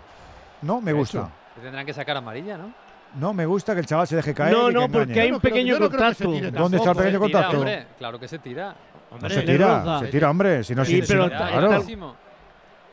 No 0.63 0.81
me 0.83 0.93
gusta. 0.93 1.31
Le 1.57 1.63
Tendrán 1.63 1.87
que 1.87 1.95
sacar 1.95 2.17
amarilla, 2.17 2.59
¿no? 2.59 2.73
No 3.15 3.33
me 3.33 3.47
gusta 3.47 3.75
que 3.75 3.81
el 3.81 3.87
chaval 3.87 4.07
se 4.07 4.17
deje 4.17 4.35
caer. 4.35 4.53
No, 4.53 4.65
y 4.65 4.67
que 4.69 4.73
no, 4.75 4.83
engañe. 4.85 5.05
porque 5.07 5.21
hay 5.21 5.29
un 5.29 5.33
no 5.35 5.41
pequeño 5.41 5.79
no 5.79 5.91
que 5.91 5.97
se 6.15 6.25
contacto. 6.25 6.59
¿Dónde 6.61 6.77
está 6.77 6.91
el 6.91 6.97
pequeño 6.97 7.17
¿eh? 7.17 7.21
contacto? 7.21 7.57
Hombre, 7.57 7.87
claro 7.99 8.21
que 8.21 8.29
se 8.29 8.39
tira. 8.39 8.67
No 9.11 9.17
Hombre, 9.17 9.31
se 9.35 9.41
le 9.43 9.53
tira, 9.53 9.99
se 10.01 10.07
tira, 10.09 10.31
hombre. 10.31 10.63
Si 10.65 10.75
no, 10.75 10.85
Sí, 10.85 10.97
si- 10.97 11.03
si- 11.03 11.09
pero 11.13 11.29
claro. 11.29 11.47
está- 11.47 11.67
Clarísimo. 11.69 12.15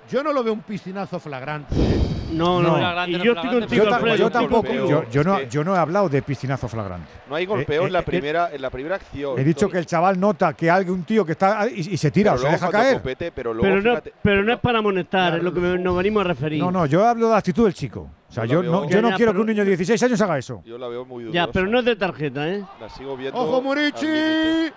Yo 0.09 0.23
no 0.23 0.31
lo 0.33 0.43
veo 0.43 0.53
un 0.53 0.61
piscinazo 0.61 1.19
flagrante. 1.19 1.75
No, 2.31 2.61
No. 2.61 2.77
no. 2.77 3.07
Y 3.07 3.11
yo 3.11 3.17
estoy 3.17 3.31
flagrante, 3.33 3.59
contigo, 3.59 3.83
Yo, 3.83 3.89
ta- 3.89 3.95
Alfredo. 3.95 4.15
yo 4.17 4.25
estoy 4.27 4.41
tampoco. 4.41 4.73
Yo, 4.73 5.09
yo 5.09 5.23
no, 5.23 5.41
yo 5.43 5.61
he 5.75 5.77
hablado 5.77 6.09
de 6.09 6.21
piscinazo 6.21 6.67
flagrante. 6.67 7.07
No 7.29 7.35
hay 7.35 7.45
golpeo 7.45 7.83
Eh, 7.83 7.87
en 7.87 7.93
la 7.93 7.99
eh, 7.99 8.03
primera 8.03 8.49
en 8.53 8.61
la 8.61 8.69
primera 8.69 8.95
acción. 8.95 9.39
He 9.39 9.43
dicho 9.43 9.69
que 9.69 9.77
el 9.77 9.85
chaval 9.85 10.19
nota 10.19 10.53
que 10.53 10.69
hay 10.69 10.89
un 10.89 11.03
tío 11.03 11.25
que 11.25 11.31
está 11.33 11.67
y, 11.69 11.79
y 11.93 11.97
se 11.97 12.11
tira 12.11 12.31
Pero 12.33 12.43
o 12.43 12.45
se 12.47 12.51
deja 12.53 12.69
caer. 12.69 12.93
compete, 12.95 13.31
pero 13.31 13.53
luego 13.53 13.63
Pero 13.63 13.81
no, 13.81 13.89
fíjate, 13.91 14.13
pero 14.21 14.43
no 14.43 14.53
es 14.53 14.59
para 14.59 14.79
amonestar, 14.79 15.37
es 15.37 15.43
lo 15.43 15.53
que 15.53 15.59
me- 15.59 15.77
nos 15.77 15.95
venimos 15.95 16.21
a 16.21 16.27
referir. 16.27 16.59
No, 16.61 16.71
no, 16.71 16.85
yo 16.85 17.05
hablo 17.07 17.27
de 17.27 17.31
la 17.33 17.37
actitud 17.39 17.63
del 17.63 17.73
chico. 17.73 18.09
O 18.29 18.33
sea, 18.33 18.43
Yo 18.45 18.61
no, 18.61 18.83
Ya, 18.89 19.15
quiero 19.15 19.33
que 19.33 19.39
un 19.39 19.45
niño 19.47 19.63
de 19.63 19.69
16 19.69 20.03
años 20.03 20.19
haga 20.21 20.37
eso. 20.37 20.61
yo 20.65 20.77
la 20.77 20.87
veo 20.89 21.05
muy 21.05 21.23
dudosa. 21.23 21.33
Ya, 21.45 21.51
pero 21.51 21.65
no 21.67 21.79
es 21.79 21.85
de 21.85 21.95
tarjeta, 21.95 22.49
¿eh? 22.49 22.61
La 22.81 22.89
sigo 22.89 23.15
viendo. 23.15 23.39
¡Ojo, 23.39 23.61
límite. 23.73 24.73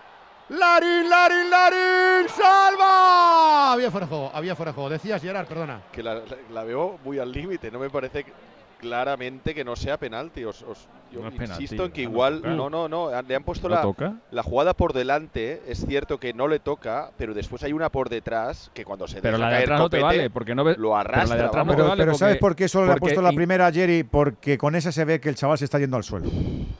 ¡Larín, 0.50 1.08
Larín, 1.08 1.48
Larín! 1.50 2.28
¡Salva! 2.28 3.72
Había 3.72 3.90
fuera 3.90 4.06
había 4.34 4.54
fuera. 4.56 4.72
Decías, 4.90 5.22
Gerard, 5.22 5.46
perdona. 5.46 5.82
Que 5.92 6.02
la- 6.02 6.22
la 6.52 6.64
veo 6.64 6.98
muy 7.04 7.18
al 7.18 7.30
límite. 7.32 7.70
No 7.70 7.78
me 7.78 7.88
parece 7.88 8.24
que- 8.24 8.32
claramente 8.80 9.54
que 9.54 9.64
no 9.64 9.76
sea 9.76 9.96
penalti. 9.98 10.44
Os, 10.44 10.62
os- 10.62 10.88
yo 11.12 11.20
No 11.22 11.26
insisto 11.26 11.42
penalti, 11.56 11.82
en 11.82 11.90
que 11.92 12.02
igual. 12.02 12.40
No, 12.56 12.70
no, 12.70 12.88
no. 12.88 13.10
Le 13.22 13.34
han 13.34 13.42
puesto 13.42 13.68
¿No 13.68 13.74
la, 13.74 13.82
toca? 13.82 14.14
la 14.30 14.42
jugada 14.44 14.74
por 14.74 14.92
delante. 14.92 15.60
Es 15.66 15.84
cierto 15.84 16.18
que 16.20 16.32
no 16.32 16.46
le 16.46 16.60
toca, 16.60 17.10
pero 17.18 17.34
después 17.34 17.62
hay 17.64 17.72
una 17.72 17.88
por 17.88 18.08
detrás 18.08 18.70
que 18.74 18.84
cuando 18.84 19.08
se 19.08 19.20
Pero 19.20 19.36
deja 19.36 19.38
la 19.38 19.46
de 19.48 19.52
caer 19.56 19.64
atrás 19.64 19.80
no 19.80 19.90
te 19.90 20.00
vale, 20.00 20.30
porque 20.30 20.54
no 20.54 20.62
ves. 20.64 20.78
lo 20.78 20.90
pero 20.90 20.94
la 20.94 21.00
arrastra. 21.00 21.36
de 21.36 21.42
atrás 21.44 21.66
no 21.66 21.72
vamos. 21.72 21.72
te 21.72 21.76
Pero, 21.76 21.88
vale 21.88 22.02
pero 22.04 22.14
¿sabes 22.14 22.36
porque- 22.36 22.40
por 22.40 22.56
qué 22.56 22.68
solo 22.68 22.86
le 22.86 22.92
ha 22.92 22.96
puesto 22.96 23.22
la 23.22 23.32
primera 23.32 23.72
Jerry? 23.72 24.04
Porque 24.04 24.56
con 24.56 24.76
esa 24.76 24.92
se 24.92 25.04
ve 25.04 25.20
que 25.20 25.28
el 25.28 25.34
chaval 25.34 25.58
se 25.58 25.64
está 25.64 25.78
yendo 25.80 25.96
al 25.96 26.04
suelo. 26.04 26.30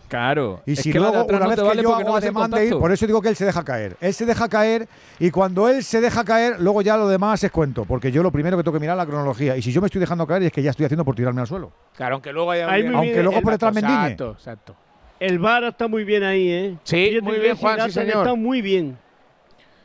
Claro. 0.07 0.63
Y 0.67 0.73
es 0.73 0.81
si 0.81 0.93
luego, 0.93 1.25
una 1.25 1.39
no 1.39 1.49
vez 1.49 1.57
que 1.57 1.63
vale 1.63 1.83
yo 1.83 1.95
hago 1.95 2.09
no 2.09 2.15
ves 2.15 2.25
el 2.25 2.29
ademán 2.31 2.51
de 2.53 2.67
ir, 2.67 2.79
por 2.79 2.91
eso 2.93 3.07
digo 3.07 3.21
que 3.23 3.29
él 3.29 3.37
se 3.37 3.45
deja 3.45 3.65
caer. 3.65 3.97
Él 4.01 4.15
se 4.15 4.27
deja 4.27 4.49
caer 4.49 4.89
y 5.19 5.31
cuando 5.31 5.69
él 5.69 5.83
se 5.85 6.01
deja 6.01 6.25
caer, 6.25 6.61
luego 6.61 6.83
ya 6.83 6.97
lo 6.97 7.09
demás 7.09 7.43
es 7.45 7.51
cuento. 7.51 7.85
Porque 7.85 8.11
yo 8.13 8.23
lo 8.23 8.31
primero 8.31 8.57
que 8.57 8.63
tengo 8.63 8.75
que 8.75 8.81
mirar 8.81 8.97
es 8.97 8.99
la 8.99 9.07
cronología. 9.07 9.57
Y 9.57 9.63
si 9.63 9.73
yo 9.73 9.81
me 9.81 9.87
estoy 9.87 10.01
dejando 10.01 10.27
caer 10.27 10.45
es 10.45 10.53
que 10.53 10.63
ya 10.63 10.71
estoy 10.71 10.87
haciendo 10.87 11.05
por 11.05 11.15
tirarme 11.17 11.41
al 11.41 11.47
suelo. 11.47 11.73
Claro, 11.97 12.15
aunque 12.17 12.33
luego 12.33 12.51
haya 12.51 12.71
Ahí 12.71 12.87
Aunque 12.87 13.11
bien, 13.13 13.23
luego 13.23 13.39
el- 13.39 13.43
por 13.43 13.53
detrás 13.53 13.75
me 13.75 13.81
endiñe. 13.81 14.03
Exacto, 14.03 14.33
exacto. 14.33 14.77
El 15.19 15.39
VAR 15.39 15.65
está 15.65 15.87
muy 15.87 16.05
bien 16.05 16.23
ahí, 16.25 16.49
¿eh? 16.51 16.77
Sí, 16.85 17.19
muy 17.23 17.39
bien, 17.39 17.57
Juan, 17.57 17.81
sí, 17.87 17.91
señor. 17.93 18.17
Está 18.19 18.35
muy 18.35 18.63
bien. 18.63 18.97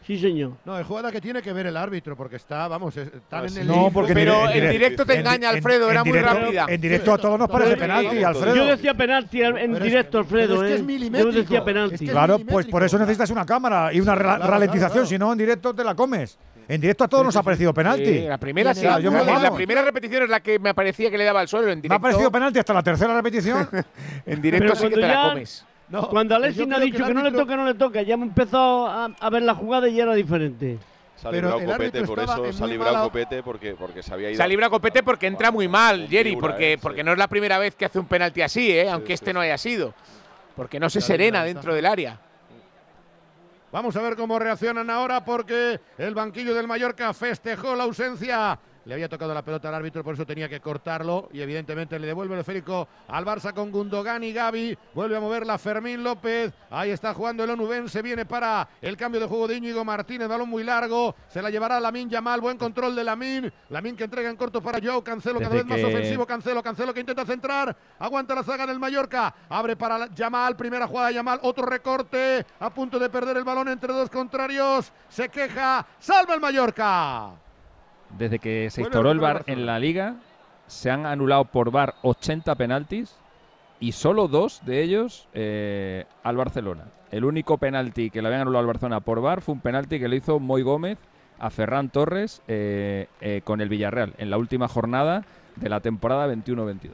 Sí, 0.07 0.19
señor. 0.19 0.52
No, 0.65 0.77
es 0.80 0.86
jugada 0.86 1.11
que 1.11 1.19
tiene 1.19 1.41
que 1.41 1.52
ver 1.52 1.65
el 1.65 1.76
árbitro, 1.76 2.15
porque 2.15 2.36
está, 2.36 2.68
vamos, 2.68 2.95
es- 2.95 3.07
están 3.11 3.48
en 3.48 3.57
el. 3.57 3.68
No, 3.68 3.90
porque 3.91 4.11
en 4.11 4.18
Pero 4.19 4.45
en 4.49 4.53
dire- 4.53 4.69
directo 4.69 5.03
te 5.03 5.14
en- 5.15 5.19
engaña, 5.22 5.49
en- 5.49 5.56
Alfredo, 5.56 5.86
en 5.88 5.91
era 5.91 6.03
muy 6.03 6.11
directo- 6.14 6.40
rápida. 6.41 6.65
En 6.69 6.80
directo 6.82 7.14
a 7.14 7.18
todos 7.18 7.40
nos 7.40 7.49
parece 7.49 7.73
Sí, 7.73 7.80
penalti, 7.80 8.19
yo 8.19 8.27
Alfredo. 8.27 8.56
Yo 8.56 8.65
decía 8.68 8.94
penalti 8.94 9.41
en 9.41 9.53
Pero 9.56 9.73
es- 9.77 9.84
directo, 9.84 10.18
Alfredo, 10.19 10.48
pero 10.48 10.61
es 10.61 10.68
que 10.68 10.68
¿eh? 10.68 10.76
es 10.76 10.80
Yo 10.82 10.86
milimétrico, 10.86 11.32
decía 11.34 11.57
es 11.57 11.64
penalti. 11.65 11.98
que 11.98 12.06
es 12.06 12.11
Claro, 12.11 12.38
pues 12.40 12.65
por 12.68 12.84
eso 12.84 12.99
necesitas 12.99 13.32
una 13.32 13.45
cámara 13.48 13.91
y 13.91 13.99
una 13.99 14.15
Claro, 14.15 14.45
ralentización, 14.48 14.80
claro, 14.80 14.94
claro. 14.94 15.06
si 15.07 15.18
no 15.18 15.32
en 15.32 15.38
directo 15.40 15.73
te 15.73 15.84
la 15.84 15.95
comes. 15.95 16.38
En 16.67 16.81
directo 16.81 17.03
a 17.03 17.07
todos 17.07 17.23
nos 17.25 17.35
ha 17.35 17.43
parecido 17.43 17.73
penalti. 17.73 18.05
Sí, 18.05 18.19
la 18.21 18.37
primera 18.37 18.73
sí. 18.73 18.81
Claro, 18.81 18.99
yo 18.99 19.11
me- 19.11 19.23
la, 19.23 19.53
primera 19.53 19.81
repetición 19.83 20.23
es 20.23 20.29
la 20.29 20.39
que 20.39 20.57
me 20.59 20.73
parecía 20.73 21.11
que 21.11 21.17
le 21.17 21.23
daba 21.23 21.41
al 21.41 21.47
suelo 21.47 21.67
en 21.67 21.77
Me 21.77 21.81
directo. 21.83 21.95
ha 21.95 21.99
parecido 21.99 22.31
penalti 22.31 22.59
hasta 22.59 22.73
la 22.73 22.83
tercera 22.83 23.13
repetición. 23.15 23.69
En 24.25 24.41
directo 24.41 24.63
Pero 24.65 24.75
sí 24.75 24.83
que 24.87 24.89
cuando 24.93 24.95
te 24.95 25.07
la 25.07 25.13
ya- 25.23 25.29
comes. 25.29 25.65
No, 25.87 26.09
Cuando 26.09 26.35
Alexis 26.35 26.65
ha 26.73 26.79
dicho 26.79 27.05
que 27.05 27.13
no 27.13 27.21
le 27.21 27.31
toca, 27.31 27.55
no 27.55 27.65
le 27.65 27.75
toca, 27.75 28.01
ya 28.01 28.15
hemos 28.15 28.29
empezado 28.29 28.87
a, 28.87 29.05
a 29.05 29.29
ver 29.29 29.43
la 29.43 29.53
jugada 29.53 29.87
y 29.87 29.93
ya 29.95 30.03
era 30.03 30.15
diferente. 30.15 30.79
Se 31.15 31.27
ha 31.27 31.31
librado 31.31 31.59
Copete, 31.63 32.03
por 32.03 32.19
eso 32.19 32.51
se 32.53 32.63
ha 32.63 32.67
librado 32.67 33.03
Copete 33.03 33.43
porque, 33.43 33.75
porque 33.75 34.01
se 34.01 34.11
había 34.11 34.29
ido. 34.31 34.37
Se 34.37 34.43
ha 34.43 34.47
librado 34.47 34.71
Copete 34.71 35.03
porque 35.03 35.27
entra 35.27 35.51
muy 35.51 35.67
mal, 35.67 36.07
Jerry, 36.09 36.35
porque, 36.37 36.73
eh, 36.73 36.77
porque 36.79 37.01
sí. 37.01 37.05
no 37.05 37.11
es 37.11 37.17
la 37.19 37.27
primera 37.27 37.59
vez 37.59 37.75
que 37.75 37.85
hace 37.85 37.99
un 37.99 38.07
penalti 38.07 38.41
así, 38.41 38.71
¿eh? 38.71 38.89
aunque 38.89 39.07
sí, 39.09 39.13
este 39.13 39.29
sí. 39.29 39.33
no 39.35 39.41
haya 39.41 39.57
sido. 39.59 39.93
Porque 40.55 40.79
no 40.79 40.89
se 40.89 41.01
serena 41.01 41.43
dentro 41.43 41.75
del 41.75 41.85
área. 41.85 42.19
Vamos 43.76 43.93
a 43.97 44.02
ver 44.02 44.15
cómo 44.15 44.39
reaccionan 44.39 44.89
ahora 44.89 45.26
porque 45.26 45.81
el 45.97 46.15
banquillo 46.15 46.56
del 46.56 46.65
Mallorca 46.65 47.14
festejó 47.14 47.76
la 47.76 47.84
ausencia. 47.84 48.57
Le 48.86 48.94
había 48.94 49.10
tocado 49.10 49.34
la 49.34 49.41
pelota 49.44 49.68
al 49.70 49.74
árbitro, 49.74 50.03
por 50.03 50.14
eso 50.14 50.28
tenía 50.28 50.48
que 50.48 50.60
cortarlo. 50.60 51.28
Y 51.34 51.41
evidentemente 51.41 51.98
le 51.98 52.06
devuelve 52.06 52.36
el 52.36 52.41
esférico 52.41 52.88
al 53.07 53.26
Barça 53.26 53.52
con 53.52 53.72
Gundogan 53.72 54.24
y 54.24 54.32
Gaby. 54.32 54.78
Vuelve 54.94 55.18
a 55.18 55.20
moverla 55.20 55.57
Fermín 55.57 56.03
López. 56.03 56.53
Ahí 56.70 56.91
está 56.91 57.12
jugando 57.16 57.44
el 57.44 57.49
Onubense. 57.49 58.03
Viene 58.03 58.26
para 58.28 58.68
el 58.82 58.95
cambio 58.95 59.20
de 59.20 59.26
juego 59.28 59.48
de 59.48 59.56
Íñigo 59.56 59.84
Martínez. 59.84 60.28
Balón 60.28 60.49
muy 60.49 60.64
largo. 60.64 61.16
Se 61.30 61.41
la 61.41 61.49
llevará 61.49 61.80
Lamin 61.80 62.12
Yamal. 62.12 62.40
Buen 62.41 62.60
control 62.60 62.95
de 62.95 63.03
Lamin. 63.03 63.52
Lamin 63.70 63.95
que 63.95 64.03
entrega 64.03 64.30
en 64.30 64.36
corto 64.36 64.62
para 64.62 64.80
Joao 64.80 65.03
Cancelo. 65.03 65.40
Cada 65.40 65.49
Desde 65.49 65.64
vez 65.64 65.66
más 65.66 65.78
que- 65.80 65.86
ofensivo. 65.95 66.28
Cancelo, 66.28 66.62
Cancelo 66.62 66.94
que 66.94 66.99
intenta 66.99 67.26
centrar. 67.26 67.76
Aguanta 67.98 68.36
la 68.36 68.44
zaga 68.44 68.68
del 68.68 68.78
Mallorca. 68.78 69.34
Abre 69.49 69.76
para 69.76 70.14
Yamal. 70.14 70.56
Primera 70.56 70.86
jugada 70.88 71.07
de 71.07 71.16
Yamal. 71.16 71.40
Otro 71.41 71.66
recorte. 71.66 72.45
A 72.60 72.70
punto 72.70 72.99
de 72.99 73.10
perder 73.10 73.38
el 73.38 73.44
balón 73.44 73.68
entre 73.68 73.91
dos 73.91 74.12
contrarios. 74.12 74.91
Se 75.10 75.28
queja. 75.30 75.86
Salva 75.98 76.36
el 76.36 76.40
Mallorca. 76.40 77.32
Desde 78.17 78.39
que 78.39 78.69
se 78.69 78.81
instauró 78.81 79.11
el 79.11 79.19
VAR 79.19 79.43
en 79.47 79.65
la 79.65 79.79
liga, 79.79 80.15
se 80.67 80.89
han 80.89 81.05
anulado 81.05 81.45
por 81.45 81.71
VAR 81.71 81.95
80 82.01 82.55
penaltis 82.55 83.15
y 83.79 83.91
solo 83.91 84.27
dos 84.27 84.61
de 84.65 84.81
ellos 84.81 85.27
eh, 85.33 86.05
al 86.23 86.37
Barcelona. 86.37 86.85
El 87.11 87.25
único 87.25 87.57
penalti 87.57 88.09
que 88.09 88.21
le 88.21 88.27
habían 88.27 88.41
anulado 88.41 88.61
al 88.61 88.67
Barcelona 88.67 88.99
por 89.01 89.21
VAR 89.21 89.41
fue 89.41 89.53
un 89.53 89.61
penalti 89.61 89.99
que 89.99 90.07
le 90.07 90.17
hizo 90.17 90.39
Moy 90.39 90.61
Gómez 90.61 90.97
a 91.39 91.49
Ferran 91.49 91.89
Torres 91.89 92.41
eh, 92.47 93.07
eh, 93.21 93.41
con 93.43 93.61
el 93.61 93.69
Villarreal 93.69 94.13
en 94.17 94.29
la 94.29 94.37
última 94.37 94.67
jornada 94.67 95.25
de 95.57 95.69
la 95.69 95.81
temporada 95.81 96.33
21-22. 96.33 96.91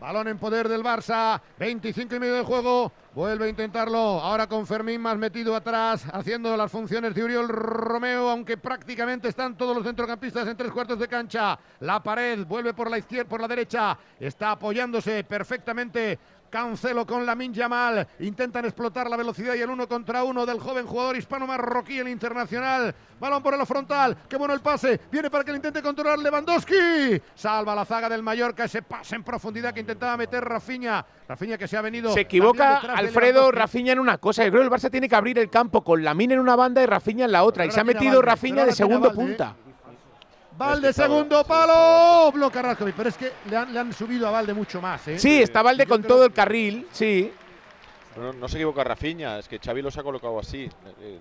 Balón 0.00 0.28
en 0.28 0.38
poder 0.38 0.66
del 0.66 0.82
Barça. 0.82 1.38
25 1.58 2.14
y 2.14 2.18
medio 2.18 2.34
de 2.34 2.42
juego. 2.42 2.90
Vuelve 3.14 3.44
a 3.44 3.48
intentarlo. 3.48 3.98
Ahora 3.98 4.46
con 4.46 4.66
Fermín 4.66 5.02
más 5.02 5.18
metido 5.18 5.54
atrás. 5.54 6.04
Haciendo 6.10 6.56
las 6.56 6.72
funciones 6.72 7.14
de 7.14 7.22
Uriol 7.22 7.48
Romeo. 7.48 8.30
Aunque 8.30 8.56
prácticamente 8.56 9.28
están 9.28 9.58
todos 9.58 9.76
los 9.76 9.84
centrocampistas 9.84 10.48
en 10.48 10.56
tres 10.56 10.72
cuartos 10.72 10.98
de 10.98 11.06
cancha. 11.06 11.58
La 11.80 12.02
pared 12.02 12.46
vuelve 12.46 12.72
por 12.72 12.90
la 12.90 12.96
izquierda, 12.96 13.28
por 13.28 13.42
la 13.42 13.48
derecha. 13.48 13.98
Está 14.18 14.52
apoyándose 14.52 15.22
perfectamente. 15.22 16.18
Cancelo 16.50 17.06
con 17.06 17.24
Lamin 17.24 17.54
Yamal. 17.54 18.06
Intentan 18.18 18.64
explotar 18.64 19.08
la 19.08 19.16
velocidad 19.16 19.54
y 19.54 19.60
el 19.60 19.70
uno 19.70 19.88
contra 19.88 20.24
uno 20.24 20.44
del 20.44 20.58
joven 20.58 20.86
jugador 20.86 21.16
hispano 21.16 21.46
marroquí, 21.46 21.98
el 21.98 22.08
internacional. 22.08 22.94
Balón 23.20 23.42
por 23.42 23.54
el 23.54 23.66
frontal. 23.66 24.16
Qué 24.28 24.36
bueno 24.36 24.54
el 24.54 24.60
pase. 24.60 25.00
Viene 25.10 25.30
para 25.30 25.44
que 25.44 25.52
le 25.52 25.58
intente 25.58 25.82
controlar 25.82 26.18
Lewandowski. 26.18 27.20
Salva 27.34 27.74
la 27.74 27.84
zaga 27.84 28.08
del 28.08 28.22
Mallorca. 28.22 28.64
Ese 28.64 28.82
pase 28.82 29.14
en 29.14 29.22
profundidad 29.22 29.72
que 29.72 29.80
intentaba 29.80 30.16
meter 30.16 30.42
Rafinha. 30.42 31.04
Rafinha 31.28 31.56
que 31.56 31.68
se 31.68 31.76
ha 31.76 31.82
venido. 31.82 32.12
Se 32.12 32.20
equivoca 32.20 32.78
Alfredo. 32.78 33.52
Rafinha 33.52 33.92
en 33.92 33.98
una 33.98 34.18
cosa. 34.18 34.44
Yo 34.44 34.50
creo 34.50 34.62
que 34.62 34.74
el 34.74 34.80
Barça 34.80 34.90
tiene 34.90 35.08
que 35.08 35.14
abrir 35.14 35.38
el 35.38 35.50
campo 35.50 35.84
con 35.84 36.02
Lamine 36.02 36.34
en 36.34 36.40
una 36.40 36.56
banda 36.56 36.82
y 36.82 36.86
Rafinha 36.86 37.26
en 37.26 37.32
la 37.32 37.44
otra. 37.44 37.66
Y 37.66 37.70
se 37.70 37.80
ha 37.80 37.84
metido 37.84 38.22
Rafinha 38.22 38.64
de 38.64 38.72
segundo 38.72 39.12
Valde, 39.14 39.34
¿eh? 39.34 39.69
Valde, 40.60 40.92
segundo 40.92 41.42
palo. 41.44 42.30
Bloca 42.32 42.60
Raskovic. 42.62 42.94
Pero 42.94 43.08
es 43.08 43.16
que 43.16 43.32
le 43.48 43.56
han, 43.56 43.72
le 43.72 43.80
han 43.80 43.92
subido 43.92 44.28
a 44.28 44.30
Valde 44.30 44.52
mucho 44.54 44.80
más. 44.80 45.08
¿eh? 45.08 45.18
Sí, 45.18 45.42
está 45.42 45.62
Valde 45.62 45.86
con 45.86 46.02
todo 46.02 46.24
el 46.26 46.32
carril, 46.32 46.86
sí. 46.92 47.32
No, 48.16 48.32
no 48.32 48.48
se 48.48 48.56
equivoca 48.56 48.82
Rafinha, 48.84 49.38
es 49.38 49.48
que 49.48 49.58
Xavi 49.58 49.80
los 49.82 49.96
ha 49.96 50.02
colocado 50.02 50.38
así. 50.38 50.68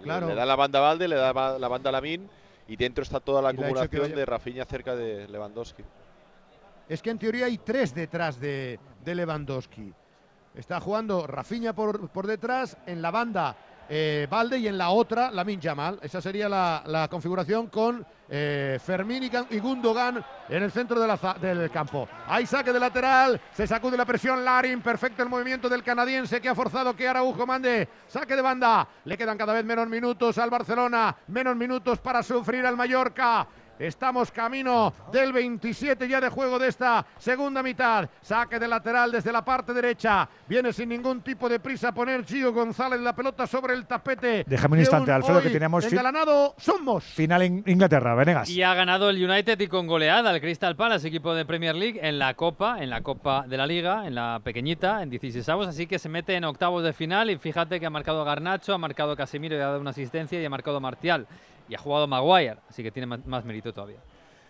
Le- 0.04 0.36
da 0.36 0.46
la 0.46 0.56
banda 0.56 0.80
a 0.80 0.82
Valde, 0.82 1.08
le 1.08 1.16
da 1.16 1.58
la 1.58 1.68
banda 1.68 1.90
a 1.90 1.94
Lamin 1.94 2.28
y 2.68 2.76
dentro 2.76 3.04
está 3.04 3.20
toda 3.20 3.42
la 3.42 3.52
Y 3.52 3.54
acumulación 3.54 4.02
vaya- 4.02 4.16
de 4.16 4.26
Rafinha 4.26 4.66
cerca 4.66 4.96
de 4.96 5.28
Lewandowski. 5.28 5.84
Es 6.90 7.02
que 7.02 7.12
en 7.12 7.20
teoría 7.20 7.46
hay 7.46 7.60
tres 7.60 7.94
detrás 7.94 8.40
de, 8.40 8.80
de 9.06 9.16
Lewandowski. 9.16 9.94
Está 10.56 10.80
jugando 10.82 11.28
Rafinha 11.28 11.74
por, 11.74 12.10
por 12.10 12.26
detrás, 12.26 12.76
en 12.88 13.02
la 13.04 13.12
banda 13.12 13.56
eh, 13.90 14.28
Valde 14.30 14.60
y 14.60 14.68
en 14.68 14.78
la 14.78 14.90
otra 14.92 15.32
Lamin 15.32 15.60
Yamal. 15.60 16.00
Esa 16.02 16.22
sería 16.22 16.48
la, 16.48 17.08
configuración 17.10 17.68
con 17.68 18.06
eh, 18.30 18.80
Fermín 18.84 19.24
y, 19.24 19.30
Gan- 19.30 19.48
y 19.50 19.60
Gundogan 19.60 20.24
en 20.48 20.64
el 20.64 20.72
centro 20.72 21.00
del 21.00 21.72
campo. 21.72 22.08
Hay 22.28 22.46
saque 22.46 22.72
de 22.72 22.80
lateral, 22.80 23.42
se 23.52 23.66
sacude 23.66 23.98
la 23.98 24.06
presión 24.06 24.46
Larin, 24.46 24.82
perfecto 24.82 25.24
el 25.24 25.30
movimiento 25.30 25.68
del 25.68 25.84
canadiense 25.84 26.40
que 26.40 26.50
ha 26.50 26.56
forzado 26.56 26.96
que 26.96 27.08
Araujo 27.08 27.46
mande 27.48 27.88
saque 28.08 28.36
de 28.36 28.42
banda. 28.42 28.88
Le 29.06 29.18
quedan 29.18 29.38
cada 29.38 29.54
vez 29.54 29.66
menos 29.66 29.88
minutos 29.88 30.38
al 30.38 30.50
Barcelona, 30.50 31.16
menos 31.28 31.56
minutos 31.56 32.00
para 32.00 32.22
sufrir 32.22 32.66
al 32.66 32.78
Mallorca. 32.78 33.48
Estamos 33.80 34.30
camino 34.30 34.94
del 35.10 35.32
27 35.32 36.06
ya 36.06 36.20
de 36.20 36.28
juego 36.28 36.60
de 36.60 36.68
esta 36.68 37.06
segunda 37.18 37.64
mitad. 37.64 38.10
Saque 38.22 38.60
de 38.60 38.68
lateral 38.68 39.10
desde 39.10 39.32
la 39.32 39.46
parte 39.46 39.74
derecha. 39.74 40.28
Viene 40.50 40.74
sin 40.74 40.90
ningún 40.90 41.22
tipo 41.22 41.48
de 41.48 41.62
prisa 41.62 41.88
a 41.88 41.92
poner 41.94 42.26
Gio 42.26 42.52
González 42.52 43.00
la 43.00 43.16
pelota 43.16 43.48
sobre 43.48 43.74
el 43.74 43.86
tapete. 43.86 44.44
Déjame 44.46 44.74
un 44.74 44.80
instante, 44.82 45.14
Alfredo, 45.14 45.42
que 45.42 45.50
teníamos 45.50 45.86
engalanado 45.86 46.56
somos. 46.58 47.06
Final 47.06 47.42
en 47.44 47.64
Inglaterra, 47.68 48.16
Venegas. 48.16 48.50
Y 48.50 48.62
ha 48.64 48.74
ganado 48.74 49.10
el 49.10 49.24
United 49.24 49.58
y 49.58 49.68
con 49.68 49.88
goleada 49.88 50.32
el 50.32 50.42
Crystal 50.42 50.76
Palace, 50.76 51.08
equipo 51.08 51.34
de 51.34 51.46
Premier 51.46 51.76
League, 51.76 52.02
en 52.04 52.20
la 52.20 52.34
Copa, 52.34 52.84
en 52.84 52.90
la 52.90 53.00
Copa 53.00 53.46
de 53.48 53.56
la 53.56 53.66
Liga, 53.66 54.06
en 54.06 54.14
la 54.14 54.42
pequeñita, 54.44 55.02
en 55.02 55.10
16 55.10 55.48
avos, 55.48 55.68
así 55.68 55.88
que 55.88 56.00
se 56.00 56.10
mete 56.10 56.36
en 56.36 56.44
octavos 56.44 56.84
de 56.84 56.92
final 56.92 57.30
y 57.30 57.38
fíjate 57.38 57.80
que 57.80 57.86
ha 57.86 57.90
marcado 57.90 58.26
Garnacho, 58.26 58.74
ha 58.74 58.78
marcado 58.78 59.16
Casemiro 59.16 59.56
y 59.56 59.60
ha 59.60 59.68
dado 59.68 59.80
una 59.80 59.92
asistencia 59.92 60.42
y 60.42 60.44
ha 60.44 60.50
marcado 60.50 60.82
Martial 60.82 61.28
y 61.70 61.76
ha 61.76 61.78
jugado 61.78 62.08
Maguire, 62.08 62.58
así 62.68 62.84
que 62.84 62.92
tiene 62.92 63.06
más, 63.06 63.46
mérito 63.46 63.72
todavía. 63.72 64.00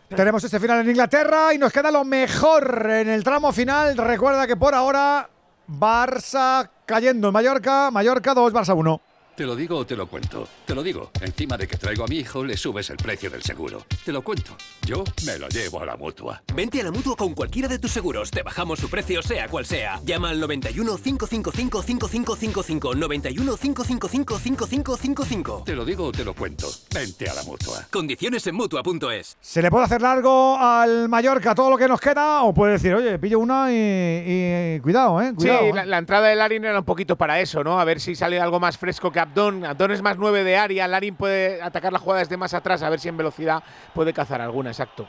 Tenemos 0.08 0.44
este 0.44 0.60
final 0.60 0.80
en 0.82 0.90
Inglaterra 0.90 1.54
y 1.54 1.60
nos 1.60 1.72
queda 1.72 1.92
lo 1.92 2.04
mejor 2.04 2.90
en 2.90 3.10
el 3.10 3.24
tramo 3.24 3.52
final. 3.52 3.96
Recuerda 3.96 4.48
que 4.48 4.56
por 4.56 4.74
ahora 4.74 5.30
Barça 5.68 6.68
cayendo 6.86 7.28
en 7.28 7.34
Mallorca, 7.34 7.92
Mallorca 7.92 8.34
2, 8.34 8.52
Barça 8.52 8.76
1. 8.76 9.02
Te 9.40 9.46
lo 9.46 9.56
digo 9.56 9.78
o 9.78 9.86
te 9.86 9.96
lo 9.96 10.06
cuento. 10.06 10.46
Te 10.66 10.76
lo 10.76 10.84
digo. 10.84 11.12
Encima 11.22 11.56
de 11.56 11.66
que 11.66 11.78
traigo 11.78 12.04
a 12.04 12.08
mi 12.08 12.18
hijo, 12.18 12.44
le 12.44 12.58
subes 12.58 12.90
el 12.90 12.98
precio 12.98 13.30
del 13.30 13.42
seguro. 13.42 13.86
Te 14.04 14.12
lo 14.12 14.22
cuento. 14.22 14.52
Yo 14.86 15.02
me 15.26 15.40
lo 15.40 15.48
llevo 15.48 15.82
a 15.82 15.86
la 15.86 15.96
mutua. 15.96 16.44
Vente 16.54 16.82
a 16.82 16.84
la 16.84 16.92
mutua 16.92 17.16
con 17.16 17.34
cualquiera 17.34 17.70
de 17.70 17.80
tus 17.80 17.90
seguros. 17.90 18.32
Te 18.32 18.44
bajamos 18.44 18.80
su 18.80 18.90
precio, 18.90 19.22
sea 19.22 19.48
cual 19.48 19.66
sea. 19.66 20.02
Llama 20.04 20.32
al 20.32 20.42
91 20.42 20.98
555 20.98 21.84
5555. 21.84 22.96
91 22.96 23.56
555 23.56 24.40
5555. 24.40 25.64
Te 25.66 25.74
lo 25.74 25.86
digo 25.86 26.08
o 26.08 26.12
te 26.12 26.26
lo 26.26 26.34
cuento. 26.34 26.68
Vente 26.94 27.30
a 27.30 27.34
la 27.34 27.44
mutua. 27.44 27.88
Condiciones 27.90 28.46
en 28.46 28.56
mutua.es. 28.56 29.38
¿Se 29.40 29.62
le 29.62 29.72
puede 29.72 29.86
hacer 29.86 30.02
largo 30.02 30.58
al 30.58 31.08
Mallorca 31.08 31.56
todo 31.56 31.70
lo 31.70 31.78
que 31.78 31.88
nos 31.88 32.02
queda? 32.02 32.44
¿O 32.44 32.54
puede 32.54 32.74
decir, 32.74 32.94
oye, 32.94 33.18
pillo 33.18 33.40
una 33.40 33.72
y, 33.72 34.76
y 34.76 34.80
cuidado, 34.82 35.22
eh? 35.22 35.34
Cuidado, 35.34 35.60
sí, 35.62 35.66
eh? 35.68 35.74
la, 35.74 35.86
la 35.86 35.98
entrada 35.98 36.28
de 36.28 36.36
Larin 36.36 36.66
era 36.66 36.80
un 36.80 36.86
poquito 36.86 37.16
para 37.16 37.40
eso, 37.40 37.64
¿no? 37.64 37.80
A 37.80 37.86
ver 37.86 38.02
si 38.02 38.16
sale 38.16 38.38
algo 38.42 38.60
más 38.60 38.78
fresco 38.78 39.14
que 39.14 39.29
Abdón. 39.30 39.64
Abdón 39.64 39.92
es 39.92 40.02
más 40.02 40.18
9 40.18 40.44
de 40.44 40.58
área, 40.58 40.88
Larin 40.88 41.16
puede 41.16 41.62
atacar 41.62 41.94
la 41.94 42.00
jugada 42.00 42.22
desde 42.22 42.38
más 42.38 42.54
atrás, 42.54 42.82
a 42.82 42.90
ver 42.90 43.00
si 43.00 43.10
en 43.10 43.18
velocidad 43.18 43.64
puede 43.94 44.12
cazar 44.12 44.42
alguna, 44.42 44.72
exacto. 44.72 45.08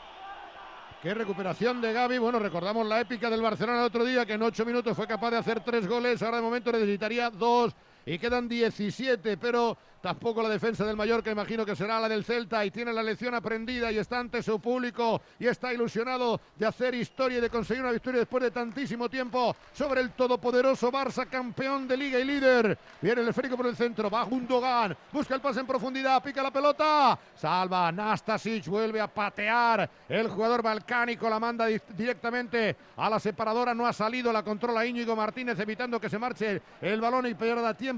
Qué 1.01 1.15
recuperación 1.15 1.81
de 1.81 1.93
Gaby. 1.93 2.19
Bueno, 2.19 2.37
recordamos 2.37 2.85
la 2.85 3.01
épica 3.01 3.27
del 3.31 3.41
Barcelona 3.41 3.79
el 3.79 3.85
otro 3.85 4.05
día, 4.05 4.23
que 4.23 4.33
en 4.33 4.43
ocho 4.43 4.63
minutos 4.63 4.95
fue 4.95 5.07
capaz 5.07 5.31
de 5.31 5.37
hacer 5.37 5.61
tres 5.61 5.87
goles. 5.87 6.21
Ahora 6.21 6.37
de 6.37 6.43
momento 6.43 6.71
necesitaría 6.71 7.31
dos 7.31 7.73
y 8.05 8.17
quedan 8.17 8.47
17, 8.47 9.37
pero 9.37 9.77
tampoco 10.01 10.41
la 10.41 10.49
defensa 10.49 10.83
del 10.83 10.95
Mallorca, 10.97 11.29
imagino 11.29 11.63
que 11.63 11.75
será 11.75 11.99
la 11.99 12.09
del 12.09 12.23
Celta. 12.25 12.65
Y 12.65 12.71
tiene 12.71 12.91
la 12.91 13.03
lección 13.03 13.35
aprendida 13.35 13.91
y 13.91 13.99
está 13.99 14.17
ante 14.17 14.41
su 14.41 14.59
público 14.59 15.21
y 15.39 15.45
está 15.45 15.71
ilusionado 15.71 16.41
de 16.57 16.65
hacer 16.65 16.95
historia 16.95 17.37
y 17.37 17.41
de 17.41 17.51
conseguir 17.51 17.83
una 17.83 17.91
victoria 17.91 18.19
después 18.21 18.41
de 18.43 18.49
tantísimo 18.49 19.07
tiempo 19.09 19.55
sobre 19.73 20.01
el 20.01 20.11
todopoderoso 20.13 20.91
Barça, 20.91 21.27
campeón 21.29 21.87
de 21.87 21.97
liga 21.97 22.17
y 22.19 22.23
líder. 22.25 22.75
Viene 22.99 23.21
el 23.21 23.27
esférico 23.29 23.55
por 23.55 23.67
el 23.67 23.75
centro, 23.75 24.09
va 24.09 24.23
Gundogan, 24.23 24.97
busca 25.13 25.35
el 25.35 25.41
pase 25.41 25.59
en 25.59 25.67
profundidad, 25.67 26.23
pica 26.23 26.41
la 26.41 26.49
pelota, 26.51 27.19
salva 27.35 27.91
Nastasic, 27.91 28.65
vuelve 28.69 28.99
a 28.99 29.07
patear. 29.07 29.87
El 30.09 30.29
jugador 30.29 30.63
balcánico, 30.63 31.29
la 31.29 31.39
manda 31.39 31.67
di- 31.67 31.77
directamente 31.95 32.75
a 32.97 33.07
la 33.07 33.19
separadora, 33.19 33.75
no 33.75 33.85
ha 33.85 33.93
salido, 33.93 34.33
la 34.33 34.41
controla 34.41 34.83
Íñigo 34.83 35.15
Martínez 35.15 35.59
evitando 35.59 35.99
que 36.01 36.09
se 36.09 36.17
marche 36.17 36.59
el 36.81 36.99
balón 36.99 37.27
y 37.27 37.35
pierda 37.35 37.75
tiempo 37.75 37.90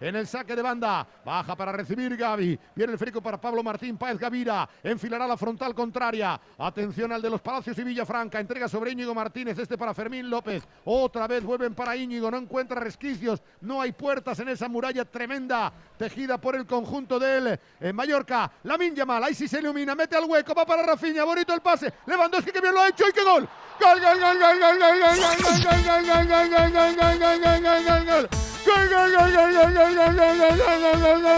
en 0.00 0.16
el 0.16 0.26
saque 0.26 0.56
de 0.56 0.62
banda. 0.62 1.06
Baja 1.24 1.54
para 1.54 1.72
recibir 1.72 2.16
Gaby. 2.16 2.58
Viene 2.74 2.92
el 2.92 2.98
frico 2.98 3.20
para 3.20 3.40
Pablo 3.40 3.62
Martín 3.62 3.98
Páez 3.98 4.18
Gavira. 4.18 4.68
Enfilará 4.82 5.26
la 5.26 5.36
frontal 5.36 5.74
contraria. 5.74 6.40
Atención 6.58 7.12
al 7.12 7.20
de 7.20 7.30
los 7.30 7.40
Palacios 7.40 7.76
y 7.78 7.84
Villafranca. 7.84 8.40
Entrega 8.40 8.68
sobre 8.68 8.92
Íñigo 8.92 9.14
Martínez. 9.14 9.58
Este 9.58 9.76
para 9.76 9.92
Fermín 9.92 10.30
López. 10.30 10.66
Otra 10.84 11.26
vez 11.26 11.44
vuelven 11.44 11.74
para 11.74 11.96
Íñigo. 11.96 12.30
No 12.30 12.38
encuentra 12.38 12.80
resquicios. 12.80 13.42
No 13.60 13.80
hay 13.80 13.92
puertas 13.92 14.38
en 14.40 14.48
esa 14.48 14.68
muralla 14.68 15.04
tremenda 15.04 15.72
tejida 15.98 16.38
por 16.38 16.56
el 16.56 16.66
conjunto 16.66 17.18
de 17.18 17.36
él. 17.36 17.60
En 17.80 17.94
Mallorca. 17.94 18.50
La 18.62 18.78
Yamal. 18.78 19.24
Ahí 19.24 19.34
sí 19.34 19.48
se 19.48 19.58
ilumina. 19.60 19.94
Mete 19.94 20.16
al 20.16 20.24
hueco. 20.24 20.54
Va 20.54 20.64
para 20.64 20.82
Rafinha. 20.82 21.24
Bonito 21.24 21.52
el 21.52 21.60
pase. 21.60 21.92
Lewandowski 22.06 22.50
que 22.50 22.60
bien 22.60 22.74
lo 22.74 22.80
ha 22.80 22.88
hecho. 22.88 23.08
¡Y 23.08 23.12
qué 23.12 23.22
gol! 23.22 23.48
¡Gol, 23.80 24.00
gol, 24.00 24.20
gol, 24.20 24.38
gol, 24.38 24.58
gol, 24.60 24.78
gol, 24.78 24.98
gol, 25.00 25.38
gol, 25.42 25.62
gol, 25.64 25.84
gol, 25.84 26.06
gol, 26.06 26.28
gol, 26.28 26.48
gol, 26.48 26.50
gol, 26.50 26.70
gol, 26.70 26.94
gol, 26.94 27.18
gol, 27.18 27.60
gol, 27.60 27.84
gol, 27.84 28.04
gol! 28.06 28.28
Gol, 28.64 29.33
gol, 29.34 29.52
gol, 29.52 29.74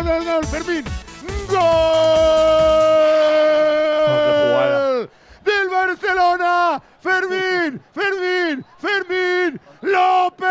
gol, 0.04 0.24
gol. 0.24 0.44
Fermín. 0.46 0.84
¡Gol! 1.48 1.60
Del 5.44 5.68
Barcelona. 5.68 6.82
Fermín, 7.00 7.80
Fermín, 7.94 8.64
Fermín 8.78 9.60
López. 9.80 10.46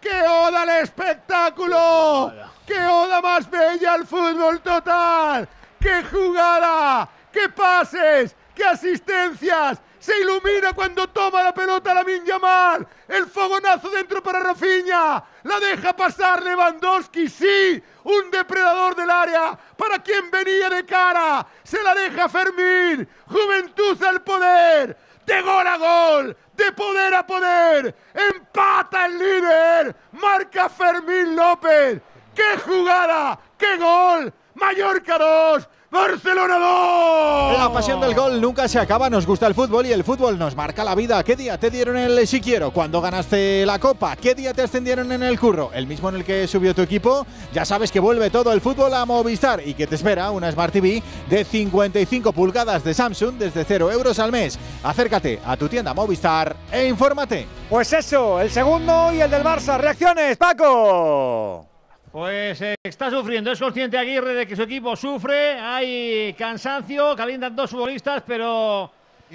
¡Qué 0.00 0.22
oda 0.26 0.62
al 0.62 0.70
espectáculo! 0.70 2.32
¡Qué 2.66 2.80
oda 2.86 3.20
más 3.20 3.50
bella 3.50 3.92
al 3.94 4.06
fútbol 4.06 4.60
total! 4.60 5.48
¡Qué 5.80 6.02
jugada! 6.10 7.08
¡Qué 7.30 7.48
pases! 7.50 8.34
¡Qué 8.54 8.64
asistencias! 8.64 9.80
Se 10.08 10.20
ilumina 10.20 10.72
cuando 10.72 11.06
toma 11.10 11.42
la 11.42 11.52
pelota 11.52 11.92
la 11.92 12.02
Yamal. 12.02 12.88
El 13.08 13.26
fogonazo 13.26 13.90
dentro 13.90 14.22
para 14.22 14.40
Rafinha. 14.40 15.22
La 15.42 15.60
deja 15.60 15.94
pasar 15.94 16.42
Lewandowski. 16.42 17.28
Sí, 17.28 17.82
un 18.04 18.30
depredador 18.30 18.96
del 18.96 19.10
área. 19.10 19.58
Para 19.76 20.02
quien 20.02 20.30
venía 20.30 20.70
de 20.70 20.86
cara. 20.86 21.46
Se 21.62 21.82
la 21.82 21.94
deja 21.94 22.26
Fermín. 22.26 23.06
Juventud 23.26 24.02
al 24.02 24.22
poder. 24.22 24.96
De 25.26 25.42
gol 25.42 25.66
a 25.66 25.76
gol. 25.76 26.36
De 26.54 26.72
poder 26.72 27.14
a 27.14 27.26
poder. 27.26 27.94
Empata 28.14 29.04
el 29.04 29.18
líder. 29.18 29.96
Marca 30.12 30.70
Fermín 30.70 31.36
López. 31.36 32.00
¡Qué 32.34 32.56
jugada! 32.64 33.38
¡Qué 33.58 33.76
gol! 33.76 34.32
Mallorca 34.54 35.18
2. 35.18 35.68
Barcelona 35.90 36.58
2. 36.58 37.58
La 37.58 37.72
pasión 37.72 37.98
del 38.00 38.14
gol 38.14 38.40
nunca 38.42 38.68
se 38.68 38.78
acaba, 38.78 39.08
nos 39.08 39.26
gusta 39.26 39.46
el 39.46 39.54
fútbol 39.54 39.86
y 39.86 39.92
el 39.92 40.04
fútbol 40.04 40.38
nos 40.38 40.54
marca 40.54 40.84
la 40.84 40.94
vida. 40.94 41.22
¿Qué 41.24 41.34
día 41.34 41.58
te 41.58 41.70
dieron 41.70 41.96
el 41.96 42.26
si 42.26 42.42
quiero? 42.42 42.72
¿Cuándo 42.72 43.00
ganaste 43.00 43.64
la 43.64 43.78
copa? 43.78 44.14
¿Qué 44.16 44.34
día 44.34 44.52
te 44.52 44.62
ascendieron 44.62 45.10
en 45.12 45.22
el 45.22 45.40
curro? 45.40 45.70
¿El 45.72 45.86
mismo 45.86 46.10
en 46.10 46.16
el 46.16 46.24
que 46.24 46.46
subió 46.46 46.74
tu 46.74 46.82
equipo? 46.82 47.26
Ya 47.54 47.64
sabes 47.64 47.90
que 47.90 48.00
vuelve 48.00 48.28
todo 48.28 48.52
el 48.52 48.60
fútbol 48.60 48.92
a 48.92 49.06
Movistar 49.06 49.66
y 49.66 49.72
que 49.72 49.86
te 49.86 49.94
espera 49.94 50.30
una 50.30 50.52
Smart 50.52 50.74
TV 50.74 51.02
de 51.30 51.44
55 51.44 52.32
pulgadas 52.32 52.84
de 52.84 52.92
Samsung 52.92 53.36
desde 53.36 53.64
0 53.64 53.90
euros 53.90 54.18
al 54.18 54.30
mes. 54.30 54.58
Acércate 54.82 55.40
a 55.46 55.56
tu 55.56 55.68
tienda 55.68 55.94
Movistar 55.94 56.54
e 56.70 56.86
infórmate. 56.86 57.46
Pues 57.70 57.90
eso, 57.94 58.40
el 58.40 58.50
segundo 58.50 59.10
y 59.12 59.22
el 59.22 59.30
del 59.30 59.42
Barça. 59.42 59.78
¿Reacciones, 59.78 60.36
Paco? 60.36 61.77
Pues 62.18 62.60
eh, 62.62 62.74
está 62.82 63.12
sufriendo, 63.12 63.52
es 63.52 63.60
consciente 63.60 63.96
Aguirre 63.96 64.34
de 64.34 64.44
que 64.44 64.56
su 64.56 64.62
equipo 64.62 64.96
sufre, 64.96 65.52
hay 65.60 66.34
cansancio, 66.36 67.14
calientan 67.14 67.54
dos 67.54 67.70
futbolistas, 67.70 68.24
pero 68.26 68.90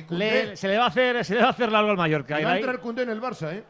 le- 0.10 0.58
se 0.58 0.68
le 0.68 0.78
va 0.78 0.84
a 0.84 0.88
hacer 0.88 1.24
se 1.24 1.36
le 1.36 1.40
va 1.44 1.48
a 1.48 1.52
hacer 1.52 1.72
largo 1.72 1.92
al 1.92 1.96
Mallorca. 1.96 2.42
Y 2.42 2.44
va 2.44 2.52
a 2.52 2.56
entrar 2.58 2.82
Koundé 2.82 3.04
en 3.04 3.12
el 3.12 3.22
Barça, 3.22 3.54
¿eh? 3.54 3.64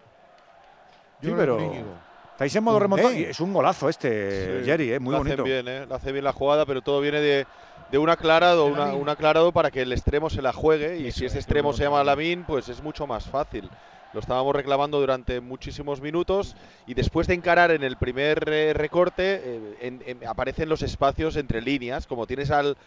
Sí, 1.22 1.28
Yo 1.28 1.38
pero 1.38 1.58
que 1.60 1.64
Íñigo. 1.66 1.94
estáis 2.32 2.56
en 2.56 2.64
modo 2.64 2.80
Koundé. 2.80 2.98
remontón. 3.04 3.20
y 3.22 3.24
Es 3.26 3.40
un 3.40 3.54
golazo 3.54 3.88
este, 3.88 4.62
Sí, 4.62 4.66
Jerry, 4.66 4.94
eh, 4.94 5.00
muy 5.00 5.12
lo 5.12 5.20
bonito. 5.20 5.44
Hacen 5.44 5.64
bien, 5.64 5.68
¿eh? 5.68 5.86
Lo 5.88 5.94
hace 5.94 6.12
bien 6.12 6.24
la 6.24 6.34
jugada, 6.34 6.66
pero 6.66 6.82
todo 6.82 7.00
viene 7.00 7.20
de, 7.22 7.46
de 7.92 7.98
un 8.00 8.10
aclarado, 8.10 8.66
una- 8.66 8.96
un 8.96 9.10
aclarado 9.10 9.52
para 9.52 9.70
que 9.70 9.84
el 9.84 9.92
extremo 9.94 10.32
se 10.32 10.42
la 10.42 10.54
juegue. 10.54 10.98
Y 10.98 11.12
si 11.12 11.26
ese 11.28 11.38
extremo 11.38 11.72
se 11.72 11.84
llama 11.84 12.04
Lamin, 12.04 12.46
pues 12.46 12.68
es 12.68 12.82
mucho 12.82 13.06
más 13.06 13.26
fácil. 13.26 13.70
Lo 14.14 14.20
estábamos 14.20 14.56
reclamando 14.56 15.00
durante 15.00 15.42
muchísimos 15.42 16.00
minutos 16.00 16.56
y 16.86 16.94
después 16.94 17.26
de 17.26 17.34
encarar 17.34 17.72
en 17.72 17.84
el 17.84 17.98
primer 17.98 18.48
eh, 18.48 18.74
recorte 18.74 19.42
eh, 19.44 19.78
en- 19.82 20.04
en- 20.06 20.28
aparecen 20.28 20.70
los 20.70 20.84
espacios 20.84 21.36
entre 21.36 21.62
líneas, 21.62 22.06
como 22.06 22.28
tienes 22.28 22.52
al, 22.52 22.78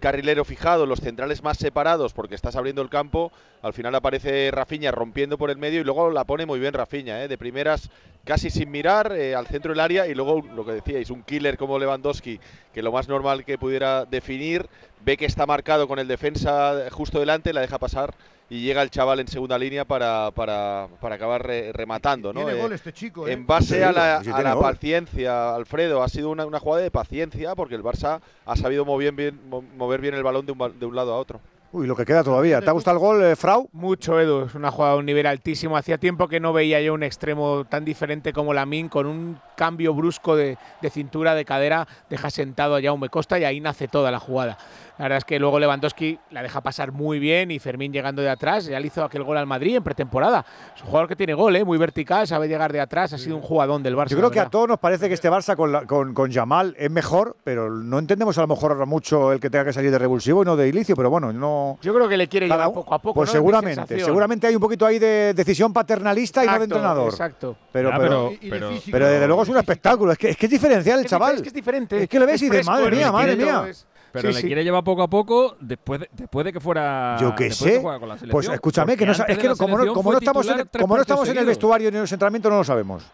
carrilero 0.00 0.44
fijado, 0.44 0.86
los 0.86 1.00
centrales 1.00 1.42
más 1.42 1.58
separados 1.58 2.12
porque 2.12 2.36
estás 2.36 2.54
abriendo 2.54 2.82
el 2.82 2.88
campo, 2.88 3.32
al 3.62 3.72
final 3.72 3.94
aparece 3.96 4.50
Rafiña 4.52 4.92
rompiendo 4.92 5.38
por 5.38 5.50
el 5.50 5.56
medio 5.56 5.80
y 5.80 5.84
luego 5.84 6.10
la 6.10 6.22
pone 6.24 6.46
muy 6.46 6.60
bien 6.60 6.72
Rafiña, 6.72 7.22
¿eh? 7.22 7.28
de 7.28 7.36
primeras 7.38 7.90
casi 8.24 8.50
sin 8.50 8.70
mirar 8.70 9.10
al 9.12 9.46
centro 9.48 9.72
del 9.72 9.80
área 9.80 10.06
y 10.06 10.14
luego 10.14 10.40
lo 10.54 10.64
que 10.64 10.72
decíais, 10.72 11.10
un 11.10 11.22
killer 11.24 11.56
como 11.56 11.78
Lewandowski, 11.80 12.38
que 12.72 12.82
lo 12.82 12.92
más 12.92 13.08
normal 13.08 13.44
que 13.44 13.58
pudiera 13.58 14.04
definir, 14.04 14.66
ve 15.04 15.16
que 15.16 15.26
está 15.26 15.46
marcado 15.46 15.86
con 15.88 15.98
el 15.98 16.06
defensa 16.08 16.74
justo 16.92 17.18
delante, 17.20 17.52
la 17.52 17.60
deja 17.60 17.78
pasar 17.78 18.14
y 18.48 18.62
llega 18.62 18.82
el 18.82 18.90
chaval 18.90 19.20
en 19.20 19.28
segunda 19.28 19.58
línea 19.58 19.84
para, 19.84 20.30
para, 20.30 20.86
para 21.00 21.16
acabar 21.16 21.44
re- 21.44 21.72
rematando. 21.72 22.32
¿no? 22.32 22.44
Tiene 22.44 22.58
Eh, 22.58 22.62
gol 22.62 22.72
este 22.72 22.92
chico, 22.92 23.26
¿eh? 23.26 23.32
En 23.32 23.46
base 23.46 23.84
a 23.84 23.92
la, 23.92 24.22
Sí, 24.22 24.30
a 24.32 24.40
la 24.42 24.58
paciencia, 24.58 25.54
Alfredo, 25.54 26.02
ha 26.02 26.08
sido 26.08 26.30
una, 26.30 26.46
una 26.46 26.60
jugada 26.60 26.82
de 26.82 26.90
paciencia 26.90 27.54
porque 27.54 27.74
el 27.74 27.82
Barça 27.82 28.20
ha 28.44 28.56
sabido 28.56 28.84
mover 28.84 29.12
bien, 29.12 29.40
mo- 29.48 29.64
mover 29.76 30.00
bien 30.00 30.14
el 30.14 30.22
balón 30.22 30.46
de 30.46 30.52
un, 30.52 30.78
de 30.78 30.86
un 30.86 30.94
lado 30.94 31.12
a 31.14 31.18
otro. 31.18 31.40
Uy, 31.72 31.86
lo 31.88 31.96
que 31.96 32.04
queda 32.06 32.22
todavía. 32.22 32.60
¿Te 32.60 32.70
ha 32.70 32.72
gustado 32.72 32.96
el 32.96 33.00
gol, 33.00 33.22
eh, 33.24 33.36
Frau? 33.36 33.68
Mucho, 33.72 34.18
Edu. 34.20 34.46
Es 34.46 34.54
una 34.54 34.70
jugada 34.70 34.94
de 34.94 35.00
un 35.00 35.06
nivel 35.06 35.26
altísimo. 35.26 35.76
Hacía 35.76 35.98
tiempo 35.98 36.28
que 36.28 36.38
no 36.40 36.52
veía 36.52 36.80
yo 36.80 36.94
un 36.94 37.02
extremo 37.02 37.64
tan 37.68 37.84
diferente 37.84 38.32
como 38.32 38.54
Lamin, 38.54 38.88
con 38.88 39.06
un 39.06 39.38
cambio 39.56 39.94
brusco 39.94 40.36
de, 40.36 40.56
de 40.80 40.90
cintura, 40.90 41.34
de 41.34 41.44
cadera, 41.44 41.86
deja 42.08 42.30
sentado 42.30 42.76
a 42.76 42.80
Jaume 42.82 43.08
Costa 43.08 43.38
y 43.38 43.44
ahí 43.44 43.60
nace 43.60 43.88
toda 43.88 44.10
la 44.10 44.20
jugada. 44.20 44.56
La 44.98 45.04
verdad 45.04 45.18
es 45.18 45.24
que 45.24 45.38
luego 45.38 45.58
Lewandowski 45.58 46.18
la 46.30 46.42
deja 46.42 46.60
pasar 46.62 46.90
muy 46.92 47.18
bien 47.18 47.50
y 47.50 47.58
Fermín 47.58 47.92
llegando 47.92 48.22
de 48.22 48.30
atrás, 48.30 48.64
ya 48.66 48.80
le 48.80 48.86
hizo 48.86 49.04
aquel 49.04 49.24
gol 49.24 49.36
al 49.36 49.46
Madrid 49.46 49.76
en 49.76 49.82
pretemporada. 49.82 50.44
Es 50.74 50.80
un 50.82 50.86
jugador 50.88 51.08
que 51.08 51.16
tiene 51.16 51.34
gol, 51.34 51.54
¿eh? 51.56 51.64
muy 51.64 51.76
vertical, 51.76 52.26
sabe 52.26 52.48
llegar 52.48 52.72
de 52.72 52.80
atrás, 52.80 53.12
ha 53.12 53.18
sido 53.18 53.36
un 53.36 53.42
jugadón 53.42 53.82
del 53.82 53.94
Barça. 53.96 54.08
Yo 54.10 54.16
creo 54.18 54.30
que 54.30 54.40
a 54.40 54.48
todos 54.48 54.68
nos 54.68 54.78
parece 54.78 55.08
que 55.08 55.14
este 55.14 55.30
Barça 55.30 55.54
con, 55.56 55.72
la- 55.72 55.84
con, 55.84 56.14
con 56.14 56.30
Yamal 56.30 56.74
es 56.78 56.90
mejor, 56.90 57.36
pero 57.44 57.70
no 57.70 57.98
entendemos 57.98 58.38
a 58.38 58.42
lo 58.42 58.46
mejor 58.46 58.86
mucho 58.86 59.32
el 59.32 59.40
que 59.40 59.50
tenga 59.50 59.64
que 59.66 59.72
salir 59.72 59.90
de 59.90 59.98
revulsivo 59.98 60.42
y 60.42 60.46
no 60.46 60.56
de 60.56 60.68
ilicio, 60.68 60.96
pero 60.96 61.10
bueno, 61.10 61.32
no. 61.32 61.78
Yo 61.82 61.94
creo 61.94 62.08
que 62.08 62.16
le 62.16 62.28
quiere 62.28 62.46
llevar 62.46 62.66
uno- 62.68 62.74
poco 62.74 62.94
a 62.94 62.98
poco. 62.98 63.14
Pues 63.14 63.30
seguramente, 63.30 64.00
seguramente 64.00 64.46
hay 64.46 64.54
un 64.54 64.60
poquito 64.60 64.86
ahí 64.86 64.98
de 64.98 65.34
decisión 65.34 65.72
paternalista 65.72 66.42
y 66.44 66.46
no 66.46 66.58
de 66.58 66.64
entrenador. 66.64 67.10
exacto. 67.10 67.56
Pero, 67.72 67.90
Ya, 67.90 67.98
pero, 67.98 68.32
pero- 68.50 68.70
pero 68.90 69.08
desde 69.08 69.26
luego 69.26 69.44
es 69.46 69.52
un 69.52 69.58
espectáculo. 69.58 70.12
Es 70.12 70.18
que 70.18 70.30
es, 70.30 70.36
que 70.36 70.46
es 70.46 70.50
diferencial 70.52 70.98
el 71.00 71.04
Es 71.04 71.10
chaval. 71.10 71.36
es 71.36 71.42
que 71.42 71.48
es 71.48 71.54
diferente. 71.54 72.02
Es 72.02 72.08
que 72.08 72.18
le 72.18 72.26
ves 72.26 72.34
Es 72.36 72.42
y 72.42 72.50
dices, 72.50 72.66
madre 72.66 72.90
mía, 72.96 73.10
madre 73.12 73.36
mía. 73.36 73.64
Pero 74.12 74.28
Sí, 74.30 74.34
le 74.34 74.40
sí. 74.40 74.46
quiere 74.46 74.64
llevar 74.64 74.82
poco 74.82 75.02
a 75.02 75.08
poco 75.10 75.56
después 75.60 76.00
de, 76.00 76.08
después 76.12 76.44
de 76.44 76.52
que 76.52 76.60
fuera. 76.60 77.18
Yo 77.20 77.34
qué 77.34 77.50
sé. 77.50 77.72
que 77.74 77.80
juega 77.80 77.98
con 77.98 78.08
la 78.08 78.14
selección, 78.16 78.30
Pues 78.30 78.48
escúchame, 78.48 78.96
que 78.96 79.04
no, 79.04 79.12
es 79.12 79.18
que 79.38 79.48
como 79.56 79.76
no, 79.76 79.92
como 79.92 80.12
no 80.12 80.18
estamos, 80.18 80.48
en, 80.48 80.68
como 80.80 80.94
no 80.96 81.02
estamos 81.02 81.28
en 81.28 81.36
el 81.38 81.44
vestuario 81.44 81.90
ni 81.90 81.96
en 81.96 82.02
los 82.02 82.12
entrenamientos, 82.12 82.50
no 82.50 82.58
lo 82.58 82.64
sabemos. 82.64 83.04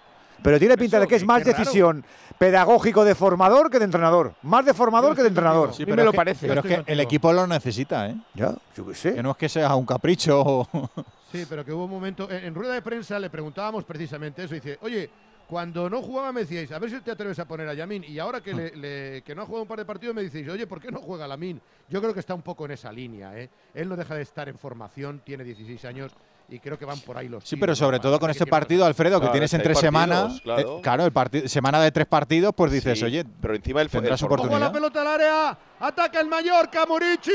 Pero 0.45 0.59
tiene 0.59 0.77
pinta 0.77 0.99
de 1.01 1.07
que 1.07 1.15
es 1.17 1.25
más 1.25 1.43
qué 1.43 1.51
raro. 1.53 1.59
decisión 1.65 2.05
pedagógico 2.39 3.05
de 3.05 3.15
formador 3.15 3.71
que 3.71 3.79
de 3.79 3.85
entrenador. 3.85 4.35
Más 4.43 4.65
de 4.65 4.75
formador 4.75 5.15
que 5.15 5.23
de 5.23 5.29
entrenador. 5.29 5.73
Sí, 5.75 5.85
pero 5.87 6.03
es 6.11 6.11
que- 6.11 6.35
Pero 6.47 6.61
es 6.61 6.67
que 6.85 6.93
el 6.93 7.01
equipo 7.01 7.33
lo 7.33 7.47
necesita, 7.47 8.09
¿eh? 8.09 8.17
Ya, 8.35 8.53
yo 8.77 8.87
qué 8.87 8.95
sé. 8.95 9.15
Que 9.15 9.23
no 9.23 9.31
es 9.33 9.37
que 9.37 9.49
sea 9.49 9.75
un 9.77 9.87
capricho. 9.87 10.69
Sí, 11.33 11.47
pero 11.49 11.65
que 11.65 11.73
hubo 11.73 11.85
un 11.87 11.91
momento. 11.91 12.29
En, 12.31 12.45
en 12.45 12.55
rueda 12.55 12.75
de 12.75 12.83
prensa 12.83 13.19
le 13.19 13.31
preguntábamos 13.31 13.85
precisamente 13.85 14.45
eso. 14.45 14.55
Dice, 14.55 14.79
oye, 14.83 15.09
cuando 15.53 15.91
no 15.91 16.01
jugaba 16.01 16.33
me 16.33 16.41
decíais, 16.41 16.73
a 16.73 16.79
ver 16.79 16.89
si 16.89 16.99
te 17.03 17.11
atreves 17.11 17.39
a 17.39 17.45
poner 17.47 17.69
a 17.69 17.75
Yamin. 17.75 18.05
Y 18.05 18.19
ahora 18.19 18.41
que, 18.41 18.55
le- 18.55 18.75
le- 18.75 19.21
que 19.23 19.35
no 19.35 19.43
ha 19.43 19.45
jugado 19.45 19.65
un 19.65 19.69
par 19.69 19.79
de 19.79 19.85
partidos 19.85 20.15
me 20.15 20.23
decís, 20.23 20.49
oye, 20.49 20.67
¿por 20.67 20.81
qué 20.81 20.91
no 20.91 20.99
juega 20.99 21.29
Lamin? 21.29 21.61
Yo 21.91 22.01
creo 22.01 22.15
que 22.15 22.21
está 22.21 22.33
un 22.35 22.41
poco 22.41 22.65
en 22.65 22.71
esa 22.71 22.91
línea. 22.91 23.39
¿eh? 23.39 23.51
Él 23.75 23.87
no 23.87 23.95
deja 23.95 24.15
de 24.15 24.23
estar 24.23 24.49
en 24.49 24.57
formación, 24.59 25.21
tiene 25.23 25.45
16 25.45 25.85
años 25.85 26.13
y 26.49 26.59
creo 26.59 26.79
que 26.79 26.87
van 26.87 26.99
por 27.01 27.19
ahí 27.19 27.29
los 27.29 27.45
Sí, 27.45 27.51
tiros, 27.51 27.61
pero 27.61 27.77
sobre 27.77 28.01
todo 28.01 28.19
con 28.19 28.31
este 28.31 28.47
partido, 28.47 28.87
Alfredo, 28.87 29.17
que 29.17 29.25
Claro, 29.25 29.33
tienes 29.33 29.53
entre 29.53 29.73
hay 29.75 29.77
semana. 29.77 30.15
partidos, 30.23 30.41
claro. 30.41 30.79
eh, 30.79 30.81
claro, 30.83 31.05
el 31.05 31.13
partido, 31.13 31.47
semana 31.49 31.83
de 31.83 31.93
tres 31.93 32.07
partidos, 32.07 32.55
pues 32.57 32.73
dices, 32.73 32.99
Sí, 32.99 33.05
oye, 33.05 33.23
pero 33.43 33.55
encima 33.55 33.83
el, 33.83 33.91
tendrás 33.91 34.23
a 34.23 34.25
la 34.27 34.35
oportunidad. 34.35 34.73
pelota 34.73 35.01
al 35.03 35.07
área. 35.07 35.59
Ataca 35.81 36.19
el 36.19 36.29
Mallorca, 36.29 36.87
Murici. 36.87 37.31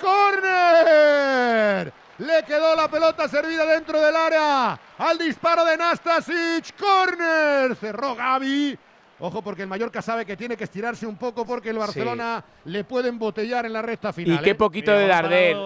¡Corner! 0.00 1.92
Le 2.18 2.42
quedó 2.44 2.76
la 2.76 2.88
pelota 2.88 3.28
servida 3.28 3.66
dentro 3.66 4.00
del 4.00 4.14
área. 4.14 4.78
Al 4.98 5.18
disparo 5.18 5.64
de 5.64 5.76
Nastasic. 5.76 6.76
¡Corner! 6.78 7.74
Cerró 7.76 8.14
Gaby. 8.14 8.78
Ojo 9.20 9.42
porque 9.42 9.62
el 9.62 9.68
Mallorca 9.68 10.02
sabe 10.02 10.24
que 10.26 10.36
tiene 10.36 10.56
que 10.56 10.64
estirarse 10.64 11.06
un 11.06 11.16
poco 11.16 11.44
porque 11.46 11.70
el 11.70 11.78
Barcelona 11.78 12.44
le 12.64 12.84
puede 12.84 13.08
embotellar 13.08 13.66
en 13.66 13.72
la 13.72 13.82
recta 13.82 14.12
final. 14.12 14.36
Y 14.36 14.42
qué 14.42 14.50
¿eh? 14.50 14.54
poquito 14.54 14.92
de 14.92 15.06
Dardel. 15.06 15.56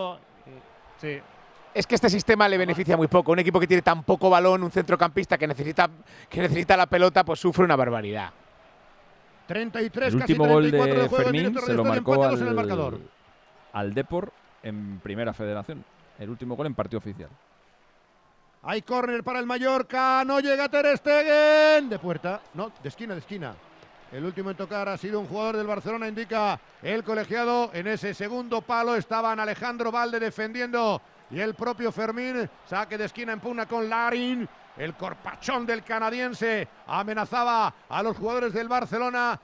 Sí. 1.01 1.20
Es 1.75 1.87
que 1.87 1.95
este 1.95 2.11
sistema 2.11 2.49
le 2.49 2.59
beneficia 2.59 2.97
muy 2.97 3.09
poco. 3.09 3.33
Un 3.33 3.39
equipo 3.41 3.61
que 3.61 3.66
tiene 3.66 3.83
tan 3.83 4.03
poco 4.03 4.31
balón, 4.31 4.62
un 4.62 4.70
centrocampista 4.70 5.37
que 5.39 5.47
necesita, 5.47 5.89
que 6.29 6.41
necesita 6.41 6.77
la 6.77 6.87
pelota, 6.87 7.25
pues 7.25 7.41
sufre 7.41 7.65
una 7.65 7.77
barbaridad. 7.77 8.31
33, 9.47 10.15
El 10.15 10.20
casi 10.20 10.33
último 10.33 10.49
gol 10.49 10.62
34 10.70 10.95
de 10.95 11.03
de 11.03 11.09
juego 11.09 11.25
Fermín 11.25 11.59
se 11.65 11.73
lo 11.73 11.85
marcó 11.85 12.15
empate 12.15 12.27
a 12.27 12.31
dos 12.31 12.41
en 12.43 12.49
el 12.49 12.55
marcador. 12.55 12.95
al, 12.95 13.87
al 13.87 13.95
Depor 13.95 14.33
en 14.62 15.01
Primera 15.01 15.33
Federación. 15.33 15.85
El 16.19 16.31
último 16.31 16.57
gol 16.57 16.66
en 16.66 16.74
partido 16.74 16.99
oficial. 16.99 17.31
Hay 18.62 18.82
córner 18.82 19.23
para 19.23 19.39
el 19.39 19.47
Mallorca, 19.47 20.24
no 20.27 20.40
llega 20.40 20.69
Ter 20.69 20.99
Stegen. 20.99 21.89
De 21.89 21.99
puerta, 21.99 22.40
no, 22.55 22.73
de 22.82 22.89
esquina, 22.89 23.15
de 23.15 23.20
esquina. 23.20 23.55
El 24.11 24.24
último 24.24 24.51
en 24.51 24.57
tocar 24.57 24.89
ha 24.89 24.97
sido 24.97 25.20
un 25.20 25.27
jugador 25.27 25.57
del 25.57 25.66
Barcelona, 25.66 26.09
indica 26.09 26.59
el 26.82 27.05
colegiado. 27.05 27.70
En 27.73 27.86
ese 27.86 28.15
segundo 28.15 28.62
palo 28.62 28.97
estaban 28.97 29.39
Alejandro 29.39 29.93
Valde 29.93 30.19
defendiendo 30.19 31.01
y 31.31 31.39
el 31.39 31.55
propio 31.55 31.93
Fermín. 31.93 32.49
Saque 32.66 32.99
de 32.99 33.05
esquina 33.05 33.32
en 33.32 33.40
pugna 33.40 33.66
con 33.66 33.89
Larin. 33.89 34.49
El 34.77 34.95
corpachón 34.95 35.66
del 35.66 35.82
canadiense 35.82 36.66
amenazaba 36.86 37.74
a 37.89 38.03
los 38.03 38.16
jugadores 38.16 38.53
del 38.53 38.69
Barcelona. 38.69 39.39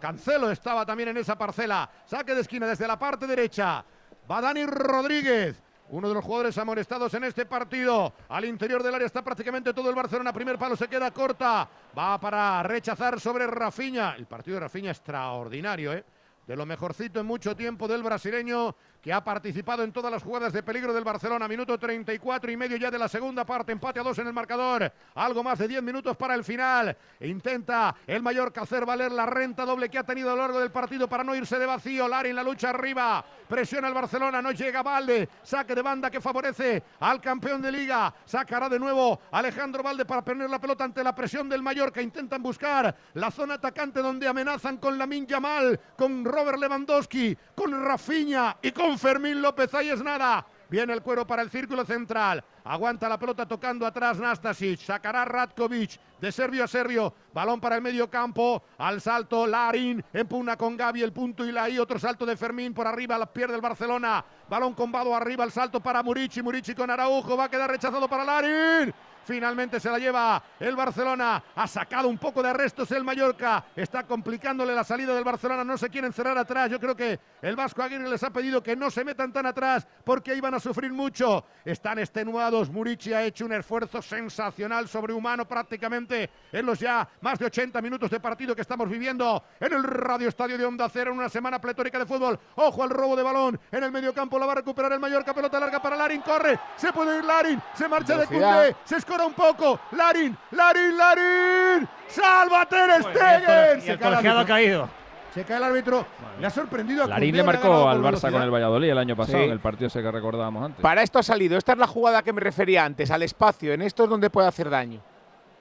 Cancelo 0.00 0.50
estaba 0.50 0.86
también 0.86 1.08
en 1.08 1.16
esa 1.16 1.36
parcela. 1.36 1.90
Saque 2.06 2.34
de 2.34 2.42
esquina 2.42 2.66
desde 2.66 2.86
la 2.86 2.98
parte 2.98 3.26
derecha. 3.26 3.84
Va 4.30 4.40
Dani 4.40 4.66
Rodríguez. 4.66 5.63
Uno 5.90 6.08
de 6.08 6.14
los 6.14 6.24
jugadores 6.24 6.56
amonestados 6.56 7.12
en 7.14 7.24
este 7.24 7.44
partido. 7.46 8.12
Al 8.28 8.44
interior 8.46 8.82
del 8.82 8.94
área 8.94 9.06
está 9.06 9.22
prácticamente 9.22 9.74
todo 9.74 9.90
el 9.90 9.94
Barcelona. 9.94 10.32
Primer 10.32 10.58
palo 10.58 10.76
se 10.76 10.88
queda 10.88 11.10
corta. 11.10 11.68
Va 11.96 12.18
para 12.18 12.62
rechazar 12.62 13.20
sobre 13.20 13.46
Rafinha. 13.46 14.14
El 14.16 14.26
partido 14.26 14.54
de 14.54 14.60
Rafinha 14.60 14.90
extraordinario, 14.90 15.92
¿eh? 15.92 16.04
De 16.46 16.56
lo 16.56 16.66
mejorcito 16.66 17.20
en 17.20 17.26
mucho 17.26 17.56
tiempo 17.56 17.88
del 17.88 18.02
brasileño 18.02 18.74
que 19.04 19.12
ha 19.12 19.22
participado 19.22 19.82
en 19.82 19.92
todas 19.92 20.10
las 20.10 20.22
jugadas 20.22 20.50
de 20.54 20.62
peligro 20.62 20.94
del 20.94 21.04
Barcelona. 21.04 21.46
Minuto 21.46 21.78
34 21.78 22.50
y 22.50 22.56
medio 22.56 22.78
ya 22.78 22.90
de 22.90 22.98
la 22.98 23.06
segunda 23.06 23.44
parte. 23.44 23.70
Empate 23.70 24.00
a 24.00 24.02
dos 24.02 24.18
en 24.18 24.26
el 24.26 24.32
marcador. 24.32 24.90
Algo 25.14 25.44
más 25.44 25.58
de 25.58 25.68
10 25.68 25.82
minutos 25.82 26.16
para 26.16 26.34
el 26.34 26.42
final. 26.42 26.96
Intenta 27.20 27.94
el 28.06 28.22
Mallorca 28.22 28.62
hacer 28.62 28.86
valer 28.86 29.12
la 29.12 29.26
renta 29.26 29.66
doble 29.66 29.90
que 29.90 29.98
ha 29.98 30.04
tenido 30.04 30.30
a 30.30 30.34
lo 30.34 30.40
largo 30.40 30.58
del 30.58 30.70
partido 30.72 31.06
para 31.06 31.22
no 31.22 31.34
irse 31.34 31.58
de 31.58 31.66
vacío. 31.66 32.08
Lari 32.08 32.30
en 32.30 32.36
la 32.36 32.42
lucha 32.42 32.70
arriba. 32.70 33.22
Presiona 33.46 33.88
el 33.88 33.94
Barcelona. 33.94 34.40
No 34.40 34.52
llega 34.52 34.82
Valde. 34.82 35.28
Saque 35.42 35.74
de 35.74 35.82
banda 35.82 36.10
que 36.10 36.22
favorece 36.22 36.82
al 37.00 37.20
campeón 37.20 37.60
de 37.60 37.70
liga. 37.70 38.14
Sacará 38.24 38.70
de 38.70 38.78
nuevo 38.78 39.20
Alejandro 39.32 39.82
Valde 39.82 40.06
para 40.06 40.24
poner 40.24 40.48
la 40.48 40.58
pelota 40.58 40.84
ante 40.84 41.04
la 41.04 41.14
presión 41.14 41.46
del 41.46 41.60
Mallorca. 41.60 42.00
Intentan 42.00 42.42
buscar 42.42 42.96
la 43.12 43.30
zona 43.30 43.54
atacante 43.54 44.00
donde 44.00 44.26
amenazan 44.26 44.78
con 44.78 44.96
Lamin 44.96 45.26
Yamal, 45.26 45.78
con 45.94 46.24
Robert 46.24 46.58
Lewandowski, 46.58 47.36
con 47.54 47.84
Rafinha 47.84 48.56
y 48.62 48.72
con 48.72 48.93
Fermín 48.98 49.42
López. 49.42 49.72
Ahí 49.74 49.90
es 49.90 50.02
nada. 50.02 50.46
Viene 50.68 50.92
el 50.92 51.02
cuero 51.02 51.26
para 51.26 51.42
el 51.42 51.50
círculo 51.50 51.84
central. 51.84 52.42
Aguanta 52.64 53.08
la 53.08 53.18
pelota 53.18 53.46
tocando 53.46 53.86
atrás 53.86 54.18
Nastasic. 54.18 54.80
Sacará 54.80 55.24
Ratkovic 55.24 56.00
de 56.20 56.32
serbio 56.32 56.64
a 56.64 56.66
serbio. 56.66 57.14
Balón 57.32 57.60
para 57.60 57.76
el 57.76 57.82
medio 57.82 58.08
campo. 58.08 58.62
Al 58.78 59.00
salto 59.00 59.46
Larin. 59.46 60.02
Empuna 60.12 60.56
con 60.56 60.76
Gaby 60.76 61.02
el 61.02 61.12
punto 61.12 61.44
y 61.44 61.52
la 61.52 61.68
I. 61.68 61.78
Otro 61.78 61.98
salto 61.98 62.24
de 62.26 62.36
Fermín 62.36 62.72
por 62.74 62.86
arriba. 62.86 63.18
La 63.18 63.26
pierde 63.26 63.54
el 63.54 63.60
Barcelona. 63.60 64.24
Balón 64.48 64.74
con 64.74 64.90
Vado 64.90 65.14
arriba. 65.14 65.44
El 65.44 65.52
salto 65.52 65.80
para 65.80 66.02
Murici. 66.02 66.42
Murici 66.42 66.74
con 66.74 66.90
Araujo. 66.90 67.36
Va 67.36 67.44
a 67.44 67.50
quedar 67.50 67.70
rechazado 67.70 68.08
para 68.08 68.24
Larin. 68.24 68.94
Finalmente 69.24 69.80
se 69.80 69.90
la 69.90 69.98
lleva 69.98 70.42
el 70.60 70.76
Barcelona. 70.76 71.42
Ha 71.54 71.66
sacado 71.66 72.08
un 72.08 72.18
poco 72.18 72.42
de 72.42 72.50
arrestos 72.50 72.90
el 72.90 73.04
Mallorca. 73.04 73.64
Está 73.74 74.04
complicándole 74.04 74.74
la 74.74 74.84
salida 74.84 75.14
del 75.14 75.24
Barcelona. 75.24 75.64
No 75.64 75.78
se 75.78 75.88
quieren 75.88 76.12
cerrar 76.12 76.36
atrás. 76.36 76.70
Yo 76.70 76.78
creo 76.78 76.94
que 76.94 77.18
el 77.42 77.56
Vasco 77.56 77.82
Aguirre 77.82 78.08
les 78.08 78.22
ha 78.22 78.30
pedido 78.30 78.62
que 78.62 78.76
no 78.76 78.90
se 78.90 79.04
metan 79.04 79.32
tan 79.32 79.46
atrás 79.46 79.86
porque 80.04 80.34
iban 80.34 80.54
a 80.54 80.60
sufrir 80.60 80.92
mucho. 80.92 81.44
Están 81.64 81.98
extenuados. 81.98 82.70
Murici 82.70 83.12
ha 83.12 83.22
hecho 83.22 83.46
un 83.46 83.52
esfuerzo 83.52 84.02
sensacional, 84.02 84.88
sobrehumano 84.88 85.46
prácticamente 85.46 86.30
en 86.52 86.66
los 86.66 86.78
ya 86.78 87.08
más 87.20 87.38
de 87.38 87.46
80 87.46 87.80
minutos 87.80 88.10
de 88.10 88.20
partido 88.20 88.54
que 88.54 88.62
estamos 88.62 88.88
viviendo 88.88 89.42
en 89.60 89.72
el 89.72 89.82
Radio 89.82 90.28
Estadio 90.28 90.58
de 90.58 90.64
Onda 90.64 90.88
Cero 90.88 91.12
en 91.12 91.18
una 91.18 91.28
semana 91.28 91.60
pletórica 91.60 91.98
de 91.98 92.06
fútbol. 92.06 92.38
Ojo 92.56 92.82
al 92.82 92.90
robo 92.90 93.16
de 93.16 93.22
balón 93.22 93.58
en 93.70 93.84
el 93.84 93.92
medio 93.92 94.12
campo. 94.12 94.38
La 94.38 94.46
va 94.46 94.52
a 94.52 94.56
recuperar 94.56 94.92
el 94.92 95.00
Mallorca. 95.00 95.34
Pelota 95.34 95.58
larga 95.58 95.80
para 95.80 95.96
Larin. 95.96 96.20
Corre. 96.20 96.58
Se 96.76 96.92
puede 96.92 97.18
ir 97.18 97.24
Larin. 97.24 97.60
Se 97.74 97.88
marcha 97.88 98.16
de. 98.16 98.26
Cundé. 98.26 98.76
Se 98.84 98.96
un 99.22 99.32
poco. 99.34 99.80
Larin. 99.92 100.36
Larin. 100.52 100.96
Larin. 100.96 101.88
Salva 102.08 102.66
Ter 102.66 103.02
Stegen. 103.02 103.78
y 103.78 103.82
Se 103.82 103.92
el 103.92 103.98
cae 103.98 104.08
el 104.08 104.14
colegiado 104.14 104.40
ha 104.40 104.44
caído. 104.46 104.88
Se 105.34 105.44
cae 105.44 105.56
el 105.56 105.64
árbitro. 105.64 106.06
Le 106.40 106.46
ha 106.46 106.50
sorprendido 106.50 107.04
a 107.04 107.06
Larín 107.08 107.34
le 107.36 107.42
marcó 107.42 107.68
ganado 107.68 107.88
al 107.88 108.00
Barça 108.02 108.30
con 108.30 108.40
el 108.42 108.50
Valladolid 108.54 108.88
el 108.90 108.98
año 108.98 109.16
pasado, 109.16 109.38
Sí. 109.38 109.44
en 109.44 109.50
el 109.50 109.58
partido 109.60 109.88
ese 109.88 110.00
que 110.00 110.10
recordábamos 110.10 110.64
antes. 110.64 110.80
Para 110.80 111.02
esto 111.02 111.18
ha 111.18 111.22
salido. 111.24 111.58
Esta 111.58 111.72
es 111.72 111.78
la 111.78 111.86
jugada 111.88 112.22
que 112.22 112.32
me 112.32 112.40
refería 112.40 112.84
antes, 112.84 113.10
al 113.10 113.22
espacio. 113.22 113.72
En 113.72 113.82
esto 113.82 114.04
es 114.04 114.10
donde 114.10 114.30
puede 114.30 114.46
hacer 114.48 114.70
daño. 114.70 115.00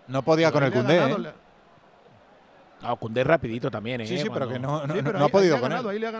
No 0.07 0.21
podía 0.21 0.51
con 0.51 0.63
el 0.63 0.71
Cundé, 0.71 0.97
ganado, 0.97 1.29
¿eh? 1.29 1.33
No, 2.81 2.95
Cundé 2.97 3.21
es 3.21 3.27
rapidito 3.27 3.71
también, 3.71 4.01
¿eh? 4.01 4.07
Sí, 4.07 4.17
sí, 4.17 4.25
pero 4.31 4.45
Cuando- 4.47 4.53
que 4.53 4.59
no, 4.59 4.85
no, 4.87 4.93
Sí, 4.93 4.99
no- 5.01 5.05
pero 5.05 5.19
no 5.19 5.25
ha 5.25 5.29
podido 5.29 5.55
ahí 5.55 5.57
le 5.57 5.61
con 5.61 5.69
ganado, 5.69 5.89
él. 5.89 5.95
ahí 5.95 5.99
le 6.01 6.07
ha 6.07 6.11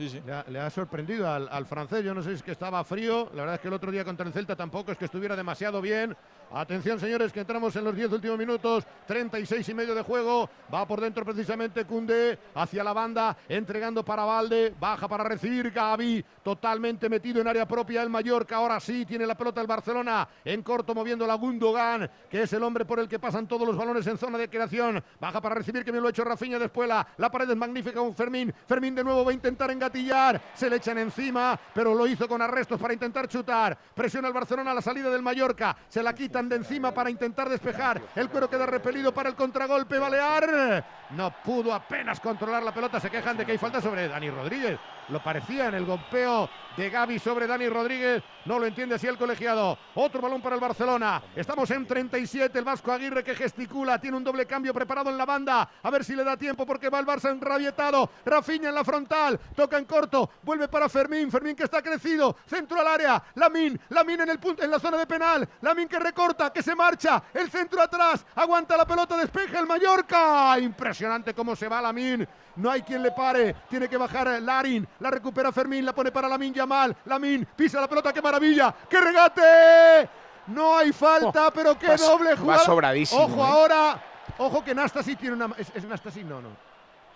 Le, 0.00 0.58
ha, 0.58 0.70
sorprendido 0.70 1.28
al, 1.28 1.66
francés. 1.66 2.02
Yo 2.02 2.14
no 2.14 2.22
sé 2.22 2.30
si 2.30 2.36
es 2.36 2.42
que 2.42 2.52
estaba 2.52 2.82
frío. 2.84 3.28
La 3.34 3.42
verdad 3.42 3.54
es 3.56 3.60
que 3.60 3.68
el 3.68 3.74
otro 3.74 3.90
día 3.92 4.02
contra 4.02 4.26
el 4.26 4.32
Celta 4.32 4.56
tampoco 4.56 4.92
es 4.92 4.96
que 4.96 5.04
estuviera 5.04 5.36
demasiado 5.36 5.82
bien. 5.82 6.16
Atención, 6.52 6.98
señores, 6.98 7.32
que 7.32 7.40
entramos 7.40 7.76
en 7.76 7.84
los 7.84 7.94
10 7.94 8.12
últimos 8.12 8.38
minutos. 8.38 8.84
36 9.06 9.68
y 9.68 9.74
medio 9.74 9.94
de 9.94 10.00
juego. 10.00 10.48
Va 10.72 10.88
por 10.88 11.02
dentro 11.02 11.22
precisamente 11.22 11.84
Cundé 11.84 12.38
hacia 12.54 12.82
la 12.82 12.94
banda, 12.94 13.36
entregando 13.46 14.02
para 14.02 14.24
Valde. 14.24 14.74
Baja 14.80 15.06
para 15.06 15.22
recibir 15.22 15.70
Gaby. 15.70 16.24
Totalmente 16.42 17.10
metido 17.10 17.42
en 17.42 17.48
área 17.48 17.68
propia 17.68 18.02
el 18.02 18.08
Mallorca. 18.08 18.56
Ahora 18.56 18.80
sí 18.80 19.04
tiene 19.04 19.26
la 19.26 19.36
pelota 19.36 19.60
el 19.60 19.66
Barcelona. 19.66 20.26
En 20.46 20.62
corto 20.62 20.94
moviendo 20.94 21.26
la 21.26 21.34
Gundogan, 21.34 22.10
que 22.30 22.42
es 22.42 22.52
el 22.54 22.62
hombre 22.62 22.86
por 22.86 23.00
el 23.00 23.08
que 23.08 23.18
pasan 23.18 23.46
todos 23.46 23.68
los 23.68 23.76
balones 23.76 24.06
en 24.06 24.16
zona 24.16 24.38
de 24.38 24.48
creación. 24.48 25.04
Baja 25.20 25.42
para 25.42 25.56
recibir, 25.56 25.84
que 25.84 25.92
bien 25.92 26.02
lo 26.02 26.08
ha 26.08 26.10
hecho 26.10 26.24
Rafinha 26.24 26.58
después. 26.58 26.88
La, 26.88 27.06
la 27.18 27.30
pared 27.30 27.50
es 27.50 27.56
magnífica 27.56 28.00
con 28.00 28.14
Fermín. 28.14 28.52
Fermín 28.66 28.94
de 28.94 29.04
nuevo 29.04 29.26
va 29.26 29.30
a 29.30 29.34
intentar 29.34 29.70
enganchar 29.70 29.89
gatillar, 29.90 30.40
se 30.54 30.70
le 30.70 30.76
echan 30.76 30.98
encima, 30.98 31.58
pero 31.74 31.94
lo 31.94 32.06
hizo 32.06 32.28
con 32.28 32.40
arrestos 32.40 32.80
para 32.80 32.94
intentar 32.94 33.26
chutar. 33.26 33.76
Presiona 33.94 34.28
el 34.28 34.34
Barcelona 34.34 34.70
a 34.70 34.74
la 34.74 34.82
salida 34.82 35.10
del 35.10 35.22
Mallorca, 35.22 35.76
se 35.88 36.02
la 36.02 36.14
quitan 36.14 36.48
de 36.48 36.56
encima 36.56 36.92
para 36.92 37.10
intentar 37.10 37.48
despejar. 37.48 38.00
El 38.14 38.30
cuero 38.30 38.48
queda 38.48 38.66
repelido 38.66 39.12
para 39.12 39.28
el 39.28 39.34
contragolpe 39.34 39.98
Balear. 39.98 40.84
No 41.10 41.34
pudo 41.42 41.74
apenas 41.74 42.20
controlar 42.20 42.62
la 42.62 42.72
pelota, 42.72 43.00
se 43.00 43.10
quejan 43.10 43.36
de 43.36 43.44
que 43.44 43.52
hay 43.52 43.58
falta 43.58 43.80
sobre 43.80 44.06
Dani 44.06 44.30
Rodríguez. 44.30 44.78
Lo 45.08 45.22
parecía 45.22 45.68
en 45.68 45.74
el 45.74 45.84
golpeo 45.84 46.48
de 46.76 46.88
Gaby 46.88 47.18
sobre 47.18 47.46
Dani 47.46 47.68
Rodríguez. 47.68 48.22
No 48.44 48.58
lo 48.58 48.66
entiende 48.66 48.94
así 48.94 49.06
el 49.06 49.18
colegiado. 49.18 49.76
Otro 49.94 50.20
balón 50.20 50.40
para 50.40 50.54
el 50.54 50.60
Barcelona. 50.60 51.22
Estamos 51.34 51.70
en 51.70 51.86
37. 51.86 52.58
El 52.58 52.64
Vasco 52.64 52.92
Aguirre 52.92 53.22
que 53.22 53.34
gesticula. 53.34 54.00
Tiene 54.00 54.16
un 54.16 54.24
doble 54.24 54.46
cambio 54.46 54.72
preparado 54.72 55.10
en 55.10 55.18
la 55.18 55.26
banda. 55.26 55.68
A 55.82 55.90
ver 55.90 56.04
si 56.04 56.14
le 56.14 56.24
da 56.24 56.36
tiempo 56.36 56.64
porque 56.64 56.88
va 56.88 57.00
el 57.00 57.06
Barça 57.06 57.30
enrabietado. 57.30 58.10
Rafiña 58.24 58.70
en 58.70 58.74
la 58.74 58.84
frontal. 58.84 59.38
Toca 59.54 59.78
en 59.78 59.84
corto. 59.84 60.30
Vuelve 60.42 60.68
para 60.68 60.88
Fermín. 60.88 61.30
Fermín 61.30 61.54
que 61.54 61.64
está 61.64 61.82
crecido. 61.82 62.36
Centro 62.46 62.80
al 62.80 62.86
área. 62.86 63.22
Lamin. 63.34 63.78
Lamin 63.90 64.20
en 64.20 64.30
el 64.30 64.38
punto, 64.38 64.62
en 64.62 64.70
la 64.70 64.78
zona 64.78 64.96
de 64.96 65.06
penal. 65.06 65.48
Lamin 65.60 65.88
que 65.88 65.98
recorta, 65.98 66.52
que 66.52 66.62
se 66.62 66.74
marcha. 66.74 67.22
El 67.34 67.50
centro 67.50 67.82
atrás. 67.82 68.24
Aguanta 68.36 68.76
la 68.76 68.86
pelota. 68.86 69.16
Despeja 69.16 69.60
el 69.60 69.66
Mallorca. 69.66 70.58
Impresionante 70.58 71.34
cómo 71.34 71.54
se 71.54 71.68
va 71.68 71.82
Lamin. 71.82 72.26
No 72.56 72.70
hay 72.70 72.82
quien 72.82 73.02
le 73.02 73.10
pare. 73.12 73.54
Tiene 73.68 73.88
que 73.88 73.96
bajar 73.96 74.40
Larin. 74.42 74.86
La 74.98 75.10
recupera 75.10 75.50
Fermín. 75.52 75.84
La 75.84 75.94
pone 75.94 76.10
para 76.10 76.28
Lamin 76.28 76.52
Yamal. 76.52 76.94
Lamin 77.06 77.46
pisa 77.56 77.80
la 77.80 77.88
pelota. 77.88 78.12
¡Qué 78.12 78.20
maravilla! 78.20 78.74
¡Qué 78.88 79.00
regate! 79.00 80.08
No 80.48 80.76
hay 80.76 80.92
falta, 80.92 81.50
pero 81.52 81.78
qué 81.78 81.88
va- 81.88 81.96
doble 81.96 82.30
va 82.32 82.36
jugada. 82.36 82.60
sobradísimo, 82.60 83.22
Ojo 83.22 83.36
¿eh? 83.44 83.48
ahora. 83.50 84.02
Ojo 84.38 84.64
que 84.64 84.74
Nastasi 84.74 85.16
tiene 85.16 85.36
una. 85.36 85.54
¿Es, 85.56 85.70
es 85.74 85.84
Nastasi? 85.84 86.24
No, 86.24 86.40
no. 86.40 86.48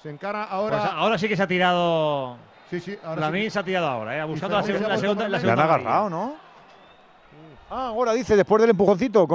Se 0.02 0.10
encara 0.10 0.44
ahora. 0.44 0.78
Pues 0.78 0.90
ahora 0.92 1.18
sí 1.18 1.28
que 1.28 1.36
se 1.36 1.42
ha 1.42 1.46
tirado. 1.46 2.36
Sí, 2.70 2.80
sí, 2.80 2.98
ahora 3.04 3.20
la 3.22 3.26
sí 3.28 3.32
que- 3.44 3.50
se 3.50 3.58
ha 3.58 3.62
tirado 3.64 3.86
ahora, 3.88 4.16
¿eh? 4.16 4.24
buscando 4.24 4.56
la 4.56 4.62
segunda, 4.62 4.88
la 4.88 4.98
segunda, 4.98 5.22
la 5.22 5.26
a 5.26 5.30
Le 5.30 5.36
han 5.36 5.42
segunda 5.42 5.64
agarrado, 5.64 6.10
¿no? 6.10 6.34
Ah, 7.70 7.88
ahora 7.88 8.12
dice, 8.12 8.36
después 8.36 8.60
del 8.60 8.70
empujoncito, 8.70 9.22
¿o 9.22 9.28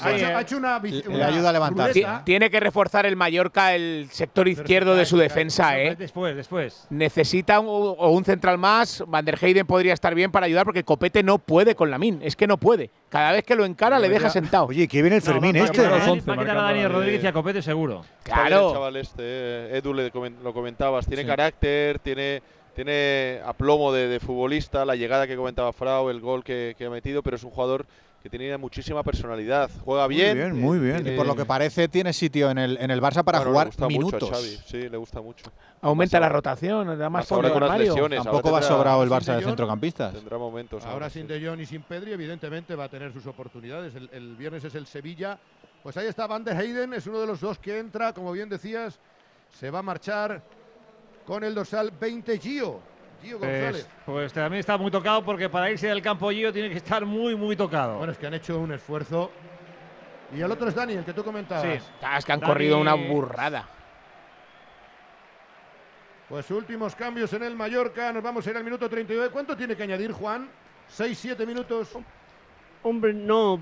ha, 0.00 0.12
hecho, 0.14 0.26
ha 0.26 0.40
hecho 0.40 0.56
una, 0.56 0.80
bici- 0.80 1.04
Le 1.04 1.14
una 1.16 1.26
ayuda 1.26 1.50
a 1.50 1.52
levantarse. 1.52 1.92
ruleta. 2.00 2.22
Tiene 2.24 2.50
que 2.50 2.60
reforzar 2.60 3.06
el 3.06 3.16
Mallorca 3.16 3.74
el 3.74 4.08
sector 4.10 4.48
izquierdo 4.48 4.94
de 4.94 5.04
su 5.04 5.16
defensa, 5.16 5.78
¿eh? 5.78 5.96
Después, 5.96 6.36
después. 6.36 6.86
Necesita 6.90 7.60
un, 7.60 7.68
o 7.68 8.08
un 8.10 8.24
central 8.24 8.58
más. 8.58 9.02
Van 9.06 9.24
der 9.24 9.38
Heyden 9.42 9.66
podría 9.66 9.92
estar 9.94 10.14
bien 10.14 10.30
para 10.30 10.46
ayudar 10.46 10.64
porque 10.64 10.84
Copete 10.84 11.22
no 11.22 11.38
puede 11.38 11.74
con 11.74 11.90
Lamin. 11.90 12.20
Es 12.22 12.36
que 12.36 12.46
no 12.46 12.56
puede. 12.58 12.90
Cada 13.08 13.32
vez 13.32 13.44
que 13.44 13.54
lo 13.56 13.64
encara 13.64 13.98
le 13.98 14.08
deja 14.08 14.30
sentado. 14.30 14.66
Oye, 14.66 14.86
que 14.86 15.02
viene 15.02 15.16
el 15.16 15.22
Fermín 15.22 15.56
va, 15.56 15.64
este. 15.64 15.82
va, 15.82 15.90
va, 15.90 15.96
¿eh? 16.06 16.22
va 16.28 16.34
a 16.34 16.38
quitar 16.38 16.56
a 16.58 16.62
Dani 16.62 16.86
Rodríguez 16.86 17.24
y 17.24 17.26
a 17.26 17.32
Copete 17.32 17.62
seguro. 17.62 18.04
Claro. 18.22 18.68
el 18.68 18.72
chaval 18.74 18.96
este, 18.96 19.22
eh, 19.22 19.78
Edu, 19.78 19.92
le 19.94 20.10
lo 20.42 20.52
comentabas, 20.52 21.06
tiene 21.06 21.22
Sí. 21.22 21.28
carácter, 21.28 21.98
tiene, 21.98 22.42
tiene 22.76 23.40
aplomo 23.44 23.92
de, 23.92 24.06
de 24.08 24.20
futbolista, 24.20 24.84
la 24.84 24.94
llegada 24.94 25.26
que 25.26 25.36
comentaba 25.36 25.72
Frau, 25.72 26.08
el 26.10 26.20
gol 26.20 26.44
que, 26.44 26.74
que 26.78 26.84
ha 26.86 26.90
metido, 26.90 27.22
pero 27.22 27.36
es 27.36 27.42
un 27.44 27.50
jugador 27.50 27.86
que 28.22 28.28
tiene 28.28 28.56
muchísima 28.58 29.02
personalidad. 29.02 29.70
Juega 29.84 30.06
Muy 30.06 30.14
bien. 30.16 30.36
bien, 30.36 30.60
muy 30.60 30.78
bien. 30.78 30.96
tiene- 30.96 31.14
Y 31.14 31.16
por 31.16 31.26
lo 31.26 31.34
que 31.34 31.46
parece 31.46 31.88
tiene 31.88 32.12
sitio 32.12 32.50
en 32.50 32.58
el, 32.58 32.76
en 32.78 32.90
el 32.90 33.00
Barça 33.00 33.24
para 33.24 33.38
Bueno, 33.38 33.44
le 33.44 33.50
jugar 33.52 33.66
gusta 33.68 33.86
minutos. 33.88 34.22
Mucho 34.22 34.34
a 34.34 34.36
Xavi, 34.36 34.58
sí, 34.66 34.88
le 34.90 34.96
gusta 34.98 35.20
mucho. 35.22 35.50
Aumenta 35.80 36.20
la 36.20 36.28
rotación, 36.28 36.98
da 36.98 37.08
más 37.08 37.26
fondo 37.26 37.50
con 37.52 37.78
lesiones. 37.78 38.22
Tampoco 38.22 38.52
va 38.52 38.60
sobrado 38.62 39.02
el 39.02 39.08
Sin 39.08 39.18
Barça 39.18 39.32
de 39.32 39.36
De 39.40 39.44
centrocampistas. 39.44 40.12
Tendrá 40.12 40.36
momentos. 40.36 40.84
Ahora 40.84 41.08
sin 41.08 41.26
De 41.26 41.44
Jong 41.46 41.60
y 41.60 41.66
sin 41.66 41.80
Pedri, 41.82 42.12
evidentemente 42.12 42.74
va 42.74 42.84
a 42.84 42.88
tener 42.90 43.10
sus 43.12 43.26
oportunidades. 43.26 43.94
El, 43.94 44.10
el 44.12 44.36
viernes 44.36 44.64
es 44.64 44.74
el 44.74 44.86
Sevilla. 44.86 45.38
Pues 45.82 45.96
ahí 45.96 46.06
está 46.06 46.26
Van 46.26 46.44
der 46.44 46.60
Heyden, 46.60 46.92
es 46.92 47.06
uno 47.06 47.20
de 47.20 47.26
los 47.26 47.40
dos 47.40 47.58
que 47.58 47.78
entra, 47.78 48.12
como 48.12 48.32
bien 48.32 48.50
decías, 48.50 48.98
se 49.58 49.70
va 49.70 49.78
a 49.78 49.82
marchar 49.82 50.42
con 51.24 51.42
el 51.42 51.54
dorsal 51.54 51.90
20 51.98 52.38
Gio. 52.38 52.80
Gio 53.22 53.38
González. 53.38 53.88
Pues, 54.04 54.04
pues 54.04 54.32
también 54.32 54.60
está 54.60 54.76
muy 54.78 54.90
tocado 54.90 55.24
porque 55.24 55.48
para 55.48 55.70
irse 55.70 55.88
del 55.88 56.02
campo 56.02 56.30
Gio 56.30 56.52
tiene 56.52 56.68
que 56.70 56.76
estar 56.78 57.04
muy, 57.04 57.34
muy 57.36 57.56
tocado. 57.56 57.98
Bueno, 57.98 58.12
es 58.12 58.18
que 58.18 58.26
han 58.26 58.34
hecho 58.34 58.58
un 58.58 58.72
esfuerzo. 58.72 59.30
Y 60.34 60.40
el 60.40 60.50
otro 60.50 60.68
es 60.68 60.74
Dani, 60.74 60.92
el 60.94 61.04
que 61.04 61.12
tú 61.12 61.24
comentabas. 61.24 61.64
Sí. 61.64 61.68
Es 62.16 62.24
que 62.24 62.32
han 62.32 62.40
Dani- 62.40 62.46
corrido 62.46 62.78
una 62.78 62.94
burrada. 62.94 63.68
Pues 66.28 66.48
últimos 66.52 66.94
cambios 66.94 67.32
en 67.32 67.42
el 67.42 67.56
Mallorca. 67.56 68.12
Nos 68.12 68.22
vamos 68.22 68.46
a 68.46 68.50
ir 68.50 68.56
al 68.56 68.62
minuto 68.64 68.88
39. 68.88 69.30
¿Cuánto 69.32 69.56
tiene 69.56 69.74
que 69.76 69.82
añadir 69.82 70.12
Juan? 70.12 70.48
¿6, 70.88 71.14
7 71.14 71.44
minutos? 71.44 71.96
Hombre, 72.82 73.12
no, 73.12 73.60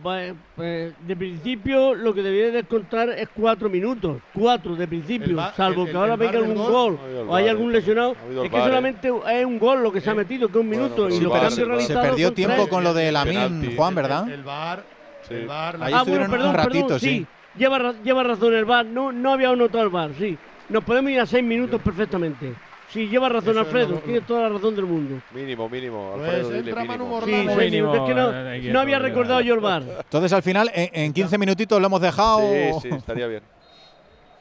eh, 0.58 0.92
de 1.00 1.16
principio 1.16 1.92
lo 1.92 2.14
que 2.14 2.22
debería 2.22 2.52
descontar 2.52 3.08
es 3.08 3.28
cuatro 3.34 3.68
minutos, 3.68 4.18
cuatro 4.32 4.76
de 4.76 4.86
principio, 4.86 5.36
salvo 5.56 5.80
el- 5.82 5.86
que 5.86 5.90
el- 5.90 5.96
ahora 5.96 6.14
venga 6.14 6.38
algún 6.38 6.54
gol. 6.54 6.98
o 7.26 7.34
hay 7.34 7.44
VAR, 7.46 7.50
algún 7.50 7.70
eh. 7.70 7.72
lesionado. 7.72 8.10
Ha 8.12 8.44
Es 8.44 8.50
que 8.50 8.56
eh. 8.58 8.62
solamente 8.62 9.08
es 9.08 9.44
un 9.44 9.58
gol 9.58 9.82
lo 9.82 9.90
que 9.90 10.00
se 10.00 10.10
ha 10.10 10.14
metido, 10.14 10.46
que 10.46 10.52
es 10.58 10.60
un 10.60 10.68
Bueno, 10.68 10.82
minuto, 10.84 11.08
pero 11.08 11.16
y 11.16 11.24
VAR. 11.26 11.50
Se 11.50 11.64
realizados 11.64 12.06
perdió 12.06 12.32
tiempo 12.32 12.54
tres. 12.58 12.68
con 12.68 12.84
lo 12.84 12.94
de. 12.94 13.10
Lamin, 13.10 13.74
Juan, 13.74 13.94
¿verdad? 13.96 14.28
El. 14.28 14.44
Sí. 15.26 15.34
El 15.34 15.46
VAR. 15.46 15.78
la- 15.80 15.86
Ahí 15.86 15.92
Ah, 15.96 16.04
bueno, 16.06 16.30
perdón, 16.30 16.48
un 16.50 16.54
ratito, 16.54 16.82
perdón, 16.86 17.00
sí. 17.00 17.26
Lleva, 17.56 17.78
ra- 17.80 17.94
lleva 18.04 18.22
razón 18.22 18.54
el 18.54 18.64
VAR, 18.66 18.86
no, 18.86 19.10
no 19.10 19.32
había 19.32 19.54
notado 19.56 19.82
el 19.82 19.90
VAR, 19.90 20.10
sí. 20.16 20.38
Nos 20.68 20.84
podemos 20.84 21.10
ir 21.10 21.18
a 21.18 21.26
seis 21.26 21.42
minutos 21.42 21.80
perfectamente. 21.82 22.54
Sí, 22.90 23.06
lleva 23.06 23.28
razón 23.28 23.50
Eso 23.50 23.60
es 23.60 23.66
Alfredo, 23.66 23.98
tiene 23.98 24.20
toda 24.22 24.42
la 24.42 24.48
razón 24.48 24.74
del 24.74 24.86
mundo. 24.86 25.20
Mínimo, 25.34 25.68
mínimo. 25.68 26.14
Pues 26.16 26.48
dile 26.48 26.58
entra 26.70 26.84
Manu 26.84 27.04
mínimo. 27.04 27.20
Sí, 27.20 27.32
Morlano. 27.32 27.60
sí, 27.60 27.64
mínimo, 27.66 27.94
es 27.94 28.00
que 28.00 28.14
no, 28.14 28.52
eh, 28.52 28.72
no 28.72 28.80
había 28.80 28.98
recordado 28.98 29.40
ya. 29.40 29.46
yo 29.46 29.54
el. 29.54 29.84
Entonces 29.98 30.32
al 30.32 30.42
final 30.42 30.70
en, 30.74 30.88
en 30.92 31.12
15 31.12 31.36
minutitos 31.38 31.80
lo 31.80 31.86
hemos 31.86 32.00
dejado. 32.00 32.40
Sí, 32.40 32.88
sí, 32.88 32.88
estaría 32.88 33.26
bien. 33.26 33.42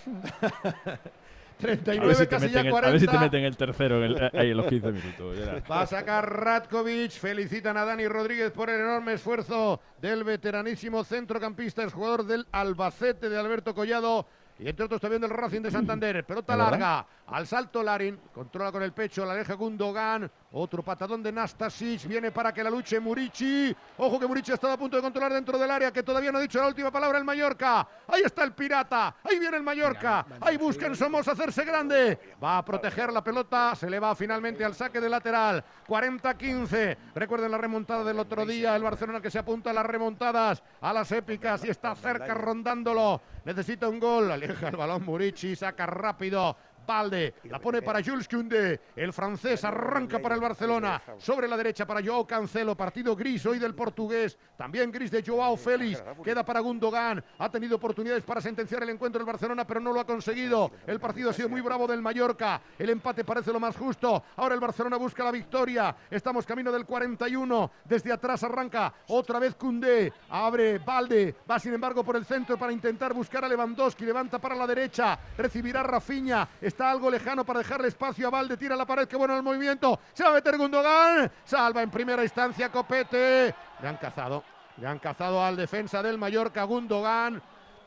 39, 1.59 2.27
casi 2.27 2.49
ya 2.49 2.69
40. 2.69 3.35
el 3.35 3.57
tercero 3.57 4.03
ahí 4.33 4.51
en 4.51 4.57
los 4.57 4.67
15 4.67 4.91
minutos. 4.91 5.37
Va 5.69 5.81
a 5.81 5.87
sacar 5.87 6.31
Ratkovic. 6.43 7.11
Felicitan 7.11 7.77
a 7.77 7.85
Dani 7.85 8.07
Rodríguez 8.07 8.51
por 8.51 8.69
el 8.69 8.79
enorme 8.79 9.13
esfuerzo 9.13 9.81
del 9.99 10.23
veteranísimo 10.23 11.03
centrocampista, 11.03 11.83
el 11.83 11.89
jugador 11.89 12.25
del 12.25 12.45
Albacete 12.51 13.29
de 13.29 13.39
Alberto 13.39 13.73
Collado. 13.73 14.27
Y 14.59 14.67
entre 14.67 14.85
otros 14.85 14.99
también 14.99 15.21
del 15.21 15.29
Racing 15.29 15.61
de 15.61 15.71
Santander. 15.71 16.25
Pelota 16.25 16.55
larga. 16.55 17.05
Al 17.27 17.45
salto 17.47 17.83
Larin. 17.83 18.19
Controla 18.33 18.71
con 18.71 18.83
el 18.83 18.91
pecho. 18.93 19.25
La 19.25 19.35
deja 19.35 19.53
Gundogan. 19.53 20.29
Otro 20.51 20.81
patadón 20.81 21.21
de 21.21 21.31
Nastasic. 21.31 22.07
Viene 22.07 22.31
para 22.31 22.53
que 22.53 22.63
la 22.63 22.69
luche 22.69 22.99
Murici. 23.01 23.75
Ojo 23.97 24.17
que 24.17 24.27
Murici 24.27 24.51
ha 24.51 24.55
estado 24.55 24.73
a 24.73 24.77
punto 24.77 24.95
de 24.95 25.03
controlar 25.03 25.33
dentro 25.33 25.57
del 25.57 25.69
área. 25.69 25.91
Que 25.91 26.03
todavía 26.03 26.31
no 26.31 26.37
ha 26.37 26.41
dicho 26.41 26.59
la 26.59 26.67
última 26.67 26.89
palabra 26.89 27.17
el 27.17 27.25
Mallorca. 27.25 27.85
Ahí 28.07 28.21
está 28.23 28.43
el 28.43 28.53
pirata. 28.53 29.15
Ahí 29.23 29.39
viene 29.39 29.57
el 29.57 29.63
Mallorca. 29.63 30.25
Ahí 30.39 30.55
buscan 30.55 30.95
Somos 30.95 31.27
hacerse 31.27 31.65
grande. 31.65 32.17
Va 32.41 32.59
a 32.59 32.65
proteger 32.65 33.11
la 33.11 33.21
pelota. 33.21 33.75
Se 33.75 33.89
le 33.89 33.99
va 33.99 34.15
finalmente 34.15 34.63
al 34.63 34.73
saque 34.73 35.01
de 35.01 35.09
lateral. 35.09 35.63
40-15. 35.85 36.97
Recuerden 37.13 37.51
la 37.51 37.57
remontada 37.57 38.05
del 38.05 38.17
otro 38.17 38.45
día. 38.45 38.75
El 38.75 38.83
Barcelona 38.83 39.19
que 39.19 39.29
se 39.29 39.39
apunta 39.39 39.71
a 39.71 39.73
las 39.73 39.85
remontadas, 39.85 40.63
a 40.79 40.93
las 40.93 41.11
épicas 41.11 41.65
y 41.65 41.69
está 41.69 41.93
cerca 41.93 42.33
rondándolo. 42.33 43.21
Necesita 43.43 43.89
un 43.89 43.99
gol. 43.99 44.31
Aleja 44.31 44.69
el 44.69 44.77
balón 44.77 45.03
Murici. 45.03 45.57
Saca 45.57 45.85
rápido. 45.85 46.55
Valde, 46.87 47.35
la 47.43 47.59
pone 47.59 47.81
para 47.81 48.01
Jules 48.01 48.27
Koundé, 48.27 48.79
el 48.95 49.11
francés 49.11 49.63
arranca 49.65 50.19
para 50.19 50.35
el 50.35 50.41
Barcelona, 50.41 51.01
sobre 51.17 51.47
la 51.47 51.57
derecha 51.57 51.85
para 51.85 52.01
Joao 52.03 52.25
Cancelo, 52.25 52.75
partido 52.75 53.15
gris 53.15 53.45
hoy 53.45 53.59
del 53.59 53.75
portugués, 53.75 54.37
también 54.55 54.89
gris 54.91 55.11
de 55.11 55.21
Joao 55.21 55.57
Félix, 55.57 56.01
queda 56.23 56.45
para 56.45 56.61
Gundogan, 56.61 57.23
ha 57.37 57.51
tenido 57.51 57.75
oportunidades 57.75 58.23
para 58.23 58.39
sentenciar 58.39 58.83
el 58.83 58.89
encuentro 58.89 59.19
del 59.19 59.27
Barcelona, 59.27 59.67
pero 59.67 59.81
no 59.81 59.91
lo 59.91 59.99
ha 59.99 60.05
conseguido, 60.05 60.71
el 60.87 60.99
partido 60.99 61.29
ha 61.29 61.33
sido 61.33 61.49
muy 61.49 61.59
bravo 61.59 61.85
del 61.87 62.01
Mallorca, 62.01 62.61
el 62.79 62.89
empate 62.89 63.25
parece 63.25 63.51
lo 63.51 63.59
más 63.59 63.75
justo, 63.75 64.23
ahora 64.37 64.55
el 64.55 64.61
Barcelona 64.61 64.95
busca 64.95 65.25
la 65.25 65.31
victoria, 65.31 65.93
estamos 66.09 66.45
camino 66.45 66.71
del 66.71 66.85
41, 66.85 67.71
desde 67.83 68.13
atrás 68.13 68.43
arranca 68.43 68.93
otra 69.07 69.39
vez 69.39 69.55
Koundé, 69.55 70.13
abre 70.29 70.79
Valde, 70.79 71.35
va 71.49 71.59
sin 71.59 71.73
embargo 71.73 72.03
por 72.03 72.15
el 72.15 72.23
centro 72.23 72.57
para 72.57 72.71
intentar 72.71 73.13
buscar 73.13 73.43
a 73.43 73.49
Lewandowski, 73.49 74.05
levanta 74.05 74.39
para 74.39 74.55
la 74.55 74.65
derecha, 74.65 75.19
recibirá 75.37 75.83
Rafinha, 75.83 76.47
está 76.61 76.76
algo 76.81 77.09
lejano 77.09 77.45
para 77.45 77.59
dejarle 77.59 77.87
espacio 77.87 78.27
a 78.27 78.29
Valde, 78.29 78.57
tira 78.57 78.75
la 78.75 78.85
pared, 78.85 79.07
qué 79.07 79.15
bueno 79.15 79.35
el 79.35 79.43
movimiento, 79.43 79.99
se 80.13 80.23
va 80.23 80.29
a 80.29 80.33
meter 80.33 80.57
Gundogan, 80.57 81.31
salva 81.45 81.81
en 81.81 81.89
primera 81.89 82.23
instancia 82.23 82.69
Copete, 82.71 83.53
le 83.81 83.87
han 83.87 83.97
cazado, 83.97 84.43
le 84.77 84.87
han 84.87 84.99
cazado 84.99 85.43
al 85.43 85.55
defensa 85.55 86.01
del 86.03 86.17
Mallorca 86.17 86.63
Gundogan, 86.63 87.41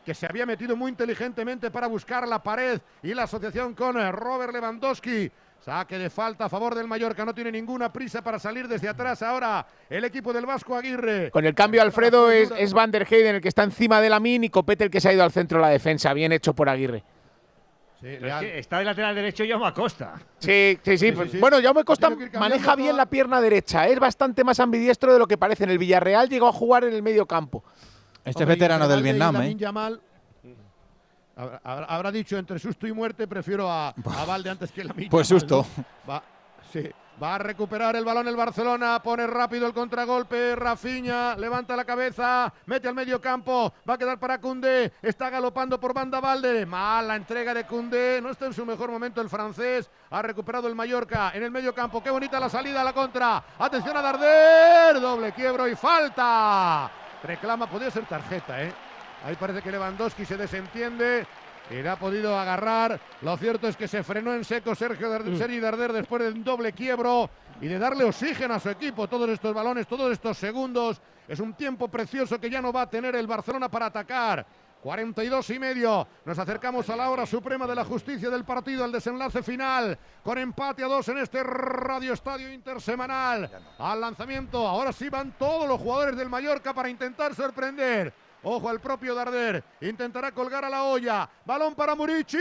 que 0.05 0.15
se 0.15 0.27
había 0.27 0.47
metido 0.47 0.77
muy 0.77 0.91
inteligentemente 0.91 1.71
para 1.71 1.87
buscar 1.87 2.27
la 2.27 2.43
pared 2.43 2.81
y 3.03 3.15
la 3.15 3.25
asociación 3.25 3.75
con 3.75 3.95
Robert 4.13 4.53
Lewandowski. 4.53 5.31
Saque 5.61 5.99
de 5.99 6.09
falta 6.09 6.47
a 6.47 6.49
favor 6.49 6.75
del 6.75 6.89
Mallorca, 6.89 7.23
no 7.23 7.35
tiene 7.35 7.53
ninguna 7.53 7.93
prisa 7.93 8.23
para 8.23 8.39
salir 8.39 8.67
desde 8.67 8.89
atrás 8.89 9.23
ahora 9.23 9.67
el 9.91 10.05
equipo 10.05 10.33
del 10.33 10.47
Vasco 10.47 10.75
Aguirre. 10.75 11.31
Con 11.31 11.45
el 11.45 11.55
cambio, 11.55 11.83
Alfredo, 11.83 12.31
es, 12.31 12.51
es 12.57 12.73
Van 12.73 12.91
der 12.91 13.07
Heyden 13.07 13.35
el 13.35 13.41
que 13.43 13.49
está 13.49 13.65
encima 13.65 14.01
de 14.01 14.09
Lamin 14.09 14.45
y 14.45 14.49
Copete 14.49 14.85
el 14.85 14.91
que 14.91 15.03
se 15.03 15.11
ha 15.11 15.13
ido 15.13 15.23
al 15.23 15.33
centro 15.33 15.59
de 15.59 15.63
la 15.63 15.69
defensa. 15.69 16.15
Bien 16.15 16.33
hecho 16.33 16.55
por 16.55 16.71
Aguirre. 16.71 17.05
Sí, 18.01 18.07
Pero 18.07 18.21
le 18.23 18.29
es 18.29 18.33
han- 18.35 18.41
que 18.41 18.59
está 18.59 18.79
de 18.79 18.85
lateral 18.85 19.15
derecho 19.15 19.45
Jaume 19.47 19.67
Acosta. 19.67 20.15
Sí, 20.39 20.79
sí, 20.83 20.97
sí. 20.97 20.99
Sí, 21.09 21.13
pues, 21.13 21.27
sí, 21.31 21.33
sí. 21.37 21.41
Bueno, 21.41 21.59
Jaume 21.63 21.85
Costa 21.85 22.11
maneja 22.39 22.75
bien 22.75 22.97
la 22.97 23.05
pierna 23.07 23.41
derecha. 23.43 23.87
Es 23.89 23.99
bastante 23.99 24.43
más 24.43 24.59
ambidiestro 24.59 25.13
de 25.13 25.19
lo 25.19 25.27
que 25.27 25.37
parece. 25.37 25.65
En 25.65 25.71
el 25.71 25.77
Villarreal 25.79 26.29
llegó 26.29 26.49
a 26.49 26.53
jugar 26.53 26.85
en 26.85 26.95
el 26.95 27.03
medio 27.03 27.27
campo. 27.27 27.63
Este 28.19 28.31
es 28.31 28.37
Hombre, 28.37 28.55
veterano 28.55 28.89
del 28.89 29.03
Vietnam, 29.03 29.37
¿eh? 29.43 29.55
Yamal, 29.55 30.01
Habrá, 31.65 32.13
dicho 32.13 32.37
entre 32.37 32.59
susto 32.59 32.87
y 32.87 32.93
muerte, 32.93 33.27
prefiero 33.27 33.71
a, 33.71 33.89
a 33.91 34.25
Valde 34.27 34.51
antes 34.51 34.71
que 34.73 34.85
la. 34.85 34.95
Pues 35.11 35.27
susto. 35.27 35.67
Va, 36.09 36.23
sí, 36.73 36.91
va 37.23 37.35
a 37.35 37.39
recuperar 37.39 37.97
el 37.97 38.05
balón 38.05 38.29
el 38.29 38.37
Barcelona, 38.37 39.01
pone 39.03 39.27
rápido 39.27 39.67
el 39.67 39.75
contragolpe, 39.75 40.57
Rafinha 40.57 41.37
levanta 41.37 41.77
la 41.77 41.85
cabeza, 41.85 42.53
mete 42.67 42.89
al 42.89 42.95
medio 42.95 43.21
campo, 43.21 43.75
va 43.89 43.95
a 43.95 43.99
quedar 43.99 44.19
para 44.19 44.41
Cundé, 44.41 44.93
está 45.03 45.29
galopando 45.31 45.79
por 45.79 45.93
banda 45.93 46.21
Valde, 46.21 46.65
mala 46.65 47.17
entrega 47.17 47.53
de 47.53 47.67
Cundé, 47.67 48.21
no 48.23 48.31
está 48.31 48.47
en 48.47 48.55
su 48.55 48.65
mejor 48.65 48.91
momento 48.91 49.21
el 49.21 49.29
francés, 49.29 49.91
ha 50.11 50.23
recuperado 50.23 50.69
el 50.69 50.75
Mallorca 50.75 51.33
en 51.35 51.43
el 51.43 51.51
medio 51.51 51.75
campo, 51.75 52.03
qué 52.03 52.11
bonita 52.11 52.41
la 52.41 52.49
salida 52.49 52.85
la 52.85 52.93
contra, 52.93 53.43
atención 53.59 53.97
a 53.97 54.03
Darder, 54.03 55.01
doble 55.01 55.33
quiebro 55.33 55.69
y 55.69 55.75
falta, 55.75 56.91
reclama, 57.23 57.69
podría 57.69 57.91
ser 57.91 58.07
tarjeta, 58.07 58.63
¿eh? 58.63 58.73
Ahí 59.23 59.37
parece 59.37 59.61
que 59.61 59.71
Lewandowski 59.71 60.25
se 60.25 60.37
desentiende. 60.37 61.27
Y 61.71 61.83
le 61.83 61.89
ha 61.89 61.97
podido 61.97 62.37
agarrar. 62.39 63.01
Lo 63.23 63.37
cierto 63.37 63.69
es 63.69 63.77
que 63.77 63.87
se 63.87 64.03
frenó 64.03 64.35
en 64.35 64.45
seco 64.45 64.75
Sergio 64.75 65.09
Darder, 65.09 65.37
Sergi 65.37 65.61
Darder 65.61 65.93
después 65.93 66.23
de 66.23 66.29
un 66.29 66.43
doble 66.43 66.73
quiebro 66.73 67.31
y 67.61 67.69
de 67.69 67.79
darle 67.79 68.05
oxígeno 68.05 68.55
a 68.55 68.61
su 68.61 68.71
equipo. 68.71 69.09
Todos 69.09 69.29
estos 69.31 69.55
balones, 69.55 69.87
todos 69.87 70.11
estos 70.11 70.37
segundos. 70.37 71.01
Es 71.29 71.39
un 71.39 71.55
tiempo 71.55 71.87
precioso 71.89 72.41
que 72.41 72.51
ya 72.51 72.61
no 72.61 72.73
va 72.73 72.83
a 72.83 72.91
tener 72.91 73.15
el 73.15 73.27
Barcelona 73.27 73.69
para 73.69 73.87
atacar. 73.87 74.45
42 74.83 75.51
y 75.51 75.59
medio. 75.59 76.09
Nos 76.25 76.39
acercamos 76.39 76.89
a 76.91 76.97
la 76.97 77.11
hora 77.11 77.27
suprema 77.27 77.67
de 77.67 77.75
la 77.75 77.85
justicia 77.85 78.31
del 78.31 78.45
partido, 78.45 78.83
al 78.83 78.93
desenlace 78.93 79.43
final, 79.43 79.97
con 80.25 80.39
empate 80.39 80.83
a 80.83 80.89
dos 80.89 81.09
en 81.09 81.19
este 81.19 81.43
Radio 81.43 82.15
Estadio 82.15 82.53
Intersemanal. 82.53 83.51
Al 83.79 84.01
lanzamiento, 84.01 84.67
ahora 84.67 84.93
sí 84.93 85.09
van 85.09 85.35
todos 85.39 85.69
los 85.69 85.81
jugadores 85.81 86.17
del 86.17 86.29
Mallorca 86.29 86.73
para 86.75 86.89
intentar 86.89 87.35
sorprender. 87.35 88.13
Ojo 88.43 88.69
al 88.69 88.81
propio 88.81 89.15
Darder. 89.15 89.63
Intentará 89.83 90.33
colgar 90.33 90.65
a 90.65 90.71
la 90.71 90.85
olla. 90.85 91.29
Balón 91.45 91.75
para 91.75 91.95
Murici. 91.95 92.39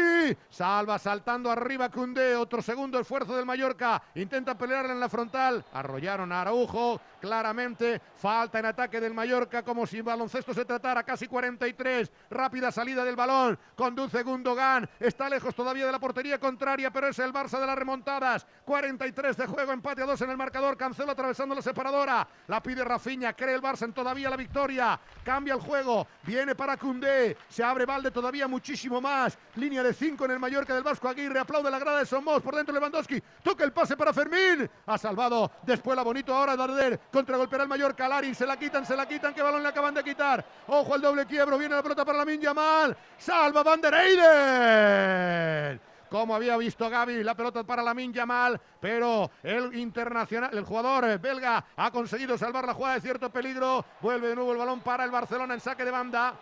Salva 0.49 0.97
saltando 0.97 1.51
arriba 1.51 1.89
Cundé. 1.89 2.35
Otro 2.35 2.61
segundo 2.61 2.99
esfuerzo 2.99 3.35
del 3.35 3.45
Mallorca. 3.45 4.01
Intenta 4.15 4.57
pelearla 4.57 4.93
en 4.93 4.99
la 4.99 5.09
frontal. 5.09 5.65
Arrollaron 5.73 6.31
a 6.31 6.41
Araujo. 6.41 7.01
Claramente. 7.19 8.01
Falta 8.15 8.59
en 8.59 8.65
ataque 8.65 8.99
del 8.99 9.13
Mallorca 9.13 9.63
como 9.63 9.85
si 9.85 10.01
baloncesto 10.01 10.53
se 10.53 10.65
tratara. 10.65 11.03
Casi 11.03 11.27
43. 11.27 12.11
Rápida 12.29 12.71
salida 12.71 13.03
del 13.03 13.15
balón. 13.15 13.57
Conduce 13.75 14.23
Gundogan. 14.23 14.89
Está 14.99 15.29
lejos 15.29 15.55
todavía 15.55 15.85
de 15.85 15.91
la 15.91 15.99
portería 15.99 16.39
contraria, 16.39 16.91
pero 16.91 17.07
es 17.07 17.19
el 17.19 17.33
Barça 17.33 17.59
de 17.59 17.65
las 17.65 17.77
remontadas. 17.77 18.45
43 18.65 19.37
de 19.37 19.47
juego. 19.47 19.71
Empate 19.71 20.01
a 20.01 20.05
dos 20.05 20.21
en 20.21 20.29
el 20.29 20.37
marcador. 20.37 20.77
Cancelo 20.77 21.11
atravesando 21.11 21.55
la 21.55 21.61
separadora. 21.61 22.27
La 22.47 22.61
pide 22.61 22.83
Rafinha. 22.83 23.33
Cree 23.33 23.55
el 23.55 23.61
Barça 23.61 23.83
en 23.83 23.93
todavía 23.93 24.29
la 24.29 24.37
victoria. 24.37 24.99
Cambia 25.23 25.53
el 25.53 25.61
juego. 25.61 26.07
Viene 26.23 26.55
para 26.55 26.77
Cundé. 26.77 27.37
Se 27.49 27.63
abre 27.63 27.85
Valde 27.85 28.11
todavía 28.11 28.47
muchísimo 28.47 29.01
más. 29.01 29.37
Línea 29.55 29.83
de 29.83 29.93
5 29.93 30.25
en 30.25 30.31
el 30.31 30.39
Mallorca 30.39 30.73
del 30.73 30.83
Vasco 30.83 31.07
Aguirre. 31.07 31.39
Aplaude 31.39 31.69
la 31.69 31.79
grada 31.79 31.99
de 31.99 32.05
Somos. 32.05 32.41
Por 32.41 32.55
dentro 32.55 32.73
Lewandowski. 32.73 33.21
Toca 33.43 33.63
el 33.63 33.73
pase 33.73 33.97
para 33.97 34.13
Fermín. 34.13 34.69
Ha 34.85 34.97
salvado. 34.97 35.51
Después 35.63 35.95
la 35.95 36.03
bonito 36.03 36.33
ahora 36.33 36.55
Darder. 36.55 36.99
Contragolpeará 37.11 37.63
el 37.63 37.69
Mallorca. 37.69 38.07
Larin. 38.07 38.35
Se 38.35 38.45
la 38.45 38.57
quitan, 38.57 38.85
se 38.85 38.95
la 38.95 39.07
quitan. 39.07 39.33
¿Qué 39.33 39.41
balón 39.41 39.63
le 39.63 39.69
acaban 39.69 39.93
de 39.93 40.03
quitar? 40.03 40.45
Ojo 40.67 40.93
al 40.93 41.01
doble 41.01 41.25
quiebro. 41.25 41.57
Viene 41.57 41.75
la 41.75 41.83
pelota 41.83 42.05
para 42.05 42.19
la 42.19 42.25
Minja 42.25 42.53
mal. 42.53 42.95
Salva 43.17 43.63
Van 43.63 43.81
der 43.81 43.93
Eyden 43.93 45.79
como 46.09 46.35
había 46.35 46.57
visto 46.57 46.89
Gaby, 46.89 47.23
la 47.23 47.35
pelota 47.35 47.63
para 47.63 47.83
la 47.83 47.93
Yamal, 47.93 48.59
pero 48.79 49.31
el 49.43 49.75
internacional, 49.77 50.49
el 50.57 50.65
jugador 50.65 51.19
belga 51.19 51.63
ha 51.75 51.91
conseguido 51.91 52.37
salvar 52.37 52.65
la 52.65 52.73
jugada 52.73 52.95
de 52.95 53.01
cierto 53.01 53.29
peligro. 53.29 53.85
Vuelve 54.01 54.29
de 54.29 54.35
nuevo 54.35 54.51
el 54.51 54.57
balón 54.57 54.81
para 54.81 55.03
el 55.03 55.11
Barcelona 55.11 55.53
en 55.53 55.59
saque 55.59 55.85
de 55.85 55.91
banda. 55.91 56.33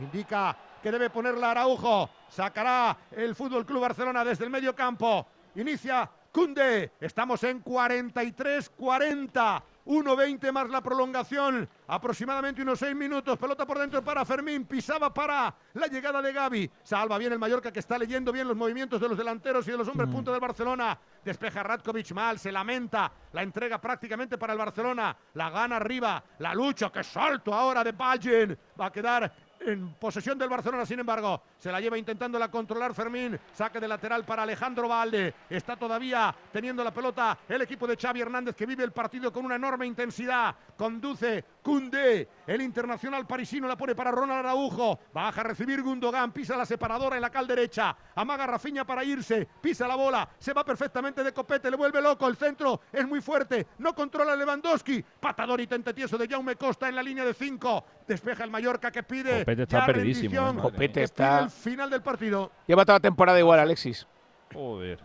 Indica 0.00 0.56
que 0.82 0.92
debe 0.92 1.10
ponerla 1.10 1.52
Araujo. 1.52 2.10
Sacará 2.28 2.96
el 3.12 3.34
Fútbol 3.34 3.64
Club 3.64 3.80
Barcelona 3.80 4.24
desde 4.24 4.44
el 4.44 4.50
medio 4.50 4.74
campo. 4.74 5.26
Inicia 5.54 6.08
Kunde. 6.36 6.92
Estamos 7.00 7.42
en 7.44 7.64
43-40. 7.64 9.62
1.20 9.86 10.52
más 10.52 10.68
la 10.68 10.82
prolongación, 10.82 11.68
aproximadamente 11.86 12.60
unos 12.62 12.80
6 12.80 12.94
minutos. 12.96 13.38
Pelota 13.38 13.64
por 13.64 13.78
dentro 13.78 14.02
para 14.02 14.24
Fermín, 14.24 14.64
pisaba 14.64 15.14
para 15.14 15.54
la 15.74 15.86
llegada 15.86 16.20
de 16.20 16.32
Gaby. 16.32 16.70
Salva 16.82 17.16
bien 17.18 17.32
el 17.32 17.38
Mallorca 17.38 17.72
que 17.72 17.78
está 17.78 17.96
leyendo 17.96 18.32
bien 18.32 18.48
los 18.48 18.56
movimientos 18.56 19.00
de 19.00 19.08
los 19.08 19.16
delanteros 19.16 19.66
y 19.68 19.70
de 19.70 19.78
los 19.78 19.86
hombres 19.86 20.10
punta 20.10 20.32
del 20.32 20.40
Barcelona. 20.40 20.98
Despeja 21.24 21.62
Ratkovic 21.62 22.10
mal, 22.12 22.38
se 22.38 22.50
lamenta. 22.50 23.12
La 23.32 23.42
entrega 23.42 23.80
prácticamente 23.80 24.36
para 24.36 24.54
el 24.54 24.58
Barcelona. 24.58 25.16
La 25.34 25.50
gana 25.50 25.76
arriba, 25.76 26.22
la 26.40 26.52
lucha, 26.52 26.90
que 26.90 27.04
salto 27.04 27.54
ahora 27.54 27.84
de 27.84 27.92
Ballen. 27.92 28.58
Va 28.80 28.86
a 28.86 28.92
quedar 28.92 29.32
en 29.60 29.94
posesión 29.94 30.38
del 30.38 30.48
Barcelona, 30.48 30.86
sin 30.86 31.00
embargo, 31.00 31.42
se 31.58 31.72
la 31.72 31.80
lleva 31.80 31.98
intentándola 31.98 32.50
controlar 32.50 32.94
Fermín, 32.94 33.38
saque 33.52 33.80
de 33.80 33.88
lateral 33.88 34.24
para 34.24 34.42
Alejandro 34.42 34.88
Valde, 34.88 35.34
está 35.50 35.76
todavía 35.76 36.34
teniendo 36.52 36.84
la 36.84 36.92
pelota 36.92 37.38
el 37.48 37.62
equipo 37.62 37.86
de 37.86 37.96
Xavi 37.96 38.20
Hernández 38.20 38.54
que 38.54 38.66
vive 38.66 38.84
el 38.84 38.92
partido 38.92 39.32
con 39.32 39.44
una 39.44 39.56
enorme 39.56 39.86
intensidad, 39.86 40.54
conduce 40.76 41.44
Cundé, 41.66 42.28
el 42.46 42.62
internacional 42.62 43.26
parisino 43.26 43.66
la 43.66 43.76
pone 43.76 43.96
para 43.96 44.12
Ronald 44.12 44.38
Araujo, 44.46 45.00
baja 45.12 45.40
a 45.40 45.44
recibir 45.44 45.82
Gundogan, 45.82 46.30
pisa 46.30 46.56
la 46.56 46.64
separadora 46.64 47.16
en 47.16 47.22
la 47.22 47.28
cal 47.30 47.44
derecha, 47.44 47.96
amaga 48.14 48.46
Rafinha 48.46 48.86
para 48.86 49.02
irse, 49.02 49.48
pisa 49.60 49.88
la 49.88 49.96
bola, 49.96 50.28
se 50.38 50.52
va 50.52 50.64
perfectamente 50.64 51.24
de 51.24 51.32
copete, 51.32 51.68
le 51.68 51.76
vuelve 51.76 52.00
loco, 52.00 52.28
el 52.28 52.36
centro 52.36 52.82
es 52.92 53.04
muy 53.08 53.20
fuerte, 53.20 53.66
no 53.78 53.96
controla 53.96 54.36
Lewandowski, 54.36 55.04
patador 55.18 55.60
y 55.60 55.66
tentetieso 55.66 56.16
de 56.16 56.28
Jaume 56.28 56.54
Costa 56.54 56.88
en 56.88 56.94
la 56.94 57.02
línea 57.02 57.24
de 57.24 57.34
5, 57.34 57.84
despeja 58.06 58.44
el 58.44 58.50
Mallorca 58.52 58.92
que 58.92 59.02
pide 59.02 59.40
Copete 59.40 59.62
está 59.64 59.80
ya 59.80 59.86
perdidísimo, 59.86 60.50
eh, 60.50 60.54
Copete 60.62 61.02
está- 61.02 61.40
el 61.40 61.50
final 61.50 61.90
del 61.90 62.00
partido. 62.02 62.52
Lleva 62.68 62.84
toda 62.84 62.98
la 62.98 63.02
temporada 63.02 63.40
igual, 63.40 63.58
Alexis. 63.58 64.06
Joder. 64.54 65.00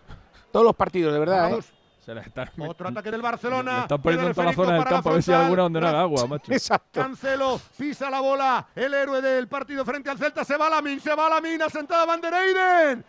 Todos 0.51 0.63
los 0.63 0.75
partidos, 0.75 1.11
de 1.11 1.19
verdad, 1.19 1.53
¿eh? 1.57 1.59
Vamos. 2.01 2.05
Se 2.05 2.13
la 2.13 2.21
están 2.21 2.49
Otro 2.67 2.89
ataque 2.89 3.11
del 3.11 3.21
Barcelona. 3.21 3.71
Le 3.77 3.81
están 3.81 4.01
poniendo 4.01 4.27
Llega 4.27 4.29
en 4.29 4.35
toda 4.35 4.45
la 4.47 4.53
zona 4.53 4.73
del 4.75 4.83
campo 4.85 5.09
a 5.09 5.13
ver 5.13 5.23
si 5.23 5.31
hay 5.31 5.41
alguna 5.41 5.63
donde 5.63 5.81
no 5.81 5.87
haga 5.87 6.01
agua, 6.01 6.27
macho. 6.27 6.51
Exacto. 6.51 7.01
Cancelo 7.01 7.61
pisa 7.77 8.09
la 8.09 8.19
bola. 8.19 8.67
El 8.75 8.93
héroe 8.93 9.21
del 9.21 9.47
partido 9.47 9.85
frente 9.85 10.09
al 10.09 10.17
Celta. 10.17 10.43
Se 10.43 10.57
va 10.57 10.67
a 10.67 10.69
la 10.69 10.81
min, 10.81 10.99
se 10.99 11.13
va 11.13 11.27
a 11.27 11.29
la 11.29 11.41
mina. 11.41 11.69
Sentada 11.69 12.05
Van 12.05 12.21
der 12.21 12.33
Eyden. 12.33 13.05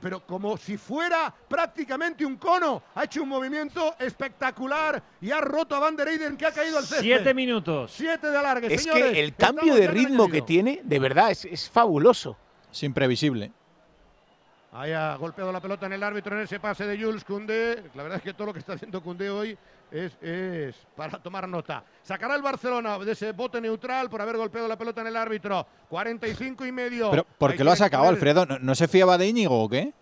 Pero 0.00 0.24
como 0.24 0.56
si 0.56 0.76
fuera 0.76 1.34
prácticamente 1.48 2.24
un 2.24 2.36
cono. 2.36 2.82
Ha 2.94 3.04
hecho 3.04 3.22
un 3.22 3.28
movimiento 3.28 3.96
espectacular 3.98 5.02
y 5.20 5.32
ha 5.32 5.40
roto 5.40 5.74
a 5.74 5.80
Van 5.80 5.96
der 5.96 6.08
Eyden 6.08 6.36
que 6.36 6.46
ha 6.46 6.52
caído 6.52 6.78
al 6.78 6.84
césped. 6.84 7.02
Siete 7.02 7.34
minutos. 7.34 7.92
Siete 7.92 8.30
de 8.30 8.38
alargue, 8.38 8.72
Es 8.72 8.84
señores. 8.84 9.12
que 9.12 9.20
el 9.20 9.34
cambio 9.34 9.74
de 9.74 9.88
ritmo 9.88 10.28
que 10.28 10.42
tiene, 10.42 10.80
de 10.84 10.98
verdad, 10.98 11.30
es, 11.30 11.44
es 11.44 11.68
fabuloso. 11.68 12.36
Es 12.70 12.84
imprevisible. 12.84 13.52
Ahí 14.72 14.92
ha 14.92 15.16
golpeado 15.16 15.50
la 15.50 15.60
pelota 15.60 15.86
en 15.86 15.94
el 15.94 16.02
árbitro 16.02 16.36
en 16.36 16.42
ese 16.42 16.60
pase 16.60 16.86
de 16.86 17.02
Jules 17.02 17.24
Koundé. 17.24 17.90
La 17.94 18.04
verdad 18.04 18.18
es 18.18 18.22
que 18.22 18.34
todo 18.34 18.46
lo 18.48 18.52
que 18.52 18.60
está 18.60 18.74
haciendo 18.74 19.02
Koundé 19.02 19.28
hoy 19.28 19.58
es, 19.90 20.16
es 20.22 20.76
para 20.94 21.18
tomar 21.20 21.48
nota. 21.48 21.82
Sacará 22.02 22.36
el 22.36 22.42
Barcelona 22.42 22.96
de 22.98 23.10
ese 23.10 23.32
bote 23.32 23.60
neutral 23.60 24.08
por 24.08 24.20
haber 24.22 24.36
golpeado 24.36 24.68
la 24.68 24.78
pelota 24.78 25.00
en 25.00 25.08
el 25.08 25.16
árbitro. 25.16 25.66
45 25.88 26.66
y 26.66 26.72
medio. 26.72 27.10
Pero, 27.10 27.26
¿por 27.36 27.56
qué 27.56 27.64
lo 27.64 27.72
ha 27.72 27.76
sacado 27.76 28.06
Alfredo? 28.08 28.46
¿No, 28.46 28.60
no 28.60 28.74
se 28.76 28.86
fiaba 28.86 29.18
de 29.18 29.26
Íñigo 29.26 29.60
o 29.60 29.68
qué? 29.68 29.92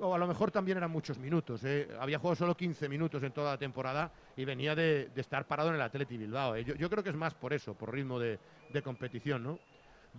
O 0.00 0.14
a 0.14 0.18
lo 0.18 0.26
mejor 0.26 0.50
también 0.50 0.76
eran 0.76 0.90
muchos 0.90 1.16
minutos. 1.16 1.62
¿eh? 1.64 1.88
Había 1.98 2.18
jugado 2.18 2.36
solo 2.36 2.54
15 2.54 2.90
minutos 2.90 3.22
en 3.22 3.32
toda 3.32 3.52
la 3.52 3.58
temporada 3.58 4.10
y 4.36 4.44
venía 4.44 4.74
de, 4.74 5.08
de 5.14 5.20
estar 5.22 5.46
parado 5.46 5.70
en 5.70 5.76
el 5.76 5.80
Atleti 5.80 6.18
Bilbao. 6.18 6.56
¿eh? 6.56 6.64
Yo, 6.64 6.74
yo 6.74 6.90
creo 6.90 7.02
que 7.02 7.10
es 7.10 7.16
más 7.16 7.32
por 7.32 7.54
eso, 7.54 7.72
por 7.72 7.90
ritmo 7.90 8.18
de, 8.18 8.38
de 8.70 8.82
competición, 8.82 9.42
¿no? 9.44 9.58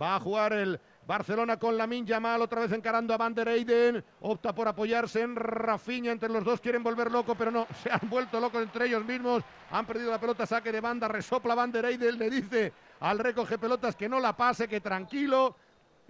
Va 0.00 0.16
a 0.16 0.20
jugar 0.20 0.52
el 0.52 0.80
Barcelona 1.06 1.58
con 1.58 1.76
la 1.78 1.86
Yamal, 1.86 2.42
otra 2.42 2.60
vez 2.60 2.72
encarando 2.72 3.14
a 3.14 3.16
Van 3.16 3.34
der 3.34 3.48
Eyden. 3.48 4.04
Opta 4.20 4.54
por 4.54 4.68
apoyarse 4.68 5.22
en 5.22 5.34
Rafinha. 5.34 6.12
Entre 6.12 6.28
los 6.28 6.44
dos 6.44 6.60
quieren 6.60 6.82
volver 6.82 7.10
loco, 7.10 7.34
pero 7.34 7.50
no. 7.50 7.66
Se 7.82 7.90
han 7.90 8.10
vuelto 8.10 8.38
locos 8.38 8.62
entre 8.62 8.86
ellos 8.86 9.04
mismos. 9.04 9.42
Han 9.70 9.86
perdido 9.86 10.10
la 10.10 10.20
pelota, 10.20 10.44
saque 10.44 10.70
de 10.70 10.80
banda. 10.80 11.08
Resopla 11.08 11.54
Van 11.54 11.72
der 11.72 11.86
Eyden. 11.86 12.18
Le 12.18 12.28
dice 12.28 12.72
al 13.00 13.18
recoge 13.18 13.58
pelotas 13.58 13.96
que 13.96 14.08
no 14.08 14.20
la 14.20 14.36
pase, 14.36 14.68
que 14.68 14.80
tranquilo. 14.80 15.56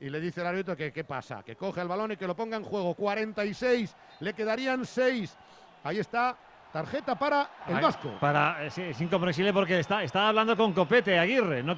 Y 0.00 0.10
le 0.10 0.20
dice 0.20 0.40
el 0.40 0.48
árbitro 0.48 0.76
que 0.76 0.92
qué 0.92 1.04
pasa, 1.04 1.42
que 1.42 1.56
coge 1.56 1.80
el 1.80 1.88
balón 1.88 2.12
y 2.12 2.16
que 2.16 2.26
lo 2.26 2.34
ponga 2.34 2.56
en 2.56 2.64
juego. 2.64 2.94
46, 2.94 3.94
le 4.20 4.32
quedarían 4.32 4.84
6. 4.84 5.36
Ahí 5.84 5.98
está, 5.98 6.36
tarjeta 6.72 7.16
para 7.16 7.50
el 7.66 7.80
Vasco. 7.80 8.16
Para, 8.20 8.64
es, 8.64 8.78
es 8.78 9.00
incomprensible 9.00 9.52
porque 9.52 9.78
está, 9.78 10.02
está 10.02 10.28
hablando 10.28 10.56
con 10.56 10.72
Copete, 10.72 11.18
Aguirre. 11.18 11.62
No, 11.62 11.76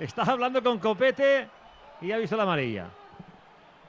está 0.00 0.22
hablando 0.22 0.62
con 0.62 0.78
Copete 0.78 1.48
y 2.00 2.12
ha 2.12 2.18
visto 2.18 2.36
la 2.36 2.42
amarilla. 2.44 2.86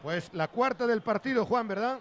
Pues 0.03 0.33
la 0.33 0.47
cuarta 0.47 0.87
del 0.87 1.01
partido, 1.01 1.45
Juan, 1.45 1.67
¿verdad? 1.67 1.99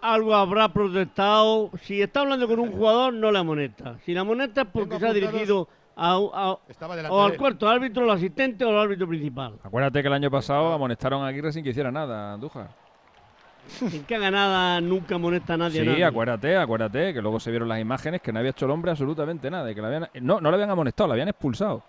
Algo 0.00 0.34
habrá 0.34 0.68
protestado. 0.68 1.70
Si 1.82 2.02
está 2.02 2.20
hablando 2.20 2.46
con 2.46 2.60
un 2.60 2.70
jugador, 2.72 3.14
no 3.14 3.32
la 3.32 3.40
amonesta. 3.40 3.96
Si 4.04 4.12
la 4.12 4.20
amonesta 4.20 4.62
es 4.62 4.66
porque 4.68 4.98
se 4.98 5.08
ha 5.08 5.12
dirigido 5.12 5.66
a, 5.96 6.58
Estaba 6.68 6.96
o 7.08 7.22
al 7.22 7.36
cuarto 7.36 7.68
árbitro, 7.68 8.04
al 8.04 8.10
asistente 8.10 8.64
o 8.64 8.68
al 8.70 8.78
árbitro 8.78 9.08
principal. 9.08 9.54
Acuérdate 9.62 10.02
que 10.02 10.08
el 10.08 10.14
año 10.14 10.30
pasado 10.30 10.72
amonestaron 10.72 11.22
a 11.22 11.28
Aguirre 11.28 11.52
sin 11.52 11.64
que 11.64 11.70
hiciera 11.70 11.90
nada, 11.90 12.34
Andújar. 12.34 12.68
Sin 13.66 14.04
que 14.04 14.14
haga 14.16 14.30
nada, 14.30 14.80
nunca 14.82 15.14
amonesta 15.14 15.54
a 15.54 15.56
nadie. 15.56 15.80
a 15.80 15.84
Sí, 15.84 15.88
nadie. 15.88 16.04
acuérdate, 16.04 16.56
acuérdate, 16.56 17.14
que 17.14 17.22
luego 17.22 17.40
se 17.40 17.50
vieron 17.50 17.68
las 17.68 17.80
imágenes 17.80 18.20
que 18.20 18.30
no 18.30 18.40
había 18.40 18.50
hecho 18.50 18.66
el 18.66 18.72
hombre 18.72 18.90
absolutamente 18.90 19.50
nada, 19.50 19.70
y 19.70 19.74
que 19.74 19.80
la 19.80 19.86
habían, 19.86 20.08
no, 20.20 20.38
no 20.40 20.50
le 20.50 20.56
habían 20.56 20.70
amonestado, 20.70 21.08
la 21.08 21.14
habían 21.14 21.28
expulsado. 21.28 21.82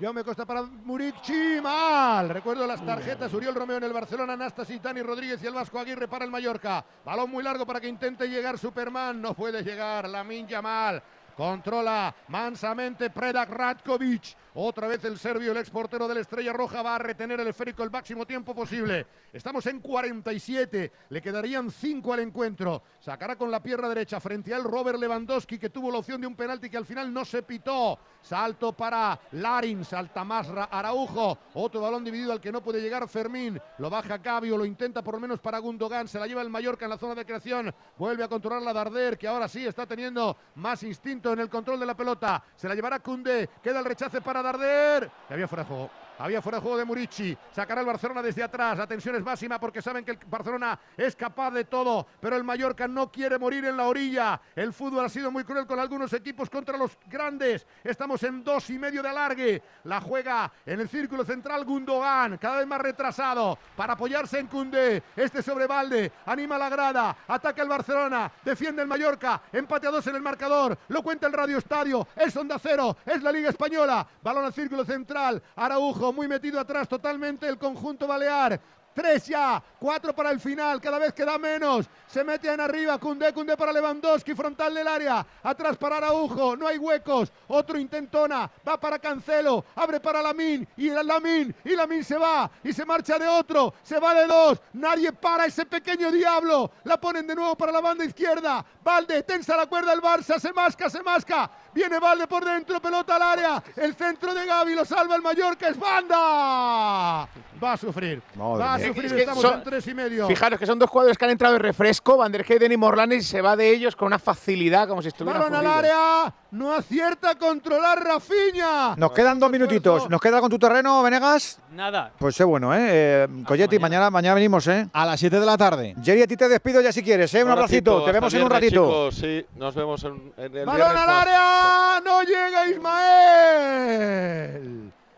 Yo 0.00 0.12
me 0.12 0.24
costa 0.24 0.44
para 0.44 0.62
Murici, 0.62 1.60
mal. 1.62 2.28
Recuerdo 2.28 2.66
las 2.66 2.84
tarjetas, 2.84 3.32
Uriel 3.32 3.54
Romeo 3.54 3.76
en 3.76 3.84
el 3.84 3.92
Barcelona, 3.92 4.36
Nastasi, 4.36 4.80
Dani 4.80 5.02
Rodríguez 5.02 5.40
y 5.42 5.46
el 5.46 5.54
Vasco 5.54 5.78
Aguirre 5.78 6.08
para 6.08 6.24
el 6.24 6.32
Mallorca. 6.32 6.84
Balón 7.04 7.30
muy 7.30 7.44
largo 7.44 7.64
para 7.64 7.80
que 7.80 7.86
intente 7.86 8.28
llegar 8.28 8.58
Superman, 8.58 9.22
no 9.22 9.34
puede 9.34 9.62
llegar, 9.62 10.08
la 10.08 10.24
Minja 10.24 10.60
mal. 10.60 11.00
Controla 11.36 12.12
mansamente 12.28 13.10
Predak 13.10 13.48
Ratkovic. 13.50 14.36
Otra 14.56 14.86
vez 14.86 15.04
el 15.04 15.18
serbio, 15.18 15.50
el 15.50 15.58
exportero 15.58 16.06
de 16.06 16.14
la 16.14 16.20
Estrella 16.20 16.52
Roja, 16.52 16.80
va 16.80 16.94
a 16.94 16.98
retener 16.98 17.40
el 17.40 17.48
esférico 17.48 17.82
el 17.82 17.90
máximo 17.90 18.24
tiempo 18.24 18.54
posible. 18.54 19.04
Estamos 19.32 19.66
en 19.66 19.80
47, 19.80 20.92
le 21.08 21.20
quedarían 21.20 21.72
5 21.72 22.12
al 22.12 22.20
encuentro. 22.20 22.84
Sacará 23.00 23.34
con 23.34 23.50
la 23.50 23.60
pierna 23.60 23.88
derecha 23.88 24.20
frente 24.20 24.54
al 24.54 24.62
Robert 24.62 25.00
Lewandowski, 25.00 25.58
que 25.58 25.70
tuvo 25.70 25.90
la 25.90 25.98
opción 25.98 26.20
de 26.20 26.28
un 26.28 26.36
penalti 26.36 26.70
que 26.70 26.76
al 26.76 26.86
final 26.86 27.12
no 27.12 27.24
se 27.24 27.42
pitó. 27.42 27.98
Salto 28.22 28.72
para 28.72 29.18
Larin, 29.32 29.84
salta 29.84 30.22
más 30.22 30.48
Araujo. 30.70 31.36
Otro 31.54 31.80
balón 31.80 32.04
dividido 32.04 32.30
al 32.30 32.40
que 32.40 32.52
no 32.52 32.62
puede 32.62 32.80
llegar 32.80 33.08
Fermín. 33.08 33.60
Lo 33.78 33.90
baja 33.90 34.22
Cabio, 34.22 34.56
lo 34.56 34.64
intenta 34.64 35.02
por 35.02 35.14
lo 35.14 35.20
menos 35.20 35.40
para 35.40 35.58
Gundogan. 35.58 36.06
Se 36.06 36.20
la 36.20 36.28
lleva 36.28 36.42
el 36.42 36.48
Mallorca 36.48 36.84
en 36.84 36.90
la 36.90 36.98
zona 36.98 37.16
de 37.16 37.26
creación. 37.26 37.74
Vuelve 37.98 38.22
a 38.22 38.28
controlar 38.28 38.62
la 38.62 38.72
Darder, 38.72 39.18
que 39.18 39.26
ahora 39.26 39.48
sí 39.48 39.66
está 39.66 39.84
teniendo 39.84 40.36
más 40.54 40.84
instinto 40.84 41.32
en 41.32 41.40
el 41.40 41.50
control 41.50 41.80
de 41.80 41.86
la 41.86 41.96
pelota. 41.96 42.40
Se 42.54 42.68
la 42.68 42.76
llevará 42.76 43.00
Kunde. 43.00 43.50
Queda 43.60 43.80
el 43.80 43.84
rechace 43.84 44.20
para 44.20 44.43
Darder. 44.44 45.10
Y 45.28 45.32
había 45.32 45.48
fuera 45.48 45.64
de 45.64 45.68
juego. 45.68 45.90
Había 46.18 46.40
fuera 46.40 46.58
de 46.58 46.62
juego 46.62 46.78
de 46.78 46.84
Murici. 46.84 47.36
Sacará 47.52 47.80
el 47.80 47.86
Barcelona 47.86 48.22
desde 48.22 48.42
atrás. 48.42 48.78
La 48.78 48.86
tensión 48.86 49.16
es 49.16 49.22
máxima 49.24 49.58
porque 49.58 49.82
saben 49.82 50.04
que 50.04 50.12
el 50.12 50.18
Barcelona 50.26 50.78
es 50.96 51.16
capaz 51.16 51.50
de 51.50 51.64
todo. 51.64 52.06
Pero 52.20 52.36
el 52.36 52.44
Mallorca 52.44 52.86
no 52.86 53.10
quiere 53.10 53.38
morir 53.38 53.64
en 53.64 53.76
la 53.76 53.88
orilla. 53.88 54.40
El 54.54 54.72
fútbol 54.72 55.04
ha 55.04 55.08
sido 55.08 55.30
muy 55.30 55.44
cruel 55.44 55.66
con 55.66 55.78
algunos 55.78 56.12
equipos 56.12 56.48
contra 56.48 56.78
los 56.78 56.96
grandes. 57.06 57.66
Estamos 57.82 58.22
en 58.22 58.44
dos 58.44 58.70
y 58.70 58.78
medio 58.78 59.02
de 59.02 59.08
alargue. 59.08 59.62
La 59.84 60.00
juega 60.00 60.52
en 60.64 60.80
el 60.80 60.88
círculo 60.88 61.24
central 61.24 61.64
Gundogan. 61.64 62.38
Cada 62.38 62.58
vez 62.58 62.66
más 62.66 62.80
retrasado. 62.80 63.58
Para 63.76 63.94
apoyarse 63.94 64.38
en 64.38 64.46
Cundé. 64.46 65.02
Este 65.16 65.42
sobre 65.42 65.66
Valde. 65.66 66.12
Anima 66.26 66.56
la 66.56 66.68
grada. 66.68 67.16
Ataca 67.26 67.62
el 67.62 67.68
Barcelona. 67.68 68.30
Defiende 68.44 68.82
el 68.82 68.88
Mallorca. 68.88 69.42
Empate 69.52 69.88
a 69.88 69.90
dos 69.90 70.06
en 70.06 70.14
el 70.14 70.22
marcador. 70.22 70.78
Lo 70.88 71.02
cuenta 71.02 71.26
el 71.26 71.32
Radio 71.32 71.58
Estadio. 71.58 72.06
Es 72.14 72.36
onda 72.36 72.58
cero. 72.60 72.96
Es 73.04 73.20
la 73.22 73.32
Liga 73.32 73.50
Española. 73.50 74.06
Balón 74.22 74.44
al 74.44 74.52
círculo 74.52 74.84
central. 74.84 75.42
Araujo 75.56 76.03
muy 76.12 76.28
metido 76.28 76.60
atrás 76.60 76.88
totalmente 76.88 77.48
el 77.48 77.58
conjunto 77.58 78.06
balear. 78.06 78.60
Tres 78.94 79.26
ya, 79.26 79.60
cuatro 79.80 80.14
para 80.14 80.30
el 80.30 80.38
final, 80.38 80.80
cada 80.80 81.00
vez 81.00 81.12
queda 81.12 81.36
menos. 81.36 81.86
Se 82.06 82.22
mete 82.22 82.48
en 82.48 82.60
arriba, 82.60 82.96
Cundé, 82.96 83.32
Cundé 83.32 83.56
para 83.56 83.72
Lewandowski, 83.72 84.34
frontal 84.34 84.72
del 84.72 84.86
área. 84.86 85.26
Atrás 85.42 85.76
para 85.76 85.96
Araujo, 85.96 86.56
no 86.56 86.68
hay 86.68 86.78
huecos. 86.78 87.32
Otro 87.48 87.76
intentona, 87.76 88.48
va 88.66 88.78
para 88.78 89.00
Cancelo, 89.00 89.64
abre 89.74 89.98
para 89.98 90.22
Lamin 90.22 90.66
y 90.76 90.90
Lamin, 90.90 91.52
y 91.64 91.74
Lamin 91.74 92.04
se 92.04 92.16
va 92.16 92.48
y 92.62 92.72
se 92.72 92.84
marcha 92.84 93.18
de 93.18 93.26
otro, 93.26 93.74
se 93.82 93.98
va 93.98 94.14
de 94.14 94.28
dos. 94.28 94.62
Nadie 94.74 95.12
para 95.12 95.46
ese 95.46 95.66
pequeño 95.66 96.12
diablo. 96.12 96.70
La 96.84 97.00
ponen 97.00 97.26
de 97.26 97.34
nuevo 97.34 97.56
para 97.56 97.72
la 97.72 97.80
banda 97.80 98.04
izquierda. 98.04 98.64
Valde, 98.84 99.22
tensa 99.22 99.56
la 99.56 99.66
cuerda 99.66 99.94
el 99.94 100.02
Barça, 100.02 100.38
se 100.38 100.52
masca, 100.52 100.90
se 100.90 101.02
masca. 101.02 101.50
Viene 101.72 101.98
Valde 101.98 102.26
por 102.26 102.44
dentro, 102.44 102.80
pelota 102.80 103.16
al 103.16 103.22
área. 103.22 103.62
El 103.76 103.94
centro 103.94 104.34
de 104.34 104.44
Gaby 104.44 104.74
lo 104.74 104.84
salva 104.84 105.16
el 105.16 105.22
Mallorca, 105.22 105.68
es 105.68 105.78
banda. 105.78 107.26
Va 107.62 107.72
a 107.72 107.76
sufrir. 107.78 108.20
va 108.38 108.74
a 108.74 108.78
sufrir, 108.78 109.12
estamos 109.14 109.44
en 109.44 109.64
tres 109.64 109.86
y 109.86 109.94
medio. 109.94 110.26
Fijaros 110.28 110.58
que 110.58 110.66
son 110.66 110.78
dos 110.78 110.90
jugadores 110.90 111.16
que 111.16 111.24
han 111.24 111.30
entrado 111.30 111.54
de 111.54 111.60
refresco. 111.60 112.18
Van 112.18 112.30
der 112.30 112.44
Heyden 112.46 112.72
y 112.72 112.76
Morlanes 112.76 113.24
y 113.24 113.26
se 113.26 113.40
va 113.40 113.56
de 113.56 113.70
ellos 113.70 113.96
con 113.96 114.06
una 114.06 114.18
facilidad 114.18 114.86
como 114.86 115.00
si 115.00 115.08
estuvieran 115.08 115.40
Balón 115.40 115.66
al 115.66 115.66
área. 115.66 116.34
No 116.54 116.72
acierta 116.72 117.30
a 117.30 117.34
controlar 117.34 117.98
Rafiña. 118.04 118.94
Nos 118.94 119.10
quedan 119.10 119.40
dos 119.40 119.50
minutitos. 119.50 120.08
¿Nos 120.08 120.20
queda 120.20 120.40
con 120.40 120.48
tu 120.48 120.56
terreno, 120.56 121.02
Venegas? 121.02 121.58
Nada. 121.72 122.12
Pues 122.16 122.36
sé 122.36 122.44
bueno, 122.44 122.72
¿eh? 122.72 122.78
eh 123.24 123.26
Coyetti, 123.44 123.80
mañana. 123.80 124.08
mañana. 124.08 124.36
venimos, 124.36 124.68
¿eh? 124.68 124.88
A 124.92 125.04
las 125.04 125.18
7 125.18 125.40
de 125.40 125.46
la 125.46 125.56
tarde. 125.56 125.96
Jerry, 126.00 126.22
a 126.22 126.28
ti 126.28 126.36
te 126.36 126.48
despido 126.48 126.80
ya 126.80 126.92
si 126.92 127.02
quieres, 127.02 127.34
¿eh? 127.34 127.42
Un 127.42 127.50
abracito. 127.50 128.04
Te 128.04 128.12
vemos 128.12 128.32
en 128.34 128.44
un 128.44 128.50
ratito. 128.50 129.10
sí, 129.10 129.44
nos 129.56 129.74
vemos 129.74 130.04
en, 130.04 130.32
el 130.36 130.64
Balón 130.64 130.96
al 130.96 131.10
área. 131.10 132.00
No 132.04 132.22
llega 132.22 132.68
Ismael. 132.68 133.72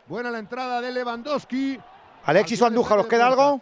Buena 0.06 0.30
la 0.30 0.38
entrada 0.38 0.80
de 0.80 0.90
Lewandowski. 0.90 1.78
Alexis 2.24 2.62
o 2.62 2.66
Andújar, 2.66 2.98
¿os 2.98 3.06
queda 3.08 3.26
algo? 3.26 3.60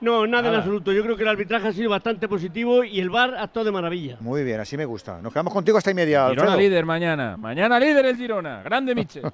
No, 0.00 0.26
nada, 0.26 0.48
en 0.48 0.54
absoluto. 0.54 0.92
Yo 0.92 1.02
creo 1.02 1.16
que 1.16 1.22
el 1.22 1.28
arbitraje 1.28 1.68
ha 1.68 1.72
sido 1.72 1.90
bastante 1.90 2.28
positivo 2.28 2.84
y 2.84 3.00
el 3.00 3.10
VAR 3.10 3.34
ha 3.34 3.42
actuado 3.42 3.66
de 3.66 3.72
maravilla. 3.72 4.16
Muy 4.20 4.44
bien, 4.44 4.60
así 4.60 4.76
me 4.76 4.84
gusta. 4.84 5.20
Nos 5.20 5.32
quedamos 5.32 5.52
contigo 5.52 5.76
hasta 5.78 5.90
y 5.90 5.94
media. 5.94 6.28
Girona 6.28 6.56
líder 6.56 6.84
mañana. 6.84 7.36
Mañana 7.36 7.80
líder 7.80 8.06
el 8.06 8.16
Girona. 8.16 8.62
Grande 8.62 8.94
Miche. 8.94 9.22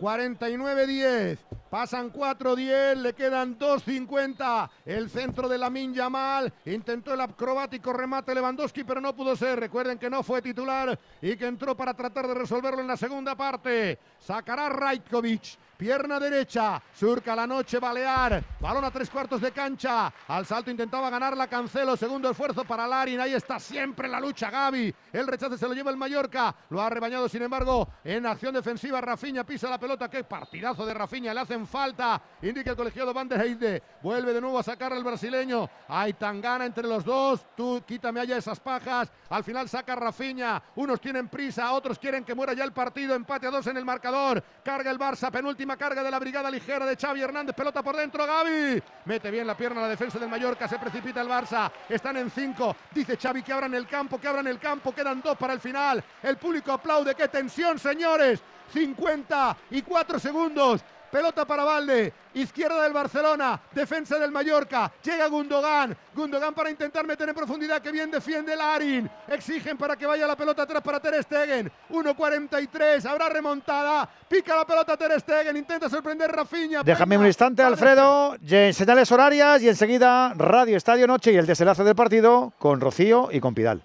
49-10. 0.00 1.38
Pasan 1.70 2.12
4-10, 2.12 2.96
le 2.96 3.12
quedan 3.14 3.58
2-50. 3.58 4.70
El 4.84 5.10
centro 5.10 5.48
de 5.48 5.58
la 5.58 5.70
Yamal. 5.70 6.52
Intentó 6.66 7.14
el 7.14 7.20
acrobático 7.20 7.92
remate 7.92 8.34
Lewandowski, 8.34 8.84
pero 8.84 9.00
no 9.00 9.14
pudo 9.14 9.34
ser. 9.36 9.58
Recuerden 9.58 9.98
que 9.98 10.10
no 10.10 10.22
fue 10.22 10.42
titular 10.42 10.98
y 11.20 11.36
que 11.36 11.46
entró 11.46 11.76
para 11.76 11.94
tratar 11.94 12.26
de 12.26 12.34
resolverlo 12.34 12.80
en 12.80 12.86
la 12.86 12.96
segunda 12.96 13.34
parte. 13.34 13.98
Sacará 14.18 14.68
Rajkovic. 14.68 15.58
Pierna 15.76 16.18
derecha, 16.18 16.82
surca 16.94 17.36
la 17.36 17.46
noche 17.46 17.78
Balear, 17.78 18.42
balón 18.58 18.84
a 18.84 18.90
tres 18.90 19.10
cuartos 19.10 19.42
de 19.42 19.52
cancha, 19.52 20.10
al 20.26 20.46
salto 20.46 20.70
intentaba 20.70 21.10
ganar 21.10 21.36
la 21.36 21.48
Cancelo, 21.48 21.96
segundo 21.98 22.30
esfuerzo 22.30 22.64
para 22.64 22.86
Larin, 22.86 23.20
ahí 23.20 23.34
está 23.34 23.60
siempre 23.60 24.08
la 24.08 24.18
lucha 24.18 24.50
Gaby, 24.50 24.94
el 25.12 25.26
rechace 25.26 25.58
se 25.58 25.68
lo 25.68 25.74
lleva 25.74 25.90
el 25.90 25.98
Mallorca, 25.98 26.54
lo 26.70 26.80
ha 26.80 26.88
rebañado 26.88 27.28
sin 27.28 27.42
embargo 27.42 27.88
en 28.04 28.24
acción 28.24 28.54
defensiva 28.54 29.02
Rafinha, 29.02 29.44
pisa 29.44 29.68
la 29.68 29.78
pelota, 29.78 30.08
qué 30.08 30.24
partidazo 30.24 30.86
de 30.86 30.94
Rafinha, 30.94 31.34
le 31.34 31.40
hacen 31.40 31.66
falta, 31.66 32.22
indica 32.40 32.70
el 32.70 32.76
colegiado 32.76 33.12
Van 33.12 33.28
der 33.28 33.42
Heide, 33.42 33.82
vuelve 34.02 34.32
de 34.32 34.40
nuevo 34.40 34.58
a 34.58 34.62
sacar 34.62 34.94
al 34.94 35.04
brasileño, 35.04 35.68
hay 35.88 36.14
tangana 36.14 36.64
entre 36.64 36.88
los 36.88 37.04
dos, 37.04 37.44
tú 37.54 37.82
quítame 37.86 38.20
allá 38.20 38.38
esas 38.38 38.60
pajas, 38.60 39.12
al 39.28 39.44
final 39.44 39.68
saca 39.68 39.94
Rafinha, 39.94 40.62
unos 40.76 41.02
tienen 41.02 41.28
prisa, 41.28 41.70
otros 41.72 41.98
quieren 41.98 42.24
que 42.24 42.34
muera 42.34 42.54
ya 42.54 42.64
el 42.64 42.72
partido, 42.72 43.14
empate 43.14 43.46
a 43.46 43.50
dos 43.50 43.66
en 43.66 43.76
el 43.76 43.84
marcador, 43.84 44.42
carga 44.64 44.90
el 44.90 44.98
Barça, 44.98 45.30
carga 45.74 46.04
de 46.04 46.10
la 46.10 46.20
brigada 46.20 46.48
ligera 46.48 46.86
de 46.86 46.96
Xavi 46.96 47.22
Hernández. 47.22 47.56
Pelota 47.56 47.82
por 47.82 47.96
dentro, 47.96 48.24
Gaby. 48.24 48.80
Mete 49.06 49.30
bien 49.32 49.46
la 49.46 49.56
pierna 49.56 49.80
la 49.80 49.88
defensa 49.88 50.18
del 50.20 50.28
Mallorca. 50.28 50.68
Se 50.68 50.78
precipita 50.78 51.20
el 51.22 51.28
Barça. 51.28 51.68
Están 51.88 52.18
en 52.18 52.30
cinco. 52.30 52.76
Dice 52.92 53.16
Xavi 53.16 53.42
que 53.42 53.52
abran 53.52 53.74
el 53.74 53.88
campo, 53.88 54.20
que 54.20 54.28
abran 54.28 54.46
el 54.46 54.60
campo. 54.60 54.94
Quedan 54.94 55.20
dos 55.20 55.36
para 55.36 55.54
el 55.54 55.60
final. 55.60 56.04
El 56.22 56.36
público 56.36 56.70
aplaude. 56.70 57.16
¡Qué 57.16 57.26
tensión, 57.26 57.78
señores! 57.80 58.40
54 58.72 60.18
segundos. 60.18 60.84
Pelota 61.16 61.46
para 61.46 61.64
Valde. 61.64 62.12
Izquierda 62.34 62.82
del 62.82 62.92
Barcelona. 62.92 63.58
Defensa 63.72 64.18
del 64.18 64.30
Mallorca. 64.30 64.92
Llega 65.02 65.28
Gundogan. 65.28 65.96
Gundogan 66.14 66.52
para 66.52 66.68
intentar 66.68 67.06
meter 67.06 67.26
en 67.30 67.34
profundidad. 67.34 67.80
Que 67.80 67.90
bien 67.90 68.10
defiende 68.10 68.54
Larin. 68.54 69.08
Exigen 69.26 69.78
para 69.78 69.96
que 69.96 70.04
vaya 70.04 70.26
la 70.26 70.36
pelota 70.36 70.64
atrás 70.64 70.82
para 70.82 71.00
Ter 71.00 71.22
Stegen. 71.22 71.72
1.43. 71.88 73.06
Habrá 73.06 73.30
remontada. 73.30 74.06
Pica 74.28 74.54
la 74.54 74.66
pelota 74.66 74.94
Ter 74.94 75.18
Stegen. 75.18 75.56
Intenta 75.56 75.88
sorprender 75.88 76.30
Rafinha. 76.30 76.82
Déjame 76.82 77.16
un 77.16 77.24
instante, 77.24 77.62
Alfredo. 77.62 78.36
Señales 78.46 79.10
horarias 79.10 79.62
y 79.62 79.70
enseguida 79.70 80.34
Radio 80.36 80.76
Estadio 80.76 81.06
Noche 81.06 81.32
y 81.32 81.36
el 81.36 81.46
desenlace 81.46 81.82
del 81.82 81.96
partido 81.96 82.52
con 82.58 82.78
Rocío 82.78 83.30
y 83.32 83.40
con 83.40 83.54
Pidal. 83.54 83.82